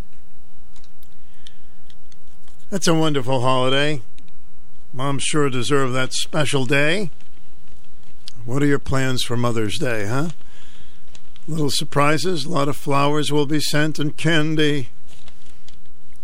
That's 2.69 2.88
a 2.88 2.94
wonderful 2.94 3.42
holiday. 3.42 4.02
Moms 4.93 5.24
sure 5.24 5.49
deserve 5.49 5.93
that 5.93 6.14
special 6.14 6.66
day. 6.66 7.11
What 8.45 8.64
are 8.64 8.67
your 8.67 8.80
plans 8.80 9.24
for 9.24 9.35
Mother's 9.35 9.77
Day, 9.77 10.06
huh? 10.06 10.30
Little 11.48 11.69
surprises, 11.69 12.45
a 12.45 12.49
lot 12.49 12.67
of 12.67 12.77
flowers 12.77 13.32
will 13.32 13.45
be 13.45 13.59
sent 13.59 13.99
and 13.99 14.16
candy. 14.16 14.90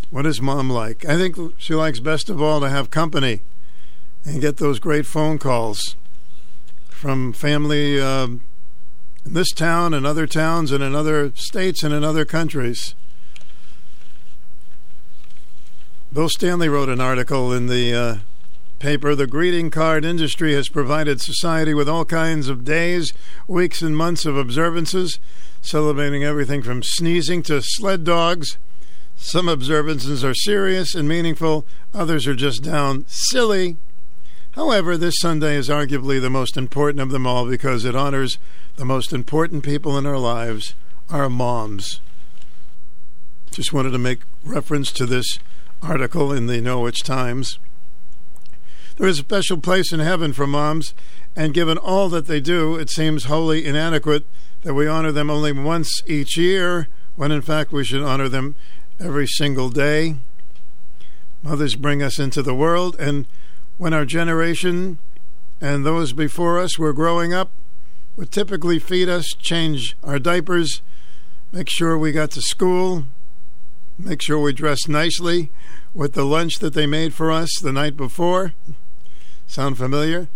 What 0.09 0.25
is 0.25 0.42
mom 0.42 0.69
like? 0.69 1.06
I 1.06 1.17
think 1.17 1.38
she 1.58 1.74
likes 1.74 2.00
best 2.00 2.30
of 2.30 2.42
all 2.42 2.59
to 2.61 2.69
have 2.69 2.92
company 2.92 3.42
and 4.25 4.42
get 4.42 4.58
those 4.58 4.80
great 4.80 5.06
phone 5.06 5.38
calls 5.38 5.95
from 6.88 7.33
family 7.33 8.00
um, 8.00 8.42
in 9.25 9.33
this 9.33 9.50
town 9.50 9.93
and 9.93 10.06
other 10.06 10.27
towns 10.27 10.72
and 10.72 10.83
in 10.83 10.95
other 10.95 11.33
states 11.35 11.83
and 11.83 11.93
in 11.93 12.03
other 12.03 12.25
countries. 12.25 12.95
Bill 16.14 16.30
Stanley 16.30 16.69
wrote 16.69 16.90
an 16.90 17.01
article 17.01 17.51
in 17.51 17.67
the 17.67 17.93
uh, 17.93 18.16
paper. 18.80 19.16
The 19.16 19.27
greeting 19.27 19.69
card 19.69 20.06
industry 20.06 20.53
has 20.53 20.69
provided 20.69 21.22
society 21.22 21.74
with 21.74 21.90
all 21.90 22.06
kinds 22.06 22.50
of 22.50 22.66
days, 22.66 23.14
weeks, 23.48 23.82
and 23.82 23.95
months 23.95 24.26
of 24.26 24.38
observances, 24.38 25.19
celebrating 25.61 26.24
everything 26.24 26.61
from 26.61 26.84
sneezing 26.84 27.42
to 27.43 27.61
sled 27.61 28.03
dogs. 28.03 28.58
Some 29.16 29.48
observances 29.48 30.24
are 30.24 30.34
serious 30.34 30.95
and 30.95 31.08
meaningful, 31.08 31.66
others 31.93 32.27
are 32.27 32.35
just 32.35 32.64
down 32.64 33.06
silly. 33.08 33.77
However, 34.52 34.98
this 34.98 35.16
Sunday 35.19 35.56
is 35.56 35.69
arguably 35.69 36.22
the 36.22 36.30
most 36.30 36.58
important 36.58 37.02
of 37.02 37.10
them 37.10 37.26
all 37.26 37.48
because 37.48 37.85
it 37.85 37.95
honors 37.95 38.38
the 38.76 38.85
most 38.85 39.14
important 39.14 39.64
people 39.64 39.98
in 39.98 40.06
our 40.06 40.19
lives, 40.19 40.76
our 41.10 41.30
moms. 41.30 42.02
Just 43.52 43.74
wanted 43.74 43.92
to 43.92 43.98
make 43.98 44.22
reference 44.43 44.92
to 44.93 45.06
this 45.06 45.40
article 45.82 46.32
in 46.32 46.48
the 46.48 46.61
Norwich 46.61 47.03
Times. 47.03 47.60
There 48.98 49.08
is 49.08 49.18
a 49.18 49.24
special 49.24 49.58
place 49.58 49.92
in 49.92 50.00
heaven 50.00 50.34
for 50.34 50.46
moms, 50.46 50.94
and 51.36 51.54
given 51.54 51.80
all 51.80 52.10
that 52.10 52.28
they 52.28 52.40
do, 52.40 52.76
it 52.76 52.92
seems 52.92 53.24
wholly 53.24 53.66
inadequate 53.66 54.24
that 54.62 54.76
we 54.76 54.88
honor 54.88 55.12
them 55.12 55.32
only 55.32 55.52
once 55.52 55.90
each 56.06 56.38
year, 56.38 56.88
when 57.16 57.32
in 57.32 57.42
fact 57.42 57.72
we 57.72 57.84
should 57.84 58.04
honor 58.04 58.30
them 58.30 58.56
every 59.00 59.26
single 59.26 59.70
day. 59.70 60.18
Mothers 61.42 61.76
bring 61.76 62.04
us 62.04 62.20
into 62.20 62.44
the 62.44 62.54
world, 62.54 62.96
and 63.00 63.26
when 63.80 63.94
our 63.94 64.06
generation 64.06 65.00
and 65.60 65.84
those 65.84 66.14
before 66.14 66.60
us 66.60 66.78
were 66.78 66.94
growing 66.94 67.34
up, 67.34 67.50
would 68.16 68.32
typically 68.32 68.78
feed 68.78 69.10
us, 69.10 69.26
change 69.40 69.98
our 70.04 70.20
diapers, 70.20 70.84
make 71.52 71.68
sure 71.68 71.98
we 71.98 72.12
got 72.12 72.30
to 72.32 72.42
school, 72.42 73.06
make 73.98 74.22
sure 74.22 74.40
we 74.40 74.54
dressed 74.54 74.88
nicely 74.88 75.50
with 75.96 76.14
the 76.14 76.26
lunch 76.26 76.60
that 76.60 76.74
they 76.74 76.86
made 76.86 77.14
for 77.14 77.32
us 77.32 77.50
the 77.60 77.72
night 77.72 77.98
before. 77.98 78.54
Sound 79.53 79.77
familiar? 79.77 80.30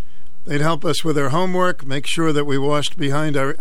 They'd 0.45 0.61
help 0.61 0.85
us 0.85 1.03
with 1.03 1.17
our 1.17 1.29
homework, 1.29 1.83
make 1.83 2.05
sure 2.05 2.31
that 2.31 2.45
we 2.45 2.59
washed 2.59 2.99
behind 2.99 3.35
our. 3.35 3.55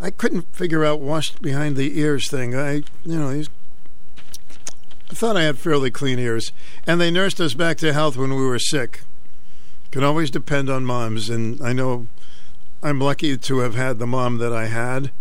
I 0.00 0.10
couldn't 0.10 0.52
figure 0.52 0.84
out 0.84 0.98
washed 0.98 1.40
behind 1.40 1.76
the 1.76 2.00
ears 2.00 2.28
thing. 2.28 2.56
I, 2.56 2.82
you 3.04 3.16
know, 3.16 3.30
I 3.30 3.44
thought 5.14 5.36
I 5.36 5.44
had 5.44 5.58
fairly 5.58 5.92
clean 5.92 6.18
ears. 6.18 6.50
And 6.88 7.00
they 7.00 7.12
nursed 7.12 7.40
us 7.40 7.54
back 7.54 7.76
to 7.76 7.92
health 7.92 8.16
when 8.16 8.34
we 8.34 8.44
were 8.44 8.58
sick. 8.58 9.02
Can 9.92 10.02
always 10.02 10.28
depend 10.28 10.68
on 10.68 10.84
moms, 10.84 11.30
and 11.30 11.62
I 11.62 11.72
know 11.72 12.08
I'm 12.82 13.00
lucky 13.00 13.36
to 13.36 13.58
have 13.60 13.76
had 13.76 14.00
the 14.00 14.08
mom 14.08 14.38
that 14.38 14.52
I 14.52 14.66
had. 14.66 15.12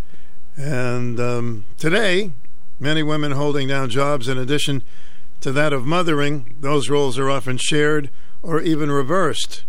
And 0.58 1.20
um, 1.20 1.64
today, 1.78 2.32
many 2.80 3.04
women 3.04 3.34
holding 3.34 3.68
down 3.68 3.92
jobs 3.92 4.28
in 4.28 4.40
addition 4.40 4.82
to 5.42 5.52
that 5.52 5.74
of 5.74 5.86
mothering, 5.86 6.56
those 6.60 6.90
roles 6.90 7.20
are 7.20 7.30
often 7.30 7.60
shared 7.60 8.10
or 8.42 8.60
even 8.62 8.90
reversed. 8.90 9.64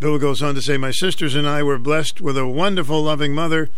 Bill 0.00 0.18
goes 0.18 0.42
on 0.42 0.54
to 0.54 0.62
say, 0.62 0.76
My 0.76 0.92
sisters 0.92 1.34
and 1.34 1.48
I 1.48 1.62
were 1.62 1.78
blessed 1.78 2.20
with 2.20 2.38
a 2.38 2.46
wonderful, 2.46 3.02
loving 3.02 3.34
mother 3.34 3.68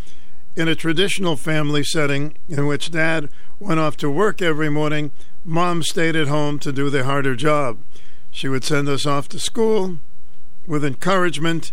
in 0.57 0.69
a 0.69 0.75
traditional 0.75 1.37
family 1.37 1.85
setting 1.85 2.35
in 2.49 2.67
which 2.67 2.91
dad 2.91 3.29
went 3.59 3.81
off 3.81 3.97
to 3.99 4.11
work 4.11 4.43
every 4.43 4.69
morning, 4.69 5.11
mom 5.45 5.83
stayed 5.83 6.17
at 6.17 6.29
home 6.29 6.59
to 6.59 6.73
do 6.73 6.91
the 6.91 7.05
harder 7.05 7.37
job. 7.37 7.79
She 8.31 8.49
would 8.49 8.65
send 8.65 8.89
us 8.89 9.07
off 9.07 9.29
to 9.29 9.39
school 9.39 9.99
with 10.67 10.85
encouragement 10.85 11.73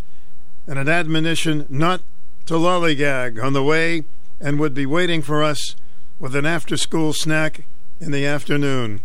and 0.68 0.78
an 0.78 0.90
admonition 0.90 1.66
not 1.70 2.02
to 2.46 2.54
lollygag 2.54 3.44
on 3.44 3.54
the 3.54 3.64
way 3.64 4.04
and 4.40 4.60
would 4.60 4.74
be 4.74 4.86
waiting 4.86 5.22
for 5.22 5.44
us 5.44 5.76
with 6.20 6.36
an 6.36 6.46
after 6.46 6.78
school 6.78 7.14
snack 7.14 7.66
in 8.00 8.12
the 8.12 8.26
afternoon. 8.26 9.02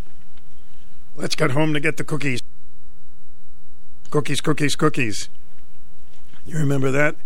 Let's 1.17 1.35
get 1.35 1.51
home 1.51 1.75
to 1.75 1.81
get 1.81 1.97
the 1.97 2.05
cookies. 2.05 2.41
Cookies, 4.13 4.43
cookies, 4.43 4.77
cookies. 4.77 5.31
You 6.45 6.59
remember 6.59 6.91
that? 6.91 7.17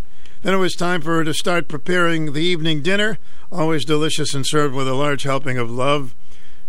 Then 0.42 0.54
it 0.54 0.58
was 0.58 0.76
time 0.76 1.00
for 1.00 1.16
her 1.16 1.24
to 1.24 1.34
start 1.34 1.66
preparing 1.66 2.32
the 2.32 2.44
evening 2.44 2.80
dinner, 2.80 3.18
always 3.50 3.84
delicious 3.84 4.34
and 4.34 4.46
served 4.46 4.72
with 4.72 4.86
a 4.86 4.94
large 4.94 5.24
helping 5.24 5.58
of 5.58 5.68
love. 5.68 6.14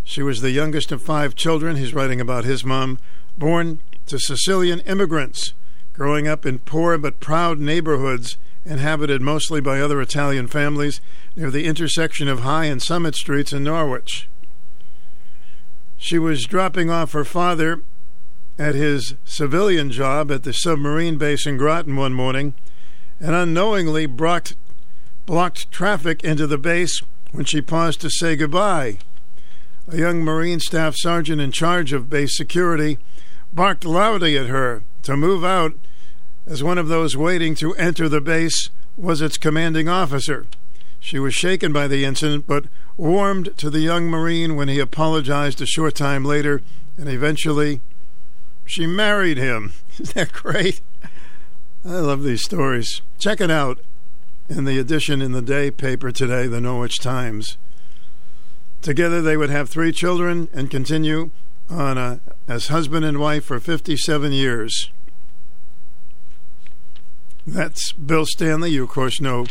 She 0.04 0.24
was 0.24 0.42
the 0.42 0.50
youngest 0.50 0.92
of 0.92 1.04
five 1.04 1.36
children. 1.36 1.76
He's 1.76 1.94
writing 1.94 2.20
about 2.20 2.46
his 2.46 2.66
mom, 2.66 2.98
born 3.38 3.80
to 4.08 4.18
Sicilian 4.18 4.80
immigrants, 4.80 5.54
growing 5.94 6.28
up 6.28 6.48
in 6.48 6.58
poor 6.58 6.98
but 6.98 7.20
proud 7.20 7.60
neighborhoods 7.60 8.40
inhabited 8.66 9.22
mostly 9.22 9.62
by 9.62 9.80
other 9.80 10.02
Italian 10.02 10.48
families 10.48 11.00
near 11.36 11.52
the 11.52 11.66
intersection 11.66 12.28
of 12.28 12.40
High 12.40 12.66
and 12.66 12.82
Summit 12.82 13.14
Streets 13.14 13.54
in 13.54 13.66
Norwich. 13.66 14.28
She 15.96 16.18
was 16.18 16.46
dropping 16.46 16.90
off 16.90 17.12
her 17.12 17.24
father 17.24 17.84
at 18.60 18.76
his 18.76 19.16
civilian 19.26 19.92
job 19.92 20.32
at 20.32 20.44
the 20.44 20.54
submarine 20.54 21.18
base 21.18 21.46
in 21.46 21.58
Groton 21.58 21.96
one 21.96 22.14
morning 22.14 22.54
and 23.20 23.36
unknowingly 23.36 24.06
blocked, 24.06 24.56
blocked 25.26 25.72
traffic 25.72 26.24
into 26.24 26.48
the 26.48 26.58
base 26.58 27.02
when 27.32 27.46
she 27.46 27.62
paused 27.62 28.02
to 28.02 28.10
say 28.10 28.36
goodbye. 28.36 28.98
A 29.88 29.98
young 29.98 30.22
Marine 30.22 30.60
staff 30.60 30.96
sergeant 30.98 31.40
in 31.40 31.52
charge 31.52 31.94
of 31.94 32.10
base 32.10 32.36
security 32.36 32.98
barked 33.54 33.86
loudly 33.86 34.38
at 34.38 34.48
her 34.48 34.84
to 35.04 35.16
move 35.16 35.44
out 35.44 35.74
as 36.46 36.64
one 36.64 36.78
of 36.78 36.88
those 36.88 37.16
waiting 37.16 37.56
to 37.56 37.76
enter 37.76 38.10
the 38.10 38.22
base 38.22 38.70
was 38.96 39.22
its 39.22 39.38
commanding 39.38 39.88
officer. 39.88 40.48
She 41.00 41.20
was 41.20 41.34
shaken 41.34 41.72
by 41.72 41.88
the 41.88 42.04
incident, 42.04 42.46
but 42.48 42.66
warmed 42.98 43.56
to 43.58 43.70
the 43.70 43.80
young 43.80 44.08
Marine 44.08 44.56
when 44.56 44.68
he 44.68 44.80
apologized 44.80 45.62
a 45.62 45.66
short 45.66 45.96
time 45.96 46.26
later, 46.26 46.62
and 46.98 47.08
eventually 47.08 47.82
she 48.68 48.86
married 48.86 49.38
him. 49.38 49.74
Isn't 50.00 50.14
that 50.14 50.32
great? 50.32 50.82
I 51.86 52.00
love 52.00 52.24
these 52.24 52.44
stories. 52.44 53.02
Check 53.18 53.42
it 53.42 53.50
out 53.50 53.80
in 54.50 54.66
the 54.66 54.78
edition 54.78 55.22
in 55.22 55.32
the 55.32 55.42
day 55.42 55.72
paper 55.72 56.12
today, 56.12 56.48
the 56.48 56.62
Norwich 56.62 57.00
Times. 57.00 57.58
Together 58.82 59.22
they 59.22 59.38
would 59.38 59.50
have 59.50 59.70
three 59.70 59.92
children 59.92 60.50
and 60.54 60.70
continue 60.70 61.32
on 61.70 61.98
a, 61.98 62.20
as 62.48 62.68
husband 62.68 63.04
and 63.06 63.20
wife 63.20 63.46
for 63.46 63.60
57 63.60 64.32
years. 64.32 64.92
That's 67.46 67.94
Bill 67.94 68.26
Stanley. 68.26 68.72
You, 68.72 68.84
of 68.84 68.90
course, 68.90 69.22
know 69.22 69.46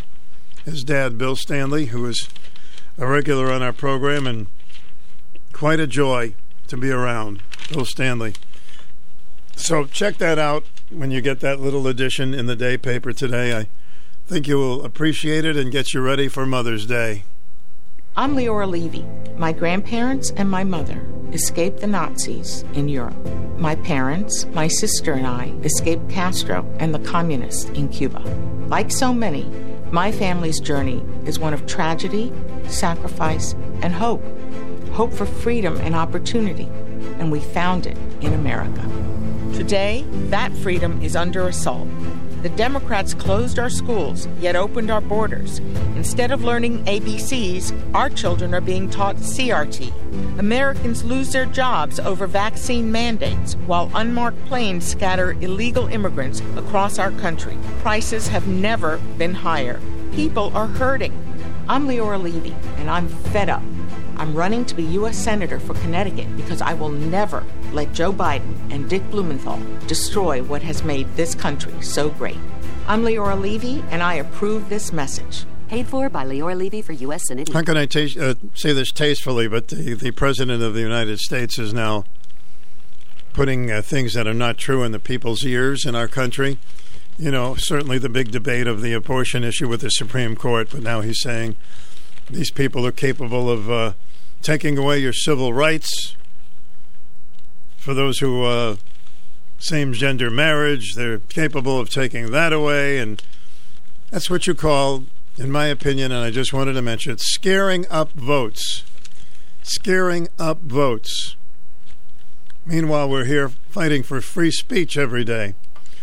his 0.64 0.84
dad, 0.84 1.16
Bill 1.16 1.36
Stanley, 1.36 1.86
who 1.86 2.04
is 2.06 2.28
a 2.98 3.06
regular 3.06 3.50
on 3.50 3.62
our 3.62 3.72
program 3.72 4.26
and 4.26 4.46
quite 5.52 5.80
a 5.80 5.86
joy 5.86 6.34
to 6.68 6.76
be 6.76 6.90
around. 6.90 7.42
Bill 7.70 7.84
Stanley. 7.84 8.34
So 9.56 9.86
check 9.86 10.18
that 10.18 10.38
out 10.38 10.64
when 10.90 11.10
you 11.10 11.20
get 11.20 11.40
that 11.40 11.60
little 11.60 11.88
edition 11.88 12.34
in 12.34 12.46
the 12.46 12.54
day 12.54 12.76
paper 12.76 13.12
today. 13.12 13.56
I 13.56 13.66
think 14.26 14.46
you 14.46 14.58
will 14.58 14.84
appreciate 14.84 15.44
it 15.44 15.56
and 15.56 15.72
get 15.72 15.92
you 15.92 16.00
ready 16.00 16.28
for 16.28 16.46
Mother's 16.46 16.86
Day. 16.86 17.24
I'm 18.16 18.36
Leora 18.36 18.70
Levy. 18.70 19.04
My 19.36 19.52
grandparents 19.52 20.30
and 20.36 20.50
my 20.50 20.62
mother 20.62 21.04
escaped 21.32 21.80
the 21.80 21.86
Nazis 21.86 22.64
in 22.74 22.88
Europe. 22.88 23.16
My 23.58 23.74
parents, 23.76 24.46
my 24.46 24.68
sister, 24.68 25.14
and 25.14 25.26
I 25.26 25.54
escaped 25.64 26.08
Castro 26.10 26.64
and 26.78 26.94
the 26.94 27.00
communists 27.00 27.64
in 27.70 27.88
Cuba. 27.88 28.20
Like 28.68 28.92
so 28.92 29.12
many, 29.12 29.44
my 29.90 30.12
family's 30.12 30.60
journey 30.60 31.04
is 31.24 31.38
one 31.38 31.54
of 31.54 31.66
tragedy, 31.66 32.32
sacrifice, 32.68 33.54
and 33.82 33.92
hope. 33.92 34.22
Hope 34.92 35.12
for 35.12 35.26
freedom 35.26 35.76
and 35.78 35.94
opportunity, 35.94 36.68
and 37.18 37.32
we 37.32 37.40
found 37.40 37.86
it 37.86 37.98
in 38.20 38.32
America. 38.32 39.15
Today, 39.56 40.04
that 40.28 40.52
freedom 40.58 41.00
is 41.00 41.16
under 41.16 41.48
assault. 41.48 41.88
The 42.42 42.50
Democrats 42.50 43.14
closed 43.14 43.58
our 43.58 43.70
schools, 43.70 44.28
yet 44.38 44.54
opened 44.54 44.90
our 44.90 45.00
borders. 45.00 45.60
Instead 45.96 46.30
of 46.30 46.44
learning 46.44 46.84
ABCs, 46.84 47.72
our 47.94 48.10
children 48.10 48.54
are 48.54 48.60
being 48.60 48.90
taught 48.90 49.16
CRT. 49.16 49.90
Americans 50.38 51.04
lose 51.04 51.32
their 51.32 51.46
jobs 51.46 51.98
over 51.98 52.26
vaccine 52.26 52.92
mandates, 52.92 53.54
while 53.64 53.90
unmarked 53.94 54.44
planes 54.44 54.86
scatter 54.86 55.32
illegal 55.40 55.86
immigrants 55.88 56.42
across 56.56 56.98
our 56.98 57.10
country. 57.12 57.56
Prices 57.78 58.28
have 58.28 58.46
never 58.46 58.98
been 59.16 59.32
higher. 59.32 59.80
People 60.12 60.54
are 60.54 60.66
hurting. 60.66 61.14
I'm 61.66 61.88
Leora 61.88 62.22
Levy, 62.22 62.54
and 62.76 62.90
I'm 62.90 63.08
fed 63.08 63.48
up. 63.48 63.62
I'm 64.18 64.34
running 64.34 64.64
to 64.66 64.74
be 64.74 64.82
U.S. 64.82 65.18
Senator 65.18 65.60
for 65.60 65.74
Connecticut 65.74 66.34
because 66.36 66.62
I 66.62 66.72
will 66.72 66.88
never 66.88 67.44
let 67.72 67.92
Joe 67.92 68.12
Biden 68.12 68.54
and 68.72 68.88
Dick 68.88 69.08
Blumenthal 69.10 69.60
destroy 69.86 70.42
what 70.42 70.62
has 70.62 70.82
made 70.82 71.06
this 71.16 71.34
country 71.34 71.74
so 71.82 72.08
great. 72.08 72.38
I'm 72.88 73.02
Leora 73.02 73.38
Levy, 73.38 73.84
and 73.90 74.02
I 74.02 74.14
approve 74.14 74.68
this 74.68 74.92
message. 74.92 75.44
Paid 75.68 75.88
for 75.88 76.08
by 76.08 76.24
Leora 76.24 76.56
Levy 76.56 76.80
for 76.80 76.92
U.S. 76.92 77.26
Senate. 77.26 77.52
How 77.52 77.62
can 77.62 77.76
I 77.76 77.82
uh, 77.82 78.34
say 78.54 78.72
this 78.72 78.90
tastefully? 78.90 79.48
But 79.48 79.68
the, 79.68 79.94
the 79.94 80.12
President 80.12 80.62
of 80.62 80.72
the 80.72 80.80
United 80.80 81.18
States 81.18 81.58
is 81.58 81.74
now 81.74 82.04
putting 83.32 83.70
uh, 83.70 83.82
things 83.82 84.14
that 84.14 84.26
are 84.26 84.34
not 84.34 84.56
true 84.56 84.82
in 84.82 84.92
the 84.92 84.98
people's 84.98 85.44
ears 85.44 85.84
in 85.84 85.94
our 85.94 86.08
country. 86.08 86.58
You 87.18 87.30
know, 87.30 87.54
certainly 87.56 87.98
the 87.98 88.08
big 88.08 88.30
debate 88.30 88.66
of 88.66 88.80
the 88.80 88.92
abortion 88.94 89.44
issue 89.44 89.68
with 89.68 89.82
the 89.82 89.90
Supreme 89.90 90.36
Court, 90.36 90.68
but 90.70 90.82
now 90.82 91.02
he's 91.02 91.20
saying 91.20 91.56
these 92.30 92.50
people 92.50 92.86
are 92.86 92.92
capable 92.92 93.50
of 93.50 93.70
uh, 93.70 93.92
taking 94.42 94.76
away 94.78 94.98
your 94.98 95.12
civil 95.12 95.52
rights 95.52 96.16
for 97.76 97.94
those 97.94 98.18
who 98.18 98.44
uh, 98.44 98.76
same 99.58 99.92
gender 99.92 100.30
marriage. 100.30 100.94
They're 100.94 101.18
capable 101.18 101.78
of 101.78 101.90
taking 101.90 102.30
that 102.32 102.52
away, 102.52 102.98
and 102.98 103.22
that's 104.10 104.28
what 104.28 104.46
you 104.46 104.54
call, 104.54 105.04
in 105.38 105.50
my 105.50 105.66
opinion, 105.66 106.12
and 106.12 106.24
I 106.24 106.30
just 106.30 106.52
wanted 106.52 106.74
to 106.74 106.82
mention 106.82 107.12
it, 107.12 107.20
scaring 107.20 107.86
up 107.90 108.12
votes. 108.12 108.84
Scaring 109.62 110.28
up 110.38 110.60
votes. 110.60 111.36
Meanwhile, 112.64 113.08
we're 113.08 113.24
here 113.24 113.48
fighting 113.48 114.02
for 114.02 114.20
free 114.20 114.50
speech 114.50 114.96
every 114.96 115.24
day. 115.24 115.54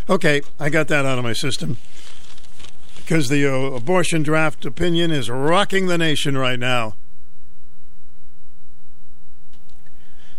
Okay, 0.09 0.41
I 0.59 0.69
got 0.69 0.87
that 0.89 1.05
out 1.05 1.17
of 1.17 1.23
my 1.23 1.33
system 1.33 1.77
because 3.03 3.27
the 3.27 3.45
uh, 3.45 3.75
abortion 3.75 4.23
draft 4.23 4.65
opinion 4.65 5.11
is 5.11 5.29
rocking 5.29 5.87
the 5.87 5.97
nation 5.97 6.37
right 6.37 6.59
now. 6.59 6.95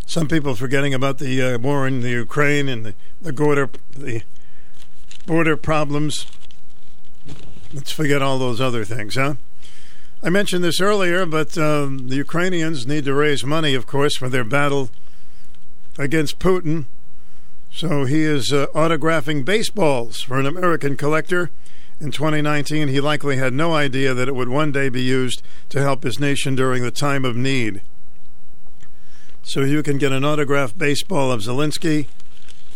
Some 0.06 0.28
people 0.28 0.54
forgetting 0.54 0.94
about 0.94 1.18
the 1.18 1.42
uh, 1.42 1.58
war 1.58 1.86
in 1.86 2.00
the 2.00 2.10
Ukraine 2.10 2.68
and 2.68 2.86
the, 2.86 2.94
the 3.20 3.32
border 3.32 3.70
the 3.94 4.22
border 5.26 5.56
problems. 5.56 6.26
Let's 7.72 7.90
forget 7.90 8.22
all 8.22 8.38
those 8.38 8.60
other 8.60 8.84
things, 8.84 9.16
huh? 9.16 9.34
I 10.22 10.30
mentioned 10.30 10.64
this 10.64 10.80
earlier, 10.80 11.26
but 11.26 11.58
um, 11.58 12.08
the 12.08 12.16
Ukrainians 12.16 12.86
need 12.86 13.04
to 13.04 13.14
raise 13.14 13.44
money, 13.44 13.74
of 13.74 13.86
course, 13.86 14.16
for 14.16 14.28
their 14.28 14.44
battle 14.44 14.90
against 15.98 16.38
Putin. 16.38 16.86
So 17.72 18.04
he 18.04 18.22
is 18.22 18.52
uh, 18.52 18.66
autographing 18.74 19.44
baseballs 19.44 20.22
for 20.22 20.38
an 20.38 20.46
American 20.46 20.96
collector. 20.96 21.50
In 22.00 22.10
2019, 22.10 22.88
he 22.88 23.00
likely 23.00 23.36
had 23.36 23.52
no 23.52 23.74
idea 23.74 24.14
that 24.14 24.28
it 24.28 24.34
would 24.34 24.48
one 24.48 24.72
day 24.72 24.88
be 24.88 25.02
used 25.02 25.42
to 25.68 25.80
help 25.80 26.02
his 26.02 26.18
nation 26.18 26.54
during 26.54 26.82
the 26.82 26.90
time 26.90 27.24
of 27.24 27.36
need. 27.36 27.82
So 29.42 29.60
you 29.60 29.82
can 29.82 29.98
get 29.98 30.12
an 30.12 30.24
autographed 30.24 30.78
baseball 30.78 31.30
of 31.30 31.42
Zelensky, 31.42 32.06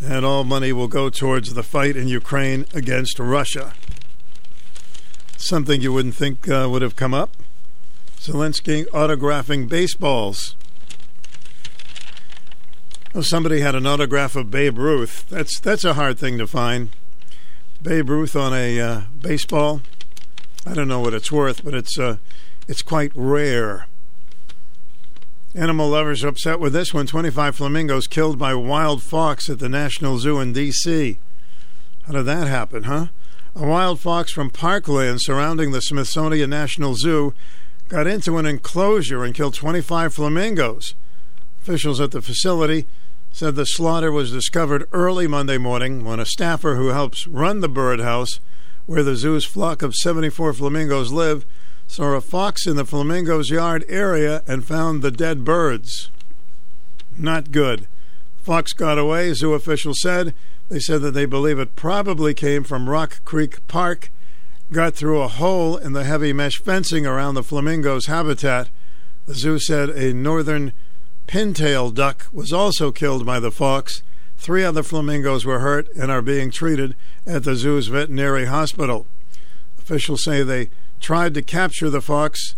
and 0.05 0.25
all 0.25 0.45
money 0.45 0.73
will 0.73 0.87
go 0.87 1.11
towards 1.11 1.55
the 1.55 1.63
fight 1.63 1.97
in 1.97 2.07
Ukraine 2.07 2.67
against 2.73 3.19
Russia. 3.19 3.73
Something 5.37 5.81
you 5.81 5.93
wouldn't 5.93 6.15
think 6.15 6.49
uh, 6.49 6.69
would 6.71 6.83
have 6.83 6.97
come 6.97 7.15
up. 7.15 7.37
Zelensky 8.21 8.85
autographing 8.89 9.69
baseballs. 9.69 10.57
Well, 13.15 13.23
somebody 13.23 13.61
had 13.61 13.75
an 13.75 13.87
autograph 13.87 14.37
of 14.37 14.51
Babe 14.51 14.79
Ruth. 14.79 15.25
That's 15.29 15.59
that's 15.61 15.85
a 15.85 15.95
hard 15.95 16.19
thing 16.19 16.39
to 16.39 16.47
find. 16.47 16.91
Babe 17.81 18.11
Ruth 18.11 18.35
on 18.35 18.53
a 18.53 18.81
uh, 18.81 19.01
baseball. 19.21 19.83
I 20.67 20.75
don't 20.75 20.89
know 20.89 20.99
what 20.99 21.15
it's 21.15 21.31
worth, 21.31 21.65
but 21.65 21.75
it's 21.75 21.97
uh, 21.97 22.17
it's 22.67 22.83
quite 22.83 23.13
rare. 23.15 23.87
Animal 25.55 25.91
lovers 25.91 26.25
are 26.25 26.29
upset 26.29 26.59
with 26.59 26.73
this 26.73 26.93
one. 26.93 27.07
25 27.07 27.55
flamingos 27.55 28.09
killed 28.09 28.37
by 28.37 28.53
wild 28.53 29.03
fox 29.03 29.49
at 29.49 29.61
the 29.61 29.69
National 29.69 30.19
Zoo 30.19 30.41
in 30.41 30.53
D.C. 30.53 31.19
How 32.07 32.13
did 32.13 32.27
that 32.27 32.49
happen, 32.49 32.83
huh? 32.83 33.07
A 33.55 33.67
wild 33.67 34.01
fox 34.01 34.33
from 34.33 34.51
parkland 34.51 35.23
surrounding 35.23 35.71
the 35.71 35.81
Smithsonian 35.81 36.51
National 36.51 36.97
Zoo 36.97 37.33
got 37.89 38.09
into 38.09 38.39
an 38.39 38.47
enclosure 38.47 39.25
and 39.25 39.35
killed 39.35 39.55
25 39.55 40.15
flamingos. 40.15 40.95
Officials 41.63 42.01
at 42.01 42.11
the 42.11 42.23
facility 42.23 42.87
said 43.33 43.55
the 43.55 43.65
slaughter 43.65 44.11
was 44.11 44.33
discovered 44.33 44.89
early 44.93 45.27
Monday 45.27 45.59
morning 45.59 46.05
when 46.05 46.21
a 46.21 46.27
staffer 46.27 46.75
who 46.75 46.89
helps 46.89 47.27
run 47.27 47.61
the 47.61 47.69
birdhouse, 47.69 48.41
where 48.87 49.03
the 49.03 49.17
zoo's 49.17 49.45
flock 49.45 49.83
of 49.83 49.95
74 49.95 50.55
flamingos 50.55 51.13
live, 51.13 51.45
saw 51.87 52.15
a 52.15 52.21
fox 52.21 52.67
in 52.67 52.77
the 52.77 52.85
flamingo's 52.85 53.51
yard 53.51 53.85
area 53.89 54.43
and 54.47 54.65
found 54.65 55.03
the 55.03 55.11
dead 55.11 55.45
birds. 55.45 56.11
Not 57.17 57.51
good. 57.51 57.89
Fox 58.43 58.73
got 58.73 58.99
away, 58.99 59.33
zoo 59.33 59.55
officials 59.55 60.01
said. 60.01 60.35
They 60.69 60.79
said 60.79 61.03
that 61.03 61.13
they 61.13 61.27
believe 61.27 61.59
it 61.59 61.77
probably 61.77 62.35
came 62.35 62.63
from 62.63 62.89
Rock 62.89 63.25
Creek 63.25 63.67
Park, 63.69 64.11
got 64.71 64.95
through 64.95 65.21
a 65.21 65.29
hole 65.29 65.77
in 65.77 65.95
the 65.95 66.05
heavy 66.05 66.33
mesh 66.33 66.59
fencing 66.59 67.07
around 67.07 67.35
the 67.35 67.43
flamingo's 67.43 68.07
habitat. 68.07 68.69
The 69.27 69.35
zoo 69.35 69.59
said 69.59 69.91
a 69.91 70.13
northern 70.13 70.73
pintail 71.29 71.93
duck 71.93 72.27
was 72.33 72.53
also 72.53 72.91
killed 72.91 73.25
by 73.25 73.39
the 73.39 73.53
fox. 73.53 74.03
Three 74.39 74.65
other 74.65 74.83
flamingos 74.83 75.45
were 75.45 75.59
hurt 75.59 75.87
and 75.95 76.11
are 76.11 76.23
being 76.23 76.51
treated 76.51 76.97
at 77.27 77.45
the 77.45 77.55
zoo's 77.55 77.89
veterinary 77.89 78.47
hospital. 78.47 79.07
Officials 79.79 80.25
say 80.25 80.43
they 80.43 80.71
tried 81.01 81.35
to 81.35 81.43
capture 81.43 81.91
the 81.91 82.01
fox 82.01 82.55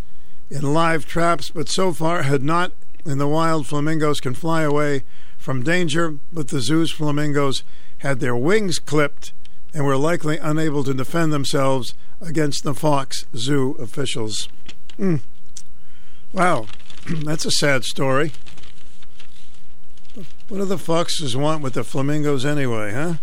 in 0.49 0.73
live 0.73 1.05
traps, 1.05 1.49
but 1.49 1.69
so 1.69 1.93
far 1.93 2.23
had 2.23 2.43
not. 2.43 2.71
In 3.03 3.17
the 3.17 3.27
wild, 3.27 3.67
flamingos 3.67 4.19
can 4.19 4.35
fly 4.35 4.61
away 4.61 5.03
from 5.37 5.63
danger, 5.63 6.17
but 6.31 6.49
the 6.49 6.61
zoo's 6.61 6.91
flamingos 6.91 7.63
had 7.99 8.19
their 8.19 8.35
wings 8.35 8.79
clipped 8.79 9.33
and 9.73 9.85
were 9.85 9.97
likely 9.97 10.37
unable 10.37 10.83
to 10.83 10.93
defend 10.93 11.33
themselves 11.33 11.93
against 12.21 12.63
the 12.63 12.75
fox, 12.75 13.25
zoo 13.35 13.75
officials. 13.79 14.49
Mm. 14.99 15.21
Wow, 16.31 16.67
that's 17.23 17.45
a 17.45 17.51
sad 17.51 17.83
story. 17.83 18.31
What 20.15 20.57
do 20.57 20.65
the 20.65 20.77
foxes 20.77 21.37
want 21.37 21.61
with 21.61 21.73
the 21.73 21.83
flamingos 21.83 22.45
anyway, 22.45 22.91
huh? 22.91 23.13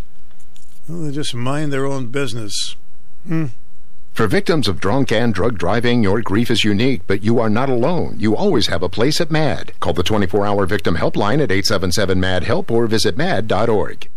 Well, 0.89 1.03
they 1.03 1.13
just 1.13 1.35
mind 1.35 1.73
their 1.73 1.85
own 1.85 2.07
business. 2.07 2.77
Hmm. 3.27 3.47
For 4.15 4.27
victims 4.27 4.67
of 4.67 4.81
drunk 4.81 5.13
and 5.13 5.33
drug 5.33 5.59
driving, 5.59 6.03
your 6.03 6.23
grief 6.23 6.51
is 6.51 6.65
unique, 6.65 7.03
but 7.07 7.23
you 7.23 7.39
are 7.39 7.51
not 7.51 7.69
alone. 7.69 8.17
You 8.19 8.35
always 8.35 8.67
have 8.67 8.83
a 8.83 8.89
place 8.89 9.21
at 9.21 9.31
MADD. 9.31 9.79
Call 9.81 9.93
the 9.93 10.03
24 10.03 10.47
hour 10.47 10.67
victim 10.67 10.97
helpline 10.97 11.41
at 11.43 11.53
877 11.53 12.19
MADD 12.19 12.45
HELP 12.45 12.71
or 12.71 12.87
visit 12.87 13.17
MADD.org. 13.17 14.09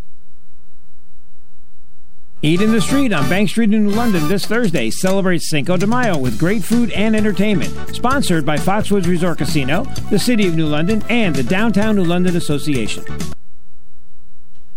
Eat 2.44 2.60
in 2.60 2.72
the 2.72 2.80
Street 2.80 3.12
on 3.12 3.28
Bank 3.28 3.48
Street 3.48 3.72
in 3.72 3.86
New 3.86 3.92
London 3.92 4.26
this 4.26 4.44
Thursday 4.44 4.90
celebrates 4.90 5.48
Cinco 5.48 5.76
de 5.76 5.86
Mayo 5.86 6.18
with 6.18 6.40
great 6.40 6.64
food 6.64 6.90
and 6.90 7.14
entertainment. 7.14 7.72
Sponsored 7.94 8.44
by 8.44 8.56
Foxwoods 8.56 9.06
Resort 9.06 9.38
Casino, 9.38 9.84
the 10.10 10.18
City 10.18 10.48
of 10.48 10.56
New 10.56 10.66
London, 10.66 11.04
and 11.08 11.36
the 11.36 11.44
Downtown 11.44 11.94
New 11.94 12.02
London 12.02 12.34
Association. 12.34 13.04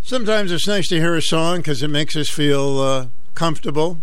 Sometimes 0.04 0.52
it's 0.52 0.68
nice 0.68 0.88
to 0.90 1.00
hear 1.00 1.16
a 1.16 1.24
song 1.24 1.58
because 1.58 1.82
it 1.82 1.88
makes 1.88 2.16
us 2.16 2.30
feel 2.30 2.78
uh, 2.78 3.08
comfortable. 3.34 4.00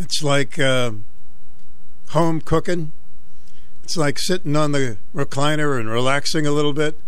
It's 0.00 0.22
like 0.22 0.58
uh, 0.58 0.92
home 2.08 2.40
cooking. 2.40 2.92
It's 3.84 3.98
like 3.98 4.18
sitting 4.18 4.56
on 4.56 4.72
the 4.72 4.96
recliner 5.14 5.78
and 5.78 5.90
relaxing 5.90 6.46
a 6.46 6.52
little 6.52 6.72
bit. 6.72 6.98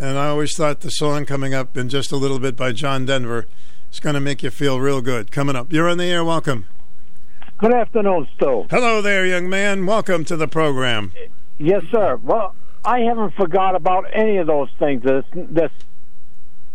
And 0.00 0.18
I 0.18 0.26
always 0.26 0.56
thought 0.56 0.80
the 0.80 0.90
song 0.90 1.24
coming 1.24 1.54
up 1.54 1.76
in 1.76 1.88
just 1.88 2.10
a 2.10 2.16
little 2.16 2.40
bit 2.40 2.56
by 2.56 2.72
John 2.72 3.06
Denver 3.06 3.46
is 3.96 4.00
going 4.00 4.14
to 4.14 4.20
make 4.20 4.42
you 4.42 4.50
feel 4.50 4.78
real 4.78 5.00
good. 5.00 5.32
Coming 5.32 5.56
up. 5.56 5.72
You're 5.72 5.88
on 5.88 5.96
the 5.96 6.04
air. 6.04 6.22
Welcome. 6.22 6.66
Good 7.56 7.72
afternoon, 7.72 8.28
Stu. 8.36 8.66
Hello 8.68 9.00
there, 9.00 9.24
young 9.24 9.48
man. 9.48 9.86
Welcome 9.86 10.22
to 10.26 10.36
the 10.36 10.46
program. 10.46 11.12
Yes, 11.56 11.82
sir. 11.90 12.16
Well, 12.22 12.54
I 12.84 13.00
haven't 13.00 13.32
forgot 13.34 13.74
about 13.74 14.04
any 14.12 14.36
of 14.36 14.48
those 14.48 14.68
things 14.78 15.02
this, 15.02 15.24
this 15.32 15.70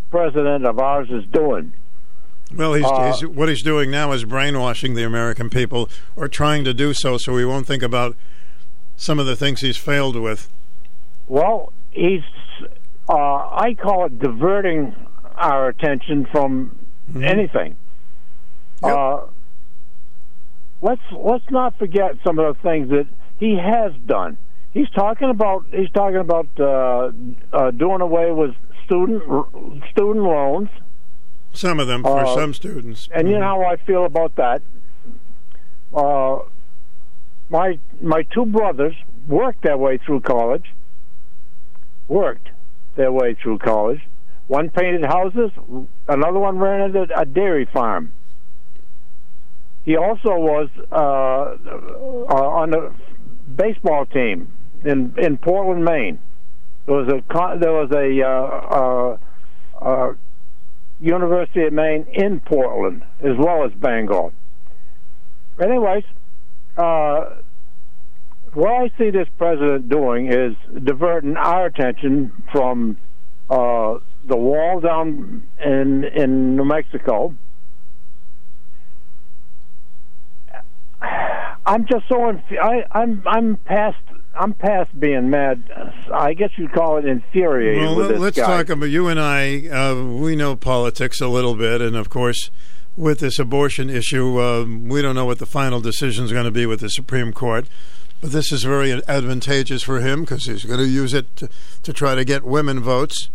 president 0.09 0.65
of 0.65 0.79
ours 0.79 1.09
is 1.11 1.23
doing. 1.31 1.73
Well, 2.55 2.73
he's, 2.73 2.85
uh, 2.85 3.13
he's, 3.13 3.27
what 3.27 3.49
he's 3.49 3.61
doing 3.61 3.91
now 3.91 4.11
is 4.13 4.25
brainwashing 4.25 4.95
the 4.95 5.03
American 5.03 5.51
people, 5.51 5.91
or 6.15 6.27
trying 6.27 6.63
to 6.63 6.73
do 6.73 6.91
so, 6.91 7.19
so 7.19 7.33
we 7.33 7.45
won't 7.45 7.67
think 7.67 7.83
about 7.83 8.17
some 8.97 9.19
of 9.19 9.27
the 9.27 9.35
things 9.35 9.61
he's 9.61 9.77
failed 9.77 10.15
with. 10.15 10.51
Well, 11.27 11.71
he's, 11.91 12.23
uh, 13.07 13.13
I 13.13 13.75
call 13.79 14.07
it 14.07 14.17
diverting 14.17 14.95
our 15.37 15.69
attention 15.69 16.25
from 16.31 16.80
mm-hmm. 17.09 17.23
anything. 17.23 17.75
Uh, 18.83 19.21
let's 20.81 21.01
let's 21.11 21.49
not 21.49 21.77
forget 21.77 22.15
some 22.23 22.39
of 22.39 22.55
the 22.55 22.61
things 22.61 22.89
that 22.89 23.07
he 23.39 23.57
has 23.57 23.93
done. 24.05 24.37
He's 24.73 24.89
talking 24.89 25.29
about 25.29 25.65
he's 25.71 25.91
talking 25.91 26.17
about 26.17 26.47
uh, 26.59 27.11
uh, 27.53 27.71
doing 27.71 28.01
away 28.01 28.31
with 28.31 28.55
student 28.85 29.23
student 29.91 30.25
loans. 30.25 30.69
Some 31.53 31.79
of 31.79 31.87
them 31.87 32.03
for 32.03 32.25
uh, 32.25 32.35
some 32.35 32.53
students. 32.53 33.09
And 33.13 33.23
mm-hmm. 33.23 33.33
you 33.33 33.39
know 33.39 33.45
how 33.45 33.63
I 33.65 33.75
feel 33.77 34.05
about 34.05 34.35
that. 34.35 34.61
Uh, 35.93 36.39
my 37.49 37.79
my 38.01 38.23
two 38.23 38.45
brothers 38.45 38.95
worked 39.27 39.63
their 39.63 39.77
way 39.77 39.97
through 39.97 40.21
college. 40.21 40.73
Worked 42.07 42.49
their 42.95 43.11
way 43.11 43.35
through 43.35 43.59
college. 43.59 44.01
One 44.51 44.69
painted 44.69 45.05
houses. 45.05 45.49
Another 46.09 46.37
one 46.37 46.57
ran 46.57 46.93
a, 46.93 47.21
a 47.21 47.25
dairy 47.25 47.69
farm. 47.71 48.11
He 49.85 49.95
also 49.95 50.31
was 50.35 50.67
uh, 50.91 50.95
uh, 50.95 52.49
on 52.59 52.71
the 52.71 52.93
baseball 53.55 54.05
team 54.07 54.51
in 54.83 55.15
in 55.17 55.37
Portland, 55.37 55.85
Maine. 55.85 56.19
There 56.85 56.95
was 56.95 57.07
a 57.07 57.59
there 57.59 57.71
was 57.71 57.91
a 57.93 58.21
uh, 58.21 59.17
uh, 59.79 59.85
uh 59.85 60.13
University 60.99 61.63
of 61.67 61.71
Maine 61.71 62.05
in 62.11 62.41
Portland 62.41 63.03
as 63.21 63.37
well 63.37 63.63
as 63.63 63.71
Bangor. 63.79 64.33
Anyways, 65.61 66.03
uh, 66.75 67.37
what 68.53 68.69
I 68.69 68.91
see 68.97 69.11
this 69.11 69.29
president 69.37 69.87
doing 69.87 70.27
is 70.27 70.57
diverting 70.83 71.37
our 71.37 71.67
attention 71.67 72.33
from 72.51 72.97
uh, 73.49 73.99
the 74.25 74.37
wall 74.37 74.79
down 74.79 75.43
in 75.63 76.03
in 76.03 76.55
New 76.55 76.65
Mexico. 76.65 77.35
I'm 81.65 81.85
just 81.85 82.07
so 82.07 82.29
inf- 82.29 82.43
I, 82.61 82.85
I'm 82.91 83.23
I'm 83.25 83.55
past 83.57 83.97
I'm 84.35 84.53
past 84.53 84.97
being 84.99 85.29
mad. 85.29 85.63
I 86.13 86.33
guess 86.33 86.51
you'd 86.57 86.73
call 86.73 86.97
it 86.97 87.05
infuriated. 87.05 87.83
Well, 87.83 87.95
let's 88.17 88.37
guy. 88.37 88.45
talk 88.45 88.69
about 88.69 88.85
you 88.85 89.07
and 89.07 89.19
I. 89.19 89.67
Uh, 89.67 90.03
we 90.05 90.35
know 90.35 90.55
politics 90.55 91.19
a 91.21 91.27
little 91.27 91.55
bit, 91.55 91.81
and 91.81 91.95
of 91.95 92.09
course, 92.09 92.49
with 92.95 93.19
this 93.19 93.39
abortion 93.39 93.89
issue, 93.89 94.39
uh, 94.39 94.65
we 94.65 95.01
don't 95.01 95.15
know 95.15 95.25
what 95.25 95.39
the 95.39 95.45
final 95.45 95.81
decision 95.81 96.25
is 96.25 96.31
going 96.31 96.45
to 96.45 96.51
be 96.51 96.65
with 96.65 96.79
the 96.79 96.89
Supreme 96.89 97.33
Court. 97.33 97.67
but 98.21 98.31
this 98.31 98.51
is 98.51 98.63
very 98.63 98.91
advantageous 99.07 99.83
for 99.83 99.99
him 99.99 100.21
because 100.21 100.45
he's 100.45 100.63
going 100.63 100.79
to 100.79 100.87
use 100.87 101.13
it 101.13 101.35
to, 101.37 101.49
to, 101.83 101.91
try 101.93 102.15
to 102.15 102.23
get 102.23 102.43
women 102.43 102.79
votes. 102.79 103.29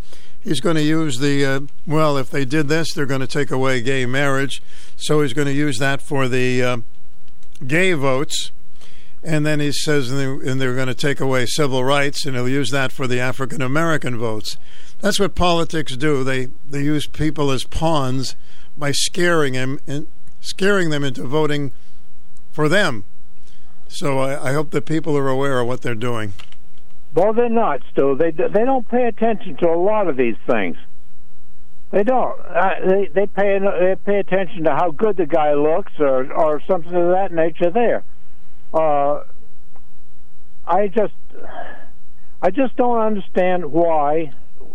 He's 0.47 0.61
going 0.61 0.77
to 0.77 0.83
use 0.83 1.19
the, 1.19 1.45
uh, 1.45 1.61
well, 1.89 2.17
if 2.17 2.31
they 2.31 2.45
did 2.45 2.69
this, 2.69 2.93
they're 2.93 3.05
going 3.05 3.21
to 3.21 3.27
take 3.27 3.51
away 3.51 3.83
gay 3.83 4.07
marriage. 4.07 4.63
So 4.95 5.21
he's 5.23 5.33
going 5.33 5.49
to 5.49 5.53
use 5.53 5.79
that 5.79 6.01
for 6.01 6.29
the 6.29 6.63
uh, 6.63 6.77
gay 7.67 7.95
votes. 7.95 8.53
And 9.25 9.45
then 9.45 9.59
he 9.59 9.73
says, 9.73 10.13
and 10.13 10.61
they're 10.61 10.77
going 10.77 10.87
to 10.87 10.95
take 10.95 11.19
away 11.19 11.47
civil 11.47 11.83
rights, 11.83 12.25
and 12.25 12.37
he'll 12.37 12.49
use 12.49 12.71
that 12.71 12.93
for 12.93 13.09
the 13.09 13.19
African 13.19 13.61
American 13.61 14.19
votes. 14.19 14.57
That's 15.01 15.19
what 15.19 15.35
politics 15.35 15.97
do. 15.97 16.23
They 16.23 16.47
they 16.71 16.83
use 16.83 17.09
people 17.09 17.51
as 17.51 17.65
pawns 17.65 18.37
by 18.79 18.93
scaring 18.93 19.55
them 19.55 19.81
and 19.85 20.07
scaring 20.41 20.91
them 20.91 21.03
into 21.03 21.25
voting 21.25 21.73
for 22.53 22.69
them. 22.69 23.03
So 23.89 24.21
I, 24.21 24.51
I 24.51 24.53
hope 24.53 24.71
that 24.71 24.87
people 24.87 25.19
are 25.19 25.29
aware 25.29 25.59
of 25.59 25.67
what 25.67 25.83
they're 25.83 25.97
doing. 25.97 26.35
Well, 27.17 27.33
they're 27.33 27.49
not, 27.49 27.81
Stu. 27.93 28.15
They 28.15 28.31
they 28.31 28.67
don't 28.67 28.87
pay 28.87 29.07
attention 29.07 29.57
to 29.63 29.71
a 29.71 29.79
lot 29.79 30.07
of 30.07 30.19
these 30.19 30.37
things. 30.47 30.77
They 31.91 32.03
don't. 32.03 32.39
Uh, 32.41 32.75
they 32.87 33.07
they 33.07 33.27
pay 33.27 33.59
they 33.59 33.97
pay 34.05 34.19
attention 34.19 34.65
to 34.65 34.73
how 34.73 34.91
good 34.91 35.17
the 35.17 35.25
guy 35.25 35.55
looks 35.55 35.93
or 35.99 36.31
or 36.31 36.61
something 36.69 36.95
of 36.95 37.13
that 37.13 37.33
nature. 37.33 37.71
There. 37.71 38.05
Uh, 38.75 39.23
I 40.67 40.89
just 40.89 41.15
I 42.43 42.51
just 42.51 42.77
don't 42.77 43.01
understand 43.01 43.73
why 43.73 44.35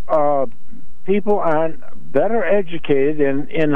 uh, 0.09 0.47
people 1.05 1.37
aren't 1.37 1.79
better 2.11 2.43
educated 2.43 3.21
in 3.21 3.49
in 3.49 3.75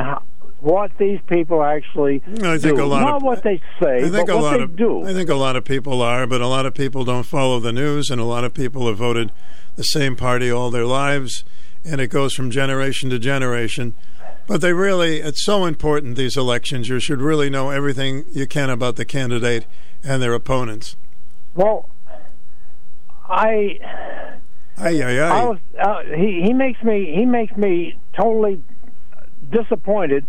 what 0.61 0.91
these 0.97 1.19
people 1.27 1.63
actually 1.63 2.23
I 2.43 2.57
think 2.57 2.77
do. 2.77 2.83
a 2.83 2.85
lot 2.85 3.01
Not 3.01 3.15
of, 3.17 3.23
what 3.23 3.43
they 3.43 3.61
say, 3.81 3.97
I 3.97 4.09
think 4.09 4.27
but 4.27 4.33
a 4.33 4.35
what 4.35 4.43
lot 4.43 4.57
they 4.57 4.63
of, 4.63 4.75
do. 4.75 5.03
I 5.05 5.13
think 5.13 5.29
a 5.29 5.35
lot 5.35 5.55
of 5.55 5.63
people 5.63 6.01
are, 6.01 6.25
but 6.25 6.41
a 6.41 6.47
lot 6.47 6.65
of 6.65 6.73
people 6.73 7.03
don't 7.05 7.23
follow 7.25 7.59
the 7.59 7.71
news, 7.73 8.09
and 8.09 8.19
a 8.19 8.25
lot 8.25 8.43
of 8.43 8.53
people 8.53 8.87
have 8.87 8.97
voted 8.97 9.31
the 9.75 9.83
same 9.83 10.15
party 10.15 10.49
all 10.49 10.71
their 10.71 10.85
lives, 10.85 11.43
and 11.83 11.99
it 12.01 12.07
goes 12.07 12.33
from 12.33 12.49
generation 12.49 13.09
to 13.11 13.19
generation. 13.19 13.93
But 14.47 14.61
they 14.61 14.73
really, 14.73 15.17
it's 15.19 15.43
so 15.43 15.65
important, 15.65 16.15
these 16.15 16.37
elections. 16.37 16.87
You 16.87 16.99
should 16.99 17.19
really 17.19 17.49
know 17.49 17.71
everything 17.71 18.25
you 18.31 18.47
can 18.47 18.69
about 18.69 18.95
the 18.95 19.05
candidate 19.05 19.65
and 20.03 20.21
their 20.21 20.33
opponents. 20.33 20.95
Well, 21.55 21.89
I. 23.27 23.79
Aye, 24.77 25.01
aye, 25.01 25.19
aye. 25.19 25.41
I 25.41 25.45
was, 25.45 25.57
uh, 25.79 26.01
he 26.15 26.43
he 26.43 26.53
makes 26.53 26.83
me 26.83 27.13
he 27.15 27.25
makes 27.25 27.55
me 27.55 27.97
totally 28.15 28.61
disappointed 29.49 30.25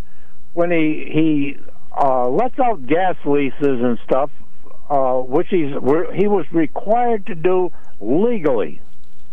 when 0.57 0.71
he 0.71 1.11
he 1.13 1.59
uh, 1.95 2.29
lets 2.31 2.59
out 2.59 2.87
gas 2.87 3.15
leases 3.27 3.83
and 3.83 3.99
stuff, 4.05 4.31
uh, 4.89 5.19
which 5.19 5.49
he's 5.51 5.71
he 6.15 6.27
was 6.27 6.47
required 6.51 7.27
to 7.27 7.35
do 7.35 7.71
legally. 8.01 8.81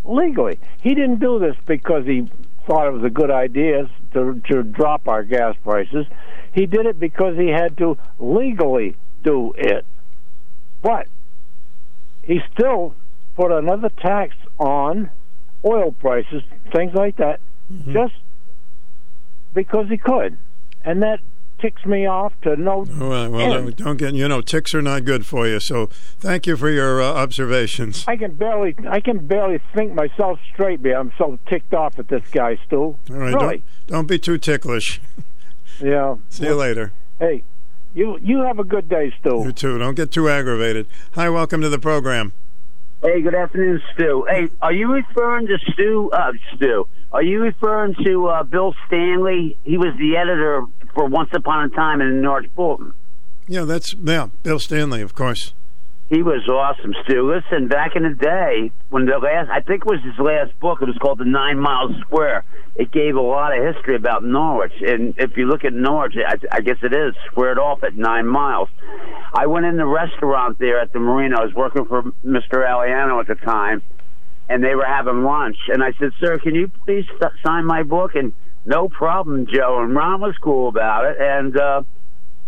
Legally, 0.04 0.60
he 0.82 0.94
didn't 0.94 1.20
do 1.22 1.40
this 1.40 1.56
because 1.66 2.06
he 2.06 2.30
thought 2.68 2.88
it 2.88 2.92
was 2.92 3.06
a 3.06 3.10
good 3.10 3.32
idea 3.32 3.90
to 4.14 4.42
to 4.50 4.64
drop 4.64 5.08
our 5.08 5.24
gas 5.24 5.56
prices. 5.64 6.06
He 6.52 6.66
did 6.66 6.86
it 6.86 7.00
because 7.00 7.38
he 7.38 7.48
had 7.48 7.78
to 7.78 7.98
legally 8.20 8.98
do 9.24 9.54
it. 9.58 9.86
But 10.82 11.08
he 12.22 12.42
still 12.54 12.96
put 13.38 13.54
another 13.54 13.90
tax 13.90 14.36
on 14.60 15.10
oil 15.64 15.94
prices, 15.94 16.44
things 16.74 16.94
like 16.94 17.16
that, 17.18 17.40
Mm-hmm. 17.72 17.94
just 17.94 18.14
because 19.54 19.88
he 19.88 19.98
could, 19.98 20.38
and 20.84 21.02
that 21.02 21.20
ticks 21.60 21.86
me 21.86 22.06
off 22.06 22.34
to 22.42 22.58
no. 22.58 22.86
Well, 23.00 23.32
well 23.32 23.54
end. 23.54 23.66
don't, 23.66 23.78
don't 23.78 23.98
get 23.98 24.14
you 24.16 24.28
know 24.28 24.42
ticks 24.42 24.74
are 24.76 24.82
not 24.82 25.06
good 25.06 25.26
for 25.26 25.48
you. 25.48 25.60
So 25.60 25.88
thank 26.20 26.46
you 26.46 26.58
for 26.58 26.70
your 26.70 27.02
uh, 27.02 27.06
observations. 27.14 28.04
I 28.08 28.18
can 28.18 28.36
barely, 28.36 28.76
I 28.88 29.00
can 29.00 29.26
barely 29.26 29.60
think 29.74 29.94
myself 29.94 30.40
straight. 30.54 30.84
Be 30.84 30.94
I'm 30.94 31.12
so 31.18 31.40
ticked 31.48 31.74
off 31.74 31.98
at 32.00 32.10
this 32.10 32.28
guy, 32.32 32.58
Stu. 32.68 32.78
All 32.78 32.98
right, 33.10 33.34
really? 33.34 33.38
don't, 33.38 33.64
don't 33.88 34.08
be 34.08 34.20
too 34.20 34.38
ticklish. 34.38 35.02
Yeah. 35.82 36.18
See 36.30 36.46
you 36.46 36.56
later. 36.56 36.94
Hey, 37.18 37.44
you 37.96 38.20
you 38.22 38.42
have 38.42 38.60
a 38.60 38.64
good 38.64 38.88
day, 38.88 39.12
Stu. 39.20 39.42
You 39.44 39.52
too. 39.52 39.80
Don't 39.80 39.96
get 39.96 40.12
too 40.12 40.30
aggravated. 40.30 40.88
Hi, 41.16 41.30
welcome 41.30 41.62
to 41.62 41.70
the 41.70 41.80
program. 41.80 42.32
Hey, 43.02 43.22
good 43.22 43.36
afternoon, 43.36 43.82
Stu. 43.94 44.26
Hey, 44.30 44.48
are 44.62 44.72
you 44.72 44.94
referring 44.94 45.48
to 45.48 45.58
Stu? 45.74 46.10
Uh, 46.14 46.32
Stu, 46.56 46.88
are 47.14 47.22
you 47.22 47.42
referring 47.42 47.96
to 48.04 48.28
uh, 48.28 48.44
Bill 48.44 48.74
Stanley? 48.88 49.56
He 49.64 49.78
was 49.78 49.96
the 49.98 50.18
editor 50.18 50.64
for 50.96 51.06
Once 51.06 51.30
Upon 51.34 51.66
a 51.66 51.70
Time 51.70 52.02
in 52.02 52.22
North 52.22 52.48
Fulton. 52.56 52.94
Yeah, 53.48 53.66
that's 53.66 53.94
yeah, 53.94 54.30
Bill 54.42 54.60
Stanley, 54.60 55.02
of 55.02 55.14
course. 55.14 55.54
He 56.10 56.22
was 56.22 56.48
awesome, 56.48 56.94
Stu. 57.04 57.34
Listen, 57.34 57.68
back 57.68 57.96
in 57.96 58.04
the 58.04 58.14
day, 58.14 58.72
when 58.90 59.06
the 59.06 59.18
last, 59.18 59.50
I 59.50 59.62
think 59.62 59.82
it 59.82 59.88
was 59.88 60.02
his 60.04 60.18
last 60.20 60.58
book, 60.60 60.80
it 60.82 60.86
was 60.86 60.98
called 60.98 61.18
The 61.18 61.26
Nine 61.26 61.60
Mile 61.60 61.90
Square. 62.02 62.44
It 62.76 62.92
gave 62.92 63.16
a 63.16 63.22
lot 63.22 63.58
of 63.58 63.64
history 63.74 63.96
about 63.96 64.24
Norwich. 64.24 64.74
And 64.82 65.16
if 65.18 65.38
you 65.38 65.48
look 65.48 65.64
at 65.64 65.74
Norwich, 65.74 66.14
I, 66.16 66.36
I 66.52 66.62
guess 66.62 66.78
it 66.84 66.94
is 66.94 67.16
squared 67.32 67.58
off 67.58 67.84
at 67.84 67.96
nine 67.96 68.28
miles. 68.28 68.70
I 69.34 69.48
went 69.48 69.66
in 69.66 69.78
the 69.78 69.86
restaurant 69.86 70.60
there 70.60 70.80
at 70.80 70.94
the 70.94 71.00
marina. 71.00 71.40
I 71.40 71.46
was 71.46 71.54
working 71.54 71.86
for 71.86 72.04
Mr. 72.24 72.62
Aliano 72.62 73.20
at 73.20 73.28
the 73.28 73.36
time, 73.36 73.82
and 74.50 74.64
they 74.64 74.76
were 74.76 74.86
having 74.86 75.24
lunch. 75.24 75.58
And 75.70 75.84
I 75.84 75.94
said, 76.00 76.12
Sir, 76.20 76.38
can 76.40 76.56
you 76.56 76.70
please 76.86 77.06
sign 77.46 77.66
my 77.66 77.84
book? 77.84 78.16
And 78.16 78.34
no 78.66 78.90
problem, 78.90 79.48
Joe. 79.48 79.82
And 79.82 79.96
Ron 79.96 80.22
was 80.22 80.36
cool 80.42 80.68
about 80.68 81.06
it. 81.06 81.18
And 81.20 81.58
uh, 81.58 81.84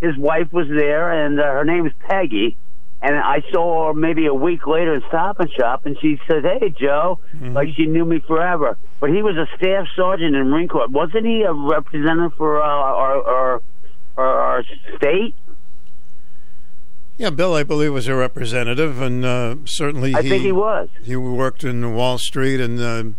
his 0.02 0.18
wife 0.18 0.52
was 0.52 0.68
there, 0.68 1.26
and 1.26 1.40
uh, 1.40 1.44
her 1.44 1.66
name 1.66 1.86
is 1.86 1.94
Peggy. 2.08 2.58
And 3.02 3.16
I 3.16 3.44
saw 3.52 3.88
her 3.88 3.94
maybe 3.94 4.26
a 4.26 4.34
week 4.34 4.66
later 4.66 4.96
in 4.96 5.02
Stop 5.10 5.40
and 5.40 5.52
Shop, 5.52 5.86
and 5.86 5.98
she 6.02 6.20
said, 6.28 6.44
"Hey, 6.44 6.70
Joe," 6.70 7.20
like 7.54 7.68
she 7.76 7.86
knew 7.86 8.06
me 8.06 8.20
forever. 8.26 8.78
But 9.00 9.12
he 9.12 9.22
was 9.22 9.36
a 9.36 9.46
staff 9.58 9.86
sergeant 9.96 10.36
in 10.36 10.50
Marine 10.50 10.68
Corps. 10.70 10.88
Wasn't 10.88 11.26
he 11.26 11.44
a 11.44 11.54
representative 11.54 12.34
for 12.38 12.62
uh, 12.62 12.66
our, 12.66 13.24
our, 13.24 13.62
our 14.18 14.28
our 14.40 14.64
state? 14.96 15.36
Yeah, 17.18 17.30
Bill, 17.30 17.54
I 17.54 17.64
believe 17.64 17.94
was 17.94 18.08
a 18.10 18.16
representative, 18.16 19.02
and 19.02 19.24
uh, 19.24 19.56
certainly 19.64 20.14
I 20.14 20.22
he, 20.22 20.30
think 20.30 20.44
he 20.44 20.52
was. 20.52 20.90
He 21.02 21.16
worked 21.16 21.64
in 21.64 21.96
Wall 21.96 22.18
Street, 22.18 22.60
and 22.60 22.80
uh, 22.80 23.16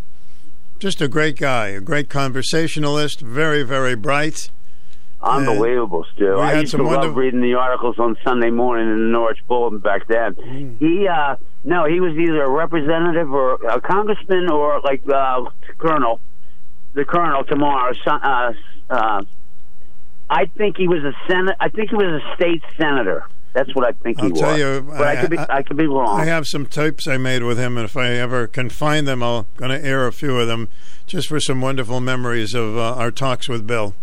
just 0.78 1.00
a 1.00 1.08
great 1.08 1.39
guy, 1.39 1.68
a 1.68 1.81
great 1.81 2.10
conversationalist, 2.10 3.20
very, 3.20 3.62
very 3.62 3.94
bright. 3.94 4.50
Unbelievable, 5.23 6.05
Stu. 6.15 6.36
I 6.36 6.60
used 6.60 6.73
some 6.73 6.81
to 6.81 6.86
love 6.86 7.16
reading 7.16 7.41
the 7.41 7.55
articles 7.55 7.99
on 7.99 8.18
Sunday 8.23 8.50
morning 8.50 8.86
in 8.86 8.99
the 8.99 9.08
Norwich 9.08 9.39
Bulletin 9.49 9.78
back 9.78 10.07
then. 10.08 10.34
Mm. 10.34 10.78
He, 10.78 11.08
uh, 11.08 11.36
no, 11.65 11.86
he 11.86 12.00
was 12.00 12.12
either 12.16 12.42
a 12.42 12.50
representative 12.50 13.33
or 13.33 13.55
a 13.55 13.81
congressman 13.81 14.50
or 14.50 14.81
like 14.83 15.02
uh, 15.08 15.42
colonel, 15.78 16.20
the 16.92 17.07
colonel 17.07 17.44
tomorrow. 17.44 17.94
Uh, 18.07 18.52
uh, 18.91 19.25
I 20.28 20.47
think 20.58 20.76
he 20.76 20.86
was 20.86 21.02
a 21.02 21.15
senate. 21.26 21.57
I 21.60 21.70
think 21.70 21.91
he 21.91 21.97
was 21.97 22.23
a 22.23 22.36
state 22.36 22.62
senator. 22.78 23.25
That's 23.56 23.74
what 23.74 23.86
I 23.86 23.92
think 23.92 24.18
I'll 24.18 24.26
he 24.26 24.32
tell 24.32 24.50
was. 24.50 24.58
you, 24.58 24.82
but 24.82 25.08
I, 25.08 25.16
could 25.16 25.30
be, 25.30 25.38
I, 25.38 25.62
could 25.62 25.78
be 25.78 25.86
wrong. 25.86 26.20
I 26.20 26.26
have 26.26 26.46
some 26.46 26.66
tapes 26.66 27.08
I 27.08 27.16
made 27.16 27.42
with 27.42 27.56
him, 27.56 27.78
and 27.78 27.86
if 27.86 27.96
I 27.96 28.10
ever 28.10 28.46
can 28.46 28.68
find 28.68 29.08
them, 29.08 29.22
I'll 29.22 29.46
going 29.56 29.70
to 29.70 29.82
air 29.82 30.06
a 30.06 30.12
few 30.12 30.38
of 30.38 30.46
them, 30.46 30.68
just 31.06 31.28
for 31.28 31.40
some 31.40 31.62
wonderful 31.62 32.00
memories 32.00 32.52
of 32.52 32.76
uh, 32.76 32.96
our 32.96 33.10
talks 33.10 33.48
with 33.48 33.66
Bill. 33.66 33.94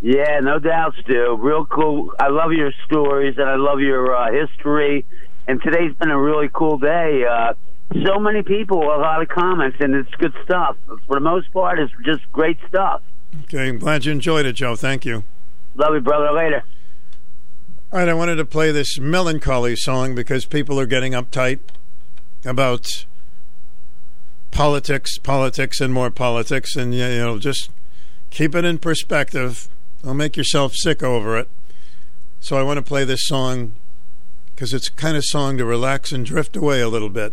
Yeah, 0.00 0.40
no 0.40 0.58
doubt, 0.58 0.94
Stu. 1.02 1.36
Real 1.38 1.66
cool. 1.66 2.14
I 2.18 2.28
love 2.28 2.52
your 2.52 2.72
stories 2.86 3.36
and 3.36 3.50
I 3.50 3.56
love 3.56 3.80
your 3.80 4.16
uh, 4.16 4.32
history. 4.32 5.04
And 5.46 5.60
today's 5.62 5.94
been 5.96 6.10
a 6.10 6.18
really 6.18 6.48
cool 6.50 6.78
day. 6.78 7.26
Uh, 7.30 7.52
so 8.06 8.18
many 8.18 8.42
people, 8.42 8.80
a 8.80 8.96
lot 8.96 9.20
of 9.20 9.28
comments, 9.28 9.76
and 9.80 9.94
it's 9.94 10.14
good 10.14 10.32
stuff. 10.42 10.78
For 11.06 11.16
the 11.16 11.20
most 11.20 11.52
part, 11.52 11.78
it's 11.78 11.92
just 12.02 12.22
great 12.32 12.56
stuff. 12.66 13.02
Okay, 13.44 13.68
I'm 13.68 13.78
glad 13.78 14.06
you 14.06 14.12
enjoyed 14.12 14.46
it, 14.46 14.54
Joe. 14.54 14.74
Thank 14.74 15.04
you. 15.04 15.24
Love 15.74 15.92
you, 15.92 16.00
brother. 16.00 16.32
Later. 16.32 16.64
All 17.92 17.98
right, 17.98 18.08
I 18.08 18.14
wanted 18.14 18.36
to 18.36 18.44
play 18.44 18.70
this 18.70 19.00
melancholy 19.00 19.74
song 19.74 20.14
because 20.14 20.44
people 20.44 20.78
are 20.78 20.86
getting 20.86 21.12
uptight 21.12 21.58
about 22.44 23.04
politics, 24.52 25.18
politics, 25.18 25.80
and 25.80 25.92
more 25.92 26.08
politics, 26.08 26.76
and 26.76 26.94
you 26.94 27.00
know, 27.00 27.40
just 27.40 27.68
keep 28.30 28.54
it 28.54 28.64
in 28.64 28.78
perspective. 28.78 29.68
Don't 30.04 30.18
make 30.18 30.36
yourself 30.36 30.72
sick 30.76 31.02
over 31.02 31.36
it. 31.36 31.48
So 32.38 32.56
I 32.56 32.62
want 32.62 32.76
to 32.76 32.82
play 32.82 33.02
this 33.02 33.22
song 33.24 33.74
because 34.54 34.72
it's 34.72 34.88
kind 34.88 35.16
of 35.16 35.24
song 35.24 35.58
to 35.58 35.64
relax 35.64 36.12
and 36.12 36.24
drift 36.24 36.56
away 36.56 36.80
a 36.80 36.88
little 36.88 37.10
bit. 37.10 37.32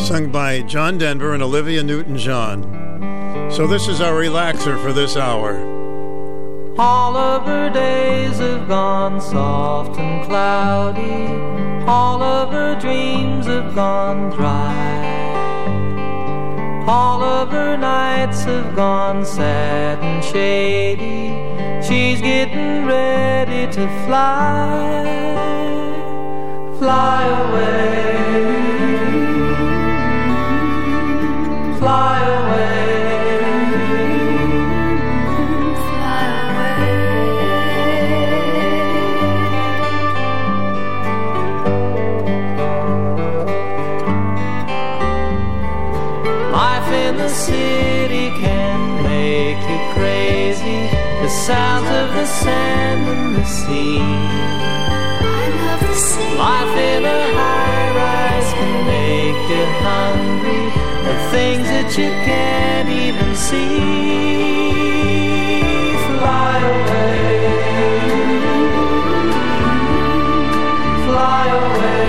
Sung 0.00 0.32
by 0.32 0.62
John 0.62 0.96
Denver 0.96 1.34
and 1.34 1.42
Olivia 1.42 1.82
Newton-John. 1.82 3.50
So 3.50 3.66
this 3.66 3.86
is 3.86 4.00
our 4.00 4.14
relaxer 4.14 4.82
for 4.82 4.94
this 4.94 5.14
hour. 5.14 5.79
All 6.82 7.14
of 7.14 7.44
her 7.44 7.68
days 7.68 8.38
have 8.38 8.66
gone 8.66 9.20
soft 9.20 9.98
and 9.98 10.24
cloudy. 10.24 11.26
All 11.86 12.22
of 12.22 12.54
her 12.54 12.74
dreams 12.80 13.44
have 13.44 13.74
gone 13.74 14.30
dry. 14.30 15.20
All 16.86 17.22
of 17.22 17.50
her 17.50 17.76
nights 17.76 18.44
have 18.44 18.74
gone 18.74 19.26
sad 19.26 19.98
and 19.98 20.24
shady. 20.24 21.36
She's 21.86 22.22
getting 22.22 22.86
ready 22.86 23.70
to 23.74 23.86
fly, 24.06 25.12
fly 26.78 27.26
away, 27.44 28.80
city 47.34 48.30
can 48.42 49.02
make 49.02 49.60
you 49.70 49.78
crazy. 49.94 50.88
The 51.22 51.28
sounds 51.28 51.88
of 51.88 52.14
the 52.14 52.26
sand 52.26 53.08
and 53.08 53.36
the 53.36 53.44
sea. 53.44 53.98
Life 56.38 56.76
in 56.76 57.04
a 57.04 57.20
high 57.38 57.88
rise 58.00 58.50
can 58.58 58.74
make 58.86 59.42
you 59.52 59.64
hungry. 59.86 60.66
The 61.08 61.16
things 61.30 61.66
that 61.74 61.90
you 61.98 62.10
can't 62.28 62.88
even 62.88 63.34
see. 63.34 64.70
Fly 66.06 66.58
away. 66.74 67.20
Fly 71.06 71.46
away. 71.60 72.00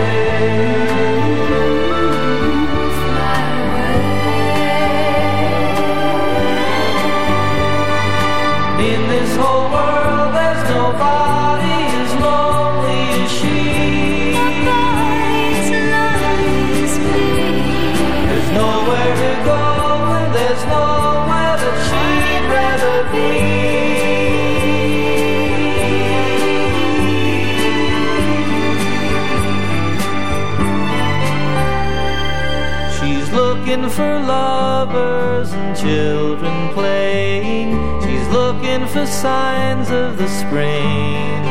Looking 33.72 33.90
for 33.90 34.20
lovers 34.20 35.54
and 35.54 35.78
children 35.78 36.74
playing. 36.74 37.72
She's 38.02 38.28
looking 38.28 38.86
for 38.88 39.06
signs 39.06 39.90
of 39.90 40.18
the 40.18 40.28
spring. 40.28 41.46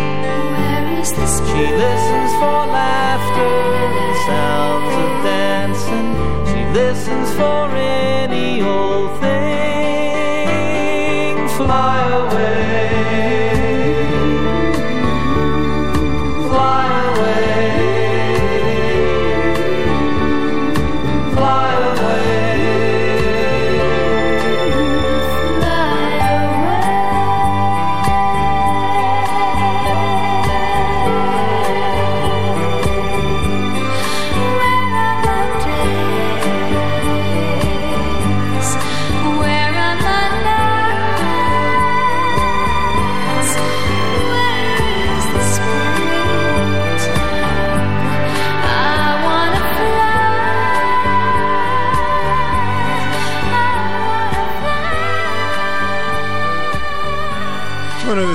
She 1.01 1.07
listens 1.07 2.33
for 2.41 2.67
laughter 2.77 3.57
and 4.05 4.17
sounds 4.29 4.95
of 5.05 5.11
dancing. 5.25 6.15
She 6.51 6.61
listens 6.79 7.33
for 7.37 7.71
any 7.75 8.61
old 8.61 9.19
thing. 9.21 10.59
Fly 11.57 12.01
away. 12.21 13.50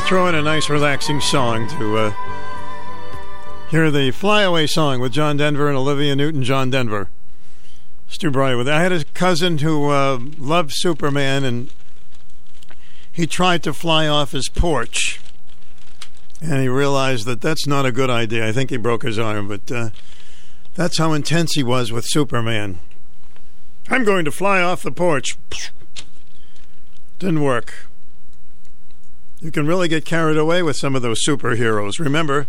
Throw 0.06 0.28
in 0.28 0.36
a 0.36 0.42
nice, 0.42 0.70
relaxing 0.70 1.20
song 1.20 1.68
to 1.68 1.98
uh, 1.98 2.14
hear 3.70 3.90
the 3.90 4.12
Flyaway 4.12 4.68
song 4.68 5.00
with 5.00 5.12
John 5.12 5.38
Denver 5.38 5.68
and 5.68 5.76
Olivia 5.76 6.16
Newton 6.16 6.44
John 6.44 6.70
Denver. 6.70 7.10
Stu 8.08 8.30
Bryer 8.30 8.56
with 8.56 8.70
I 8.70 8.84
had 8.84 8.92
a 8.92 9.04
cousin 9.04 9.58
who 9.58 9.90
uh, 9.90 10.20
loved 10.38 10.72
Superman 10.76 11.44
and 11.44 11.72
he 13.12 13.26
tried 13.26 13.64
to 13.64 13.74
fly 13.74 14.08
off 14.08 14.32
his 14.32 14.48
porch 14.48 15.20
and 16.40 16.62
he 16.62 16.68
realized 16.68 17.26
that 17.26 17.42
that's 17.42 17.66
not 17.66 17.88
a 17.88 17.92
good 17.92 18.12
idea. 18.12 18.48
I 18.48 18.52
think 18.52 18.70
he 18.70 18.78
broke 18.78 19.02
his 19.02 19.18
arm, 19.18 19.48
but 19.48 19.72
uh, 19.72 19.90
that's 20.76 21.00
how 21.00 21.14
intense 21.14 21.54
he 21.56 21.64
was 21.64 21.92
with 21.92 22.06
Superman. 22.10 22.78
I'm 23.90 24.04
going 24.04 24.26
to 24.26 24.32
fly 24.32 24.62
off 24.62 24.84
the 24.84 24.92
porch. 24.92 25.36
Didn't 27.18 27.42
work. 27.42 27.88
You 29.46 29.52
can 29.52 29.68
really 29.68 29.88
get 29.88 30.06
carried 30.06 30.38
away 30.38 30.64
with 30.64 30.76
some 30.76 30.96
of 30.96 31.04
those 31.04 31.24
superheroes. 31.24 32.00
Remember, 32.00 32.48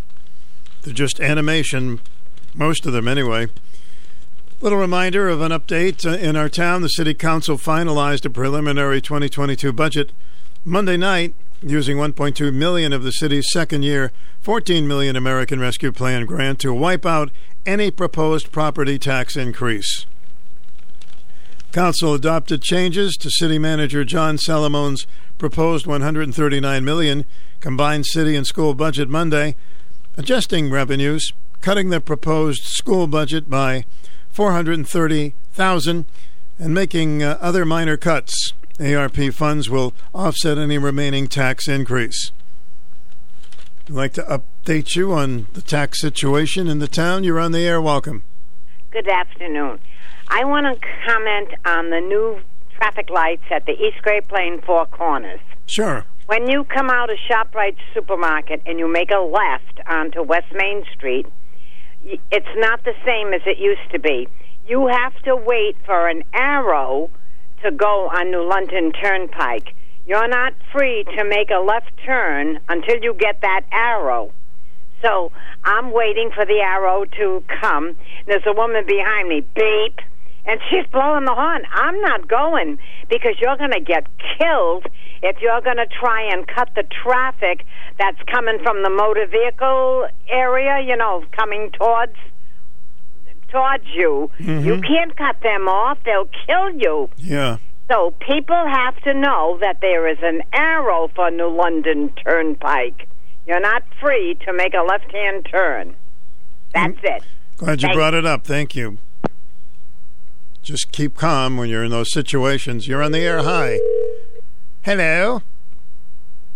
they're 0.81 0.94
just 0.94 1.20
animation, 1.20 2.00
most 2.55 2.86
of 2.86 2.94
them 2.94 3.07
anyway. 3.07 3.49
Little 4.62 4.78
reminder 4.78 5.28
of 5.28 5.42
an 5.42 5.52
update 5.52 6.07
uh, 6.07 6.16
in 6.16 6.36
our 6.36 6.49
town. 6.49 6.81
The 6.81 6.89
city 6.89 7.12
council 7.12 7.58
finalized 7.58 8.25
a 8.25 8.31
preliminary 8.31 9.02
2022 9.02 9.75
budget 9.75 10.10
Monday 10.65 10.97
night 10.97 11.34
using 11.60 11.99
1.2 11.99 12.50
million 12.55 12.94
of 12.94 13.02
the 13.02 13.12
city's 13.12 13.44
second 13.52 13.83
year 13.83 14.10
14 14.41 14.89
million 14.89 15.16
American 15.16 15.60
Rescue 15.60 15.92
Plan 15.92 16.25
grant 16.25 16.60
to 16.60 16.73
wipe 16.73 17.05
out 17.05 17.31
any 17.66 17.91
proposed 17.91 18.52
property 18.52 18.99
tax 18.99 19.36
increase. 19.36 20.07
Council 21.76 22.14
adopted 22.14 22.62
changes 22.62 23.18
to 23.18 23.28
City 23.30 23.58
Manager 23.58 24.02
John 24.02 24.38
Salomone's 24.38 25.06
proposed 25.36 25.86
139 25.86 26.82
million 26.82 27.26
combined 27.60 28.06
city 28.06 28.34
and 28.34 28.46
school 28.46 28.72
budget 28.72 29.10
Monday, 29.10 29.56
adjusting 30.16 30.70
revenues, 30.70 31.34
cutting 31.60 31.90
the 31.90 32.00
proposed 32.00 32.62
school 32.62 33.06
budget 33.06 33.50
by 33.50 33.84
430,000 34.30 36.06
and 36.58 36.72
making 36.72 37.22
uh, 37.22 37.36
other 37.42 37.66
minor 37.66 37.98
cuts. 37.98 38.55
ARP 38.80 39.34
funds 39.34 39.68
will 39.68 39.92
offset 40.14 40.56
any 40.56 40.78
remaining 40.78 41.28
tax 41.28 41.68
increase. 41.68 42.32
I'd 43.86 43.90
like 43.90 44.14
to 44.14 44.22
update 44.22 44.96
you 44.96 45.12
on 45.12 45.46
the 45.52 45.60
tax 45.60 46.00
situation 46.00 46.68
in 46.68 46.78
the 46.78 46.88
town. 46.88 47.22
You're 47.22 47.38
on 47.38 47.52
the 47.52 47.66
air. 47.66 47.82
Welcome. 47.82 48.22
Good 48.90 49.08
afternoon. 49.08 49.78
I 50.28 50.44
want 50.44 50.66
to 50.66 50.88
comment 51.06 51.48
on 51.64 51.90
the 51.90 52.00
new 52.00 52.40
traffic 52.76 53.10
lights 53.10 53.44
at 53.50 53.64
the 53.66 53.72
East 53.72 54.02
Great 54.02 54.28
Plain 54.28 54.60
Four 54.62 54.86
Corners. 54.86 55.40
Sure. 55.66 56.05
When 56.26 56.48
you 56.48 56.64
come 56.64 56.90
out 56.90 57.10
of 57.10 57.18
ShopRite 57.30 57.76
Supermarket 57.94 58.62
and 58.66 58.78
you 58.78 58.90
make 58.90 59.10
a 59.10 59.20
left 59.20 59.80
onto 59.86 60.22
West 60.22 60.52
Main 60.52 60.84
Street, 60.92 61.26
it's 62.05 62.55
not 62.56 62.84
the 62.84 62.94
same 63.05 63.32
as 63.32 63.42
it 63.46 63.58
used 63.58 63.90
to 63.92 63.98
be. 63.98 64.28
You 64.66 64.88
have 64.88 65.14
to 65.22 65.36
wait 65.36 65.76
for 65.84 66.08
an 66.08 66.24
arrow 66.34 67.10
to 67.62 67.70
go 67.70 68.08
on 68.08 68.30
New 68.30 68.46
London 68.46 68.92
Turnpike. 68.92 69.74
You're 70.06 70.28
not 70.28 70.55
free 70.72 71.05
to 71.16 71.24
make 71.24 71.50
a 71.50 71.60
left 71.60 71.92
turn 72.05 72.58
until 72.68 72.96
you 73.00 73.14
get 73.14 73.40
that 73.42 73.62
arrow. 73.72 74.32
So 75.02 75.30
I'm 75.64 75.92
waiting 75.92 76.30
for 76.34 76.44
the 76.44 76.60
arrow 76.60 77.05
to 77.05 77.44
come. 77.60 77.96
There's 78.26 78.46
a 78.46 78.52
woman 78.52 78.84
behind 78.86 79.28
me, 79.28 79.44
beep, 79.55 80.00
and 80.47 80.60
she's 80.70 80.86
blowing 80.92 81.25
the 81.25 81.34
horn. 81.34 81.62
I'm 81.73 82.00
not 82.00 82.28
going 82.28 82.78
because 83.08 83.34
you're 83.41 83.57
going 83.57 83.73
to 83.73 83.81
get 83.81 84.07
killed 84.39 84.86
if 85.23 85.36
you're 85.41 85.60
going 85.60 85.76
to 85.78 85.86
try 85.86 86.23
and 86.33 86.47
cut 86.47 86.70
the 86.75 86.84
traffic 87.02 87.65
that's 87.99 88.20
coming 88.31 88.58
from 88.62 88.83
the 88.83 88.91
motor 88.91 89.26
vehicle 89.26 90.08
area, 90.28 90.81
you 90.86 90.97
know, 90.97 91.25
coming 91.33 91.70
towards 91.73 92.15
towards 93.50 93.84
you. 93.94 94.31
You 94.39 94.47
mm-hmm. 94.47 94.81
can't 94.83 95.16
cut 95.16 95.36
them 95.42 95.68
off. 95.68 95.99
They'll 96.05 96.28
kill 96.47 96.70
you. 96.75 97.08
Yeah. 97.16 97.58
So 97.91 98.12
people 98.20 98.57
have 98.57 98.97
to 99.02 99.15
know 99.15 99.58
that 99.60 99.81
there 99.81 100.08
is 100.08 100.18
an 100.20 100.42
arrow 100.52 101.08
for 101.15 101.31
New 101.31 101.49
London 101.49 102.12
Turnpike. 102.25 103.08
You're 103.47 103.60
not 103.60 103.84
free 104.00 104.36
to 104.44 104.52
make 104.52 104.75
a 104.75 104.83
left-hand 104.83 105.47
turn. 105.49 105.94
That's 106.75 106.99
mm. 106.99 107.16
it. 107.16 107.23
Glad 107.57 107.83
you 107.83 107.86
Thank- 107.86 107.97
brought 107.97 108.15
it 108.15 108.26
up. 108.26 108.44
Thank 108.44 108.75
you. 108.75 108.99
Just 110.67 110.91
keep 110.91 111.15
calm 111.15 111.57
when 111.57 111.69
you're 111.69 111.85
in 111.85 111.93
those 111.93 112.12
situations. 112.12 112.89
You're 112.89 113.01
on 113.01 113.12
the 113.12 113.20
air. 113.20 113.41
Hi. 113.41 113.78
Hello. 114.83 115.43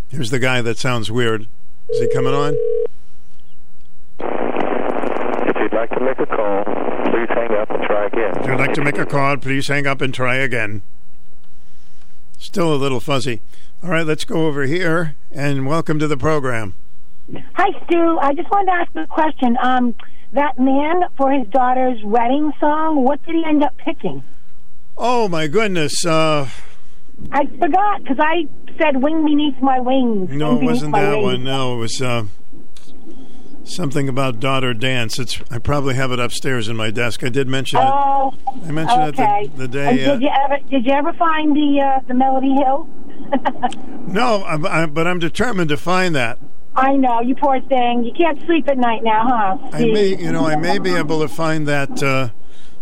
Here's 0.08 0.30
the 0.30 0.40
guy 0.40 0.60
that 0.62 0.78
sounds 0.78 1.12
weird. 1.12 1.46
Is 1.90 2.00
he 2.00 2.08
coming 2.12 2.34
on? 2.34 2.54
If 4.18 5.56
you'd 5.60 5.72
like 5.72 5.90
to 5.90 6.00
make 6.00 6.18
a 6.18 6.26
call, 6.26 6.64
please 7.04 7.28
hang 7.28 7.52
up 7.52 7.70
and 7.70 7.84
try 7.84 8.06
again. 8.06 8.32
If 8.40 8.46
you'd 8.48 8.58
like 8.58 8.74
to 8.74 8.82
make 8.82 8.98
a 8.98 9.06
call, 9.06 9.36
please 9.36 9.68
hang 9.68 9.86
up 9.86 10.00
and 10.00 10.12
try 10.12 10.34
again. 10.34 10.82
Still 12.36 12.74
a 12.74 12.78
little 12.82 12.98
fuzzy. 12.98 13.40
All 13.80 13.90
right, 13.90 14.04
let's 14.04 14.24
go 14.24 14.48
over 14.48 14.64
here 14.64 15.14
and 15.30 15.68
welcome 15.68 16.00
to 16.00 16.08
the 16.08 16.16
program. 16.16 16.74
Hi, 17.54 17.68
Stu. 17.84 18.18
I 18.18 18.34
just 18.34 18.50
wanted 18.50 18.66
to 18.66 18.72
ask 18.72 18.90
a 18.96 19.06
question. 19.06 19.56
Um, 19.62 19.94
that 20.32 20.58
man 20.58 21.02
for 21.16 21.30
his 21.32 21.46
daughter's 21.48 21.98
wedding 22.04 22.52
song, 22.60 23.04
what 23.04 23.24
did 23.24 23.34
he 23.34 23.44
end 23.44 23.62
up 23.64 23.76
picking? 23.78 24.22
Oh 24.96 25.28
my 25.28 25.46
goodness! 25.46 26.04
Uh, 26.04 26.48
I 27.32 27.46
forgot 27.46 28.02
because 28.02 28.18
I 28.20 28.46
said 28.78 29.02
"Wing 29.02 29.24
Beneath 29.24 29.60
My 29.62 29.80
Wings." 29.80 30.30
no, 30.30 30.58
it 30.60 30.64
wasn't 30.64 30.94
that 30.94 31.12
Wings. 31.16 31.24
one. 31.24 31.44
No, 31.44 31.74
it 31.74 31.78
was 31.78 32.02
uh, 32.02 32.24
something 33.64 34.08
about 34.08 34.40
daughter 34.40 34.74
dance. 34.74 35.18
It's 35.18 35.40
I 35.50 35.58
probably 35.58 35.94
have 35.94 36.12
it 36.12 36.18
upstairs 36.18 36.68
in 36.68 36.76
my 36.76 36.90
desk. 36.90 37.24
I 37.24 37.28
did 37.28 37.48
mention 37.48 37.78
it. 37.80 37.84
Oh, 37.86 38.34
I 38.64 38.70
mentioned 38.72 39.02
okay. 39.18 39.42
it 39.44 39.56
the, 39.56 39.62
the 39.62 39.68
day. 39.68 39.96
did 39.96 40.08
Uh, 40.08 40.14
you 40.18 40.30
ever 40.44 40.58
did 40.68 40.84
you 40.84 40.92
ever 40.92 41.12
find 41.14 41.54
the 41.56 41.80
uh, 41.80 42.00
the 42.06 42.14
Melody 42.14 42.54
Hill? 42.54 42.88
no, 44.06 44.42
I, 44.42 44.82
I, 44.82 44.86
but 44.86 45.06
I'm 45.06 45.18
determined 45.18 45.68
to 45.70 45.76
find 45.76 46.14
that. 46.14 46.38
I 46.76 46.96
know 46.96 47.20
you 47.20 47.34
poor 47.34 47.60
thing. 47.60 48.04
You 48.04 48.12
can't 48.12 48.40
sleep 48.46 48.68
at 48.68 48.78
night 48.78 49.02
now, 49.02 49.22
huh? 49.26 49.68
I 49.72 49.84
may, 49.84 50.16
you 50.16 50.32
know, 50.32 50.46
I 50.46 50.56
may 50.56 50.78
be 50.78 50.94
able 50.94 51.20
to 51.20 51.28
find 51.28 51.66
that 51.66 52.02
uh, 52.02 52.30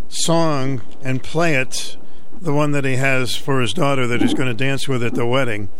song 0.09 0.83
and 1.03 1.23
play 1.23 1.55
it, 1.55 1.97
the 2.41 2.53
one 2.53 2.73
that 2.73 2.85
he 2.85 2.97
has 2.97 3.35
for 3.35 3.61
his 3.61 3.73
daughter 3.73 4.07
that 4.07 4.21
he's 4.21 4.35
going 4.35 4.49
to 4.49 4.55
dance 4.55 4.89
with 4.89 5.03
at 5.03 5.15
the 5.15 5.27
wedding. 5.27 5.71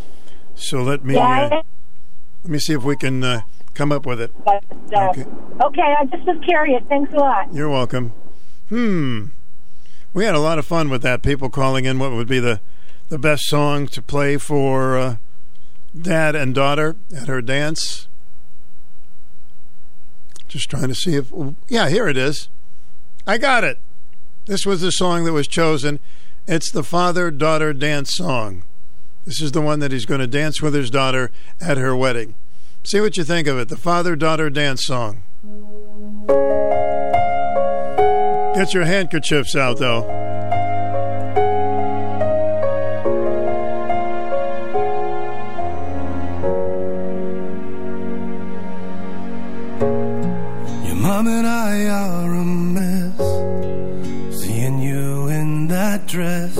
So 0.55 0.81
let 0.81 1.05
me 1.05 1.15
Yeah, 1.15 1.49
uh, 1.51 1.61
let 2.43 2.51
me 2.51 2.59
see 2.59 2.73
if 2.73 2.83
we 2.83 2.97
can 2.97 3.23
uh, 3.23 3.41
come 3.73 3.91
up 3.91 4.05
with 4.05 4.19
it. 4.19 4.31
But, 4.43 4.63
uh, 4.93 5.13
okay. 5.67 5.95
I 5.99 6.05
just 6.05 6.25
was 6.25 6.41
curious. 6.43 6.83
Thanks 6.89 7.13
a 7.13 7.17
lot. 7.17 7.53
You're 7.53 7.69
welcome. 7.69 8.13
Hmm. 8.69 9.25
We 10.13 10.25
had 10.25 10.35
a 10.35 10.39
lot 10.39 10.57
of 10.57 10.65
fun 10.65 10.89
with 10.89 11.03
that. 11.03 11.21
People 11.21 11.49
calling 11.49 11.85
in 11.85 11.99
what 11.99 12.11
would 12.11 12.27
be 12.27 12.39
the 12.39 12.59
the 13.09 13.17
best 13.17 13.43
song 13.45 13.87
to 13.87 14.01
play 14.03 14.37
for 14.37 14.97
uh, 14.97 15.15
dad 15.99 16.35
and 16.35 16.53
daughter 16.53 16.95
at 17.15 17.27
her 17.27 17.41
dance. 17.41 18.07
Just 20.47 20.69
trying 20.69 20.87
to 20.87 20.95
see 20.95 21.15
if 21.15 21.31
yeah, 21.67 21.89
here 21.89 22.07
it 22.07 22.17
is. 22.17 22.49
I 23.27 23.37
got 23.37 23.63
it. 23.63 23.79
This 24.45 24.65
was 24.65 24.81
the 24.81 24.91
song 24.91 25.25
that 25.25 25.33
was 25.33 25.47
chosen. 25.47 25.99
It's 26.47 26.71
the 26.71 26.83
father 26.83 27.29
daughter 27.29 27.73
dance 27.73 28.15
song. 28.15 28.63
This 29.25 29.41
is 29.41 29.51
the 29.51 29.61
one 29.61 29.79
that 29.79 29.91
he's 29.91 30.05
going 30.05 30.21
to 30.21 30.27
dance 30.27 30.61
with 30.61 30.73
his 30.73 30.89
daughter 30.89 31.29
at 31.61 31.77
her 31.77 31.95
wedding. 31.95 32.33
See 32.83 32.99
what 32.99 33.17
you 33.17 33.23
think 33.23 33.47
of 33.47 33.59
it. 33.59 33.69
The 33.69 33.77
father 33.77 34.15
daughter 34.15 34.49
dance 34.49 34.87
song. 34.87 35.23
Get 38.55 38.73
your 38.73 38.85
handkerchiefs 38.85 39.55
out, 39.55 39.77
though. 39.77 40.18
Dress. 56.09 56.57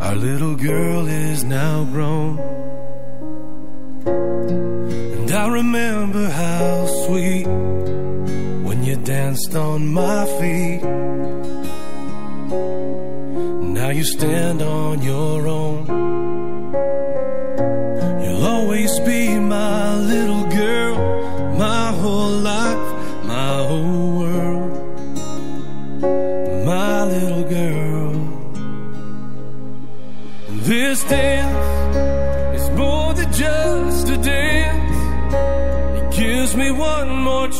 Our 0.00 0.16
little 0.16 0.56
girl 0.56 1.06
is 1.06 1.44
now 1.44 1.84
grown. 1.84 2.38
And 4.04 5.30
I 5.30 5.46
remember 5.48 6.28
how 6.28 6.86
sweet 7.06 7.46
when 7.46 8.82
you 8.84 8.96
danced 8.96 9.54
on 9.54 9.86
my 9.94 10.26
feet. 10.40 10.82
Now 13.78 13.90
you 13.90 14.04
stand 14.04 14.60
on 14.60 15.02
your 15.02 15.46
own. 15.46 16.02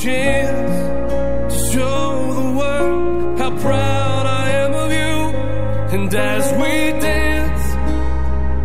Chance 0.03 1.55
to 1.55 1.59
show 1.73 2.33
the 2.35 2.49
world 2.59 3.39
how 3.39 3.51
proud 3.61 4.27
I 4.27 4.51
am 4.63 4.73
of 4.75 4.91
you. 4.91 5.15
And 5.95 6.13
as 6.13 6.45
we 6.61 6.73
dance, 7.01 7.65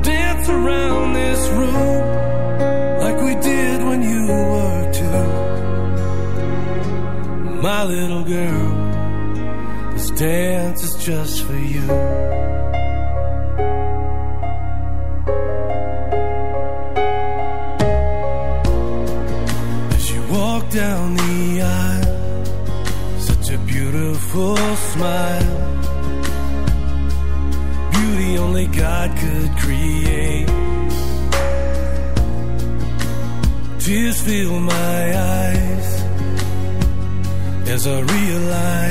dance 0.07 0.49
around 0.49 1.13
this 1.13 1.41
room 1.59 2.01
like 3.03 3.17
we 3.21 3.35
did 3.49 3.83
when 3.83 4.01
you 4.01 4.21
were 4.31 4.91
two. 4.99 5.25
My 7.61 7.83
little 7.83 8.23
girl, 8.23 9.91
this 9.93 10.09
dance 10.09 10.81
is 10.83 10.95
just 11.05 11.36
I 37.87 38.01
realize 38.01 38.86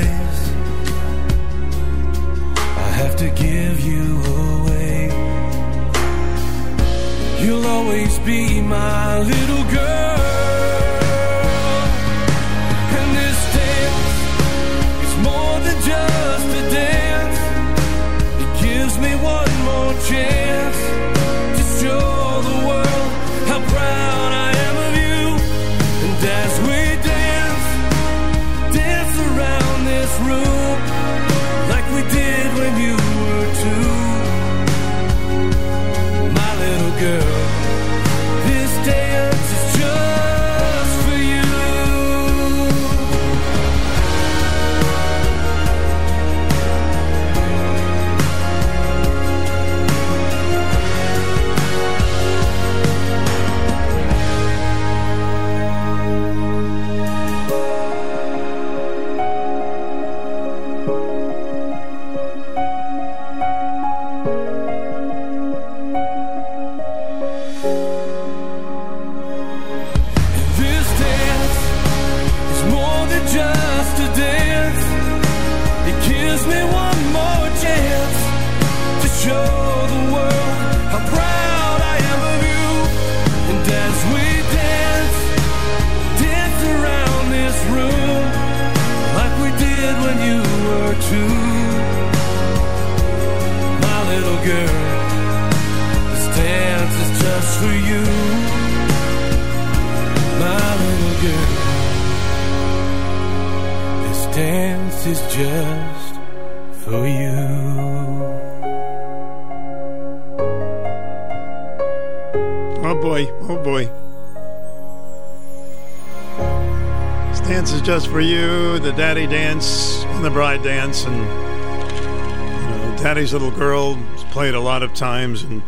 just 117.87 118.09
for 118.09 118.19
you, 118.19 118.79
the 118.79 118.91
daddy 118.91 119.25
dance 119.25 120.03
and 120.03 120.25
the 120.25 120.29
bride 120.29 120.61
dance, 120.61 121.05
and 121.05 121.15
you 121.15 122.67
know, 122.67 122.97
daddy's 123.01 123.31
little 123.31 123.49
girl 123.49 123.97
played 124.31 124.53
a 124.53 124.59
lot 124.59 124.83
of 124.83 124.93
times 124.93 125.41
and 125.41 125.61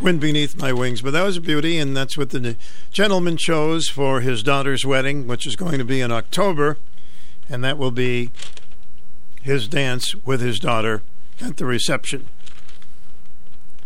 Wind 0.00 0.18
Beneath 0.18 0.56
My 0.56 0.72
Wings, 0.72 1.02
but 1.02 1.10
that 1.10 1.22
was 1.22 1.36
a 1.36 1.40
beauty, 1.42 1.76
and 1.76 1.94
that's 1.94 2.16
what 2.16 2.30
the 2.30 2.56
gentleman 2.92 3.36
chose 3.36 3.88
for 3.88 4.22
his 4.22 4.42
daughter's 4.42 4.86
wedding, 4.86 5.26
which 5.26 5.46
is 5.46 5.54
going 5.54 5.76
to 5.76 5.84
be 5.84 6.00
in 6.00 6.10
October, 6.10 6.78
and 7.46 7.62
that 7.62 7.76
will 7.76 7.90
be 7.90 8.30
his 9.42 9.68
dance 9.68 10.14
with 10.24 10.40
his 10.40 10.58
daughter 10.58 11.02
at 11.42 11.58
the 11.58 11.66
reception. 11.66 12.26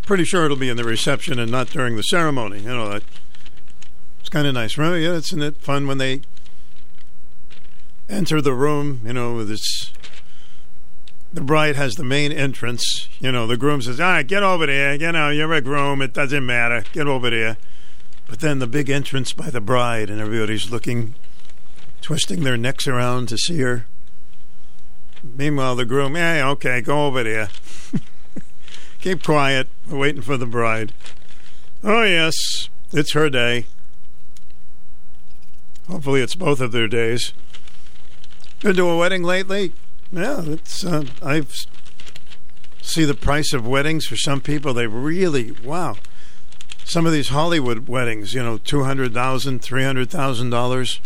Pretty 0.03 0.23
sure 0.23 0.45
it'll 0.45 0.57
be 0.57 0.69
in 0.69 0.77
the 0.77 0.85
reception 0.85 1.41
and 1.41 1.51
not 1.51 1.67
during 1.71 1.97
the 1.97 2.03
ceremony. 2.03 2.61
You 2.61 2.69
know. 2.69 3.01
It's 4.21 4.29
kind 4.29 4.47
of 4.47 4.55
nice. 4.55 4.79
Remember, 4.79 4.97
yeah, 4.97 5.15
isn't 5.15 5.43
it 5.43 5.57
fun 5.57 5.89
when 5.89 5.99
they 5.99 6.21
enter 8.11 8.43
the 8.43 8.53
room? 8.53 9.01
You 9.05 9.13
know, 9.13 9.35
with 9.35 9.51
its 9.51 9.93
the 11.33 11.41
bride 11.41 11.77
has 11.77 11.95
the 11.95 12.05
main 12.05 12.33
entrance. 12.33 13.09
You 13.21 13.31
know, 13.31 13.47
the 13.47 13.57
groom 13.57 13.83
says, 13.83 14.01
"All 14.01 14.09
right, 14.09 14.27
get 14.27 14.43
over 14.43 14.67
there. 14.67 14.95
You 14.95 15.13
know, 15.13 15.31
you're 15.31 15.53
a 15.53 15.61
groom. 15.61 16.03
It 16.03 16.13
doesn't 16.13 16.45
matter. 16.45 16.85
Get 16.93 17.07
over 17.07 17.31
there." 17.31 17.57
But 18.27 18.41
then 18.41 18.59
the 18.59 18.67
big 18.67 18.91
entrance 18.91 19.33
by 19.33 19.51
the 19.51 19.61
bride, 19.61 20.11
and 20.11 20.21
everybody's 20.21 20.71
looking, 20.71 21.15
twisting 22.01 22.43
their 22.43 22.57
necks 22.57 22.87
around 22.87 23.29
to 23.29 23.39
see 23.39 23.59
her. 23.61 23.87
Meanwhile, 25.23 25.77
the 25.77 25.85
groom, 25.85 26.17
"Yeah, 26.17 26.49
okay, 26.51 26.81
go 26.81 27.07
over 27.07 27.23
there. 27.23 27.49
Keep 29.01 29.23
quiet. 29.23 29.69
We're 29.89 29.99
waiting 29.99 30.23
for 30.23 30.37
the 30.37 30.47
bride." 30.47 30.93
Oh 31.83 32.03
yes, 32.03 32.35
it's 32.93 33.13
her 33.13 33.31
day. 33.31 33.67
Hopefully, 35.89 36.21
it's 36.21 36.35
both 36.35 36.61
of 36.61 36.73
their 36.73 36.89
days. 36.89 37.33
Been 38.61 38.77
to 38.77 38.89
a 38.89 38.97
wedding 38.97 39.23
lately? 39.23 39.73
Yeah, 40.13 40.43
it's. 40.45 40.85
Uh, 40.85 41.05
I 41.23 41.47
see 42.83 43.05
the 43.05 43.15
price 43.15 43.55
of 43.55 43.67
weddings 43.67 44.07
for 44.07 44.17
some 44.17 44.43
people. 44.43 44.75
They 44.75 44.87
really 44.87 45.53
wow. 45.65 45.97
Some 46.85 47.07
of 47.07 47.13
these 47.13 47.31
Hollywood 47.31 47.89
weddings, 47.89 48.35
you 48.35 48.43
know, 48.43 48.59
two 48.59 48.85
hundred 48.85 49.15
thousand, 49.15 49.61
three 49.61 49.85
hundred 49.85 50.11
thousand 50.11 50.51
dollars. 50.51 51.01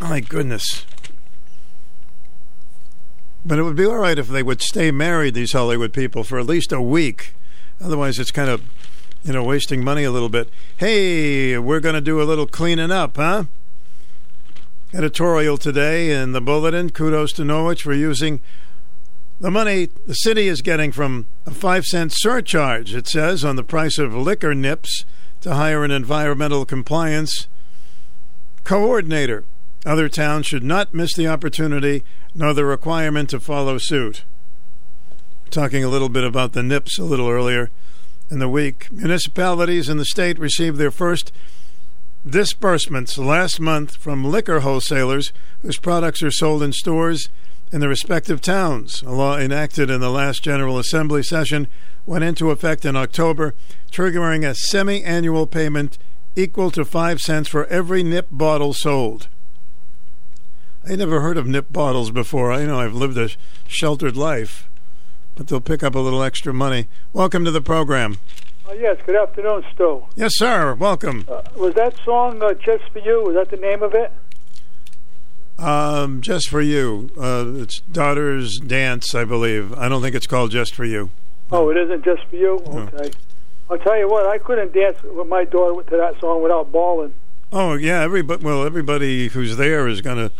My 0.00 0.18
goodness. 0.18 0.84
But 3.44 3.60
it 3.60 3.62
would 3.62 3.76
be 3.76 3.86
all 3.86 3.98
right 3.98 4.18
if 4.18 4.26
they 4.26 4.42
would 4.42 4.62
stay 4.62 4.90
married, 4.90 5.34
these 5.34 5.52
Hollywood 5.52 5.92
people, 5.92 6.24
for 6.24 6.40
at 6.40 6.46
least 6.46 6.72
a 6.72 6.82
week. 6.82 7.34
Otherwise, 7.80 8.18
it's 8.18 8.30
kind 8.30 8.50
of, 8.50 8.62
you 9.22 9.32
know, 9.32 9.44
wasting 9.44 9.84
money 9.84 10.02
a 10.02 10.10
little 10.10 10.28
bit. 10.28 10.48
Hey, 10.76 11.56
we're 11.58 11.80
going 11.80 11.94
to 11.94 12.00
do 12.00 12.20
a 12.20 12.24
little 12.24 12.46
cleaning 12.46 12.90
up, 12.90 13.16
huh? 13.16 13.44
Editorial 14.94 15.56
today 15.56 16.10
in 16.10 16.32
the 16.32 16.40
bulletin. 16.40 16.90
Kudos 16.90 17.32
to 17.32 17.44
Norwich 17.44 17.82
for 17.82 17.94
using 17.94 18.40
the 19.40 19.50
money 19.50 19.88
the 20.06 20.14
city 20.14 20.48
is 20.48 20.62
getting 20.62 20.92
from 20.92 21.26
a 21.46 21.50
five 21.50 21.84
cent 21.84 22.12
surcharge, 22.14 22.94
it 22.94 23.08
says, 23.08 23.44
on 23.44 23.56
the 23.56 23.64
price 23.64 23.98
of 23.98 24.14
liquor 24.14 24.54
nips 24.54 25.04
to 25.40 25.54
hire 25.54 25.84
an 25.84 25.90
environmental 25.90 26.64
compliance 26.64 27.48
coordinator. 28.64 29.44
Other 29.84 30.08
towns 30.08 30.46
should 30.46 30.62
not 30.62 30.94
miss 30.94 31.14
the 31.14 31.26
opportunity 31.26 32.04
nor 32.34 32.54
the 32.54 32.64
requirement 32.64 33.30
to 33.30 33.40
follow 33.40 33.78
suit. 33.78 34.22
Talking 35.50 35.82
a 35.82 35.88
little 35.88 36.08
bit 36.08 36.24
about 36.24 36.52
the 36.52 36.62
NIPS 36.62 36.98
a 36.98 37.04
little 37.04 37.28
earlier 37.28 37.70
in 38.30 38.38
the 38.38 38.48
week. 38.48 38.88
Municipalities 38.92 39.88
in 39.88 39.96
the 39.96 40.04
state 40.04 40.38
received 40.38 40.78
their 40.78 40.90
first 40.90 41.32
disbursements 42.28 43.18
last 43.18 43.58
month 43.58 43.96
from 43.96 44.24
liquor 44.24 44.60
wholesalers 44.60 45.32
whose 45.60 45.78
products 45.78 46.22
are 46.22 46.30
sold 46.30 46.62
in 46.62 46.72
stores 46.72 47.28
in 47.72 47.80
the 47.80 47.88
respective 47.88 48.40
towns. 48.40 49.02
A 49.02 49.10
law 49.10 49.36
enacted 49.36 49.90
in 49.90 50.00
the 50.00 50.10
last 50.10 50.42
General 50.42 50.78
Assembly 50.78 51.22
session 51.22 51.66
went 52.06 52.24
into 52.24 52.50
effect 52.50 52.84
in 52.84 52.96
October, 52.96 53.54
triggering 53.90 54.48
a 54.48 54.54
semi 54.54 55.02
annual 55.02 55.46
payment 55.46 55.98
equal 56.36 56.70
to 56.70 56.84
5 56.84 57.20
cents 57.20 57.48
for 57.48 57.66
every 57.66 58.02
nip 58.02 58.28
bottle 58.30 58.72
sold. 58.72 59.28
I 60.88 60.96
never 60.96 61.20
heard 61.20 61.36
of 61.36 61.46
nip 61.46 61.72
bottles 61.72 62.10
before. 62.10 62.52
I 62.52 62.64
know 62.64 62.80
I've 62.80 62.94
lived 62.94 63.18
a 63.18 63.30
sheltered 63.66 64.16
life, 64.16 64.68
but 65.34 65.46
they'll 65.46 65.60
pick 65.60 65.82
up 65.82 65.94
a 65.94 66.00
little 66.00 66.22
extra 66.22 66.52
money. 66.52 66.88
Welcome 67.12 67.44
to 67.44 67.50
the 67.50 67.60
program. 67.60 68.18
Uh, 68.72 68.74
yes, 68.76 68.96
good 69.04 69.16
afternoon, 69.16 69.62
Stu. 69.74 70.02
Yes, 70.16 70.32
sir. 70.36 70.74
Welcome. 70.74 71.26
Uh, 71.28 71.42
was 71.56 71.74
that 71.74 71.94
song 72.06 72.42
uh, 72.42 72.54
Just 72.54 72.84
For 72.90 73.00
You? 73.00 73.22
Was 73.22 73.34
that 73.34 73.50
the 73.50 73.58
name 73.58 73.82
of 73.82 73.92
it? 73.92 74.10
Um, 75.58 76.22
just 76.22 76.48
for 76.48 76.62
you. 76.62 77.10
Uh, 77.18 77.52
it's 77.56 77.80
Daughter's 77.80 78.58
Dance, 78.58 79.14
I 79.14 79.24
believe. 79.24 79.74
I 79.74 79.90
don't 79.90 80.00
think 80.00 80.14
it's 80.14 80.26
called 80.26 80.52
Just 80.52 80.74
for 80.74 80.86
You. 80.86 81.10
Oh, 81.50 81.68
it 81.68 81.76
isn't 81.76 82.02
Just 82.02 82.24
For 82.30 82.36
You? 82.36 82.62
Okay. 82.66 83.10
I'll 83.70 83.78
tell 83.78 83.98
you 83.98 84.08
what, 84.08 84.26
I 84.26 84.38
couldn't 84.38 84.72
dance 84.72 85.02
with 85.02 85.28
my 85.28 85.44
daughter 85.44 85.82
to 85.90 85.96
that 85.98 86.18
song 86.18 86.42
without 86.42 86.72
bawling. 86.72 87.12
Oh 87.52 87.74
yeah, 87.74 88.00
everybody. 88.00 88.42
Well, 88.42 88.64
everybody 88.64 89.28
who's 89.28 89.58
there 89.58 89.86
is 89.86 90.00
going 90.00 90.16
to 90.16 90.34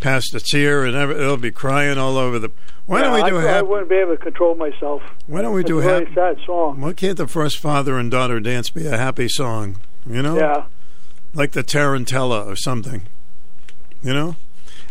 pass 0.00 0.24
the 0.30 0.40
tear, 0.40 0.84
and 0.84 0.94
they'll 0.94 1.36
be 1.36 1.50
crying 1.50 1.98
all 1.98 2.16
over 2.18 2.38
the. 2.38 2.50
Why 2.86 3.00
don't 3.00 3.14
we 3.14 3.28
do 3.30 3.38
I, 3.38 3.44
a 3.44 3.58
I 3.58 3.62
wouldn't 3.62 3.88
be 3.88 3.94
able 3.96 4.16
to 4.16 4.22
control 4.22 4.54
myself. 4.54 5.02
Why 5.26 5.40
don't 5.42 5.54
we 5.54 5.64
do 5.64 5.80
a 5.80 5.86
a 5.88 5.92
happy? 6.00 6.14
sad 6.14 6.38
song. 6.44 6.80
Why 6.80 6.92
can't 6.92 7.16
the 7.16 7.26
first 7.26 7.58
father 7.58 7.98
and 7.98 8.10
daughter 8.10 8.40
dance 8.40 8.68
be 8.70 8.86
a 8.86 8.98
happy 8.98 9.28
song? 9.28 9.78
You 10.06 10.20
know, 10.22 10.36
Yeah. 10.36 10.64
like 11.32 11.52
the 11.52 11.64
Tarantella 11.64 12.46
or 12.46 12.56
something. 12.56 13.06
You 14.02 14.12
know, 14.12 14.36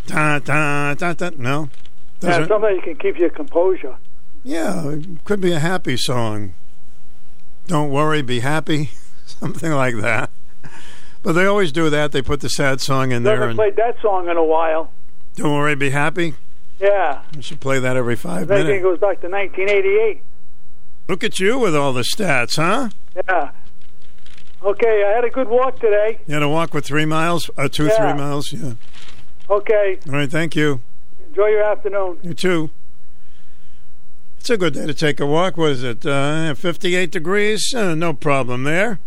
da 0.08 0.40
da 0.40 0.96
da 0.96 1.14
da. 1.14 1.30
No, 1.38 1.70
Yeah, 2.22 2.30
Doesn't- 2.30 2.48
something 2.48 2.76
you 2.76 2.82
can 2.82 2.96
keep 2.96 3.20
your 3.20 3.30
composure. 3.30 3.96
Yeah, 4.44 4.90
it 4.90 5.24
could 5.24 5.40
be 5.40 5.52
a 5.54 5.60
happy 5.60 5.96
song. 5.98 6.54
Don't 7.68 7.92
worry, 7.92 8.22
be 8.24 8.40
happy, 8.40 8.90
something 9.26 9.72
like 9.72 9.98
that. 9.98 10.32
But 11.24 11.34
they 11.34 11.46
always 11.46 11.72
do 11.72 11.90
that. 11.90 12.12
They 12.12 12.22
put 12.22 12.42
the 12.42 12.50
sad 12.50 12.82
song 12.82 13.12
in 13.12 13.24
there, 13.24 13.36
Never 13.38 13.50
and 13.50 13.58
played 13.58 13.76
that 13.78 13.96
song 14.02 14.30
in 14.30 14.38
a 14.38 14.44
while. 14.44 14.92
don't 15.36 15.54
worry, 15.56 15.74
be 15.76 15.90
happy. 15.90 16.36
Yeah. 16.80 17.22
We 17.36 17.42
should 17.42 17.62
play 17.62 17.80
that 17.80 17.96
every 17.96 18.16
five 18.18 18.50
minutes. 18.50 18.66
I 18.66 18.68
think 18.68 18.80
it 18.80 18.84
goes 18.84 19.00
back 19.00 19.22
to 19.22 19.30
1988. 19.30 20.22
Look 21.08 21.24
at 21.24 21.40
you 21.40 21.58
with 21.58 21.76
all 21.76 21.94
the 21.94 22.02
stats, 22.04 22.58
huh? 22.58 22.90
Yeah. 23.16 23.52
Okay, 24.62 25.04
I 25.06 25.12
had 25.16 25.24
a 25.26 25.30
good 25.30 25.48
walk 25.50 25.80
today. 25.80 26.20
You 26.28 26.34
had 26.36 26.44
a 26.44 26.50
walk 26.50 26.74
with 26.74 26.86
three 26.86 27.06
miles, 27.06 27.50
uh, 27.58 27.68
two, 27.70 27.86
Yeah. 27.86 27.98
three 27.98 28.14
miles. 28.22 28.52
Yeah. 28.54 28.74
Okay, 29.50 30.00
All 30.08 30.14
right, 30.14 30.30
thank 30.32 30.56
you. 30.56 30.82
enjoy 31.30 31.48
your 31.48 31.64
afternoon. 31.64 32.18
You 32.22 32.34
too. 32.34 32.70
It's 34.40 34.50
a 34.50 34.58
good 34.58 34.74
day 34.74 34.86
to 34.86 34.94
take 34.94 35.20
a 35.22 35.26
walk. 35.26 35.56
What 35.58 35.72
is 35.72 35.84
it? 35.84 36.06
Uh, 36.06 36.54
58 36.54 37.12
degrees? 37.12 37.74
Uh, 37.74 37.96
no 37.96 38.14
problem 38.14 38.64
there. 38.64 39.00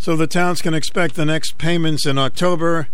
So 0.00 0.16
the 0.16 0.26
towns 0.26 0.62
can 0.62 0.72
expect 0.72 1.14
the 1.14 1.26
next 1.26 1.58
payments 1.58 2.06
in 2.06 2.16
October. 2.16 2.88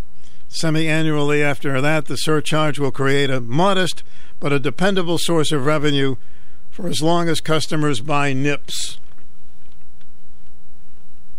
Semi 0.49 0.89
annually 0.89 1.41
after 1.41 1.81
that, 1.81 2.07
the 2.07 2.17
surcharge 2.17 2.81
will 2.81 2.91
create 2.91 3.31
a 3.31 3.41
modest 3.41 4.03
but 4.41 4.53
a 4.53 4.59
dependable 4.59 5.17
source 5.17 5.53
of 5.53 5.67
revenue 5.67 6.17
for 6.69 6.89
as 6.89 7.03
long 7.03 7.29
as 7.29 7.41
customers 7.41 8.01
buy 8.01 8.33
nips. 8.33 8.99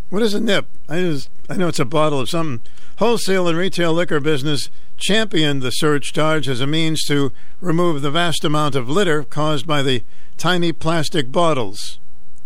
What 0.09 0.21
is 0.21 0.33
a 0.33 0.39
nip? 0.39 0.67
I 0.87 1.01
just 1.01 1.29
I 1.49 1.57
know 1.57 1.67
it's 1.67 1.81
a 1.81 1.85
bottle 1.85 2.21
of 2.21 2.29
something. 2.29 2.65
Wholesale 2.99 3.49
and 3.49 3.57
retail 3.57 3.91
liquor 3.91 4.21
business 4.21 4.69
championed 4.95 5.61
the 5.61 5.71
surcharge 5.71 6.47
as 6.47 6.61
a 6.61 6.65
means 6.65 7.03
to 7.09 7.33
remove 7.59 8.01
the 8.01 8.09
vast 8.09 8.45
amount 8.45 8.75
of 8.75 8.89
litter 8.89 9.21
caused 9.21 9.67
by 9.67 9.83
the 9.83 10.03
tiny 10.37 10.71
plastic 10.71 11.29
bottles. 11.29 11.99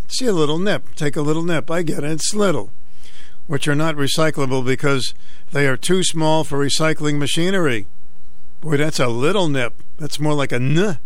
See 0.08 0.26
a 0.26 0.34
little 0.34 0.58
nip. 0.58 0.96
Take 0.96 1.16
a 1.16 1.22
little 1.22 1.44
nip. 1.44 1.70
I 1.70 1.84
get 1.84 2.04
it. 2.04 2.10
It's 2.14 2.34
little. 2.34 2.72
Which 3.52 3.68
are 3.68 3.76
not 3.76 3.98
recyclable 3.98 4.66
because 4.66 5.14
they 5.52 5.68
are 5.68 5.76
too 5.76 6.06
small 6.06 6.46
for 6.46 6.58
recycling 6.58 7.18
machinery. 7.18 7.86
Boy, 8.62 8.78
that's 8.78 8.98
a 8.98 9.10
little 9.10 9.50
nip. 9.50 9.74
That's 9.98 10.22
more 10.22 10.34
like 10.34 10.54
a 10.54 10.56
n. 10.56 11.00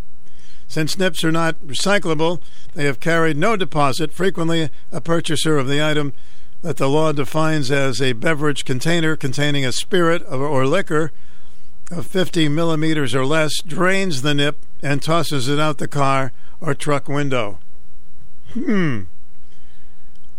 Since 0.67 0.99
nips 0.99 1.23
are 1.23 1.31
not 1.31 1.59
recyclable, 1.65 2.39
they 2.75 2.85
have 2.85 2.99
carried 2.99 3.35
no 3.35 3.55
deposit, 3.55 4.13
frequently 4.13 4.69
a 4.91 5.01
purchaser 5.01 5.57
of 5.57 5.67
the 5.67 5.83
item 5.83 6.13
that 6.61 6.77
the 6.77 6.87
law 6.87 7.11
defines 7.13 7.71
as 7.71 7.99
a 7.99 8.13
beverage 8.13 8.63
container 8.63 9.15
containing 9.15 9.65
a 9.65 9.71
spirit 9.71 10.21
or, 10.29 10.45
or 10.45 10.67
liquor 10.67 11.11
of 11.89 12.05
50 12.05 12.47
millimeters 12.49 13.15
or 13.15 13.25
less 13.25 13.59
drains 13.65 14.21
the 14.21 14.35
nip 14.35 14.59
and 14.83 15.01
tosses 15.01 15.49
it 15.49 15.59
out 15.59 15.79
the 15.79 15.87
car 15.87 16.31
or 16.61 16.75
truck 16.75 17.09
window. 17.09 17.57
Hmm. 18.53 19.05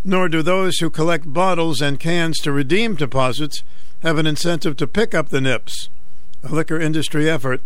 Nor 0.09 0.28
do 0.28 0.41
those 0.41 0.78
who 0.78 0.89
collect 0.89 1.33
bottles 1.33 1.83
and 1.83 1.99
cans 1.99 2.39
to 2.39 2.52
redeem 2.52 2.94
deposits 2.94 3.65
have 4.05 4.18
an 4.18 4.26
incentive 4.26 4.76
to 4.76 4.86
pick 4.86 5.17
up 5.17 5.31
the 5.31 5.41
nips. 5.41 5.89
a 6.44 6.55
liquor 6.55 6.81
industry 6.81 7.28
effort. 7.28 7.60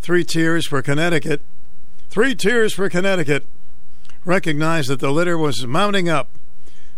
Three 0.00 0.24
Tiers 0.24 0.66
for 0.66 0.82
Connecticut. 0.82 1.40
Three 2.10 2.34
Tiers 2.34 2.74
for 2.74 2.88
Connecticut 2.88 3.46
recognized 4.24 4.88
that 4.88 4.98
the 4.98 5.12
litter 5.12 5.38
was 5.38 5.68
mounting 5.68 6.08
up, 6.08 6.30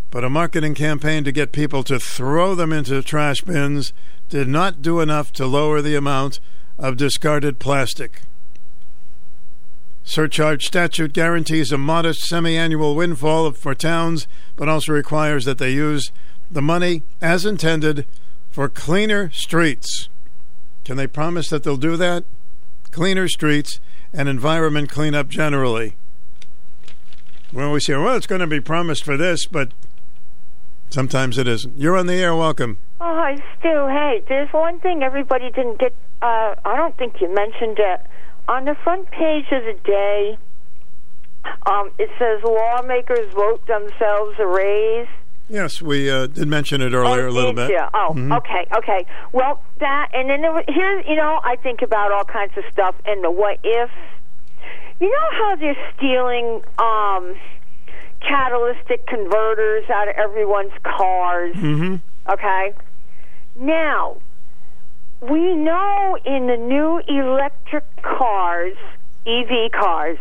but 0.09 0.23
a 0.23 0.31
marketing 0.31 0.73
campaign 0.73 1.23
to 1.25 1.31
get 1.31 1.51
people 1.51 1.83
to 1.83 1.99
throw 1.99 2.55
them 2.55 2.73
into 2.73 3.03
trash 3.03 3.41
bins 3.41 3.93
did 4.29 4.47
not 4.47 4.81
do 4.81 4.99
enough 4.99 5.31
to 5.33 5.45
lower 5.45 5.79
the 5.79 5.95
amount 5.95 6.39
of 6.79 6.97
discarded 6.97 7.59
plastic. 7.59 8.23
Surcharge 10.07 10.65
statute 10.65 11.11
guarantees 11.11 11.73
a 11.73 11.77
modest 11.77 12.21
semi 12.21 12.55
annual 12.55 12.95
windfall 12.95 13.51
for 13.51 13.75
towns, 13.75 14.25
but 14.55 14.69
also 14.69 14.93
requires 14.93 15.43
that 15.43 15.57
they 15.57 15.71
use 15.71 16.13
the 16.49 16.61
money 16.61 17.03
as 17.21 17.45
intended 17.45 18.05
for 18.49 18.69
cleaner 18.69 19.29
streets. 19.31 20.07
Can 20.85 20.95
they 20.95 21.07
promise 21.07 21.49
that 21.49 21.63
they'll 21.63 21.75
do 21.75 21.97
that? 21.97 22.23
Cleaner 22.91 23.27
streets 23.27 23.81
and 24.13 24.29
environment 24.29 24.89
cleanup 24.89 25.27
generally. 25.27 25.97
Well, 27.51 27.73
we 27.73 27.81
say, 27.81 27.97
well, 27.97 28.15
it's 28.15 28.27
going 28.27 28.39
to 28.39 28.47
be 28.47 28.61
promised 28.61 29.03
for 29.03 29.17
this, 29.17 29.45
but 29.45 29.73
sometimes 30.89 31.37
it 31.37 31.49
isn't. 31.49 31.77
You're 31.77 31.97
on 31.97 32.07
the 32.07 32.15
air. 32.15 32.33
Welcome. 32.33 32.79
Oh, 33.01 33.13
hi, 33.13 33.35
Stu. 33.59 33.87
Hey, 33.89 34.23
there's 34.29 34.53
one 34.53 34.79
thing 34.79 35.03
everybody 35.03 35.51
didn't 35.51 35.79
get. 35.79 35.93
Uh, 36.21 36.55
I 36.63 36.77
don't 36.77 36.97
think 36.97 37.19
you 37.19 37.27
mentioned 37.35 37.77
it. 37.77 37.99
On 38.47 38.65
the 38.65 38.75
front 38.83 39.09
page 39.11 39.45
of 39.51 39.63
the 39.63 39.75
day, 39.83 40.37
um, 41.65 41.91
it 41.99 42.09
says 42.17 42.41
lawmakers 42.43 43.33
vote 43.33 43.65
themselves 43.67 44.35
a 44.39 44.47
raise. 44.47 45.07
Yes, 45.49 45.81
we 45.81 46.09
uh, 46.09 46.27
did 46.27 46.47
mention 46.47 46.81
it 46.81 46.93
earlier 46.93 47.27
oh, 47.27 47.29
a 47.29 47.31
little 47.31 47.53
bit. 47.53 47.69
you? 47.71 47.79
Oh, 47.93 48.13
Mhm. 48.15 48.37
okay, 48.37 48.67
okay. 48.77 49.05
Well, 49.31 49.61
that, 49.79 50.09
and 50.13 50.29
then 50.29 50.41
there, 50.41 50.63
here, 50.67 50.99
you 51.07 51.15
know, 51.15 51.39
I 51.43 51.55
think 51.57 51.81
about 51.81 52.11
all 52.11 52.25
kinds 52.25 52.51
of 52.57 52.63
stuff 52.71 52.95
and 53.05 53.23
the 53.23 53.31
what 53.31 53.59
if. 53.63 53.89
You 54.99 55.09
know 55.09 55.37
how 55.37 55.55
they're 55.55 55.91
stealing 55.95 56.61
um, 56.79 57.35
catalytic 58.19 59.05
converters 59.07 59.89
out 59.89 60.07
of 60.09 60.15
everyone's 60.15 60.73
cars? 60.83 61.55
Mm-hmm. 61.55 61.95
Okay? 62.33 62.73
Now, 63.55 64.17
we 65.21 65.55
know 65.55 66.17
in 66.25 66.47
the 66.47 66.57
new 66.57 67.01
electric 67.07 67.83
cars, 68.01 68.75
EV 69.25 69.71
cars, 69.71 70.17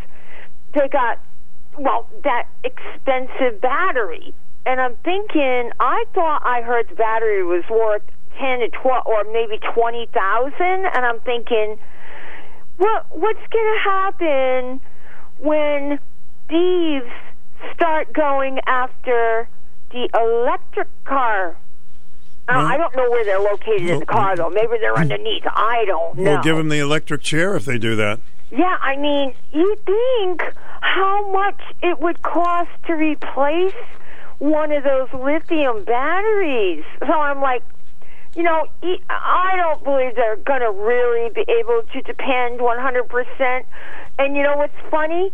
they 0.74 0.88
got, 0.88 1.20
well, 1.78 2.08
that 2.24 2.48
expensive 2.64 3.60
battery. 3.60 4.34
And 4.64 4.80
I'm 4.80 4.96
thinking, 5.04 5.70
I 5.78 6.04
thought 6.14 6.42
I 6.44 6.62
heard 6.62 6.88
the 6.88 6.96
battery 6.96 7.44
was 7.44 7.64
worth 7.70 8.02
10 8.40 8.60
to 8.60 8.68
12 8.68 9.06
or 9.06 9.24
maybe 9.32 9.58
20,000 9.74 10.52
and 10.60 11.06
I'm 11.06 11.20
thinking 11.20 11.78
what 12.76 13.06
what's 13.10 13.46
going 13.50 13.74
to 13.74 13.80
happen 13.82 14.80
when 15.38 15.98
thieves 16.48 17.10
start 17.74 18.12
going 18.12 18.58
after 18.66 19.48
the 19.90 20.08
electric 20.14 20.88
car 21.04 21.56
Uh, 22.48 22.52
I 22.52 22.76
don't 22.76 22.94
know 22.94 23.10
where 23.10 23.24
they're 23.24 23.40
located 23.40 23.82
in 23.88 23.98
the 24.00 24.06
car, 24.06 24.36
though. 24.36 24.50
Maybe 24.50 24.78
they're 24.80 24.96
underneath. 24.96 25.42
I 25.46 25.84
don't 25.86 26.16
know. 26.16 26.22
We'll 26.22 26.42
give 26.42 26.56
them 26.56 26.68
the 26.68 26.78
electric 26.78 27.22
chair 27.22 27.56
if 27.56 27.64
they 27.64 27.78
do 27.78 27.96
that. 27.96 28.20
Yeah, 28.50 28.76
I 28.80 28.96
mean, 28.96 29.34
you 29.52 29.76
think 29.84 30.42
how 30.80 31.30
much 31.32 31.60
it 31.82 31.98
would 32.00 32.22
cost 32.22 32.70
to 32.86 32.92
replace 32.94 33.74
one 34.38 34.70
of 34.70 34.84
those 34.84 35.08
lithium 35.12 35.84
batteries? 35.84 36.84
So 37.00 37.12
I'm 37.12 37.40
like, 37.40 37.64
you 38.36 38.44
know, 38.44 38.66
I 39.10 39.54
don't 39.56 39.82
believe 39.82 40.14
they're 40.14 40.36
going 40.36 40.60
to 40.60 40.70
really 40.70 41.30
be 41.34 41.44
able 41.58 41.82
to 41.92 42.00
depend 42.02 42.60
100%. 42.60 43.64
And 44.18 44.36
you 44.36 44.42
know 44.42 44.56
what's 44.56 44.74
funny? 44.90 45.32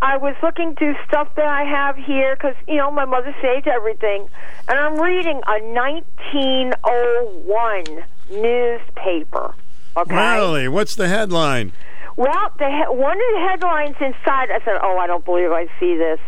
I 0.00 0.16
was 0.16 0.36
looking 0.42 0.74
through 0.76 0.94
stuff 1.08 1.34
that 1.34 1.46
I 1.46 1.64
have 1.64 1.96
here 1.96 2.36
because, 2.36 2.54
you 2.68 2.76
know, 2.76 2.88
my 2.90 3.04
mother 3.04 3.34
saved 3.42 3.66
everything. 3.66 4.28
And 4.68 4.78
I'm 4.78 5.00
reading 5.00 5.40
a 5.46 5.58
1901 5.60 8.04
newspaper. 8.30 9.54
Okay? 9.96 10.14
Really? 10.14 10.68
What's 10.68 10.94
the 10.94 11.08
headline? 11.08 11.72
Well, 12.16 12.52
the 12.58 12.68
he- 12.68 12.94
one 12.94 13.16
of 13.16 13.34
the 13.34 13.40
headlines 13.48 13.96
inside, 14.00 14.50
I 14.50 14.60
said, 14.64 14.78
"Oh, 14.82 14.98
I 14.98 15.06
don't 15.06 15.24
believe 15.24 15.52
I 15.52 15.68
see 15.80 15.96
this." 15.96 16.20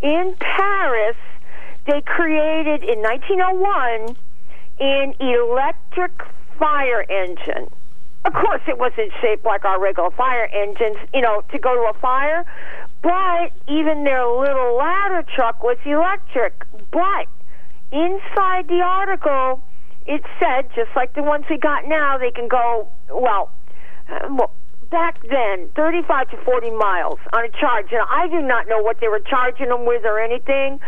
In 0.00 0.34
Paris, 0.38 1.16
they 1.86 2.00
created 2.00 2.82
in 2.84 3.02
1901 3.02 4.16
an 4.80 5.14
electric 5.20 6.12
fire 6.58 7.04
engine. 7.08 7.70
Of 8.24 8.34
course, 8.34 8.60
it 8.68 8.78
wasn't 8.78 9.12
shaped 9.20 9.44
like 9.44 9.64
our 9.64 9.80
regular 9.80 10.10
fire 10.10 10.48
engines, 10.52 10.96
you 11.12 11.20
know, 11.20 11.42
to 11.50 11.58
go 11.58 11.74
to 11.74 11.90
a 11.90 11.92
fire. 11.94 12.44
But 13.02 13.50
even 13.68 14.04
their 14.04 14.26
little 14.26 14.76
ladder 14.76 15.24
truck 15.34 15.62
was 15.62 15.76
electric. 15.84 16.64
But 16.92 17.26
inside 17.90 18.68
the 18.68 18.80
article, 18.80 19.60
it 20.06 20.22
said, 20.38 20.70
just 20.74 20.90
like 20.94 21.14
the 21.14 21.22
ones 21.22 21.44
we 21.50 21.58
got 21.58 21.86
now, 21.86 22.16
they 22.18 22.30
can 22.30 22.48
go, 22.48 22.88
well, 23.10 23.50
uh, 24.08 24.46
back 24.90 25.20
then, 25.28 25.68
35 25.74 26.30
to 26.30 26.36
40 26.44 26.70
miles 26.70 27.18
on 27.32 27.44
a 27.44 27.48
charge. 27.48 27.86
And 27.90 28.02
I 28.08 28.28
do 28.28 28.40
not 28.40 28.68
know 28.68 28.80
what 28.80 29.00
they 29.00 29.08
were 29.08 29.20
charging 29.20 29.68
them 29.68 29.84
with 29.84 30.04
or 30.04 30.20
anything. 30.20 30.78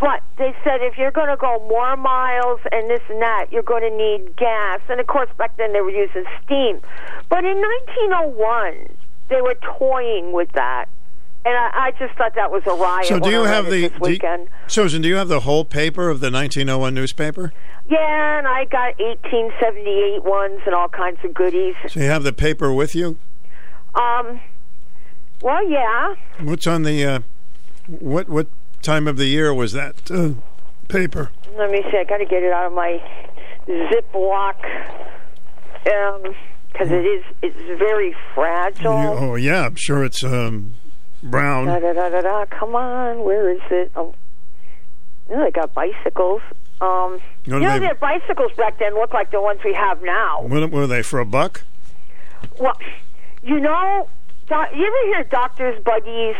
But 0.00 0.22
they 0.36 0.52
said 0.64 0.80
if 0.80 0.98
you're 0.98 1.12
going 1.12 1.28
to 1.28 1.36
go 1.36 1.64
more 1.68 1.96
miles 1.96 2.60
and 2.72 2.90
this 2.90 3.02
and 3.08 3.22
that, 3.22 3.52
you're 3.52 3.62
going 3.62 3.88
to 3.88 3.96
need 3.96 4.36
gas. 4.36 4.80
And 4.88 5.00
of 5.00 5.06
course, 5.06 5.28
back 5.38 5.56
then 5.58 5.72
they 5.72 5.80
were 5.80 5.90
using 5.90 6.24
steam. 6.44 6.80
But 7.28 7.44
in 7.44 7.60
1901, 8.00 8.96
they 9.28 9.40
were 9.40 9.54
toying 9.78 10.32
with 10.32 10.50
that. 10.52 10.86
And 11.44 11.56
I, 11.56 11.86
I 11.88 11.90
just 11.98 12.16
thought 12.16 12.34
that 12.36 12.52
was 12.52 12.62
a 12.66 12.74
riot. 12.74 13.06
So, 13.06 13.18
do 13.18 13.28
you 13.30 13.42
have 13.42 13.66
the 13.66 13.88
do 13.88 14.12
you- 14.12 14.48
Susan? 14.68 15.02
Do 15.02 15.08
you 15.08 15.16
have 15.16 15.28
the 15.28 15.40
whole 15.40 15.64
paper 15.64 16.08
of 16.08 16.20
the 16.20 16.30
1901 16.30 16.94
newspaper? 16.94 17.52
Yeah, 17.88 18.38
and 18.38 18.46
I 18.46 18.64
got 18.66 18.96
1878 19.00 20.22
ones 20.24 20.60
and 20.66 20.74
all 20.74 20.88
kinds 20.88 21.18
of 21.24 21.34
goodies. 21.34 21.74
So 21.88 21.98
you 22.00 22.06
have 22.06 22.22
the 22.22 22.32
paper 22.32 22.72
with 22.72 22.94
you? 22.94 23.18
Um, 23.94 24.40
well, 25.42 25.68
yeah. 25.68 26.14
What's 26.40 26.66
on 26.68 26.84
the 26.84 27.04
uh, 27.04 27.18
what 27.88 28.28
what 28.28 28.46
time 28.80 29.08
of 29.08 29.16
the 29.16 29.26
year 29.26 29.52
was 29.52 29.72
that 29.72 30.10
uh, 30.12 30.34
paper? 30.86 31.30
Let 31.58 31.70
me 31.72 31.82
see. 31.90 31.98
I 31.98 32.04
got 32.04 32.18
to 32.18 32.24
get 32.24 32.44
it 32.44 32.52
out 32.52 32.66
of 32.66 32.72
my 32.72 33.02
Ziploc 33.68 34.54
um, 35.90 36.34
because 36.72 36.90
it 36.90 37.04
is 37.04 37.24
it's 37.42 37.78
very 37.80 38.14
fragile. 38.34 39.02
You- 39.02 39.08
oh 39.18 39.34
yeah, 39.34 39.66
I'm 39.66 39.74
sure 39.76 40.04
it's 40.04 40.22
um, 40.22 40.74
brown. 41.22 41.66
Da, 41.66 41.78
da, 41.78 41.92
da, 41.92 42.08
da, 42.08 42.20
da. 42.20 42.44
Come 42.46 42.74
on, 42.74 43.24
where 43.24 43.50
is 43.50 43.60
it? 43.70 43.90
Oh, 43.96 44.14
you 45.28 45.36
know, 45.36 45.44
they 45.44 45.50
got 45.50 45.72
bicycles. 45.74 46.42
Um, 46.80 47.20
you 47.44 47.58
know, 47.58 47.72
they- 47.74 47.78
their 47.86 47.94
bicycles 47.94 48.52
back 48.56 48.78
then 48.78 48.94
looked 48.94 49.14
like 49.14 49.30
the 49.30 49.40
ones 49.40 49.60
we 49.64 49.72
have 49.74 50.02
now. 50.02 50.42
What 50.42 50.70
were 50.70 50.86
they 50.86 51.02
for 51.02 51.20
a 51.20 51.24
buck? 51.24 51.62
Well, 52.58 52.76
you 53.42 53.60
know, 53.60 54.08
doc, 54.48 54.68
you 54.74 54.84
ever 54.84 55.14
hear 55.14 55.24
doctors' 55.24 55.82
buggies? 55.84 56.36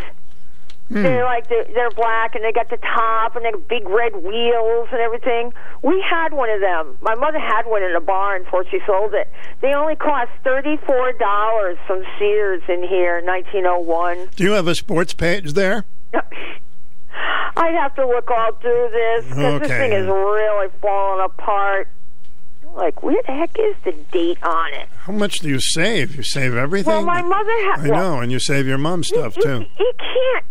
Hmm. 0.93 1.03
They're 1.03 1.25
like 1.25 1.49
they're, 1.49 1.65
they're 1.73 1.91
black 1.91 2.35
and 2.35 2.45
they 2.45 2.53
got 2.53 2.69
the 2.69 2.77
top 2.77 3.35
and 3.35 3.45
they 3.47 3.51
got 3.51 3.67
big 3.67 3.89
red 3.89 4.15
wheels 4.15 4.89
and 4.93 5.01
everything. 5.01 5.53
We 5.81 6.05
had 6.09 6.35
one 6.35 6.51
of 6.51 6.61
them. 6.61 6.99
My 7.01 7.15
mother 7.15 7.39
had 7.39 7.65
one 7.65 7.83
in 7.83 7.97
a 7.97 8.01
barn 8.01 8.45
before 8.45 8.67
she 8.71 8.79
sold 8.87 9.15
it. 9.15 9.27
They 9.63 9.73
only 9.73 9.97
cost 9.97 10.31
thirty 10.45 10.77
four 10.87 11.13
dollars 11.15 11.79
from 11.87 12.05
Sears 12.19 12.63
in 12.69 12.87
here, 12.87 13.23
nineteen 13.23 13.65
oh 13.65 13.79
one. 13.79 14.29
Do 14.37 14.45
you 14.45 14.53
have 14.53 14.69
a 14.69 14.75
sports 14.75 15.15
page 15.15 15.55
there? 15.55 15.87
I'd 16.13 17.75
have 17.75 17.95
to 17.95 18.07
look 18.07 18.31
all 18.31 18.53
through 18.61 18.91
this 18.93 19.27
because 19.29 19.61
this 19.61 19.69
thing 19.69 19.93
is 19.93 20.07
really 20.07 20.69
falling 20.83 21.25
apart. 21.25 21.89
Like, 22.75 23.03
where 23.03 23.21
the 23.27 23.33
heck 23.33 23.59
is 23.59 23.77
the 23.85 23.93
date 24.13 24.43
on 24.43 24.73
it? 24.75 24.89
How 25.01 25.13
much 25.13 25.41
do 25.41 25.49
you 25.49 25.61
save? 25.61 26.17
You 26.17 26.23
save 26.23 26.55
everything. 26.55 26.93
Well, 26.93 27.05
my 27.05 27.23
mother 27.23 27.51
had. 27.65 27.81
I 27.81 27.87
know, 27.89 28.21
and 28.21 28.33
you 28.33 28.39
save 28.39 28.67
your 28.67 28.79
mom's 28.79 29.09
stuff 29.09 29.37
you, 29.37 29.43
too. 29.43 29.65
You 29.79 29.93
can't. 29.99 30.45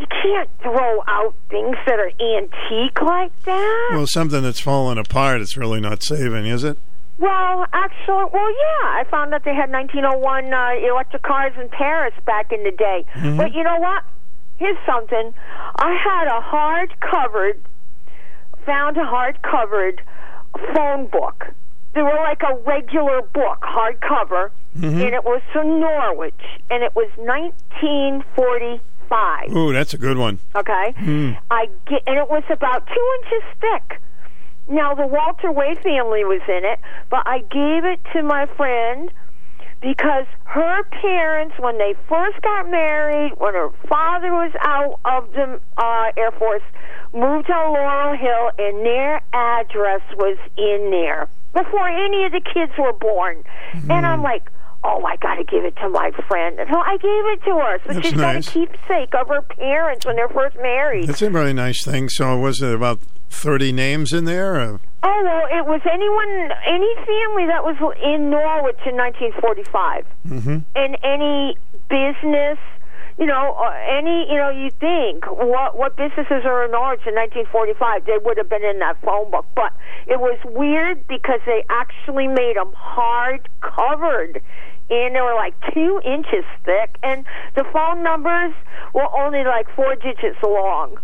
You 0.00 0.06
can't 0.06 0.48
throw 0.62 1.02
out 1.06 1.34
things 1.50 1.76
that 1.86 1.98
are 1.98 2.10
antique 2.38 3.02
like 3.02 3.32
that. 3.44 3.88
Well, 3.92 4.06
something 4.06 4.42
that's 4.42 4.58
fallen 4.60 4.96
apart, 4.96 5.42
it's 5.42 5.58
really 5.58 5.78
not 5.78 6.02
saving, 6.02 6.46
is 6.46 6.64
it? 6.64 6.78
Well, 7.18 7.66
actually, 7.74 8.24
well, 8.32 8.50
yeah. 8.50 8.86
I 8.96 9.04
found 9.10 9.30
that 9.34 9.44
they 9.44 9.54
had 9.54 9.70
1901 9.70 10.54
uh, 10.54 10.70
electric 10.90 11.22
cars 11.22 11.52
in 11.60 11.68
Paris 11.68 12.14
back 12.24 12.50
in 12.50 12.64
the 12.64 12.70
day. 12.70 13.04
Mhm. 13.14 13.36
But 13.36 13.52
you 13.52 13.62
know 13.62 13.76
what? 13.78 14.04
Here's 14.56 14.78
something. 14.86 15.34
I 15.76 15.94
had 16.02 16.28
a 16.28 16.40
hard 16.40 16.98
covered, 17.00 17.60
found 18.64 18.96
a 18.96 19.04
hard 19.04 19.42
covered 19.42 20.00
phone 20.74 21.08
book. 21.08 21.44
They 21.94 22.00
were 22.00 22.16
like 22.24 22.42
a 22.42 22.54
regular 22.64 23.20
book, 23.20 23.60
hardcover, 23.60 24.50
Mhm. 24.78 25.04
and 25.04 25.14
it 25.14 25.24
was 25.24 25.42
from 25.52 25.78
Norwich, 25.78 26.40
and 26.70 26.82
it 26.82 26.94
was 26.96 27.08
1945. 29.10 29.56
Ooh, 29.56 29.72
that's 29.72 29.94
a 29.94 29.98
good 29.98 30.16
one. 30.16 30.38
Okay. 30.54 30.94
Hmm. 30.98 31.32
I 31.50 31.66
get, 31.86 32.02
and 32.06 32.18
it 32.18 32.28
was 32.30 32.44
about 32.50 32.86
two 32.86 33.08
inches 33.24 33.48
thick. 33.60 34.00
Now 34.68 34.94
the 34.94 35.06
Walter 35.06 35.50
Way 35.50 35.74
family 35.82 36.24
was 36.24 36.42
in 36.48 36.64
it, 36.64 36.78
but 37.10 37.22
I 37.26 37.38
gave 37.40 37.84
it 37.84 38.00
to 38.12 38.22
my 38.22 38.46
friend 38.56 39.10
because 39.80 40.26
her 40.44 40.84
parents, 40.84 41.54
when 41.58 41.78
they 41.78 41.94
first 42.08 42.40
got 42.42 42.70
married, 42.70 43.32
when 43.38 43.54
her 43.54 43.70
father 43.88 44.30
was 44.30 44.52
out 44.60 45.00
of 45.04 45.32
the 45.32 45.60
uh, 45.78 46.12
Air 46.16 46.30
Force, 46.32 46.62
moved 47.12 47.46
to 47.46 47.52
Laurel 47.52 48.16
Hill, 48.16 48.50
and 48.58 48.84
their 48.84 49.22
address 49.32 50.02
was 50.16 50.36
in 50.56 50.90
there 50.90 51.28
before 51.52 51.88
any 51.88 52.24
of 52.24 52.32
the 52.32 52.40
kids 52.40 52.72
were 52.78 52.92
born. 52.92 53.42
And 53.88 54.06
I'm 54.06 54.22
like, 54.22 54.50
oh, 54.84 55.04
I 55.04 55.16
got 55.16 55.34
to 55.36 55.44
give 55.44 55.64
it 55.64 55.76
to 55.76 55.88
my 55.88 56.10
friend. 56.28 56.58
And 56.58 56.68
so 56.72 56.78
I 56.78 56.96
gave 56.96 57.24
it 57.32 57.44
to 57.44 57.50
her. 57.58 57.78
So 57.86 57.92
That's 57.94 58.06
she's 58.08 58.16
nice. 58.16 58.46
got 58.46 58.56
a 58.56 58.66
keepsake 58.66 59.14
of 59.14 59.28
her 59.28 59.42
parents 59.42 60.06
when 60.06 60.16
they're 60.16 60.28
first 60.28 60.56
married. 60.56 61.06
That's 61.08 61.22
a 61.22 61.30
very 61.30 61.52
nice 61.52 61.84
thing. 61.84 62.08
So 62.08 62.38
was 62.38 62.58
there 62.60 62.74
about 62.74 63.00
thirty 63.28 63.72
names 63.72 64.12
in 64.12 64.24
there? 64.24 64.54
Or? 64.56 64.80
Oh 65.02 65.20
well, 65.24 65.46
it 65.58 65.64
was 65.66 65.80
anyone, 65.90 66.50
any 66.66 66.94
family 67.06 67.46
that 67.46 67.62
was 67.64 67.76
in 68.02 68.28
Norwich 68.30 68.78
in 68.86 68.96
1945, 68.96 70.04
Mm-hmm. 70.28 70.58
and 70.76 70.96
any 71.02 71.56
business, 71.88 72.58
you 73.20 73.26
know, 73.26 73.54
uh, 73.60 73.70
any, 73.86 74.26
you 74.30 74.36
know, 74.36 74.48
you 74.48 74.70
think 74.80 75.26
what 75.26 75.76
what 75.76 75.94
businesses 75.94 76.42
are 76.46 76.64
in 76.64 76.70
Norwich 76.70 77.04
in 77.06 77.14
1945, 77.14 78.06
they 78.06 78.16
would 78.16 78.38
have 78.38 78.48
been 78.48 78.64
in 78.64 78.78
that 78.78 78.96
phone 79.02 79.30
book. 79.30 79.44
But 79.54 79.74
it 80.06 80.18
was 80.18 80.38
weird 80.46 81.06
because 81.06 81.40
they 81.44 81.62
actually 81.68 82.28
made 82.28 82.56
them 82.56 82.72
hard 82.74 83.46
covered. 83.60 84.40
And 84.88 85.14
they 85.14 85.20
were 85.20 85.34
like 85.34 85.54
two 85.72 86.00
inches 86.04 86.44
thick, 86.64 86.96
and 87.02 87.24
the 87.54 87.64
phone 87.72 88.02
numbers 88.02 88.54
were 88.92 89.06
only 89.16 89.44
like 89.44 89.68
four 89.76 89.94
digits 89.94 90.38
long. 90.42 90.98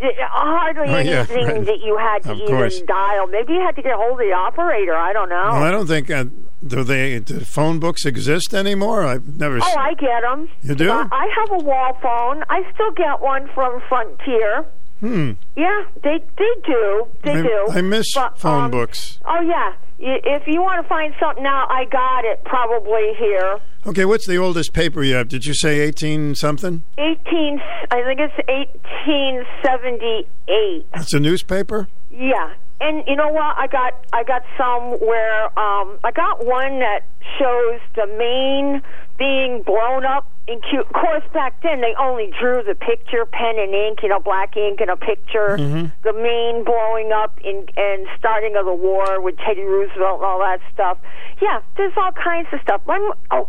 Hardly 0.00 0.82
Oh, 0.92 0.98
yeah, 0.98 1.26
anything 1.30 1.46
right. 1.46 1.66
that 1.66 1.80
you 1.80 1.96
had 1.96 2.22
to 2.24 2.32
Of 2.32 2.48
course. 2.48 2.74
even 2.76 2.86
dial. 2.86 3.26
Maybe 3.28 3.52
you 3.54 3.60
had 3.60 3.76
to 3.76 3.82
get 3.82 3.92
a 3.92 3.96
hold 3.96 4.12
of 4.20 4.26
the 4.26 4.32
operator. 4.32 4.94
I 4.94 5.12
don't 5.12 5.28
know. 5.28 5.34
Well, 5.52 5.62
I 5.62 5.70
don't 5.70 5.86
think 5.86 6.10
uh, 6.10 6.24
do 6.66 6.82
they 6.84 7.20
do 7.20 7.40
phone 7.40 7.78
books 7.78 8.04
exist 8.04 8.54
anymore. 8.54 9.04
I've 9.04 9.38
never. 9.38 9.58
Oh, 9.58 9.60
seen 9.60 9.78
I 9.78 9.94
get 9.94 10.22
them. 10.22 10.48
You 10.62 10.74
do? 10.74 10.90
I 10.90 11.06
I 11.10 11.28
have 11.38 11.60
a 11.60 11.64
wall 11.64 11.96
phone. 12.02 12.42
I 12.50 12.62
still 12.74 12.90
get 12.92 13.20
one 13.20 13.48
from 13.54 13.80
Frontier. 13.88 14.66
Hmm. 15.00 15.32
Yeah, 15.56 15.84
they 16.02 16.18
they 16.38 16.54
do. 16.66 17.06
They 17.22 17.32
I, 17.32 17.42
do. 17.42 17.66
I 17.70 17.80
miss 17.82 18.06
But, 18.14 18.38
phone 18.38 18.64
um, 18.64 18.70
booose. 18.72 19.18
Oh 19.26 19.40
yeah. 19.40 19.74
If 19.98 20.46
you 20.46 20.60
want 20.60 20.82
to 20.82 20.88
find 20.88 21.14
something 21.20 21.46
out, 21.46 21.68
I 21.70 21.84
got 21.84 22.24
it 22.24 22.42
probably 22.44 23.14
here. 23.18 23.58
Okay, 23.86 24.04
what's 24.04 24.26
the 24.26 24.36
oldest 24.36 24.72
paper 24.72 25.02
you 25.02 25.14
have? 25.14 25.28
Did 25.28 25.44
you 25.46 25.54
say 25.54 25.80
eighteen 25.80 26.34
something? 26.34 26.82
Eighteen. 26.98 27.60
I 27.90 28.02
think 28.02 28.20
it's 28.20 28.34
eighteen 28.48 29.44
seventy 29.64 30.26
eight. 30.48 30.86
It's 30.94 31.14
a 31.14 31.20
newspaper. 31.20 31.88
Yeah, 32.10 32.54
and 32.80 33.04
you 33.06 33.14
know 33.16 33.28
what? 33.28 33.56
I 33.56 33.66
got 33.66 33.92
I 34.12 34.24
got 34.24 34.42
some 34.58 34.98
where 35.06 35.44
um, 35.58 35.98
I 36.02 36.10
got 36.12 36.44
one 36.44 36.80
that 36.80 37.00
shows 37.38 37.80
the 37.94 38.06
Maine 38.06 38.82
being 39.18 39.62
blown 39.62 40.04
up. 40.04 40.30
In 40.46 40.60
cu- 40.60 40.80
of 40.80 40.92
course, 40.92 41.22
back 41.32 41.62
then 41.62 41.80
they 41.80 41.94
only 41.98 42.30
drew 42.38 42.62
the 42.62 42.74
picture, 42.74 43.24
pen 43.24 43.58
and 43.58 43.72
ink, 43.74 44.00
you 44.02 44.10
know, 44.10 44.20
black 44.20 44.56
ink 44.58 44.80
and 44.80 44.90
a 44.90 44.96
picture. 44.96 45.56
Mm-hmm. 45.56 45.86
The 46.04 46.12
Maine 46.12 46.64
blowing 46.64 47.12
up 47.12 47.38
in, 47.42 47.64
and 47.78 48.06
starting 48.18 48.54
of 48.54 48.66
the 48.66 48.74
war 48.74 49.22
with 49.22 49.36
Teddy 49.38 49.62
Roosevelt 49.62 50.20
and 50.20 50.24
all 50.26 50.40
that 50.40 50.60
stuff. 50.74 50.98
Yeah, 51.40 51.60
there's 51.78 51.94
all 51.96 52.12
kinds 52.12 52.48
of 52.52 52.60
stuff. 52.60 52.82
M- 52.88 53.12
oh, 53.30 53.48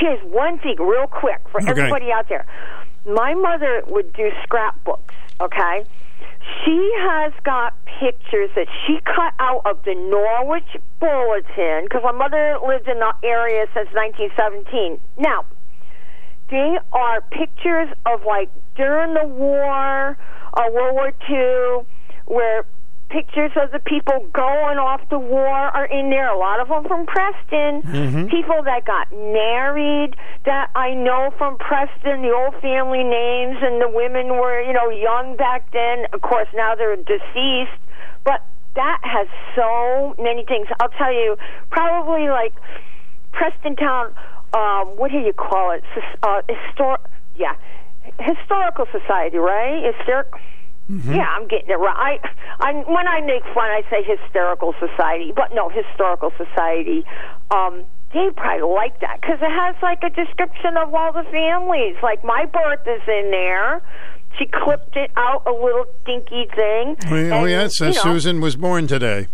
here's 0.00 0.20
one 0.24 0.58
thing, 0.58 0.76
real 0.80 1.06
quick, 1.06 1.40
for 1.50 1.60
Okay. 1.60 1.70
everybody 1.70 2.10
out 2.10 2.28
there. 2.30 2.46
My 3.04 3.34
mother 3.34 3.82
would 3.88 4.12
do 4.14 4.30
scrapbooks. 4.42 5.14
Okay, 5.38 5.84
she 6.64 6.92
has 7.00 7.32
got 7.44 7.74
pictures 8.00 8.48
that 8.56 8.68
she 8.86 9.00
cut 9.04 9.34
out 9.38 9.62
of 9.66 9.82
the 9.84 9.94
Norwich 9.94 10.78
Bulletin 10.98 11.84
because 11.84 12.02
my 12.04 12.12
mother 12.12 12.56
lived 12.66 12.88
in 12.88 12.98
the 13.00 13.12
area 13.22 13.66
since 13.74 13.88
1917. 13.92 15.00
Now, 15.18 15.44
they 16.52 16.76
are 16.92 17.22
pictures 17.32 17.88
of 18.04 18.20
like 18.26 18.50
during 18.76 19.14
the 19.14 19.24
war, 19.24 20.16
uh, 20.52 20.62
World 20.70 20.94
War 20.94 21.12
II, 21.28 21.86
where 22.26 22.64
pictures 23.08 23.52
of 23.56 23.72
the 23.72 23.78
people 23.80 24.26
going 24.32 24.78
off 24.78 25.00
the 25.10 25.18
war 25.18 25.48
are 25.48 25.86
in 25.86 26.10
there. 26.10 26.28
A 26.28 26.38
lot 26.38 26.60
of 26.60 26.68
them 26.68 26.84
from 26.84 27.04
Preston. 27.06 27.82
Mhm. 27.82 28.30
People 28.30 28.62
that 28.64 28.84
got 28.84 29.12
married 29.12 30.16
that 30.44 30.70
I 30.74 30.92
know 30.94 31.30
from 31.36 31.56
Preston, 31.56 32.22
the 32.22 32.32
old 32.32 32.54
family 32.60 33.04
names, 33.04 33.56
and 33.62 33.80
the 33.80 33.88
women 33.88 34.36
were, 34.36 34.60
you 34.60 34.72
know, 34.72 34.88
young 34.90 35.36
back 35.36 35.70
then. 35.72 36.06
Of 36.12 36.20
course, 36.20 36.48
now 36.54 36.74
they're 36.74 36.96
deceased. 36.96 37.80
But 38.24 38.40
that 38.74 38.98
has 39.02 39.28
so 39.56 40.14
many 40.18 40.44
things. 40.44 40.68
I'll 40.80 40.88
tell 40.96 41.12
you, 41.12 41.36
probably 41.70 42.28
like 42.28 42.54
Preston 43.32 43.76
Town. 43.76 44.14
Um, 44.54 44.88
what 44.96 45.10
do 45.10 45.18
you 45.18 45.32
call 45.32 45.70
it? 45.72 45.82
Uh, 46.22 46.42
histor- 46.48 46.98
yeah, 47.36 47.54
historical 48.20 48.86
society, 48.92 49.38
right? 49.38 49.92
Historic. 49.94 50.28
Yeah, 50.88 51.24
I'm 51.24 51.48
getting 51.48 51.70
it 51.70 51.78
right. 51.78 52.20
I, 52.60 52.68
I, 52.68 52.72
when 52.74 53.08
I 53.08 53.20
make 53.22 53.44
fun, 53.54 53.64
I 53.64 53.82
say 53.88 54.02
hysterical 54.04 54.74
society, 54.78 55.32
but 55.34 55.54
no, 55.54 55.70
historical 55.70 56.32
society. 56.36 57.04
Um, 57.50 57.84
they 58.12 58.28
probably 58.36 58.68
like 58.74 59.00
that 59.00 59.20
because 59.22 59.38
it 59.40 59.50
has 59.50 59.74
like 59.80 60.02
a 60.02 60.10
description 60.10 60.76
of 60.76 60.92
all 60.94 61.12
the 61.14 61.22
families. 61.30 61.96
Like 62.02 62.22
my 62.24 62.44
birth 62.44 62.86
is 62.86 63.00
in 63.08 63.30
there. 63.30 63.80
She 64.38 64.44
clipped 64.46 64.96
it 64.96 65.10
out 65.16 65.44
a 65.46 65.52
little 65.52 65.86
dinky 66.04 66.46
thing. 66.54 66.96
Oh, 67.06 67.14
yeah, 67.16 67.34
oh, 67.36 67.40
and, 67.44 67.50
yeah, 67.50 67.64
it 67.64 67.72
says 67.72 67.96
you 67.96 68.04
know, 68.04 68.12
Susan 68.14 68.40
was 68.42 68.56
born 68.56 68.86
today. 68.86 69.28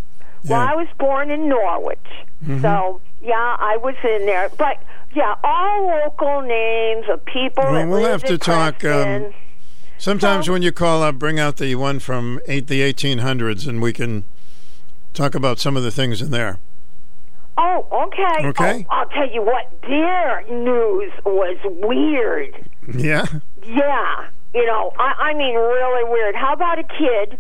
well, 0.49 0.61
I 0.61 0.75
was 0.77 0.87
born 0.99 1.31
in 1.33 1.49
Norwich, 1.49 1.99
Mhm. 2.47 2.63
so 2.63 3.01
yeah, 3.21 3.57
I 3.59 3.77
was 3.77 3.95
in 4.05 4.27
there. 4.27 4.49
But 4.57 4.83
yeah, 5.15 5.35
all 5.43 5.87
local 5.87 6.43
names 6.43 7.07
of 7.11 7.25
people. 7.25 7.65
Well, 7.65 7.75
that 7.75 7.89
we'll 7.89 8.05
have 8.05 8.23
to 8.25 8.39
talk. 8.39 8.85
Um, 8.85 9.33
sometimes 9.99 10.49
when 10.49 10.63
you 10.63 10.73
call 10.73 11.03
up, 11.03 11.17
bring 11.17 11.39
out 11.39 11.57
the 11.57 11.75
one 11.75 11.99
from 11.99 12.41
eight, 12.47 12.67
the 12.67 12.81
1800s, 12.81 13.67
and 13.67 13.83
we 13.83 13.93
can 13.93 14.25
talk 15.15 15.35
about 15.35 15.59
some 15.59 15.77
of 15.77 15.83
the 15.83 15.91
things 15.91 16.23
in 16.23 16.31
there. 16.31 16.59
Oh, 17.57 18.07
okay. 18.07 18.47
Okay. 18.49 18.87
Oh, 18.89 18.95
I'll 18.95 19.09
tell 19.09 19.29
you 19.29 19.43
what, 19.43 19.69
their 19.83 20.45
news 20.49 21.13
was 21.25 21.57
weird. 21.65 22.69
Yeah. 22.97 23.25
Yeah. 23.67 24.29
You 24.55 24.65
know, 24.65 24.93
I, 24.99 25.31
I 25.31 25.35
mean, 25.35 25.57
really 25.57 26.09
weird. 26.09 26.37
How 26.37 26.53
about 26.53 26.79
a 26.79 26.85
kid 26.85 27.39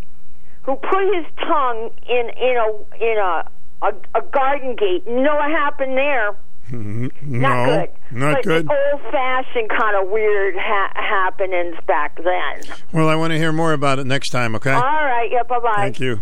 who 0.63 0.75
put 0.77 1.15
his 1.15 1.25
tongue 1.39 1.91
in 2.09 2.29
in 2.37 2.57
a 2.57 3.03
in 3.03 3.19
a 3.19 3.49
a, 3.83 3.93
a 4.15 4.23
garden 4.33 4.77
gate? 4.77 5.05
You 5.07 5.23
know 5.23 5.37
what 5.37 5.51
happened 5.51 5.97
there? 5.97 6.37
Mm-hmm. 6.71 7.09
no, 7.23 7.49
Not 7.49 7.67
good. 7.67 7.91
not 8.19 8.43
good. 8.45 8.71
Old 8.71 9.01
fashioned 9.11 9.71
kind 9.71 9.97
of 10.05 10.11
weird 10.11 10.55
ha- 10.59 10.93
happenings 10.95 11.77
back 11.87 12.17
then. 12.17 12.77
Well, 12.93 13.09
I 13.09 13.15
want 13.15 13.33
to 13.33 13.39
hear 13.39 13.53
more 13.53 13.73
about 13.73 13.99
it 13.99 14.07
next 14.07 14.29
time. 14.31 14.55
Okay. 14.57 14.73
All 14.73 14.83
right. 14.83 15.29
Yeah. 15.33 15.45
Bye 15.45 15.61
bye. 15.61 15.73
Thank 15.77 15.99
you. 16.01 16.21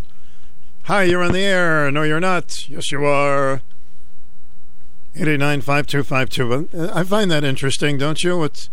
Hi, 0.85 1.03
you're 1.03 1.23
on 1.25 1.33
the 1.33 1.41
air. 1.45 1.91
No, 1.91 2.05
you're 2.05 2.21
not. 2.21 2.55
Yes, 2.69 2.93
you 2.93 3.05
are. 3.05 3.61
889-5252. 5.17 6.95
I 6.95 7.03
find 7.05 7.31
that 7.31 7.43
interesting, 7.43 7.99
don't 7.99 8.23
you? 8.23 8.45
It's 8.45 8.69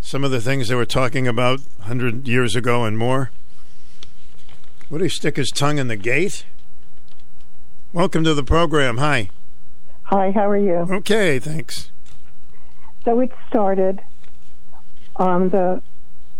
some 0.00 0.22
of 0.24 0.30
the 0.30 0.40
things 0.40 0.68
they 0.68 0.74
were 0.74 0.84
talking 0.86 1.26
about 1.26 1.60
100 1.78 2.28
years 2.28 2.54
ago 2.54 2.84
and 2.84 2.96
more. 2.96 3.30
Would 4.90 5.00
he 5.00 5.08
stick 5.08 5.36
his 5.36 5.50
tongue 5.50 5.78
in 5.78 5.88
the 5.88 5.96
gate? 5.96 6.44
Welcome 7.96 8.24
to 8.24 8.34
the 8.34 8.44
program. 8.44 8.98
Hi. 8.98 9.30
Hi, 10.02 10.30
how 10.30 10.50
are 10.50 10.58
you? 10.58 10.86
Okay, 10.96 11.38
thanks. 11.38 11.90
So 13.06 13.18
it 13.20 13.32
started 13.48 14.02
um, 15.16 15.48
the 15.48 15.80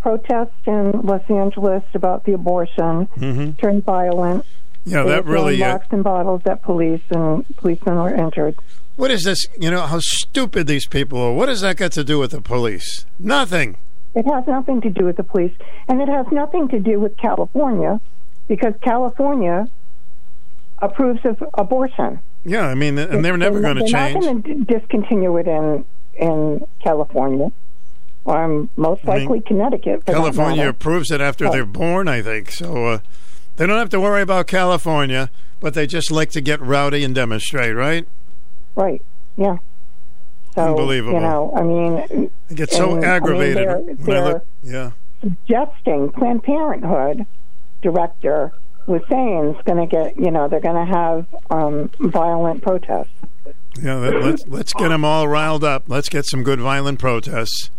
protest 0.02 0.52
in 0.66 0.90
Los 1.02 1.22
Angeles 1.30 1.82
about 1.94 2.24
the 2.24 2.34
abortion 2.34 3.06
hmm 3.06 3.52
turned 3.52 3.86
violent. 3.86 4.44
Yeah, 4.84 5.04
They 5.04 5.08
that 5.08 5.24
really. 5.24 5.62
Uh, 5.62 5.72
rocks 5.72 5.86
and 5.92 6.04
bottles 6.04 6.42
at 6.44 6.60
police, 6.62 7.00
and 7.08 7.46
policemen 7.56 7.94
were 7.94 8.14
injured. 8.14 8.56
what 8.96 9.10
is 9.10 9.24
this? 9.24 9.46
You 9.58 9.70
know 9.70 9.86
how 9.86 10.00
stupid 10.00 10.66
these 10.66 10.86
people 10.86 11.18
are. 11.18 11.32
What 11.32 11.48
has 11.48 11.62
that 11.62 11.78
got 11.78 11.92
to 11.92 12.04
do 12.04 12.18
with 12.18 12.32
the 12.32 12.42
police? 12.42 13.06
Nothing. 13.18 13.78
It 14.14 14.26
has 14.26 14.46
nothing 14.46 14.82
to 14.82 14.90
do 14.90 15.06
with 15.06 15.16
the 15.16 15.24
police, 15.24 15.54
and 15.88 16.02
it 16.02 16.08
has 16.10 16.26
nothing 16.30 16.68
to 16.68 16.78
do 16.80 17.00
with 17.00 17.16
California, 17.16 17.98
because 18.46 18.74
California 18.82 19.68
approves 20.80 21.20
of 21.24 21.42
abortion. 21.54 22.20
Yeah, 22.44 22.66
I 22.66 22.74
mean, 22.74 22.96
and 22.98 23.24
they're 23.24 23.36
never 23.36 23.60
going 23.60 23.76
to 23.76 23.82
change. 23.86 23.92
They're 24.22 24.34
not 24.34 24.42
going 24.44 24.66
to 24.66 24.78
discontinue 24.78 25.36
it 25.38 25.48
in 25.48 25.84
in 26.14 26.64
California, 26.82 27.50
or 28.24 28.42
um, 28.44 28.70
most 28.76 29.02
I 29.08 29.16
mean, 29.18 29.28
likely 29.28 29.40
Connecticut. 29.40 30.06
California 30.06 30.68
approves 30.68 31.10
it 31.10 31.20
after 31.20 31.46
Oh. 31.48 31.52
they're 31.52 31.66
born, 31.66 32.08
I 32.08 32.22
think. 32.22 32.50
So 32.52 32.86
uh, 32.86 32.98
they 33.56 33.66
don't 33.66 33.78
have 33.78 33.90
to 33.90 34.00
worry 34.00 34.22
about 34.22 34.46
California, 34.46 35.28
but 35.60 35.74
they 35.74 35.86
just 35.86 36.10
like 36.10 36.30
to 36.30 36.40
get 36.40 36.60
rowdy 36.60 37.02
and 37.04 37.14
demonstrate, 37.14 37.74
right? 37.74 38.06
Right. 38.76 39.02
Yeah. 39.36 39.58
So, 40.54 40.62
Unbelievable. 40.70 41.14
You 41.14 41.20
know, 41.20 41.52
I 41.54 41.62
mean, 41.62 42.30
I 42.50 42.54
get 42.54 42.70
so 42.70 42.84
and, 42.84 42.92
I 42.92 42.94
mean, 42.96 43.04
aggravated 43.04 43.56
they're- 43.56 43.78
when 43.78 44.16
I 44.16 44.20
they're 44.20 44.32
look. 44.34 44.46
Yeah. 44.62 44.90
suggesting 45.20 46.12
Planned 46.12 46.42
Parenthood 46.44 47.26
director 47.82 48.52
was 48.86 49.02
saying 49.08 49.54
it's 49.56 49.62
going 49.66 49.78
to 49.78 49.86
get, 49.86 50.16
you 50.16 50.30
know, 50.30 50.48
they're 50.48 50.60
going 50.60 50.86
to 50.86 50.92
have 50.92 51.26
um, 51.50 51.90
violent 51.98 52.62
protests. 52.62 53.08
Yeah, 53.80 53.96
let, 53.96 54.22
let's 54.22 54.46
let's 54.46 54.72
get 54.72 54.88
them 54.88 55.04
all 55.04 55.28
riled 55.28 55.62
up. 55.62 55.84
Let's 55.86 56.08
get 56.08 56.24
some 56.26 56.42
good 56.42 56.60
violent 56.60 56.98
protests. 56.98 57.70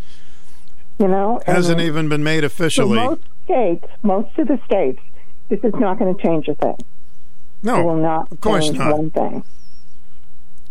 You 1.00 1.08
know, 1.08 1.42
Hasn't 1.46 1.80
even 1.82 2.08
been 2.10 2.24
made 2.24 2.44
officially. 2.44 2.98
most 2.98 3.22
states, 3.46 3.86
most 4.04 4.38
of 4.38 4.48
the 4.48 4.60
states, 4.66 5.00
this 5.50 5.60
is 5.64 5.74
not 5.76 5.98
going 5.98 6.16
to 6.16 6.22
change 6.22 6.48
a 6.48 6.56
thing. 6.56 6.78
No, 7.64 7.80
it 7.80 7.84
will 7.84 7.98
not. 7.98 8.32
of 8.32 8.42
course 8.42 8.70
not. 8.72 8.98
One 8.98 9.10
thing. 9.10 9.44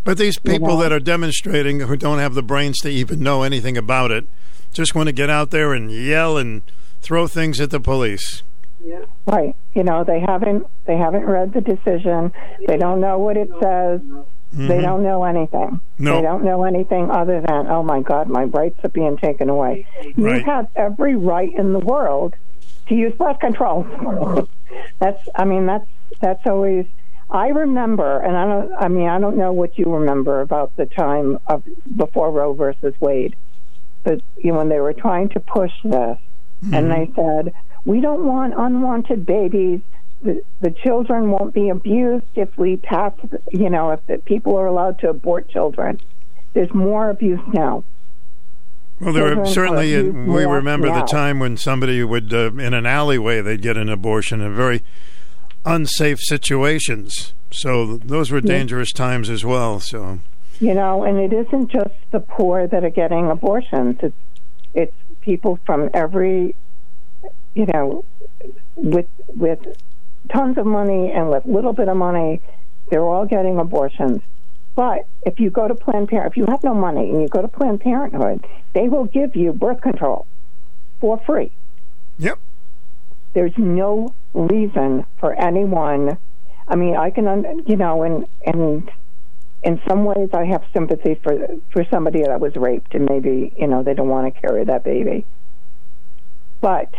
But 0.05 0.17
these 0.17 0.37
You 0.43 0.51
people 0.53 0.69
know? 0.69 0.81
that 0.83 0.91
are 0.93 0.99
demonstrating 1.01 1.81
who 1.81 1.97
don't 1.97 2.19
have 2.19 2.33
the 2.33 2.43
brains 2.43 2.77
to 2.79 2.89
even 2.89 3.19
know 3.19 3.43
anything 3.43 3.77
about 3.77 4.11
it 4.11 4.25
just 4.73 4.93
want 4.95 5.07
to 5.07 5.13
get 5.13 5.29
out 5.29 5.49
there 5.51 5.73
and 5.73 5.91
yell 5.91 6.37
and 6.37 6.61
throw 7.01 7.27
things 7.27 7.59
at 7.59 7.71
the 7.71 7.79
police. 7.79 8.43
Yeah. 8.83 9.05
Right. 9.25 9.55
You 9.73 9.83
know, 9.83 10.03
they 10.03 10.19
haven't 10.19 10.65
they 10.85 10.97
haven't 10.97 11.25
read 11.25 11.53
the 11.53 11.61
decision. 11.61 12.31
They 12.67 12.77
don't 12.77 13.01
know 13.01 13.17
what 13.19 13.37
it 13.37 13.49
says. 13.61 14.01
They 14.53 14.77
Mhm. 14.77 14.81
don't 14.81 15.03
know 15.03 15.23
anything. 15.25 15.81
No. 15.99 16.15
They 16.15 16.21
don't 16.21 16.43
know 16.43 16.63
anything 16.63 17.11
other 17.11 17.41
than, 17.41 17.67
oh 17.67 17.83
my 17.83 18.01
God, 18.01 18.29
my 18.29 18.45
rights 18.45 18.79
are 18.83 18.89
being 18.89 19.17
taken 19.17 19.49
away. 19.49 19.85
You 20.15 20.25
have 20.45 20.67
every 20.75 21.15
right 21.15 21.53
in 21.53 21.73
the 21.73 21.79
world 21.79 22.35
to 22.87 22.95
use 22.95 23.13
birth 23.15 23.39
control. 23.39 23.85
that's 24.99 25.27
I 25.35 25.43
mean 25.45 25.65
that's 25.65 25.87
that's 26.21 26.45
always 26.45 26.85
I 27.29 27.49
remember 27.49 28.19
and 28.19 28.37
I 28.37 28.45
don't 28.45 28.71
I 28.79 28.87
mean 28.87 29.09
I 29.09 29.19
don't 29.19 29.37
know 29.37 29.51
what 29.51 29.77
you 29.77 29.85
remember 29.85 30.39
about 30.41 30.75
the 30.77 30.85
time 30.85 31.39
of 31.47 31.63
before 31.97 32.31
Roe 32.31 32.53
versus 32.53 32.93
Wade. 33.01 33.35
But 34.03 34.21
you 34.37 34.51
know, 34.51 34.59
when 34.59 34.69
they 34.69 34.79
were 34.79 34.93
trying 34.93 35.27
to 35.29 35.39
push 35.41 35.73
this 35.83 36.17
and 36.71 36.89
they 36.89 37.11
said, 37.15 37.53
We 37.87 38.01
don't 38.01 38.25
want 38.25 38.53
unwanted 38.55 39.25
babies. 39.25 39.79
The, 40.21 40.43
the 40.61 40.71
children 40.71 41.31
won't 41.31 41.53
be 41.53 41.69
abused 41.69 42.25
if 42.35 42.55
we 42.57 42.75
pass, 42.77 43.13
you 43.51 43.69
know, 43.69 43.91
if 43.91 44.05
the 44.07 44.17
people 44.17 44.57
are 44.57 44.67
allowed 44.67 44.99
to 44.99 45.09
abort 45.09 45.47
children. 45.49 45.99
There's 46.53 46.73
more 46.73 47.09
abuse 47.09 47.39
now. 47.53 47.83
Well, 48.99 49.13
there 49.13 49.23
were 49.35 49.41
are 49.43 49.45
certainly, 49.45 49.95
uh, 49.95 49.99
abused 50.01 50.27
we 50.27 50.43
remember 50.45 50.87
the 50.87 51.03
time 51.05 51.39
when 51.39 51.55
somebody 51.55 52.03
would, 52.03 52.33
uh, 52.33 52.51
in 52.53 52.73
an 52.73 52.85
alleyway, 52.85 53.41
they'd 53.41 53.61
get 53.61 53.77
an 53.77 53.89
abortion 53.89 54.41
in 54.41 54.55
very 54.55 54.83
unsafe 55.65 56.19
situations. 56.19 57.33
So 57.51 57.97
those 57.97 58.31
were 58.31 58.39
Yeah. 58.39 58.57
dangerous 58.57 58.91
times 58.91 59.29
as 59.29 59.45
well. 59.45 59.79
So, 59.79 60.19
You 60.59 60.73
know, 60.73 61.03
and 61.03 61.19
it 61.19 61.31
isn't 61.31 61.69
just 61.69 61.93
the 62.11 62.19
poor 62.19 62.67
that 62.67 62.83
are 62.83 62.89
getting 62.89 63.29
abortions. 63.29 63.97
It's 64.01 64.15
it's 64.73 64.93
people 65.21 65.59
from 65.65 65.89
every, 65.93 66.55
you 67.57 67.65
know, 67.73 68.05
with 68.75 69.07
with 69.27 69.59
tons 70.31 70.57
of 70.57 70.65
money 70.65 71.11
and 71.11 71.29
with 71.29 71.45
little 71.45 71.73
bit 71.73 71.87
of 71.87 71.97
money, 71.97 72.39
they're 72.89 73.03
all 73.03 73.25
getting 73.25 73.57
abortions. 73.57 74.21
But 74.75 75.07
if 75.23 75.39
you 75.39 75.49
go 75.49 75.67
to 75.67 75.73
Planned 75.73 76.09
Parenthood, 76.09 76.33
if 76.33 76.37
you 76.37 76.45
have 76.51 76.63
no 76.63 76.75
money 76.75 77.09
and 77.09 77.19
you 77.19 77.27
go 77.27 77.41
to 77.41 77.47
Planned 77.47 77.81
Parenthood, 77.81 78.45
they 78.73 78.87
will 78.87 79.05
give 79.05 79.35
you 79.35 79.51
birth 79.53 79.81
control 79.81 80.27
for 81.01 81.19
free. 81.25 81.51
Yep. 82.19 82.37
There's 83.33 83.57
no 83.57 84.13
reason 84.35 85.05
for 85.19 85.33
anyone. 85.33 86.17
I 86.67 86.75
mean, 86.75 86.95
I 86.95 87.09
can, 87.09 87.63
you 87.65 87.75
know, 87.75 88.03
and 88.03 88.27
and 88.45 88.91
in 89.63 89.81
some 89.87 90.05
ways, 90.05 90.29
I 90.31 90.45
have 90.45 90.63
sympathy 90.73 91.15
for 91.23 91.47
for 91.71 91.83
somebody 91.89 92.21
that 92.21 92.39
was 92.39 92.55
raped 92.55 92.93
and 92.93 93.05
maybe 93.09 93.51
you 93.57 93.65
know 93.65 93.81
they 93.81 93.95
don't 93.95 94.09
want 94.09 94.31
to 94.31 94.41
carry 94.41 94.63
that 94.65 94.83
baby. 94.83 95.25
But 96.61 96.93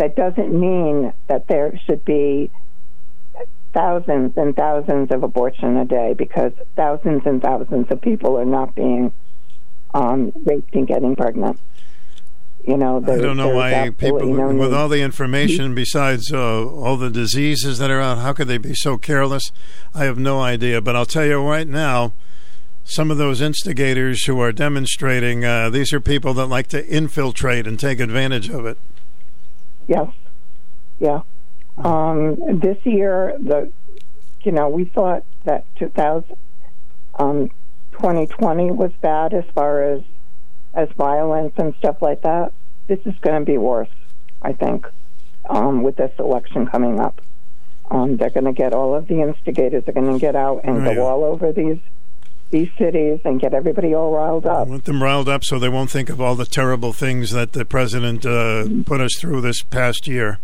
that 0.00 0.16
doesn't 0.16 0.58
mean 0.58 1.12
that 1.28 1.46
there 1.46 1.78
should 1.84 2.02
be 2.06 2.50
thousands 3.74 4.32
and 4.34 4.56
thousands 4.56 5.12
of 5.12 5.22
abortion 5.22 5.76
a 5.76 5.84
day 5.84 6.14
because 6.14 6.52
thousands 6.74 7.20
and 7.26 7.42
thousands 7.42 7.86
of 7.90 8.00
people 8.00 8.38
are 8.38 8.46
not 8.46 8.74
being 8.74 9.12
um, 9.92 10.32
raped 10.46 10.74
and 10.74 10.88
getting 10.88 11.14
pregnant. 11.14 11.60
You 12.66 12.78
know, 12.78 12.96
I 13.06 13.18
don't 13.18 13.36
know 13.36 13.54
why 13.54 13.90
people, 13.90 14.24
no 14.24 14.54
with 14.54 14.72
all 14.72 14.88
the 14.88 15.02
information, 15.02 15.74
besides 15.74 16.32
uh, 16.32 16.66
all 16.66 16.96
the 16.96 17.10
diseases 17.10 17.78
that 17.78 17.90
are 17.90 18.00
out, 18.00 18.18
how 18.18 18.32
could 18.32 18.48
they 18.48 18.58
be 18.58 18.74
so 18.74 18.96
careless? 18.96 19.52
I 19.94 20.04
have 20.04 20.18
no 20.18 20.40
idea. 20.40 20.80
But 20.80 20.96
I'll 20.96 21.06
tell 21.06 21.26
you 21.26 21.46
right 21.46 21.68
now, 21.68 22.14
some 22.84 23.10
of 23.10 23.18
those 23.18 23.42
instigators 23.42 24.24
who 24.24 24.40
are 24.40 24.52
demonstrating, 24.52 25.44
uh, 25.44 25.68
these 25.68 25.92
are 25.92 26.00
people 26.00 26.32
that 26.34 26.46
like 26.46 26.68
to 26.68 26.86
infiltrate 26.86 27.66
and 27.66 27.78
take 27.78 28.00
advantage 28.00 28.48
of 28.48 28.64
it. 28.64 28.78
Yes. 29.86 30.08
Yeah. 30.98 31.22
Um, 31.78 32.58
this 32.60 32.78
year, 32.84 33.36
the 33.38 33.70
you 34.42 34.52
know 34.52 34.68
we 34.68 34.84
thought 34.84 35.24
that 35.44 35.64
2000, 35.76 36.36
um, 37.18 37.50
2020 37.92 38.70
was 38.70 38.92
bad 39.00 39.32
as 39.34 39.44
far 39.54 39.82
as 39.82 40.02
as 40.74 40.88
violence 40.90 41.54
and 41.56 41.74
stuff 41.76 42.00
like 42.02 42.22
that. 42.22 42.52
This 42.86 43.00
is 43.06 43.14
going 43.20 43.40
to 43.40 43.46
be 43.46 43.58
worse, 43.58 43.88
I 44.42 44.52
think, 44.52 44.86
um, 45.48 45.82
with 45.82 45.96
this 45.96 46.12
election 46.18 46.66
coming 46.66 47.00
up. 47.00 47.20
Um, 47.90 48.16
they're 48.16 48.30
going 48.30 48.44
to 48.44 48.52
get 48.52 48.72
all 48.72 48.94
of 48.94 49.08
the 49.08 49.20
instigators 49.22 49.84
are 49.88 49.92
going 49.92 50.12
to 50.12 50.18
get 50.18 50.36
out 50.36 50.60
and 50.64 50.78
Oh, 50.78 50.84
go 50.84 50.92
yeah. 50.92 51.00
all 51.00 51.24
over 51.24 51.52
these 51.52 51.78
these 52.50 52.70
cities 52.78 53.20
and 53.24 53.40
get 53.40 53.54
everybody 53.54 53.94
all 53.94 54.12
riled 54.12 54.46
up. 54.46 54.66
I 54.66 54.70
Want 54.70 54.84
them 54.84 55.02
riled 55.02 55.28
up 55.28 55.44
so 55.44 55.58
they 55.58 55.68
won't 55.68 55.90
think 55.90 56.08
of 56.08 56.20
all 56.20 56.34
the 56.34 56.46
terrible 56.46 56.92
things 56.92 57.30
that 57.30 57.52
the 57.52 57.64
president 57.64 58.26
uh, 58.26 58.66
put 58.84 59.00
us 59.00 59.12
through 59.18 59.40
this 59.40 59.62
past 59.62 60.08
year. 60.08 60.38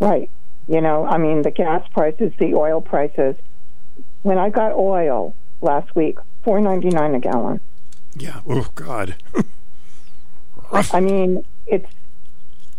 Right. 0.00 0.30
You 0.68 0.80
know, 0.80 1.06
I 1.06 1.18
mean, 1.18 1.42
the 1.42 1.50
gas 1.50 1.86
prices, 1.92 2.32
the 2.38 2.54
oil 2.54 2.80
prices. 2.80 3.36
When 4.22 4.38
I 4.38 4.50
got 4.50 4.72
oil 4.72 5.34
last 5.60 5.94
week, 5.94 6.18
four 6.42 6.60
ninety 6.60 6.88
nine 6.88 7.14
a 7.14 7.20
gallon. 7.20 7.60
Yeah. 8.16 8.40
Oh 8.48 8.68
God. 8.74 9.16
I 10.72 11.00
mean, 11.00 11.44
it's 11.66 11.90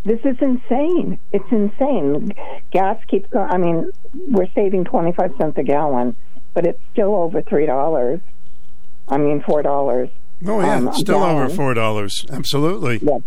this 0.03 0.19
is 0.23 0.37
insane. 0.41 1.19
It's 1.31 1.51
insane. 1.51 2.33
Gas 2.71 3.03
keeps 3.07 3.29
going. 3.29 3.49
I 3.49 3.57
mean, 3.57 3.91
we're 4.29 4.49
saving 4.53 4.85
twenty 4.85 5.11
five 5.13 5.33
cents 5.37 5.57
a 5.57 5.63
gallon, 5.63 6.15
but 6.53 6.65
it's 6.65 6.79
still 6.91 7.15
over 7.15 7.41
three 7.41 7.65
dollars. 7.65 8.19
I 9.07 9.17
mean, 9.17 9.43
four 9.45 9.61
dollars. 9.61 10.09
Oh 10.45 10.59
yeah, 10.61 10.75
um, 10.75 10.93
still 10.93 11.23
over 11.23 11.49
four 11.49 11.73
dollars. 11.73 12.25
Absolutely. 12.31 12.99
Yeah. 13.01 13.19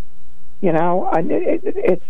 You 0.61 0.73
know, 0.73 1.09
it, 1.15 1.63
it, 1.65 1.75
it's 1.77 2.05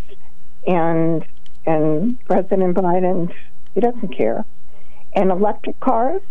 and 0.67 1.25
and 1.67 2.25
President 2.25 2.77
Biden, 2.77 3.33
he 3.75 3.81
doesn't 3.81 4.17
care. 4.17 4.45
And 5.15 5.31
electric 5.31 5.79
cars, 5.81 6.23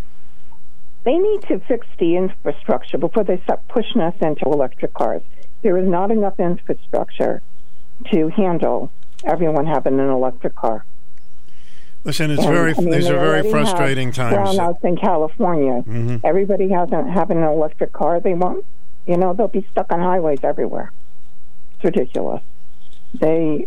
they 1.04 1.16
need 1.16 1.42
to 1.42 1.60
fix 1.60 1.86
the 1.98 2.16
infrastructure 2.16 2.98
before 2.98 3.24
they 3.24 3.40
start 3.42 3.66
pushing 3.68 4.00
us 4.00 4.14
into 4.20 4.44
electric 4.46 4.94
cars. 4.94 5.22
There 5.62 5.78
is 5.78 5.88
not 5.88 6.10
enough 6.10 6.38
infrastructure 6.38 7.42
to 8.12 8.28
handle 8.28 8.90
everyone 9.24 9.66
having 9.66 9.98
an 9.98 10.08
electric 10.08 10.54
car. 10.54 10.84
Listen, 12.08 12.30
it's 12.30 12.42
And, 12.42 12.50
very. 12.54 12.72
I 12.74 12.80
mean, 12.80 12.90
these 12.90 13.10
are 13.10 13.18
very 13.18 13.28
already 13.28 13.48
have 13.48 13.52
frustrating 13.52 14.12
times. 14.12 14.34
Brownouts 14.58 14.82
in 14.82 14.96
California. 14.96 15.82
Mhm. 15.86 16.20
Everybody 16.24 16.70
hasn't 16.70 17.10
having 17.10 17.36
an 17.36 17.44
electric 17.44 17.92
car. 17.92 18.18
They 18.18 18.32
won't. 18.32 18.64
You 19.06 19.18
know, 19.18 19.34
they'll 19.34 19.46
be 19.48 19.66
stuck 19.72 19.92
on 19.92 20.00
highways 20.00 20.38
everywhere. 20.42 20.90
It's 21.74 21.84
ridiculous. 21.84 22.42
They 23.12 23.66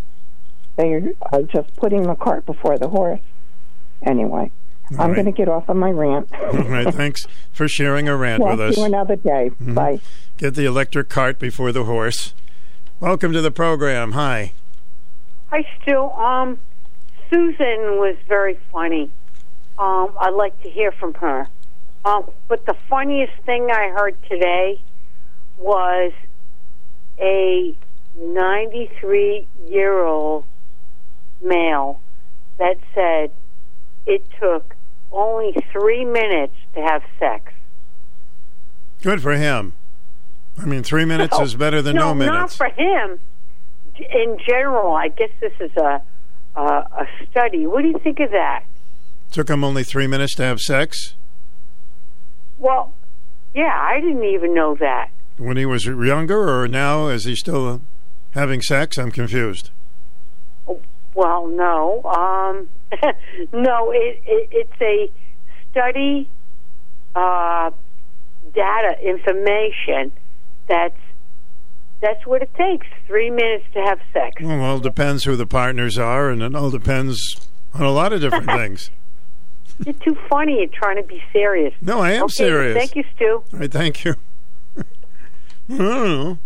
they 0.75 1.13
are 1.31 1.43
just 1.43 1.75
putting 1.75 2.01
the 2.01 2.15
cart 2.15 2.47
before 2.47 2.79
the 2.79 2.89
horse. 2.89 3.19
Anyway, 4.03 4.49
All 4.93 5.01
I'm 5.01 5.09
right. 5.11 5.15
going 5.17 5.25
to 5.27 5.31
get 5.31 5.47
off 5.47 5.69
on 5.69 5.77
my 5.77 5.91
rant. 5.91 6.27
All 6.41 6.63
right. 6.63 6.91
Thanks 6.91 7.27
for 7.51 7.67
sharing 7.67 8.09
a 8.09 8.15
rant 8.17 8.41
Well, 8.41 8.57
with 8.57 8.69
us. 8.69 8.73
see 8.75 8.81
you 8.81 8.87
another 8.87 9.17
day. 9.17 9.51
Mhm. 9.61 9.75
Bye. 9.75 9.99
Get 10.39 10.55
the 10.55 10.65
electric 10.65 11.09
cart 11.09 11.37
before 11.37 11.71
the 11.71 11.83
horse. 11.83 12.33
Welcome 12.99 13.33
to 13.33 13.41
the 13.41 13.51
program. 13.51 14.13
Hi. 14.13 14.53
Hi, 15.51 15.63
Stu. 15.83 16.09
Um, 16.09 16.57
Susan 17.31 17.97
was 17.97 18.17
very 18.27 18.59
funny. 18.71 19.09
Um, 19.79 20.13
I'd 20.19 20.33
like 20.33 20.61
to 20.63 20.69
hear 20.69 20.91
from 20.91 21.13
her. 21.15 21.47
Um, 22.03 22.29
but 22.47 22.65
the 22.65 22.75
funniest 22.89 23.33
thing 23.45 23.69
I 23.71 23.89
heard 23.89 24.17
today 24.27 24.81
was 25.57 26.11
a 27.19 27.75
93 28.17 29.47
year 29.67 30.03
old 30.03 30.43
male 31.41 31.99
that 32.57 32.77
said 32.93 33.31
it 34.05 34.23
took 34.39 34.75
only 35.11 35.55
three 35.71 36.03
minutes 36.03 36.55
to 36.75 36.81
have 36.81 37.01
sex. 37.17 37.53
Good 39.01 39.21
for 39.21 39.33
him. 39.33 39.73
I 40.61 40.65
mean, 40.65 40.83
three 40.83 41.05
minutes 41.05 41.39
is 41.39 41.55
better 41.55 41.81
than 41.81 41.95
no, 41.95 42.13
minutes. 42.13 42.33
no 42.33 42.39
not 42.39 42.51
for 42.51 42.67
him. 42.67 43.19
In 43.97 44.37
general, 44.45 44.93
I 44.93 45.07
guess 45.07 45.29
this 45.39 45.53
is 45.59 45.71
a 45.77 46.01
a, 46.55 46.61
a 46.61 47.07
study. 47.29 47.65
What 47.67 47.81
do 47.81 47.87
you 47.89 47.99
think 48.03 48.19
of 48.19 48.31
that? 48.31 48.63
Took 49.31 49.49
him 49.49 49.63
only 49.63 49.83
three 49.83 50.07
minutes 50.07 50.35
to 50.35 50.43
have 50.43 50.59
sex 50.59 51.15
Well, 52.57 52.93
yeah, 53.55 53.77
I 53.79 53.99
didn't 54.01 54.23
even 54.25 54.53
know 54.53 54.75
that. 54.79 55.09
when 55.37 55.57
he 55.57 55.65
was 55.65 55.85
younger, 55.85 56.61
or 56.61 56.67
now? 56.67 57.07
Is 57.07 57.23
he 57.25 57.35
still 57.35 57.81
having 58.31 58.61
sex? 58.61 58.97
I'm 58.97 59.11
confused. 59.11 59.69
Well, 61.13 61.47
no, 61.47 62.01
um, 62.03 62.69
no. 63.53 63.91
It, 63.91 64.21
it, 64.25 64.49
it's 64.51 64.81
a 64.81 65.11
study 65.71 66.29
uh, 67.15 67.71
data 68.53 68.95
information, 69.03 70.11
that's 70.69 70.95
that's 72.01 72.25
what 72.25 72.41
it 72.41 72.53
takes. 72.55 72.87
Three 73.07 73.29
minutes 73.29 73.65
to 73.73 73.81
have 73.81 73.99
sex. 74.11 74.41
Well, 74.41 74.61
all 74.61 74.79
depends 74.79 75.23
who 75.23 75.35
the 75.35 75.45
partners 75.45 75.97
are, 75.97 76.29
and 76.29 76.41
it 76.41 76.55
all 76.55 76.71
depends 76.71 77.47
on 77.73 77.83
a 77.83 77.91
lot 77.91 78.11
of 78.11 78.21
different 78.21 78.45
things. 78.57 78.89
You're 79.85 79.93
too 79.95 80.17
funny. 80.29 80.59
You're 80.59 80.67
trying 80.67 80.97
to 80.97 81.03
be 81.03 81.21
serious. 81.31 81.73
No, 81.81 81.99
I 81.99 82.11
am 82.11 82.23
okay, 82.23 82.33
serious. 82.33 82.77
Thank 82.77 82.95
you, 82.95 83.03
Stu. 83.15 83.43
All 83.53 83.59
right, 83.59 83.71
thank 83.71 84.03
you. 84.03 84.15
I 84.77 84.83
don't 85.69 85.79
know. 85.79 86.37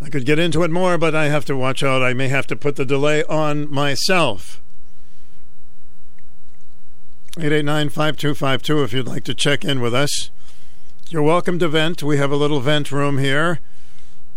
I 0.00 0.08
could 0.08 0.26
get 0.26 0.38
into 0.38 0.64
it 0.64 0.70
more, 0.70 0.98
but 0.98 1.14
I 1.14 1.26
have 1.26 1.44
to 1.44 1.56
watch 1.56 1.82
out. 1.82 2.02
I 2.02 2.12
may 2.12 2.28
have 2.28 2.46
to 2.48 2.56
put 2.56 2.74
the 2.76 2.84
delay 2.84 3.22
on 3.24 3.70
myself. 3.70 4.60
889-5252 7.36 8.84
if 8.84 8.92
you'd 8.92 9.06
like 9.06 9.24
to 9.24 9.34
check 9.34 9.64
in 9.64 9.80
with 9.80 9.94
us. 9.94 10.30
You're 11.12 11.22
welcome 11.22 11.58
to 11.58 11.68
vent. 11.68 12.02
We 12.02 12.16
have 12.16 12.32
a 12.32 12.36
little 12.36 12.60
vent 12.60 12.90
room 12.90 13.18
here, 13.18 13.60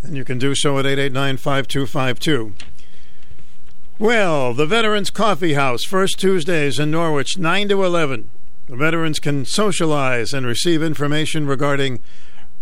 and 0.03 0.17
you 0.17 0.25
can 0.25 0.37
do 0.37 0.53
so 0.53 0.77
at 0.77 0.83
889-5252. 0.83 2.51
Well, 3.97 4.53
the 4.53 4.65
Veterans 4.65 5.09
Coffee 5.09 5.53
House, 5.53 5.85
first 5.85 6.19
Tuesdays 6.19 6.77
in 6.77 6.91
Norwich, 6.91 7.37
9 7.37 7.69
to 7.69 7.85
11. 7.85 8.29
The 8.67 8.75
veterans 8.75 9.19
can 9.19 9.45
socialize 9.45 10.33
and 10.33 10.45
receive 10.45 10.83
information 10.83 11.47
regarding 11.47 12.01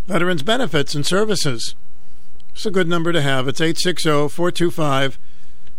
veterans' 0.05 0.43
benefits 0.43 0.93
and 0.93 1.03
services. 1.03 1.73
It's 2.53 2.67
a 2.67 2.71
good 2.71 2.87
number 2.87 3.13
to 3.13 3.21
have. 3.23 3.47
It's 3.47 3.61
860 3.61 4.29
425 4.29 5.17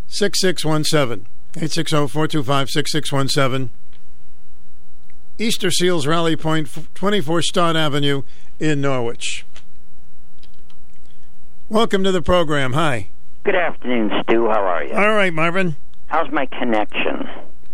6617. 0.08 1.26
860 1.54 2.08
425 2.08 2.68
6617. 2.68 3.70
Easter 5.36 5.68
Seals 5.68 6.06
Rally 6.06 6.36
Point, 6.36 6.68
24 6.94 7.42
Stott 7.42 7.76
Avenue 7.76 8.22
in 8.60 8.80
Norwich. 8.80 9.44
Welcome 11.68 12.04
to 12.04 12.12
the 12.12 12.22
program. 12.22 12.74
Hi. 12.74 13.08
Good 13.42 13.56
afternoon, 13.56 14.12
Stu. 14.22 14.46
How 14.46 14.62
are 14.62 14.84
you? 14.84 14.94
All 14.94 15.12
right, 15.14 15.32
Marvin. 15.32 15.74
How's 16.06 16.30
my 16.30 16.46
connection? 16.46 17.28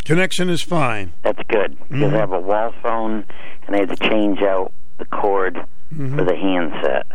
Connection 0.06 0.48
is 0.48 0.62
fine. 0.62 1.12
That's 1.22 1.42
good 1.48 1.76
because 1.88 2.04
mm-hmm. 2.04 2.14
I 2.14 2.18
have 2.18 2.32
a 2.32 2.40
wall 2.40 2.72
phone 2.82 3.26
and 3.66 3.76
I 3.76 3.80
had 3.80 3.90
to 3.90 4.08
change 4.08 4.40
out 4.40 4.72
the 4.98 5.04
cord 5.04 5.56
mm-hmm. 5.92 6.16
for 6.16 6.24
the 6.24 6.36
handset. 6.36 7.06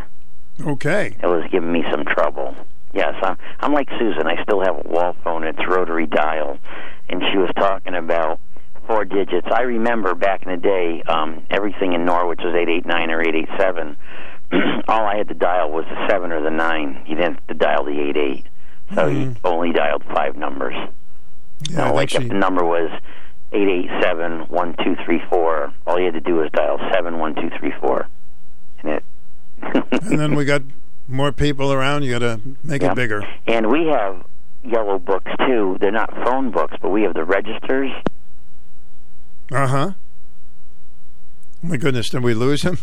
Okay. 0.60 1.16
It 1.20 1.26
was 1.26 1.44
giving 1.50 1.72
me 1.72 1.82
some 1.90 2.04
trouble. 2.04 2.54
Yes, 2.94 3.14
I'm, 3.20 3.36
I'm 3.58 3.72
like 3.72 3.88
Susan. 3.98 4.28
I 4.28 4.40
still 4.44 4.60
have 4.60 4.76
a 4.86 4.88
wall 4.88 5.16
phone. 5.24 5.42
It's 5.42 5.58
rotary 5.68 6.06
dial, 6.06 6.56
and 7.08 7.20
she 7.32 7.36
was 7.36 7.50
talking 7.56 7.94
about 7.94 8.38
four 8.86 9.04
digits. 9.04 9.46
I 9.50 9.62
remember 9.62 10.14
back 10.14 10.42
in 10.44 10.50
the 10.50 10.56
day, 10.56 11.02
um, 11.06 11.42
everything 11.50 11.92
in 11.92 12.04
Norwich 12.04 12.40
was 12.42 12.54
eight 12.54 12.68
eight 12.68 12.86
nine 12.86 13.10
or 13.10 13.20
eight 13.20 13.34
eight 13.34 13.48
seven. 13.58 13.96
All 14.88 15.04
I 15.06 15.16
had 15.16 15.28
to 15.28 15.34
dial 15.34 15.70
was 15.72 15.84
the 15.86 16.08
seven 16.08 16.32
or 16.32 16.40
the 16.42 16.50
nine. 16.50 17.02
You 17.06 17.16
didn't 17.16 17.34
have 17.34 17.46
to 17.48 17.54
dial 17.54 17.84
the 17.84 17.98
eight 18.00 18.16
eight, 18.16 18.46
so 18.94 19.06
you 19.08 19.34
only 19.44 19.72
dialed 19.72 20.04
five 20.14 20.36
numbers. 20.36 20.74
Yeah, 21.70 21.76
Now, 21.76 21.94
like 21.94 22.14
if 22.14 22.28
the 22.28 22.34
number 22.34 22.64
was 22.64 22.90
eight 23.52 23.68
eight 23.68 23.90
seven 24.02 24.40
one 24.48 24.74
two 24.84 24.96
three 25.04 25.20
four, 25.30 25.72
all 25.86 25.98
you 25.98 26.06
had 26.06 26.14
to 26.14 26.20
do 26.20 26.36
was 26.36 26.50
dial 26.52 26.78
seven 26.92 27.18
one 27.18 27.34
two 27.34 27.50
three 27.58 27.72
four, 27.80 28.06
and 28.82 28.92
it. 28.92 29.04
and 30.02 30.18
then 30.20 30.34
we 30.36 30.44
got 30.44 30.62
more 31.08 31.32
people 31.32 31.72
around. 31.72 32.02
You 32.04 32.12
got 32.12 32.18
to 32.20 32.40
make 32.62 32.82
Yeah. 32.82 32.92
it 32.92 32.94
bigger. 32.94 33.22
And 33.46 33.70
we 33.70 33.86
have 33.86 34.22
yellow 34.62 34.98
books 34.98 35.30
too. 35.46 35.76
They're 35.80 35.90
not 35.90 36.12
phone 36.24 36.50
books, 36.50 36.74
but 36.82 36.90
we 36.90 37.02
have 37.02 37.14
the 37.14 37.24
registers. 37.24 37.90
Uh 39.52 39.66
huh. 39.66 39.92
Oh 41.62 41.68
my 41.68 41.76
goodness, 41.76 42.08
did 42.08 42.22
we 42.22 42.34
lose 42.34 42.62
him? 42.62 42.78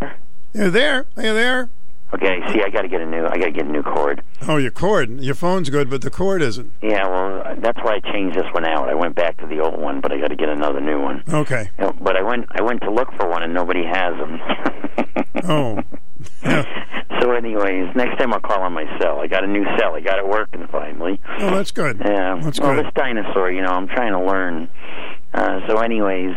You're 0.52 0.70
there. 0.70 1.06
Are 1.16 1.22
you 1.22 1.34
there? 1.34 1.70
Okay, 2.14 2.40
see, 2.52 2.62
I 2.62 2.70
got 2.70 2.82
to 2.82 2.88
get 2.88 3.02
a 3.02 3.06
new. 3.06 3.26
I 3.26 3.36
got 3.36 3.46
to 3.46 3.50
get 3.50 3.66
a 3.66 3.70
new 3.70 3.82
cord. 3.82 4.22
Oh, 4.46 4.56
your 4.56 4.70
cord. 4.70 5.20
Your 5.20 5.34
phone's 5.34 5.68
good, 5.68 5.90
but 5.90 6.00
the 6.00 6.10
cord 6.10 6.40
isn't. 6.40 6.72
Yeah, 6.80 7.06
well, 7.06 7.56
that's 7.58 7.78
why 7.82 7.96
I 7.96 8.12
changed 8.12 8.34
this 8.38 8.46
one 8.52 8.64
out. 8.64 8.88
I 8.88 8.94
went 8.94 9.14
back 9.14 9.36
to 9.38 9.46
the 9.46 9.60
old 9.60 9.78
one, 9.78 10.00
but 10.00 10.10
I 10.10 10.18
got 10.18 10.28
to 10.28 10.36
get 10.36 10.48
another 10.48 10.80
new 10.80 11.02
one. 11.02 11.22
Okay. 11.28 11.70
But 11.76 12.16
I 12.16 12.22
went. 12.22 12.46
I 12.50 12.62
went 12.62 12.80
to 12.82 12.90
look 12.90 13.12
for 13.12 13.28
one, 13.28 13.42
and 13.42 13.52
nobody 13.52 13.84
has 13.84 14.16
them. 14.16 14.40
oh. 15.44 15.82
so, 17.20 17.32
anyways, 17.32 17.94
next 17.94 18.18
time 18.18 18.32
I'll 18.32 18.40
call 18.40 18.62
on 18.62 18.72
my 18.72 18.86
cell. 18.98 19.20
I 19.20 19.26
got 19.26 19.44
a 19.44 19.46
new 19.46 19.64
cell. 19.78 19.94
I 19.94 20.00
got 20.00 20.18
it 20.18 20.26
working 20.26 20.66
finally. 20.68 21.20
Oh, 21.40 21.50
that's 21.50 21.72
good. 21.72 22.00
Yeah. 22.02 22.40
That's 22.42 22.58
well, 22.58 22.74
good. 22.74 22.86
this 22.86 22.92
dinosaur, 22.94 23.50
you 23.50 23.60
know, 23.60 23.68
I'm 23.68 23.86
trying 23.86 24.12
to 24.12 24.24
learn. 24.24 24.70
Uh, 25.38 25.60
so, 25.68 25.78
anyways, 25.78 26.34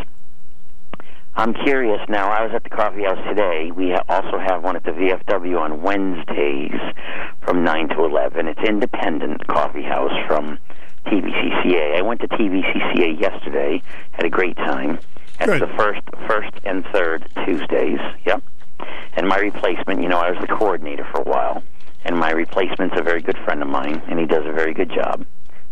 I'm 1.35 1.55
curious 1.55 1.99
now. 2.07 2.29
I 2.29 2.43
was 2.43 2.51
at 2.53 2.63
the 2.63 2.69
coffee 2.69 3.03
house 3.03 3.17
today. 3.27 3.71
We 3.71 3.89
ha- 3.89 4.03
also 4.07 4.37
have 4.37 4.63
one 4.63 4.75
at 4.75 4.83
the 4.83 4.91
VFW 4.91 5.59
on 5.59 5.81
Wednesdays 5.81 6.79
from 7.41 7.63
9 7.63 7.89
to 7.89 8.05
11. 8.05 8.47
It's 8.47 8.59
independent 8.59 9.47
coffee 9.47 9.81
house 9.81 10.13
from 10.27 10.59
TVCCA. 11.07 11.97
I 11.97 12.03
went 12.03 12.21
to 12.21 12.27
TVCCA 12.27 13.19
yesterday. 13.19 13.81
Had 14.11 14.25
a 14.25 14.29
great 14.29 14.55
time. 14.57 14.99
That's 15.39 15.59
the 15.59 15.73
first, 15.75 16.01
first 16.27 16.53
and 16.63 16.85
third 16.93 17.27
Tuesdays. 17.43 17.97
Yep. 18.27 18.43
And 19.13 19.27
my 19.27 19.39
replacement, 19.39 20.03
you 20.03 20.09
know, 20.09 20.19
I 20.19 20.29
was 20.29 20.39
the 20.41 20.47
coordinator 20.47 21.07
for 21.11 21.21
a 21.21 21.23
while, 21.23 21.63
and 22.05 22.15
my 22.15 22.29
replacement's 22.29 22.99
a 22.99 23.01
very 23.01 23.23
good 23.23 23.37
friend 23.45 23.63
of 23.63 23.67
mine, 23.67 24.03
and 24.07 24.19
he 24.19 24.27
does 24.27 24.45
a 24.45 24.51
very 24.51 24.75
good 24.75 24.91
job. 24.91 25.25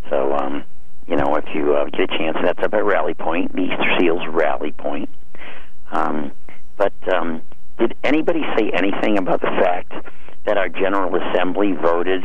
So, 0.09 0.33
um, 0.33 0.63
you 1.09 1.15
know, 1.15 1.35
if 1.35 1.45
you 1.55 1.73
uh, 1.75 1.85
get 1.85 2.01
a 2.01 2.07
chance, 2.17 2.37
that's 2.43 2.59
up 2.63 2.73
at 2.73 2.83
Rally 2.85 3.13
Point, 3.15 3.53
the 3.55 3.63
Easter 3.63 3.97
Seals 3.99 4.21
Rally 4.29 4.71
Point. 4.73 5.09
Um, 5.91 6.31
but 6.77 6.93
um, 7.13 7.41
did 7.79 7.95
anybody 8.03 8.41
say 8.57 8.69
anything 8.73 9.17
about 9.17 9.41
the 9.41 9.51
fact 9.61 9.91
that 10.45 10.57
our 10.57 10.69
General 10.69 11.11
Assembly 11.15 11.73
voted 11.81 12.21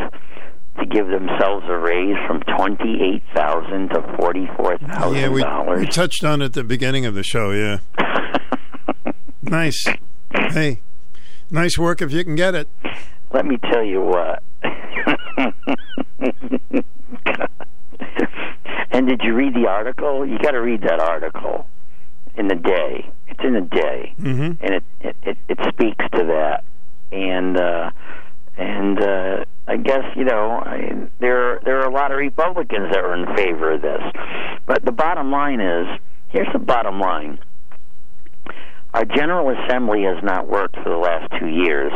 to 0.78 0.86
give 0.86 1.06
themselves 1.06 1.64
a 1.68 1.78
raise 1.78 2.16
from 2.26 2.42
twenty-eight 2.56 3.22
thousand 3.34 3.88
to 3.90 4.02
forty-four 4.18 4.76
thousand 4.78 5.16
Yeah, 5.16 5.28
we, 5.28 5.40
dollars? 5.40 5.80
we 5.80 5.86
touched 5.86 6.24
on 6.24 6.42
it 6.42 6.46
at 6.46 6.52
the 6.52 6.64
beginning 6.64 7.06
of 7.06 7.14
the 7.14 7.22
show, 7.22 7.52
yeah. 7.52 7.78
nice. 9.42 9.84
Hey, 10.50 10.80
nice 11.50 11.78
work 11.78 12.02
if 12.02 12.12
you 12.12 12.24
can 12.24 12.34
get 12.34 12.54
it. 12.54 12.68
Let 13.32 13.46
me 13.46 13.56
tell 13.70 13.84
you 13.84 14.02
what. 14.02 14.42
and 18.94 19.08
did 19.08 19.22
you 19.24 19.34
read 19.34 19.54
the 19.54 19.66
article? 19.66 20.24
You 20.24 20.38
got 20.38 20.52
to 20.52 20.60
read 20.60 20.82
that 20.82 21.00
article 21.00 21.66
in 22.36 22.46
the 22.46 22.54
day. 22.54 23.10
It's 23.26 23.40
in 23.42 23.54
the 23.54 23.60
day, 23.60 24.14
mm-hmm. 24.20 24.64
and 24.64 24.74
it, 24.74 24.84
it 25.00 25.16
it 25.22 25.38
it 25.48 25.58
speaks 25.68 26.04
to 26.12 26.24
that. 26.24 26.62
And 27.10 27.56
uh, 27.56 27.90
and 28.56 29.02
uh, 29.02 29.44
I 29.66 29.78
guess 29.78 30.04
you 30.14 30.24
know 30.24 30.62
I, 30.64 31.08
there 31.18 31.58
there 31.64 31.80
are 31.80 31.88
a 31.88 31.92
lot 31.92 32.12
of 32.12 32.18
Republicans 32.18 32.92
that 32.92 33.00
are 33.00 33.14
in 33.14 33.34
favor 33.34 33.72
of 33.72 33.82
this, 33.82 34.02
but 34.64 34.84
the 34.84 34.92
bottom 34.92 35.32
line 35.32 35.60
is 35.60 35.88
here's 36.28 36.52
the 36.52 36.60
bottom 36.60 37.00
line. 37.00 37.40
Our 38.94 39.04
General 39.04 39.50
Assembly 39.58 40.04
has 40.04 40.22
not 40.22 40.46
worked 40.46 40.76
for 40.76 40.88
the 40.88 40.96
last 40.96 41.32
two 41.40 41.48
years, 41.48 41.92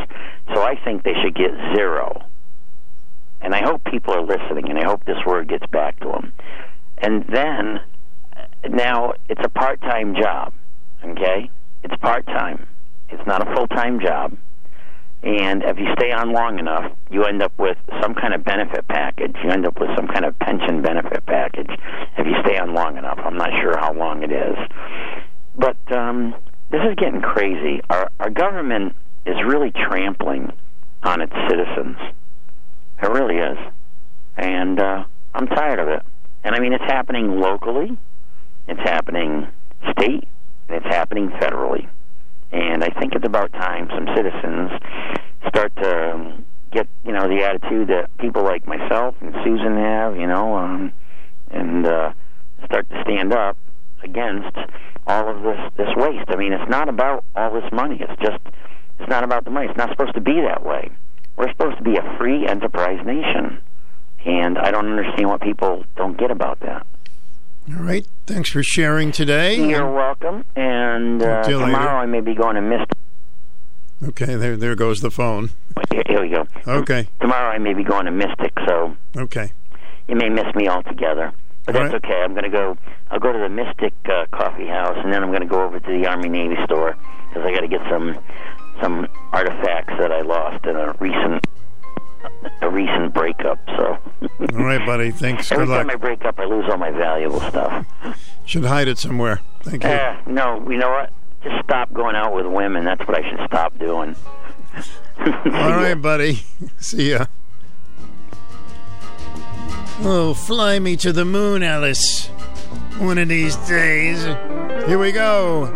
so 0.52 0.62
I 0.62 0.74
think 0.84 1.04
they 1.04 1.14
should 1.22 1.36
get 1.36 1.52
zero. 1.76 2.24
And 3.40 3.54
I 3.54 3.62
hope 3.62 3.84
people 3.84 4.14
are 4.14 4.26
listening, 4.26 4.68
and 4.68 4.76
I 4.80 4.84
hope 4.84 5.04
this 5.04 5.24
word 5.24 5.48
gets 5.48 5.66
back 5.66 6.00
to 6.00 6.06
them. 6.06 6.32
And 7.00 7.24
then, 7.28 7.80
now 8.70 9.14
it's 9.28 9.40
a 9.44 9.48
part 9.48 9.80
time 9.80 10.14
job, 10.14 10.52
okay? 11.04 11.50
It's 11.84 11.94
part 12.00 12.26
time, 12.26 12.66
it's 13.08 13.26
not 13.26 13.46
a 13.46 13.54
full 13.54 13.68
time 13.68 14.00
job. 14.00 14.36
And 15.22 15.64
if 15.64 15.78
you 15.78 15.86
stay 15.98 16.12
on 16.12 16.32
long 16.32 16.60
enough, 16.60 16.92
you 17.10 17.24
end 17.24 17.42
up 17.42 17.52
with 17.58 17.76
some 18.00 18.14
kind 18.14 18.34
of 18.34 18.44
benefit 18.44 18.86
package. 18.86 19.34
You 19.42 19.50
end 19.50 19.66
up 19.66 19.80
with 19.80 19.90
some 19.96 20.06
kind 20.06 20.24
of 20.24 20.38
pension 20.38 20.80
benefit 20.80 21.26
package 21.26 21.70
if 22.16 22.24
you 22.24 22.34
stay 22.46 22.56
on 22.56 22.72
long 22.72 22.96
enough. 22.96 23.18
I'm 23.24 23.36
not 23.36 23.50
sure 23.60 23.76
how 23.76 23.92
long 23.92 24.22
it 24.22 24.30
is. 24.30 24.56
But 25.56 25.76
um, 25.96 26.36
this 26.70 26.82
is 26.88 26.94
getting 26.96 27.20
crazy. 27.20 27.80
Our, 27.90 28.10
our 28.20 28.30
government 28.30 28.94
is 29.26 29.34
really 29.44 29.72
trampling 29.72 30.52
on 31.02 31.20
its 31.20 31.34
citizens. 31.48 31.96
It 33.02 33.08
really 33.10 33.36
is. 33.36 33.58
And 34.36 34.78
uh, 34.80 35.04
I'm 35.34 35.48
tired 35.48 35.80
of 35.80 35.88
it. 35.88 36.02
And 36.44 36.54
I 36.54 36.60
mean, 36.60 36.72
it's 36.72 36.84
happening 36.84 37.40
locally, 37.40 37.96
it's 38.66 38.80
happening 38.80 39.48
state, 39.92 40.28
and 40.68 40.76
it's 40.76 40.86
happening 40.86 41.30
federally. 41.30 41.88
And 42.52 42.82
I 42.82 42.88
think 43.00 43.14
it's 43.14 43.26
about 43.26 43.52
time 43.52 43.88
some 43.90 44.06
citizens 44.16 44.70
start 45.48 45.74
to 45.76 46.38
get, 46.72 46.86
you 47.04 47.12
know, 47.12 47.28
the 47.28 47.44
attitude 47.44 47.88
that 47.88 48.16
people 48.18 48.42
like 48.42 48.66
myself 48.66 49.14
and 49.20 49.34
Susan 49.44 49.76
have, 49.76 50.16
you 50.16 50.26
know, 50.26 50.56
um, 50.56 50.92
and 51.50 51.86
uh, 51.86 52.12
start 52.64 52.88
to 52.90 53.02
stand 53.02 53.32
up 53.32 53.56
against 54.02 54.56
all 55.06 55.28
of 55.28 55.42
this 55.42 55.58
this 55.76 55.88
waste. 55.96 56.28
I 56.28 56.36
mean, 56.36 56.52
it's 56.52 56.70
not 56.70 56.88
about 56.88 57.24
all 57.34 57.52
this 57.52 57.70
money. 57.72 57.98
It's 58.00 58.22
just 58.22 58.40
it's 58.98 59.08
not 59.08 59.24
about 59.24 59.44
the 59.44 59.50
money. 59.50 59.68
It's 59.68 59.78
not 59.78 59.90
supposed 59.90 60.14
to 60.14 60.20
be 60.20 60.40
that 60.42 60.64
way. 60.64 60.90
We're 61.36 61.50
supposed 61.50 61.78
to 61.78 61.84
be 61.84 61.96
a 61.96 62.16
free 62.18 62.46
enterprise 62.46 63.04
nation, 63.06 63.60
and 64.24 64.58
I 64.58 64.70
don't 64.70 64.86
understand 64.86 65.28
what 65.28 65.40
people 65.40 65.84
don't 65.96 66.16
get 66.18 66.30
about 66.30 66.60
that. 66.60 66.86
All 67.70 67.82
right. 67.82 68.06
Thanks 68.26 68.50
for 68.50 68.62
sharing 68.62 69.12
today. 69.12 69.56
You're 69.56 69.90
welcome. 69.92 70.44
And 70.56 71.22
uh, 71.22 71.42
to 71.42 71.50
you 71.50 71.56
later. 71.58 71.66
tomorrow 71.72 71.98
I 71.98 72.06
may 72.06 72.20
be 72.20 72.34
going 72.34 72.54
to 72.56 72.62
Mystic. 72.62 72.96
Okay, 74.02 74.36
there 74.36 74.56
there 74.56 74.74
goes 74.76 75.00
the 75.00 75.10
phone. 75.10 75.50
Here, 75.90 76.02
here 76.06 76.22
we 76.22 76.28
go. 76.30 76.46
Okay. 76.66 77.08
Tomorrow 77.20 77.50
I 77.50 77.58
may 77.58 77.74
be 77.74 77.82
going 77.84 78.06
to 78.06 78.12
Mystic, 78.12 78.52
so 78.66 78.96
Okay. 79.16 79.52
you 80.06 80.14
may 80.14 80.28
miss 80.28 80.54
me 80.54 80.68
altogether. 80.68 81.32
But 81.66 81.76
All 81.76 81.82
that's 81.82 81.92
right. 81.94 82.04
okay. 82.04 82.22
I'm 82.22 82.32
going 82.32 82.44
to 82.44 82.48
go. 82.50 82.78
I'll 83.10 83.18
go 83.18 83.32
to 83.32 83.38
the 83.38 83.48
Mystic 83.48 83.92
uh, 84.06 84.24
Coffee 84.32 84.66
House, 84.68 84.96
and 85.02 85.12
then 85.12 85.22
I'm 85.22 85.30
going 85.30 85.42
to 85.42 85.48
go 85.48 85.62
over 85.64 85.78
to 85.80 85.86
the 85.92 86.06
Army 86.06 86.28
Navy 86.28 86.56
store 86.64 86.96
because 87.28 87.44
I 87.44 87.52
got 87.52 87.60
to 87.60 87.68
get 87.68 87.80
some 87.90 88.18
some 88.80 89.08
artifacts 89.32 89.92
that 89.98 90.12
I 90.12 90.22
lost 90.22 90.64
in 90.64 90.76
a 90.76 90.92
recent 91.00 91.44
a 92.60 92.68
recent 92.70 93.14
breakup. 93.14 93.58
So 93.76 93.98
All 94.54 94.64
right, 94.64 94.84
buddy. 94.84 95.10
Thanks. 95.10 95.50
every 95.52 95.66
Good 95.66 95.70
luck. 95.72 95.86
time 95.86 95.90
I 95.90 95.96
break 95.96 96.24
up, 96.24 96.38
I 96.38 96.44
lose 96.44 96.64
all 96.70 96.76
my 96.78 96.90
valuable 96.90 97.40
stuff. 97.40 97.86
Should 98.44 98.64
hide 98.64 98.88
it 98.88 98.98
somewhere. 98.98 99.40
Thank 99.62 99.84
you. 99.84 99.90
Uh, 99.90 100.20
no, 100.26 100.68
you 100.70 100.78
know 100.78 100.90
what? 100.90 101.10
Just 101.42 101.62
stop 101.64 101.92
going 101.92 102.16
out 102.16 102.34
with 102.34 102.46
women. 102.46 102.84
That's 102.84 103.06
what 103.06 103.16
I 103.16 103.28
should 103.28 103.40
stop 103.46 103.78
doing. 103.78 104.16
All 105.20 105.70
right, 105.70 105.94
buddy. 105.94 106.42
See 106.78 107.10
ya. 107.12 107.26
Oh, 110.00 110.34
fly 110.34 110.78
me 110.78 110.96
to 110.96 111.12
the 111.12 111.24
moon, 111.24 111.62
Alice. 111.62 112.26
One 112.98 113.18
of 113.18 113.28
these 113.28 113.56
days. 113.68 114.22
Here 114.86 114.98
we 114.98 115.12
go. 115.12 115.66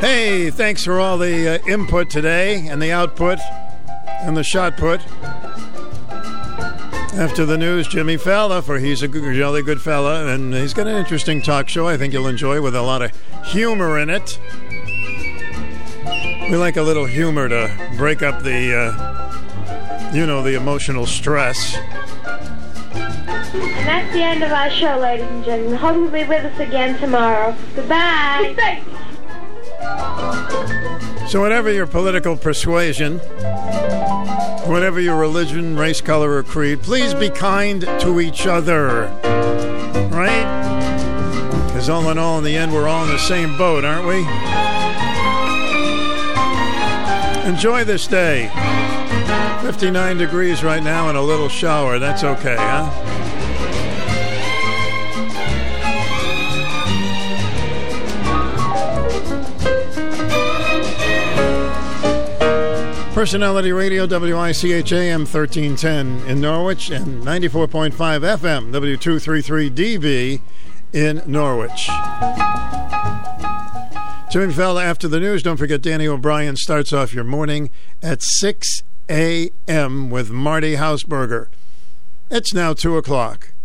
Hey, 0.00 0.50
thanks 0.50 0.84
for 0.84 1.00
all 1.00 1.16
the 1.18 1.54
uh, 1.60 1.66
input 1.66 2.10
today 2.10 2.66
and 2.68 2.80
the 2.82 2.92
output 2.92 3.38
and 4.06 4.36
the 4.36 4.44
shot 4.44 4.76
put. 4.76 5.00
After 7.16 7.46
the 7.46 7.56
news, 7.56 7.88
Jimmy 7.88 8.18
Fallon, 8.18 8.62
for 8.62 8.78
he's 8.78 9.02
a 9.02 9.08
good, 9.08 9.34
jolly 9.34 9.62
good 9.62 9.80
fella, 9.80 10.26
and 10.26 10.52
he's 10.52 10.74
got 10.74 10.86
an 10.86 10.96
interesting 10.96 11.40
talk 11.40 11.68
show 11.68 11.88
I 11.88 11.96
think 11.96 12.12
you'll 12.12 12.26
enjoy 12.26 12.60
with 12.60 12.74
a 12.74 12.82
lot 12.82 13.00
of 13.00 13.10
humor 13.46 13.98
in 13.98 14.10
it. 14.10 14.38
We 16.50 16.56
like 16.56 16.76
a 16.76 16.82
little 16.82 17.06
humor 17.06 17.48
to 17.48 17.94
break 17.96 18.22
up 18.22 18.42
the, 18.42 18.74
uh, 18.76 20.12
you 20.12 20.26
know, 20.26 20.42
the 20.42 20.54
emotional 20.54 21.06
stress. 21.06 21.76
And 22.94 23.86
that's 23.86 24.12
the 24.12 24.22
end 24.22 24.42
of 24.42 24.52
our 24.52 24.70
show, 24.70 24.98
ladies 24.98 25.26
and 25.26 25.44
gentlemen. 25.44 25.78
Hope 25.78 25.96
you'll 25.96 26.10
be 26.10 26.24
with 26.24 26.44
us 26.44 26.58
again 26.60 26.98
tomorrow. 26.98 27.56
Goodbye. 27.74 28.82
So, 31.28 31.40
whatever 31.40 31.72
your 31.72 31.86
political 31.86 32.36
persuasion, 32.36 33.18
whatever 34.68 35.00
your 35.00 35.16
religion, 35.16 35.76
race, 35.76 36.00
color, 36.00 36.32
or 36.32 36.42
creed, 36.42 36.82
please 36.82 37.14
be 37.14 37.30
kind 37.30 37.82
to 38.00 38.20
each 38.20 38.46
other. 38.46 39.08
Right? 40.10 41.66
Because 41.66 41.88
all 41.88 42.08
in 42.10 42.18
all, 42.18 42.38
in 42.38 42.44
the 42.44 42.56
end, 42.56 42.72
we're 42.72 42.88
all 42.88 43.04
in 43.04 43.10
the 43.10 43.18
same 43.18 43.56
boat, 43.58 43.84
aren't 43.84 44.06
we? 44.06 44.24
Enjoy 47.48 47.84
this 47.84 48.06
day. 48.06 48.50
59 49.62 50.16
degrees 50.16 50.62
right 50.64 50.82
now 50.82 51.08
and 51.08 51.18
a 51.18 51.22
little 51.22 51.48
shower. 51.48 51.98
That's 51.98 52.24
okay, 52.24 52.56
huh? 52.56 53.15
Personality 63.16 63.72
Radio, 63.72 64.06
WICH 64.06 64.92
AM 64.92 65.20
1310 65.20 66.28
in 66.28 66.38
Norwich 66.38 66.90
and 66.90 67.22
94.5 67.24 67.92
FM, 67.94 68.70
W233DB 68.70 70.42
in 70.92 71.22
Norwich. 71.24 71.88
Jimmy 74.30 74.52
Fallon 74.52 74.84
after 74.84 75.08
the 75.08 75.18
news. 75.18 75.42
Don't 75.42 75.56
forget, 75.56 75.80
Danny 75.80 76.06
O'Brien 76.06 76.56
starts 76.56 76.92
off 76.92 77.14
your 77.14 77.24
morning 77.24 77.70
at 78.02 78.22
6 78.22 78.82
a.m. 79.08 80.10
with 80.10 80.30
Marty 80.30 80.74
Hausberger. 80.74 81.46
It's 82.30 82.52
now 82.52 82.74
2 82.74 82.98
o'clock. 82.98 83.52